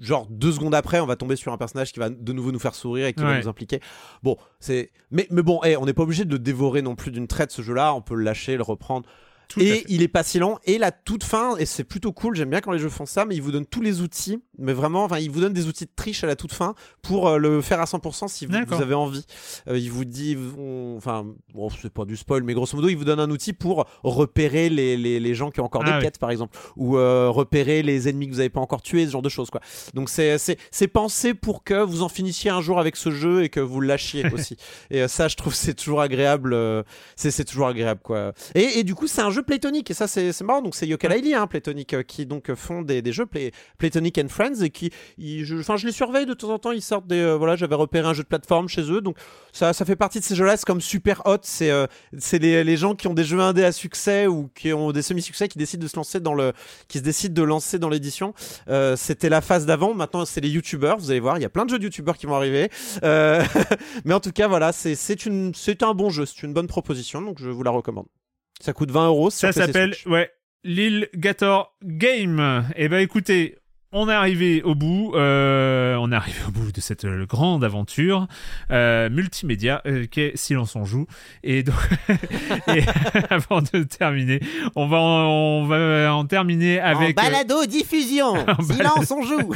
genre 0.00 0.26
deux 0.30 0.52
secondes 0.52 0.74
après, 0.74 1.00
on 1.00 1.06
va 1.06 1.16
tomber 1.16 1.36
sur 1.36 1.52
un 1.52 1.58
personnage 1.58 1.92
qui 1.92 1.98
va 1.98 2.10
de 2.10 2.32
nouveau 2.32 2.52
nous 2.52 2.58
faire 2.60 2.74
sourire 2.74 3.06
et 3.06 3.12
qui 3.12 3.22
va 3.22 3.38
nous 3.40 3.48
impliquer. 3.48 3.80
Bon, 4.22 4.36
c'est, 4.60 4.92
mais, 5.10 5.26
mais 5.30 5.42
bon, 5.42 5.60
hey, 5.64 5.76
on 5.76 5.84
n'est 5.84 5.92
pas 5.94 6.04
obligé 6.04 6.24
de 6.24 6.36
dévorer 6.36 6.80
non 6.80 6.94
plus 6.94 7.10
d'une 7.10 7.26
traite 7.26 7.50
ce 7.50 7.60
jeu-là. 7.62 7.92
On 7.94 8.02
peut 8.02 8.14
le 8.14 8.22
lâcher, 8.22 8.56
le 8.56 8.62
reprendre. 8.62 9.08
Tout 9.52 9.60
et 9.60 9.84
il 9.88 10.02
est 10.02 10.08
pas 10.08 10.22
si 10.22 10.38
lent. 10.38 10.58
Et 10.64 10.78
la 10.78 10.92
toute 10.92 11.24
fin, 11.24 11.56
et 11.56 11.66
c'est 11.66 11.84
plutôt 11.84 12.12
cool. 12.12 12.34
J'aime 12.36 12.50
bien 12.50 12.60
quand 12.60 12.72
les 12.72 12.78
jeux 12.78 12.88
font 12.88 13.06
ça, 13.06 13.24
mais 13.24 13.34
ils 13.34 13.42
vous 13.42 13.52
donnent 13.52 13.66
tous 13.66 13.82
les 13.82 14.00
outils. 14.00 14.38
Mais 14.58 14.72
vraiment, 14.72 15.04
enfin, 15.04 15.18
ils 15.18 15.30
vous 15.30 15.40
donnent 15.40 15.52
des 15.52 15.66
outils 15.66 15.84
de 15.84 15.90
triche 15.94 16.24
à 16.24 16.26
la 16.26 16.36
toute 16.36 16.52
fin 16.52 16.74
pour 17.02 17.28
euh, 17.28 17.38
le 17.38 17.60
faire 17.60 17.80
à 17.80 17.84
100% 17.84 18.28
si 18.28 18.46
vous, 18.46 18.54
avez 18.54 18.94
envie. 18.94 19.24
Euh, 19.68 19.78
il 19.78 19.90
vous 19.90 20.04
dit, 20.04 20.36
enfin, 20.96 21.26
bon, 21.54 21.68
c'est 21.70 21.92
pas 21.92 22.04
du 22.04 22.16
spoil, 22.16 22.42
mais 22.42 22.54
grosso 22.54 22.76
modo, 22.76 22.88
il 22.88 22.96
vous 22.96 23.04
donne 23.04 23.20
un 23.20 23.30
outil 23.30 23.52
pour 23.52 23.86
repérer 24.02 24.68
les, 24.68 24.96
les, 24.96 25.20
les 25.20 25.34
gens 25.34 25.50
qui 25.50 25.60
ont 25.60 25.64
encore 25.64 25.82
Ah 25.84 25.90
des 25.90 25.96
oui. 25.96 26.02
quêtes, 26.02 26.18
par 26.18 26.30
exemple, 26.30 26.56
ou 26.76 26.96
euh, 26.96 27.28
repérer 27.28 27.82
les 27.82 28.08
ennemis 28.08 28.28
que 28.28 28.32
vous 28.34 28.40
avez 28.40 28.50
pas 28.50 28.60
encore 28.60 28.82
tués, 28.82 29.06
ce 29.06 29.10
genre 29.12 29.22
de 29.22 29.28
choses, 29.28 29.50
quoi. 29.50 29.60
Donc 29.94 30.08
c'est 30.08 30.38
c'est 30.38 30.58
c'est 30.70 30.88
pensé 30.88 31.34
pour 31.34 31.64
que 31.64 31.82
vous 31.82 32.02
en 32.02 32.08
finissiez 32.08 32.50
un 32.50 32.60
jour 32.60 32.78
avec 32.78 32.96
ce 32.96 33.10
jeu 33.10 33.42
et 33.42 33.48
que 33.48 33.60
vous 33.60 33.80
le 33.80 33.86
lâchiez 33.86 34.24
aussi. 34.32 34.56
Et 34.90 35.02
euh, 35.02 35.08
ça, 35.08 35.28
je 35.28 35.36
trouve, 35.36 35.54
c'est 35.54 35.74
toujours 35.74 36.00
agréable. 36.00 36.56
c'est 37.16 37.30
c'est 37.30 37.44
toujours 37.44 37.66
agréable, 37.68 38.00
quoi. 38.02 38.32
Et, 38.54 38.78
et 38.78 38.84
du 38.84 38.94
coup, 38.94 39.06
c'est 39.06 39.22
un 39.22 39.30
jeu 39.30 39.41
Playtonic, 39.42 39.90
et 39.90 39.94
ça, 39.94 40.06
c'est 40.06 40.40
marrant. 40.42 40.62
Donc 40.62 40.74
c'est 40.74 40.86
Yooka-Laylee, 40.86 41.34
hein, 41.34 41.46
Playtonic, 41.46 41.94
euh, 41.94 42.02
qui 42.02 42.26
donc 42.26 42.52
font 42.54 42.82
des, 42.82 43.02
des 43.02 43.12
jeux 43.12 43.26
Play, 43.26 43.52
Playtonic 43.78 44.18
and 44.18 44.28
Friends 44.28 44.62
et 44.62 44.70
qui, 44.70 44.90
ils- 45.18 45.44
je, 45.44 45.56
les 45.86 45.92
surveille 45.92 46.26
de 46.26 46.34
temps 46.34 46.50
en 46.50 46.58
temps. 46.58 46.72
Ils 46.72 46.82
sortent 46.82 47.06
des, 47.06 47.16
euh, 47.20 47.34
voilà, 47.36 47.56
j'avais 47.56 47.74
repéré 47.74 48.06
un 48.08 48.14
jeu 48.14 48.22
de 48.22 48.28
plateforme 48.28 48.68
chez 48.68 48.82
eux, 48.90 49.00
donc 49.00 49.16
ça, 49.52 49.72
ça 49.72 49.84
fait 49.84 49.96
partie 49.96 50.20
de 50.20 50.24
ces 50.24 50.34
jeux-là. 50.34 50.56
C'est 50.56 50.66
comme 50.66 50.80
Super 50.80 51.22
Hot, 51.26 51.38
c'est 51.42 51.70
euh, 51.70 51.86
c'est 52.18 52.38
les, 52.38 52.64
les 52.64 52.76
gens 52.76 52.94
qui 52.94 53.08
ont 53.08 53.14
des 53.14 53.24
jeux 53.24 53.40
indés 53.40 53.64
à 53.64 53.72
succès 53.72 54.26
ou 54.26 54.48
qui 54.54 54.72
ont 54.72 54.92
des 54.92 55.02
semi-succès 55.02 55.48
qui 55.48 55.58
décident 55.58 55.82
de 55.82 55.88
se 55.88 55.96
lancer 55.96 56.20
dans 56.20 56.34
le, 56.34 56.52
qui 56.88 56.98
se 56.98 57.02
décident 57.02 57.34
de 57.34 57.42
lancer 57.46 57.78
dans 57.78 57.88
l'édition. 57.88 58.34
Euh, 58.68 58.96
C'était 58.96 59.28
la 59.28 59.40
phase 59.40 59.66
d'avant. 59.66 59.94
Maintenant, 59.94 60.24
c'est 60.24 60.40
les 60.40 60.48
youtubeurs. 60.50 60.98
Vous 60.98 61.10
allez 61.10 61.20
voir, 61.20 61.38
il 61.38 61.42
y 61.42 61.46
a 61.46 61.50
plein 61.50 61.64
de 61.64 61.70
jeux 61.70 61.78
de 61.78 61.84
youtubeurs 61.84 62.16
qui 62.16 62.26
vont 62.26 62.34
arriver. 62.36 62.70
Mais 64.04 64.14
en 64.14 64.20
tout 64.20 64.32
cas, 64.32 64.48
voilà, 64.48 64.72
c'est 64.72 64.94
c'est 64.94 65.26
une, 65.26 65.54
c'est 65.54 65.82
un 65.82 65.94
bon 65.94 66.10
jeu, 66.10 66.26
c'est 66.26 66.42
une 66.42 66.52
bonne 66.52 66.66
proposition, 66.66 67.20
donc 67.22 67.38
je 67.40 67.48
vous 67.50 67.62
la 67.62 67.70
recommande. 67.70 68.06
Ça 68.62 68.72
coûte 68.72 68.92
20 68.92 69.08
euros. 69.08 69.30
Ça 69.30 69.50
s'appelle, 69.50 69.92
ouais, 70.06 70.30
Lil 70.62 71.08
Gator 71.16 71.74
Game. 71.82 72.64
Et 72.76 72.88
ben 72.88 72.98
écoutez, 72.98 73.56
on 73.90 74.08
est 74.08 74.12
arrivé 74.12 74.62
au 74.62 74.76
bout, 74.76 75.14
euh, 75.16 75.96
on 75.96 76.12
est 76.12 76.14
arrivé 76.14 76.38
au 76.46 76.52
bout 76.52 76.70
de 76.70 76.80
cette 76.80 77.04
euh, 77.04 77.26
grande 77.26 77.64
aventure 77.64 78.28
euh, 78.70 79.10
multimédia 79.10 79.82
euh, 79.86 80.06
qu'est 80.08 80.36
Silence 80.36 80.76
on 80.76 80.84
joue. 80.84 81.06
Et 81.42 81.64
donc, 81.64 81.74
et 82.68 82.84
avant 83.30 83.62
de 83.62 83.82
terminer, 83.82 84.38
on 84.76 84.86
va 84.86 84.98
en, 84.98 85.26
on 85.26 85.66
va 85.66 86.14
en 86.14 86.24
terminer 86.24 86.78
avec 86.78 87.20
en 87.20 87.22
balado 87.24 87.66
diffusion. 87.66 88.34
En 88.46 88.62
Silence, 88.62 89.10
on 89.10 89.22
joue. 89.24 89.52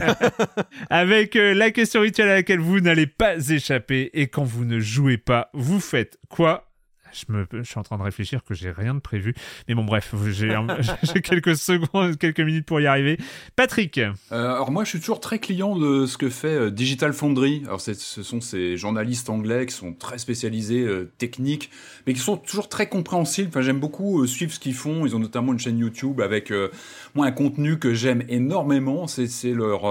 avec 0.91 1.37
euh, 1.37 1.55
la 1.55 1.71
question 1.71 2.01
rituelle 2.01 2.29
à 2.31 2.35
laquelle 2.35 2.59
vous 2.61 2.81
n'allez 2.81 3.07
pas 3.07 3.37
échapper. 3.39 4.11
Et 4.15 4.27
quand 4.27 4.43
vous 4.43 4.65
ne 4.65 4.81
jouez 4.81 5.17
pas, 5.17 5.49
vous 5.55 5.79
faites 5.79 6.19
quoi? 6.29 6.66
Je, 7.13 7.63
suis 7.63 7.79
en 7.79 7.83
train 7.83 7.99
de 7.99 8.03
réfléchir 8.03 8.43
que 8.45 8.55
j'ai 8.55 8.71
rien 8.71 8.95
de 8.95 9.01
prévu. 9.01 9.35
Mais 9.69 9.75
bon, 9.75 9.85
bref, 9.85 10.15
j'ai 10.29 11.23
quelques 11.23 11.57
secondes, 11.57 12.17
quelques 12.19 12.41
minutes 12.41 12.67
pour 12.67 12.81
y 12.81 12.87
arriver. 12.87 13.19
Patrick, 13.55 13.99
Euh, 13.99 14.13
alors 14.31 14.71
moi, 14.71 14.85
je 14.85 14.91
suis 14.91 15.01
toujours 15.01 15.21
très 15.21 15.39
client 15.39 15.77
de 15.77 16.07
ce 16.07 16.19
que 16.19 16.29
fait 16.29 16.49
euh, 16.49 16.71
Digital 16.71 17.13
Foundry. 17.13 17.63
Alors 17.67 17.81
ce 17.81 17.95
sont 17.95 18.41
ces 18.41 18.77
journalistes 18.77 19.31
anglais 19.31 19.67
qui 19.67 19.75
sont 19.75 19.93
très 19.93 20.19
spécialisés 20.19 20.83
euh, 20.83 21.11
techniques, 21.19 21.71
mais 22.07 22.15
qui 22.15 22.21
sont 22.21 22.37
toujours 22.37 22.69
très 22.69 22.89
compréhensibles. 22.89 23.49
Enfin, 23.49 23.63
j'aime 23.63 23.81
beaucoup 23.81 24.27
suivre 24.27 24.53
ce 24.53 24.61
qu'ils 24.61 24.75
font. 24.75 25.07
Ils 25.07 25.17
ont 25.17 25.21
notamment 25.21 25.53
une 25.53 25.59
chaîne 25.59 25.79
YouTube 25.79 26.21
avec 26.21 26.53
moi 27.15 27.27
un 27.27 27.33
contenu 27.33 27.79
que 27.79 27.95
j'aime 27.95 28.23
énormément. 28.29 29.07
C'est 29.07 29.53
leur, 29.53 29.85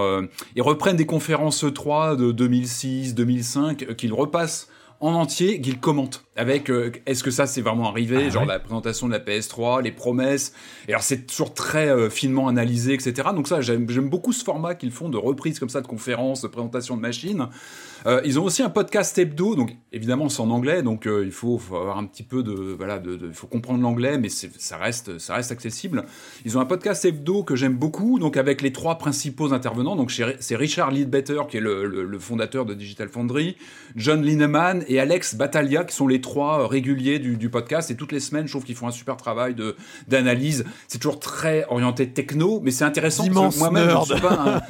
ils 0.55 0.61
reprennent 0.61 0.95
des 0.95 1.05
conférences 1.05 1.63
E3 1.63 2.17
de 2.17 2.31
2006, 2.31 3.15
2005 3.15 3.83
euh, 3.83 3.93
qu'ils 3.93 4.13
repassent 4.13 4.69
en 5.05 5.13
entier, 5.15 5.61
qu'ils 5.61 5.79
commentent 5.79 6.23
avec 6.35 6.69
euh, 6.69 6.91
est-ce 7.05 7.23
que 7.23 7.31
ça 7.31 7.47
c'est 7.47 7.61
vraiment 7.61 7.87
arrivé, 7.89 8.25
Ah 8.27 8.29
genre 8.29 8.41
ouais. 8.43 8.47
la 8.49 8.59
présentation 8.59 9.07
de 9.07 9.11
la 9.13 9.19
PS3, 9.19 9.81
les 9.83 9.91
promesses. 9.91 10.53
Et 10.87 10.91
alors 10.91 11.03
c'est 11.03 11.27
toujours 11.27 11.53
très 11.53 11.87
euh, 11.89 12.09
finement 12.09 12.47
analysé, 12.47 12.93
etc. 12.93 13.29
Donc 13.33 13.47
ça 13.47 13.61
j'aime 13.61 13.85
beaucoup 13.85 14.33
ce 14.33 14.43
format 14.43 14.75
qu'ils 14.75 14.91
font 14.91 15.09
de 15.09 15.17
reprise 15.17 15.59
comme 15.59 15.69
ça 15.69 15.81
de 15.81 15.87
conférences, 15.87 16.41
de 16.41 16.47
présentation 16.47 16.95
de 16.97 17.01
machines. 17.01 17.47
Euh, 18.05 18.21
ils 18.23 18.39
ont 18.39 18.43
aussi 18.43 18.61
un 18.61 18.69
podcast 18.69 19.17
hebdo, 19.17 19.55
donc 19.55 19.75
évidemment 19.91 20.29
c'est 20.29 20.41
en 20.41 20.51
anglais, 20.51 20.83
donc 20.83 21.07
euh, 21.07 21.23
il 21.25 21.31
faut, 21.31 21.57
faut 21.57 21.75
avoir 21.75 21.97
un 21.97 22.05
petit 22.05 22.21
peu 22.21 22.43
de 22.43 22.53
voilà, 22.53 22.99
de, 22.99 23.31
faut 23.33 23.47
comprendre 23.47 23.81
l'anglais, 23.81 24.17
mais 24.19 24.29
ça 24.29 24.77
reste 24.77 25.17
ça 25.17 25.33
reste 25.35 25.51
accessible. 25.51 26.05
Ils 26.45 26.55
ont 26.57 26.61
un 26.61 26.65
podcast 26.65 27.03
hebdo 27.03 27.43
que 27.43 27.55
j'aime 27.55 27.75
beaucoup, 27.75 28.19
donc 28.19 28.37
avec 28.37 28.61
les 28.61 28.71
trois 28.71 28.97
principaux 28.99 29.53
intervenants. 29.53 29.95
Donc 29.95 30.11
c'est 30.11 30.55
Richard 30.55 30.91
Leadbetter 30.91 31.39
qui 31.49 31.57
est 31.57 31.61
le, 31.61 31.85
le- 31.85 32.05
le 32.05 32.19
fondateur 32.19 32.65
de 32.65 32.75
Digital 32.75 33.09
Foundry, 33.09 33.57
John 33.95 34.21
Lineman 34.21 34.83
et 34.87 34.99
Alex 34.99 35.33
Battaglia 35.35 35.83
qui 35.83 35.95
sont 35.95 36.07
les 36.07 36.21
trois 36.21 36.61
euh, 36.61 36.67
réguliers 36.67 37.17
du, 37.17 37.37
du 37.37 37.49
podcast. 37.49 37.89
Et 37.89 37.95
toutes 37.95 38.11
les 38.11 38.19
semaines, 38.19 38.45
je 38.45 38.51
trouve 38.51 38.65
qu'ils 38.65 38.75
font 38.75 38.87
un 38.87 38.91
super 38.91 39.17
travail 39.17 39.55
de 39.55 39.75
d'analyse. 40.07 40.63
C'est 40.87 40.99
toujours 40.99 41.19
très 41.19 41.65
orienté 41.69 42.07
techno, 42.09 42.59
mais 42.63 42.69
c'est 42.71 42.83
intéressant 42.85 43.23
parce 43.23 43.35
Immense 43.35 43.53
que 43.55 43.59
moi-même 43.59 43.89
je 44.07 44.13
suis 44.13 44.21
pas 44.21 44.33
un, 44.33 44.61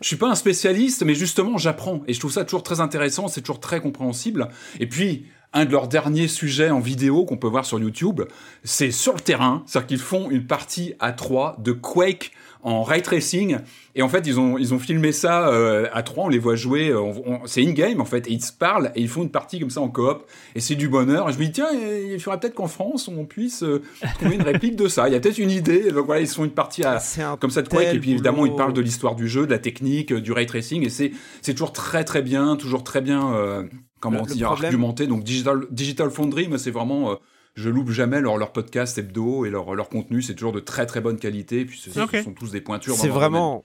je 0.00 0.06
suis 0.06 0.16
pas 0.16 0.28
un 0.30 0.34
spécialiste, 0.36 1.02
mais 1.04 1.14
justement 1.16 1.58
j'apprends 1.58 2.02
et 2.06 2.12
je 2.12 2.20
trouve 2.20 2.30
ça 2.32 2.44
toujours 2.44 2.62
très 2.62 2.75
intéressant. 2.80 3.28
C'est 3.28 3.40
toujours 3.40 3.60
très 3.60 3.80
compréhensible. 3.80 4.48
Et 4.80 4.86
puis 4.86 5.26
un 5.56 5.64
de 5.64 5.72
leurs 5.72 5.88
derniers 5.88 6.28
sujets 6.28 6.70
en 6.70 6.80
vidéo 6.80 7.24
qu'on 7.24 7.38
peut 7.38 7.48
voir 7.48 7.64
sur 7.64 7.78
YouTube, 7.78 8.22
c'est 8.62 8.90
sur 8.90 9.14
le 9.14 9.20
terrain, 9.20 9.62
c'est-à-dire 9.66 9.86
qu'ils 9.86 9.98
font 9.98 10.30
une 10.30 10.46
partie 10.46 10.94
à 11.00 11.12
3 11.12 11.56
de 11.60 11.72
Quake 11.72 12.32
en 12.66 12.82
ray 12.82 13.00
tracing. 13.00 13.58
Et 13.94 14.02
en 14.02 14.08
fait 14.08 14.26
ils 14.26 14.38
ont 14.40 14.58
ils 14.58 14.74
ont 14.74 14.78
filmé 14.78 15.12
ça 15.12 15.48
euh, 15.48 15.86
à 15.92 16.02
trois 16.02 16.24
on 16.24 16.28
les 16.28 16.38
voit 16.38 16.56
jouer 16.56 16.90
euh, 16.90 17.12
c'est 17.46 17.64
in 17.64 17.70
game 17.70 18.00
en 18.00 18.04
fait 18.04 18.26
et 18.26 18.32
ils 18.32 18.44
se 18.44 18.52
parlent 18.52 18.90
et 18.94 19.00
ils 19.00 19.08
font 19.08 19.22
une 19.22 19.30
partie 19.30 19.60
comme 19.60 19.70
ça 19.70 19.80
en 19.80 19.88
coop 19.88 20.24
et 20.54 20.60
c'est 20.60 20.74
du 20.74 20.88
bonheur. 20.88 21.30
Et 21.30 21.32
je 21.32 21.38
me 21.38 21.44
dis 21.44 21.52
tiens 21.52 21.68
il 21.72 22.20
faudrait 22.20 22.40
peut-être 22.40 22.54
qu'en 22.54 22.66
France 22.66 23.08
on 23.08 23.24
puisse 23.24 23.62
euh, 23.62 23.82
trouver 24.16 24.34
une 24.34 24.42
réplique 24.42 24.76
de 24.76 24.88
ça. 24.88 25.08
Il 25.08 25.12
y 25.12 25.16
a 25.16 25.20
peut-être 25.20 25.38
une 25.38 25.50
idée. 25.50 25.92
Donc 25.92 26.06
voilà 26.06 26.20
ils 26.20 26.28
se 26.28 26.34
font 26.34 26.44
une 26.44 26.50
partie 26.50 26.82
à 26.82 26.98
un 26.98 27.36
comme 27.36 27.50
ça 27.50 27.62
de 27.62 27.68
Quake 27.68 27.94
et 27.94 27.98
puis 28.00 28.10
évidemment 28.10 28.38
boulot. 28.38 28.52
ils 28.52 28.56
parlent 28.56 28.74
de 28.74 28.82
l'histoire 28.82 29.14
du 29.14 29.28
jeu 29.28 29.46
de 29.46 29.52
la 29.52 29.60
technique 29.60 30.12
du 30.12 30.32
ray 30.32 30.46
tracing 30.46 30.84
et 30.84 30.90
c'est 30.90 31.12
c'est 31.40 31.52
toujours 31.52 31.72
très 31.72 32.04
très 32.04 32.20
bien 32.20 32.56
toujours 32.56 32.82
très 32.82 33.00
bien 33.00 33.32
euh, 33.32 33.62
comment 34.00 34.22
Le- 34.26 34.34
dire 34.34 34.46
problème- 34.48 34.66
argumenté 34.66 35.06
donc 35.06 35.24
digital 35.24 35.66
digital 35.70 36.10
foundry 36.10 36.48
moi 36.48 36.58
c'est 36.58 36.70
vraiment 36.70 37.12
euh, 37.12 37.14
je 37.54 37.70
loupe 37.70 37.90
jamais 37.90 38.20
leur, 38.20 38.36
leur 38.36 38.52
podcast 38.52 38.98
hebdo 38.98 39.46
et 39.46 39.50
leur, 39.50 39.74
leur 39.74 39.88
contenu, 39.88 40.20
c'est 40.20 40.34
toujours 40.34 40.52
de 40.52 40.60
très 40.60 40.84
très 40.84 41.00
bonne 41.00 41.18
qualité. 41.18 41.60
Et 41.60 41.64
puis 41.64 41.78
ce, 41.78 41.90
sont 41.90 42.34
tous 42.34 42.50
des 42.50 42.60
pointures. 42.60 42.94
C'est 42.94 43.08
vraiment. 43.08 43.64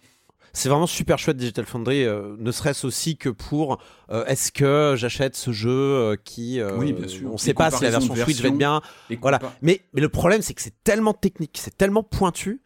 c'est 0.54 0.70
vraiment 0.70 0.88
super 0.88 1.20
chouette 1.20 1.36
Digital 1.36 1.66
Foundry, 1.66 2.06
euh, 2.06 2.36
ne 2.40 2.52
serait-ce 2.52 2.88
aussi 2.88 3.18
que 3.18 3.28
pour 3.28 3.82
euh, 4.10 4.24
est-ce 4.28 4.54
que 4.54 4.96
j'achète 4.98 5.36
ce 5.36 5.52
jeu 5.52 5.70
euh, 5.70 6.16
qui, 6.24 6.62
euh, 6.62 6.78
Oui, 6.78 6.94
bien 6.94 7.08
sûr. 7.10 7.28
on 7.28 7.32
Les 7.34 7.38
sait 7.38 7.54
pas 7.54 7.70
si 7.70 7.84
la 7.84 7.90
version 7.90 8.16
Switch 8.16 8.42
va 8.42 8.48
être 8.48 8.58
bien. 8.58 8.82
Voilà. 9.22 9.40
Mais, 9.62 9.82
mais 9.94 10.00
le 10.00 10.10
problème, 10.10 10.42
c'est 10.42 10.54
que 10.54 10.62
c'est 10.62 10.84
tellement 10.86 11.14
technique, 11.14 11.58
c'est 11.62 11.76
tellement 11.78 12.04
pointu 12.04 12.62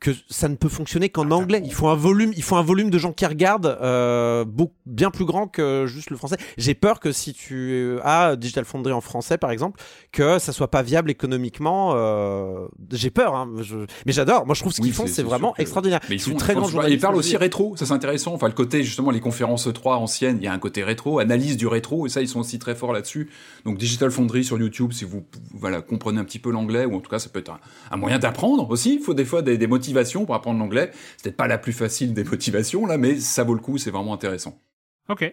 que 0.00 0.10
ça 0.28 0.48
ne 0.48 0.56
peut 0.56 0.68
fonctionner 0.68 1.08
qu'en 1.08 1.30
Ah, 1.30 1.34
anglais. 1.34 1.62
Il 1.64 1.72
faut 1.72 1.88
un 1.88 1.94
volume, 1.94 2.32
il 2.36 2.42
faut 2.42 2.56
un 2.56 2.62
volume 2.62 2.90
de 2.90 2.98
gens 2.98 3.12
qui 3.12 3.24
regardent 3.24 3.78
euh, 3.80 4.44
beaucoup, 4.44 4.74
bien 4.84 5.10
plus 5.10 5.24
grand 5.24 5.46
que 5.48 5.86
juste 5.86 6.10
le 6.10 6.16
français. 6.18 6.36
J'ai 6.58 6.74
peur 6.74 7.00
que 7.00 7.12
si 7.12 7.32
tu 7.32 7.96
as 8.04 8.36
Digital 8.36 8.64
Foundry 8.66 8.92
en 8.92 9.00
français, 9.00 9.38
par 9.38 9.50
exemple, 9.50 9.80
que 10.12 10.38
ça 10.38 10.52
soit 10.52 10.70
pas 10.70 10.82
viable 10.82 11.10
économiquement. 11.10 11.92
euh, 11.96 12.66
J'ai 12.92 13.10
peur, 13.10 13.34
hein, 13.34 13.50
je- 13.62 13.86
mais 14.04 14.12
j'adore. 14.12 14.44
Moi, 14.46 14.54
je 14.54 14.60
trouve 14.60 14.72
ce 14.72 14.80
Oui, 14.82 14.88
qu'ils 14.88 14.94
font, 14.94 15.06
c'est- 15.06 15.22
vraiment 15.22 15.52
que- 15.52 15.62
extraordinaire. 15.62 16.00
Mais 16.10 16.16
ils 16.16 16.34
très 16.36 16.54
parlent 17.00 17.16
aussi 17.16 17.36
rétro, 17.36 17.74
ça 17.76 17.86
c'est 17.86 17.92
intéressant. 17.94 18.34
Enfin, 18.34 18.48
le 18.48 18.54
côté 18.54 18.82
justement 18.84 19.10
les 19.10 19.20
conférences 19.20 19.68
3 19.72 19.96
anciennes, 19.96 20.36
il 20.40 20.44
y 20.44 20.48
a 20.48 20.52
un 20.52 20.58
côté 20.58 20.84
rétro, 20.84 21.18
analyse 21.20 21.56
du 21.56 21.66
rétro, 21.66 22.06
et 22.06 22.10
ça 22.10 22.20
ils 22.20 22.28
sont 22.28 22.40
aussi 22.40 22.58
très 22.58 22.74
forts 22.74 22.92
là-dessus. 22.92 23.30
Donc 23.64 23.78
Digital 23.78 24.10
Foundry 24.10 24.44
sur 24.44 24.58
YouTube, 24.58 24.92
si 24.92 25.04
vous 25.06 25.24
voilà 25.54 25.80
comprenez 25.80 26.20
un 26.20 26.24
petit 26.24 26.38
peu 26.38 26.50
l'anglais, 26.50 26.84
ou 26.84 26.94
en 26.96 27.00
tout 27.00 27.10
cas 27.10 27.18
ça 27.18 27.28
peut 27.30 27.38
être 27.40 27.50
un, 27.50 27.60
un 27.90 27.96
moyen 27.96 28.18
d'apprendre 28.18 28.68
aussi. 28.70 28.94
Il 28.96 29.00
faut 29.00 29.14
des 29.14 29.24
fois 29.24 29.40
des, 29.42 29.56
des 29.56 29.66
motivations 29.66 29.85
pour 30.24 30.34
apprendre 30.34 30.58
l'anglais. 30.58 30.90
C'est 31.16 31.24
peut-être 31.24 31.36
pas 31.36 31.46
la 31.46 31.58
plus 31.58 31.72
facile 31.72 32.14
des 32.14 32.24
motivations 32.30 32.86
là, 32.86 32.98
mais 32.98 33.20
ça 33.20 33.44
vaut 33.44 33.54
le 33.54 33.60
coup, 33.60 33.78
c'est 33.78 33.90
vraiment 33.90 34.14
intéressant. 34.14 34.60
Ok. 35.08 35.32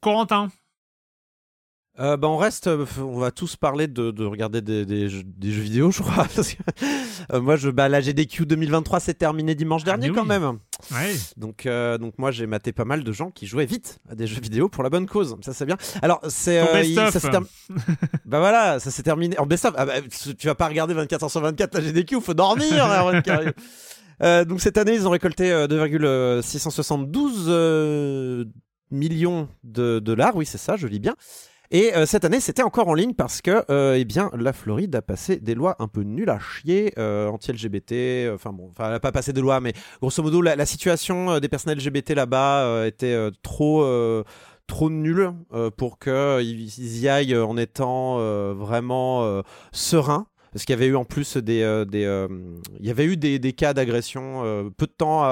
Corentin. 0.00 0.50
Euh, 2.00 2.16
bah, 2.16 2.26
on 2.28 2.38
reste, 2.38 2.68
euh, 2.68 2.86
on 3.00 3.18
va 3.18 3.30
tous 3.30 3.56
parler 3.56 3.86
de, 3.86 4.10
de 4.10 4.24
regarder 4.24 4.62
des, 4.62 4.86
des 4.86 5.10
jeux, 5.10 5.22
des 5.24 5.52
jeux 5.52 5.60
vidéo, 5.60 5.90
je 5.90 6.00
crois. 6.00 6.26
parce 6.34 6.54
que, 6.54 6.62
euh, 7.32 7.40
moi, 7.42 7.56
je, 7.56 7.68
bah, 7.68 7.90
la 7.90 8.00
GDQ 8.00 8.46
2023 8.46 8.98
s'est 8.98 9.12
terminée 9.12 9.54
dimanche 9.54 9.84
dernier 9.84 10.08
mais 10.08 10.14
quand 10.14 10.24
même. 10.24 10.58
Ouais. 10.90 11.14
Donc, 11.36 11.66
euh, 11.66 11.98
donc 11.98 12.14
moi, 12.18 12.30
j'ai 12.30 12.46
maté 12.46 12.72
pas 12.72 12.86
mal 12.86 13.04
de 13.04 13.12
gens 13.12 13.30
qui 13.30 13.46
jouaient 13.46 13.66
vite 13.66 13.98
à 14.08 14.14
des 14.14 14.26
jeux 14.26 14.40
vidéo 14.40 14.70
pour 14.70 14.82
la 14.82 14.88
bonne 14.88 15.06
cause. 15.06 15.36
Ça, 15.42 15.52
c'est 15.52 15.66
bien. 15.66 15.76
Alors, 16.00 16.20
c'est. 16.28 16.60
Term- 17.30 17.46
bah 18.24 18.38
voilà, 18.38 18.80
ça 18.80 18.90
s'est 18.90 19.02
terminé 19.02 19.38
en 19.38 19.44
best-of. 19.44 19.74
Ah 19.76 19.84
bah, 19.84 19.94
tu 20.38 20.46
vas 20.46 20.54
pas 20.54 20.68
regarder 20.68 20.94
24 20.94 21.24
heures 21.24 21.30
sur 21.30 21.42
24 21.42 21.74
la 21.74 21.80
GDQ, 21.82 22.22
faut 22.22 22.32
dormir. 22.34 22.86
Donc 24.46 24.60
cette 24.60 24.78
année, 24.78 24.94
ils 24.94 25.06
ont 25.06 25.10
récolté 25.10 25.52
euh, 25.52 25.66
2,672 25.66 27.46
euh, 27.48 28.44
millions 28.90 29.48
de 29.62 29.98
dollars. 29.98 30.36
Oui, 30.36 30.46
c'est 30.46 30.58
ça, 30.58 30.76
je 30.76 30.86
lis 30.86 31.00
bien. 31.00 31.14
Et 31.74 31.94
euh, 31.96 32.04
cette 32.04 32.26
année, 32.26 32.38
c'était 32.38 32.62
encore 32.62 32.88
en 32.88 32.94
ligne 32.94 33.14
parce 33.14 33.40
que, 33.40 33.64
euh, 33.70 33.96
eh 33.98 34.04
bien, 34.04 34.30
la 34.38 34.52
Floride 34.52 34.94
a 34.94 35.00
passé 35.00 35.36
des 35.38 35.54
lois 35.54 35.74
un 35.78 35.88
peu 35.88 36.02
nulles 36.02 36.28
à 36.28 36.38
chier, 36.38 36.92
euh, 36.98 37.28
anti-LGBT. 37.28 37.92
euh, 38.26 38.34
Enfin 38.34 38.52
bon, 38.52 38.68
enfin, 38.70 38.88
elle 38.88 38.94
a 38.94 39.00
pas 39.00 39.10
passé 39.10 39.32
de 39.32 39.40
loi, 39.40 39.60
mais 39.60 39.72
grosso 40.02 40.22
modo, 40.22 40.42
la, 40.42 40.54
la 40.54 40.66
situation 40.66 41.30
euh, 41.32 41.40
des 41.40 41.48
personnes 41.48 41.72
LGBT 41.74 42.10
là-bas 42.10 42.64
euh, 42.66 42.86
était 42.86 43.16
trop. 43.42 43.82
trop 44.68 44.90
nulle 44.90 45.32
euh, 45.52 45.70
pour 45.70 45.98
qu'ils 45.98 46.98
y 47.00 47.08
aillent 47.08 47.36
en 47.36 47.56
étant 47.56 48.18
euh, 48.20 48.54
vraiment 48.56 49.42
sereins 49.72 50.26
parce 50.52 50.64
qu'il 50.64 50.74
y 50.74 50.78
avait 50.78 50.86
eu 50.86 50.96
en 50.96 51.04
plus 51.04 51.36
des, 51.38 51.62
euh, 51.62 51.84
des 51.84 52.04
euh, 52.04 52.28
il 52.78 52.86
y 52.86 52.90
avait 52.90 53.04
eu 53.04 53.16
des, 53.16 53.38
des 53.38 53.52
cas 53.52 53.72
d'agression 53.74 54.42
euh, 54.44 54.70
peu 54.76 54.86
de 54.86 54.92
temps 54.92 55.22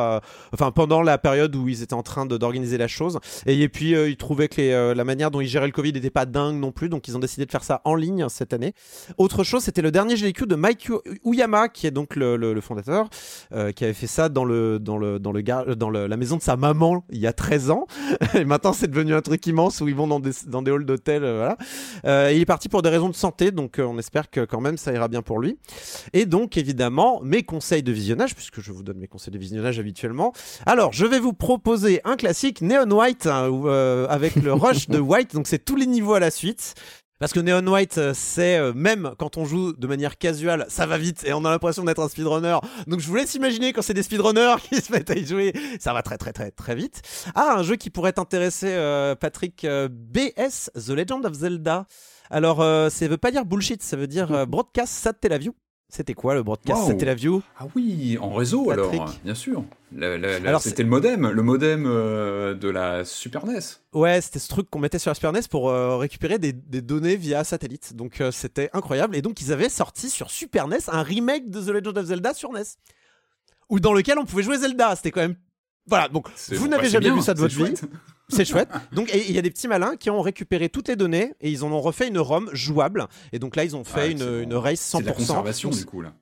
enfin 0.52 0.70
pendant 0.70 1.02
la 1.02 1.18
période 1.18 1.54
où 1.54 1.68
ils 1.68 1.82
étaient 1.82 1.94
en 1.94 2.02
train 2.02 2.26
d'organiser 2.26 2.78
la 2.78 2.88
chose. 2.88 3.18
Et, 3.46 3.68
puis 3.68 3.94
euh, 3.94 4.08
ils 4.08 4.16
trouvaient 4.16 4.48
que 4.48 4.92
la 4.92 5.04
manière 5.04 5.30
dont 5.30 5.40
ils 5.40 5.48
géraient 5.48 5.66
le 5.66 5.72
Covid 5.72 5.92
n'était 5.92 6.10
pas 6.10 6.26
dingue 6.26 6.56
non 6.56 6.72
plus. 6.72 6.88
Donc 6.88 7.06
ils 7.08 7.16
ont 7.16 7.20
décidé 7.20 7.44
de 7.46 7.50
faire 7.50 7.64
ça 7.64 7.80
en 7.84 7.94
ligne 7.94 8.26
cette 8.28 8.52
année. 8.52 8.72
Autre 9.18 9.44
chose 9.44 9.62
c'était 9.62 9.82
le 9.82 9.90
dernier 9.90 10.16
GDQ 10.16 10.46
de 10.46 10.54
Mike 10.56 10.88
Uyama 11.24 11.68
qui 11.68 11.86
est 11.86 11.90
donc 11.90 12.16
le, 12.16 12.36
le- 12.36 12.60
fondateur 12.60 13.08
qui 13.74 13.84
avait 13.84 13.94
fait 13.94 14.06
ça 14.06 14.28
dans 14.28 14.44
le 14.44 14.78
dans 14.78 14.98
le 14.98 15.18
dans 15.18 15.32
le 15.32 15.40
gar- 15.40 15.76
dans 15.76 15.90
le- 15.90 16.06
la 16.06 16.16
maison 16.16 16.36
de 16.36 16.42
sa 16.42 16.56
maman 16.56 17.04
il 17.10 17.18
y 17.18 17.26
a 17.26 17.32
13 17.32 17.70
ans. 17.70 17.86
Et 18.34 18.44
maintenant 18.44 18.72
c'est 18.72 18.88
devenu 18.90 19.14
un 19.14 19.22
truc 19.22 19.46
immense 19.46 19.80
où 19.80 19.88
ils 19.88 19.94
vont 19.94 20.06
dans 20.06 20.20
des 20.20 20.32
dans 20.46 20.62
des 20.62 20.70
halls 20.70 20.84
d'hôtel 20.86 21.20
voilà. 21.22 21.56
Il 22.32 22.40
est 22.40 22.44
parti 22.46 22.68
pour 22.68 22.82
des 22.82 22.88
raisons 22.90 23.08
de 23.08 23.14
santé, 23.14 23.50
donc 23.50 23.76
on 23.78 23.98
espère 23.98 24.30
que 24.30 24.44
quand 24.44 24.60
même 24.60 24.76
ça 24.76 24.92
ira 24.92 25.08
bien 25.10 25.22
pour 25.22 25.40
lui. 25.40 25.58
Et 26.12 26.26
donc 26.26 26.56
évidemment, 26.56 27.20
mes 27.22 27.42
conseils 27.42 27.82
de 27.82 27.92
visionnage, 27.92 28.34
puisque 28.34 28.60
je 28.60 28.72
vous 28.72 28.82
donne 28.82 28.98
mes 28.98 29.08
conseils 29.08 29.32
de 29.32 29.38
visionnage 29.38 29.78
habituellement. 29.78 30.32
Alors, 30.66 30.92
je 30.92 31.04
vais 31.04 31.18
vous 31.18 31.32
proposer 31.32 32.00
un 32.04 32.16
classique 32.16 32.62
Neon 32.62 32.90
White 32.90 33.26
hein, 33.26 33.50
euh, 33.64 34.06
avec 34.08 34.36
le 34.36 34.52
rush 34.54 34.88
de 34.88 34.98
White, 34.98 35.34
donc 35.34 35.46
c'est 35.46 35.64
tous 35.64 35.76
les 35.76 35.86
niveaux 35.86 36.14
à 36.14 36.20
la 36.20 36.30
suite. 36.30 36.74
Parce 37.20 37.34
que 37.34 37.40
Neon 37.40 37.66
White, 37.66 37.98
euh, 37.98 38.12
c'est 38.14 38.56
euh, 38.56 38.72
même 38.74 39.12
quand 39.18 39.36
on 39.36 39.44
joue 39.44 39.74
de 39.74 39.86
manière 39.86 40.16
casuale, 40.16 40.64
ça 40.70 40.86
va 40.86 40.96
vite 40.96 41.22
et 41.26 41.34
on 41.34 41.44
a 41.44 41.50
l'impression 41.50 41.84
d'être 41.84 42.00
un 42.00 42.08
speedrunner. 42.08 42.56
Donc 42.86 43.00
je 43.00 43.06
vous 43.06 43.14
laisse 43.14 43.34
imaginer 43.34 43.74
quand 43.74 43.82
c'est 43.82 43.92
des 43.92 44.02
speedrunners 44.02 44.56
qui 44.70 44.80
se 44.80 44.90
mettent 44.90 45.10
à 45.10 45.14
y 45.14 45.26
jouer, 45.26 45.52
ça 45.78 45.92
va 45.92 46.02
très 46.02 46.16
très 46.16 46.32
très 46.32 46.50
très 46.50 46.74
vite. 46.74 47.02
Ah, 47.34 47.56
un 47.58 47.62
jeu 47.62 47.76
qui 47.76 47.90
pourrait 47.90 48.14
t'intéresser, 48.14 48.70
euh, 48.70 49.14
Patrick, 49.14 49.64
euh, 49.64 49.90
BS, 49.90 50.70
The 50.74 50.90
Legend 50.90 51.26
of 51.26 51.34
Zelda. 51.34 51.86
Alors, 52.30 52.60
euh, 52.60 52.88
ça 52.90 53.08
veut 53.08 53.16
pas 53.16 53.30
dire 53.30 53.44
bullshit, 53.44 53.82
ça 53.82 53.96
veut 53.96 54.06
dire 54.06 54.32
euh, 54.32 54.46
Broadcast 54.46 54.92
Satellaview. 54.92 55.52
C'était 55.92 56.14
quoi 56.14 56.34
le 56.34 56.44
Broadcast 56.44 56.82
Wow. 56.82 56.88
Satellaview 56.88 57.42
Ah 57.58 57.66
oui, 57.74 58.16
en 58.20 58.32
réseau 58.32 58.66
Patrick. 58.66 59.00
alors, 59.00 59.14
bien 59.24 59.34
sûr. 59.34 59.64
C'était 60.60 60.84
le 60.84 60.88
modem, 60.88 61.28
le 61.28 61.42
modem 61.42 61.84
euh, 61.84 62.54
de 62.54 62.68
la 62.68 63.04
Super 63.04 63.44
NES. 63.44 63.58
Ouais, 63.92 64.20
c'était 64.20 64.38
ce 64.38 64.46
truc 64.48 64.70
qu'on 64.70 64.78
mettait 64.78 65.00
sur 65.00 65.10
la 65.10 65.16
Super 65.16 65.32
NES 65.32 65.40
pour 65.50 65.68
euh, 65.68 65.96
récupérer 65.96 66.38
des, 66.38 66.52
des 66.52 66.80
données 66.80 67.16
via 67.16 67.42
satellite. 67.42 67.96
Donc 67.96 68.20
euh, 68.20 68.30
c'était 68.30 68.70
incroyable. 68.72 69.16
Et 69.16 69.22
donc 69.22 69.40
ils 69.40 69.52
avaient 69.52 69.68
sorti 69.68 70.08
sur 70.10 70.30
Super 70.30 70.68
NES 70.68 70.78
un 70.88 71.02
remake 71.02 71.50
de 71.50 71.60
The 71.60 71.68
Legend 71.70 71.98
of 71.98 72.06
Zelda 72.06 72.34
sur 72.34 72.52
NES. 72.52 72.62
Ou 73.68 73.80
dans 73.80 73.92
lequel 73.92 74.16
on 74.20 74.24
pouvait 74.24 74.44
jouer 74.44 74.58
Zelda. 74.58 74.94
C'était 74.94 75.10
quand 75.10 75.22
même. 75.22 75.36
Voilà, 75.86 76.06
donc 76.06 76.28
vous 76.50 76.68
bah, 76.68 76.76
n'avez 76.76 76.84
c'est 76.84 76.92
jamais 76.92 77.06
bien, 77.06 77.16
vu 77.16 77.22
ça 77.22 77.34
de 77.34 77.40
votre 77.40 77.54
vie. 77.56 77.74
C'est 78.30 78.44
chouette. 78.44 78.68
Donc, 78.92 79.10
il 79.14 79.32
y 79.32 79.38
a 79.38 79.42
des 79.42 79.50
petits 79.50 79.68
malins 79.68 79.96
qui 79.96 80.10
ont 80.10 80.20
récupéré 80.20 80.68
toutes 80.68 80.88
les 80.88 80.96
données 80.96 81.34
et 81.40 81.50
ils 81.50 81.64
en 81.64 81.72
ont 81.72 81.80
refait 81.80 82.08
une 82.08 82.18
ROM 82.18 82.48
jouable. 82.52 83.06
Et 83.32 83.38
donc 83.38 83.56
là, 83.56 83.64
ils 83.64 83.76
ont 83.76 83.84
fait 83.84 84.14
Ah, 84.20 84.42
une, 84.42 84.54
race 84.54 84.80
100%. 84.80 84.98
C'est 84.98 85.02
de 85.02 85.06
la 85.06 85.12
conservation 85.12 85.70
du 85.70 85.84
coup 85.84 86.00
là. 86.02 86.14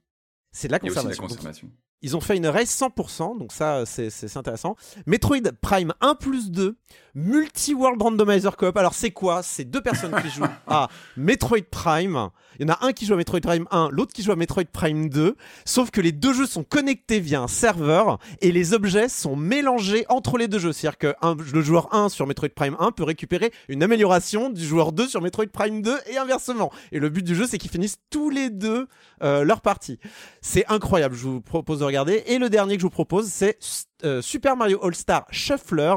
C'est 0.52 0.68
de 0.68 0.72
la 0.72 0.78
Il 0.82 0.86
y 0.86 0.88
a 0.88 0.92
aussi 0.92 1.04
de 1.04 1.10
la 1.10 1.16
conservation. 1.16 1.66
Donc, 1.68 1.76
ils 2.00 2.16
ont 2.16 2.20
fait 2.20 2.36
une 2.36 2.46
race 2.46 2.70
100%, 2.70 3.38
donc 3.38 3.52
ça 3.52 3.84
c'est 3.84 4.08
c'est- 4.10 4.28
c'est 4.28 4.38
intéressant. 4.38 4.76
Metroid 5.06 5.40
Prime 5.60 5.92
1 6.00 6.14
plus 6.14 6.50
2, 6.50 6.76
Multi-World 7.18 8.00
Randomizer 8.00 8.56
Coop. 8.56 8.76
Alors 8.76 8.94
c'est 8.94 9.10
quoi? 9.10 9.42
C'est 9.42 9.64
deux 9.64 9.80
personnes 9.80 10.14
qui 10.22 10.30
jouent 10.30 10.44
à 10.68 10.88
Metroid 11.16 11.58
Prime. 11.70 12.30
Il 12.58 12.66
y 12.66 12.70
en 12.70 12.74
a 12.74 12.84
un 12.86 12.92
qui 12.92 13.06
joue 13.06 13.14
à 13.14 13.16
Metroid 13.16 13.40
Prime 13.40 13.66
1, 13.70 13.88
l'autre 13.92 14.12
qui 14.12 14.22
joue 14.22 14.32
à 14.32 14.36
Metroid 14.36 14.64
Prime 14.72 15.08
2. 15.08 15.36
Sauf 15.64 15.90
que 15.90 16.00
les 16.00 16.12
deux 16.12 16.32
jeux 16.32 16.46
sont 16.46 16.64
connectés 16.64 17.20
via 17.20 17.40
un 17.40 17.48
serveur 17.48 18.18
et 18.40 18.52
les 18.52 18.72
objets 18.72 19.08
sont 19.08 19.36
mélangés 19.36 20.04
entre 20.08 20.38
les 20.38 20.48
deux 20.48 20.58
jeux. 20.58 20.72
C'est-à-dire 20.72 20.98
que 20.98 21.14
un- 21.22 21.36
le 21.52 21.60
joueur 21.62 21.94
1 21.94 22.08
sur 22.08 22.26
Metroid 22.26 22.48
Prime 22.54 22.76
1 22.78 22.92
peut 22.92 23.04
récupérer 23.04 23.52
une 23.68 23.82
amélioration 23.82 24.50
du 24.50 24.64
joueur 24.64 24.92
2 24.92 25.08
sur 25.08 25.20
Metroid 25.20 25.46
Prime 25.52 25.82
2 25.82 25.96
et 26.10 26.18
inversement. 26.18 26.70
Et 26.92 26.98
le 27.00 27.08
but 27.08 27.24
du 27.24 27.34
jeu 27.34 27.46
c'est 27.46 27.58
qu'ils 27.58 27.70
finissent 27.70 27.98
tous 28.10 28.30
les 28.30 28.50
deux 28.50 28.86
euh, 29.22 29.44
leur 29.44 29.60
partie. 29.60 29.98
C'est 30.40 30.64
incroyable, 30.68 31.14
je 31.16 31.24
vous 31.24 31.40
propose 31.40 31.80
de 31.80 31.84
regarder. 31.84 32.22
Et 32.26 32.38
le 32.38 32.48
dernier 32.48 32.74
que 32.76 32.80
je 32.80 32.86
vous 32.86 32.90
propose, 32.90 33.26
c'est 33.28 33.58
euh, 34.04 34.22
Super 34.22 34.56
Mario 34.56 34.78
All-Star 34.84 35.26
Shuffler. 35.30 35.94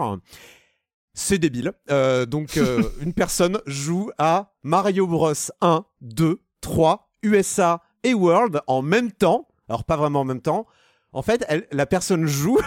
C'est 1.14 1.38
débile. 1.38 1.74
Euh, 1.90 2.26
donc, 2.26 2.58
euh, 2.58 2.82
une 3.02 3.14
personne 3.14 3.60
joue 3.66 4.12
à 4.18 4.54
Mario 4.64 5.08
Bros 5.08 5.34
1, 5.62 5.86
2, 6.02 6.42
3, 6.62 7.10
USA 7.24 7.82
et 8.04 8.14
World 8.14 8.62
en 8.68 8.82
même 8.82 9.12
temps. 9.12 9.48
Alors, 9.70 9.84
pas 9.84 9.98
vraiment 9.98 10.22
en 10.22 10.26
même 10.26 10.42
temps. 10.42 10.66
En 11.14 11.22
fait, 11.22 11.44
elle- 11.50 11.68
la 11.74 11.86
personne 11.86 12.26
joue 12.26 12.58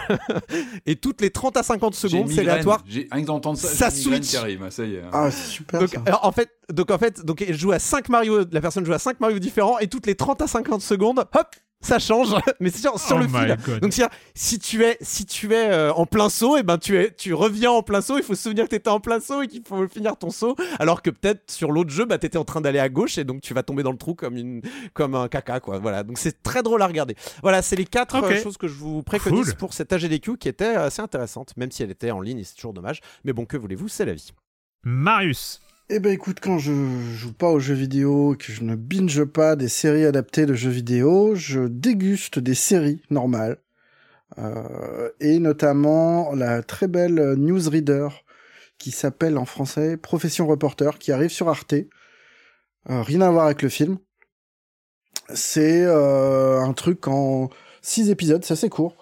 et 0.86 0.97
toutes 0.97 1.23
les 1.23 1.31
30 1.31 1.56
à 1.56 1.62
50 1.62 1.94
J'ai 1.94 2.08
secondes, 2.08 2.28
c'est 2.31 2.40
aléatoire. 2.40 2.82
J'ai 2.86 3.08
rien 3.10 3.23
que 3.23 3.26
d'entendre 3.28 3.56
ça, 3.58 3.68
Ça 3.68 3.90
switch. 3.90 4.28
qui 4.28 4.36
arrive. 4.36 4.68
Ça 4.70 4.84
y 4.84 4.97
est. 4.97 5.02
Ah, 5.12 5.31
c'est 5.31 5.48
super. 5.48 5.81
Donc, 5.81 5.89
ça. 5.89 6.02
alors, 6.05 6.26
en 6.26 6.32
fait, 6.32 6.50
donc 6.70 6.90
en 6.90 6.98
fait, 6.98 7.24
donc 7.24 7.40
elle 7.40 7.56
joue 7.56 7.73
à 7.73 7.78
5 7.78 8.10
Mario, 8.10 8.44
la 8.52 8.60
personne 8.60 8.84
joue 8.84 8.92
à 8.92 8.98
5 8.98 9.18
Mario 9.20 9.39
différents 9.39 9.78
et 9.78 9.86
toutes 9.89 10.06
les 10.06 10.14
30 10.14 10.42
à 10.42 10.47
50 10.47 10.82
secondes, 10.82 11.18
hop, 11.20 11.55
ça 11.84 11.98
change, 11.98 12.34
mais 12.60 12.70
c'est 12.70 12.80
sur, 12.80 12.98
sur 12.98 13.16
Oh 13.16 13.18
le 13.20 13.28
fil. 13.28 13.56
God. 13.64 13.80
Donc 13.80 13.92
si 14.34 14.58
tu 14.58 14.82
es, 14.84 14.96
si 15.00 15.26
tu 15.26 15.52
es 15.54 15.70
euh, 15.70 15.92
en 15.92 16.06
plein 16.06 16.28
saut, 16.28 16.56
et 16.56 16.62
ben 16.62 16.78
tu 16.78 16.98
es, 16.98 17.10
tu 17.12 17.34
reviens 17.34 17.70
en 17.70 17.82
plein 17.82 18.00
saut. 18.00 18.16
Il 18.18 18.24
faut 18.24 18.34
se 18.34 18.42
souvenir 18.42 18.64
que 18.64 18.70
t'étais 18.70 18.90
en 18.90 19.00
plein 19.00 19.20
saut 19.20 19.42
et 19.42 19.46
qu'il 19.46 19.62
faut 19.64 19.86
finir 19.88 20.16
ton 20.16 20.30
saut, 20.30 20.56
alors 20.78 21.02
que 21.02 21.10
peut-être 21.10 21.50
sur 21.50 21.70
l'autre 21.70 21.90
jeu, 21.90 22.04
bah 22.06 22.18
t'étais 22.18 22.38
en 22.38 22.44
train 22.44 22.60
d'aller 22.60 22.78
à 22.80 22.88
gauche 22.88 23.18
et 23.18 23.24
donc 23.24 23.40
tu 23.42 23.54
vas 23.54 23.62
tomber 23.62 23.82
dans 23.82 23.92
le 23.92 23.98
trou 23.98 24.14
comme 24.14 24.36
une, 24.36 24.62
comme 24.94 25.14
un 25.14 25.28
caca 25.28 25.60
quoi. 25.60 25.78
Voilà, 25.78 26.02
donc 26.02 26.18
c'est 26.18 26.42
très 26.42 26.62
drôle 26.62 26.82
à 26.82 26.86
regarder. 26.86 27.14
Voilà, 27.42 27.62
c'est 27.62 27.76
les 27.76 27.84
quatre 27.84 28.16
euh, 28.22 28.42
choses 28.42 28.56
que 28.56 28.66
je 28.68 28.74
vous 28.74 29.02
préconise 29.02 29.44
Cool. 29.50 29.54
pour 29.56 29.74
cette 29.74 29.92
AGDQ 29.92 30.38
qui 30.38 30.48
était 30.48 30.74
assez 30.74 31.02
intéressante, 31.02 31.56
même 31.56 31.70
si 31.70 31.82
elle 31.82 31.90
était 31.90 32.10
en 32.10 32.20
ligne 32.20 32.38
et 32.38 32.44
c'est 32.44 32.54
toujours 32.56 32.72
dommage. 32.72 33.00
Mais 33.24 33.32
bon, 33.32 33.44
que 33.44 33.56
voulez-vous, 33.56 33.88
c'est 33.88 34.04
la 34.04 34.14
vie. 34.14 34.32
Marius. 34.84 35.60
Eh 35.90 35.98
ben 36.00 36.12
écoute, 36.12 36.38
quand 36.40 36.58
je 36.58 36.72
joue 37.12 37.34
pas 37.34 37.50
aux 37.50 37.58
jeux 37.60 37.74
vidéo, 37.74 38.36
que 38.38 38.50
je 38.52 38.62
ne 38.62 38.74
binge 38.74 39.24
pas 39.24 39.54
des 39.54 39.68
séries 39.68 40.06
adaptées 40.06 40.46
de 40.46 40.54
jeux 40.54 40.70
vidéo, 40.70 41.34
je 41.34 41.60
déguste 41.68 42.38
des 42.38 42.54
séries 42.54 43.02
normales. 43.10 43.58
Euh, 44.38 45.10
et 45.20 45.38
notamment 45.38 46.34
la 46.34 46.62
très 46.62 46.88
belle 46.88 47.34
newsreader 47.36 48.08
qui 48.78 48.92
s'appelle 48.92 49.36
en 49.36 49.44
français 49.44 49.98
Profession 49.98 50.46
Reporter, 50.46 50.98
qui 50.98 51.12
arrive 51.12 51.30
sur 51.30 51.50
Arte. 51.50 51.74
Euh, 51.74 53.02
rien 53.02 53.20
à 53.20 53.30
voir 53.30 53.44
avec 53.44 53.60
le 53.60 53.68
film. 53.68 53.98
C'est 55.34 55.84
euh, 55.84 56.60
un 56.60 56.72
truc 56.72 57.08
en 57.08 57.50
six 57.82 58.08
épisodes, 58.10 58.42
c'est 58.42 58.54
assez 58.54 58.70
court. 58.70 58.96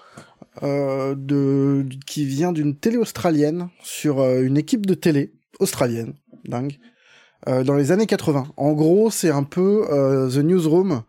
Qui 0.60 2.24
vient 2.26 2.52
d'une 2.52 2.76
télé 2.76 2.96
australienne 2.96 3.68
sur 3.82 4.20
une 4.40 4.58
équipe 4.58 4.84
de 4.84 4.94
télé 4.94 5.32
australienne, 5.60 6.14
dingue, 6.44 6.78
euh, 7.48 7.64
dans 7.64 7.74
les 7.74 7.90
années 7.92 8.06
80. 8.06 8.48
En 8.56 8.72
gros, 8.72 9.10
c'est 9.10 9.30
un 9.30 9.42
peu 9.44 9.86
euh, 9.90 10.30
The 10.30 10.38
Newsroom, 10.44 11.02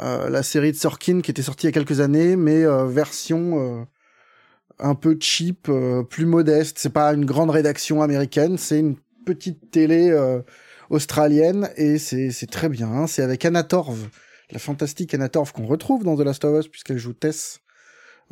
euh, 0.00 0.30
la 0.30 0.42
série 0.42 0.72
de 0.72 0.76
Sorkin 0.76 1.20
qui 1.20 1.30
était 1.30 1.42
sortie 1.42 1.66
il 1.66 1.68
y 1.68 1.72
a 1.72 1.72
quelques 1.72 2.00
années, 2.00 2.36
mais 2.36 2.64
euh, 2.64 2.86
version 2.86 3.58
euh, 3.80 3.84
un 4.78 4.94
peu 4.94 5.16
cheap, 5.20 5.68
euh, 5.68 6.02
plus 6.02 6.24
modeste. 6.26 6.78
C'est 6.78 6.92
pas 6.92 7.12
une 7.12 7.24
grande 7.24 7.50
rédaction 7.50 8.00
américaine, 8.02 8.56
c'est 8.58 8.78
une 8.78 8.96
petite 9.26 9.70
télé 9.70 10.10
euh, 10.10 10.40
australienne 10.88 11.68
et 11.76 11.98
c'est 11.98 12.30
très 12.50 12.68
bien. 12.68 12.88
hein. 12.88 13.06
C'est 13.06 13.22
avec 13.22 13.44
Anna 13.44 13.62
Torv, 13.62 14.08
la 14.50 14.58
fantastique 14.58 15.12
Anna 15.14 15.28
Torv 15.28 15.52
qu'on 15.52 15.66
retrouve 15.66 16.04
dans 16.04 16.16
The 16.16 16.20
Last 16.20 16.44
of 16.44 16.60
Us 16.60 16.68
puisqu'elle 16.68 16.96
joue 16.98 17.12
Tess. 17.12 17.60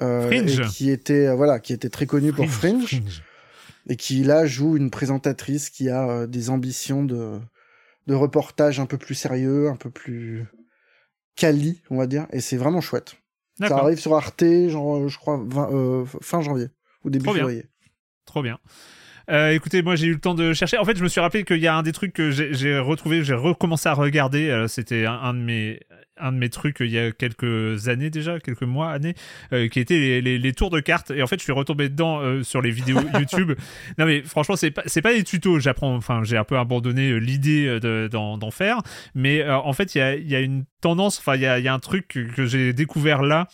euh, 0.00 0.28
et 0.48 0.56
qui 0.68 0.90
était 0.90 1.34
voilà 1.34 1.58
qui 1.58 1.72
était 1.72 1.88
très 1.90 2.06
connue 2.06 2.32
pour 2.32 2.44
Fringe 2.50 3.02
et 3.88 3.96
qui 3.96 4.22
là 4.24 4.46
joue 4.46 4.76
une 4.76 4.90
présentatrice 4.90 5.70
qui 5.70 5.88
a 5.88 6.08
euh, 6.08 6.26
des 6.26 6.50
ambitions 6.50 7.04
de 7.04 7.40
de 8.06 8.14
reportage 8.14 8.78
un 8.78 8.86
peu 8.86 8.98
plus 8.98 9.14
sérieux, 9.14 9.68
un 9.68 9.76
peu 9.76 9.90
plus 9.90 10.46
quali, 11.34 11.82
on 11.90 11.96
va 11.96 12.06
dire, 12.06 12.26
et 12.30 12.40
c'est 12.40 12.56
vraiment 12.56 12.80
chouette. 12.80 13.16
Ça 13.58 13.78
arrive 13.78 13.98
sur 13.98 14.14
Arte, 14.14 14.44
genre 14.68 14.96
euh, 14.96 15.08
je 15.08 15.16
crois 15.18 15.42
20, 15.44 15.72
euh, 15.72 16.04
fin 16.20 16.42
janvier 16.42 16.68
ou 17.04 17.10
début 17.10 17.24
Trop 17.24 17.34
bien. 17.34 17.42
février. 17.42 17.64
Trop 18.26 18.42
bien. 18.42 18.58
Euh, 19.30 19.50
écoutez, 19.50 19.82
moi 19.82 19.96
j'ai 19.96 20.06
eu 20.06 20.12
le 20.12 20.20
temps 20.20 20.34
de 20.34 20.52
chercher. 20.52 20.78
En 20.78 20.84
fait, 20.84 20.96
je 20.96 21.02
me 21.02 21.08
suis 21.08 21.20
rappelé 21.20 21.44
qu'il 21.44 21.58
y 21.58 21.66
a 21.66 21.74
un 21.74 21.82
des 21.82 21.92
trucs 21.92 22.12
que 22.12 22.30
j'ai 22.30 22.78
retrouvé, 22.78 23.24
j'ai 23.24 23.34
recommencé 23.34 23.88
à 23.88 23.94
regarder. 23.94 24.66
C'était 24.68 25.06
un, 25.06 25.14
un 25.14 25.34
de 25.34 25.40
mes 25.40 25.80
un 26.18 26.32
de 26.32 26.38
mes 26.38 26.48
trucs 26.48 26.80
euh, 26.80 26.86
il 26.86 26.92
y 26.92 26.98
a 26.98 27.12
quelques 27.12 27.88
années 27.88 28.10
déjà, 28.10 28.40
quelques 28.40 28.62
mois, 28.62 28.90
années, 28.90 29.14
euh, 29.52 29.68
qui 29.68 29.80
était 29.80 29.98
les, 29.98 30.20
les, 30.22 30.38
les 30.38 30.52
tours 30.52 30.70
de 30.70 30.80
cartes. 30.80 31.10
Et 31.10 31.22
en 31.22 31.26
fait, 31.26 31.38
je 31.38 31.44
suis 31.44 31.52
retombé 31.52 31.88
dedans 31.88 32.20
euh, 32.20 32.42
sur 32.42 32.62
les 32.62 32.70
vidéos 32.70 33.00
YouTube. 33.18 33.52
non 33.98 34.06
mais 34.06 34.22
franchement, 34.22 34.56
c'est 34.56 34.70
pas 34.70 34.82
c'est 34.86 35.02
pas 35.02 35.12
des 35.14 35.24
tutos. 35.24 35.58
J'apprends. 35.60 35.94
Enfin, 35.94 36.22
j'ai 36.24 36.36
un 36.36 36.44
peu 36.44 36.58
abandonné 36.58 37.10
euh, 37.10 37.18
l'idée 37.18 37.66
euh, 37.66 37.80
de- 37.80 38.08
d'en 38.10 38.38
d'en 38.38 38.50
faire. 38.50 38.80
Mais 39.14 39.40
euh, 39.42 39.56
en 39.56 39.72
fait, 39.72 39.94
il 39.94 39.98
y 39.98 40.00
a, 40.00 40.16
y 40.16 40.34
a 40.34 40.40
une 40.40 40.64
tendance. 40.80 41.18
Enfin, 41.18 41.34
il 41.36 41.42
y 41.42 41.46
a, 41.46 41.58
y 41.58 41.68
a 41.68 41.74
un 41.74 41.78
truc 41.78 42.08
que, 42.08 42.20
que 42.20 42.46
j'ai 42.46 42.72
découvert 42.72 43.22
là. 43.22 43.48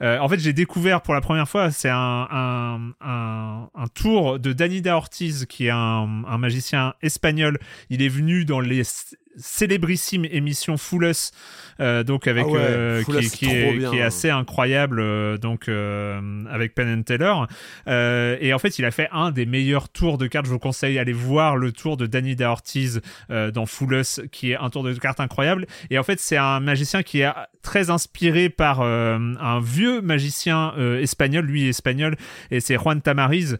Euh, 0.00 0.18
en 0.20 0.28
fait, 0.28 0.38
j'ai 0.38 0.52
découvert 0.52 1.02
pour 1.02 1.12
la 1.14 1.20
première 1.20 1.48
fois, 1.48 1.70
c'est 1.72 1.88
un, 1.88 2.28
un, 2.30 2.92
un, 3.00 3.68
un 3.74 3.86
tour 3.88 4.38
de 4.38 4.52
Danida 4.52 4.96
Ortiz, 4.96 5.46
qui 5.46 5.66
est 5.66 5.70
un, 5.70 6.22
un 6.26 6.38
magicien 6.38 6.94
espagnol. 7.02 7.58
Il 7.90 8.00
est 8.02 8.08
venu 8.08 8.44
dans 8.44 8.60
les 8.60 8.82
c- 9.38 9.68
célébrissimes 9.68 10.24
émissions 10.24 10.76
Full 10.76 11.04
Us, 11.04 11.30
euh, 11.80 12.02
donc 12.04 12.26
avec 12.26 12.44
Ah 12.46 12.50
ouais, 12.50 12.58
euh, 12.60 13.02
qui, 13.04 13.12
Us, 13.12 13.30
qui 13.32 13.44
trop 13.46 13.54
est, 13.54 13.72
bien. 13.78 13.90
qui 13.90 13.96
est 13.98 14.02
assez 14.02 14.30
incroyable, 14.30 15.00
euh, 15.00 15.36
donc 15.36 15.68
avec 15.68 16.74
Penn 16.74 16.88
and. 17.08 17.46
Euh, 17.88 18.36
et 18.40 18.52
en 18.54 18.58
fait, 18.58 18.78
il 18.78 18.84
a 18.84 18.90
fait 18.90 19.08
un 19.12 19.30
des 19.30 19.46
meilleurs 19.46 19.88
tours 19.88 20.18
de 20.18 20.26
cartes. 20.26 20.46
Je 20.46 20.50
vous 20.50 20.58
conseille 20.58 20.94
d'aller 20.96 21.12
voir 21.12 21.56
le 21.56 21.72
tour 21.72 21.96
de 21.96 22.06
Danida 22.06 22.50
Ortiz 22.50 23.00
euh, 23.30 23.50
dans 23.50 23.66
Full 23.66 23.94
Us, 23.94 24.20
qui 24.32 24.52
est 24.52 24.56
un 24.56 24.70
tour 24.70 24.82
de 24.82 24.92
cartes 24.94 25.20
incroyable. 25.20 25.66
Et 25.90 25.98
en 25.98 26.02
fait, 26.02 26.20
c'est 26.20 26.36
un 26.36 26.60
magicien 26.60 27.02
qui 27.02 27.20
est 27.20 27.30
très 27.62 27.90
inspiré 27.90 28.48
par 28.48 28.80
un 28.80 29.60
vieux 29.60 30.00
magicien 30.00 30.72
espagnol, 31.00 31.44
lui 31.44 31.68
espagnol, 31.68 32.16
et 32.50 32.60
c'est 32.60 32.76
Juan 32.76 33.00
Tamariz. 33.02 33.58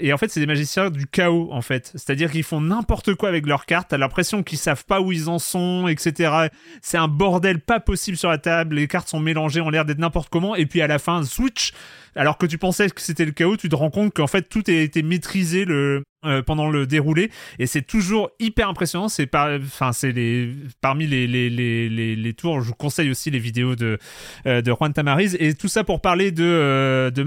Et 0.00 0.12
en 0.12 0.18
fait, 0.18 0.28
c'est 0.28 0.40
des 0.40 0.46
magiciens 0.46 0.90
du 0.90 1.06
chaos, 1.06 1.48
en 1.50 1.62
fait. 1.62 1.90
C'est-à-dire 1.94 2.30
qu'ils 2.30 2.44
font 2.44 2.60
n'importe 2.60 3.14
quoi 3.14 3.28
avec 3.28 3.46
leurs 3.46 3.66
cartes. 3.66 3.88
T'as 3.90 3.98
l'impression 3.98 4.42
qu'ils 4.42 4.58
savent 4.58 4.84
pas 4.84 5.00
où 5.00 5.10
ils 5.12 5.17
en 5.26 5.40
sont, 5.40 5.88
etc. 5.88 6.48
C'est 6.80 6.98
un 6.98 7.08
bordel 7.08 7.60
pas 7.60 7.80
possible 7.80 8.16
sur 8.16 8.30
la 8.30 8.38
table. 8.38 8.76
Les 8.76 8.86
cartes 8.86 9.08
sont 9.08 9.18
mélangées, 9.18 9.60
ont 9.60 9.70
l'air 9.70 9.84
d'être 9.84 9.98
n'importe 9.98 10.28
comment. 10.28 10.54
Et 10.54 10.66
puis 10.66 10.80
à 10.80 10.86
la 10.86 11.00
fin, 11.00 11.24
switch. 11.24 11.72
Alors 12.14 12.38
que 12.38 12.46
tu 12.46 12.58
pensais 12.58 12.88
que 12.90 13.00
c'était 13.00 13.24
le 13.24 13.32
chaos, 13.32 13.56
tu 13.56 13.68
te 13.68 13.74
rends 13.74 13.90
compte 13.90 14.14
qu'en 14.14 14.26
fait 14.26 14.48
tout 14.48 14.62
a 14.68 14.72
été 14.72 15.02
maîtrisé 15.02 15.64
le 15.64 16.02
euh, 16.24 16.42
pendant 16.42 16.68
le 16.68 16.86
déroulé 16.86 17.30
et 17.60 17.66
c'est 17.66 17.82
toujours 17.82 18.30
hyper 18.40 18.68
impressionnant. 18.68 19.08
C'est 19.08 19.26
par, 19.26 19.50
enfin 19.62 19.92
c'est 19.92 20.10
les 20.10 20.52
parmi 20.80 21.06
les 21.06 21.26
les, 21.26 21.48
les 21.48 22.16
les 22.16 22.34
tours. 22.34 22.60
Je 22.60 22.68
vous 22.68 22.74
conseille 22.74 23.10
aussi 23.10 23.30
les 23.30 23.38
vidéos 23.38 23.76
de 23.76 23.98
euh, 24.46 24.60
de 24.60 24.72
Juan 24.72 24.92
Tamariz 24.92 25.36
et 25.38 25.54
tout 25.54 25.68
ça 25.68 25.84
pour 25.84 26.00
parler 26.00 26.32
de 26.32 26.42
euh, 26.42 27.10
de. 27.10 27.24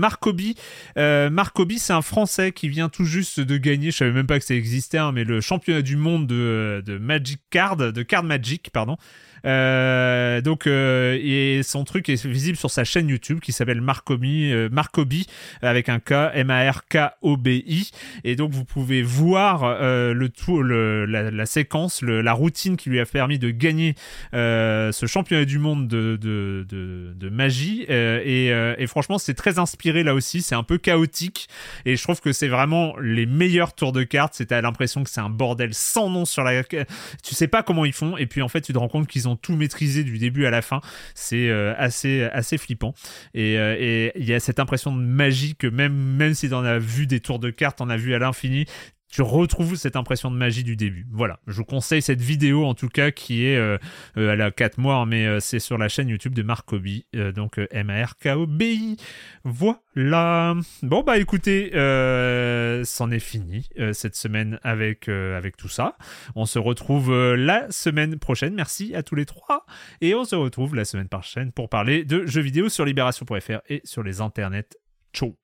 Euh, 0.97 1.29
c'est 1.77 1.93
un 1.93 2.01
Français 2.01 2.51
qui 2.51 2.67
vient 2.67 2.89
tout 2.89 3.05
juste 3.05 3.39
de 3.39 3.57
gagner. 3.57 3.91
Je 3.91 3.97
savais 3.97 4.11
même 4.11 4.27
pas 4.27 4.39
que 4.39 4.45
ça 4.45 4.55
existait, 4.55 4.97
hein, 4.97 5.11
mais 5.13 5.23
le 5.23 5.39
championnat 5.41 5.81
du 5.81 5.95
monde 5.95 6.27
de 6.27 6.83
de 6.85 6.97
Magic 6.97 7.39
Card, 7.49 7.77
de 7.77 8.03
Card 8.03 8.23
Magic, 8.23 8.71
pardon. 8.71 8.97
Euh, 9.45 10.41
donc 10.41 10.67
euh, 10.67 11.17
et 11.21 11.63
son 11.63 11.83
truc 11.83 12.09
est 12.09 12.25
visible 12.25 12.57
sur 12.57 12.69
sa 12.69 12.83
chaîne 12.83 13.09
YouTube 13.09 13.39
qui 13.39 13.51
s'appelle 13.51 13.81
Marcobi, 13.81 14.51
euh, 14.51 14.69
Marcobi 14.71 15.25
avec 15.61 15.89
un 15.89 15.99
K 15.99 16.13
M 16.33 16.49
A 16.51 16.71
R 16.71 16.85
K 16.87 16.97
O 17.21 17.37
B 17.37 17.47
I. 17.47 17.91
Et 18.23 18.35
donc 18.35 18.51
vous 18.51 18.65
pouvez 18.65 19.01
voir 19.01 19.63
euh, 19.63 20.13
le 20.13 20.29
tout 20.29 20.61
le, 20.61 21.05
la, 21.05 21.31
la 21.31 21.45
séquence 21.45 22.01
le, 22.01 22.21
la 22.21 22.33
routine 22.33 22.77
qui 22.77 22.89
lui 22.89 22.99
a 22.99 23.05
permis 23.05 23.39
de 23.39 23.49
gagner 23.49 23.95
euh, 24.33 24.91
ce 24.91 25.05
championnat 25.07 25.45
du 25.45 25.59
monde 25.59 25.87
de 25.87 26.17
de, 26.21 26.65
de, 26.69 27.13
de 27.15 27.29
magie. 27.29 27.85
Euh, 27.89 28.21
et, 28.23 28.47
et 28.81 28.87
franchement 28.87 29.17
c'est 29.17 29.33
très 29.33 29.59
inspiré 29.59 30.03
là 30.03 30.13
aussi. 30.13 30.41
C'est 30.41 30.55
un 30.55 30.63
peu 30.63 30.77
chaotique. 30.77 31.49
Et 31.85 31.95
je 31.95 32.03
trouve 32.03 32.21
que 32.21 32.31
c'est 32.31 32.47
vraiment 32.47 32.95
les 32.99 33.25
meilleurs 33.25 33.73
tours 33.73 33.91
de 33.91 34.03
cartes. 34.03 34.33
C'est 34.35 34.51
à 34.51 34.61
l'impression 34.61 35.03
que 35.03 35.09
c'est 35.09 35.21
un 35.21 35.29
bordel 35.29 35.73
sans 35.73 36.09
nom 36.09 36.25
sur 36.25 36.43
la 36.43 36.63
tu 36.63 37.33
sais 37.33 37.47
pas 37.47 37.63
comment 37.63 37.85
ils 37.85 37.93
font. 37.93 38.17
Et 38.17 38.27
puis 38.27 38.41
en 38.41 38.47
fait 38.47 38.61
tu 38.61 38.73
te 38.73 38.77
rends 38.77 38.87
compte 38.87 39.07
qu'ils 39.07 39.27
ont 39.27 39.30
tout 39.35 39.55
maîtrisé 39.55 40.03
du 40.03 40.17
début 40.17 40.45
à 40.45 40.49
la 40.49 40.61
fin. 40.61 40.81
C'est 41.15 41.49
euh, 41.49 41.73
assez 41.77 42.23
assez 42.33 42.57
flippant. 42.57 42.93
Et 43.33 43.57
euh, 43.57 43.75
et 43.79 44.11
il 44.15 44.25
y 44.25 44.33
a 44.33 44.39
cette 44.39 44.59
impression 44.59 44.95
de 44.95 45.01
magie 45.01 45.55
que 45.55 45.67
même 45.67 45.93
même 45.93 46.33
si 46.33 46.49
t'en 46.49 46.63
as 46.63 46.79
vu 46.79 47.07
des 47.07 47.19
tours 47.19 47.39
de 47.39 47.49
cartes 47.49 47.77
t'en 47.77 47.89
as 47.89 47.97
vu 47.97 48.13
à 48.13 48.19
l'infini 48.19 48.65
tu 49.11 49.21
retrouves 49.21 49.75
cette 49.75 49.95
impression 49.95 50.31
de 50.31 50.37
magie 50.37 50.63
du 50.63 50.75
début. 50.75 51.05
Voilà, 51.11 51.39
je 51.45 51.57
vous 51.57 51.65
conseille 51.65 52.01
cette 52.01 52.21
vidéo 52.21 52.65
en 52.65 52.73
tout 52.73 52.87
cas 52.87 53.11
qui 53.11 53.45
est, 53.45 53.57
euh, 53.57 53.77
euh, 54.17 54.33
elle 54.33 54.41
a 54.41 54.51
4 54.51 54.77
mois, 54.77 55.05
mais 55.05 55.25
euh, 55.27 55.39
c'est 55.39 55.59
sur 55.59 55.77
la 55.77 55.89
chaîne 55.89 56.07
YouTube 56.07 56.33
de 56.33 56.43
Marc 56.43 56.67
Kobi, 56.69 57.05
euh, 57.15 57.31
donc 57.31 57.59
euh, 57.59 57.67
M-A-R-K-O-B-I. 57.71 58.97
Voilà. 59.43 60.55
Bon 60.81 61.03
bah 61.03 61.17
écoutez, 61.17 61.71
euh, 61.75 62.83
c'en 62.85 63.11
est 63.11 63.19
fini 63.19 63.67
euh, 63.79 63.91
cette 63.93 64.15
semaine 64.15 64.59
avec, 64.63 65.09
euh, 65.09 65.37
avec 65.37 65.57
tout 65.57 65.67
ça. 65.69 65.97
On 66.35 66.45
se 66.45 66.57
retrouve 66.57 67.11
euh, 67.11 67.35
la 67.35 67.69
semaine 67.69 68.17
prochaine. 68.17 68.53
Merci 68.53 68.95
à 68.95 69.03
tous 69.03 69.15
les 69.15 69.25
trois. 69.25 69.65
Et 69.99 70.15
on 70.15 70.23
se 70.23 70.35
retrouve 70.35 70.75
la 70.75 70.85
semaine 70.85 71.09
prochaine 71.09 71.51
pour 71.51 71.69
parler 71.69 72.05
de 72.05 72.25
jeux 72.25 72.41
vidéo 72.41 72.69
sur 72.69 72.85
libération.fr 72.85 73.59
et 73.67 73.81
sur 73.83 74.03
les 74.03 74.21
internets. 74.21 74.77
Ciao 75.13 75.35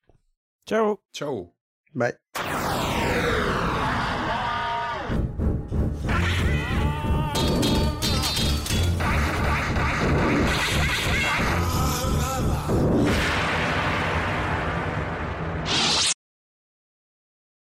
Ciao 0.66 1.00
Ciao. 1.12 1.54
Bye. 1.94 2.14